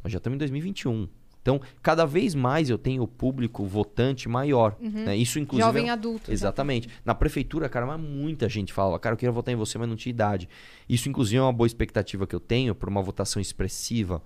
Nós 0.03 0.11
já 0.11 0.18
estamos 0.18 0.35
em 0.35 0.39
2021. 0.39 1.07
Então, 1.41 1.60
cada 1.81 2.05
vez 2.05 2.34
mais 2.34 2.69
eu 2.69 2.77
tenho 2.77 3.03
o 3.03 3.07
público 3.07 3.65
votante 3.65 4.30
maior. 4.30 4.77
né? 4.80 5.15
Isso, 5.18 5.38
inclusive. 5.38 5.68
Jovem 5.68 5.89
é- 5.89 5.91
adulto. 5.91 6.31
Exatamente. 6.31 6.88
Na 7.03 7.14
prefeitura, 7.14 7.68
cara, 7.68 7.85
mas 7.85 7.99
muita 7.99 8.47
gente 8.47 8.72
fala, 8.72 8.97
cara, 8.97 9.14
eu 9.14 9.18
queria 9.18 9.31
votar 9.34 9.53
em 9.53 9.57
você, 9.57 9.77
mas 9.77 9.89
não 9.89 9.97
tinha 9.97 10.11
idade. 10.11 10.47
Isso, 10.88 11.10
inclusive, 11.10 11.38
é 11.38 11.41
uma 11.41 11.51
boa 11.51 11.68
expectativa 11.68 12.26
que 12.26 12.34
eu 12.34 12.39
tenho 12.39 12.73
por 12.73 12.88
uma 12.88 13.01
votação 13.01 13.41
expressiva 13.41 14.22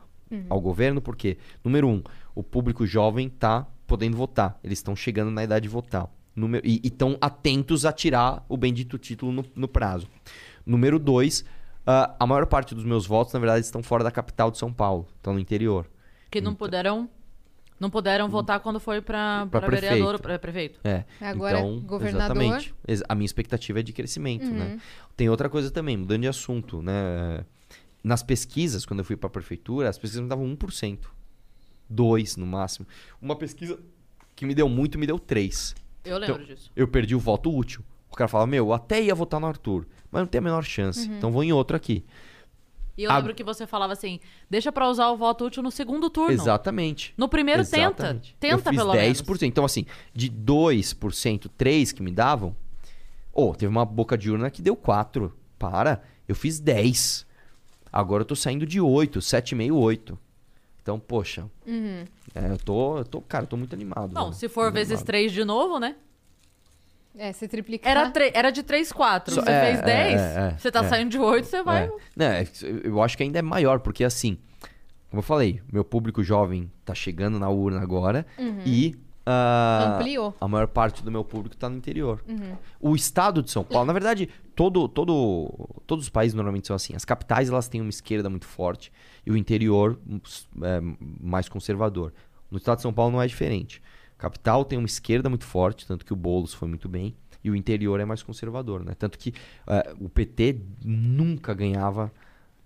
ao 0.50 0.62
governo, 0.62 1.02
porque, 1.02 1.38
número 1.64 1.88
um, 1.88 2.04
o 2.36 2.44
público 2.44 2.86
jovem 2.86 3.30
tá 3.30 3.66
podendo 3.88 4.16
votar. 4.16 4.60
Eles 4.64 4.78
estão 4.78 4.96
chegando 4.96 5.32
na 5.32 5.44
idade 5.44 5.64
de 5.64 5.70
votar. 5.70 6.08
Número, 6.36 6.68
e 6.68 6.80
estão 6.84 7.18
atentos 7.20 7.84
a 7.84 7.92
tirar 7.92 8.46
o 8.48 8.56
bendito 8.58 8.98
título 9.00 9.32
no, 9.32 9.44
no 9.56 9.68
prazo. 9.68 10.08
Número 10.66 11.00
dois, 11.00 11.44
ah, 11.88 12.16
a 12.20 12.28
maior 12.28 12.46
parte 12.46 12.76
dos 12.76 12.84
meus 12.84 13.08
votos, 13.08 13.34
na 13.34 13.40
verdade, 13.40 13.66
estão 13.66 13.82
fora 13.82 14.04
da 14.04 14.12
capital 14.12 14.52
de 14.52 14.58
São 14.60 14.72
Paulo, 14.72 15.08
estão 15.16 15.34
no 15.34 15.40
interior. 15.40 15.90
Que 16.30 16.40
não 16.42 16.54
puderam. 16.54 17.10
Não 17.80 17.90
puderam 17.92 18.28
votar 18.28 18.60
quando 18.60 18.80
foi 18.80 19.02
pra 19.02 19.46
vereador 19.70 20.16
ou 20.16 20.40
prefeito. 20.40 20.80
É. 20.84 21.06
Agora, 21.22 21.60
então, 21.60 21.80
governador. 21.82 22.36
Exatamente. 22.38 22.76
Ex- 22.88 23.04
A 23.08 23.14
minha 23.14 23.26
expectativa 23.26 23.80
é 23.80 23.84
de 23.84 23.94
crescimento, 23.94 24.46
né? 24.50 24.80
Tem 25.16 25.30
outra 25.30 25.48
coisa 25.48 25.70
também, 25.72 25.96
mudando 25.96 26.22
de 26.24 26.28
assunto, 26.28 26.82
né? 26.82 27.46
Nas 28.04 28.24
pesquisas, 28.24 28.84
quando 28.86 29.00
eu 29.02 29.06
fui 29.06 29.16
pra 29.16 29.30
prefeitura, 29.30 29.90
as 29.90 29.98
pesquisas 29.98 30.24
me 30.24 30.28
davam 30.30 30.46
1%. 30.56 31.00
2 31.90 32.36
no 32.38 32.46
máximo. 32.46 32.86
Uma 33.22 33.36
pesquisa 33.36 33.80
que 34.36 34.46
me 34.46 34.54
deu 34.56 34.68
muito, 34.68 34.98
me 35.00 35.06
deu 35.08 35.20
3. 35.20 35.76
Eu 36.04 36.18
lembro 36.18 36.36
Então, 36.42 36.56
disso. 36.56 36.72
Eu 36.76 36.88
perdi 36.88 37.16
o 37.16 37.20
voto 37.20 37.56
útil. 37.56 37.84
O 38.10 38.16
cara 38.16 38.28
fala, 38.28 38.48
meu, 38.48 38.66
eu 38.68 38.74
até 38.74 39.02
ia 39.02 39.14
votar 39.14 39.40
no 39.40 39.48
Arthur, 39.48 39.86
mas 40.12 40.22
não 40.22 40.28
tem 40.28 40.40
a 40.40 40.42
menor 40.42 40.64
chance. 40.64 41.08
Então 41.10 41.32
vou 41.32 41.44
em 41.44 41.52
outro 41.54 41.76
aqui. 41.78 42.04
E 42.98 43.04
eu 43.04 43.12
a- 43.12 43.18
lembro 43.18 43.36
que 43.36 43.44
você 43.44 43.68
falava 43.68 43.94
assim: 43.94 44.20
deixa 44.50 44.72
pra 44.72 44.90
usar 44.90 45.10
o 45.10 45.18
voto 45.18 45.46
útil 45.46 45.62
no 45.62 45.70
segundo 45.70 46.10
turno. 46.10 46.32
Exatamente. 46.32 47.14
No 47.18 47.30
primeiro 47.30 47.62
Exatamente. 47.62 48.36
tenta. 48.40 48.40
Tenta 48.40 48.54
eu 48.54 48.58
fiz 48.60 48.76
pelo 48.78 48.92
10%. 48.94 49.28
menos. 49.28 49.44
Então, 49.44 49.64
assim, 49.66 49.86
de 50.14 50.30
2%, 50.32 51.50
3% 51.58 51.94
que 51.94 52.02
me 52.02 52.12
davam, 52.12 52.56
ô, 53.32 53.54
teve 53.54 53.68
uma 53.70 53.86
boca 53.86 54.18
de 54.18 54.32
urna 54.32 54.50
que 54.50 54.62
deu 54.62 54.76
4. 54.76 55.32
Para, 55.60 56.02
eu 56.28 56.36
fiz 56.36 56.60
10. 56.60 57.26
Agora 57.92 58.22
eu 58.22 58.26
tô 58.26 58.36
saindo 58.36 58.66
de 58.66 58.80
8, 58.82 59.20
7,5, 59.20 59.74
8. 59.76 60.20
Então, 60.82 61.00
poxa. 61.00 61.46
É, 62.36 62.52
eu 62.52 62.58
tô, 62.58 62.98
eu 63.00 63.06
tô, 63.06 63.22
cara, 63.22 63.44
eu 63.44 63.48
tô 63.48 63.58
muito 63.58 63.74
animado. 63.74 64.14
Bom, 64.14 64.26
velho. 64.26 64.34
se 64.34 64.48
for 64.48 64.66
Muito 64.66 64.74
vezes 64.76 64.92
animado. 64.94 65.06
três 65.06 65.32
de 65.32 65.44
novo, 65.44 65.80
né? 65.80 65.96
É, 67.18 67.34
você 67.34 67.48
triplicar. 67.48 67.92
Era, 67.92 68.12
tre- 68.12 68.32
era 68.34 68.52
de 68.52 68.62
3, 68.64 68.92
4. 68.92 69.34
Só- 69.34 69.42
Você 69.42 69.50
é, 69.50 69.66
fez 69.66 69.80
é, 69.80 69.82
10, 69.84 70.22
é, 70.22 70.24
é, 70.54 70.58
você 70.58 70.72
tá 70.72 70.82
é. 70.82 70.88
saindo 70.88 71.10
de 71.10 71.18
8, 71.20 71.46
você 71.46 71.64
vai. 71.64 71.86
É. 71.86 71.92
Não, 72.16 72.26
é, 72.26 72.48
eu 72.84 73.02
acho 73.02 73.18
que 73.18 73.24
ainda 73.24 73.40
é 73.40 73.42
maior, 73.42 73.80
porque 73.80 74.04
assim, 74.04 74.38
como 75.10 75.20
eu 75.20 75.24
falei, 75.24 75.62
meu 75.72 75.84
público 75.84 76.24
jovem 76.24 76.72
tá 76.86 76.94
chegando 76.94 77.40
na 77.40 77.50
urna 77.50 77.82
agora 77.82 78.26
e 78.66 78.96
ah, 79.26 79.96
Ampliou. 79.98 80.34
a 80.40 80.48
maior 80.48 80.68
parte 80.68 81.04
do 81.04 81.12
meu 81.12 81.24
público 81.24 81.58
tá 81.58 81.68
no 81.68 81.76
interior. 81.76 82.24
O 82.80 82.96
estado 82.96 83.42
de 83.44 83.52
São 83.52 83.64
Paulo, 83.64 83.86
na 83.86 83.94
verdade, 83.94 84.30
todo, 84.56 84.88
todo, 84.88 85.52
todos 85.86 86.06
os 86.06 86.10
países 86.10 86.34
normalmente 86.34 86.68
são 86.68 86.76
assim. 86.76 86.96
As 86.96 87.04
capitais 87.04 87.50
elas 87.50 87.68
têm 87.68 87.82
uma 87.82 87.90
esquerda 87.90 88.30
muito 88.30 88.46
forte 88.46 88.92
e 89.26 89.32
o 89.32 89.36
interior 89.36 90.00
é, 90.62 90.80
mais 91.20 91.50
conservador. 91.50 92.14
No 92.50 92.58
estado 92.58 92.78
de 92.78 92.84
São 92.84 92.94
Paulo 92.94 93.12
não 93.12 93.22
é 93.22 93.28
diferente. 93.28 93.82
A 94.18 94.22
capital 94.22 94.66
tem 94.66 94.78
uma 94.78 94.88
esquerda 94.88 95.30
muito 95.30 95.46
forte, 95.46 95.86
tanto 95.86 96.06
que 96.06 96.14
o 96.14 96.16
Boulos 96.16 96.54
foi 96.54 96.68
muito 96.68 96.90
bem, 96.90 97.16
e 97.44 97.52
o 97.52 97.56
interior 97.56 98.00
é 98.00 98.06
mais 98.06 98.24
conservador, 98.24 98.84
né? 98.84 98.94
Tanto 98.98 99.18
que 99.18 99.34
eh, 99.68 99.96
o 100.00 100.10
PT 100.10 100.60
nunca 100.84 101.54
ganhava 101.54 102.12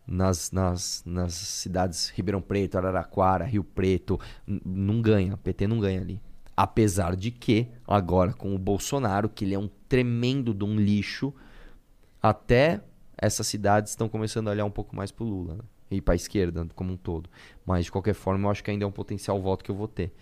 nas, 0.08 0.52
nas, 0.52 1.04
nas 1.06 1.34
cidades 1.34 2.10
Ribeirão 2.10 2.42
Preto, 2.42 2.78
Araraquara, 2.78 3.46
Rio 3.46 3.64
Preto, 3.64 4.20
não 4.48 5.02
ganha, 5.02 5.36
o 5.36 5.38
PT 5.38 5.68
não 5.68 5.80
ganha 5.80 6.02
ali. 6.02 6.22
Apesar 6.56 7.16
de 7.16 7.32
que, 7.32 7.68
agora 7.88 8.34
com 8.34 8.54
o 8.54 8.58
Bolsonaro, 8.58 9.30
que 9.30 9.46
ele 9.46 9.54
é 9.54 9.60
um 9.60 9.70
tremendo 9.88 10.54
de 10.54 10.64
um 10.64 10.76
lixo, 10.76 11.34
até 12.22 12.82
essas 13.18 13.48
cidades 13.48 13.92
estão 13.92 14.10
começando 14.10 14.48
a 14.48 14.52
olhar 14.52 14.66
um 14.66 14.72
pouco 14.72 14.96
mais 14.96 15.12
pro 15.12 15.26
Lula, 15.26 15.56
né? 15.56 15.64
E 15.90 16.00
pra 16.00 16.16
esquerda 16.16 16.66
como 16.74 16.94
um 16.94 16.98
todo. 16.98 17.30
Mas, 17.66 17.86
de 17.86 17.92
qualquer 17.92 18.14
forma, 18.14 18.48
eu 18.48 18.52
acho 18.52 18.64
que 18.64 18.72
ainda 18.72 18.86
é 18.86 18.88
um 18.88 18.92
potencial 18.92 19.42
voto 19.42 19.64
que 19.64 19.70
eu 19.70 19.76
vou 19.76 19.90
ter. 19.90 20.14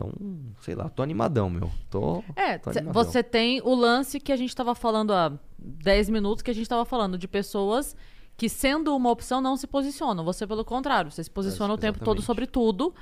Então, 0.00 0.12
sei 0.60 0.74
lá, 0.74 0.88
tô 0.88 1.02
animadão, 1.02 1.50
meu. 1.50 1.70
Tô. 1.90 2.24
É, 2.34 2.56
tô 2.56 2.70
você 2.92 3.22
tem 3.22 3.60
o 3.62 3.74
lance 3.74 4.18
que 4.18 4.32
a 4.32 4.36
gente 4.36 4.54
tava 4.56 4.74
falando 4.74 5.12
há 5.12 5.32
10 5.58 6.08
minutos, 6.08 6.42
que 6.42 6.50
a 6.50 6.54
gente 6.54 6.68
tava 6.68 6.84
falando 6.84 7.18
de 7.18 7.28
pessoas 7.28 7.94
que, 8.36 8.48
sendo 8.48 8.96
uma 8.96 9.10
opção, 9.10 9.40
não 9.40 9.56
se 9.56 9.66
posicionam. 9.66 10.24
Você, 10.24 10.46
pelo 10.46 10.64
contrário, 10.64 11.10
você 11.10 11.22
se 11.22 11.30
posiciona 11.30 11.74
É, 11.74 11.76
o 11.76 11.78
tempo 11.78 12.00
todo 12.00 12.22
sobre 12.22 12.46
tudo. 12.46 12.94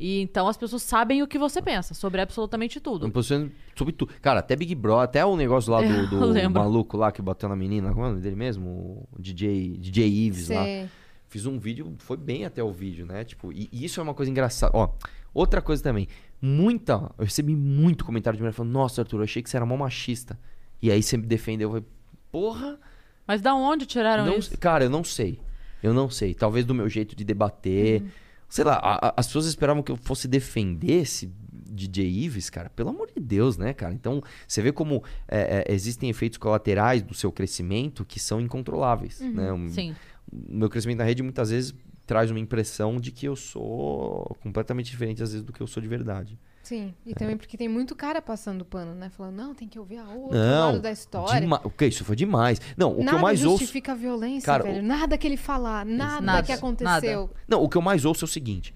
E 0.00 0.20
então 0.20 0.46
as 0.46 0.56
pessoas 0.56 0.82
sabem 0.82 1.24
o 1.24 1.26
que 1.26 1.36
você 1.36 1.60
pensa 1.60 1.92
sobre 1.92 2.20
absolutamente 2.20 2.76
Eu 2.76 2.82
tudo. 2.82 3.06
me 3.06 3.12
posiciono 3.12 3.50
sobre 3.74 3.92
tudo. 3.92 4.14
Cara, 4.22 4.38
até 4.38 4.54
Big 4.54 4.72
Bro, 4.74 4.98
até 5.00 5.26
o 5.26 5.36
negócio 5.36 5.72
lá 5.72 5.82
Eu 5.84 6.08
do, 6.08 6.32
do 6.32 6.50
maluco 6.50 6.96
lá 6.96 7.10
que 7.10 7.20
bateu 7.20 7.48
na 7.48 7.56
menina, 7.56 7.92
como 7.92 8.04
é 8.04 8.06
o 8.06 8.10
nome 8.10 8.22
dele 8.22 8.36
mesmo? 8.36 9.08
O 9.12 9.20
DJ, 9.20 9.76
DJ 9.76 10.08
Ives 10.08 10.48
lá. 10.50 10.62
Sei. 10.62 10.88
Fiz 11.26 11.44
um 11.44 11.58
vídeo, 11.58 11.94
foi 11.98 12.16
bem 12.16 12.46
até 12.46 12.62
o 12.62 12.72
vídeo, 12.72 13.04
né? 13.04 13.24
Tipo, 13.24 13.52
e, 13.52 13.68
e 13.72 13.84
isso 13.84 13.98
é 13.98 14.02
uma 14.02 14.14
coisa 14.14 14.30
engraçada. 14.30 14.74
Ó, 14.74 14.88
outra 15.34 15.60
coisa 15.60 15.82
também. 15.82 16.08
Muita. 16.40 17.10
Eu 17.18 17.24
recebi 17.24 17.54
muito 17.56 18.04
comentário 18.04 18.36
de 18.36 18.42
mulher 18.42 18.52
falando: 18.52 18.72
Nossa, 18.72 19.02
Arthur, 19.02 19.18
eu 19.18 19.24
achei 19.24 19.42
que 19.42 19.50
você 19.50 19.56
era 19.56 19.66
mó 19.66 19.76
machista. 19.76 20.38
E 20.80 20.90
aí 20.90 21.02
você 21.02 21.16
me 21.16 21.26
defendeu. 21.26 21.68
Eu 21.68 21.72
falei, 21.72 21.86
porra. 22.30 22.78
Mas 23.26 23.42
da 23.42 23.54
onde 23.54 23.84
tiraram 23.84 24.24
Não, 24.24 24.36
isso? 24.38 24.56
cara, 24.58 24.84
eu 24.84 24.90
não 24.90 25.02
sei. 25.04 25.40
Eu 25.82 25.92
não 25.92 26.08
sei. 26.08 26.32
Talvez 26.34 26.64
do 26.64 26.74
meu 26.74 26.88
jeito 26.88 27.14
de 27.16 27.24
debater. 27.24 28.02
Uhum. 28.02 28.08
Sei 28.48 28.64
lá, 28.64 28.74
a- 28.76 29.08
a- 29.08 29.14
as 29.16 29.26
pessoas 29.26 29.46
esperavam 29.46 29.82
que 29.82 29.92
eu 29.92 29.96
fosse 29.96 30.26
defender 30.26 31.02
esse 31.02 31.30
DJ 31.52 32.08
Ives, 32.08 32.48
cara. 32.48 32.70
Pelo 32.70 32.88
amor 32.90 33.10
de 33.14 33.20
Deus, 33.20 33.58
né, 33.58 33.74
cara? 33.74 33.92
Então, 33.92 34.22
você 34.46 34.62
vê 34.62 34.72
como 34.72 35.02
é, 35.28 35.64
é, 35.68 35.74
existem 35.74 36.08
efeitos 36.08 36.38
colaterais 36.38 37.02
do 37.02 37.12
seu 37.12 37.30
crescimento 37.30 38.04
que 38.04 38.18
são 38.18 38.40
incontroláveis, 38.40 39.20
né? 39.20 39.52
Um- 39.52 39.68
Sim. 39.68 39.94
o 40.32 40.56
meu 40.56 40.70
crescimento 40.70 40.98
na 40.98 41.04
rede 41.04 41.22
muitas 41.22 41.50
vezes 41.50 41.74
traz 42.08 42.30
uma 42.30 42.40
impressão 42.40 42.98
de 42.98 43.12
que 43.12 43.28
eu 43.28 43.36
sou 43.36 44.34
completamente 44.42 44.90
diferente 44.90 45.22
às 45.22 45.30
vezes 45.30 45.44
do 45.44 45.52
que 45.52 45.60
eu 45.60 45.66
sou 45.66 45.80
de 45.82 45.88
verdade. 45.88 46.38
Sim. 46.62 46.92
E 47.06 47.14
também 47.14 47.36
porque 47.36 47.56
tem 47.56 47.68
muito 47.68 47.94
cara 47.94 48.20
passando 48.20 48.64
pano, 48.64 48.94
né? 48.94 49.10
Falando, 49.10 49.36
não, 49.36 49.54
tem 49.54 49.68
que 49.68 49.78
ouvir 49.78 49.98
a 49.98 50.08
outro 50.08 50.36
Não, 50.36 50.66
lado 50.72 50.80
da 50.80 50.90
história. 50.90 51.40
Dema- 51.40 51.60
O 51.62 51.70
que 51.70 51.86
isso 51.86 52.04
foi 52.04 52.16
demais. 52.16 52.60
Não, 52.76 52.92
o 52.92 52.98
nada 52.98 53.10
que 53.10 53.14
eu 53.14 53.18
mais 53.20 53.44
ouço, 53.44 53.58
justifica 53.60 53.92
a 53.92 53.94
violência, 53.94 54.44
Cara, 54.46 54.64
velho. 54.64 54.82
Nada 54.82 55.16
que 55.16 55.26
ele 55.26 55.36
falar, 55.36 55.84
nada, 55.86 56.20
Nada, 56.20 56.42
que 56.42 56.52
aconteceu. 56.52 57.30
não, 57.46 57.62
o 57.62 57.68
que 57.68 57.76
eu 57.76 57.82
mais 57.82 58.04
ouço 58.04 58.24
é 58.24 58.26
o 58.26 58.28
seguinte: 58.28 58.74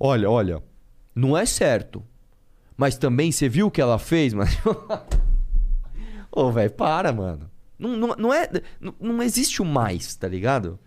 Olha, 0.00 0.30
olha, 0.30 0.62
não 1.14 1.36
é 1.36 1.44
certo. 1.44 2.02
Mas 2.76 2.96
também 2.96 3.30
você 3.32 3.48
viu 3.48 3.66
o 3.66 3.70
que 3.72 3.80
ela 3.80 3.98
fez, 3.98 4.32
mas 4.32 4.56
Ô, 6.30 6.50
velho, 6.52 6.70
para, 6.70 7.12
mano. 7.12 7.50
Não, 7.78 7.96
não, 7.96 8.08
não 8.16 8.34
é 8.34 8.48
não, 8.80 8.94
não 9.00 9.22
existe 9.22 9.62
o 9.62 9.64
mais, 9.64 10.14
tá 10.16 10.26
ligado? 10.28 10.78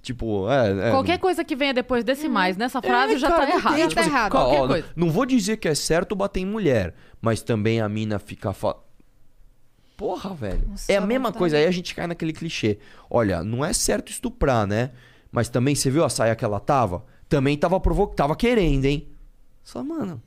Tipo, 0.00 0.48
é, 0.50 0.88
é, 0.88 0.90
Qualquer 0.90 1.18
coisa 1.18 1.44
que 1.44 1.56
venha 1.56 1.74
depois 1.74 2.04
desse 2.04 2.28
mais 2.28 2.56
nessa 2.56 2.80
frase 2.80 3.14
É, 3.14 3.18
já 3.18 3.28
cara, 3.28 3.40
tá 3.40 3.48
não 3.48 3.58
errado. 3.58 3.74
tem, 3.74 3.88
Já 3.90 3.94
tá 3.94 4.00
assim, 4.00 4.10
errado. 4.10 4.34
ó, 4.34 4.66
coisa. 4.68 4.86
Não 4.96 5.10
vou 5.10 5.26
dizer 5.26 5.56
que 5.56 5.68
é 5.68 5.74
certo 5.74 6.14
bater 6.14 6.40
em 6.40 6.46
mulher, 6.46 6.94
mas 7.20 7.42
também 7.42 7.80
a 7.80 7.88
mina 7.88 8.18
fica. 8.18 8.52
Fa... 8.52 8.76
Porra, 9.96 10.32
velho. 10.34 10.68
Nossa, 10.68 10.90
é 10.92 10.96
a 10.96 11.00
mesma 11.00 11.32
coisa, 11.32 11.56
aí 11.56 11.66
a 11.66 11.70
gente 11.70 11.94
cai 11.94 12.06
naquele 12.06 12.32
clichê. 12.32 12.78
Olha, 13.10 13.42
não 13.42 13.64
é 13.64 13.72
certo 13.72 14.10
estuprar, 14.10 14.66
né? 14.66 14.92
Mas 15.30 15.48
também, 15.48 15.74
você 15.74 15.90
viu 15.90 16.04
a 16.04 16.08
saia 16.08 16.36
que 16.36 16.44
ela 16.44 16.60
tava? 16.60 17.04
Também 17.28 17.56
tava 17.58 17.78
provo... 17.80 18.06
tava 18.06 18.34
querendo, 18.36 18.84
hein? 18.84 19.08
Só, 19.62 19.82
mano. 19.82 20.22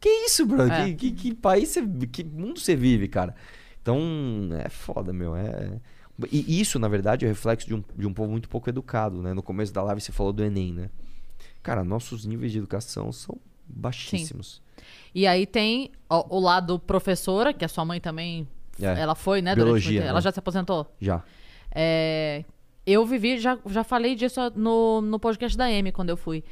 Que 0.00 0.08
isso, 0.26 0.44
bro? 0.44 0.62
É. 0.62 0.86
Que, 0.86 0.94
que, 0.94 1.12
que 1.12 1.34
país 1.34 1.70
você. 1.70 1.86
Que 2.12 2.22
mundo 2.24 2.60
você 2.60 2.76
vive, 2.76 3.08
cara? 3.08 3.34
Então, 3.80 3.98
é 4.64 4.68
foda, 4.68 5.12
meu. 5.12 5.34
É. 5.34 5.80
E 6.32 6.60
isso, 6.60 6.78
na 6.78 6.88
verdade, 6.88 7.24
é 7.24 7.28
reflexo 7.28 7.66
de 7.66 7.74
um, 7.74 7.84
de 7.96 8.06
um 8.06 8.12
povo 8.12 8.30
muito 8.30 8.48
pouco 8.48 8.68
educado, 8.68 9.22
né? 9.22 9.32
No 9.32 9.42
começo 9.42 9.72
da 9.72 9.82
live 9.82 10.00
você 10.00 10.10
falou 10.10 10.32
do 10.32 10.42
Enem, 10.42 10.72
né? 10.72 10.90
Cara, 11.62 11.84
nossos 11.84 12.24
níveis 12.24 12.50
de 12.50 12.58
educação 12.58 13.12
são 13.12 13.38
baixíssimos. 13.66 14.60
E 15.14 15.26
aí 15.26 15.46
tem 15.46 15.90
ó, 16.08 16.26
o 16.28 16.40
lado 16.40 16.78
professora, 16.78 17.52
que 17.52 17.64
a 17.64 17.68
sua 17.68 17.84
mãe 17.84 18.00
também. 18.00 18.48
É. 18.80 19.00
Ela 19.00 19.14
foi, 19.14 19.42
né? 19.42 19.54
Biologia, 19.54 20.00
tempo. 20.00 20.08
Ela 20.08 20.18
né? 20.18 20.22
já 20.22 20.32
se 20.32 20.38
aposentou? 20.38 20.92
Já. 21.00 21.22
É, 21.72 22.44
eu 22.86 23.04
vivi, 23.04 23.38
já, 23.38 23.58
já 23.66 23.84
falei 23.84 24.14
disso 24.14 24.40
no, 24.56 25.00
no 25.00 25.18
podcast 25.20 25.56
da 25.56 25.70
M 25.70 25.92
quando 25.92 26.10
eu 26.10 26.16
fui. 26.16 26.42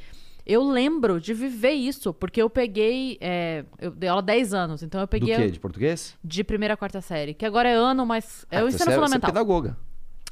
Eu 0.49 0.63
lembro 0.63 1.19
de 1.19 1.33
viver 1.33 1.73
isso, 1.73 2.13
porque 2.13 2.41
eu 2.41 2.49
peguei. 2.49 3.17
é, 3.19 3.65
eu 3.79 3.91
dei 3.91 4.07
aula 4.07 4.21
há 4.21 4.25
10 4.25 4.53
anos, 4.53 4.81
então 4.81 5.01
eu 5.01 5.07
Do 5.07 5.09
peguei 5.09 5.35
quê? 5.35 5.51
De 5.51 5.59
português? 5.59 6.17
de 6.23 6.41
primeira 6.43 6.75
a 6.75 6.77
quarta 6.77 7.01
série, 7.01 7.33
que 7.33 7.45
agora 7.45 7.67
é 7.67 7.73
ano, 7.73 8.05
mas 8.05 8.45
é 8.49 8.59
Ah, 8.59 8.63
o 8.63 8.69
então 8.69 8.69
ensino 8.69 8.77
você 8.79 8.83
é- 8.83 8.85
Você 8.85 8.91
é 8.91 8.93
fundamental. 9.03 9.29
pedagoga. 9.31 9.77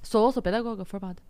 Sou, 0.02 0.32
sou 0.32 0.42
pedagoga 0.42 0.86
formada. 0.86 1.22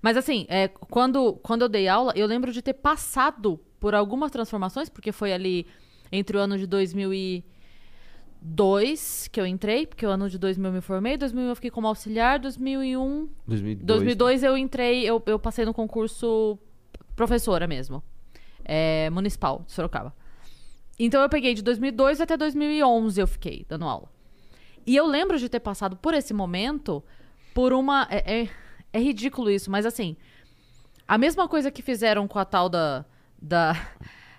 Mas 0.00 0.16
assim, 0.16 0.46
é, 0.48 0.68
quando, 0.68 1.34
quando 1.42 1.62
eu 1.62 1.68
dei 1.68 1.86
aula, 1.88 2.12
eu 2.16 2.26
lembro 2.26 2.50
de 2.52 2.62
ter 2.62 2.72
passado 2.74 3.60
por 3.78 3.94
algumas 3.94 4.30
transformações, 4.30 4.88
porque 4.88 5.10
foi 5.12 5.32
ali 5.34 5.66
entre 6.12 6.36
o 6.36 6.40
ano 6.40 6.56
de 6.56 6.66
2002 6.66 9.28
que 9.28 9.40
eu 9.40 9.46
entrei, 9.46 9.86
porque 9.86 10.06
o 10.06 10.10
ano 10.10 10.30
de 10.30 10.38
2000 10.38 10.70
eu 10.70 10.74
me 10.74 10.80
formei, 10.80 11.16
2000 11.16 11.44
eu 11.44 11.54
fiquei 11.56 11.70
como 11.70 11.86
auxiliar, 11.88 12.38
2001 12.38 13.28
2002. 13.46 13.86
2002 13.86 14.42
eu 14.44 14.56
entrei, 14.56 15.04
eu, 15.04 15.20
eu 15.26 15.38
passei 15.38 15.64
no 15.64 15.74
concurso 15.74 16.58
professora 17.16 17.66
mesmo, 17.66 18.02
é, 18.64 19.10
municipal 19.10 19.64
de 19.66 19.72
Sorocaba. 19.72 20.14
Então 20.98 21.22
eu 21.22 21.28
peguei 21.28 21.54
de 21.54 21.62
2002 21.62 22.20
até 22.20 22.36
2011 22.36 23.20
eu 23.20 23.26
fiquei 23.26 23.64
dando 23.68 23.86
aula. 23.86 24.08
E 24.86 24.96
eu 24.96 25.06
lembro 25.06 25.38
de 25.38 25.48
ter 25.48 25.60
passado 25.60 25.96
por 25.96 26.14
esse 26.14 26.34
momento 26.34 27.02
por 27.54 27.72
uma. 27.72 28.06
É, 28.10 28.42
é, 28.42 28.48
é 28.92 29.00
ridículo 29.00 29.50
isso, 29.50 29.70
mas 29.70 29.86
assim. 29.86 30.16
A 31.06 31.18
mesma 31.18 31.48
coisa 31.48 31.70
que 31.70 31.82
fizeram 31.82 32.28
com 32.28 32.38
a 32.38 32.44
tal 32.44 32.68
da. 32.68 33.04
da 33.40 33.74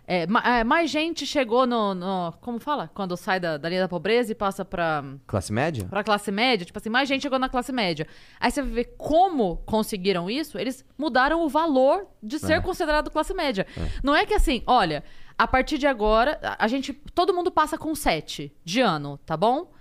é, 0.07 0.23
é, 0.59 0.63
mais 0.63 0.89
gente 0.89 1.25
chegou 1.25 1.65
no, 1.65 1.93
no- 1.93 2.33
Como 2.41 2.59
fala? 2.59 2.89
Quando 2.93 3.15
sai 3.15 3.39
da, 3.39 3.57
da 3.57 3.69
linha 3.69 3.81
da 3.81 3.87
pobreza 3.87 4.31
e 4.31 4.35
passa 4.35 4.65
pra. 4.65 5.03
Classe 5.27 5.53
média? 5.53 5.85
Pra 5.89 6.03
classe 6.03 6.31
média, 6.31 6.65
tipo 6.65 6.77
assim, 6.77 6.89
mais 6.89 7.07
gente 7.07 7.21
chegou 7.21 7.39
na 7.39 7.47
classe 7.49 7.71
média. 7.71 8.05
Aí 8.39 8.51
você 8.51 8.61
vai 8.61 8.71
ver 8.71 8.95
como 8.97 9.57
conseguiram 9.65 10.29
isso, 10.29 10.57
eles 10.57 10.83
mudaram 10.97 11.43
o 11.43 11.49
valor 11.49 12.07
de 12.21 12.39
ser 12.39 12.53
É. 12.53 12.59
considerado 12.61 13.09
classe 13.09 13.33
média. 13.33 13.65
Não 14.03 14.15
é 14.15 14.25
que 14.25 14.33
assim, 14.33 14.63
olha, 14.67 15.03
a 15.37 15.47
partir 15.47 15.77
de 15.77 15.87
agora, 15.87 16.39
a 16.59 16.67
gente. 16.67 16.93
Todo 17.15 17.33
mundo 17.33 17.51
passa 17.51 17.77
com 17.77 17.95
7 17.95 18.51
de 18.65 18.81
ano, 18.81 19.17
tá 19.25 19.37
bom? 19.37 19.71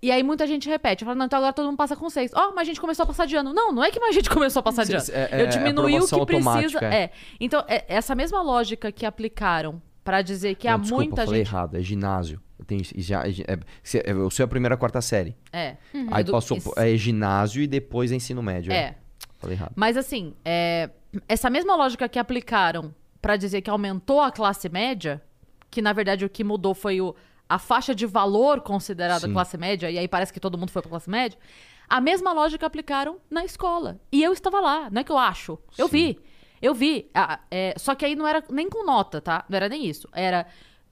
E 0.00 0.12
aí 0.12 0.22
muita 0.22 0.46
gente 0.46 0.68
repete, 0.68 1.04
fala, 1.04 1.16
não, 1.16 1.26
então 1.26 1.38
agora 1.38 1.52
todo 1.52 1.66
mundo 1.66 1.76
passa 1.76 1.96
com 1.96 2.08
6. 2.08 2.30
Ó, 2.34 2.50
mas 2.54 2.60
a 2.60 2.64
gente 2.64 2.80
começou 2.80 3.02
a 3.02 3.06
passar 3.06 3.26
de 3.26 3.34
ano. 3.34 3.52
Não, 3.52 3.72
não 3.72 3.82
é 3.82 3.90
que 3.90 3.98
mais 3.98 4.14
gente 4.14 4.30
começou 4.30 4.60
a 4.60 4.62
passar 4.62 4.84
de 4.84 4.94
ano. 4.94 5.04
É- 5.12 5.28
é- 5.38 5.42
Eu 5.42 5.46
diminui 5.48 5.98
o 5.98 6.06
que 6.06 6.26
precisa. 6.26 6.78
é. 6.84 6.94
É. 7.04 7.10
Então, 7.40 7.64
é 7.66 7.84
essa 7.88 8.14
mesma 8.14 8.40
lógica 8.40 8.92
que 8.92 9.04
aplicaram 9.04 9.82
pra 10.04 10.22
dizer 10.22 10.54
que 10.54 10.68
Não, 10.68 10.74
há 10.74 10.78
desculpa, 10.78 11.04
muita 11.04 11.22
eu 11.22 11.26
falei 11.26 11.44
gente. 11.44 11.52
errado. 11.54 11.76
É 11.76 11.80
ginásio. 11.82 12.40
Tenho, 12.66 12.82
já, 12.96 13.22
é, 13.26 13.30
é, 14.04 14.10
eu 14.12 14.30
sou 14.30 14.44
a 14.44 14.48
primeira 14.48 14.74
a 14.74 14.78
quarta 14.78 15.00
série. 15.00 15.36
É. 15.52 15.76
Aí 16.12 16.20
Edu- 16.20 16.32
passou. 16.32 16.58
É 16.76 16.96
ginásio 16.96 17.62
e 17.62 17.66
depois 17.66 18.10
é 18.12 18.14
ensino 18.16 18.42
médio. 18.42 18.72
É. 18.72 18.94
Falei 19.38 19.56
errado. 19.56 19.72
Mas 19.76 19.96
assim, 19.96 20.34
é, 20.44 20.90
essa 21.28 21.48
mesma 21.50 21.74
lógica 21.76 22.08
que 22.08 22.18
aplicaram 22.18 22.94
pra 23.22 23.36
dizer 23.36 23.62
que 23.62 23.70
aumentou 23.70 24.20
a 24.20 24.30
classe 24.32 24.68
média, 24.68 25.20
que 25.70 25.80
na 25.82 25.92
verdade 25.92 26.24
o 26.24 26.28
que 26.28 26.42
mudou 26.42 26.74
foi 26.74 27.00
o, 27.00 27.14
a 27.48 27.58
faixa 27.58 27.94
de 27.94 28.04
valor 28.06 28.60
considerada 28.60 29.26
Sim. 29.26 29.32
classe 29.32 29.56
média, 29.56 29.90
e 29.90 29.98
aí 29.98 30.06
parece 30.06 30.32
que 30.32 30.40
todo 30.40 30.58
mundo 30.58 30.70
foi 30.70 30.82
pra 30.82 30.90
classe 30.90 31.08
média, 31.08 31.38
a 31.88 32.00
mesma 32.00 32.32
lógica 32.32 32.66
aplicaram 32.66 33.18
na 33.30 33.44
escola. 33.44 33.98
E 34.12 34.22
eu 34.22 34.32
estava 34.32 34.60
lá, 34.60 34.90
não 34.90 35.00
é 35.00 35.04
que 35.04 35.10
eu 35.12 35.18
acho. 35.18 35.58
Eu 35.76 35.88
Sim. 35.88 35.92
vi. 35.92 36.20
Eu 36.60 36.74
vi. 36.74 37.10
Ah, 37.14 37.40
é, 37.50 37.74
só 37.78 37.94
que 37.94 38.04
aí 38.04 38.14
não 38.14 38.26
era 38.26 38.44
nem 38.50 38.68
com 38.68 38.84
nota, 38.84 39.20
tá? 39.20 39.44
Não 39.48 39.56
era 39.56 39.68
nem 39.68 39.86
isso. 39.86 40.08
Era 40.12 40.46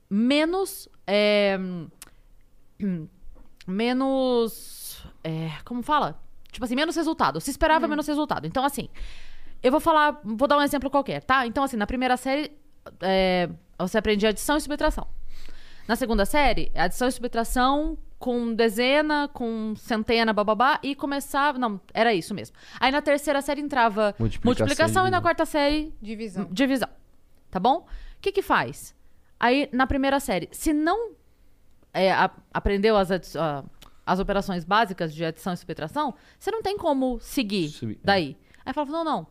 menos. 0.09 0.89
é, 1.07 1.59
menos. 3.67 5.05
é, 5.23 5.51
como 5.65 5.83
fala? 5.83 6.21
Tipo 6.51 6.65
assim, 6.65 6.77
menos 6.77 6.97
resultado. 6.97 7.41
Se 7.41 7.51
esperava 7.51 7.87
menos 7.87 8.07
resultado. 8.07 8.47
Então, 8.47 8.65
assim, 8.65 8.89
eu 9.63 9.71
vou 9.71 9.81
falar, 9.81 10.21
vou 10.25 10.49
dar 10.49 10.57
um 10.57 10.63
exemplo 10.63 10.89
qualquer, 10.89 11.23
tá? 11.23 11.47
Então, 11.47 11.63
assim, 11.63 11.77
na 11.77 11.87
primeira 11.87 12.17
série, 12.17 12.51
é, 13.03 13.51
você 13.79 13.99
aprendia 13.99 14.31
adição 14.31 14.57
e 14.57 14.61
subtração. 14.61 15.07
Na 15.89 15.97
segunda 15.97 16.25
série, 16.25 16.71
é 16.75 16.81
adição 16.83 17.07
e 17.09 17.13
subtração 17.13 17.97
com 18.19 18.55
dezena, 18.55 19.29
com 19.33 19.75
centena, 19.77 20.33
bababá, 20.33 20.81
e 20.83 20.95
começava. 20.95 21.59
Não, 21.59 21.81
era 21.93 22.13
isso 22.15 22.35
mesmo. 22.35 22.57
Aí 22.81 22.91
na 22.91 23.03
terceira 23.03 23.41
série 23.43 23.61
entrava 23.61 24.15
Multiplicação 24.19 24.67
multiplicação, 24.67 25.07
e 25.07 25.11
na 25.11 25.21
quarta 25.21 25.45
série, 25.45 25.95
Divisão. 26.01 26.49
divisão. 26.51 26.89
Tá 27.51 27.61
bom? 27.61 27.81
O 27.81 28.21
que 28.21 28.33
que 28.33 28.43
faz? 28.43 28.95
Aí, 29.39 29.69
na 29.73 29.87
primeira 29.87 30.19
série, 30.19 30.49
se 30.51 30.73
não 30.73 31.13
é, 31.93 32.11
a- 32.11 32.31
aprendeu 32.53 32.97
as, 32.97 33.11
a- 33.37 33.63
as 34.05 34.19
operações 34.19 34.65
básicas 34.65 35.15
de 35.15 35.25
adição 35.25 35.53
e 35.53 35.57
subtração, 35.57 36.15
você 36.39 36.51
não 36.51 36.63
tem 36.63 36.77
como 36.79 37.19
seguir 37.21 37.69
Sub- 37.69 37.99
daí. 38.03 38.37
Aí 38.65 38.73
fala, 38.73 38.89
não, 38.91 39.05
não. 39.05 39.27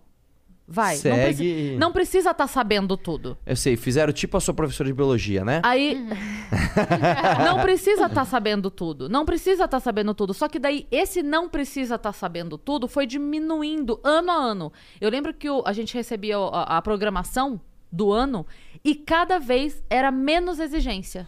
Vai. 0.68 0.96
Não, 0.96 1.02
Segue 1.02 1.26
preci- 1.26 1.44
e- 1.46 1.78
não 1.78 1.92
precisa 1.92 2.32
estar 2.32 2.48
sabendo 2.48 2.98
tudo. 2.98 3.38
Eu 3.46 3.56
sei, 3.56 3.76
fizeram 3.78 4.12
tipo 4.12 4.36
a 4.36 4.40
sua 4.42 4.54
professora 4.54 4.88
de 4.90 4.94
biologia, 4.94 5.46
né? 5.46 5.62
Aí. 5.64 5.96
não 7.46 7.62
precisa 7.62 8.06
estar 8.08 8.26
sabendo 8.26 8.70
tudo. 8.72 9.08
Não 9.08 9.26
precisa 9.26 9.66
estar 9.66 9.80
sabendo 9.80 10.14
tudo. 10.14 10.34
Só 10.34 10.48
que 10.48 10.58
daí, 10.60 10.88
esse 10.92 11.22
não 11.22 11.48
precisa 11.50 11.96
estar 11.96 12.14
sabendo 12.14 12.58
tudo 12.58 12.88
foi 12.88 13.06
diminuindo 13.06 14.00
ano 14.04 14.32
a 14.32 14.36
ano. 14.36 14.74
Eu 15.00 15.10
lembro 15.10 15.34
que 15.34 15.50
o- 15.50 15.64
a 15.66 15.74
gente 15.74 15.94
recebia 15.94 16.38
a, 16.38 16.78
a 16.78 16.82
programação 16.82 17.60
do 17.92 18.12
ano 18.12 18.46
e 18.84 18.96
cada 18.96 19.40
vez 19.40 19.84
era 19.90 20.12
menos 20.12 20.60
exigência. 20.60 21.28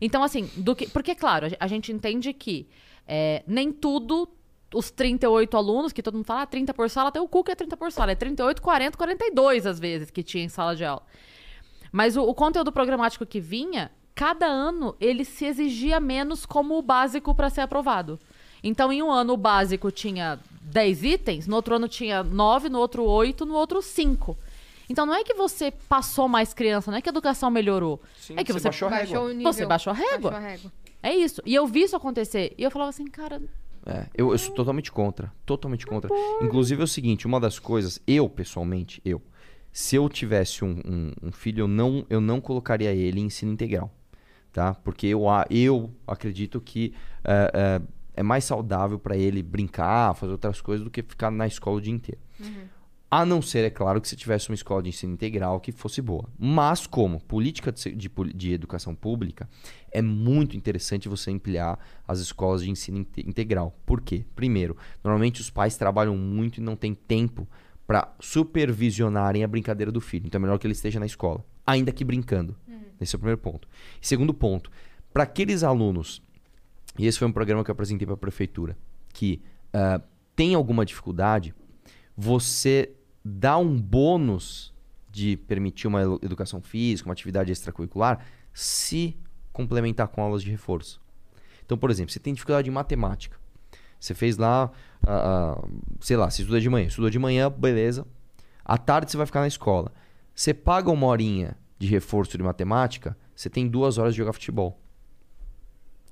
Então, 0.00 0.22
assim, 0.22 0.48
do 0.56 0.74
que. 0.74 0.88
Porque, 0.88 1.14
claro, 1.14 1.48
a 1.58 1.66
gente 1.66 1.92
entende 1.92 2.32
que 2.32 2.66
é, 3.06 3.42
nem 3.46 3.70
tudo. 3.72 4.28
Os 4.72 4.90
38 4.90 5.56
alunos, 5.56 5.92
que 5.92 6.02
todo 6.02 6.14
mundo 6.14 6.24
fala, 6.24 6.42
ah, 6.42 6.46
30 6.46 6.72
por 6.72 6.88
sala, 6.88 7.08
até 7.08 7.20
o 7.20 7.26
cu 7.26 7.42
que 7.42 7.50
é 7.50 7.54
30 7.54 7.76
por 7.76 7.90
sala. 7.90 8.12
É 8.12 8.14
38, 8.14 8.62
40, 8.62 8.96
42 8.96 9.66
às 9.66 9.80
vezes 9.80 10.10
que 10.10 10.22
tinha 10.22 10.44
em 10.44 10.48
sala 10.48 10.76
de 10.76 10.84
aula. 10.84 11.02
Mas 11.90 12.16
o, 12.16 12.22
o 12.22 12.34
conteúdo 12.34 12.70
programático 12.70 13.26
que 13.26 13.40
vinha, 13.40 13.90
cada 14.14 14.46
ano 14.46 14.94
ele 15.00 15.24
se 15.24 15.44
exigia 15.44 15.98
menos 15.98 16.46
como 16.46 16.78
o 16.78 16.82
básico 16.82 17.34
para 17.34 17.50
ser 17.50 17.62
aprovado. 17.62 18.18
Então, 18.62 18.92
em 18.92 19.02
um 19.02 19.10
ano 19.10 19.32
o 19.32 19.36
básico 19.36 19.90
tinha 19.90 20.38
10 20.62 21.02
itens, 21.04 21.46
no 21.46 21.56
outro 21.56 21.74
ano 21.74 21.88
tinha 21.88 22.22
9, 22.22 22.68
no 22.68 22.78
outro 22.78 23.04
8, 23.04 23.44
no 23.44 23.54
outro 23.54 23.82
5. 23.82 24.36
Então, 24.88 25.06
não 25.06 25.14
é 25.14 25.24
que 25.24 25.34
você 25.34 25.70
passou 25.70 26.28
mais 26.28 26.52
criança, 26.52 26.90
não 26.90 26.98
é 26.98 27.00
que 27.00 27.08
a 27.08 27.12
educação 27.12 27.50
melhorou. 27.50 28.00
Sim, 28.18 28.34
é 28.36 28.44
que 28.44 28.52
você 28.52 28.60
você, 28.60 28.68
baixou 28.68 28.88
a 28.88 28.90
régua. 28.90 29.06
Baixou 29.06 29.24
o 29.24 29.32
nível. 29.32 29.52
Você 29.52 29.66
baixou 29.66 29.90
a 29.92 29.96
régua. 29.96 30.30
Baixou 30.30 30.46
a 30.46 30.50
régua. 30.50 30.72
É 31.02 31.14
isso. 31.14 31.40
E 31.46 31.54
eu 31.54 31.66
vi 31.66 31.82
isso 31.82 31.96
acontecer. 31.96 32.54
E 32.58 32.62
eu 32.62 32.70
falava 32.70 32.90
assim, 32.90 33.06
cara, 33.06 33.40
É, 33.86 34.06
eu, 34.14 34.32
eu 34.32 34.38
sou 34.38 34.54
totalmente 34.54 34.92
contra. 34.92 35.32
Totalmente 35.46 35.86
contra. 35.86 36.10
Inclusive 36.42 36.80
é 36.80 36.84
o 36.84 36.88
seguinte, 36.88 37.26
uma 37.26 37.40
das 37.40 37.58
coisas, 37.58 38.00
eu, 38.06 38.28
pessoalmente, 38.28 39.00
eu, 39.04 39.22
se 39.72 39.96
eu 39.96 40.08
tivesse 40.08 40.64
um, 40.64 40.80
um- 40.84 41.12
um 41.28 41.32
filho, 41.32 41.62
eu 41.62 41.68
não, 41.68 42.04
eu 42.10 42.20
não 42.20 42.40
colocaria 42.40 42.92
ele 42.92 43.20
em 43.20 43.24
ensino 43.26 43.52
integral. 43.52 43.90
Tá? 44.52 44.74
Porque 44.74 45.06
eu, 45.06 45.22
eu 45.48 45.90
acredito 46.06 46.60
que 46.60 46.92
é, 47.24 47.50
é, 47.54 47.82
é 48.20 48.22
mais 48.22 48.44
saudável 48.44 48.98
para 48.98 49.16
ele 49.16 49.42
brincar, 49.42 50.12
fazer 50.14 50.32
outras 50.32 50.60
coisas, 50.60 50.84
do 50.84 50.90
que 50.90 51.02
ficar 51.02 51.30
na 51.30 51.46
escola 51.46 51.76
o 51.76 51.80
dia 51.80 51.92
inteiro. 51.94 52.20
A 53.08 53.24
não 53.24 53.42
ser, 53.42 53.64
é 53.64 53.70
claro, 53.70 54.00
que 54.00 54.08
se 54.08 54.14
tivesse 54.14 54.48
uma 54.50 54.54
escola 54.54 54.82
de 54.82 54.88
ensino 54.90 55.12
integral 55.12 55.58
que 55.60 55.72
fosse 55.72 56.00
boa. 56.00 56.28
Mas, 56.38 56.86
como 56.86 57.20
política 57.20 57.72
de, 57.72 57.92
de 57.92 58.08
de 58.34 58.52
educação 58.52 58.94
pública, 58.94 59.48
é 59.92 60.00
muito 60.02 60.56
interessante 60.56 61.08
você 61.08 61.30
ampliar 61.30 61.78
as 62.06 62.20
escolas 62.20 62.62
de 62.62 62.70
ensino 62.70 62.98
inte- 62.98 63.28
integral. 63.28 63.76
Por 63.84 64.00
quê? 64.00 64.24
Primeiro, 64.34 64.76
normalmente 65.02 65.40
os 65.40 65.50
pais 65.50 65.76
trabalham 65.76 66.16
muito 66.16 66.58
e 66.58 66.60
não 66.62 66.76
têm 66.76 66.94
tempo 66.94 67.48
para 67.86 68.14
supervisionarem 68.20 69.42
a 69.42 69.48
brincadeira 69.48 69.90
do 69.90 70.00
filho. 70.00 70.26
Então 70.26 70.38
é 70.38 70.42
melhor 70.42 70.58
que 70.58 70.66
ele 70.66 70.72
esteja 70.72 71.00
na 71.00 71.06
escola, 71.06 71.44
ainda 71.66 71.90
que 71.92 72.04
brincando. 72.04 72.56
Esse 73.00 73.14
é 73.14 73.16
o 73.16 73.18
primeiro 73.18 73.38
ponto. 73.40 73.66
Segundo 74.00 74.32
ponto, 74.34 74.70
para 75.12 75.24
aqueles 75.24 75.62
alunos, 75.62 76.22
e 76.98 77.06
esse 77.06 77.18
foi 77.18 77.26
um 77.26 77.32
programa 77.32 77.64
que 77.64 77.70
eu 77.70 77.72
apresentei 77.72 78.06
para 78.06 78.14
a 78.14 78.18
prefeitura, 78.18 78.76
que 79.12 79.40
ah, 79.72 80.00
tem 80.36 80.54
alguma 80.54 80.84
dificuldade, 80.84 81.54
você 82.16 82.92
dá 83.24 83.56
um 83.58 83.76
bônus 83.80 84.72
de 85.10 85.36
permitir 85.36 85.88
uma 85.88 86.02
edu- 86.02 86.20
educação 86.22 86.60
física, 86.60 87.08
uma 87.08 87.12
atividade 87.12 87.50
extracurricular, 87.50 88.24
se 88.52 89.16
complementar 89.52 90.08
com 90.08 90.22
aulas 90.22 90.42
de 90.42 90.50
reforço. 90.50 91.00
Então, 91.64 91.78
por 91.78 91.90
exemplo, 91.90 92.12
você 92.12 92.18
tem 92.18 92.34
dificuldade 92.34 92.68
em 92.68 92.72
matemática. 92.72 93.38
Você 93.98 94.14
fez 94.14 94.36
lá, 94.38 94.72
ah, 95.06 95.58
ah, 95.60 95.68
sei 96.00 96.16
lá, 96.16 96.30
você 96.30 96.42
estuda 96.42 96.60
de 96.60 96.68
manhã. 96.68 96.86
Estudou 96.86 97.10
de 97.10 97.18
manhã, 97.18 97.50
beleza. 97.50 98.06
À 98.64 98.78
tarde 98.78 99.10
você 99.10 99.16
vai 99.16 99.26
ficar 99.26 99.40
na 99.40 99.48
escola. 99.48 99.92
Você 100.34 100.54
paga 100.54 100.90
uma 100.90 101.06
horinha 101.06 101.56
de 101.78 101.86
reforço 101.86 102.36
de 102.36 102.42
matemática, 102.42 103.16
você 103.34 103.50
tem 103.50 103.68
duas 103.68 103.98
horas 103.98 104.14
de 104.14 104.18
jogar 104.18 104.32
futebol. 104.32 104.80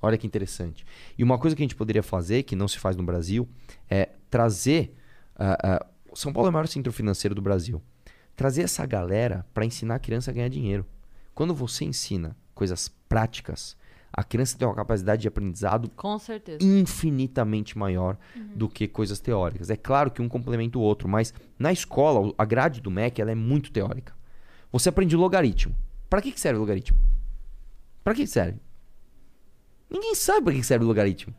Olha 0.01 0.17
que 0.17 0.25
interessante. 0.25 0.85
E 1.17 1.23
uma 1.23 1.37
coisa 1.37 1.55
que 1.55 1.61
a 1.61 1.65
gente 1.65 1.75
poderia 1.75 2.03
fazer, 2.03 2.43
que 2.43 2.55
não 2.55 2.67
se 2.67 2.79
faz 2.79 2.95
no 2.95 3.03
Brasil, 3.03 3.47
é 3.89 4.09
trazer. 4.29 4.95
ah, 5.35 5.57
ah, 5.61 5.85
São 6.13 6.31
Paulo 6.31 6.47
é 6.47 6.49
o 6.49 6.53
maior 6.53 6.67
centro 6.67 6.93
financeiro 6.93 7.35
do 7.35 7.41
Brasil. 7.41 7.81
Trazer 8.35 8.61
essa 8.61 8.85
galera 8.85 9.45
para 9.53 9.65
ensinar 9.65 9.95
a 9.95 9.99
criança 9.99 10.31
a 10.31 10.33
ganhar 10.33 10.47
dinheiro. 10.47 10.85
Quando 11.35 11.53
você 11.53 11.85
ensina 11.85 12.35
coisas 12.53 12.91
práticas, 13.09 13.75
a 14.13 14.23
criança 14.23 14.57
tem 14.57 14.67
uma 14.67 14.75
capacidade 14.75 15.21
de 15.21 15.27
aprendizado 15.27 15.89
com 15.95 16.17
certeza. 16.17 16.59
infinitamente 16.61 17.77
maior 17.77 18.17
do 18.55 18.69
que 18.69 18.87
coisas 18.87 19.19
teóricas. 19.19 19.69
É 19.69 19.75
claro 19.75 20.11
que 20.11 20.21
um 20.21 20.29
complementa 20.29 20.77
o 20.77 20.81
outro, 20.81 21.07
mas 21.07 21.33
na 21.57 21.71
escola, 21.71 22.33
a 22.37 22.45
grade 22.45 22.81
do 22.81 22.89
MEC 22.89 23.21
ela 23.21 23.31
é 23.31 23.35
muito 23.35 23.71
teórica. 23.71 24.13
Você 24.71 24.89
aprende 24.89 25.15
logaritmo. 25.15 25.75
Para 26.09 26.21
que, 26.21 26.31
que 26.31 26.39
serve 26.39 26.59
logaritmo? 26.59 26.97
Para 28.03 28.15
que 28.15 28.25
serve? 28.25 28.59
Ninguém 29.89 30.15
sabe 30.15 30.43
para 30.43 30.53
que 30.53 30.59
que 30.59 30.65
serve 30.65 30.85
logaritmo. 30.85 31.33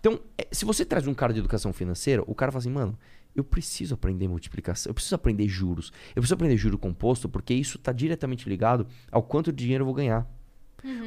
Então, 0.00 0.20
é, 0.36 0.46
se 0.52 0.64
você 0.64 0.84
traz 0.84 1.06
um 1.06 1.14
cara 1.14 1.32
de 1.32 1.38
educação 1.38 1.72
financeira, 1.72 2.22
o 2.26 2.34
cara 2.34 2.52
fala 2.52 2.60
assim, 2.60 2.70
mano, 2.70 2.98
eu 3.34 3.42
preciso 3.42 3.94
aprender 3.94 4.28
multiplicação, 4.28 4.90
eu 4.90 4.94
preciso 4.94 5.14
aprender 5.14 5.48
juros, 5.48 5.92
eu 6.10 6.22
preciso 6.22 6.34
aprender 6.34 6.56
juro 6.56 6.78
composto, 6.78 7.28
porque 7.28 7.54
isso 7.54 7.76
está 7.76 7.90
diretamente 7.90 8.48
ligado 8.48 8.86
ao 9.10 9.22
quanto 9.22 9.50
de 9.52 9.64
dinheiro 9.64 9.82
eu 9.82 9.86
vou 9.86 9.94
ganhar. 9.94 10.28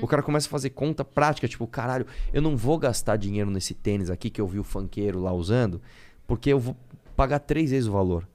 O 0.01 0.07
cara 0.07 0.23
começa 0.23 0.47
a 0.47 0.51
fazer 0.51 0.71
conta 0.71 1.05
prática, 1.05 1.47
tipo, 1.47 1.67
caralho, 1.67 2.05
eu 2.33 2.41
não 2.41 2.57
vou 2.57 2.77
gastar 2.77 3.15
dinheiro 3.17 3.49
nesse 3.49 3.73
tênis 3.73 4.09
aqui 4.09 4.29
que 4.29 4.41
eu 4.41 4.47
vi 4.47 4.59
o 4.59 4.63
funkeiro 4.63 5.19
lá 5.19 5.31
usando, 5.33 5.81
porque 6.25 6.51
eu 6.51 6.59
vou 6.59 6.75
pagar 7.15 7.39
três 7.39 7.71
vezes 7.71 7.87
o 7.87 7.91
valor. 7.91 8.27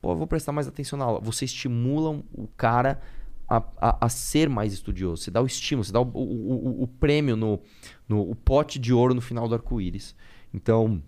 Pô, 0.00 0.12
eu 0.12 0.16
vou 0.16 0.26
prestar 0.26 0.52
mais 0.52 0.66
atenção 0.66 0.98
na 0.98 1.04
aula. 1.04 1.20
Você 1.20 1.44
estimula 1.44 2.22
o 2.32 2.48
cara 2.56 3.00
a, 3.48 3.62
a, 3.80 4.06
a 4.06 4.08
ser 4.08 4.48
mais 4.48 4.72
estudioso. 4.72 5.22
Você 5.22 5.30
dá 5.30 5.40
o 5.40 5.46
estímulo, 5.46 5.84
você 5.84 5.92
dá 5.92 6.00
o, 6.00 6.10
o, 6.12 6.80
o, 6.80 6.82
o 6.82 6.88
prêmio 6.88 7.36
no, 7.36 7.60
no 8.08 8.30
o 8.30 8.34
pote 8.34 8.78
de 8.78 8.92
ouro 8.92 9.14
no 9.14 9.20
final 9.20 9.46
do 9.46 9.54
arco-íris. 9.54 10.14
Então, 10.52 11.02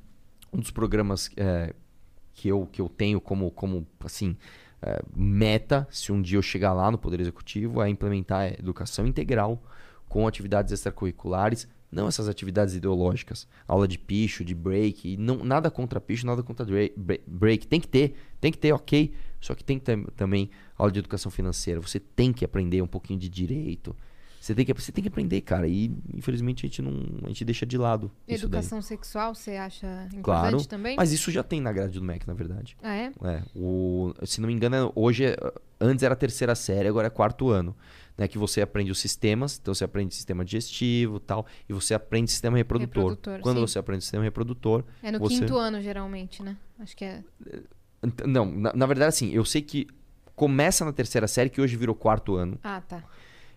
um 0.52 0.60
dos 0.60 0.70
programas 0.70 1.30
é, 1.36 1.74
que, 2.32 2.48
eu, 2.48 2.68
que 2.70 2.80
eu 2.80 2.88
tenho 2.88 3.20
como, 3.20 3.50
como 3.50 3.86
assim, 4.00 4.36
é, 4.80 5.02
meta, 5.16 5.88
se 5.90 6.12
um 6.12 6.22
dia 6.22 6.38
eu 6.38 6.42
chegar 6.42 6.72
lá 6.72 6.90
no 6.90 6.98
Poder 6.98 7.20
Executivo, 7.20 7.82
é 7.82 7.88
implementar 7.88 8.52
educação 8.52 9.06
integral 9.06 9.62
com 10.08 10.26
atividades 10.26 10.72
extracurriculares, 10.72 11.68
não 11.90 12.08
essas 12.08 12.28
atividades 12.28 12.74
ideológicas, 12.74 13.46
aula 13.68 13.86
de 13.86 13.98
picho, 13.98 14.44
de 14.44 14.54
break, 14.54 15.12
e 15.12 15.16
não, 15.16 15.44
nada 15.44 15.70
contra 15.70 16.00
picho, 16.00 16.26
nada 16.26 16.42
contra 16.42 16.66
break, 17.26 17.66
tem 17.66 17.80
que 17.80 17.88
ter, 17.88 18.14
tem 18.40 18.50
que 18.50 18.58
ter, 18.58 18.72
ok, 18.72 19.12
só 19.40 19.54
que 19.54 19.62
tem 19.62 19.78
que 19.78 19.84
ter 19.84 20.04
também 20.16 20.50
aula 20.76 20.90
de 20.90 20.98
educação 20.98 21.30
financeira, 21.30 21.80
você 21.80 22.00
tem 22.00 22.32
que 22.32 22.44
aprender 22.44 22.82
um 22.82 22.86
pouquinho 22.86 23.18
de 23.18 23.28
direito, 23.28 23.94
você 24.40 24.54
tem 24.54 24.66
que, 24.66 24.74
você 24.74 24.92
tem 24.92 25.00
que 25.00 25.08
aprender, 25.08 25.40
cara, 25.40 25.66
e 25.66 25.90
infelizmente 26.12 26.66
a 26.66 26.68
gente 26.68 26.82
não, 26.82 27.24
a 27.24 27.28
gente 27.28 27.44
deixa 27.46 27.64
de 27.64 27.78
lado. 27.78 28.10
Educação 28.28 28.82
sexual, 28.82 29.34
você 29.34 29.52
acha 29.52 29.86
importante 30.12 30.22
Claro, 30.22 30.66
também? 30.66 30.96
mas 30.96 31.12
isso 31.12 31.30
já 31.30 31.42
tem 31.42 31.62
na 31.62 31.72
grade 31.72 31.98
do 31.98 32.04
MEC, 32.04 32.26
na 32.26 32.34
verdade. 32.34 32.76
Ah, 32.82 32.94
é? 32.94 33.12
É, 33.22 33.42
o, 33.54 34.12
se 34.24 34.42
não 34.42 34.48
me 34.48 34.52
engano, 34.52 34.92
hoje 34.94 35.24
antes 35.80 36.02
era 36.02 36.14
terceira 36.14 36.54
série, 36.54 36.88
agora 36.88 37.06
é 37.06 37.10
quarto 37.10 37.48
ano, 37.48 37.74
né? 38.16 38.28
Que 38.28 38.38
você 38.38 38.60
aprende 38.62 38.90
os 38.90 38.98
sistemas, 38.98 39.58
então 39.60 39.74
você 39.74 39.84
aprende 39.84 40.14
sistema 40.14 40.44
digestivo, 40.44 41.18
tal, 41.20 41.46
e 41.68 41.72
você 41.72 41.94
aprende 41.94 42.30
sistema 42.30 42.56
reprodutor. 42.56 43.10
Reprodutor, 43.10 43.40
Quando 43.40 43.56
sim. 43.60 43.66
você 43.66 43.78
aprende 43.78 44.02
sistema 44.04 44.24
reprodutor, 44.24 44.84
É 45.02 45.10
no 45.12 45.18
Você- 45.18 45.40
quinto 45.40 45.56
ano, 45.56 45.80
geralmente, 45.82 46.42
né? 46.42 46.56
Acho 46.78 46.96
que 46.96 47.04
é. 47.04 47.22
não, 48.26 48.44
na, 48.46 48.72
na 48.74 48.86
verdade 48.86 49.08
assim, 49.08 49.30
eu 49.32 49.44
sei 49.44 49.62
que 49.62 49.86
começa 50.36 50.84
na 50.84 50.92
terceira 50.92 51.26
série, 51.28 51.48
que 51.50 51.60
hoje 51.60 51.76
virou 51.76 51.94
quarto 51.94 52.34
ano, 52.36 52.58
Ah, 52.62 52.80
tá. 52.80 53.02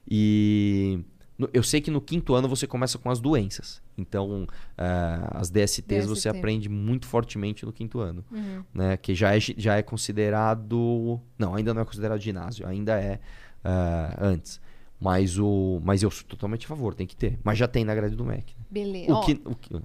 e 0.09 0.99
no- 1.37 1.49
eu 1.53 1.61
sei 1.63 1.81
que 1.81 1.91
no 1.91 1.99
quinto 2.01 2.33
ano 2.33 2.47
você 2.47 2.65
começa 2.67 2.97
com 2.97 3.09
as 3.09 3.19
doenças. 3.19 3.81
Então, 3.97 4.47
ah, 4.77 5.31
as 5.39 5.49
DSTs 5.49 6.05
você 6.05 6.29
DST. 6.29 6.37
aprende 6.37 6.69
muito 6.69 7.07
fortemente 7.07 7.65
no 7.65 7.73
quinto 7.73 7.99
ano. 7.99 8.23
Uhum. 8.31 8.63
né? 8.73 8.95
Que 8.97 9.13
já 9.15 9.35
é, 9.35 9.39
já 9.39 9.75
é 9.75 9.81
considerado. 9.81 11.19
Não, 11.37 11.55
ainda 11.55 11.73
não 11.73 11.81
é 11.81 11.85
considerado 11.85 12.19
ginásio, 12.19 12.67
ainda 12.67 12.99
é 12.99 13.19
ah, 13.67 14.15
antes. 14.21 14.59
Mas 14.99 15.37
o. 15.37 15.79
Mas 15.83 16.01
eu 16.01 16.09
sou 16.09 16.25
totalmente 16.27 16.65
a 16.65 16.69
favor, 16.69 16.95
tem 16.95 17.05
que 17.05 17.15
ter. 17.15 17.37
Mas 17.43 17.57
já 17.57 17.67
tem 17.67 17.83
na 17.85 17.93
grade 17.93 18.15
do 18.15 18.25
Mac. 18.25 18.37
né? 18.37 18.43
Beleza. 18.69 19.13
O 19.13 19.21
que. 19.21 19.39
O 19.45 19.55
que... 19.55 19.73
eu 19.73 19.79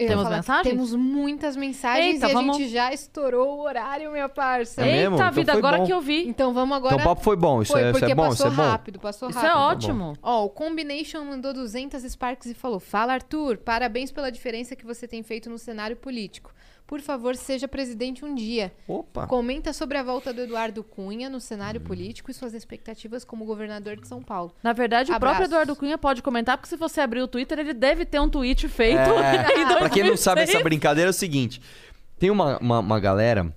ia 0.00 0.08
Temos 0.08 0.24
falar 0.24 0.36
mensagens? 0.36 0.68
Temos 0.74 0.94
muitas 0.94 1.56
mensagens 1.56 2.14
Eita, 2.16 2.28
e 2.28 2.30
a 2.30 2.34
vamos- 2.34 2.56
gente 2.58 2.68
já 2.68 2.92
estourou 2.92 3.56
o 3.58 3.62
horário, 3.62 4.10
minha 4.12 4.28
parça. 4.28 4.82
É? 4.84 5.04
Eita 5.04 5.14
Então 5.14 5.32
vida, 5.32 5.52
agora 5.54 5.78
bom. 5.78 5.86
que 5.86 5.92
eu 5.92 6.00
vi. 6.02 6.28
Então 6.28 6.52
vamos 6.52 6.76
agora. 6.76 6.94
Então 6.96 7.04
o 7.06 7.08
papo 7.08 7.22
foi 7.24 7.34
bom. 7.36 7.62
Isso, 7.62 7.72
Foi, 7.72 7.80
é, 7.82 7.84
isso 7.90 7.98
porque 7.98 8.12
é 8.12 8.14
bom, 8.14 8.28
passou 8.28 8.46
isso 8.48 8.60
é 8.60 8.62
bom. 8.64 8.70
rápido, 8.70 9.00
passou 9.00 9.30
Isso 9.30 9.38
rápido. 9.38 9.50
é 9.50 9.54
bom. 9.54 9.60
ótimo. 9.64 10.12
Ó, 10.22 10.44
o 10.44 10.50
Combination 10.50 11.24
mandou 11.24 11.54
200 11.54 12.02
Sparks 12.02 12.46
e 12.50 12.54
falou: 12.54 12.78
Fala, 12.78 13.14
Arthur, 13.14 13.56
parabéns 13.56 14.12
pela 14.12 14.30
diferença 14.30 14.76
que 14.76 14.84
você 14.84 15.08
tem 15.08 15.22
feito 15.22 15.48
no 15.48 15.58
cenário 15.58 15.96
político. 15.96 16.52
Por 16.88 17.02
favor, 17.02 17.36
seja 17.36 17.68
presidente 17.68 18.24
um 18.24 18.34
dia. 18.34 18.72
Opa. 18.88 19.26
Comenta 19.26 19.74
sobre 19.74 19.98
a 19.98 20.02
volta 20.02 20.32
do 20.32 20.40
Eduardo 20.40 20.82
Cunha 20.82 21.28
no 21.28 21.38
cenário 21.38 21.82
político 21.82 22.30
e 22.30 22.34
suas 22.34 22.54
expectativas 22.54 23.26
como 23.26 23.44
governador 23.44 23.96
de 23.96 24.08
São 24.08 24.22
Paulo. 24.22 24.54
Na 24.62 24.72
verdade, 24.72 25.12
o 25.12 25.20
próprio 25.20 25.28
Abraços. 25.32 25.48
Eduardo 25.52 25.76
Cunha 25.76 25.98
pode 25.98 26.22
comentar, 26.22 26.56
porque 26.56 26.70
se 26.70 26.76
você 26.78 27.02
abrir 27.02 27.20
o 27.20 27.28
Twitter, 27.28 27.58
ele 27.58 27.74
deve 27.74 28.06
ter 28.06 28.18
um 28.18 28.28
tweet 28.30 28.66
feito 28.68 28.98
É, 28.98 29.44
pra 29.76 29.90
quem 29.90 30.02
não 30.02 30.14
2006. 30.14 30.20
sabe, 30.20 30.40
essa 30.40 30.62
brincadeira 30.62 31.10
é 31.10 31.12
o 31.12 31.14
seguinte: 31.14 31.60
tem 32.18 32.30
uma, 32.30 32.56
uma, 32.56 32.78
uma 32.78 32.98
galera 32.98 33.54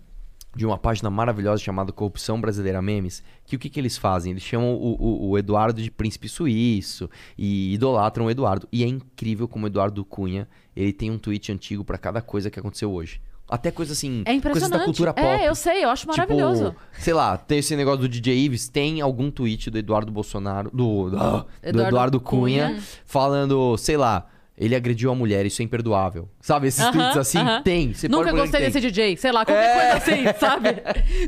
de 0.55 0.65
uma 0.65 0.77
página 0.77 1.09
maravilhosa 1.09 1.61
chamada 1.63 1.91
Corrupção 1.93 2.39
Brasileira 2.41 2.81
Memes, 2.81 3.23
que 3.45 3.55
o 3.55 3.59
que, 3.59 3.69
que 3.69 3.79
eles 3.79 3.97
fazem? 3.97 4.31
Eles 4.31 4.43
chamam 4.43 4.73
o, 4.73 4.95
o- 4.99 5.29
o 5.29 5.37
Eduardo 5.37 5.81
de 5.81 5.89
príncipe 5.89 6.27
suíço 6.27 7.09
e 7.37 7.73
idolatram 7.73 8.25
o 8.25 8.29
Eduardo. 8.31 8.67
E 8.71 8.83
é 8.83 8.87
incrível 8.87 9.47
como 9.47 9.65
o 9.65 9.67
Eduardo 9.67 10.03
Cunha 10.03 10.47
ele 10.75 10.91
tem 10.91 11.09
um 11.09 11.17
tweet 11.17 11.51
antigo 11.51 11.83
pra 11.85 11.97
cada 11.97 12.21
coisa 12.21 12.49
que 12.49 12.59
aconteceu 12.59 12.91
hoje. 12.91 13.21
Até 13.49 13.69
coisa 13.69 13.91
assim, 13.91 14.23
É 14.25 14.39
coisas 14.39 14.69
da 14.69 14.85
cultura 14.85 15.13
pop. 15.13 15.25
É, 15.27 15.47
eu 15.49 15.55
sei, 15.55 15.83
eu 15.83 15.89
acho 15.89 16.07
maravilhoso. 16.07 16.69
Tipo, 16.69 16.81
sei 16.99 17.13
lá, 17.13 17.37
tem 17.37 17.57
esse 17.59 17.75
negócio 17.75 17.99
do 17.99 18.07
DJ 18.09 18.37
Ives, 18.45 18.69
tem 18.69 19.01
algum 19.01 19.29
tweet 19.29 19.69
do 19.69 19.77
Eduardo 19.77 20.09
Bolsonaro, 20.09 20.69
do, 20.71 21.09
do, 21.09 21.09
do 21.09 21.45
Eduardo 21.61 21.87
Eduardo 21.89 22.21
Cunha, 22.21 22.67
Cunha. 22.69 22.83
falando, 23.05 23.75
sei 23.77 23.97
lá, 23.97 24.25
ele 24.63 24.75
agrediu 24.75 25.11
a 25.11 25.15
mulher, 25.15 25.45
isso 25.45 25.61
é 25.61 25.65
imperdoável. 25.65 26.29
Sabe, 26.39 26.67
esses 26.67 26.79
Aham, 26.81 26.91
tweets 26.91 27.17
assim? 27.17 27.39
aham. 27.39 27.61
Tem. 27.63 27.93
Você 27.93 28.07
Nunca 28.07 28.31
gostei 28.31 28.61
desse. 28.61 28.79
DJ, 28.79 29.17
sei 29.17 29.31
lá, 29.31 29.43
qualquer 29.43 29.63
É. 29.65 29.73
coisa 29.73 29.97
assim, 29.97 30.23
sabe? 30.39 30.69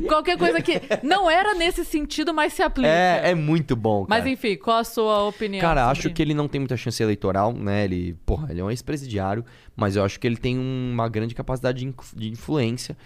qualquer 0.06 0.38
coisa 0.38 0.62
que 0.62 0.80
não 1.02 1.28
era 1.30 1.52
nesse 1.54 1.84
sentido, 1.84 2.32
mas 2.32 2.52
se 2.52 2.62
aplica. 2.62 2.88
É, 2.88 3.30
é 3.30 3.34
muito 3.34 3.74
bom, 3.74 4.06
cara. 4.06 4.20
Mas 4.20 4.30
enfim, 4.32 4.56
qual 4.56 4.78
a 4.78 4.84
sua 4.84 5.24
opinião? 5.26 5.60
Cara, 5.60 5.80
sobre- 5.86 5.98
acho 5.98 6.10
que 6.14 6.22
ele 6.22 6.32
não 6.34 6.46
tem 6.48 6.60
muita 6.60 6.76
chance 6.76 7.02
eleitoral, 7.02 7.52
né? 7.52 7.84
Ele, 7.84 8.16
porra, 8.24 8.48
ele 8.50 8.60
é 8.60 8.64
um 8.64 8.70
ex-presidiário, 8.70 9.44
mas 9.74 9.96
eu 9.96 10.04
acho 10.04 10.18
que 10.20 10.26
ele 10.26 10.36
tem 10.36 10.56
uma 10.58 11.08
grande 11.08 11.34
capacidade 11.34 11.84
de 12.16 12.28
influência. 12.30 12.96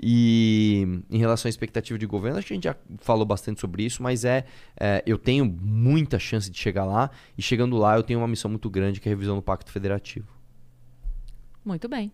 E 0.00 1.02
em 1.10 1.18
relação 1.18 1.48
à 1.48 1.50
expectativa 1.50 1.98
de 1.98 2.06
governo, 2.06 2.38
acho 2.38 2.46
que 2.46 2.52
a 2.52 2.56
gente 2.56 2.64
já 2.64 2.76
falou 2.98 3.26
bastante 3.26 3.60
sobre 3.60 3.84
isso, 3.84 4.02
mas 4.02 4.24
é, 4.24 4.44
é, 4.78 5.02
eu 5.04 5.18
tenho 5.18 5.44
muita 5.44 6.18
chance 6.18 6.48
de 6.50 6.56
chegar 6.56 6.84
lá, 6.84 7.10
e 7.36 7.42
chegando 7.42 7.76
lá 7.76 7.96
eu 7.96 8.02
tenho 8.02 8.20
uma 8.20 8.28
missão 8.28 8.50
muito 8.50 8.70
grande 8.70 9.00
que 9.00 9.08
é 9.08 9.12
a 9.12 9.14
revisão 9.14 9.36
do 9.36 9.42
Pacto 9.42 9.72
Federativo. 9.72 10.28
Muito 11.64 11.88
bem. 11.88 12.12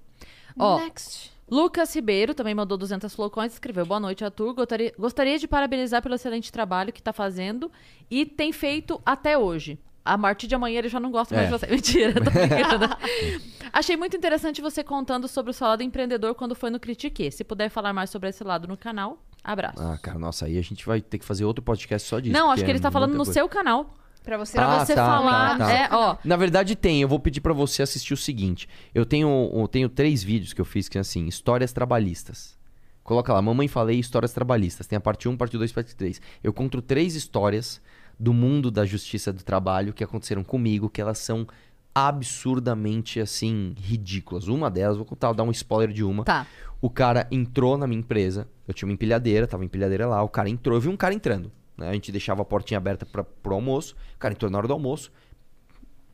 Ó, 0.59 0.79
Next. 0.79 1.33
Lucas 1.51 1.95
Ribeiro 1.95 2.35
também 2.35 2.55
mandou 2.55 2.79
200 2.79 3.15
flocões 3.15 3.53
e 3.53 3.55
escreveu: 3.55 3.85
Boa 3.85 4.01
noite, 4.01 4.25
Arthur. 4.25 4.55
Gostaria, 4.55 4.95
gostaria 4.99 5.39
de 5.39 5.47
parabenizar 5.47 6.03
pelo 6.03 6.15
excelente 6.15 6.51
trabalho 6.51 6.93
que 6.93 7.01
está 7.01 7.13
fazendo 7.13 7.71
e 8.11 8.25
tem 8.25 8.53
feito 8.53 9.01
até 9.05 9.37
hoje. 9.37 9.79
A 10.05 10.19
partir 10.19 10.47
de 10.47 10.55
amanhã 10.55 10.79
ele 10.79 10.89
já 10.89 11.01
não 11.01 11.11
gosta 11.11 11.35
mais 11.35 11.49
É. 11.49 11.51
de 11.51 11.59
você. 11.59 11.67
Mentira, 11.73 12.13
tô 12.15 12.31
brincando. 12.31 12.97
Achei 13.73 13.97
muito 13.97 14.17
interessante 14.17 14.61
você 14.61 14.85
contando 14.85 15.27
sobre 15.27 15.51
o 15.51 15.55
seu 15.55 15.67
lado 15.67 15.83
empreendedor 15.83 16.35
quando 16.35 16.55
foi 16.55 16.71
no 16.71 16.79
Critique. 16.79 17.31
Se 17.33 17.43
puder 17.43 17.69
falar 17.71 17.93
mais 17.93 18.11
sobre 18.11 18.29
esse 18.29 18.45
lado 18.45 18.69
no 18.69 18.77
canal, 18.77 19.19
abraço. 19.43 19.81
Ah, 19.83 19.99
cara, 19.99 20.19
nossa, 20.19 20.45
aí 20.47 20.59
a 20.59 20.63
gente 20.63 20.85
vai 20.87 21.01
ter 21.01 21.19
que 21.19 21.25
fazer 21.25 21.45
outro 21.45 21.63
podcast 21.65 22.07
só 22.09 22.21
disso. 22.21 22.33
não, 22.33 22.51
acho 22.51 22.63
que 22.63 22.71
ele 22.71 22.77
é 22.77 22.81
está 22.81 22.91
falando 22.91 23.11
muita 23.11 23.19
no 23.19 23.25
coisa. 23.25 23.41
seu 23.41 23.49
canal. 23.49 23.95
Pra 24.23 24.39
você, 24.39 24.53
Pra 24.57 24.81
Ah, 24.81 24.87
você 24.87 24.95
tá, 24.95 25.05
falar. 25.07 25.59
tá, 25.59 25.67
tá. 25.67 25.73
É, 25.73 25.89
ó. 25.91 26.17
Na 26.25 26.35
verdade 26.37 26.75
tem, 26.75 27.03
eu 27.03 27.09
vou 27.09 27.21
pedir 27.21 27.43
pra 27.43 27.53
você 27.53 27.83
assistir 27.83 28.15
o 28.15 28.17
seguinte. 28.17 28.67
Eu 28.95 29.05
tenho, 29.05 29.51
eu 29.55 29.69
tenho 29.69 29.87
três 29.87 30.23
vídeos 30.23 30.55
que 30.55 30.61
eu 30.63 30.65
fiz 30.65 30.89
que 30.89 30.97
é 30.97 31.03
assim, 31.03 31.27
histórias 31.27 31.73
trabalhistas. 31.75 32.57
Coloca 33.03 33.35
lá, 33.35 33.43
mamãe 33.43 33.69
falei 33.69 33.99
histórias 33.99 34.33
trabalhistas. 34.33 34.87
Tem 34.87 34.97
a 34.97 35.01
parte 35.01 35.29
1, 35.29 35.37
parte 35.37 35.59
2, 35.59 35.73
parte 35.73 35.95
3. 35.95 36.23
Eu 36.43 36.55
conto 36.55 36.81
três 36.81 37.15
histórias 37.15 37.83
do 38.19 38.33
mundo 38.33 38.71
da 38.71 38.85
justiça 38.85 39.33
do 39.33 39.43
trabalho 39.43 39.93
que 39.93 40.05
aconteceram 40.05 40.45
comigo, 40.45 40.89
que 40.89 41.01
elas 41.01 41.19
são 41.19 41.47
absurdamente 41.95 43.21
assim 43.21 43.75
ridículas. 43.79 44.49
Uma 44.49 44.71
delas, 44.71 44.97
vou 44.97 45.07
contar, 45.07 45.33
dar 45.33 45.45
um 45.45 45.51
spoiler 45.51 45.93
de 45.93 46.03
uma. 46.03 46.25
Tá. 46.25 46.47
O 46.81 46.91
cara 46.91 47.27
entrou 47.31 47.79
na 47.79 47.87
minha 47.87 48.01
empresa. 48.01 48.49
Eu 48.67 48.75
tinha 48.75 48.87
uma 48.87 48.95
empilhadeira, 48.95 49.47
tava 49.47 49.65
empilhadeira 49.65 50.07
lá. 50.07 50.23
O 50.23 50.29
cara 50.29 50.49
entrou, 50.49 50.77
eu 50.77 50.81
vi 50.81 50.89
um 50.89 50.97
cara 50.97 51.15
entrando. 51.15 51.53
né? 51.77 51.89
A 51.89 51.93
gente 51.93 52.11
deixava 52.11 52.43
a 52.43 52.45
portinha 52.45 52.79
aberta 52.79 53.07
para 53.07 53.23
pro 53.23 53.55
almoço. 53.55 53.95
O 54.15 54.19
cara 54.19 54.35
entrou 54.35 54.51
na 54.51 54.59
hora 54.59 54.67
do 54.67 54.73
almoço, 54.73 55.13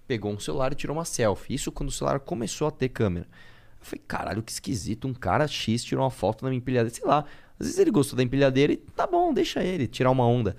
pegou 0.06 0.32
um 0.32 0.38
celular 0.38 0.72
e 0.72 0.74
tirou 0.74 0.96
uma 0.96 1.04
selfie. 1.04 1.54
Isso 1.54 1.72
quando 1.72 1.88
o 1.88 1.92
celular 1.92 2.20
começou 2.20 2.68
a 2.68 2.70
ter 2.70 2.90
câmera. 2.90 3.26
Eu 3.80 3.86
falei, 3.86 4.02
caralho, 4.06 4.42
que 4.42 4.52
esquisito. 4.52 5.08
Um 5.08 5.14
cara 5.14 5.48
X 5.48 5.82
tirou 5.82 6.04
uma 6.04 6.10
foto 6.10 6.42
na 6.44 6.50
minha 6.50 6.58
empilhadeira. 6.58 6.94
Sei 6.94 7.06
lá. 7.06 7.24
Às 7.58 7.66
vezes 7.66 7.78
ele 7.78 7.90
gostou 7.90 8.16
da 8.16 8.22
empilhadeira 8.22 8.72
e 8.72 8.76
tá 8.76 9.06
bom, 9.06 9.34
deixa 9.34 9.62
ele 9.62 9.86
tirar 9.86 10.10
uma 10.10 10.26
onda. 10.26 10.56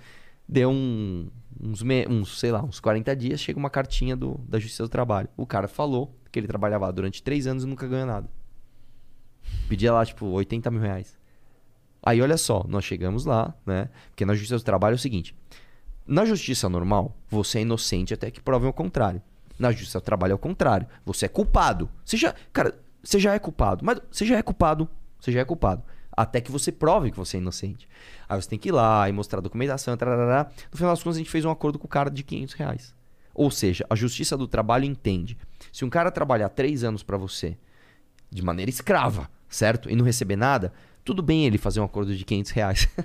Deu 0.52 0.70
um, 0.70 1.30
uns, 1.62 1.82
me- 1.82 2.06
uns, 2.10 2.38
sei 2.38 2.52
lá, 2.52 2.62
uns 2.62 2.82
40 2.82 3.16
dias, 3.16 3.40
chega 3.40 3.58
uma 3.58 3.70
cartinha 3.70 4.16
do, 4.18 4.38
da 4.50 4.60
Justiça 4.60 4.84
do 4.84 4.90
Trabalho. 4.90 5.30
O 5.38 5.46
cara 5.46 5.70
falou 5.70 6.14
que 6.30 6.38
ele 6.38 6.48
trabalhava 6.48 6.92
durante 6.92 7.24
três 7.24 7.48
anos 7.48 7.64
e 7.64 7.68
nunca 7.68 7.88
ganhou 7.88 8.06
nada. 8.06 8.30
Pedia 9.70 9.92
lá, 9.94 10.06
tipo, 10.06 10.26
80 10.26 10.70
mil 10.70 10.82
reais. 10.82 11.18
Aí, 12.04 12.22
olha 12.22 12.38
só, 12.38 12.66
nós 12.68 12.84
chegamos 12.84 13.26
lá, 13.26 13.54
né? 13.66 13.90
Porque 14.10 14.26
na 14.26 14.34
Justiça 14.34 14.58
do 14.58 14.64
Trabalho 14.64 14.94
é 14.94 14.96
o 14.96 15.00
seguinte: 15.00 15.36
na 16.06 16.26
Justiça 16.26 16.68
normal, 16.68 17.16
você 17.30 17.60
é 17.60 17.62
inocente 17.62 18.14
até 18.14 18.30
que 18.32 18.42
provem 18.42 18.70
o 18.70 18.74
contrário. 18.74 19.22
Na 19.58 19.72
Justiça 19.72 20.00
do 20.00 20.04
Trabalho 20.04 20.32
é 20.32 20.36
o 20.36 20.40
contrário. 20.40 20.88
Você 21.06 21.26
é 21.26 21.30
culpado. 21.30 21.90
Você 22.04 22.18
já, 22.18 22.34
cara, 22.52 22.78
você 23.04 23.20
já 23.20 23.34
é 23.36 23.40
culpado. 23.40 23.86
Mas 23.86 24.00
você 24.12 24.26
já 24.26 24.38
é 24.38 24.42
culpado. 24.42 24.90
Você 25.20 25.32
já 25.32 25.42
é 25.42 25.46
culpado. 25.46 25.84
Até 26.16 26.42
que 26.42 26.52
você 26.52 26.72
prove 26.72 27.12
que 27.12 27.18
você 27.18 27.38
é 27.38 27.40
inocente. 27.40 27.88
Aí 28.28 28.42
você 28.42 28.50
tem 28.50 28.60
que 28.60 28.70
ir 28.70 28.72
lá 28.72 29.08
e 29.08 29.12
mostrar 29.14 29.40
a 29.40 29.42
documentação. 29.42 29.96
Tarará. 29.96 30.50
No 30.72 30.78
final 30.78 30.92
das 30.94 31.02
contas, 31.02 31.16
a 31.16 31.20
gente 31.20 31.30
fez 31.30 31.46
um 31.46 31.52
acordo 31.52 31.80
com 31.80 31.86
o 31.86 31.90
cara 31.90 32.10
de 32.10 32.24
500 32.24 32.54
reais. 32.56 32.96
Ou 33.34 33.50
seja, 33.50 33.86
a 33.90 33.96
Justiça 33.96 34.36
do 34.38 34.48
Trabalho 34.48 34.84
entende. 34.86 35.38
Se 35.72 35.86
um 35.86 35.90
cara 35.90 36.12
trabalhar 36.12 36.50
três 36.50 36.84
anos 36.84 37.02
pra 37.02 37.18
você 37.18 37.58
de 38.30 38.42
maneira 38.42 38.70
escrava, 38.70 39.30
certo? 39.50 39.90
E 39.90 39.96
não 39.96 40.04
receber 40.06 40.36
nada, 40.36 40.74
tudo 41.04 41.22
bem 41.22 41.46
ele 41.46 41.58
fazer 41.58 41.80
um 41.80 41.86
acordo 41.86 42.16
de 42.16 42.24
500 42.26 42.52
reais. 42.52 42.90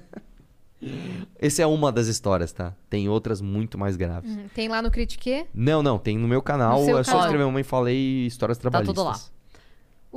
Essa 1.39 1.63
é 1.63 1.67
uma 1.67 1.91
das 1.91 2.07
histórias, 2.07 2.53
tá? 2.53 2.75
Tem 2.89 3.09
outras 3.09 3.41
muito 3.41 3.79
mais 3.79 3.97
graves. 3.97 4.31
Hum, 4.31 4.47
Tem 4.55 4.69
lá 4.69 4.83
no 4.83 4.91
Critique. 4.91 5.47
Não, 5.55 5.83
não, 5.83 5.99
tem 5.99 6.19
no 6.19 6.29
meu 6.29 6.43
canal. 6.43 6.85
No 6.85 6.99
é 6.99 7.05
só 7.05 7.13
canal. 7.13 7.21
escrever 7.27 7.45
Mamãe 7.45 7.63
Falei 7.63 8.27
Histórias 8.27 8.59
tudo 8.59 8.71
Trabalhistas. 8.71 9.05
lá. 9.05 9.36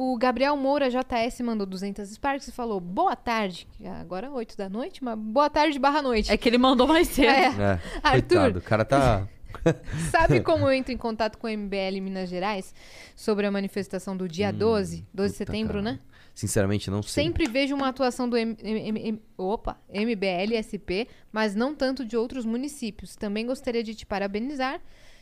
O 0.02 0.18
Gabriel 0.18 0.56
Moura 0.56 0.90
JS 0.90 1.42
mandou 1.42 1.68
200 1.68 2.10
Sparks 2.10 2.48
e 2.48 2.54
falou: 2.54 2.80
Boa 2.80 3.18
tarde. 3.18 3.68
Agora 4.00 4.32
8 4.32 4.56
da 4.56 4.70
noite, 4.70 5.04
mas 5.04 5.20
boa 5.20 5.50
tarde 5.50 5.78
barra 5.78 6.02
noite. 6.02 6.32
É 6.32 6.38
que 6.38 6.48
ele 6.48 6.58
mandou 6.58 6.88
mais 6.88 7.10
cedo. 7.10 7.28
É. 7.28 7.48
É, 7.48 7.80
Arthur. 8.02 8.22
coitado, 8.38 8.60
o 8.60 8.62
cara 8.62 8.86
tá... 8.86 9.28
Sabe 10.10 10.40
como 10.40 10.66
eu 10.68 10.72
entro 10.72 10.94
em 10.94 10.98
contato 10.98 11.38
com 11.38 11.48
o 11.48 11.50
MBL 11.50 11.98
em 11.98 12.02
Minas 12.02 12.30
Gerais 12.30 12.74
sobre 13.14 13.46
a 13.46 13.52
manifestação 13.52 14.16
do 14.16 14.26
dia 14.26 14.54
12, 14.54 15.06
12 15.14 15.32
de 15.34 15.38
setembro, 15.38 15.80
cara. 15.80 15.92
né? 15.96 16.00
Sinceramente, 16.34 16.90
não 16.90 17.04
sei. 17.04 17.26
Sempre 17.26 17.46
vejo 17.50 17.76
uma 17.76 17.90
atuação 17.90 18.30
do 18.30 18.38
M- 18.38 18.56
M- 18.64 19.00
M- 19.10 19.22
opa, 19.38 19.78
MBL 19.90 20.56
SP, 20.64 21.10
mas 21.30 21.56
não 21.56 21.76
tanto 21.76 22.06
de 22.06 22.16
outros 22.16 22.46
municípios. 22.46 23.18
Também 23.18 23.46
gostaria 23.46 23.84
de 23.84 23.94
te 23.94 24.06
parabenizar. 24.06 24.80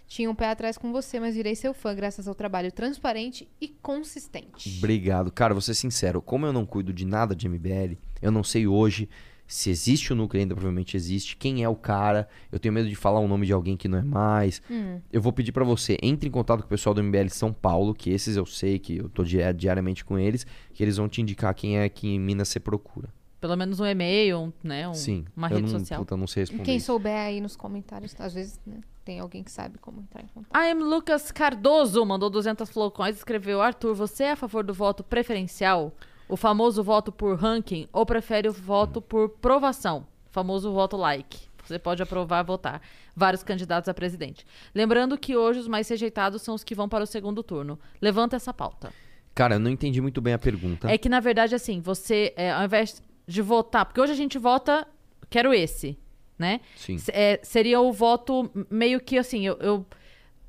Tinha 0.08 0.30
um 0.32 0.36
pé 0.36 0.50
atrás 0.50 0.78
com 0.78 0.92
você, 0.92 1.20
mas 1.20 1.36
virei 1.36 1.54
seu 1.54 1.74
fã 1.74 1.94
graças 1.94 2.28
ao 2.28 2.34
trabalho 2.36 2.72
transparente 2.72 3.48
e 3.60 3.68
consistente. 3.68 4.78
Obrigado. 4.78 5.32
Cara, 5.32 5.54
vou 5.54 5.62
ser 5.62 5.74
sincero, 5.74 6.22
como 6.22 6.46
eu 6.46 6.54
não 6.54 6.66
cuido 6.66 6.94
de 6.94 7.06
nada 7.06 7.36
de 7.36 7.48
MBL, 7.50 7.98
eu 8.22 8.32
não 8.32 8.44
sei 8.44 8.66
hoje 8.68 9.10
se 9.46 9.70
existe 9.70 10.12
o 10.12 10.16
núcleo, 10.16 10.42
ainda 10.42 10.54
provavelmente 10.54 10.98
existe, 10.98 11.38
quem 11.38 11.64
é 11.64 11.70
o 11.70 11.76
cara, 11.76 12.28
eu 12.52 12.60
tenho 12.60 12.74
medo 12.74 12.90
de 12.90 12.96
falar 12.96 13.20
o 13.22 13.28
nome 13.30 13.46
de 13.46 13.54
alguém 13.54 13.78
que 13.78 13.88
não 13.88 13.98
é 13.98 14.02
mais. 14.04 14.62
Hum. 14.70 15.00
Eu 15.12 15.22
vou 15.22 15.32
pedir 15.32 15.54
pra 15.54 15.64
você, 15.64 15.98
entre 16.02 16.28
em 16.28 16.32
contato 16.32 16.60
com 16.62 16.66
o 16.66 16.70
pessoal 16.70 16.94
do 16.94 17.02
MBL 17.02 17.30
São 17.30 17.54
Paulo, 17.54 17.94
que 17.94 18.10
esses 18.10 18.36
eu 18.36 18.46
sei 18.46 18.78
que 18.78 18.98
eu 18.98 19.08
tô 19.10 19.24
di- 19.24 19.38
diariamente 19.56 20.04
com 20.04 20.20
eles, 20.20 20.46
que 20.74 20.84
eles 20.84 20.98
vão 20.98 21.08
te 21.08 21.22
indicar 21.22 21.54
quem 21.54 21.80
é 21.80 21.88
que 21.88 22.08
em 22.10 22.20
Minas 22.20 22.50
você 22.50 22.60
procura. 22.60 23.08
Pelo 23.40 23.56
menos 23.56 23.80
um 23.80 23.86
e-mail, 23.86 24.38
um, 24.40 24.54
né? 24.64 24.88
um- 24.90 24.94
Sim. 24.94 25.24
uma 25.36 25.48
eu 25.48 25.58
rede 25.58 25.72
não, 25.72 25.80
social. 25.80 26.00
Puta, 26.02 26.18
não 26.18 26.28
sei 26.28 26.42
responder. 26.44 26.64
Quem 26.64 26.80
souber 26.82 27.16
aí 27.18 27.40
nos 27.40 27.56
comentários, 27.56 28.14
às 28.20 28.34
vezes 28.34 28.60
né, 28.66 28.80
tem 29.08 29.22
alguém 29.22 29.42
que 29.42 29.50
sabe 29.50 29.78
como 29.78 30.02
entrar 30.02 30.22
em 30.22 30.28
contato. 30.28 30.54
I 30.54 30.70
am 30.70 30.84
Lucas 30.84 31.32
Cardoso 31.32 32.06
mandou 32.06 32.30
200 32.30 32.70
flocões 32.70 33.16
e 33.16 33.20
escreveu: 33.20 33.62
Arthur, 33.62 33.96
você 33.96 34.26
é 34.26 34.32
a 34.32 34.36
favor 34.36 34.66
do 34.66 34.74
voto 34.74 35.02
preferencial? 35.02 35.94
O 36.28 36.36
famoso 36.36 36.84
voto 36.84 37.10
por 37.10 37.38
ranking? 37.38 37.88
Ou 37.94 38.06
prefere 38.06 38.50
o 38.50 38.52
voto 38.52 39.02
por 39.02 39.30
provação? 39.30 40.06
Famoso 40.30 40.74
voto 40.74 40.98
like. 40.98 41.48
Você 41.64 41.80
pode 41.80 42.04
aprovar 42.04 42.44
votar. 42.44 42.82
Vários 43.16 43.44
candidatos 43.44 43.88
a 43.88 43.94
presidente. 43.94 44.46
Lembrando 44.76 45.18
que 45.18 45.38
hoje 45.38 45.60
os 45.60 45.70
mais 45.70 45.88
rejeitados 45.88 46.42
são 46.42 46.54
os 46.54 46.66
que 46.66 46.76
vão 46.76 46.90
para 46.90 47.06
o 47.06 47.08
segundo 47.08 47.42
turno. 47.42 47.80
Levanta 48.02 48.36
essa 48.36 48.54
pauta. 48.54 48.92
Cara, 49.34 49.56
eu 49.56 49.60
não 49.60 49.72
entendi 49.72 50.02
muito 50.02 50.20
bem 50.20 50.34
a 50.34 50.40
pergunta. 50.40 50.92
É 50.92 50.98
que, 50.98 51.08
na 51.08 51.22
verdade, 51.22 51.56
assim, 51.56 51.80
você, 51.80 52.34
é, 52.36 52.52
ao 52.52 52.66
invés 52.66 53.02
de 53.26 53.42
votar. 53.42 53.86
Porque 53.86 54.02
hoje 54.02 54.12
a 54.12 54.16
gente 54.16 54.38
vota, 54.38 54.86
quero 55.30 55.54
esse. 55.54 55.98
Né? 56.38 56.60
Sim. 56.76 56.98
É, 57.10 57.40
seria 57.44 57.80
o 57.82 57.92
voto 57.92 58.50
meio 58.70 59.00
que 59.00 59.18
assim, 59.18 59.46
eu, 59.46 59.58
eu 59.60 59.86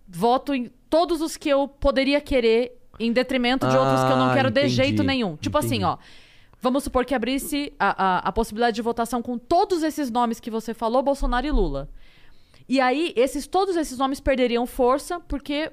voto 0.09 0.55
em 0.55 0.71
todos 0.91 1.21
os 1.21 1.37
que 1.37 1.49
eu 1.49 1.69
poderia 1.69 2.21
querer 2.21 2.79
em 2.99 3.13
detrimento 3.13 3.67
de 3.69 3.77
outros 3.77 4.01
que 4.05 4.11
eu 4.11 4.17
não 4.17 4.31
Ah, 4.31 4.35
quero 4.35 4.51
de 4.51 4.61
entendi. 4.61 4.75
jeito 4.75 5.03
nenhum. 5.03 5.37
Tipo 5.37 5.59
assim, 5.59 5.77
Entendi. 5.77 5.85
ó. 5.85 5.99
Vamos 6.61 6.83
supor 6.83 7.05
que 7.05 7.15
abrisse 7.15 7.73
a, 7.79 8.05
a, 8.05 8.19
a 8.29 8.33
possibilidade 8.33 8.75
de 8.75 8.83
votação 8.83 9.23
com 9.23 9.39
todos 9.39 9.83
esses 9.85 10.11
nomes 10.11 10.41
que 10.41 10.51
você 10.51 10.75
falou, 10.75 11.01
Bolsonaro 11.03 11.47
e 11.47 11.51
Lula. 11.53 11.89
E 12.69 12.81
aí, 12.81 13.13
esses, 13.17 13.47
todos 13.47 13.77
esses 13.77 13.97
nomes 13.97 14.19
perderiam 14.19 14.67
força, 14.67 15.21
porque 15.21 15.71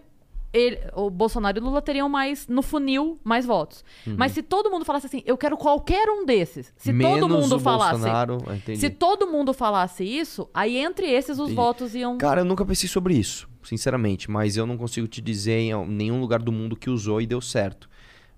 ele- 0.58 0.80
o 0.96 1.10
Bolsonaro 1.10 1.58
e 1.58 1.62
Lula 1.62 1.82
teriam 1.82 2.08
mais, 2.08 2.48
no 2.48 2.62
funil, 2.62 3.20
mais 3.24 3.46
votos. 3.46 3.84
Mas 4.06 4.32
se 4.32 4.42
todo 4.42 4.70
mundo 4.72 4.86
falasse 4.86 5.06
assim, 5.08 5.22
eu 5.26 5.38
quero 5.38 5.58
qualquer 5.58 6.08
um 6.10 6.26
desses. 6.26 6.74
Se 6.78 6.90
Uhum. 6.92 6.96
Menos 6.98 7.20
todo 7.20 7.30
mundo 7.42 7.56
o 7.56 7.60
falasse. 7.60 7.92
Bolsonaro. 8.00 8.38
Se 8.76 8.90
todo 8.90 9.28
mundo 9.28 9.54
falasse 9.54 10.04
isso, 10.04 10.50
aí 10.54 10.78
entre 10.78 11.08
esses 11.08 11.32
os 11.38 11.46
Entendi. 11.46 11.56
votos 11.56 11.96
iam. 11.96 12.18
Cara, 12.18 12.42
eu 12.42 12.46
nunca 12.46 12.66
pensei 12.66 12.88
sobre 12.90 13.14
isso, 13.16 13.48
sinceramente. 13.64 14.30
Mas 14.32 14.56
eu 14.58 14.66
não 14.66 14.78
consigo 14.78 15.08
te 15.08 15.22
dizer 15.22 15.58
em 15.60 15.86
nenhum 15.88 16.20
lugar 16.20 16.42
do 16.42 16.52
mundo 16.52 16.76
que 16.76 16.90
usou 16.90 17.22
e 17.22 17.26
deu 17.26 17.42
certo. 17.42 17.90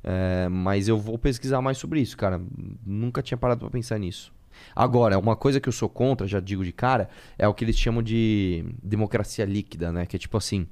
É, 0.03 0.47
mas 0.49 0.87
eu 0.87 0.97
vou 0.97 1.17
pesquisar 1.17 1.61
mais 1.61 1.77
sobre 1.77 1.99
isso, 1.99 2.15
cara. 2.15 2.41
Nunca 2.85 3.21
tinha 3.21 3.37
parado 3.37 3.61
pra 3.61 3.69
pensar 3.69 3.97
nisso. 3.97 4.31
Agora, 4.75 5.19
uma 5.19 5.35
coisa 5.35 5.59
que 5.59 5.69
eu 5.69 5.73
sou 5.73 5.87
contra, 5.89 6.25
já 6.25 6.39
digo 6.39 6.63
de 6.63 6.71
cara, 6.71 7.09
é 7.37 7.47
o 7.47 7.53
que 7.53 7.63
eles 7.63 7.77
chamam 7.77 8.01
de 8.01 8.65
democracia 8.81 9.45
líquida, 9.45 9.91
né? 9.91 10.05
Que 10.05 10.15
é 10.15 10.19
tipo 10.19 10.35
assim, 10.37 10.67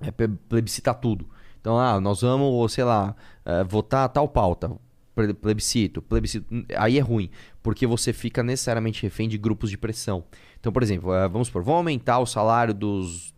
é 0.00 0.10
plebiscitar 0.48 0.94
tudo. 0.96 1.28
Então, 1.60 1.78
ah, 1.78 2.00
nós 2.00 2.20
vamos, 2.20 2.72
sei 2.72 2.84
lá, 2.84 3.14
é, 3.44 3.64
votar 3.64 4.08
tal 4.08 4.28
pauta. 4.28 4.70
Ple- 5.14 5.32
Plebiscito, 5.34 6.02
plebiscito. 6.02 6.46
Aí 6.76 6.98
é 6.98 7.00
ruim, 7.00 7.30
porque 7.62 7.86
você 7.86 8.12
fica 8.12 8.42
necessariamente 8.42 9.02
refém 9.02 9.28
de 9.28 9.38
grupos 9.38 9.70
de 9.70 9.78
pressão. 9.78 10.24
Então, 10.60 10.70
por 10.70 10.82
exemplo, 10.82 11.12
eh, 11.14 11.26
vamos 11.28 11.48
supor, 11.48 11.62
vamos 11.62 11.78
aumentar 11.78 12.18
o 12.18 12.26
salário 12.26 12.74
dos 12.74 13.32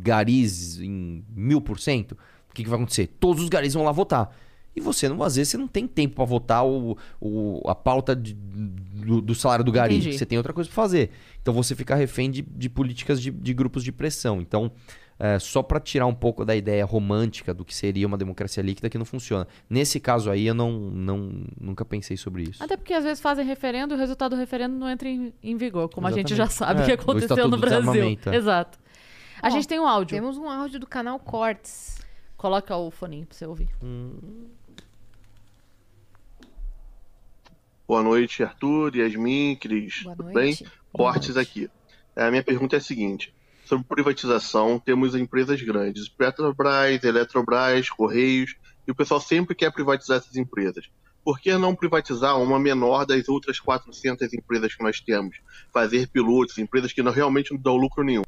garis 0.00 0.80
em 0.80 1.24
mil 1.34 1.60
por 1.60 1.78
cento. 1.78 2.12
O 2.50 2.54
que, 2.54 2.62
que 2.62 2.68
vai 2.68 2.78
acontecer? 2.78 3.06
Todos 3.20 3.42
os 3.42 3.48
garis 3.48 3.74
vão 3.74 3.84
lá 3.84 3.92
votar. 3.92 4.34
E 4.74 4.80
você, 4.80 5.06
não, 5.08 5.22
às 5.22 5.36
vezes, 5.36 5.50
você 5.50 5.58
não 5.58 5.68
tem 5.68 5.86
tempo 5.86 6.14
pra 6.16 6.24
votar 6.24 6.64
o, 6.66 6.96
o- 7.20 7.60
a 7.68 7.74
pauta 7.74 8.16
de- 8.16 8.32
do, 8.34 9.20
do 9.20 9.34
salário 9.34 9.64
do 9.64 9.70
gari. 9.72 9.96
Entendi. 9.96 10.16
Você 10.18 10.24
tem 10.24 10.38
outra 10.38 10.52
coisa 10.54 10.68
pra 10.70 10.74
fazer. 10.76 11.10
Então 11.42 11.52
você 11.52 11.74
fica 11.74 11.94
refém 11.94 12.30
de, 12.30 12.40
de 12.42 12.68
políticas 12.70 13.20
de, 13.20 13.30
de 13.30 13.52
grupos 13.54 13.84
de 13.84 13.92
pressão. 13.92 14.40
Então, 14.40 14.72
é, 15.18 15.38
só 15.38 15.62
pra 15.62 15.78
tirar 15.78 16.06
um 16.06 16.14
pouco 16.14 16.44
da 16.44 16.54
ideia 16.56 16.84
romântica 16.84 17.54
do 17.54 17.64
que 17.64 17.74
seria 17.74 18.06
uma 18.06 18.18
democracia 18.18 18.62
líquida 18.62 18.90
que 18.90 18.98
não 18.98 19.04
funciona. 19.04 19.46
Nesse 19.70 20.00
caso 20.00 20.30
aí, 20.30 20.46
eu 20.46 20.54
não, 20.54 20.72
não 20.72 21.44
nunca 21.60 21.84
pensei 21.84 22.16
sobre 22.16 22.42
isso. 22.44 22.62
Até 22.62 22.76
porque 22.76 22.92
às 22.94 23.04
vezes 23.04 23.20
fazem 23.20 23.44
referendo 23.44 23.94
e 23.94 23.96
o 23.96 23.98
resultado 23.98 24.34
do 24.34 24.36
referendo 24.38 24.74
não 24.76 24.88
entra 24.88 25.08
em, 25.08 25.32
em 25.42 25.56
vigor, 25.56 25.88
como 25.88 26.06
a 26.06 26.10
gente 26.12 26.34
já 26.34 26.44
Exatamente. 26.44 26.78
sabe 26.78 26.92
É, 26.92 26.96
que 26.96 27.02
aconteceu 27.02 27.48
no 27.48 27.56
Brasil. 27.58 28.18
É. 28.26 28.36
Exato. 28.36 28.78
A 29.40 29.48
Ó, 29.48 29.50
gente 29.50 29.66
tem 29.68 29.78
um 29.80 29.86
áudio. 29.86 30.16
Temos 30.16 30.36
um 30.36 30.48
áudio 30.48 30.78
do 30.80 30.86
canal 30.86 31.18
Cortes. 31.18 31.98
Coloca 32.36 32.76
o 32.76 32.90
foninho 32.90 33.26
pra 33.26 33.36
você 33.36 33.46
ouvir. 33.46 33.68
Boa 37.86 38.02
noite, 38.02 38.42
Arthur, 38.42 38.96
Yasmin, 38.96 39.56
Cris. 39.56 40.02
Boa 40.02 40.16
Tudo 40.16 40.32
noite. 40.32 40.62
bem? 40.64 40.72
Cortes 40.92 41.36
aqui. 41.36 41.68
A 42.16 42.30
minha 42.30 42.42
pergunta 42.42 42.76
é 42.76 42.78
a 42.78 42.80
seguinte: 42.80 43.34
sobre 43.64 43.86
privatização, 43.86 44.78
temos 44.78 45.14
empresas 45.14 45.60
grandes, 45.62 46.08
Petrobras, 46.08 47.02
Eletrobras, 47.02 47.88
Correios, 47.90 48.54
e 48.86 48.90
o 48.90 48.94
pessoal 48.94 49.20
sempre 49.20 49.54
quer 49.54 49.70
privatizar 49.72 50.18
essas 50.18 50.36
empresas. 50.36 50.88
Por 51.24 51.38
que 51.38 51.56
não 51.56 51.74
privatizar 51.74 52.40
uma 52.40 52.58
menor 52.58 53.06
das 53.06 53.28
outras 53.28 53.60
400 53.60 54.32
empresas 54.34 54.74
que 54.74 54.82
nós 54.82 55.00
temos? 55.00 55.36
Fazer 55.72 56.08
pilotos, 56.08 56.58
empresas 56.58 56.92
que 56.92 57.02
não, 57.02 57.12
realmente 57.12 57.52
não 57.52 57.60
dão 57.60 57.76
lucro 57.76 58.02
nenhum. 58.02 58.22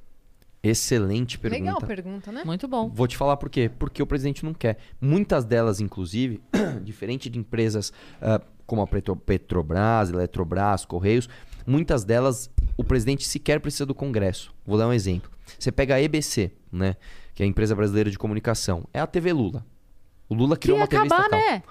Excelente 0.62 1.39
pergunta. 1.39 1.62
Legal 1.62 1.81
pergunta, 1.82 2.32
né? 2.32 2.43
Muito 2.44 2.66
bom. 2.66 2.89
Vou 2.89 3.06
te 3.06 3.16
falar 3.16 3.36
por 3.36 3.51
quê. 3.51 3.69
Porque 3.69 4.02
o 4.02 4.06
presidente 4.06 4.44
não 4.44 4.55
quer. 4.55 4.78
Muitas 4.98 5.44
delas, 5.44 5.81
inclusive, 5.81 6.40
diferente 6.82 7.28
de 7.28 7.39
empresas 7.39 7.93
ah, 8.23 8.40
como 8.65 8.81
a 8.81 8.86
Petro- 8.86 9.16
Petrobras, 9.16 10.09
Eletrobras, 10.09 10.86
Correios, 10.86 11.28
muitas 11.66 12.05
delas 12.05 12.51
o 12.77 12.85
presidente 12.85 13.27
sequer 13.27 13.61
precisa 13.61 13.87
do 13.87 13.95
Congresso. 13.95 14.53
Vou 14.67 14.79
dar 14.79 14.89
um 14.89 14.93
exemplo. 14.93 15.31
Você 15.59 15.71
pega 15.71 15.95
a 15.95 16.03
EBC, 16.03 16.53
né? 16.73 16.97
Que 17.35 17.43
é 17.43 17.47
a 17.47 17.49
empresa 17.49 17.75
brasileira 17.75 18.11
de 18.11 18.19
comunicação. 18.19 18.87
É 18.93 19.01
a 19.01 19.07
TV 19.07 19.33
Lula. 19.33 19.65
O 20.29 20.35
Lula 20.35 20.57
criou 20.57 20.79
uma 20.79 20.87
TV 20.87 21.03
acabar, 21.03 21.25
estatal. 21.25 21.41
né? 21.41 21.63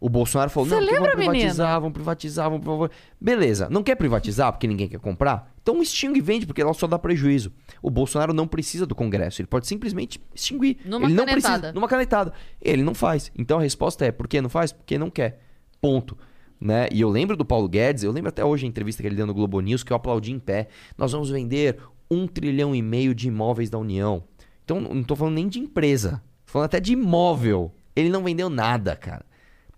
O 0.00 0.08
Bolsonaro 0.08 0.50
falou, 0.50 0.68
não, 0.68 0.80
lembra, 0.80 1.12
vamos 1.12 1.14
privatizar, 1.14 1.80
vamos 1.80 1.94
privatizar, 1.94 2.50
vamos 2.50 2.64
privatizar. 2.64 3.02
Beleza, 3.20 3.68
não 3.70 3.84
quer 3.84 3.94
privatizar 3.94 4.50
porque 4.52 4.66
ninguém 4.66 4.88
quer 4.88 4.98
comprar? 4.98 5.54
Então 5.62 5.80
extingue 5.80 6.18
e 6.18 6.20
vende, 6.20 6.44
porque 6.44 6.60
ela 6.60 6.74
só 6.74 6.88
dá 6.88 6.98
prejuízo. 6.98 7.52
O 7.80 7.88
Bolsonaro 7.88 8.34
não 8.34 8.48
precisa 8.48 8.84
do 8.84 8.96
Congresso, 8.96 9.40
ele 9.40 9.46
pode 9.46 9.68
simplesmente 9.68 10.20
extinguir. 10.34 10.78
Numa 10.84 11.06
ele 11.06 11.14
não 11.14 11.24
canetada. 11.24 11.58
precisa, 11.58 11.72
numa 11.72 11.86
canetada. 11.86 12.32
Ele 12.60 12.82
não 12.82 12.96
faz. 12.96 13.30
Então 13.38 13.60
a 13.60 13.62
resposta 13.62 14.04
é, 14.04 14.10
por 14.10 14.26
que 14.26 14.40
não 14.40 14.48
faz? 14.50 14.72
Porque 14.72 14.98
não 14.98 15.08
quer. 15.08 15.40
Ponto. 15.80 16.18
Né? 16.62 16.88
E 16.92 17.00
eu 17.00 17.08
lembro 17.08 17.36
do 17.36 17.44
Paulo 17.44 17.68
Guedes, 17.68 18.04
eu 18.04 18.12
lembro 18.12 18.28
até 18.28 18.44
hoje 18.44 18.64
a 18.64 18.68
entrevista 18.68 19.02
que 19.02 19.08
ele 19.08 19.16
deu 19.16 19.26
no 19.26 19.34
Globo 19.34 19.60
News, 19.60 19.82
que 19.82 19.92
eu 19.92 19.96
aplaudi 19.96 20.30
em 20.30 20.38
pé. 20.38 20.68
Nós 20.96 21.10
vamos 21.10 21.28
vender 21.28 21.76
um 22.08 22.24
trilhão 22.28 22.72
e 22.72 22.80
meio 22.80 23.16
de 23.16 23.26
imóveis 23.26 23.68
da 23.68 23.78
União. 23.78 24.22
Então 24.64 24.80
não 24.80 25.02
tô 25.02 25.16
falando 25.16 25.34
nem 25.34 25.48
de 25.48 25.58
empresa, 25.58 26.22
tô 26.46 26.52
falando 26.52 26.66
até 26.66 26.78
de 26.78 26.92
imóvel. 26.92 27.72
Ele 27.96 28.08
não 28.08 28.22
vendeu 28.22 28.48
nada, 28.48 28.94
cara. 28.94 29.26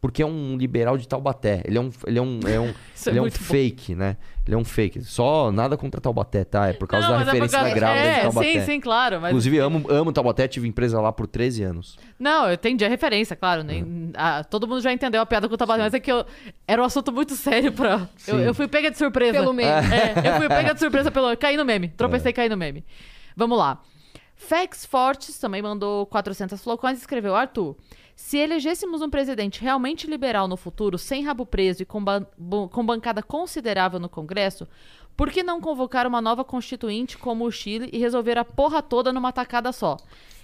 Porque 0.04 0.22
é 0.22 0.26
um 0.26 0.58
liberal 0.58 0.98
de 0.98 1.08
Taubaté. 1.08 1.62
Ele 1.64 1.78
é 1.78 1.80
um, 1.80 1.90
ele 2.06 2.18
é 2.18 2.22
um, 2.22 2.40
é 2.46 2.60
um, 2.60 2.66
é 2.68 2.72
ele 3.06 3.16
é 3.16 3.22
um 3.22 3.24
muito 3.24 3.38
bom. 3.38 3.44
fake, 3.46 3.94
né? 3.94 4.18
Ele 4.46 4.54
é 4.54 4.58
um 4.58 4.62
fake. 4.62 5.02
Só 5.02 5.50
nada 5.50 5.78
contra 5.78 5.98
Taubaté, 5.98 6.44
tá? 6.44 6.68
É 6.68 6.74
por 6.74 6.86
causa 6.86 7.08
Não, 7.08 7.14
da 7.14 7.22
é 7.22 7.24
referência 7.24 7.56
da 7.56 7.64
causa- 7.64 7.74
grávida 7.74 8.02
de 8.02 8.10
é, 8.10 8.20
Taubaté. 8.20 8.52
Sim, 8.52 8.60
sim, 8.66 8.80
claro. 8.80 9.18
Mas... 9.18 9.30
Inclusive, 9.30 9.58
amo, 9.60 9.86
amo 9.88 10.12
Taubaté, 10.12 10.46
tive 10.46 10.68
empresa 10.68 11.00
lá 11.00 11.10
por 11.10 11.26
13 11.26 11.62
anos. 11.62 11.98
Não, 12.18 12.48
eu 12.48 12.52
entendi 12.52 12.84
a 12.84 12.88
referência, 12.90 13.34
claro. 13.34 13.64
Nem, 13.64 14.12
ah, 14.12 14.44
todo 14.44 14.68
mundo 14.68 14.82
já 14.82 14.92
entendeu 14.92 15.22
a 15.22 15.24
piada 15.24 15.48
com 15.48 15.54
o 15.54 15.56
tabaco, 15.56 15.80
mas 15.80 15.94
é 15.94 15.98
que 15.98 16.12
eu, 16.12 16.26
era 16.68 16.82
um 16.82 16.84
assunto 16.84 17.10
muito 17.10 17.34
sério 17.34 17.72
pra. 17.72 18.06
Eu, 18.28 18.36
Sim. 18.36 18.42
eu 18.42 18.54
fui 18.54 18.68
pega 18.68 18.90
de 18.90 18.98
surpresa. 18.98 19.32
Pelo 19.32 19.54
meme. 19.54 19.70
É, 19.70 20.28
eu 20.28 20.36
fui 20.36 20.48
pega 20.52 20.74
de 20.74 20.80
surpresa 20.80 21.10
pelo. 21.10 21.34
Caí 21.34 21.56
no 21.56 21.64
meme. 21.64 21.88
Tropecei 21.88 22.28
e 22.28 22.34
caí 22.34 22.50
no 22.50 22.58
meme. 22.58 22.84
Vamos 23.34 23.56
lá. 23.56 23.80
Fex 24.36 24.84
Fortes 24.84 25.38
também 25.38 25.62
mandou 25.62 26.04
400 26.04 26.62
flocões 26.62 26.98
e 26.98 27.00
escreveu: 27.00 27.34
Arthur, 27.34 27.74
se 28.14 28.38
elegêssemos 28.38 29.02
um 29.02 29.10
presidente 29.10 29.60
realmente 29.60 30.06
liberal 30.06 30.46
no 30.46 30.56
futuro, 30.56 30.96
sem 30.98 31.24
rabo 31.24 31.44
preso 31.44 31.82
e 31.82 31.86
com, 31.86 32.02
com 32.70 32.86
bancada 32.86 33.22
considerável 33.22 33.98
no 33.98 34.08
Congresso, 34.08 34.68
por 35.16 35.30
que 35.30 35.42
não 35.42 35.60
convocar 35.60 36.06
uma 36.06 36.20
nova 36.20 36.44
constituinte 36.44 37.16
como 37.18 37.44
o 37.44 37.50
Chile 37.50 37.88
e 37.92 37.98
resolver 37.98 38.38
a 38.38 38.44
porra 38.44 38.82
toda 38.82 39.12
numa 39.12 39.32
tacada 39.32 39.72
só? 39.72 39.96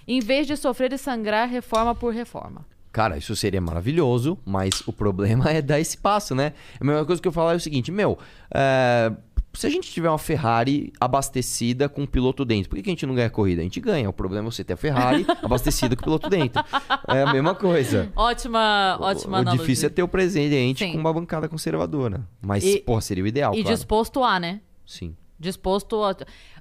Em 0.07 0.19
vez 0.19 0.47
de 0.47 0.57
sofrer 0.57 0.91
e 0.93 0.97
sangrar 0.97 1.47
reforma 1.47 1.93
por 1.93 2.13
reforma. 2.13 2.65
Cara, 2.91 3.17
isso 3.17 3.35
seria 3.37 3.61
maravilhoso, 3.61 4.37
mas 4.45 4.81
o 4.85 4.91
problema 4.91 5.47
é 5.51 5.61
dar 5.61 5.79
esse 5.79 5.97
passo, 5.97 6.35
né? 6.35 6.53
A 6.79 6.83
mesma 6.83 7.05
coisa 7.05 7.21
que 7.21 7.27
eu 7.27 7.31
falar 7.31 7.53
é 7.53 7.55
o 7.55 7.59
seguinte, 7.59 7.91
meu, 7.91 8.17
é, 8.53 9.11
se 9.53 9.67
a 9.67 9.69
gente 9.69 9.91
tiver 9.91 10.09
uma 10.09 10.17
Ferrari 10.17 10.93
abastecida 10.99 11.89
com 11.89 12.03
um 12.03 12.05
piloto 12.07 12.45
dentro, 12.45 12.69
por 12.69 12.75
que, 12.77 12.83
que 12.83 12.89
a 12.89 12.93
gente 12.93 13.05
não 13.05 13.13
ganha 13.15 13.27
a 13.27 13.29
corrida? 13.29 13.61
A 13.61 13.63
gente 13.63 13.79
ganha. 13.81 14.09
O 14.09 14.13
problema 14.13 14.47
é 14.47 14.51
você 14.51 14.63
ter 14.63 14.73
a 14.73 14.77
Ferrari 14.77 15.25
abastecida 15.43 15.95
com 15.95 16.01
o 16.01 16.03
piloto 16.05 16.29
dentro. 16.29 16.63
É 17.07 17.21
a 17.23 17.33
mesma 17.33 17.53
coisa. 17.53 18.11
Ótima, 18.15 18.97
ótima 18.99 19.37
o 19.37 19.41
analogia. 19.41 19.59
difícil 19.59 19.87
é 19.87 19.89
ter 19.89 20.03
o 20.03 20.07
presidente 20.07 20.85
Sim. 20.85 20.93
com 20.93 20.97
uma 20.99 21.13
bancada 21.13 21.49
conservadora. 21.49 22.25
Mas, 22.41 22.63
E- 22.63 22.79
porra, 22.79 23.01
seria 23.01 23.23
o 23.23 23.27
ideal, 23.27 23.53
E 23.53 23.61
claro. 23.61 23.75
disposto 23.75 24.23
a, 24.23 24.39
né? 24.39 24.61
Sim. 24.85 25.15
Disposto 25.39 26.01
a... 26.03 26.15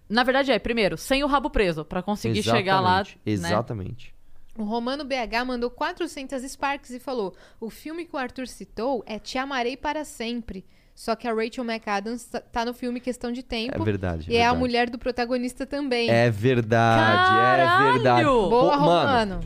Na 0.09 0.25
verdade 0.25 0.51
é, 0.51 0.59
primeiro, 0.59 0.97
sem 0.97 1.23
o 1.23 1.27
rabo 1.29 1.49
preso, 1.51 1.85
pra 1.85 2.03
conseguir 2.03 2.43
chegar 2.43 2.81
lá. 2.81 3.01
Exatamente, 3.25 3.41
né? 3.43 3.49
Exatamente. 3.49 4.15
O 4.59 4.65
Romano 4.65 5.05
BH 5.05 5.45
mandou 5.47 5.71
400 5.71 6.43
Sparks 6.43 6.91
e 6.91 6.99
falou: 6.99 7.35
O 7.61 7.71
filme 7.71 8.05
que 8.05 8.15
o 8.17 8.19
Arthur 8.19 8.49
citou 8.49 9.03
é 9.07 9.19
Te 9.19 9.39
Amarei 9.39 9.77
para 9.77 10.05
Sempre. 10.05 10.67
Só 11.01 11.17
que 11.17 11.27
a 11.27 11.33
Rachel 11.33 11.65
McAdams 11.65 12.25
tá- 12.27 12.41
tá 12.41 12.63
no 12.63 12.75
filme 12.75 13.01
Questão 13.01 13.33
de 13.33 13.43
Tempo. 13.43 13.75
É 13.75 13.83
verdade. 13.83 14.27
E 14.31 14.37
é 14.37 14.43
a 14.43 14.51
verdade. 14.51 14.59
mulher 14.61 14.91
do 14.91 14.99
protagonista 14.99 15.65
também. 15.65 16.11
É 16.11 16.31
verdade, 16.31 17.31
Caralho! 17.31 17.89
é 17.89 17.93
verdade. 17.95 18.25
Boa, 18.27 18.51
Pô, 18.51 18.67
mano, 18.67 18.81
Romano. 18.85 19.41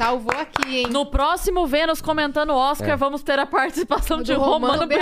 Salvou 0.00 0.32
aqui, 0.34 0.78
hein? 0.78 0.86
No 0.90 1.04
próximo 1.04 1.66
Vênus 1.66 2.00
comentando 2.00 2.54
Oscar, 2.54 2.90
É. 2.92 2.96
vamos 2.96 3.22
ter 3.22 3.38
a 3.38 3.44
participação 3.44 4.16
Do 4.18 4.24
de 4.24 4.32
Romano, 4.32 4.86
BH. 4.86 4.94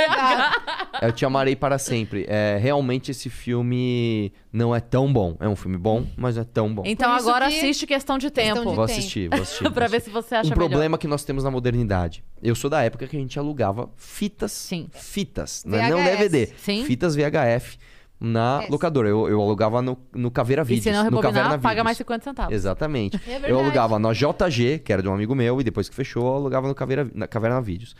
Eu 1.02 1.12
te 1.12 1.24
amarei 1.24 1.54
para 1.54 1.78
sempre. 1.78 2.26
É, 2.28 2.58
realmente 2.60 3.12
esse 3.12 3.30
filme 3.30 4.32
não 4.52 4.74
é 4.74 4.80
tão 4.80 5.12
bom. 5.12 5.36
É 5.38 5.48
um 5.48 5.54
filme 5.54 5.76
bom, 5.78 6.04
mas 6.16 6.34
não 6.34 6.42
é 6.42 6.44
tão 6.44 6.74
bom. 6.74 6.82
Então 6.84 7.10
Por 7.12 7.18
isso 7.20 7.28
agora 7.28 7.48
que- 7.48 7.56
assiste 7.58 7.86
Questão 7.86 8.18
de 8.18 8.28
Questão 8.28 8.54
Tempo. 8.56 8.70
de 8.70 8.74
Vou 8.76 8.86
tempo. 8.86 8.98
assistir, 8.98 9.28
vou 9.28 9.40
assistir. 9.42 9.62
pra 9.70 9.86
vou 9.86 9.90
ver 9.90 9.96
assistir. 9.98 10.04
se 10.04 10.10
você 10.10 10.34
acha 10.34 10.48
Um 10.48 10.56
melhor. 10.56 10.68
problema 10.68 10.98
que 10.98 11.06
nós 11.06 11.22
temos 11.22 11.44
na 11.44 11.50
modernidade. 11.52 12.24
Eu 12.42 12.56
sou 12.56 12.68
da 12.68 12.82
época 12.82 13.06
que 13.06 13.16
a 13.16 13.20
gente 13.20 13.38
alugava 13.38 13.88
fitas. 13.96 14.50
Sim. 14.50 14.88
Fitas. 14.92 15.64
né? 15.64 15.88
Não 15.90 15.98
VHS. 15.98 16.10
DVD. 16.18 16.46
Sim. 16.58 16.84
Fitas 16.84 17.14
VHF 17.14 17.78
na 18.20 18.60
Yes. 18.62 18.70
locadora. 18.70 19.08
Eu, 19.08 19.28
eu 19.28 19.40
alugava 19.40 19.80
no, 19.82 19.96
no 20.14 20.30
Caveira 20.30 20.62
E 20.62 20.64
Vídeos. 20.64 20.84
se 20.84 20.92
não 20.92 21.04
rebobinar, 21.04 21.58
paga 21.60 21.68
Vídeos. 21.68 21.84
mais 21.84 21.96
50 21.98 22.24
centavos. 22.24 22.54
Exatamente. 22.54 23.20
É 23.26 23.50
eu 23.50 23.58
alugava 23.58 23.98
na 23.98 24.12
JG, 24.12 24.80
que 24.84 24.92
era 24.92 25.02
de 25.02 25.08
um 25.08 25.14
amigo 25.14 25.34
meu, 25.34 25.60
e 25.60 25.64
depois 25.64 25.88
que 25.88 25.94
fechou, 25.94 26.26
eu 26.26 26.34
alugava 26.34 26.66
no 26.68 26.74
Caveira, 26.74 27.08
na 27.14 27.26
Caverna 27.28 27.60
Vídeos. 27.60 27.94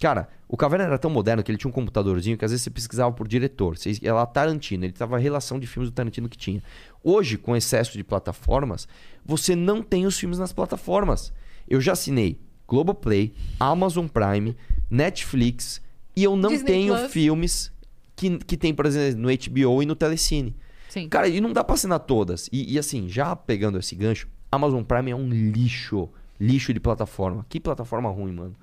Cara, 0.00 0.28
o 0.46 0.56
Caverna 0.56 0.84
era 0.84 0.96
tão 0.98 1.10
moderno 1.10 1.42
que 1.42 1.50
ele 1.50 1.58
tinha 1.58 1.68
um 1.68 1.72
computadorzinho 1.72 2.38
que 2.38 2.44
às 2.44 2.52
vezes 2.52 2.62
você 2.62 2.70
pesquisava 2.70 3.10
por 3.12 3.26
diretor. 3.26 3.76
Você 3.76 3.98
ia 4.00 4.14
lá 4.14 4.24
Tarantino, 4.24 4.84
ele 4.84 4.92
tava 4.92 5.16
a 5.16 5.18
relação 5.18 5.58
de 5.58 5.66
filmes 5.66 5.90
do 5.90 5.94
Tarantino 5.94 6.28
que 6.28 6.36
tinha. 6.38 6.62
Hoje, 7.02 7.36
com 7.36 7.56
excesso 7.56 7.92
de 7.98 8.04
plataformas, 8.04 8.86
você 9.26 9.56
não 9.56 9.82
tem 9.82 10.06
os 10.06 10.16
filmes 10.16 10.38
nas 10.38 10.52
plataformas. 10.52 11.32
Eu 11.68 11.80
já 11.80 11.92
assinei 11.92 12.38
Globoplay, 12.68 13.34
Amazon 13.58 14.06
Prime, 14.06 14.56
Netflix 15.02 15.80
e 16.14 16.22
eu 16.24 16.36
não 16.36 16.50
Disney 16.50 16.66
tenho 16.66 16.94
Plus. 16.96 17.12
filmes 17.12 17.72
que, 18.18 18.38
que 18.38 18.56
tem, 18.56 18.74
por 18.74 18.84
exemplo, 18.84 19.20
no 19.20 19.28
HBO 19.28 19.82
e 19.82 19.86
no 19.86 19.94
Telecine. 19.94 20.54
Sim. 20.88 21.08
Cara, 21.08 21.28
e 21.28 21.40
não 21.40 21.52
dá 21.52 21.62
pra 21.62 21.74
assinar 21.74 22.00
todas. 22.00 22.48
E, 22.52 22.74
e 22.74 22.78
assim, 22.78 23.08
já 23.08 23.36
pegando 23.36 23.78
esse 23.78 23.94
gancho, 23.94 24.26
Amazon 24.50 24.82
Prime 24.82 25.10
é 25.10 25.16
um 25.16 25.28
lixo. 25.28 26.08
Lixo 26.40 26.72
de 26.74 26.80
plataforma. 26.80 27.44
Que 27.48 27.60
plataforma 27.60 28.08
ruim, 28.10 28.32
mano. 28.32 28.56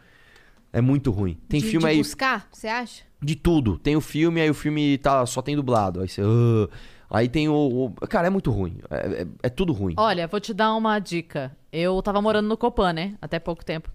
É 0.73 0.81
muito 0.81 1.09
ruim. 1.11 1.37
Tem 1.47 1.61
de, 1.61 1.67
filme 1.67 1.85
de 1.85 1.91
aí 1.91 1.97
buscar, 1.97 2.47
você 2.51 2.67
acha? 2.67 3.03
de 3.21 3.35
tudo. 3.35 3.77
Tem 3.79 3.95
o 3.95 4.01
filme, 4.01 4.41
aí 4.41 4.49
o 4.49 4.53
filme 4.53 4.97
tá, 4.97 5.25
só 5.25 5.41
tem 5.41 5.55
dublado. 5.55 6.01
Aí 6.01 6.07
você. 6.09 6.21
"Ah". 6.21 6.67
aí 7.17 7.29
tem 7.29 7.47
o, 7.47 7.53
o- 7.53 8.07
Cara, 8.07 8.27
é 8.27 8.29
muito 8.29 8.51
ruim. 8.51 8.77
É, 8.89 9.21
é- 9.23 9.27
é 9.43 9.49
tudo 9.49 9.71
ruim. 9.73 9.93
Olha, 9.97 10.27
vou 10.27 10.39
te 10.39 10.53
dar 10.53 10.73
uma 10.75 10.99
dica. 10.99 11.55
Eu 11.71 12.01
tava 12.01 12.21
morando 12.21 12.47
no 12.47 12.57
Copan, 12.57 12.93
né? 12.93 13.15
Até 13.21 13.39
pouco 13.39 13.63
tempo. 13.63 13.89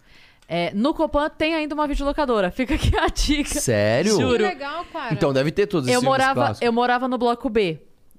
É, 0.53 0.75
no 0.75 0.93
Copan 0.93 1.31
tem 1.31 1.55
ainda 1.55 1.77
uma 1.77 1.87
videolocadora. 1.87 2.51
Fica 2.53 2.75
aqui 2.75 2.91
a 2.97 3.07
dica. 3.07 3.61
Sério? 3.61 4.17
Juro. 4.19 4.37
Que 4.39 4.43
legal, 4.43 4.85
cara. 4.93 5.15
Então 5.15 5.33
deve 5.33 5.53
ter 5.53 5.69
todos 5.69 5.87
esses 5.89 5.95
Eu 5.95 6.03
morava, 6.03 6.35
clássicos. 6.35 6.63
eu 6.67 6.73
morava 6.73 7.07
no 7.07 7.17
bloco 7.17 7.49
B, 7.49 7.79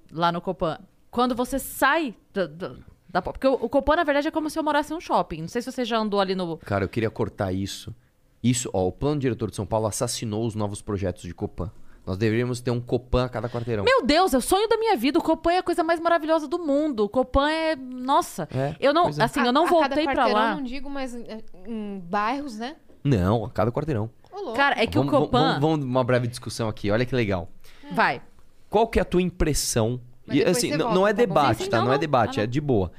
lá 0.10 0.32
no 0.32 0.40
Copan. 0.40 0.78
Quando 1.10 1.36
você 1.36 1.60
sai 1.60 2.16
da, 2.34 2.48
da, 2.48 2.72
da- 3.10 3.22
Porque 3.22 3.46
o, 3.46 3.56
o 3.56 3.68
Copan, 3.68 3.98
na 3.98 4.06
verdade, 4.06 4.30
é 4.30 4.32
como 4.32 4.50
se 4.50 4.58
eu 4.58 4.64
morasse 4.64 4.94
em 4.94 4.96
um 4.96 5.02
shopping. 5.02 5.42
Não 5.42 5.48
sei 5.50 5.62
se 5.62 5.70
você 5.70 5.84
já 5.84 5.98
andou 5.98 6.22
ali 6.22 6.34
no. 6.34 6.56
Cara, 6.60 6.86
eu 6.86 6.90
queria 6.90 7.10
cortar 7.10 7.52
isso. 7.52 7.94
Isso, 8.42 8.70
ó, 8.72 8.88
o 8.88 8.92
plano 8.94 9.20
diretor 9.20 9.50
de 9.50 9.56
São 9.58 9.66
Paulo 9.66 9.86
assassinou 9.88 10.46
os 10.48 10.56
novos 10.56 10.82
projetos 10.82 11.24
de 11.24 11.34
Copan. 11.34 11.70
Nós 12.06 12.18
deveríamos 12.18 12.60
ter 12.62 12.72
um 12.72 12.82
Copan 12.82 13.26
a 13.26 13.30
cada 13.30 13.48
quarteirão. 13.48 13.84
Meu 13.84 14.04
Deus, 14.04 14.34
é 14.34 14.38
o 14.38 14.42
sonho 14.42 14.68
da 14.68 14.76
minha 14.78 14.96
vida. 14.98 15.20
O 15.20 15.22
Copan 15.22 15.52
é 15.54 15.58
a 15.60 15.64
coisa 15.64 15.84
mais 15.84 16.00
maravilhosa 16.00 16.48
do 16.48 16.58
mundo. 16.58 17.04
O 17.06 17.10
Copan 17.10 17.50
é. 17.50 17.76
Nossa. 17.76 18.48
É, 18.54 18.76
eu 18.80 18.92
não. 18.94 19.08
é. 19.10 19.24
Assim, 19.24 19.40
A- 19.42 19.46
eu 19.46 19.52
não 19.52 19.66
a 19.66 19.70
voltei 19.70 20.04
pra 20.06 20.16
quarteirão, 20.16 20.34
lá. 20.34 20.56
não 20.56 20.64
digo, 20.64 20.90
mas 20.90 21.14
em, 21.14 21.26
em 21.68 22.00
bairros, 22.00 22.58
né? 22.58 22.76
Não, 23.04 23.46
a 23.46 23.50
cada 23.52 23.72
quarteirão. 23.72 24.10
Ô, 24.32 24.38
louco. 24.38 24.54
Cara, 24.56 24.82
é 24.82 24.88
que 24.88 24.98
vamos, 24.98 25.14
o 25.14 25.18
Copan. 25.18 25.60
Vamos, 25.60 25.62
vamos 25.62 25.86
uma 25.86 26.04
breve 26.04 26.28
discussão 26.28 26.68
aqui, 26.68 26.90
olha 26.90 27.06
que 27.06 27.16
legal. 27.16 27.50
Vai. 27.92 28.22
Qual 28.70 28.88
que 28.88 28.98
é 28.98 29.02
a 29.02 29.06
tua 29.06 29.22
impressão? 29.22 30.00
E 30.32 30.42
assim, 30.44 30.72
não, 30.72 30.78
volta, 30.80 30.96
não 30.96 31.08
é 31.08 31.12
tá 31.14 31.18
debate, 31.18 31.70
tá? 31.70 31.78
não, 31.78 31.86
Não, 31.86 31.92
é 31.92 31.96
não. 31.96 32.00
debate, 32.00 32.40
Ah, 32.40 32.44
é 32.44 32.46
não. 32.46 32.52
de 32.52 32.62
boa. 32.62 32.92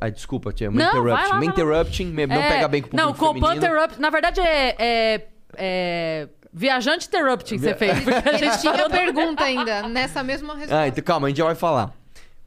Ah, 0.00 0.08
desculpa, 0.10 0.52
tia, 0.52 0.68
uma 0.70 0.78
Não, 0.82 0.90
interrupting. 0.90 1.28
lá, 1.32 1.38
lá. 1.38 1.44
interrupting, 1.44 2.06
me- 2.06 2.26
não 2.26 2.36
É, 2.36 2.48
pega 2.52 2.68
bem 2.68 2.82
com 2.82 2.88
o 2.88 2.96
Não, 2.96 3.12
público 3.14 3.34
Copan 3.34 3.48
feminino. 3.54 3.66
Interrupt. 3.74 4.00
Na 4.00 4.10
verdade, 4.10 4.40
é. 4.40 4.74
é, 4.78 5.26
é 5.56 6.28
viajante 6.54 7.08
Interrupting 7.08 7.58
você 7.58 7.74
fez. 7.74 7.98
Porque 8.04 8.28
a 8.28 8.38
gente 8.38 8.60
tinha 8.60 8.88
pergunta 8.88 9.42
ainda, 9.44 9.88
nessa 9.88 10.22
mesma 10.22 10.54
resposta. 10.54 10.80
Ah, 10.80 10.88
então 10.88 11.02
calma, 11.02 11.26
a 11.26 11.30
gente 11.30 11.38
já 11.38 11.44
vai 11.44 11.54
falar. 11.56 11.92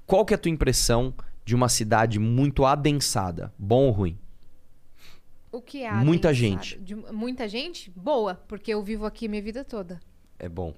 Qual 0.06 0.26
que 0.26 0.34
é 0.34 0.36
a 0.36 0.38
tua 0.38 0.50
impressão 0.50 1.14
de 1.44 1.54
uma 1.54 1.68
cidade 1.68 2.18
muito 2.18 2.66
adensada? 2.66 3.54
Bom 3.60 3.86
ou 3.88 3.92
ruim? 3.92 4.18
O 5.52 5.62
que 5.62 5.84
é 5.84 5.92
Muita 5.92 6.30
adensado? 6.30 6.64
gente. 6.64 6.80
De- 6.80 6.96
muita 7.12 7.48
gente? 7.48 7.92
Boa, 7.96 8.36
porque 8.48 8.74
eu 8.74 8.82
vivo 8.82 9.06
aqui 9.06 9.28
minha 9.28 9.42
vida 9.42 9.64
toda. 9.66 10.00
É 10.40 10.48
bom. 10.48 10.74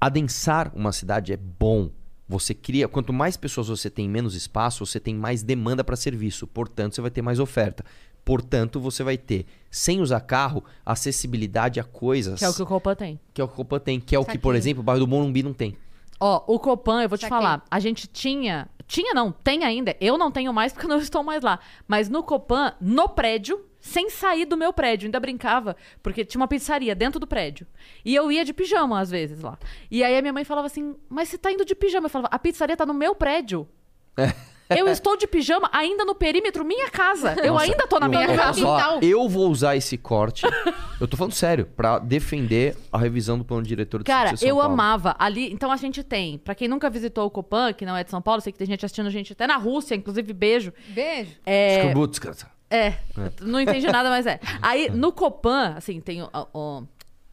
Adensar 0.00 0.70
uma 0.74 0.92
cidade 0.92 1.32
é 1.32 1.36
bom. 1.36 1.90
Você 2.28 2.54
cria, 2.54 2.88
quanto 2.88 3.12
mais 3.12 3.36
pessoas 3.36 3.68
você 3.68 3.90
tem, 3.90 4.08
menos 4.08 4.34
espaço, 4.34 4.84
você 4.84 4.98
tem 4.98 5.14
mais 5.14 5.42
demanda 5.42 5.84
para 5.84 5.96
serviço. 5.96 6.46
Portanto, 6.46 6.94
você 6.94 7.00
vai 7.00 7.10
ter 7.10 7.20
mais 7.22 7.38
oferta. 7.38 7.84
Portanto, 8.24 8.80
você 8.80 9.02
vai 9.02 9.18
ter, 9.18 9.44
sem 9.70 10.00
usar 10.00 10.20
carro, 10.20 10.64
acessibilidade 10.84 11.78
a 11.78 11.84
coisas 11.84 12.38
Que 12.38 12.44
é 12.44 12.48
o 12.48 12.54
que 12.54 12.62
o 12.62 12.66
Copan 12.66 12.94
tem. 12.94 13.20
que 13.34 13.40
é 13.40 13.44
o 13.44 13.48
que 13.48 13.54
o 13.54 13.56
Copan 13.56 13.78
tem, 13.78 14.00
que 14.00 14.16
é 14.16 14.18
o 14.18 14.24
que, 14.24 14.38
por 14.38 14.54
exemplo, 14.54 14.80
o 14.80 14.84
bairro 14.84 15.00
do 15.00 15.06
Morumbi 15.08 15.42
não 15.42 15.52
tem. 15.52 15.76
Ó, 16.18 16.42
o 16.46 16.58
Copan, 16.58 17.02
eu 17.02 17.08
vou 17.08 17.18
te 17.18 17.22
Saquei. 17.22 17.36
falar, 17.36 17.64
a 17.70 17.78
gente 17.80 18.06
tinha. 18.06 18.68
Tinha 18.86 19.12
não, 19.14 19.32
tem 19.32 19.64
ainda. 19.64 19.96
Eu 20.00 20.16
não 20.16 20.30
tenho 20.30 20.52
mais 20.52 20.72
porque 20.72 20.86
eu 20.86 20.90
não 20.90 20.98
estou 20.98 21.22
mais 21.22 21.42
lá. 21.42 21.58
Mas 21.88 22.08
no 22.08 22.22
Copan, 22.22 22.74
no 22.80 23.08
prédio, 23.08 23.64
sem 23.80 24.08
sair 24.08 24.44
do 24.46 24.56
meu 24.56 24.72
prédio, 24.72 25.06
ainda 25.06 25.18
brincava, 25.20 25.76
porque 26.02 26.24
tinha 26.24 26.40
uma 26.40 26.48
pizzaria 26.48 26.94
dentro 26.94 27.18
do 27.18 27.26
prédio. 27.26 27.66
E 28.04 28.14
eu 28.14 28.30
ia 28.30 28.44
de 28.44 28.52
pijama 28.54 29.00
às 29.00 29.10
vezes 29.10 29.40
lá. 29.42 29.58
E 29.90 30.02
aí 30.04 30.16
a 30.16 30.22
minha 30.22 30.32
mãe 30.32 30.44
falava 30.44 30.66
assim: 30.66 30.94
Mas 31.08 31.28
você 31.28 31.36
tá 31.36 31.50
indo 31.50 31.64
de 31.64 31.74
pijama? 31.74 32.06
Eu 32.06 32.10
falava: 32.10 32.28
A 32.32 32.38
pizzaria 32.38 32.76
tá 32.76 32.86
no 32.86 32.94
meu 32.94 33.14
prédio. 33.14 33.68
Eu 34.70 34.88
estou 34.88 35.16
de 35.16 35.26
pijama 35.26 35.68
ainda 35.72 36.04
no 36.04 36.14
perímetro 36.14 36.64
minha 36.64 36.88
casa. 36.90 37.34
Eu 37.42 37.52
Nossa, 37.52 37.64
ainda 37.66 37.86
tô 37.86 37.98
na 38.00 38.06
eu- 38.06 38.10
minha 38.10 38.24
eu 38.26 38.34
casa. 38.36 38.60
falar, 38.62 38.82
Quintal. 38.82 39.00
eu 39.02 39.28
vou 39.28 39.50
usar 39.50 39.76
esse 39.76 39.98
corte, 39.98 40.44
eu 41.00 41.06
tô 41.06 41.16
falando 41.16 41.32
sério, 41.34 41.66
pra 41.66 41.98
defender 41.98 42.76
a 42.90 42.96
revisão 42.98 43.36
do 43.36 43.44
plano 43.44 43.62
diretor 43.62 43.98
de 43.98 44.04
Cara, 44.04 44.36
São 44.36 44.48
eu 44.48 44.56
Paulo. 44.56 44.72
amava 44.72 45.14
ali. 45.18 45.52
Então 45.52 45.70
a 45.70 45.76
gente 45.76 46.02
tem, 46.02 46.38
pra 46.38 46.54
quem 46.54 46.66
nunca 46.66 46.88
visitou 46.88 47.26
o 47.26 47.30
Copan, 47.30 47.72
que 47.74 47.84
não 47.84 47.94
é 47.96 48.02
de 48.04 48.10
São 48.10 48.22
Paulo, 48.22 48.40
sei 48.40 48.52
que 48.52 48.58
tem 48.58 48.66
gente 48.66 48.84
assistindo 48.84 49.06
a 49.06 49.10
gente 49.10 49.32
até 49.34 49.46
na 49.46 49.56
Rússia, 49.56 49.94
inclusive 49.94 50.32
beijo. 50.32 50.72
Beijo. 50.88 51.32
É, 51.44 51.82
cara. 52.20 52.36
é, 52.70 52.94
não 53.42 53.60
entendi 53.60 53.86
nada, 53.86 54.08
mas 54.08 54.26
é. 54.26 54.40
Aí 54.62 54.90
no 54.90 55.12
Copan, 55.12 55.74
assim, 55.76 56.00
tem 56.00 56.22
o- 56.22 56.30
o- 56.54 56.82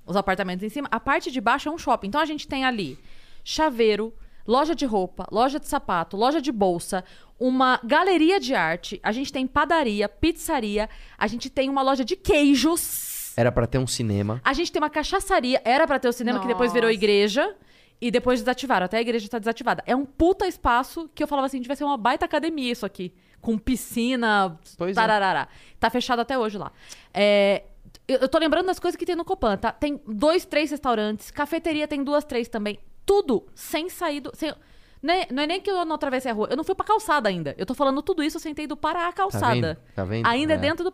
os 0.05 0.15
apartamentos 0.17 0.63
em 0.63 0.69
cima, 0.69 0.87
a 0.91 0.99
parte 0.99 1.31
de 1.31 1.39
baixo 1.39 1.69
é 1.69 1.71
um 1.71 1.77
shopping. 1.77 2.07
Então 2.07 2.19
a 2.19 2.25
gente 2.25 2.45
tem 2.47 2.65
ali 2.65 2.99
chaveiro, 3.43 4.13
loja 4.47 4.75
de 4.75 4.85
roupa, 4.85 5.27
loja 5.31 5.59
de 5.59 5.67
sapato, 5.67 6.17
loja 6.17 6.41
de 6.41 6.51
bolsa, 6.51 7.03
uma 7.39 7.79
galeria 7.83 8.39
de 8.39 8.53
arte, 8.53 8.99
a 9.01 9.11
gente 9.11 9.31
tem 9.31 9.47
padaria, 9.47 10.07
pizzaria, 10.07 10.89
a 11.17 11.27
gente 11.27 11.49
tem 11.49 11.69
uma 11.69 11.81
loja 11.81 12.05
de 12.05 12.15
queijos. 12.15 13.33
Era 13.35 13.51
pra 13.51 13.65
ter 13.65 13.77
um 13.77 13.87
cinema. 13.87 14.41
A 14.43 14.53
gente 14.53 14.71
tem 14.71 14.81
uma 14.81 14.89
cachaçaria, 14.89 15.61
era 15.63 15.87
pra 15.87 15.97
ter 15.99 16.07
o 16.07 16.13
cinema 16.13 16.39
que 16.39 16.47
depois 16.47 16.71
virou 16.73 16.89
Nossa. 16.89 16.97
igreja. 16.97 17.55
E 18.03 18.09
depois 18.09 18.39
desativaram, 18.39 18.85
até 18.87 18.97
a 18.97 19.01
igreja 19.01 19.29
tá 19.29 19.37
desativada. 19.37 19.83
É 19.85 19.95
um 19.95 20.03
puta 20.05 20.47
espaço 20.47 21.07
que 21.13 21.21
eu 21.21 21.27
falava 21.27 21.45
assim, 21.45 21.61
devia 21.61 21.75
ser 21.75 21.83
uma 21.83 21.97
baita 21.97 22.25
academia 22.25 22.71
isso 22.71 22.83
aqui. 22.83 23.13
Com 23.39 23.59
piscina, 23.59 24.59
Pois 24.75 24.97
é. 24.97 24.99
tararará. 24.99 25.47
Tá 25.79 25.87
fechado 25.87 26.19
até 26.19 26.35
hoje 26.35 26.57
lá. 26.57 26.71
É, 27.13 27.61
eu, 28.07 28.17
eu 28.21 28.27
tô 28.27 28.39
lembrando 28.39 28.65
das 28.65 28.79
coisas 28.79 28.97
que 28.97 29.05
tem 29.05 29.15
no 29.15 29.23
Copan, 29.23 29.55
tá? 29.55 29.71
Tem 29.71 30.01
dois, 30.07 30.45
três 30.45 30.71
restaurantes, 30.71 31.29
cafeteria 31.29 31.87
tem 31.87 32.03
duas, 32.03 32.23
três 32.23 32.47
também. 32.47 32.79
Tudo 33.05 33.45
sem 33.55 33.89
sair 33.89 34.19
do... 34.21 34.31
Sem, 34.33 34.53
não, 35.01 35.13
é, 35.13 35.27
não 35.31 35.43
é 35.43 35.47
nem 35.47 35.59
que 35.59 35.69
eu 35.69 35.83
não 35.85 35.95
atravessei 35.95 36.29
a 36.31 36.33
rua, 36.33 36.47
eu 36.51 36.55
não 36.57 36.63
fui 36.63 36.75
pra 36.75 36.85
calçada 36.85 37.27
ainda. 37.27 37.55
Eu 37.57 37.65
tô 37.65 37.73
falando 37.73 38.01
tudo 38.01 38.21
isso, 38.23 38.37
eu 38.37 38.41
sentei 38.41 38.67
do 38.67 38.77
para 38.77 39.07
a 39.07 39.13
calçada. 39.13 39.53
vendo? 39.55 39.77
Tá 39.95 40.03
vendo? 40.05 40.25
Ainda 40.27 40.53
É. 40.53 40.57
dentro 40.57 40.89
do... 40.89 40.91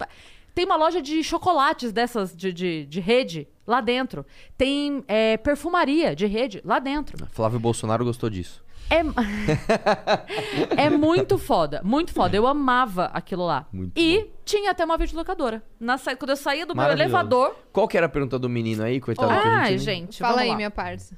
Tem 0.55 0.65
uma 0.65 0.75
loja 0.75 1.01
de 1.01 1.23
chocolates 1.23 1.91
dessas 1.91 2.35
de, 2.35 2.51
de, 2.51 2.85
de 2.85 2.99
rede 2.99 3.47
lá 3.67 3.79
dentro. 3.79 4.25
Tem 4.57 5.03
é, 5.07 5.37
perfumaria 5.37 6.15
de 6.15 6.25
rede 6.25 6.61
lá 6.65 6.79
dentro. 6.79 7.27
Flávio 7.27 7.59
Bolsonaro 7.59 8.03
gostou 8.03 8.27
disso. 8.29 8.65
É, 8.89 9.01
é 10.85 10.89
muito 10.89 11.37
foda, 11.37 11.81
muito 11.83 12.11
foda. 12.13 12.35
Eu 12.35 12.47
amava 12.47 13.05
aquilo 13.13 13.45
lá. 13.45 13.67
Muito 13.71 13.91
e 13.99 14.31
tinha 14.45 14.71
até 14.71 14.83
uma 14.85 14.97
videolocadora. 14.97 15.61
Na 15.79 15.97
sa... 15.97 16.15
Quando 16.15 16.29
eu 16.31 16.37
saía 16.37 16.65
do 16.65 16.75
meu 16.75 16.85
elevador. 16.89 17.55
Qual 17.71 17.87
que 17.87 17.97
era 17.97 18.05
a 18.05 18.09
pergunta 18.09 18.39
do 18.39 18.49
menino 18.49 18.83
aí, 18.83 18.99
coitado? 18.99 19.27
que 19.27 19.33
a 19.47 19.57
Ai, 19.59 19.69
nem- 19.71 19.77
gente. 19.77 20.19
Fala 20.19 20.41
aí, 20.41 20.49
lá. 20.49 20.55
minha 20.55 20.71
parça. 20.71 21.15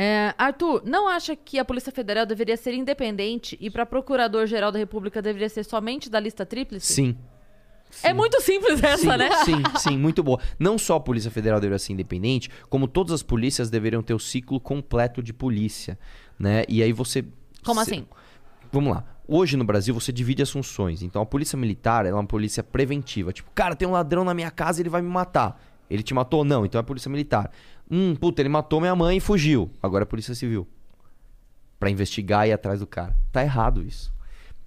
É, 0.00 0.32
Arthur, 0.38 0.82
não 0.84 1.08
acha 1.08 1.34
que 1.34 1.58
a 1.58 1.64
Polícia 1.64 1.90
Federal 1.90 2.24
deveria 2.24 2.56
ser 2.56 2.72
independente 2.72 3.58
e 3.60 3.68
para 3.68 3.84
Procurador-Geral 3.84 4.70
da 4.70 4.78
República 4.78 5.20
deveria 5.20 5.48
ser 5.48 5.64
somente 5.64 6.08
da 6.08 6.20
lista 6.20 6.46
tríplice? 6.46 6.94
Sim. 6.94 7.16
É 8.04 8.12
muito 8.12 8.40
simples 8.40 8.80
essa, 8.80 8.96
sim, 8.98 9.06
né? 9.08 9.28
sim, 9.44 9.62
sim, 9.76 9.98
muito 9.98 10.22
boa. 10.22 10.38
Não 10.56 10.78
só 10.78 10.94
a 10.96 11.00
Polícia 11.00 11.32
Federal 11.32 11.58
deveria 11.58 11.80
ser 11.80 11.94
independente, 11.94 12.48
como 12.68 12.86
todas 12.86 13.12
as 13.12 13.24
polícias 13.24 13.70
deveriam 13.70 14.00
ter 14.00 14.14
o 14.14 14.20
ciclo 14.20 14.60
completo 14.60 15.20
de 15.20 15.32
polícia, 15.32 15.98
né? 16.38 16.62
E 16.68 16.80
aí 16.80 16.92
você... 16.92 17.24
Como 17.64 17.82
se- 17.82 17.90
assim? 17.90 18.06
Vamos 18.70 18.92
lá. 18.94 19.04
Hoje 19.26 19.56
no 19.56 19.64
Brasil 19.64 19.92
você 19.92 20.12
divide 20.12 20.42
as 20.44 20.50
funções. 20.50 21.02
Então 21.02 21.20
a 21.22 21.26
polícia 21.26 21.58
militar 21.58 22.06
é 22.06 22.12
uma 22.14 22.24
polícia 22.24 22.62
preventiva. 22.62 23.32
Tipo, 23.32 23.50
cara, 23.52 23.74
tem 23.74 23.88
um 23.88 23.92
ladrão 23.92 24.22
na 24.22 24.32
minha 24.32 24.50
casa 24.52 24.78
e 24.78 24.82
ele 24.82 24.90
vai 24.90 25.02
me 25.02 25.08
matar. 25.08 25.60
Ele 25.90 26.02
te 26.02 26.14
matou? 26.14 26.44
Não, 26.44 26.64
então 26.66 26.78
é 26.78 26.82
polícia 26.84 27.10
militar. 27.10 27.50
Hum, 27.90 28.14
puta, 28.14 28.42
ele 28.42 28.48
matou 28.48 28.80
minha 28.80 28.94
mãe 28.94 29.16
e 29.16 29.20
fugiu. 29.20 29.70
Agora 29.82 30.02
é 30.02 30.06
polícia 30.06 30.34
civil. 30.34 30.66
Pra 31.78 31.90
investigar 31.90 32.46
e 32.46 32.50
ir 32.50 32.52
atrás 32.52 32.80
do 32.80 32.86
cara. 32.86 33.16
Tá 33.32 33.42
errado 33.42 33.82
isso. 33.82 34.12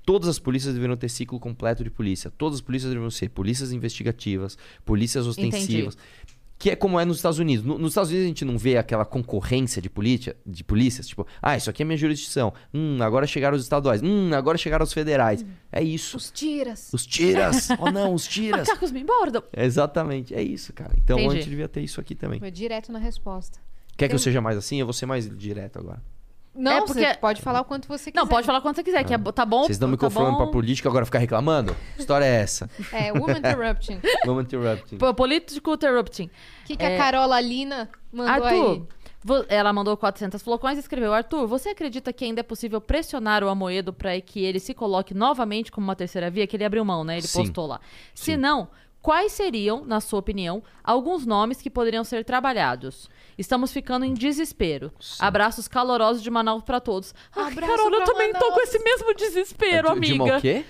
Todas 0.04 0.28
as 0.28 0.40
polícias 0.40 0.74
deveriam 0.74 0.98
ter 0.98 1.10
ciclo 1.10 1.40
completo 1.40 1.84
de 1.84 1.90
polícia. 1.90 2.32
Todas 2.32 2.56
as 2.56 2.62
polícias 2.62 2.90
deveriam 2.90 3.12
ser 3.12 3.30
polícias 3.30 3.72
investigativas, 3.72 4.58
polícias 4.84 5.28
ostensivas. 5.28 5.98
Que 6.62 6.70
é 6.70 6.76
como 6.76 7.00
é 7.00 7.04
nos 7.04 7.18
Estados 7.18 7.40
Unidos. 7.40 7.66
No- 7.66 7.80
nos 7.80 7.90
Estados 7.90 8.12
Unidos 8.12 8.26
a 8.26 8.28
gente 8.28 8.46
não 8.46 8.56
vê 8.56 8.78
aquela 8.78 9.04
concorrência 9.04 9.82
de, 9.82 9.90
polícia, 9.90 10.36
de 10.46 10.64
polícias, 10.64 11.08
tipo, 11.08 11.26
ah, 11.42 11.58
isso 11.58 11.72
aqui 11.72 11.82
é 11.82 11.86
minha 11.86 11.98
jurisdição. 11.98 12.54
Hum, 12.72 13.00
agora 13.02 13.26
chegaram 13.26 13.58
os 13.58 13.64
estaduais. 13.64 14.00
Hum, 14.04 14.30
agora 14.32 14.60
chegaram 14.60 14.84
os 14.84 14.94
federais. 14.94 15.44
É 15.72 15.82
isso. 15.82 16.16
Os 16.18 16.30
tiras. 16.30 16.92
Os 16.94 17.04
tiras. 17.04 17.70
oh 17.82 17.90
não, 17.90 18.14
os 18.14 18.28
tiras. 18.28 18.68
Macacos 18.68 18.92
me 18.92 19.04
mordam. 19.04 19.42
Exatamente, 19.58 20.36
é 20.36 20.44
isso, 20.44 20.72
cara. 20.72 20.94
Então 21.04 21.18
Entendi. 21.18 21.34
a 21.36 21.40
gente 21.40 21.50
devia 21.50 21.68
ter 21.68 21.82
isso 21.82 22.00
aqui 22.00 22.14
também. 22.14 22.38
Foi 22.40 22.52
direto 22.52 22.92
na 22.92 23.00
resposta. 23.00 23.60
Quer 23.98 24.08
que 24.08 24.14
eu 24.14 24.20
seja 24.20 24.40
mais 24.40 24.56
assim? 24.56 24.80
Eu 24.80 24.86
vou 24.86 24.94
ser 24.94 25.08
mais 25.08 25.28
direto 25.36 25.80
agora. 25.80 26.00
Não, 26.54 26.72
É 26.72 26.82
porque- 26.86 27.00
você 27.06 27.14
pode 27.16 27.42
falar 27.42 27.62
o 27.62 27.66
quanto 27.66 27.88
você 27.88 28.12
quiser. 28.12 28.22
Não, 28.22 28.28
pode 28.28 28.46
falar 28.46 28.60
quando 28.62 28.76
você 28.76 28.84
quiser, 28.84 29.04
que 29.06 29.14
é, 29.14 29.18
tá 29.18 29.46
bom. 29.46 29.60
Vocês 29.64 29.78
estão 29.78 29.88
me 29.88 29.96
tá 29.98 30.10
bom. 30.10 30.36
pra 30.36 30.48
política, 30.48 30.90
agora 30.90 31.06
ficar 31.06 31.20
reclamando? 31.20 31.76
Que 31.96 32.02
história 32.02 32.26
é 32.26 32.42
essa? 32.42 32.70
É, 32.92 33.14
Woman 33.14 33.38
Interrupting. 33.40 34.00
Vamos 34.26 34.44
interrupting. 34.44 34.98
P- 34.98 35.14
Político 35.14 35.74
interrupting. 35.74 36.26
O 36.26 36.66
que, 36.66 36.76
que 36.76 36.84
É. 36.84 36.96
a 36.96 36.98
Carola 36.98 37.40
Lina 37.40 37.90
mandou 38.12 38.34
Arthur, 38.46 38.72
aí? 39.30 39.46
ela 39.48 39.72
mandou 39.72 39.96
400 39.96 40.42
flocões 40.42 40.76
e 40.78 40.82
escreveu: 40.82 41.14
Arthur, 41.14 41.48
você 41.48 41.70
acredita 41.70 42.12
que 42.12 42.26
ainda 42.26 42.42
é 42.42 42.44
possível 42.44 42.82
pressionar 42.82 43.44
o 43.46 43.48
Amoedo 43.50 43.94
para 43.94 44.20
que 44.20 44.44
ele 44.44 44.60
se 44.60 44.74
coloque 44.74 45.14
novamente 45.14 45.72
como 45.72 45.86
uma 45.88 45.96
terceira 45.96 46.30
via? 46.30 46.46
Que 46.46 46.58
ele 46.58 46.66
abriu 46.66 46.84
mão, 46.84 47.06
né? 47.06 47.18
Ele 47.18 47.28
Sim. 47.28 47.44
postou 47.44 47.66
lá. 47.66 47.80
Se 48.14 48.36
não, 48.36 48.68
quais 49.02 49.32
seriam, 49.32 49.86
na 49.86 50.02
sua 50.02 50.20
opinião, 50.20 50.62
alguns 50.84 51.26
nomes 51.26 51.62
que 51.62 51.70
poderiam 51.70 52.04
ser 52.04 52.26
trabalhados? 52.26 53.10
Estamos 53.42 53.74
ficando 53.74 54.06
em 54.06 54.14
desespero. 54.14 54.92
Abraços 55.20 55.68
calorosos 55.68 56.22
de 56.22 56.30
Manaus 56.30 56.62
para 56.62 56.80
todos. 56.80 57.12
Ai, 57.36 57.52
Abraço 57.52 57.76
Carol, 57.76 57.92
eu 57.92 58.06
também 58.06 58.32
tô 58.34 58.40
Manaus. 58.40 58.54
com 58.54 58.62
esse 58.62 58.80
mesmo 58.80 59.16
desespero, 59.16 59.88
de, 59.96 60.00
de 60.00 60.12
amiga. 60.14 60.38
o 60.38 60.42
quê? 60.42 60.64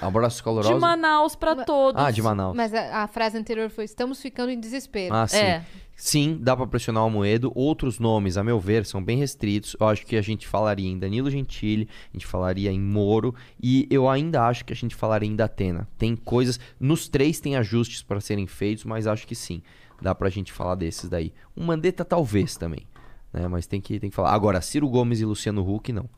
Abraços 0.00 0.38
De 0.38 0.42
calorosos? 0.42 0.80
Manaus 0.80 1.36
para 1.36 1.64
todos. 1.64 2.02
Ah, 2.02 2.10
de 2.10 2.20
Manaus. 2.20 2.56
Mas 2.56 2.74
a, 2.74 3.04
a 3.04 3.06
frase 3.06 3.38
anterior 3.38 3.70
foi: 3.70 3.84
estamos 3.84 4.20
ficando 4.20 4.50
em 4.50 4.58
desespero. 4.58 5.14
Ah, 5.14 5.28
sim. 5.28 5.36
É. 5.36 5.64
Sim, 5.94 6.38
dá 6.40 6.56
pra 6.56 6.66
pressionar 6.66 7.06
o 7.06 7.10
Moedo. 7.10 7.52
Outros 7.54 8.00
nomes, 8.00 8.36
a 8.36 8.42
meu 8.42 8.58
ver, 8.58 8.84
são 8.84 9.02
bem 9.02 9.18
restritos. 9.18 9.76
Eu 9.78 9.86
acho 9.86 10.04
que 10.04 10.16
a 10.16 10.22
gente 10.22 10.48
falaria 10.48 10.88
em 10.88 10.98
Danilo 10.98 11.30
Gentili, 11.30 11.88
a 12.12 12.16
gente 12.16 12.26
falaria 12.26 12.72
em 12.72 12.80
Moro 12.80 13.34
e 13.62 13.86
eu 13.88 14.08
ainda 14.08 14.44
acho 14.46 14.64
que 14.64 14.72
a 14.72 14.76
gente 14.76 14.96
falaria 14.96 15.28
em 15.28 15.36
Datena. 15.36 15.88
Tem 15.96 16.16
coisas, 16.16 16.58
nos 16.80 17.08
três 17.08 17.38
tem 17.38 17.56
ajustes 17.56 18.02
para 18.02 18.20
serem 18.20 18.46
feitos, 18.48 18.84
mas 18.84 19.06
acho 19.06 19.26
que 19.26 19.34
sim, 19.34 19.62
dá 20.00 20.14
pra 20.14 20.28
gente 20.28 20.52
falar 20.52 20.74
desses 20.74 21.08
daí. 21.08 21.32
O 21.54 21.62
Mandetta 21.62 22.04
talvez 22.04 22.56
também, 22.56 22.86
né? 23.32 23.48
Mas 23.48 23.66
tem 23.66 23.80
que 23.80 23.98
tem 23.98 24.10
que 24.10 24.16
falar. 24.16 24.32
Agora, 24.32 24.60
Ciro 24.60 24.88
Gomes 24.88 25.20
e 25.20 25.24
Luciano 25.24 25.62
Huck 25.68 25.92
não. 25.92 26.08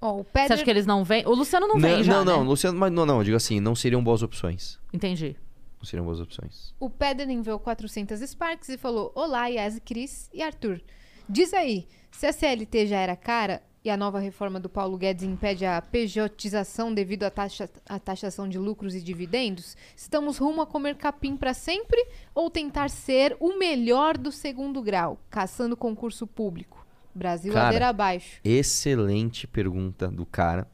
Ó, 0.00 0.14
o 0.14 0.22
Você 0.22 0.30
Pedro... 0.32 0.54
acha 0.54 0.64
que 0.64 0.70
eles 0.70 0.86
não 0.86 1.04
vêm? 1.04 1.24
O 1.26 1.34
Luciano 1.34 1.68
não, 1.68 1.78
vem 1.78 1.98
não, 1.98 2.02
já, 2.02 2.12
não, 2.12 2.24
não, 2.24 2.42
né? 2.42 2.48
Luciano, 2.48 2.78
mas 2.78 2.92
não, 2.92 3.06
não, 3.06 3.18
eu 3.18 3.24
digo 3.24 3.36
assim, 3.36 3.60
não 3.60 3.74
seriam 3.74 4.02
boas 4.02 4.22
opções. 4.22 4.78
Entendi. 4.92 5.36
Não 5.78 5.84
seriam 5.84 6.04
boas 6.04 6.20
opções. 6.20 6.74
O 6.78 6.90
Pedro 6.90 7.30
enviou 7.30 7.58
400 7.58 8.20
Sparks 8.20 8.68
e 8.68 8.78
falou: 8.78 9.12
Olá, 9.14 9.46
Yas, 9.46 9.80
Cris 9.84 10.28
e 10.32 10.42
Arthur. 10.42 10.80
Diz 11.28 11.52
aí, 11.54 11.86
se 12.10 12.26
a 12.26 12.32
CLT 12.32 12.86
já 12.86 12.98
era 12.98 13.16
cara 13.16 13.62
e 13.84 13.90
a 13.90 13.96
nova 13.96 14.18
reforma 14.18 14.60
do 14.60 14.68
Paulo 14.68 14.96
Guedes 14.96 15.24
impede 15.24 15.66
a 15.66 15.82
pejotização 15.82 16.94
devido 16.94 17.24
à, 17.24 17.30
taxa, 17.30 17.68
à 17.88 17.98
taxação 17.98 18.48
de 18.48 18.58
lucros 18.58 18.94
e 18.94 19.00
dividendos, 19.00 19.76
estamos 19.96 20.38
rumo 20.38 20.62
a 20.62 20.66
comer 20.66 20.96
capim 20.96 21.36
para 21.36 21.52
sempre 21.52 22.04
ou 22.34 22.48
tentar 22.48 22.88
ser 22.88 23.36
o 23.40 23.58
melhor 23.58 24.16
do 24.16 24.30
segundo 24.30 24.80
grau, 24.82 25.18
caçando 25.28 25.76
concurso 25.76 26.26
público? 26.26 26.86
Brasil 27.14 27.52
Cara, 27.52 27.64
ladeira 27.64 27.88
abaixo. 27.88 28.40
Excelente 28.42 29.46
pergunta 29.46 30.08
do 30.08 30.24
cara. 30.24 30.66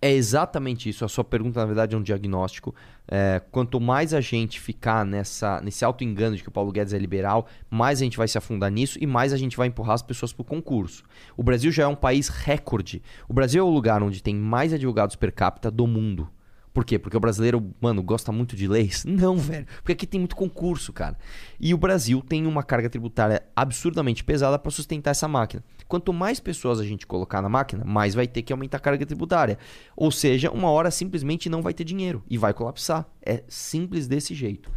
É 0.00 0.12
exatamente 0.12 0.88
isso. 0.88 1.04
A 1.04 1.08
sua 1.08 1.24
pergunta, 1.24 1.58
na 1.58 1.66
verdade, 1.66 1.94
é 1.94 1.98
um 1.98 2.02
diagnóstico. 2.02 2.72
É, 3.10 3.42
quanto 3.50 3.80
mais 3.80 4.14
a 4.14 4.20
gente 4.20 4.60
ficar 4.60 5.04
nessa, 5.04 5.60
nesse 5.60 5.84
auto-engano 5.84 6.36
de 6.36 6.42
que 6.42 6.48
o 6.48 6.52
Paulo 6.52 6.70
Guedes 6.70 6.92
é 6.92 6.98
liberal, 6.98 7.48
mais 7.68 8.00
a 8.00 8.04
gente 8.04 8.16
vai 8.16 8.28
se 8.28 8.38
afundar 8.38 8.70
nisso 8.70 8.98
e 9.00 9.06
mais 9.06 9.32
a 9.32 9.36
gente 9.36 9.56
vai 9.56 9.66
empurrar 9.66 9.94
as 9.94 10.02
pessoas 10.02 10.32
para 10.32 10.42
o 10.42 10.44
concurso. 10.44 11.02
O 11.36 11.42
Brasil 11.42 11.72
já 11.72 11.82
é 11.82 11.86
um 11.86 11.96
país 11.96 12.28
recorde. 12.28 13.02
O 13.28 13.34
Brasil 13.34 13.60
é 13.60 13.68
o 13.68 13.70
lugar 13.70 14.02
onde 14.02 14.22
tem 14.22 14.36
mais 14.36 14.72
advogados 14.72 15.16
per 15.16 15.32
capita 15.32 15.70
do 15.70 15.86
mundo. 15.86 16.30
Por 16.72 16.84
quê? 16.84 16.98
Porque 16.98 17.16
o 17.16 17.20
brasileiro, 17.20 17.74
mano, 17.80 18.02
gosta 18.02 18.30
muito 18.30 18.54
de 18.54 18.68
leis? 18.68 19.04
Não, 19.04 19.36
velho. 19.36 19.66
Porque 19.76 19.92
aqui 19.92 20.06
tem 20.06 20.20
muito 20.20 20.36
concurso, 20.36 20.92
cara. 20.92 21.16
E 21.58 21.72
o 21.74 21.78
Brasil 21.78 22.20
tem 22.20 22.46
uma 22.46 22.62
carga 22.62 22.88
tributária 22.88 23.42
absurdamente 23.54 24.22
pesada 24.22 24.58
para 24.58 24.70
sustentar 24.70 25.10
essa 25.10 25.26
máquina. 25.26 25.64
Quanto 25.86 26.12
mais 26.12 26.38
pessoas 26.38 26.78
a 26.80 26.84
gente 26.84 27.06
colocar 27.06 27.40
na 27.40 27.48
máquina, 27.48 27.84
mais 27.84 28.14
vai 28.14 28.26
ter 28.26 28.42
que 28.42 28.52
aumentar 28.52 28.76
a 28.76 28.80
carga 28.80 29.06
tributária. 29.06 29.58
Ou 29.96 30.10
seja, 30.10 30.50
uma 30.50 30.70
hora 30.70 30.90
simplesmente 30.90 31.48
não 31.48 31.62
vai 31.62 31.72
ter 31.72 31.84
dinheiro 31.84 32.22
e 32.28 32.36
vai 32.36 32.52
colapsar. 32.52 33.06
É 33.24 33.42
simples 33.48 34.06
desse 34.06 34.34
jeito. 34.34 34.70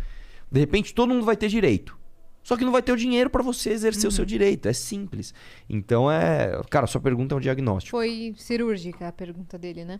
De 0.52 0.60
repente, 0.60 0.94
todo 0.94 1.14
mundo 1.14 1.26
vai 1.26 1.36
ter 1.36 1.50
direito. 1.50 2.00
Só 2.44 2.58
que 2.58 2.66
não 2.66 2.72
vai 2.72 2.82
ter 2.82 2.92
o 2.92 2.98
dinheiro 2.98 3.30
para 3.30 3.44
você 3.44 3.70
exercer 3.70 4.08
o 4.08 4.12
seu 4.12 4.26
direito. 4.26 4.68
É 4.68 4.74
simples. 4.74 5.34
Então 5.70 6.12
é. 6.12 6.60
Cara, 6.70 6.88
sua 6.88 7.00
pergunta 7.00 7.36
é 7.36 7.38
um 7.38 7.40
diagnóstico. 7.40 7.96
Foi 7.96 8.34
cirúrgica 8.38 9.08
a 9.08 9.12
pergunta 9.12 9.58
dele, 9.58 9.86
né? 9.86 10.00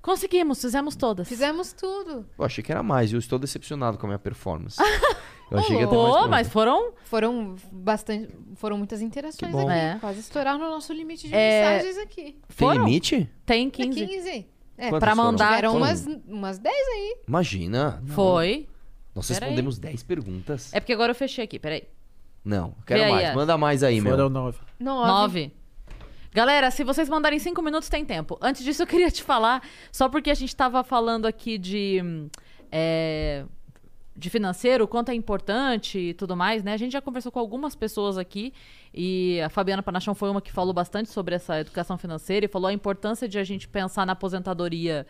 Conseguimos, 0.00 0.60
fizemos 0.60 0.96
todas. 0.96 1.28
Fizemos 1.28 1.72
tudo. 1.72 2.24
Eu 2.38 2.44
achei 2.44 2.62
que 2.62 2.70
era 2.72 2.82
mais, 2.82 3.12
eu 3.12 3.18
estou 3.18 3.38
decepcionado 3.38 3.98
com 3.98 4.06
a 4.06 4.08
minha 4.10 4.18
performance. 4.18 4.76
Eu 5.50 5.56
achei 5.60 5.76
que 5.78 5.82
ia 5.82 5.88
ter 5.88 5.96
mais 5.96 6.14
Pô, 6.14 6.28
mas 6.28 6.48
foram. 6.48 6.92
Foram 7.04 7.56
bastante, 7.72 8.28
foram 8.56 8.76
muitas 8.76 9.00
interações 9.00 9.50
Que 9.50 9.58
bom. 9.58 9.66
aqui. 9.66 9.78
É. 9.78 9.96
Quase 9.98 10.20
estouraram 10.20 10.58
o 10.58 10.70
nosso 10.70 10.92
limite 10.92 11.26
de 11.26 11.34
É, 11.34 11.72
mensagens 11.78 11.96
aqui. 12.04 12.22
Tem 12.22 12.34
foram? 12.50 12.84
limite? 12.84 13.30
Tem 13.46 13.66
É 13.66 13.70
15. 13.70 14.06
15. 14.06 14.28
É, 14.76 14.88
Quantas 14.90 14.98
pra 15.00 15.16
foram? 15.16 15.24
mandar- 15.32 15.48
tiveram 15.48 15.70
Foram- 15.72 15.84
umas, 15.86 16.06
umas 16.28 16.58
10 16.58 16.76
aí. 16.88 17.16
Imagina. 17.26 17.98
não. 18.06 18.14
Foi. 18.14 18.68
Nós 19.14 19.26
Pera 19.26 19.46
aí. 19.46 19.50
respondemos 19.52 19.78
10 19.78 20.02
perguntas. 20.02 20.70
É 20.74 20.80
porque 20.80 20.92
agora 20.92 21.12
eu 21.12 21.16
fechei 21.16 21.44
aqui, 21.44 21.58
peraí. 21.58 21.84
Não, 22.44 22.74
quero 22.86 23.00
Vê 23.00 23.06
aí, 23.06 23.10
mais. 23.12 23.22
Yas. 23.28 23.34
Manda 23.34 23.56
mais 23.56 23.82
aí, 23.82 24.00
meu. 24.02 24.12
Foram 24.12 24.28
nove. 24.28 24.58
Nove. 24.78 25.08
Nove. 25.10 25.52
Galera, 26.38 26.70
se 26.70 26.84
vocês 26.84 27.08
mandarem 27.08 27.40
cinco 27.40 27.60
minutos, 27.60 27.88
tem 27.88 28.04
tempo. 28.04 28.38
Antes 28.40 28.62
disso, 28.62 28.80
eu 28.80 28.86
queria 28.86 29.10
te 29.10 29.24
falar, 29.24 29.60
só 29.90 30.08
porque 30.08 30.30
a 30.30 30.34
gente 30.34 30.54
tava 30.54 30.84
falando 30.84 31.26
aqui 31.26 31.58
de. 31.58 32.00
hum, 32.00 32.28
é, 32.70 33.44
de 34.14 34.30
financeiro, 34.30 34.84
o 34.84 34.88
quanto 34.88 35.10
é 35.10 35.14
importante 35.14 35.98
e 35.98 36.14
tudo 36.14 36.36
mais, 36.36 36.62
né? 36.62 36.74
A 36.74 36.76
gente 36.76 36.92
já 36.92 37.00
conversou 37.00 37.32
com 37.32 37.40
algumas 37.40 37.74
pessoas 37.74 38.16
aqui 38.16 38.52
e 38.94 39.40
a 39.40 39.48
Fabiana 39.48 39.82
Panachão 39.82 40.14
foi 40.14 40.30
uma 40.30 40.40
que 40.40 40.52
falou 40.52 40.72
bastante 40.72 41.08
sobre 41.08 41.34
essa 41.34 41.58
educação 41.58 41.98
financeira 41.98 42.46
e 42.46 42.48
falou 42.48 42.68
a 42.68 42.72
importância 42.72 43.28
de 43.28 43.36
a 43.36 43.42
gente 43.42 43.66
pensar 43.66 44.06
na 44.06 44.12
aposentadoria 44.12 45.08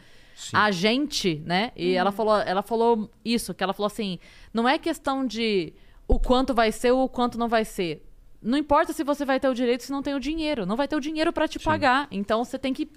a 0.55 0.71
gente, 0.71 1.43
né? 1.45 1.73
E 1.77 1.93
ela 1.93 2.11
falou, 2.11 2.39
ela 2.39 2.63
falou 2.63 3.11
isso, 3.23 3.53
que 3.53 3.63
ela 3.63 3.75
falou 3.75 3.89
assim, 3.89 4.19
não 4.51 4.67
é 4.67 4.79
questão 4.79 5.27
de 5.27 5.75
o 6.07 6.19
quanto 6.19 6.55
vai 6.55 6.73
ser 6.73 6.93
ou 6.93 7.05
o 7.05 7.09
quanto 7.09 7.37
não 7.37 7.49
vai 7.49 7.67
ser. 7.67 8.08
Não 8.41 8.57
importa 8.57 8.93
se 8.93 9.03
você 9.03 9.25
vai 9.25 9.41
ter 9.41 9.49
o 9.49 9.55
direito 9.55 9.83
se 9.83 9.91
não 9.91 10.03
tem 10.03 10.15
o 10.15 10.21
dinheiro. 10.21 10.65
Não 10.65 10.77
vai 10.77 10.87
ter 10.87 10.97
o 10.97 11.01
dinheiro 11.01 11.33
para 11.33 11.49
te 11.49 11.59
pagar. 11.59 12.07
Então 12.11 12.45
você 12.45 12.59
tem 12.59 12.73
que 12.73 12.89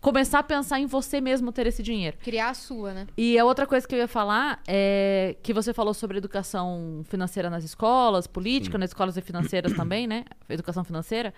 começar 0.00 0.38
a 0.38 0.42
pensar 0.42 0.78
em 0.78 0.86
você 0.86 1.20
mesmo 1.20 1.52
ter 1.52 1.66
esse 1.66 1.82
dinheiro. 1.82 2.16
Criar 2.18 2.50
a 2.50 2.54
sua, 2.54 2.94
né? 2.94 3.06
E 3.16 3.38
a 3.38 3.44
outra 3.44 3.66
coisa 3.66 3.86
que 3.86 3.94
eu 3.94 3.98
ia 3.98 4.08
falar 4.08 4.62
é 4.66 5.36
que 5.42 5.52
você 5.52 5.72
falou 5.72 5.92
sobre 5.92 6.18
educação 6.18 7.02
financeira 7.08 7.50
nas 7.50 7.64
escolas, 7.64 8.26
política 8.26 8.78
nas 8.78 8.90
escolas 8.90 9.16
e 9.16 9.20
financeiras 9.20 9.72
também, 9.74 10.06
né? 10.06 10.24
Educação 10.48 10.84
financeira. 10.84 11.34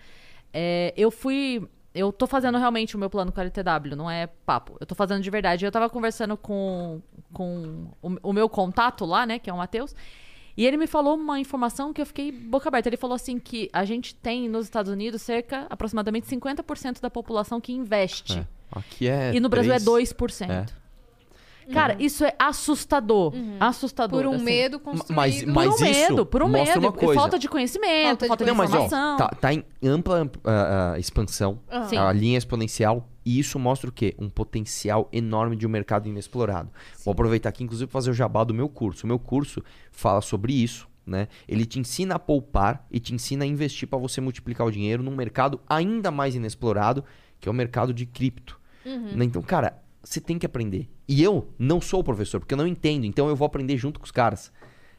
É, 0.53 0.93
eu 0.97 1.11
fui. 1.11 1.67
Eu 1.93 2.13
tô 2.13 2.25
fazendo 2.27 2.57
realmente 2.57 2.95
o 2.95 2.99
meu 2.99 3.11
plano 3.11 3.33
com 3.33 3.41
a 3.41 3.43
LTW, 3.43 3.97
não 3.97 4.09
é 4.09 4.29
papo. 4.29 4.77
Eu 4.79 4.87
tô 4.87 4.95
fazendo 4.95 5.23
de 5.23 5.31
verdade. 5.31 5.65
Eu 5.65 5.73
tava 5.73 5.91
conversando 5.91 6.37
com, 6.37 7.03
com 7.33 7.91
o, 8.01 8.17
o 8.23 8.33
meu 8.33 8.49
contato 8.49 9.05
lá, 9.05 9.27
né? 9.27 9.41
Que 9.41 9.51
é 9.51 9.53
o 9.53 9.57
Matheus. 9.57 9.95
E 10.61 10.67
ele 10.67 10.77
me 10.77 10.87
falou 10.87 11.15
uma 11.15 11.41
informação 11.41 11.91
que 11.91 12.03
eu 12.03 12.05
fiquei 12.05 12.31
boca 12.31 12.69
aberta. 12.69 12.87
Ele 12.87 12.99
falou 12.99 13.15
assim 13.15 13.39
que 13.39 13.71
a 13.73 13.83
gente 13.83 14.15
tem 14.15 14.47
nos 14.47 14.67
Estados 14.67 14.93
Unidos 14.93 15.23
cerca, 15.23 15.67
aproximadamente 15.71 16.27
50% 16.27 17.01
da 17.01 17.09
população 17.09 17.59
que 17.63 17.73
investe. 17.73 18.41
É. 18.41 18.47
Aqui 18.71 19.09
é. 19.09 19.35
E 19.35 19.41
no 19.41 19.49
Brasil 19.49 19.73
é 19.73 19.79
2%. 19.79 20.69
Cara, 21.73 21.97
isso 21.99 22.27
é 22.27 22.35
assustador. 22.39 23.33
Assustador. 23.59 24.21
Por 24.23 24.29
um 24.29 24.35
assim. 24.35 24.45
medo 24.45 24.79
construído. 24.79 25.17
mas- 25.17 25.43
Por 25.45 25.53
mas 25.55 25.69
um 25.69 25.73
isso 25.73 25.85
medo, 26.11 26.27
por 26.27 26.43
um 26.43 26.49
mostra 26.49 26.75
medo. 26.75 26.87
uma 26.89 26.93
coisa. 26.93 27.15
Falta 27.21 27.39
de 27.39 27.49
conhecimento, 27.49 28.09
Falta 28.09 28.25
de 28.25 28.29
falta 28.29 28.45
de, 28.45 28.51
Não, 28.51 28.57
mas 28.57 28.71
ó, 28.71 28.85
informação. 28.85 29.17
tá, 29.17 29.29
tá 29.29 29.55
em 29.55 29.65
ampla 29.83 30.31
ah, 30.45 30.95
expansão. 30.99 31.59
Sim. 31.89 31.97
a 31.97 32.13
linha 32.13 32.37
exponencial, 32.37 33.09
e 33.31 33.39
isso 33.39 33.61
mostra 33.61 33.89
o 33.89 33.93
quê? 33.93 34.13
Um 34.19 34.29
potencial 34.29 35.09
enorme 35.13 35.55
de 35.55 35.65
um 35.65 35.71
mercado 35.71 36.09
inexplorado. 36.09 36.69
Vou 37.05 37.13
aproveitar 37.13 37.51
aqui, 37.51 37.63
inclusive, 37.63 37.87
para 37.87 37.93
fazer 37.93 38.11
o 38.11 38.15
jabá 38.15 38.43
do 38.43 38.53
meu 38.53 38.69
curso. 38.69 39.05
O 39.05 39.07
meu 39.07 39.21
curso 39.21 39.63
fala 39.93 40.21
sobre 40.21 40.53
isso, 40.53 40.89
né? 41.07 41.29
Ele 41.47 41.65
te 41.65 41.79
ensina 41.79 42.17
a 42.17 42.19
poupar 42.19 42.85
e 42.91 42.99
te 42.99 43.15
ensina 43.15 43.45
a 43.45 43.47
investir 43.47 43.87
para 43.87 44.01
você 44.01 44.21
multiplicar 44.21 44.67
o 44.67 44.71
dinheiro 44.73 45.01
num 45.01 45.15
mercado 45.15 45.61
ainda 45.69 46.11
mais 46.11 46.35
inexplorado, 46.35 47.05
que 47.39 47.49
é 47.49 47.53
o 47.53 47.55
mercado 47.55 47.95
de 47.95 48.05
cripto. 48.05 48.59
Né? 49.17 49.27
Então, 49.27 49.43
cara, 49.43 49.81
você 50.03 50.21
tem 50.21 50.37
que 50.37 50.45
aprender. 50.45 50.91
E 51.07 51.23
eu 51.23 51.49
não 51.57 51.81
sou 51.81 52.01
o 52.01 52.05
professor, 52.05 52.41
porque 52.41 52.55
eu 52.55 52.59
não 52.59 52.67
entendo, 52.67 53.05
então 53.05 53.29
eu 53.29 53.37
vou 53.37 53.47
aprender 53.47 53.77
junto 53.77 54.01
com 54.01 54.07
os 54.07 54.11
caras. 54.11 54.53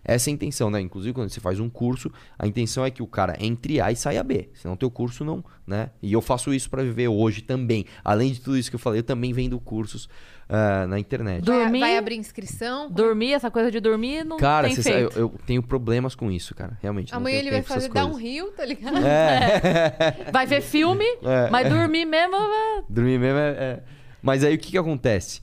Essa 0.04 0.30
é 0.30 0.32
a 0.32 0.34
intenção, 0.34 0.70
né? 0.70 0.82
Inclusive, 0.82 1.14
quando 1.14 1.30
você 1.30 1.40
faz 1.40 1.60
um 1.60 1.70
curso, 1.70 2.12
a 2.38 2.48
intenção 2.48 2.84
é 2.84 2.90
que 2.92 3.04
o 3.04 3.08
cara 3.08 3.36
entre 3.40 3.80
A 3.80 3.92
e 3.92 3.96
saia 3.96 4.24
B. 4.24 4.50
Senão 4.54 4.76
teu 4.76 4.90
curso 4.90 5.24
não, 5.24 5.44
né? 5.66 5.92
E 6.02 6.12
eu 6.14 6.22
faço 6.22 6.54
isso 6.54 6.70
para 6.70 6.82
viver 6.84 7.08
hoje 7.08 7.42
também. 7.42 7.86
Além 8.04 8.32
de 8.32 8.42
tudo 8.42 8.58
isso 8.58 8.70
que 8.70 8.76
eu 8.76 8.80
falei, 8.80 9.00
eu 9.00 9.04
também 9.04 9.32
vendo 9.32 9.60
cursos 9.60 10.10
ah, 10.50 10.86
na 10.88 10.98
internet. 11.00 11.44
Dormir- 11.46 11.80
vai 11.80 11.98
abrir 11.98 12.16
inscrição. 12.16 12.90
Dormir, 12.92 13.34
essa 13.34 13.52
coisa 13.52 13.70
de 13.72 13.80
dormir, 13.80 14.26
não 14.26 14.38
Cara, 14.38 14.68
tem 14.68 14.76
sabe, 14.76 14.96
feito. 14.96 15.16
eu, 15.18 15.22
eu 15.22 15.36
tenho 15.46 15.62
problemas 15.64 16.16
com 16.16 16.32
isso, 16.32 16.56
cara. 16.56 16.78
Realmente. 16.82 17.14
Amanhã 17.14 17.38
ele 17.38 17.52
vai 17.52 17.62
fazer 17.62 17.90
coisas. 17.90 18.10
downhill, 18.12 18.52
tá 18.54 18.66
ligado? 18.66 18.98
É. 19.06 20.32
Vai 20.34 20.46
ver 20.48 20.62
filme, 20.62 21.06
mas 21.52 21.70
dormir 21.70 22.06
mesmo... 22.06 22.36
é- 22.36 22.84
Dormir 22.90 23.20
mesmo 23.20 23.38
é, 23.40 23.50
é- 23.52 23.84
Mas 24.22 24.44
aí 24.44 24.56
o 24.56 24.58
que, 24.58 24.72
que 24.72 24.78
acontece? 24.78 25.42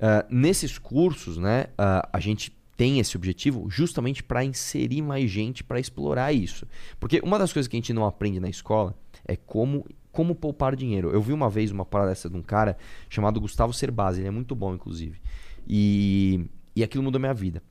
Ah, 0.00 0.24
nesses 0.30 0.78
cursos, 0.78 1.36
né, 1.38 1.66
ah, 1.78 2.08
a 2.12 2.18
gente 2.20 2.52
tem 2.80 2.98
esse 2.98 3.14
objetivo 3.14 3.68
justamente 3.68 4.22
para 4.22 4.42
inserir 4.42 5.02
mais 5.02 5.30
gente 5.30 5.62
para 5.62 5.78
explorar 5.78 6.32
isso. 6.32 6.66
Porque 6.98 7.20
uma 7.22 7.38
das 7.38 7.52
coisas 7.52 7.68
que 7.68 7.76
a 7.76 7.78
gente 7.78 7.92
não 7.92 8.06
aprende 8.06 8.40
na 8.40 8.48
escola 8.48 8.94
é 9.22 9.36
como 9.36 9.86
como 10.10 10.34
poupar 10.34 10.74
dinheiro. 10.74 11.10
Eu 11.10 11.20
vi 11.20 11.34
uma 11.34 11.50
vez 11.50 11.70
uma 11.70 11.86
dessa 12.06 12.30
de 12.30 12.38
um 12.38 12.42
cara 12.42 12.78
chamado 13.10 13.38
Gustavo 13.38 13.74
Cerbasi, 13.74 14.22
ele 14.22 14.28
é 14.28 14.30
muito 14.30 14.54
bom 14.54 14.72
inclusive. 14.72 15.20
E 15.68 16.48
e 16.74 16.82
aquilo 16.82 17.04
mudou 17.04 17.20
minha 17.20 17.34
vida. 17.34 17.62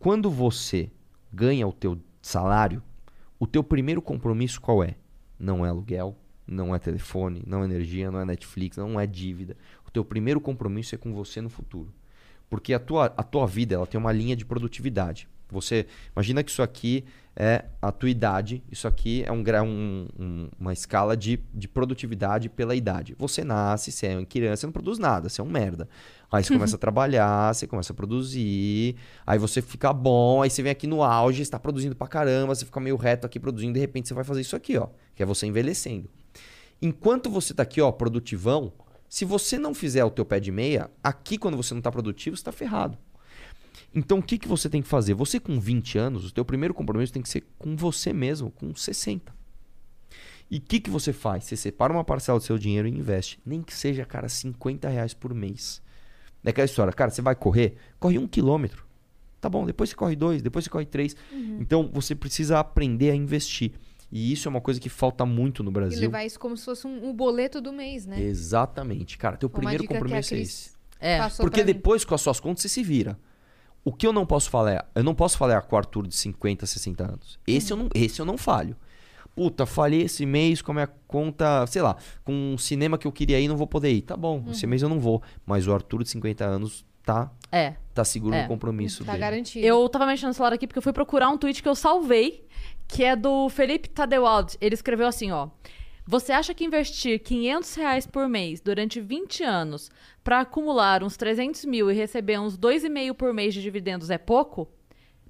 Quando 0.00 0.28
você 0.28 0.90
ganha 1.32 1.64
o 1.64 1.72
teu 1.72 1.96
salário, 2.20 2.82
o 3.38 3.46
teu 3.46 3.62
primeiro 3.62 4.02
compromisso 4.02 4.60
qual 4.60 4.82
é? 4.82 4.96
Não 5.38 5.64
é 5.64 5.68
aluguel, 5.68 6.16
não 6.44 6.74
é 6.74 6.80
telefone, 6.80 7.44
não 7.46 7.62
é 7.62 7.66
energia, 7.66 8.10
não 8.10 8.18
é 8.18 8.24
Netflix, 8.24 8.78
não 8.78 8.98
é 8.98 9.06
dívida. 9.06 9.56
O 9.86 9.92
teu 9.92 10.04
primeiro 10.04 10.40
compromisso 10.40 10.92
é 10.96 10.98
com 10.98 11.14
você 11.14 11.40
no 11.40 11.48
futuro. 11.48 11.94
Porque 12.48 12.72
a 12.74 12.78
tua, 12.78 13.06
a 13.16 13.22
tua 13.22 13.46
vida 13.46 13.74
ela 13.74 13.86
tem 13.86 13.98
uma 13.98 14.12
linha 14.12 14.36
de 14.36 14.44
produtividade. 14.44 15.28
Você 15.50 15.86
imagina 16.14 16.42
que 16.42 16.50
isso 16.50 16.62
aqui 16.62 17.04
é 17.38 17.66
a 17.82 17.92
tua 17.92 18.08
idade, 18.08 18.62
isso 18.72 18.88
aqui 18.88 19.22
é 19.26 19.30
um, 19.30 19.44
um- 19.62 20.08
um- 20.18 20.48
uma 20.58 20.72
escala 20.72 21.16
de, 21.16 21.38
de 21.52 21.68
produtividade 21.68 22.48
pela 22.48 22.74
idade. 22.74 23.14
Você 23.18 23.44
nasce, 23.44 23.92
você 23.92 24.06
é 24.06 24.16
uma 24.16 24.24
criança, 24.24 24.60
você 24.62 24.66
não 24.66 24.72
produz 24.72 24.98
nada, 24.98 25.28
você 25.28 25.40
é 25.40 25.44
um 25.44 25.48
merda. 25.48 25.88
Aí 26.32 26.42
você 26.42 26.52
começa 26.54 26.74
a 26.76 26.78
trabalhar, 26.80 27.54
você 27.54 27.66
começa 27.66 27.92
a 27.92 27.96
produzir, 27.96 28.96
aí 29.26 29.38
você 29.38 29.60
fica 29.62 29.92
bom, 29.92 30.42
aí 30.42 30.50
você 30.50 30.62
vem 30.62 30.72
aqui 30.72 30.86
no 30.86 31.02
auge, 31.02 31.42
está 31.42 31.58
produzindo 31.60 31.94
pra 31.94 32.08
caramba, 32.08 32.54
você 32.54 32.64
fica 32.64 32.80
meio 32.80 32.96
reto 32.96 33.26
aqui 33.26 33.38
produzindo, 33.38 33.74
de 33.74 33.80
repente 33.80 34.08
você 34.08 34.14
vai 34.14 34.24
fazer 34.24 34.40
isso 34.40 34.56
aqui, 34.56 34.76
ó, 34.78 34.88
que 35.14 35.22
é 35.22 35.26
você 35.26 35.46
envelhecendo. 35.46 36.08
Enquanto 36.80 37.30
você 37.30 37.54
tá 37.54 37.62
aqui, 37.62 37.80
ó, 37.80 37.92
produtivão, 37.92 38.72
se 39.08 39.24
você 39.24 39.58
não 39.58 39.74
fizer 39.74 40.04
o 40.04 40.10
teu 40.10 40.24
pé 40.24 40.40
de 40.40 40.50
meia, 40.50 40.90
aqui 41.02 41.38
quando 41.38 41.56
você 41.56 41.74
não 41.74 41.80
tá 41.80 41.90
produtivo, 41.90 42.36
você 42.36 42.44
tá 42.44 42.52
ferrado. 42.52 42.98
Então 43.94 44.18
o 44.18 44.22
que, 44.22 44.38
que 44.38 44.48
você 44.48 44.68
tem 44.68 44.82
que 44.82 44.88
fazer? 44.88 45.14
Você 45.14 45.40
com 45.40 45.58
20 45.58 45.98
anos, 45.98 46.26
o 46.26 46.32
teu 46.32 46.44
primeiro 46.44 46.74
compromisso 46.74 47.12
tem 47.12 47.22
que 47.22 47.28
ser 47.28 47.44
com 47.58 47.76
você 47.76 48.12
mesmo, 48.12 48.50
com 48.50 48.74
60. 48.74 49.34
E 50.50 50.58
o 50.58 50.60
que, 50.60 50.78
que 50.80 50.90
você 50.90 51.12
faz? 51.12 51.44
Você 51.44 51.56
separa 51.56 51.92
uma 51.92 52.04
parcela 52.04 52.38
do 52.38 52.44
seu 52.44 52.58
dinheiro 52.58 52.86
e 52.86 52.90
investe. 52.90 53.40
Nem 53.44 53.62
que 53.62 53.74
seja, 53.74 54.04
cara, 54.04 54.28
50 54.28 54.88
reais 54.88 55.12
por 55.12 55.34
mês. 55.34 55.82
É 56.44 56.50
aquela 56.50 56.64
história, 56.64 56.92
cara, 56.92 57.10
você 57.10 57.20
vai 57.20 57.34
correr, 57.34 57.76
corre 57.98 58.18
um 58.18 58.28
quilômetro. 58.28 58.86
Tá 59.40 59.48
bom, 59.48 59.66
depois 59.66 59.90
você 59.90 59.96
corre 59.96 60.14
dois, 60.14 60.42
depois 60.42 60.64
você 60.64 60.70
corre 60.70 60.86
três. 60.86 61.16
Então 61.60 61.90
você 61.92 62.14
precisa 62.14 62.58
aprender 62.58 63.10
a 63.10 63.14
investir. 63.14 63.72
E 64.10 64.32
isso 64.32 64.46
é 64.46 64.50
uma 64.50 64.60
coisa 64.60 64.78
que 64.80 64.88
falta 64.88 65.26
muito 65.26 65.62
no 65.64 65.70
E 65.70 65.74
Brasil. 65.74 66.00
levar 66.00 66.24
isso 66.24 66.38
como 66.38 66.56
se 66.56 66.64
fosse 66.64 66.86
um, 66.86 67.08
um 67.08 67.12
boleto 67.12 67.60
do 67.60 67.72
mês, 67.72 68.06
né? 68.06 68.20
Exatamente. 68.20 69.18
Cara, 69.18 69.36
teu 69.36 69.48
uma 69.48 69.54
primeiro 69.58 69.84
compromisso 69.86 70.34
é 70.34 70.38
esse. 70.38 70.70
É. 71.00 71.18
Porque 71.28 71.50
pra 71.62 71.66
mim. 71.66 71.72
depois, 71.72 72.04
com 72.04 72.14
as 72.14 72.20
suas 72.20 72.38
contas, 72.40 72.62
você 72.62 72.68
se 72.68 72.82
vira. 72.82 73.18
O 73.84 73.92
que 73.92 74.06
eu 74.06 74.12
não 74.12 74.24
posso 74.26 74.48
falar 74.50 74.72
é, 74.72 74.84
eu 74.94 75.04
não 75.04 75.14
posso 75.14 75.36
falar 75.38 75.60
com 75.62 75.76
o 75.76 75.78
Arthur 75.78 76.06
de 76.08 76.14
50, 76.16 76.66
60 76.66 77.04
anos. 77.04 77.38
Esse, 77.46 77.72
eu 77.72 77.76
não, 77.76 77.88
esse 77.94 78.20
eu 78.20 78.24
não 78.26 78.36
falho. 78.38 78.76
Puta, 79.34 79.66
falhei 79.66 80.02
esse 80.02 80.24
mês 80.24 80.62
com 80.62 80.72
a 80.72 80.74
minha 80.74 80.86
conta, 81.06 81.66
sei 81.66 81.82
lá, 81.82 81.96
com 82.24 82.32
um 82.32 82.56
cinema 82.58 82.96
que 82.96 83.06
eu 83.06 83.12
queria 83.12 83.38
ir, 83.38 83.48
não 83.48 83.56
vou 83.56 83.66
poder 83.66 83.92
ir. 83.92 84.00
Tá 84.02 84.16
bom, 84.16 84.42
esse 84.50 84.66
mês 84.66 84.82
eu 84.82 84.88
não 84.88 84.98
vou. 84.98 85.22
Mas 85.44 85.66
o 85.66 85.72
Arthur 85.74 86.02
de 86.02 86.08
50 86.08 86.44
anos 86.44 86.84
tá, 87.04 87.30
É. 87.52 87.74
tá 87.94 88.02
seguro 88.02 88.34
É. 88.34 88.42
no 88.42 88.48
compromisso 88.48 89.04
Tá 89.04 89.12
dele. 89.12 89.20
garantido. 89.20 89.64
Eu 89.66 89.86
tava 89.90 90.06
mexendo 90.06 90.28
no 90.28 90.34
celular 90.34 90.54
aqui 90.54 90.66
porque 90.66 90.78
eu 90.78 90.82
fui 90.82 90.92
procurar 90.92 91.28
um 91.28 91.36
tweet 91.36 91.62
que 91.62 91.68
eu 91.68 91.74
salvei, 91.74 92.44
que 92.88 93.04
é 93.04 93.14
do 93.16 93.48
Felipe 93.48 93.88
Tadewald. 93.88 94.56
Ele 94.60 94.74
escreveu 94.74 95.06
assim, 95.06 95.30
ó. 95.32 95.48
Você 96.08 96.30
acha 96.32 96.54
que 96.54 96.64
investir 96.64 97.18
500 97.20 97.74
reais 97.74 98.06
por 98.06 98.28
mês 98.28 98.60
durante 98.60 99.00
20 99.00 99.42
anos 99.42 99.90
pra 100.22 100.40
acumular 100.40 101.02
uns 101.02 101.16
300 101.16 101.64
mil 101.64 101.90
e 101.90 101.94
receber 101.94 102.38
uns 102.38 102.56
2,5 102.56 103.14
por 103.14 103.32
mês 103.34 103.52
de 103.52 103.60
dividendos 103.60 104.08
é 104.08 104.16
pouco? 104.18 104.68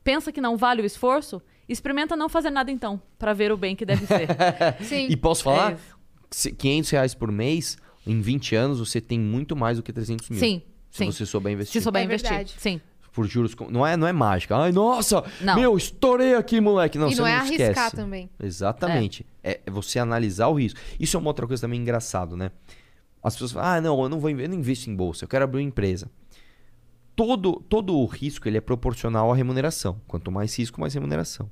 Pensa 0.05 0.31
que 0.31 0.41
não 0.41 0.57
vale 0.57 0.83
o 0.83 0.85
esforço? 0.87 1.41
Experimenta 1.69 2.15
não 2.15 2.29
fazer 2.29 2.51
nada 2.51 2.71
então, 2.71 3.01
pra 3.19 3.33
ver 3.33 3.51
o 3.51 3.57
bem 3.57 3.75
que 3.75 3.87
deve 3.87 4.07
ser. 4.07 4.29
Sim. 4.85 5.07
E 5.09 5.17
posso 5.17 5.41
É 5.41 5.45
falar? 5.45 5.79
Se- 6.31 6.53
500 6.53 6.91
reais 6.91 7.15
por 7.15 7.33
mês, 7.33 7.79
em 8.07 8.21
20 8.21 8.55
anos, 8.55 8.79
você 8.79 9.01
tem 9.01 9.19
muito 9.19 9.57
mais 9.57 9.79
do 9.79 9.83
que 9.83 9.93
300 9.93 10.29
mil. 10.29 10.39
Sim, 10.39 10.63
Se 10.91 10.99
sim. 10.99 11.11
você 11.11 11.25
souber 11.25 11.53
investir. 11.55 11.81
Se 11.81 11.85
souber 11.85 12.03
É 12.03 12.05
investir. 12.05 12.29
verdade. 12.31 12.55
Sim. 12.59 12.81
Por 13.17 13.27
juros. 13.27 13.57
Não 13.71 13.87
é, 13.87 13.97
não 13.97 14.07
é 14.07 14.13
mágica. 14.13 14.55
Ai, 14.55 14.73
nossa! 14.73 15.25
Não. 15.41 15.57
Meu, 15.57 15.75
estourei 15.75 16.35
aqui, 16.35 16.61
moleque. 16.61 16.99
Não, 16.99 17.09
e 17.09 17.15
você 17.15 17.21
não 17.23 17.27
é 17.27 17.33
não 17.33 17.41
arriscar 17.41 17.71
esquece. 17.71 17.97
também. 17.97 18.29
Exatamente. 18.39 19.25
É. 19.43 19.59
é 19.65 19.71
você 19.71 19.99
analisar 19.99 20.49
o 20.49 20.53
risco. 20.53 20.79
Isso 21.01 21.17
é 21.17 21.19
uma 21.19 21.31
outra 21.31 21.47
coisa 21.47 21.63
também 21.63 21.81
engraçado, 21.81 22.37
né? 22.37 22.51
As 23.23 23.33
pessoas 23.33 23.53
falam, 23.53 23.69
ah, 23.71 23.81
não, 23.81 24.03
eu 24.03 24.09
não 24.11 24.21
vou 24.21 24.29
eu 24.29 24.49
não 24.51 24.55
invisto 24.55 24.91
em 24.91 24.95
bolsa, 24.95 25.25
eu 25.25 25.29
quero 25.29 25.45
abrir 25.45 25.61
uma 25.61 25.67
empresa. 25.67 26.11
Todo, 27.17 27.65
todo 27.71 27.97
o 27.97 28.05
risco 28.05 28.47
ele 28.47 28.59
é 28.59 28.61
proporcional 28.61 29.33
à 29.33 29.35
remuneração. 29.35 29.99
Quanto 30.07 30.31
mais 30.31 30.55
risco, 30.59 30.79
mais 30.79 30.93
remuneração. 30.93 31.51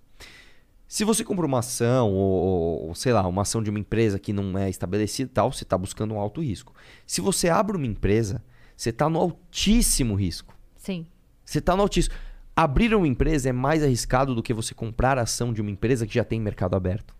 Se 0.87 1.03
você 1.03 1.25
compra 1.25 1.47
uma 1.47 1.61
ação, 1.61 2.13
ou, 2.13 2.89
ou, 2.89 2.95
sei 2.95 3.15
lá, 3.15 3.27
uma 3.27 3.41
ação 3.41 3.63
de 3.63 3.71
uma 3.71 3.79
empresa 3.79 4.19
que 4.19 4.35
não 4.35 4.59
é 4.59 4.69
estabelecida 4.69 5.31
e 5.31 5.33
tal, 5.33 5.51
você 5.51 5.65
está 5.65 5.79
buscando 5.79 6.13
um 6.13 6.21
alto 6.21 6.43
risco. 6.43 6.75
Se 7.07 7.23
você 7.23 7.49
abre 7.49 7.75
uma 7.79 7.87
empresa, 7.87 8.45
você 8.77 8.91
está 8.91 9.09
no 9.09 9.19
altíssimo 9.19 10.15
risco. 10.15 10.55
Sim. 10.77 11.07
Você 11.45 11.59
está 11.59 11.75
no 11.77 11.83
altíssimo. 11.83 12.15
Abrir 12.57 12.95
uma 12.95 13.07
empresa 13.09 13.49
é 13.49 13.53
mais 13.53 13.83
arriscado 13.83 14.35
do 14.35 14.43
que 14.43 14.55
você 14.55 14.75
comprar 14.75 15.19
a 15.19 15.23
ação 15.23 15.53
de 15.53 15.61
uma 15.61 15.71
empresa 15.71 16.07
que 16.07 16.15
já 16.15 16.23
tem 16.25 16.41
mercado 16.41 16.75
aberto. 16.77 17.15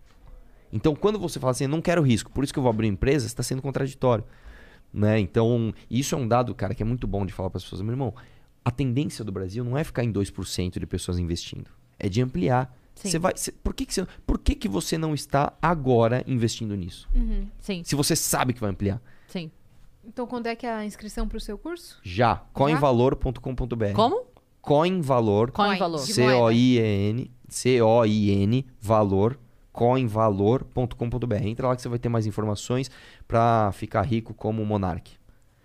Então, 0.71 0.95
quando 0.95 1.19
você 1.19 1.39
fala 1.39 1.51
assim, 1.51 1.65
eu 1.65 1.69
não 1.69 1.81
quero 1.81 2.01
risco, 2.01 2.31
por 2.31 2.43
isso 2.43 2.51
que 2.53 2.59
eu 2.59 2.63
vou 2.63 2.69
abrir 2.69 2.87
uma 2.87 2.93
empresa, 2.93 3.25
está 3.27 3.43
sendo 3.43 3.61
contraditório. 3.61 4.23
Né? 4.93 5.19
Então, 5.19 5.73
isso 5.89 6.15
é 6.15 6.17
um 6.17 6.27
dado, 6.27 6.55
cara, 6.55 6.73
que 6.73 6.81
é 6.81 6.85
muito 6.85 7.05
bom 7.05 7.25
de 7.25 7.33
falar 7.33 7.49
para 7.49 7.57
as 7.57 7.63
pessoas. 7.63 7.81
Meu 7.81 7.91
irmão, 7.91 8.13
a 8.63 8.71
tendência 8.71 9.23
do 9.25 9.31
Brasil 9.31 9.63
não 9.63 9.77
é 9.77 9.83
ficar 9.83 10.03
em 10.03 10.11
2% 10.11 10.79
de 10.79 10.85
pessoas 10.87 11.19
investindo. 11.19 11.69
É 11.99 12.07
de 12.09 12.21
ampliar. 12.21 12.73
Sim. 12.95 13.09
Você 13.09 13.19
vai, 13.19 13.33
você- 13.35 13.51
por 13.51 13.73
que, 13.73 13.85
que, 13.85 13.93
você, 13.93 14.07
por 14.25 14.39
que, 14.39 14.55
que 14.55 14.69
você 14.69 14.97
não 14.97 15.13
está 15.13 15.51
agora 15.61 16.23
investindo 16.25 16.75
nisso? 16.75 17.09
Sim. 17.59 17.81
Se 17.83 17.93
você 17.93 18.15
sabe 18.15 18.53
que 18.53 18.61
vai 18.61 18.69
ampliar. 18.69 19.01
Sim. 19.27 19.51
Então, 20.07 20.25
quando 20.27 20.47
é 20.47 20.55
que 20.55 20.65
é 20.65 20.71
a 20.71 20.85
inscrição 20.85 21.27
pro 21.27 21.39
seu 21.39 21.57
curso? 21.57 21.99
Já. 22.03 22.41
coinvalor.com.br. 22.53 23.93
Como? 23.93 24.25
Coinvalor. 24.61 25.51
Coin 25.51 25.77
Coin. 25.77 27.31
C-O-I-N, 27.47 28.65
valor, 28.81 29.39
coinvalor.com.br. 29.71 31.35
Entra 31.43 31.67
lá 31.67 31.75
que 31.75 31.81
você 31.81 31.89
vai 31.89 31.99
ter 31.99 32.09
mais 32.09 32.25
informações 32.25 32.89
pra 33.27 33.71
ficar 33.73 34.01
rico 34.01 34.33
como 34.33 34.61
o 34.61 34.65
Monark. 34.65 35.13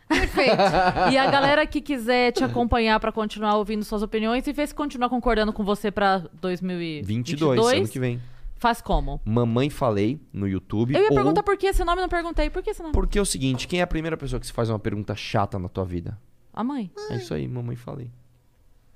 Perfeito. 0.08 0.56
E 1.12 1.16
a 1.16 1.30
galera 1.30 1.66
que 1.66 1.80
quiser 1.80 2.32
te 2.32 2.42
acompanhar 2.44 2.98
pra 3.00 3.12
continuar 3.12 3.56
ouvindo 3.56 3.84
suas 3.84 4.02
opiniões 4.02 4.46
e 4.46 4.52
ver 4.52 4.66
se 4.66 4.74
continua 4.74 5.08
concordando 5.08 5.52
com 5.52 5.64
você 5.64 5.90
pra 5.90 6.24
2022, 6.40 7.06
22, 7.06 7.78
ano 7.78 7.88
que 7.88 8.00
vem. 8.00 8.20
Faz 8.60 8.80
como? 8.80 9.20
Mamãe 9.24 9.68
Falei 9.70 10.20
no 10.32 10.46
YouTube. 10.46 10.94
Eu 10.94 11.00
ia 11.02 11.08
ou- 11.08 11.14
perguntar 11.16 11.42
por 11.42 11.56
que 11.56 11.66
esse 11.66 11.82
nome, 11.84 12.00
não 12.00 12.08
perguntei. 12.08 12.48
Por 12.50 12.62
que 12.62 12.70
esse 12.70 12.80
nome? 12.82 12.92
Porque 12.94 13.18
é 13.18 13.22
o 13.22 13.26
seguinte, 13.26 13.66
quem 13.66 13.80
é 13.80 13.82
a 13.82 13.86
primeira 13.86 14.16
pessoa 14.16 14.38
que 14.38 14.46
se 14.46 14.52
faz 14.52 14.68
uma 14.70 14.78
pergunta 14.78 15.14
chata 15.16 15.58
na 15.58 15.68
tua 15.68 15.84
vida? 15.84 16.16
A 16.52 16.62
mãe. 16.62 16.90
É 17.10 17.16
isso 17.16 17.32
aí, 17.34 17.48
Mamãe 17.48 17.74
Falei. 17.76 18.10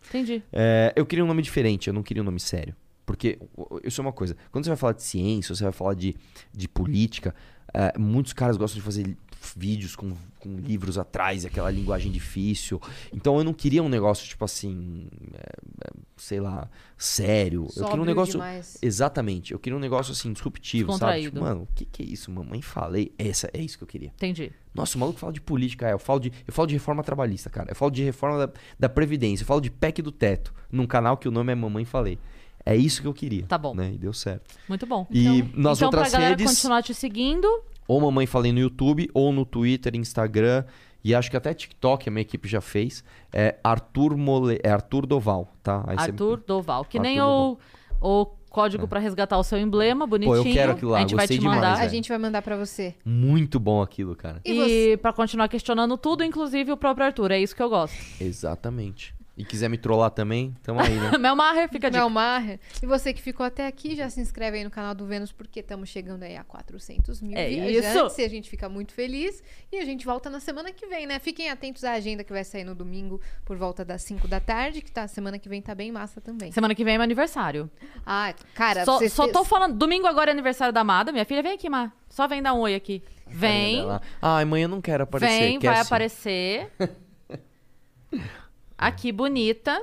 Entendi. 0.09 0.43
É, 0.53 0.93
eu 0.95 1.07
queria 1.07 1.25
um 1.25 1.29
nome 1.29 1.43
diferente, 1.43 1.89
eu 1.89 1.95
não 1.95 2.03
queria 2.03 2.23
um 2.23 2.27
nome 2.27 2.39
sério. 2.41 2.77
Porque 3.07 3.39
o- 3.57 3.81
isso 3.85 4.01
é 4.01 4.03
uma 4.03 4.13
coisa. 4.13 4.37
Quando 4.51 4.65
você 4.65 4.71
vai 4.71 4.77
falar 4.77 4.93
de 4.93 5.03
ciência, 5.03 5.55
você 5.55 5.63
vai 5.65 5.73
falar 5.73 5.95
de, 5.95 6.15
de 6.53 6.69
política, 6.69 7.35
é, 7.73 7.99
muitos 7.99 8.33
caras 8.33 8.57
gostam 8.57 8.79
de 8.79 8.85
fazer 8.85 9.17
vídeos 9.57 9.97
com, 9.97 10.15
com 10.39 10.57
livros 10.57 10.97
atrás, 10.97 11.45
aquela 11.45 11.71
linguagem 11.71 12.11
difícil. 12.11 12.81
Então 13.13 13.37
eu 13.39 13.45
não 13.45 13.53
queria 13.53 13.83
um 13.83 13.89
negócio, 13.89 14.27
tipo 14.27 14.45
assim, 14.45 15.09
é, 15.35 15.39
é, 15.39 15.91
sei 16.17 16.41
lá, 16.41 16.69
sério. 16.97 17.63
eu 17.63 17.69
queria 17.69 17.85
um 17.85 17.89
Sóbrio 17.89 18.05
negócio. 18.05 18.33
demais. 18.33 18.79
Exatamente. 18.81 19.53
Eu 19.53 19.59
queria 19.59 19.77
um 19.77 19.81
negócio 19.81 20.13
assim, 20.13 20.33
disruptivo, 20.33 20.93
sabe? 20.97 21.23
Tipo, 21.23 21.41
mano, 21.41 21.63
o 21.63 21.69
que, 21.75 21.85
que 21.85 22.03
é 22.03 22.07
isso? 22.07 22.31
Mamãe 22.31 22.63
falei. 22.63 23.13
Essa, 23.19 23.51
é 23.53 23.61
isso 23.61 23.77
que 23.79 23.85
eu 23.85 23.89
queria. 23.89 24.09
Entendi. 24.09 24.53
Nossa, 24.75 24.97
o 24.97 25.01
maluco 25.01 25.19
fala 25.19 25.33
de 25.33 25.41
política, 25.41 25.89
é, 25.89 25.93
eu 25.93 25.99
falo 25.99 26.19
de, 26.19 26.33
eu 26.47 26.53
falo 26.53 26.67
de 26.67 26.75
reforma 26.75 27.03
trabalhista, 27.03 27.49
cara. 27.49 27.71
Eu 27.71 27.77
falo 27.77 27.91
de 27.91 28.03
reforma 28.03 28.47
da, 28.47 28.53
da 28.79 28.89
Previdência, 28.89 29.45
eu 29.45 29.47
falo 29.47 29.61
de 29.61 29.71
PEC 29.71 30.03
do 30.03 30.11
teto, 30.11 30.53
num 30.71 30.87
canal 30.87 31.17
que 31.17 31.29
o 31.29 31.31
nome 31.31 31.53
é 31.53 31.55
Mamãe 31.55 31.85
Falei. 31.85 32.19
É 32.67 32.75
isso 32.75 33.03
que 33.03 33.09
eu 33.09 33.13
queria. 33.13 33.45
Tá 33.47 33.59
bom. 33.59 33.75
Né? 33.75 33.93
E 33.95 33.99
deu 33.99 34.13
certo. 34.13 34.55
Muito 34.69 34.87
bom. 34.87 35.07
E 35.11 35.43
nas 35.55 35.79
então, 35.79 35.89
outras 35.89 36.11
pra 36.11 36.19
galera 36.19 36.31
redes, 36.31 36.47
continuar 36.47 36.83
te 36.83 36.95
seguindo, 36.95 37.47
ou 37.89 38.01
Mamãe 38.01 38.27
Falei 38.27 38.53
no 38.53 38.59
YouTube, 38.61 39.09
ou 39.15 39.33
no 39.33 39.45
Twitter, 39.45 39.95
Instagram, 39.97 40.65
e 41.03 41.15
acho 41.15 41.31
que 41.31 41.37
até 41.37 41.53
TikTok 41.53 42.09
a 42.09 42.13
minha 42.13 42.23
equipe 42.23 42.49
já 42.49 42.61
fez. 42.61 43.05
É 43.33 43.57
Arthur, 43.63 44.17
Mole... 44.17 44.59
é 44.63 44.71
Arthur 44.71 45.07
Doval, 45.07 45.53
tá? 45.63 45.85
Aí 45.87 45.97
você- 45.97 46.11
Arthur 46.11 46.43
Doval. 46.47 46.85
Que 46.85 46.97
Arthur 46.99 47.09
nem 47.09 47.19
Doval. 47.19 47.59
o, 48.01 48.23
o 48.23 48.27
código 48.49 48.87
pra 48.89 49.01
resgatar 49.01 49.37
o 49.37 49.43
seu 49.43 49.59
emblema, 49.59 50.07
bonitinho. 50.07 50.37
eu 50.37 50.45
quero 50.45 50.73
aquilo 50.73 50.93
lá, 50.93 50.99
A 50.99 51.01
gente 51.01 51.15
vai 51.17 51.27
te 51.27 51.39
demais, 51.39 51.57
mandar. 51.57 51.81
A 51.81 51.89
gente 51.89 52.09
vai 52.09 52.19
mandar 52.19 52.41
pra 52.41 52.57
você. 52.57 52.95
Muito 53.05 53.59
bom 53.61 53.83
aquilo, 53.83 54.15
cara. 54.15 54.41
E 54.45 54.53
E, 54.53 54.55
você? 54.93 54.97
pra 54.97 55.13
continuar 55.13 55.49
questionando 55.49 55.99
tudo, 55.99 56.23
inclusive 56.25 56.71
o 56.73 56.77
próprio 56.77 57.05
Arthur. 57.07 57.33
É 57.33 57.41
isso 57.41 57.55
que 57.55 57.63
eu 57.63 57.69
gosto. 57.69 57.97
Exatamente. 58.21 59.15
E 59.37 59.45
quiser 59.45 59.69
me 59.69 59.77
trollar 59.77 60.11
também, 60.13 60.55
tamo 60.63 60.81
aí, 60.81 60.95
né? 60.95 61.19
Mel 61.19 61.35
Maher, 61.35 61.69
fica 61.69 61.91
dica. 61.91 61.99
Mel 61.99 62.09
Maher. 62.09 62.61
E 62.81 62.87
você 62.87 63.13
que 63.13 63.21
ficou 63.21 63.45
até 63.45 63.67
aqui, 63.67 63.97
já 63.97 64.09
se 64.09 64.21
inscreve 64.21 64.59
aí 64.59 64.65
no 64.65 64.71
canal 64.71 64.95
do 64.95 65.05
Vênus, 65.07 65.33
porque 65.33 65.59
estamos 65.59 65.89
chegando 65.89 66.23
aí 66.23 66.37
a 66.37 66.45
400 66.45 67.21
mil 67.21 67.37
É 67.37 67.49
viajantes. 67.49 68.13
isso. 68.13 68.21
E 68.21 68.25
a 68.25 68.29
gente 68.29 68.49
fica 68.49 68.69
muito 68.69 68.95
feliz. 68.95 69.43
E 69.73 69.79
a 69.79 69.85
gente 69.85 70.07
volta 70.07 70.31
na 70.31 70.39
semana 70.39 70.71
que 70.71 70.87
vem, 70.87 71.05
né? 71.05 71.19
Fiquem 71.19 71.51
atentos 71.51 71.83
à 71.83 71.95
agenda 71.95 72.23
que 72.23 72.33
vai 72.33 72.45
sair 72.45 72.63
no 72.63 72.77
domingo, 72.77 73.21
por 73.45 73.57
volta 73.57 73.85
das 73.85 74.03
5 74.03 74.29
da 74.29 74.39
tarde, 74.39 74.81
que 74.81 74.93
tá, 74.93 75.09
semana 75.09 75.37
que 75.37 75.49
vem 75.49 75.61
tá 75.61 75.75
bem 75.75 75.91
massa 75.91 76.21
também. 76.21 76.53
Semana 76.53 76.73
que 76.73 76.85
vem 76.85 76.95
é 76.95 76.99
meu 76.99 77.05
aniversário. 77.05 77.69
Ah, 78.07 78.33
cara, 78.55 78.85
Só, 78.85 79.01
só 79.09 79.27
tô 79.27 79.45
falando, 79.45 79.75
domingo 79.75 80.07
agora 80.07 80.31
é 80.31 80.33
aniversário 80.33 80.73
da 80.73 80.83
Amada. 80.83 81.11
Minha 81.11 81.25
filha, 81.25 81.43
vem 81.43 81.55
aqui, 81.55 81.69
Má. 81.69 81.93
Só 82.09 82.29
vem 82.29 82.41
dar 82.41 82.55
um 82.55 82.61
oi 82.61 82.77
aqui. 82.77 83.03
Vem. 83.27 83.85
Ai, 84.23 84.45
mãe, 84.45 84.63
eu 84.63 84.69
não 84.69 84.81
quero 84.81 85.03
aparecer. 85.03 85.41
vem, 85.41 85.59
quer 85.59 85.67
vai 85.73 85.77
sim. 85.77 85.83
aparecer. 85.83 86.71
Aqui, 88.85 89.11
bonita. 89.13 89.83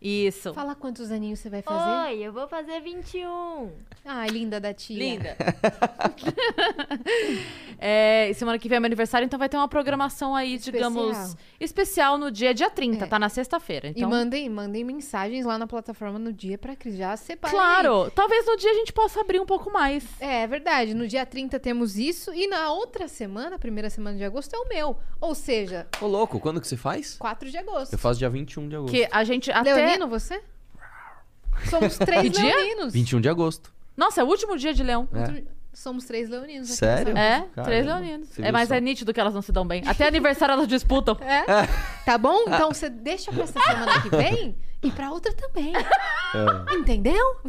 Isso. 0.00 0.54
Fala 0.54 0.74
quantos 0.74 1.10
aninhos 1.10 1.40
você 1.40 1.50
vai 1.50 1.60
fazer. 1.60 2.10
Oi, 2.12 2.18
eu 2.20 2.32
vou 2.32 2.48
fazer 2.48 2.80
21. 2.80 3.70
Ai, 4.04 4.28
linda 4.28 4.58
da 4.58 4.72
tia. 4.72 4.98
Linda. 4.98 5.36
é, 7.78 8.30
e 8.30 8.34
semana 8.34 8.58
que 8.58 8.68
vem 8.68 8.76
é 8.76 8.80
meu 8.80 8.86
aniversário, 8.86 9.26
então 9.26 9.38
vai 9.38 9.48
ter 9.48 9.56
uma 9.56 9.68
programação 9.68 10.34
aí, 10.34 10.54
Especial. 10.54 10.90
digamos, 10.90 11.36
especial 11.58 12.18
no 12.18 12.30
dia, 12.30 12.54
dia 12.54 12.70
30, 12.70 13.04
É. 13.04 13.08
tá 13.08 13.18
na 13.18 13.28
sexta-feira. 13.28 13.88
E 13.88 13.90
Então, 13.90 14.08
mandem, 14.08 14.48
mandem 14.48 14.84
mensagens 14.84 15.44
lá 15.44 15.58
na 15.58 15.66
plataforma 15.66 16.18
no 16.18 16.32
dia 16.32 16.56
pra 16.56 16.74
que 16.74 16.90
já 16.96 17.16
separem. 17.16 17.56
claro, 17.56 18.10
talvez 18.10 18.46
no 18.46 18.56
dia 18.56 18.70
a 18.70 18.74
gente 18.74 18.92
possa 18.92 19.20
abrir 19.20 19.40
um 19.40 19.46
pouco 19.46 19.70
mais. 19.70 20.04
É, 20.18 20.42
é 20.42 20.46
verdade. 20.46 20.94
No 20.94 21.06
dia 21.06 21.26
30 21.26 21.58
temos 21.60 21.98
isso. 21.98 22.32
E 22.32 22.46
na 22.46 22.72
outra 22.72 23.06
semana, 23.06 23.56
a 23.56 23.58
primeira 23.58 23.90
semana 23.90 24.16
de 24.16 24.24
agosto, 24.24 24.54
é 24.54 24.58
o 24.58 24.68
meu. 24.68 24.96
Ou 25.20 25.34
seja, 25.34 25.86
Ô, 26.00 26.06
louco, 26.06 26.40
quando 26.40 26.60
que 26.60 26.66
você 26.66 26.76
faz? 26.76 27.16
4 27.18 27.50
de 27.50 27.58
agosto. 27.58 27.92
Eu 27.92 27.98
faço 27.98 28.18
dia 28.18 28.30
21 28.30 28.68
de 28.68 28.76
agosto. 28.76 28.92
Que 28.94 29.06
a 29.10 29.24
gente 29.24 29.50
até... 29.50 29.89
Leonino, 29.98 30.08
você? 30.08 30.42
Somos 31.68 31.96
três 31.98 32.22
Que 32.22 32.30
dia? 32.30 32.56
leoninos. 32.56 32.92
21 32.92 33.20
de 33.20 33.28
agosto. 33.28 33.72
Nossa, 33.96 34.20
é 34.20 34.24
o 34.24 34.26
último 34.26 34.56
dia 34.56 34.72
de 34.72 34.82
leão. 34.82 35.08
É. 35.12 35.42
Somos 35.72 36.04
três 36.04 36.28
leoninos. 36.28 36.68
aqui 36.68 36.78
Sério? 36.78 37.14
nessa- 37.14 37.26
É, 37.26 37.38
Caramba, 37.40 37.62
três 37.64 37.86
leoninos. 37.86 38.28
você 38.28 38.40
É, 38.40 38.44
viu 38.44 38.52
mas 38.52 38.68
só. 38.68 38.74
é 38.74 38.80
nítido 38.80 39.12
que 39.14 39.20
elas 39.20 39.34
não 39.34 39.42
se 39.42 39.52
dão 39.52 39.66
bem. 39.66 39.82
Até 39.86 40.06
aniversário 40.08 40.52
elas 40.54 40.66
disputam. 40.66 41.16
É? 41.20 41.44
Tá 42.04 42.18
bom? 42.18 42.42
Então 42.46 42.72
você 42.72 42.88
deixa 42.90 43.30
pra 43.30 43.44
essa 43.44 43.60
semana 43.60 44.02
que 44.02 44.08
vem 44.08 44.56
e 44.82 44.90
pra 44.90 45.10
outra 45.10 45.32
também. 45.32 45.72
É. 45.76 46.74
Entendeu? 46.74 47.40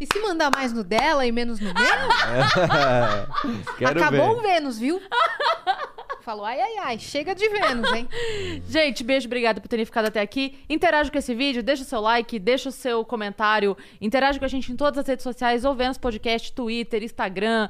E 0.00 0.06
se 0.06 0.18
mandar 0.20 0.50
mais 0.50 0.72
no 0.72 0.84
dela 0.84 1.26
e 1.26 1.32
menos 1.32 1.58
no 1.58 1.72
meu, 1.72 1.74
Quero 3.78 3.98
acabou 4.00 4.38
o. 4.38 4.42
Vênus, 4.42 4.78
viu? 4.78 5.00
Falou, 6.26 6.44
ai, 6.44 6.60
ai, 6.60 6.76
ai, 6.78 6.98
chega 6.98 7.36
de 7.36 7.48
Vênus, 7.48 7.92
hein? 7.92 8.08
Gente, 8.68 9.04
beijo, 9.04 9.28
obrigada 9.28 9.60
por 9.60 9.68
terem 9.68 9.84
ficado 9.84 10.06
até 10.06 10.20
aqui. 10.20 10.58
Interage 10.68 11.08
com 11.08 11.16
esse 11.18 11.32
vídeo, 11.32 11.62
deixa 11.62 11.84
o 11.84 11.86
seu 11.86 12.00
like, 12.00 12.36
deixa 12.40 12.68
o 12.68 12.72
seu 12.72 13.04
comentário, 13.04 13.76
interage 14.00 14.36
com 14.36 14.44
a 14.44 14.48
gente 14.48 14.72
em 14.72 14.74
todas 14.74 14.98
as 14.98 15.06
redes 15.06 15.22
sociais, 15.22 15.64
ou 15.64 15.72
Vênus 15.72 15.98
Podcast, 15.98 16.52
Twitter, 16.52 17.04
Instagram. 17.04 17.68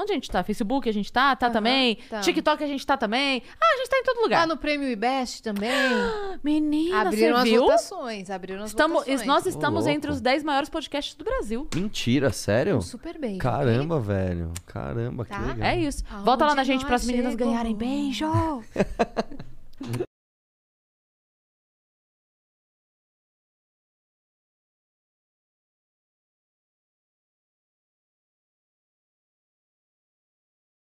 Onde 0.00 0.12
a 0.12 0.14
gente 0.14 0.30
tá? 0.30 0.42
Facebook 0.44 0.88
a 0.88 0.92
gente 0.92 1.12
tá? 1.12 1.34
Tá 1.34 1.46
Aham, 1.46 1.52
também. 1.54 1.98
tá. 2.08 2.20
TikTok 2.20 2.62
a 2.62 2.66
gente 2.66 2.86
tá 2.86 2.96
também. 2.96 3.42
Ah, 3.60 3.74
a 3.74 3.76
gente 3.78 3.88
tá 3.90 3.96
em 3.98 4.02
todo 4.04 4.20
lugar. 4.22 4.40
Lá 4.40 4.46
no 4.46 4.56
Prêmio 4.56 4.88
IBEST 4.88 5.42
também. 5.42 5.70
Menina, 6.42 7.00
abriram 7.02 7.36
você 7.36 7.42
as 7.42 7.44
viu? 7.44 7.62
votações, 7.62 8.30
abriram 8.30 8.62
as 8.62 8.70
Estamos, 8.70 8.98
votações. 9.04 9.26
nós 9.26 9.46
estamos 9.46 9.84
louco. 9.84 9.90
entre 9.96 10.10
os 10.10 10.20
10 10.20 10.44
maiores 10.44 10.68
podcasts 10.68 11.14
do 11.14 11.24
Brasil. 11.24 11.68
Mentira, 11.74 12.30
sério? 12.32 12.80
Super 12.80 13.18
bem. 13.18 13.38
Caramba, 13.38 13.98
velho. 13.98 14.52
Caramba, 14.66 15.24
que 15.24 15.30
Tá? 15.30 15.38
legal. 15.40 15.68
É 15.68 15.78
isso. 15.78 16.04
Volta 16.24 16.44
lá 16.46 16.54
na 16.54 16.62
Aonde 16.62 16.72
gente 16.72 16.86
para 16.86 16.94
as 16.96 17.04
meninas 17.04 17.34
ganharem 17.34 17.74
beijo. 17.74 18.26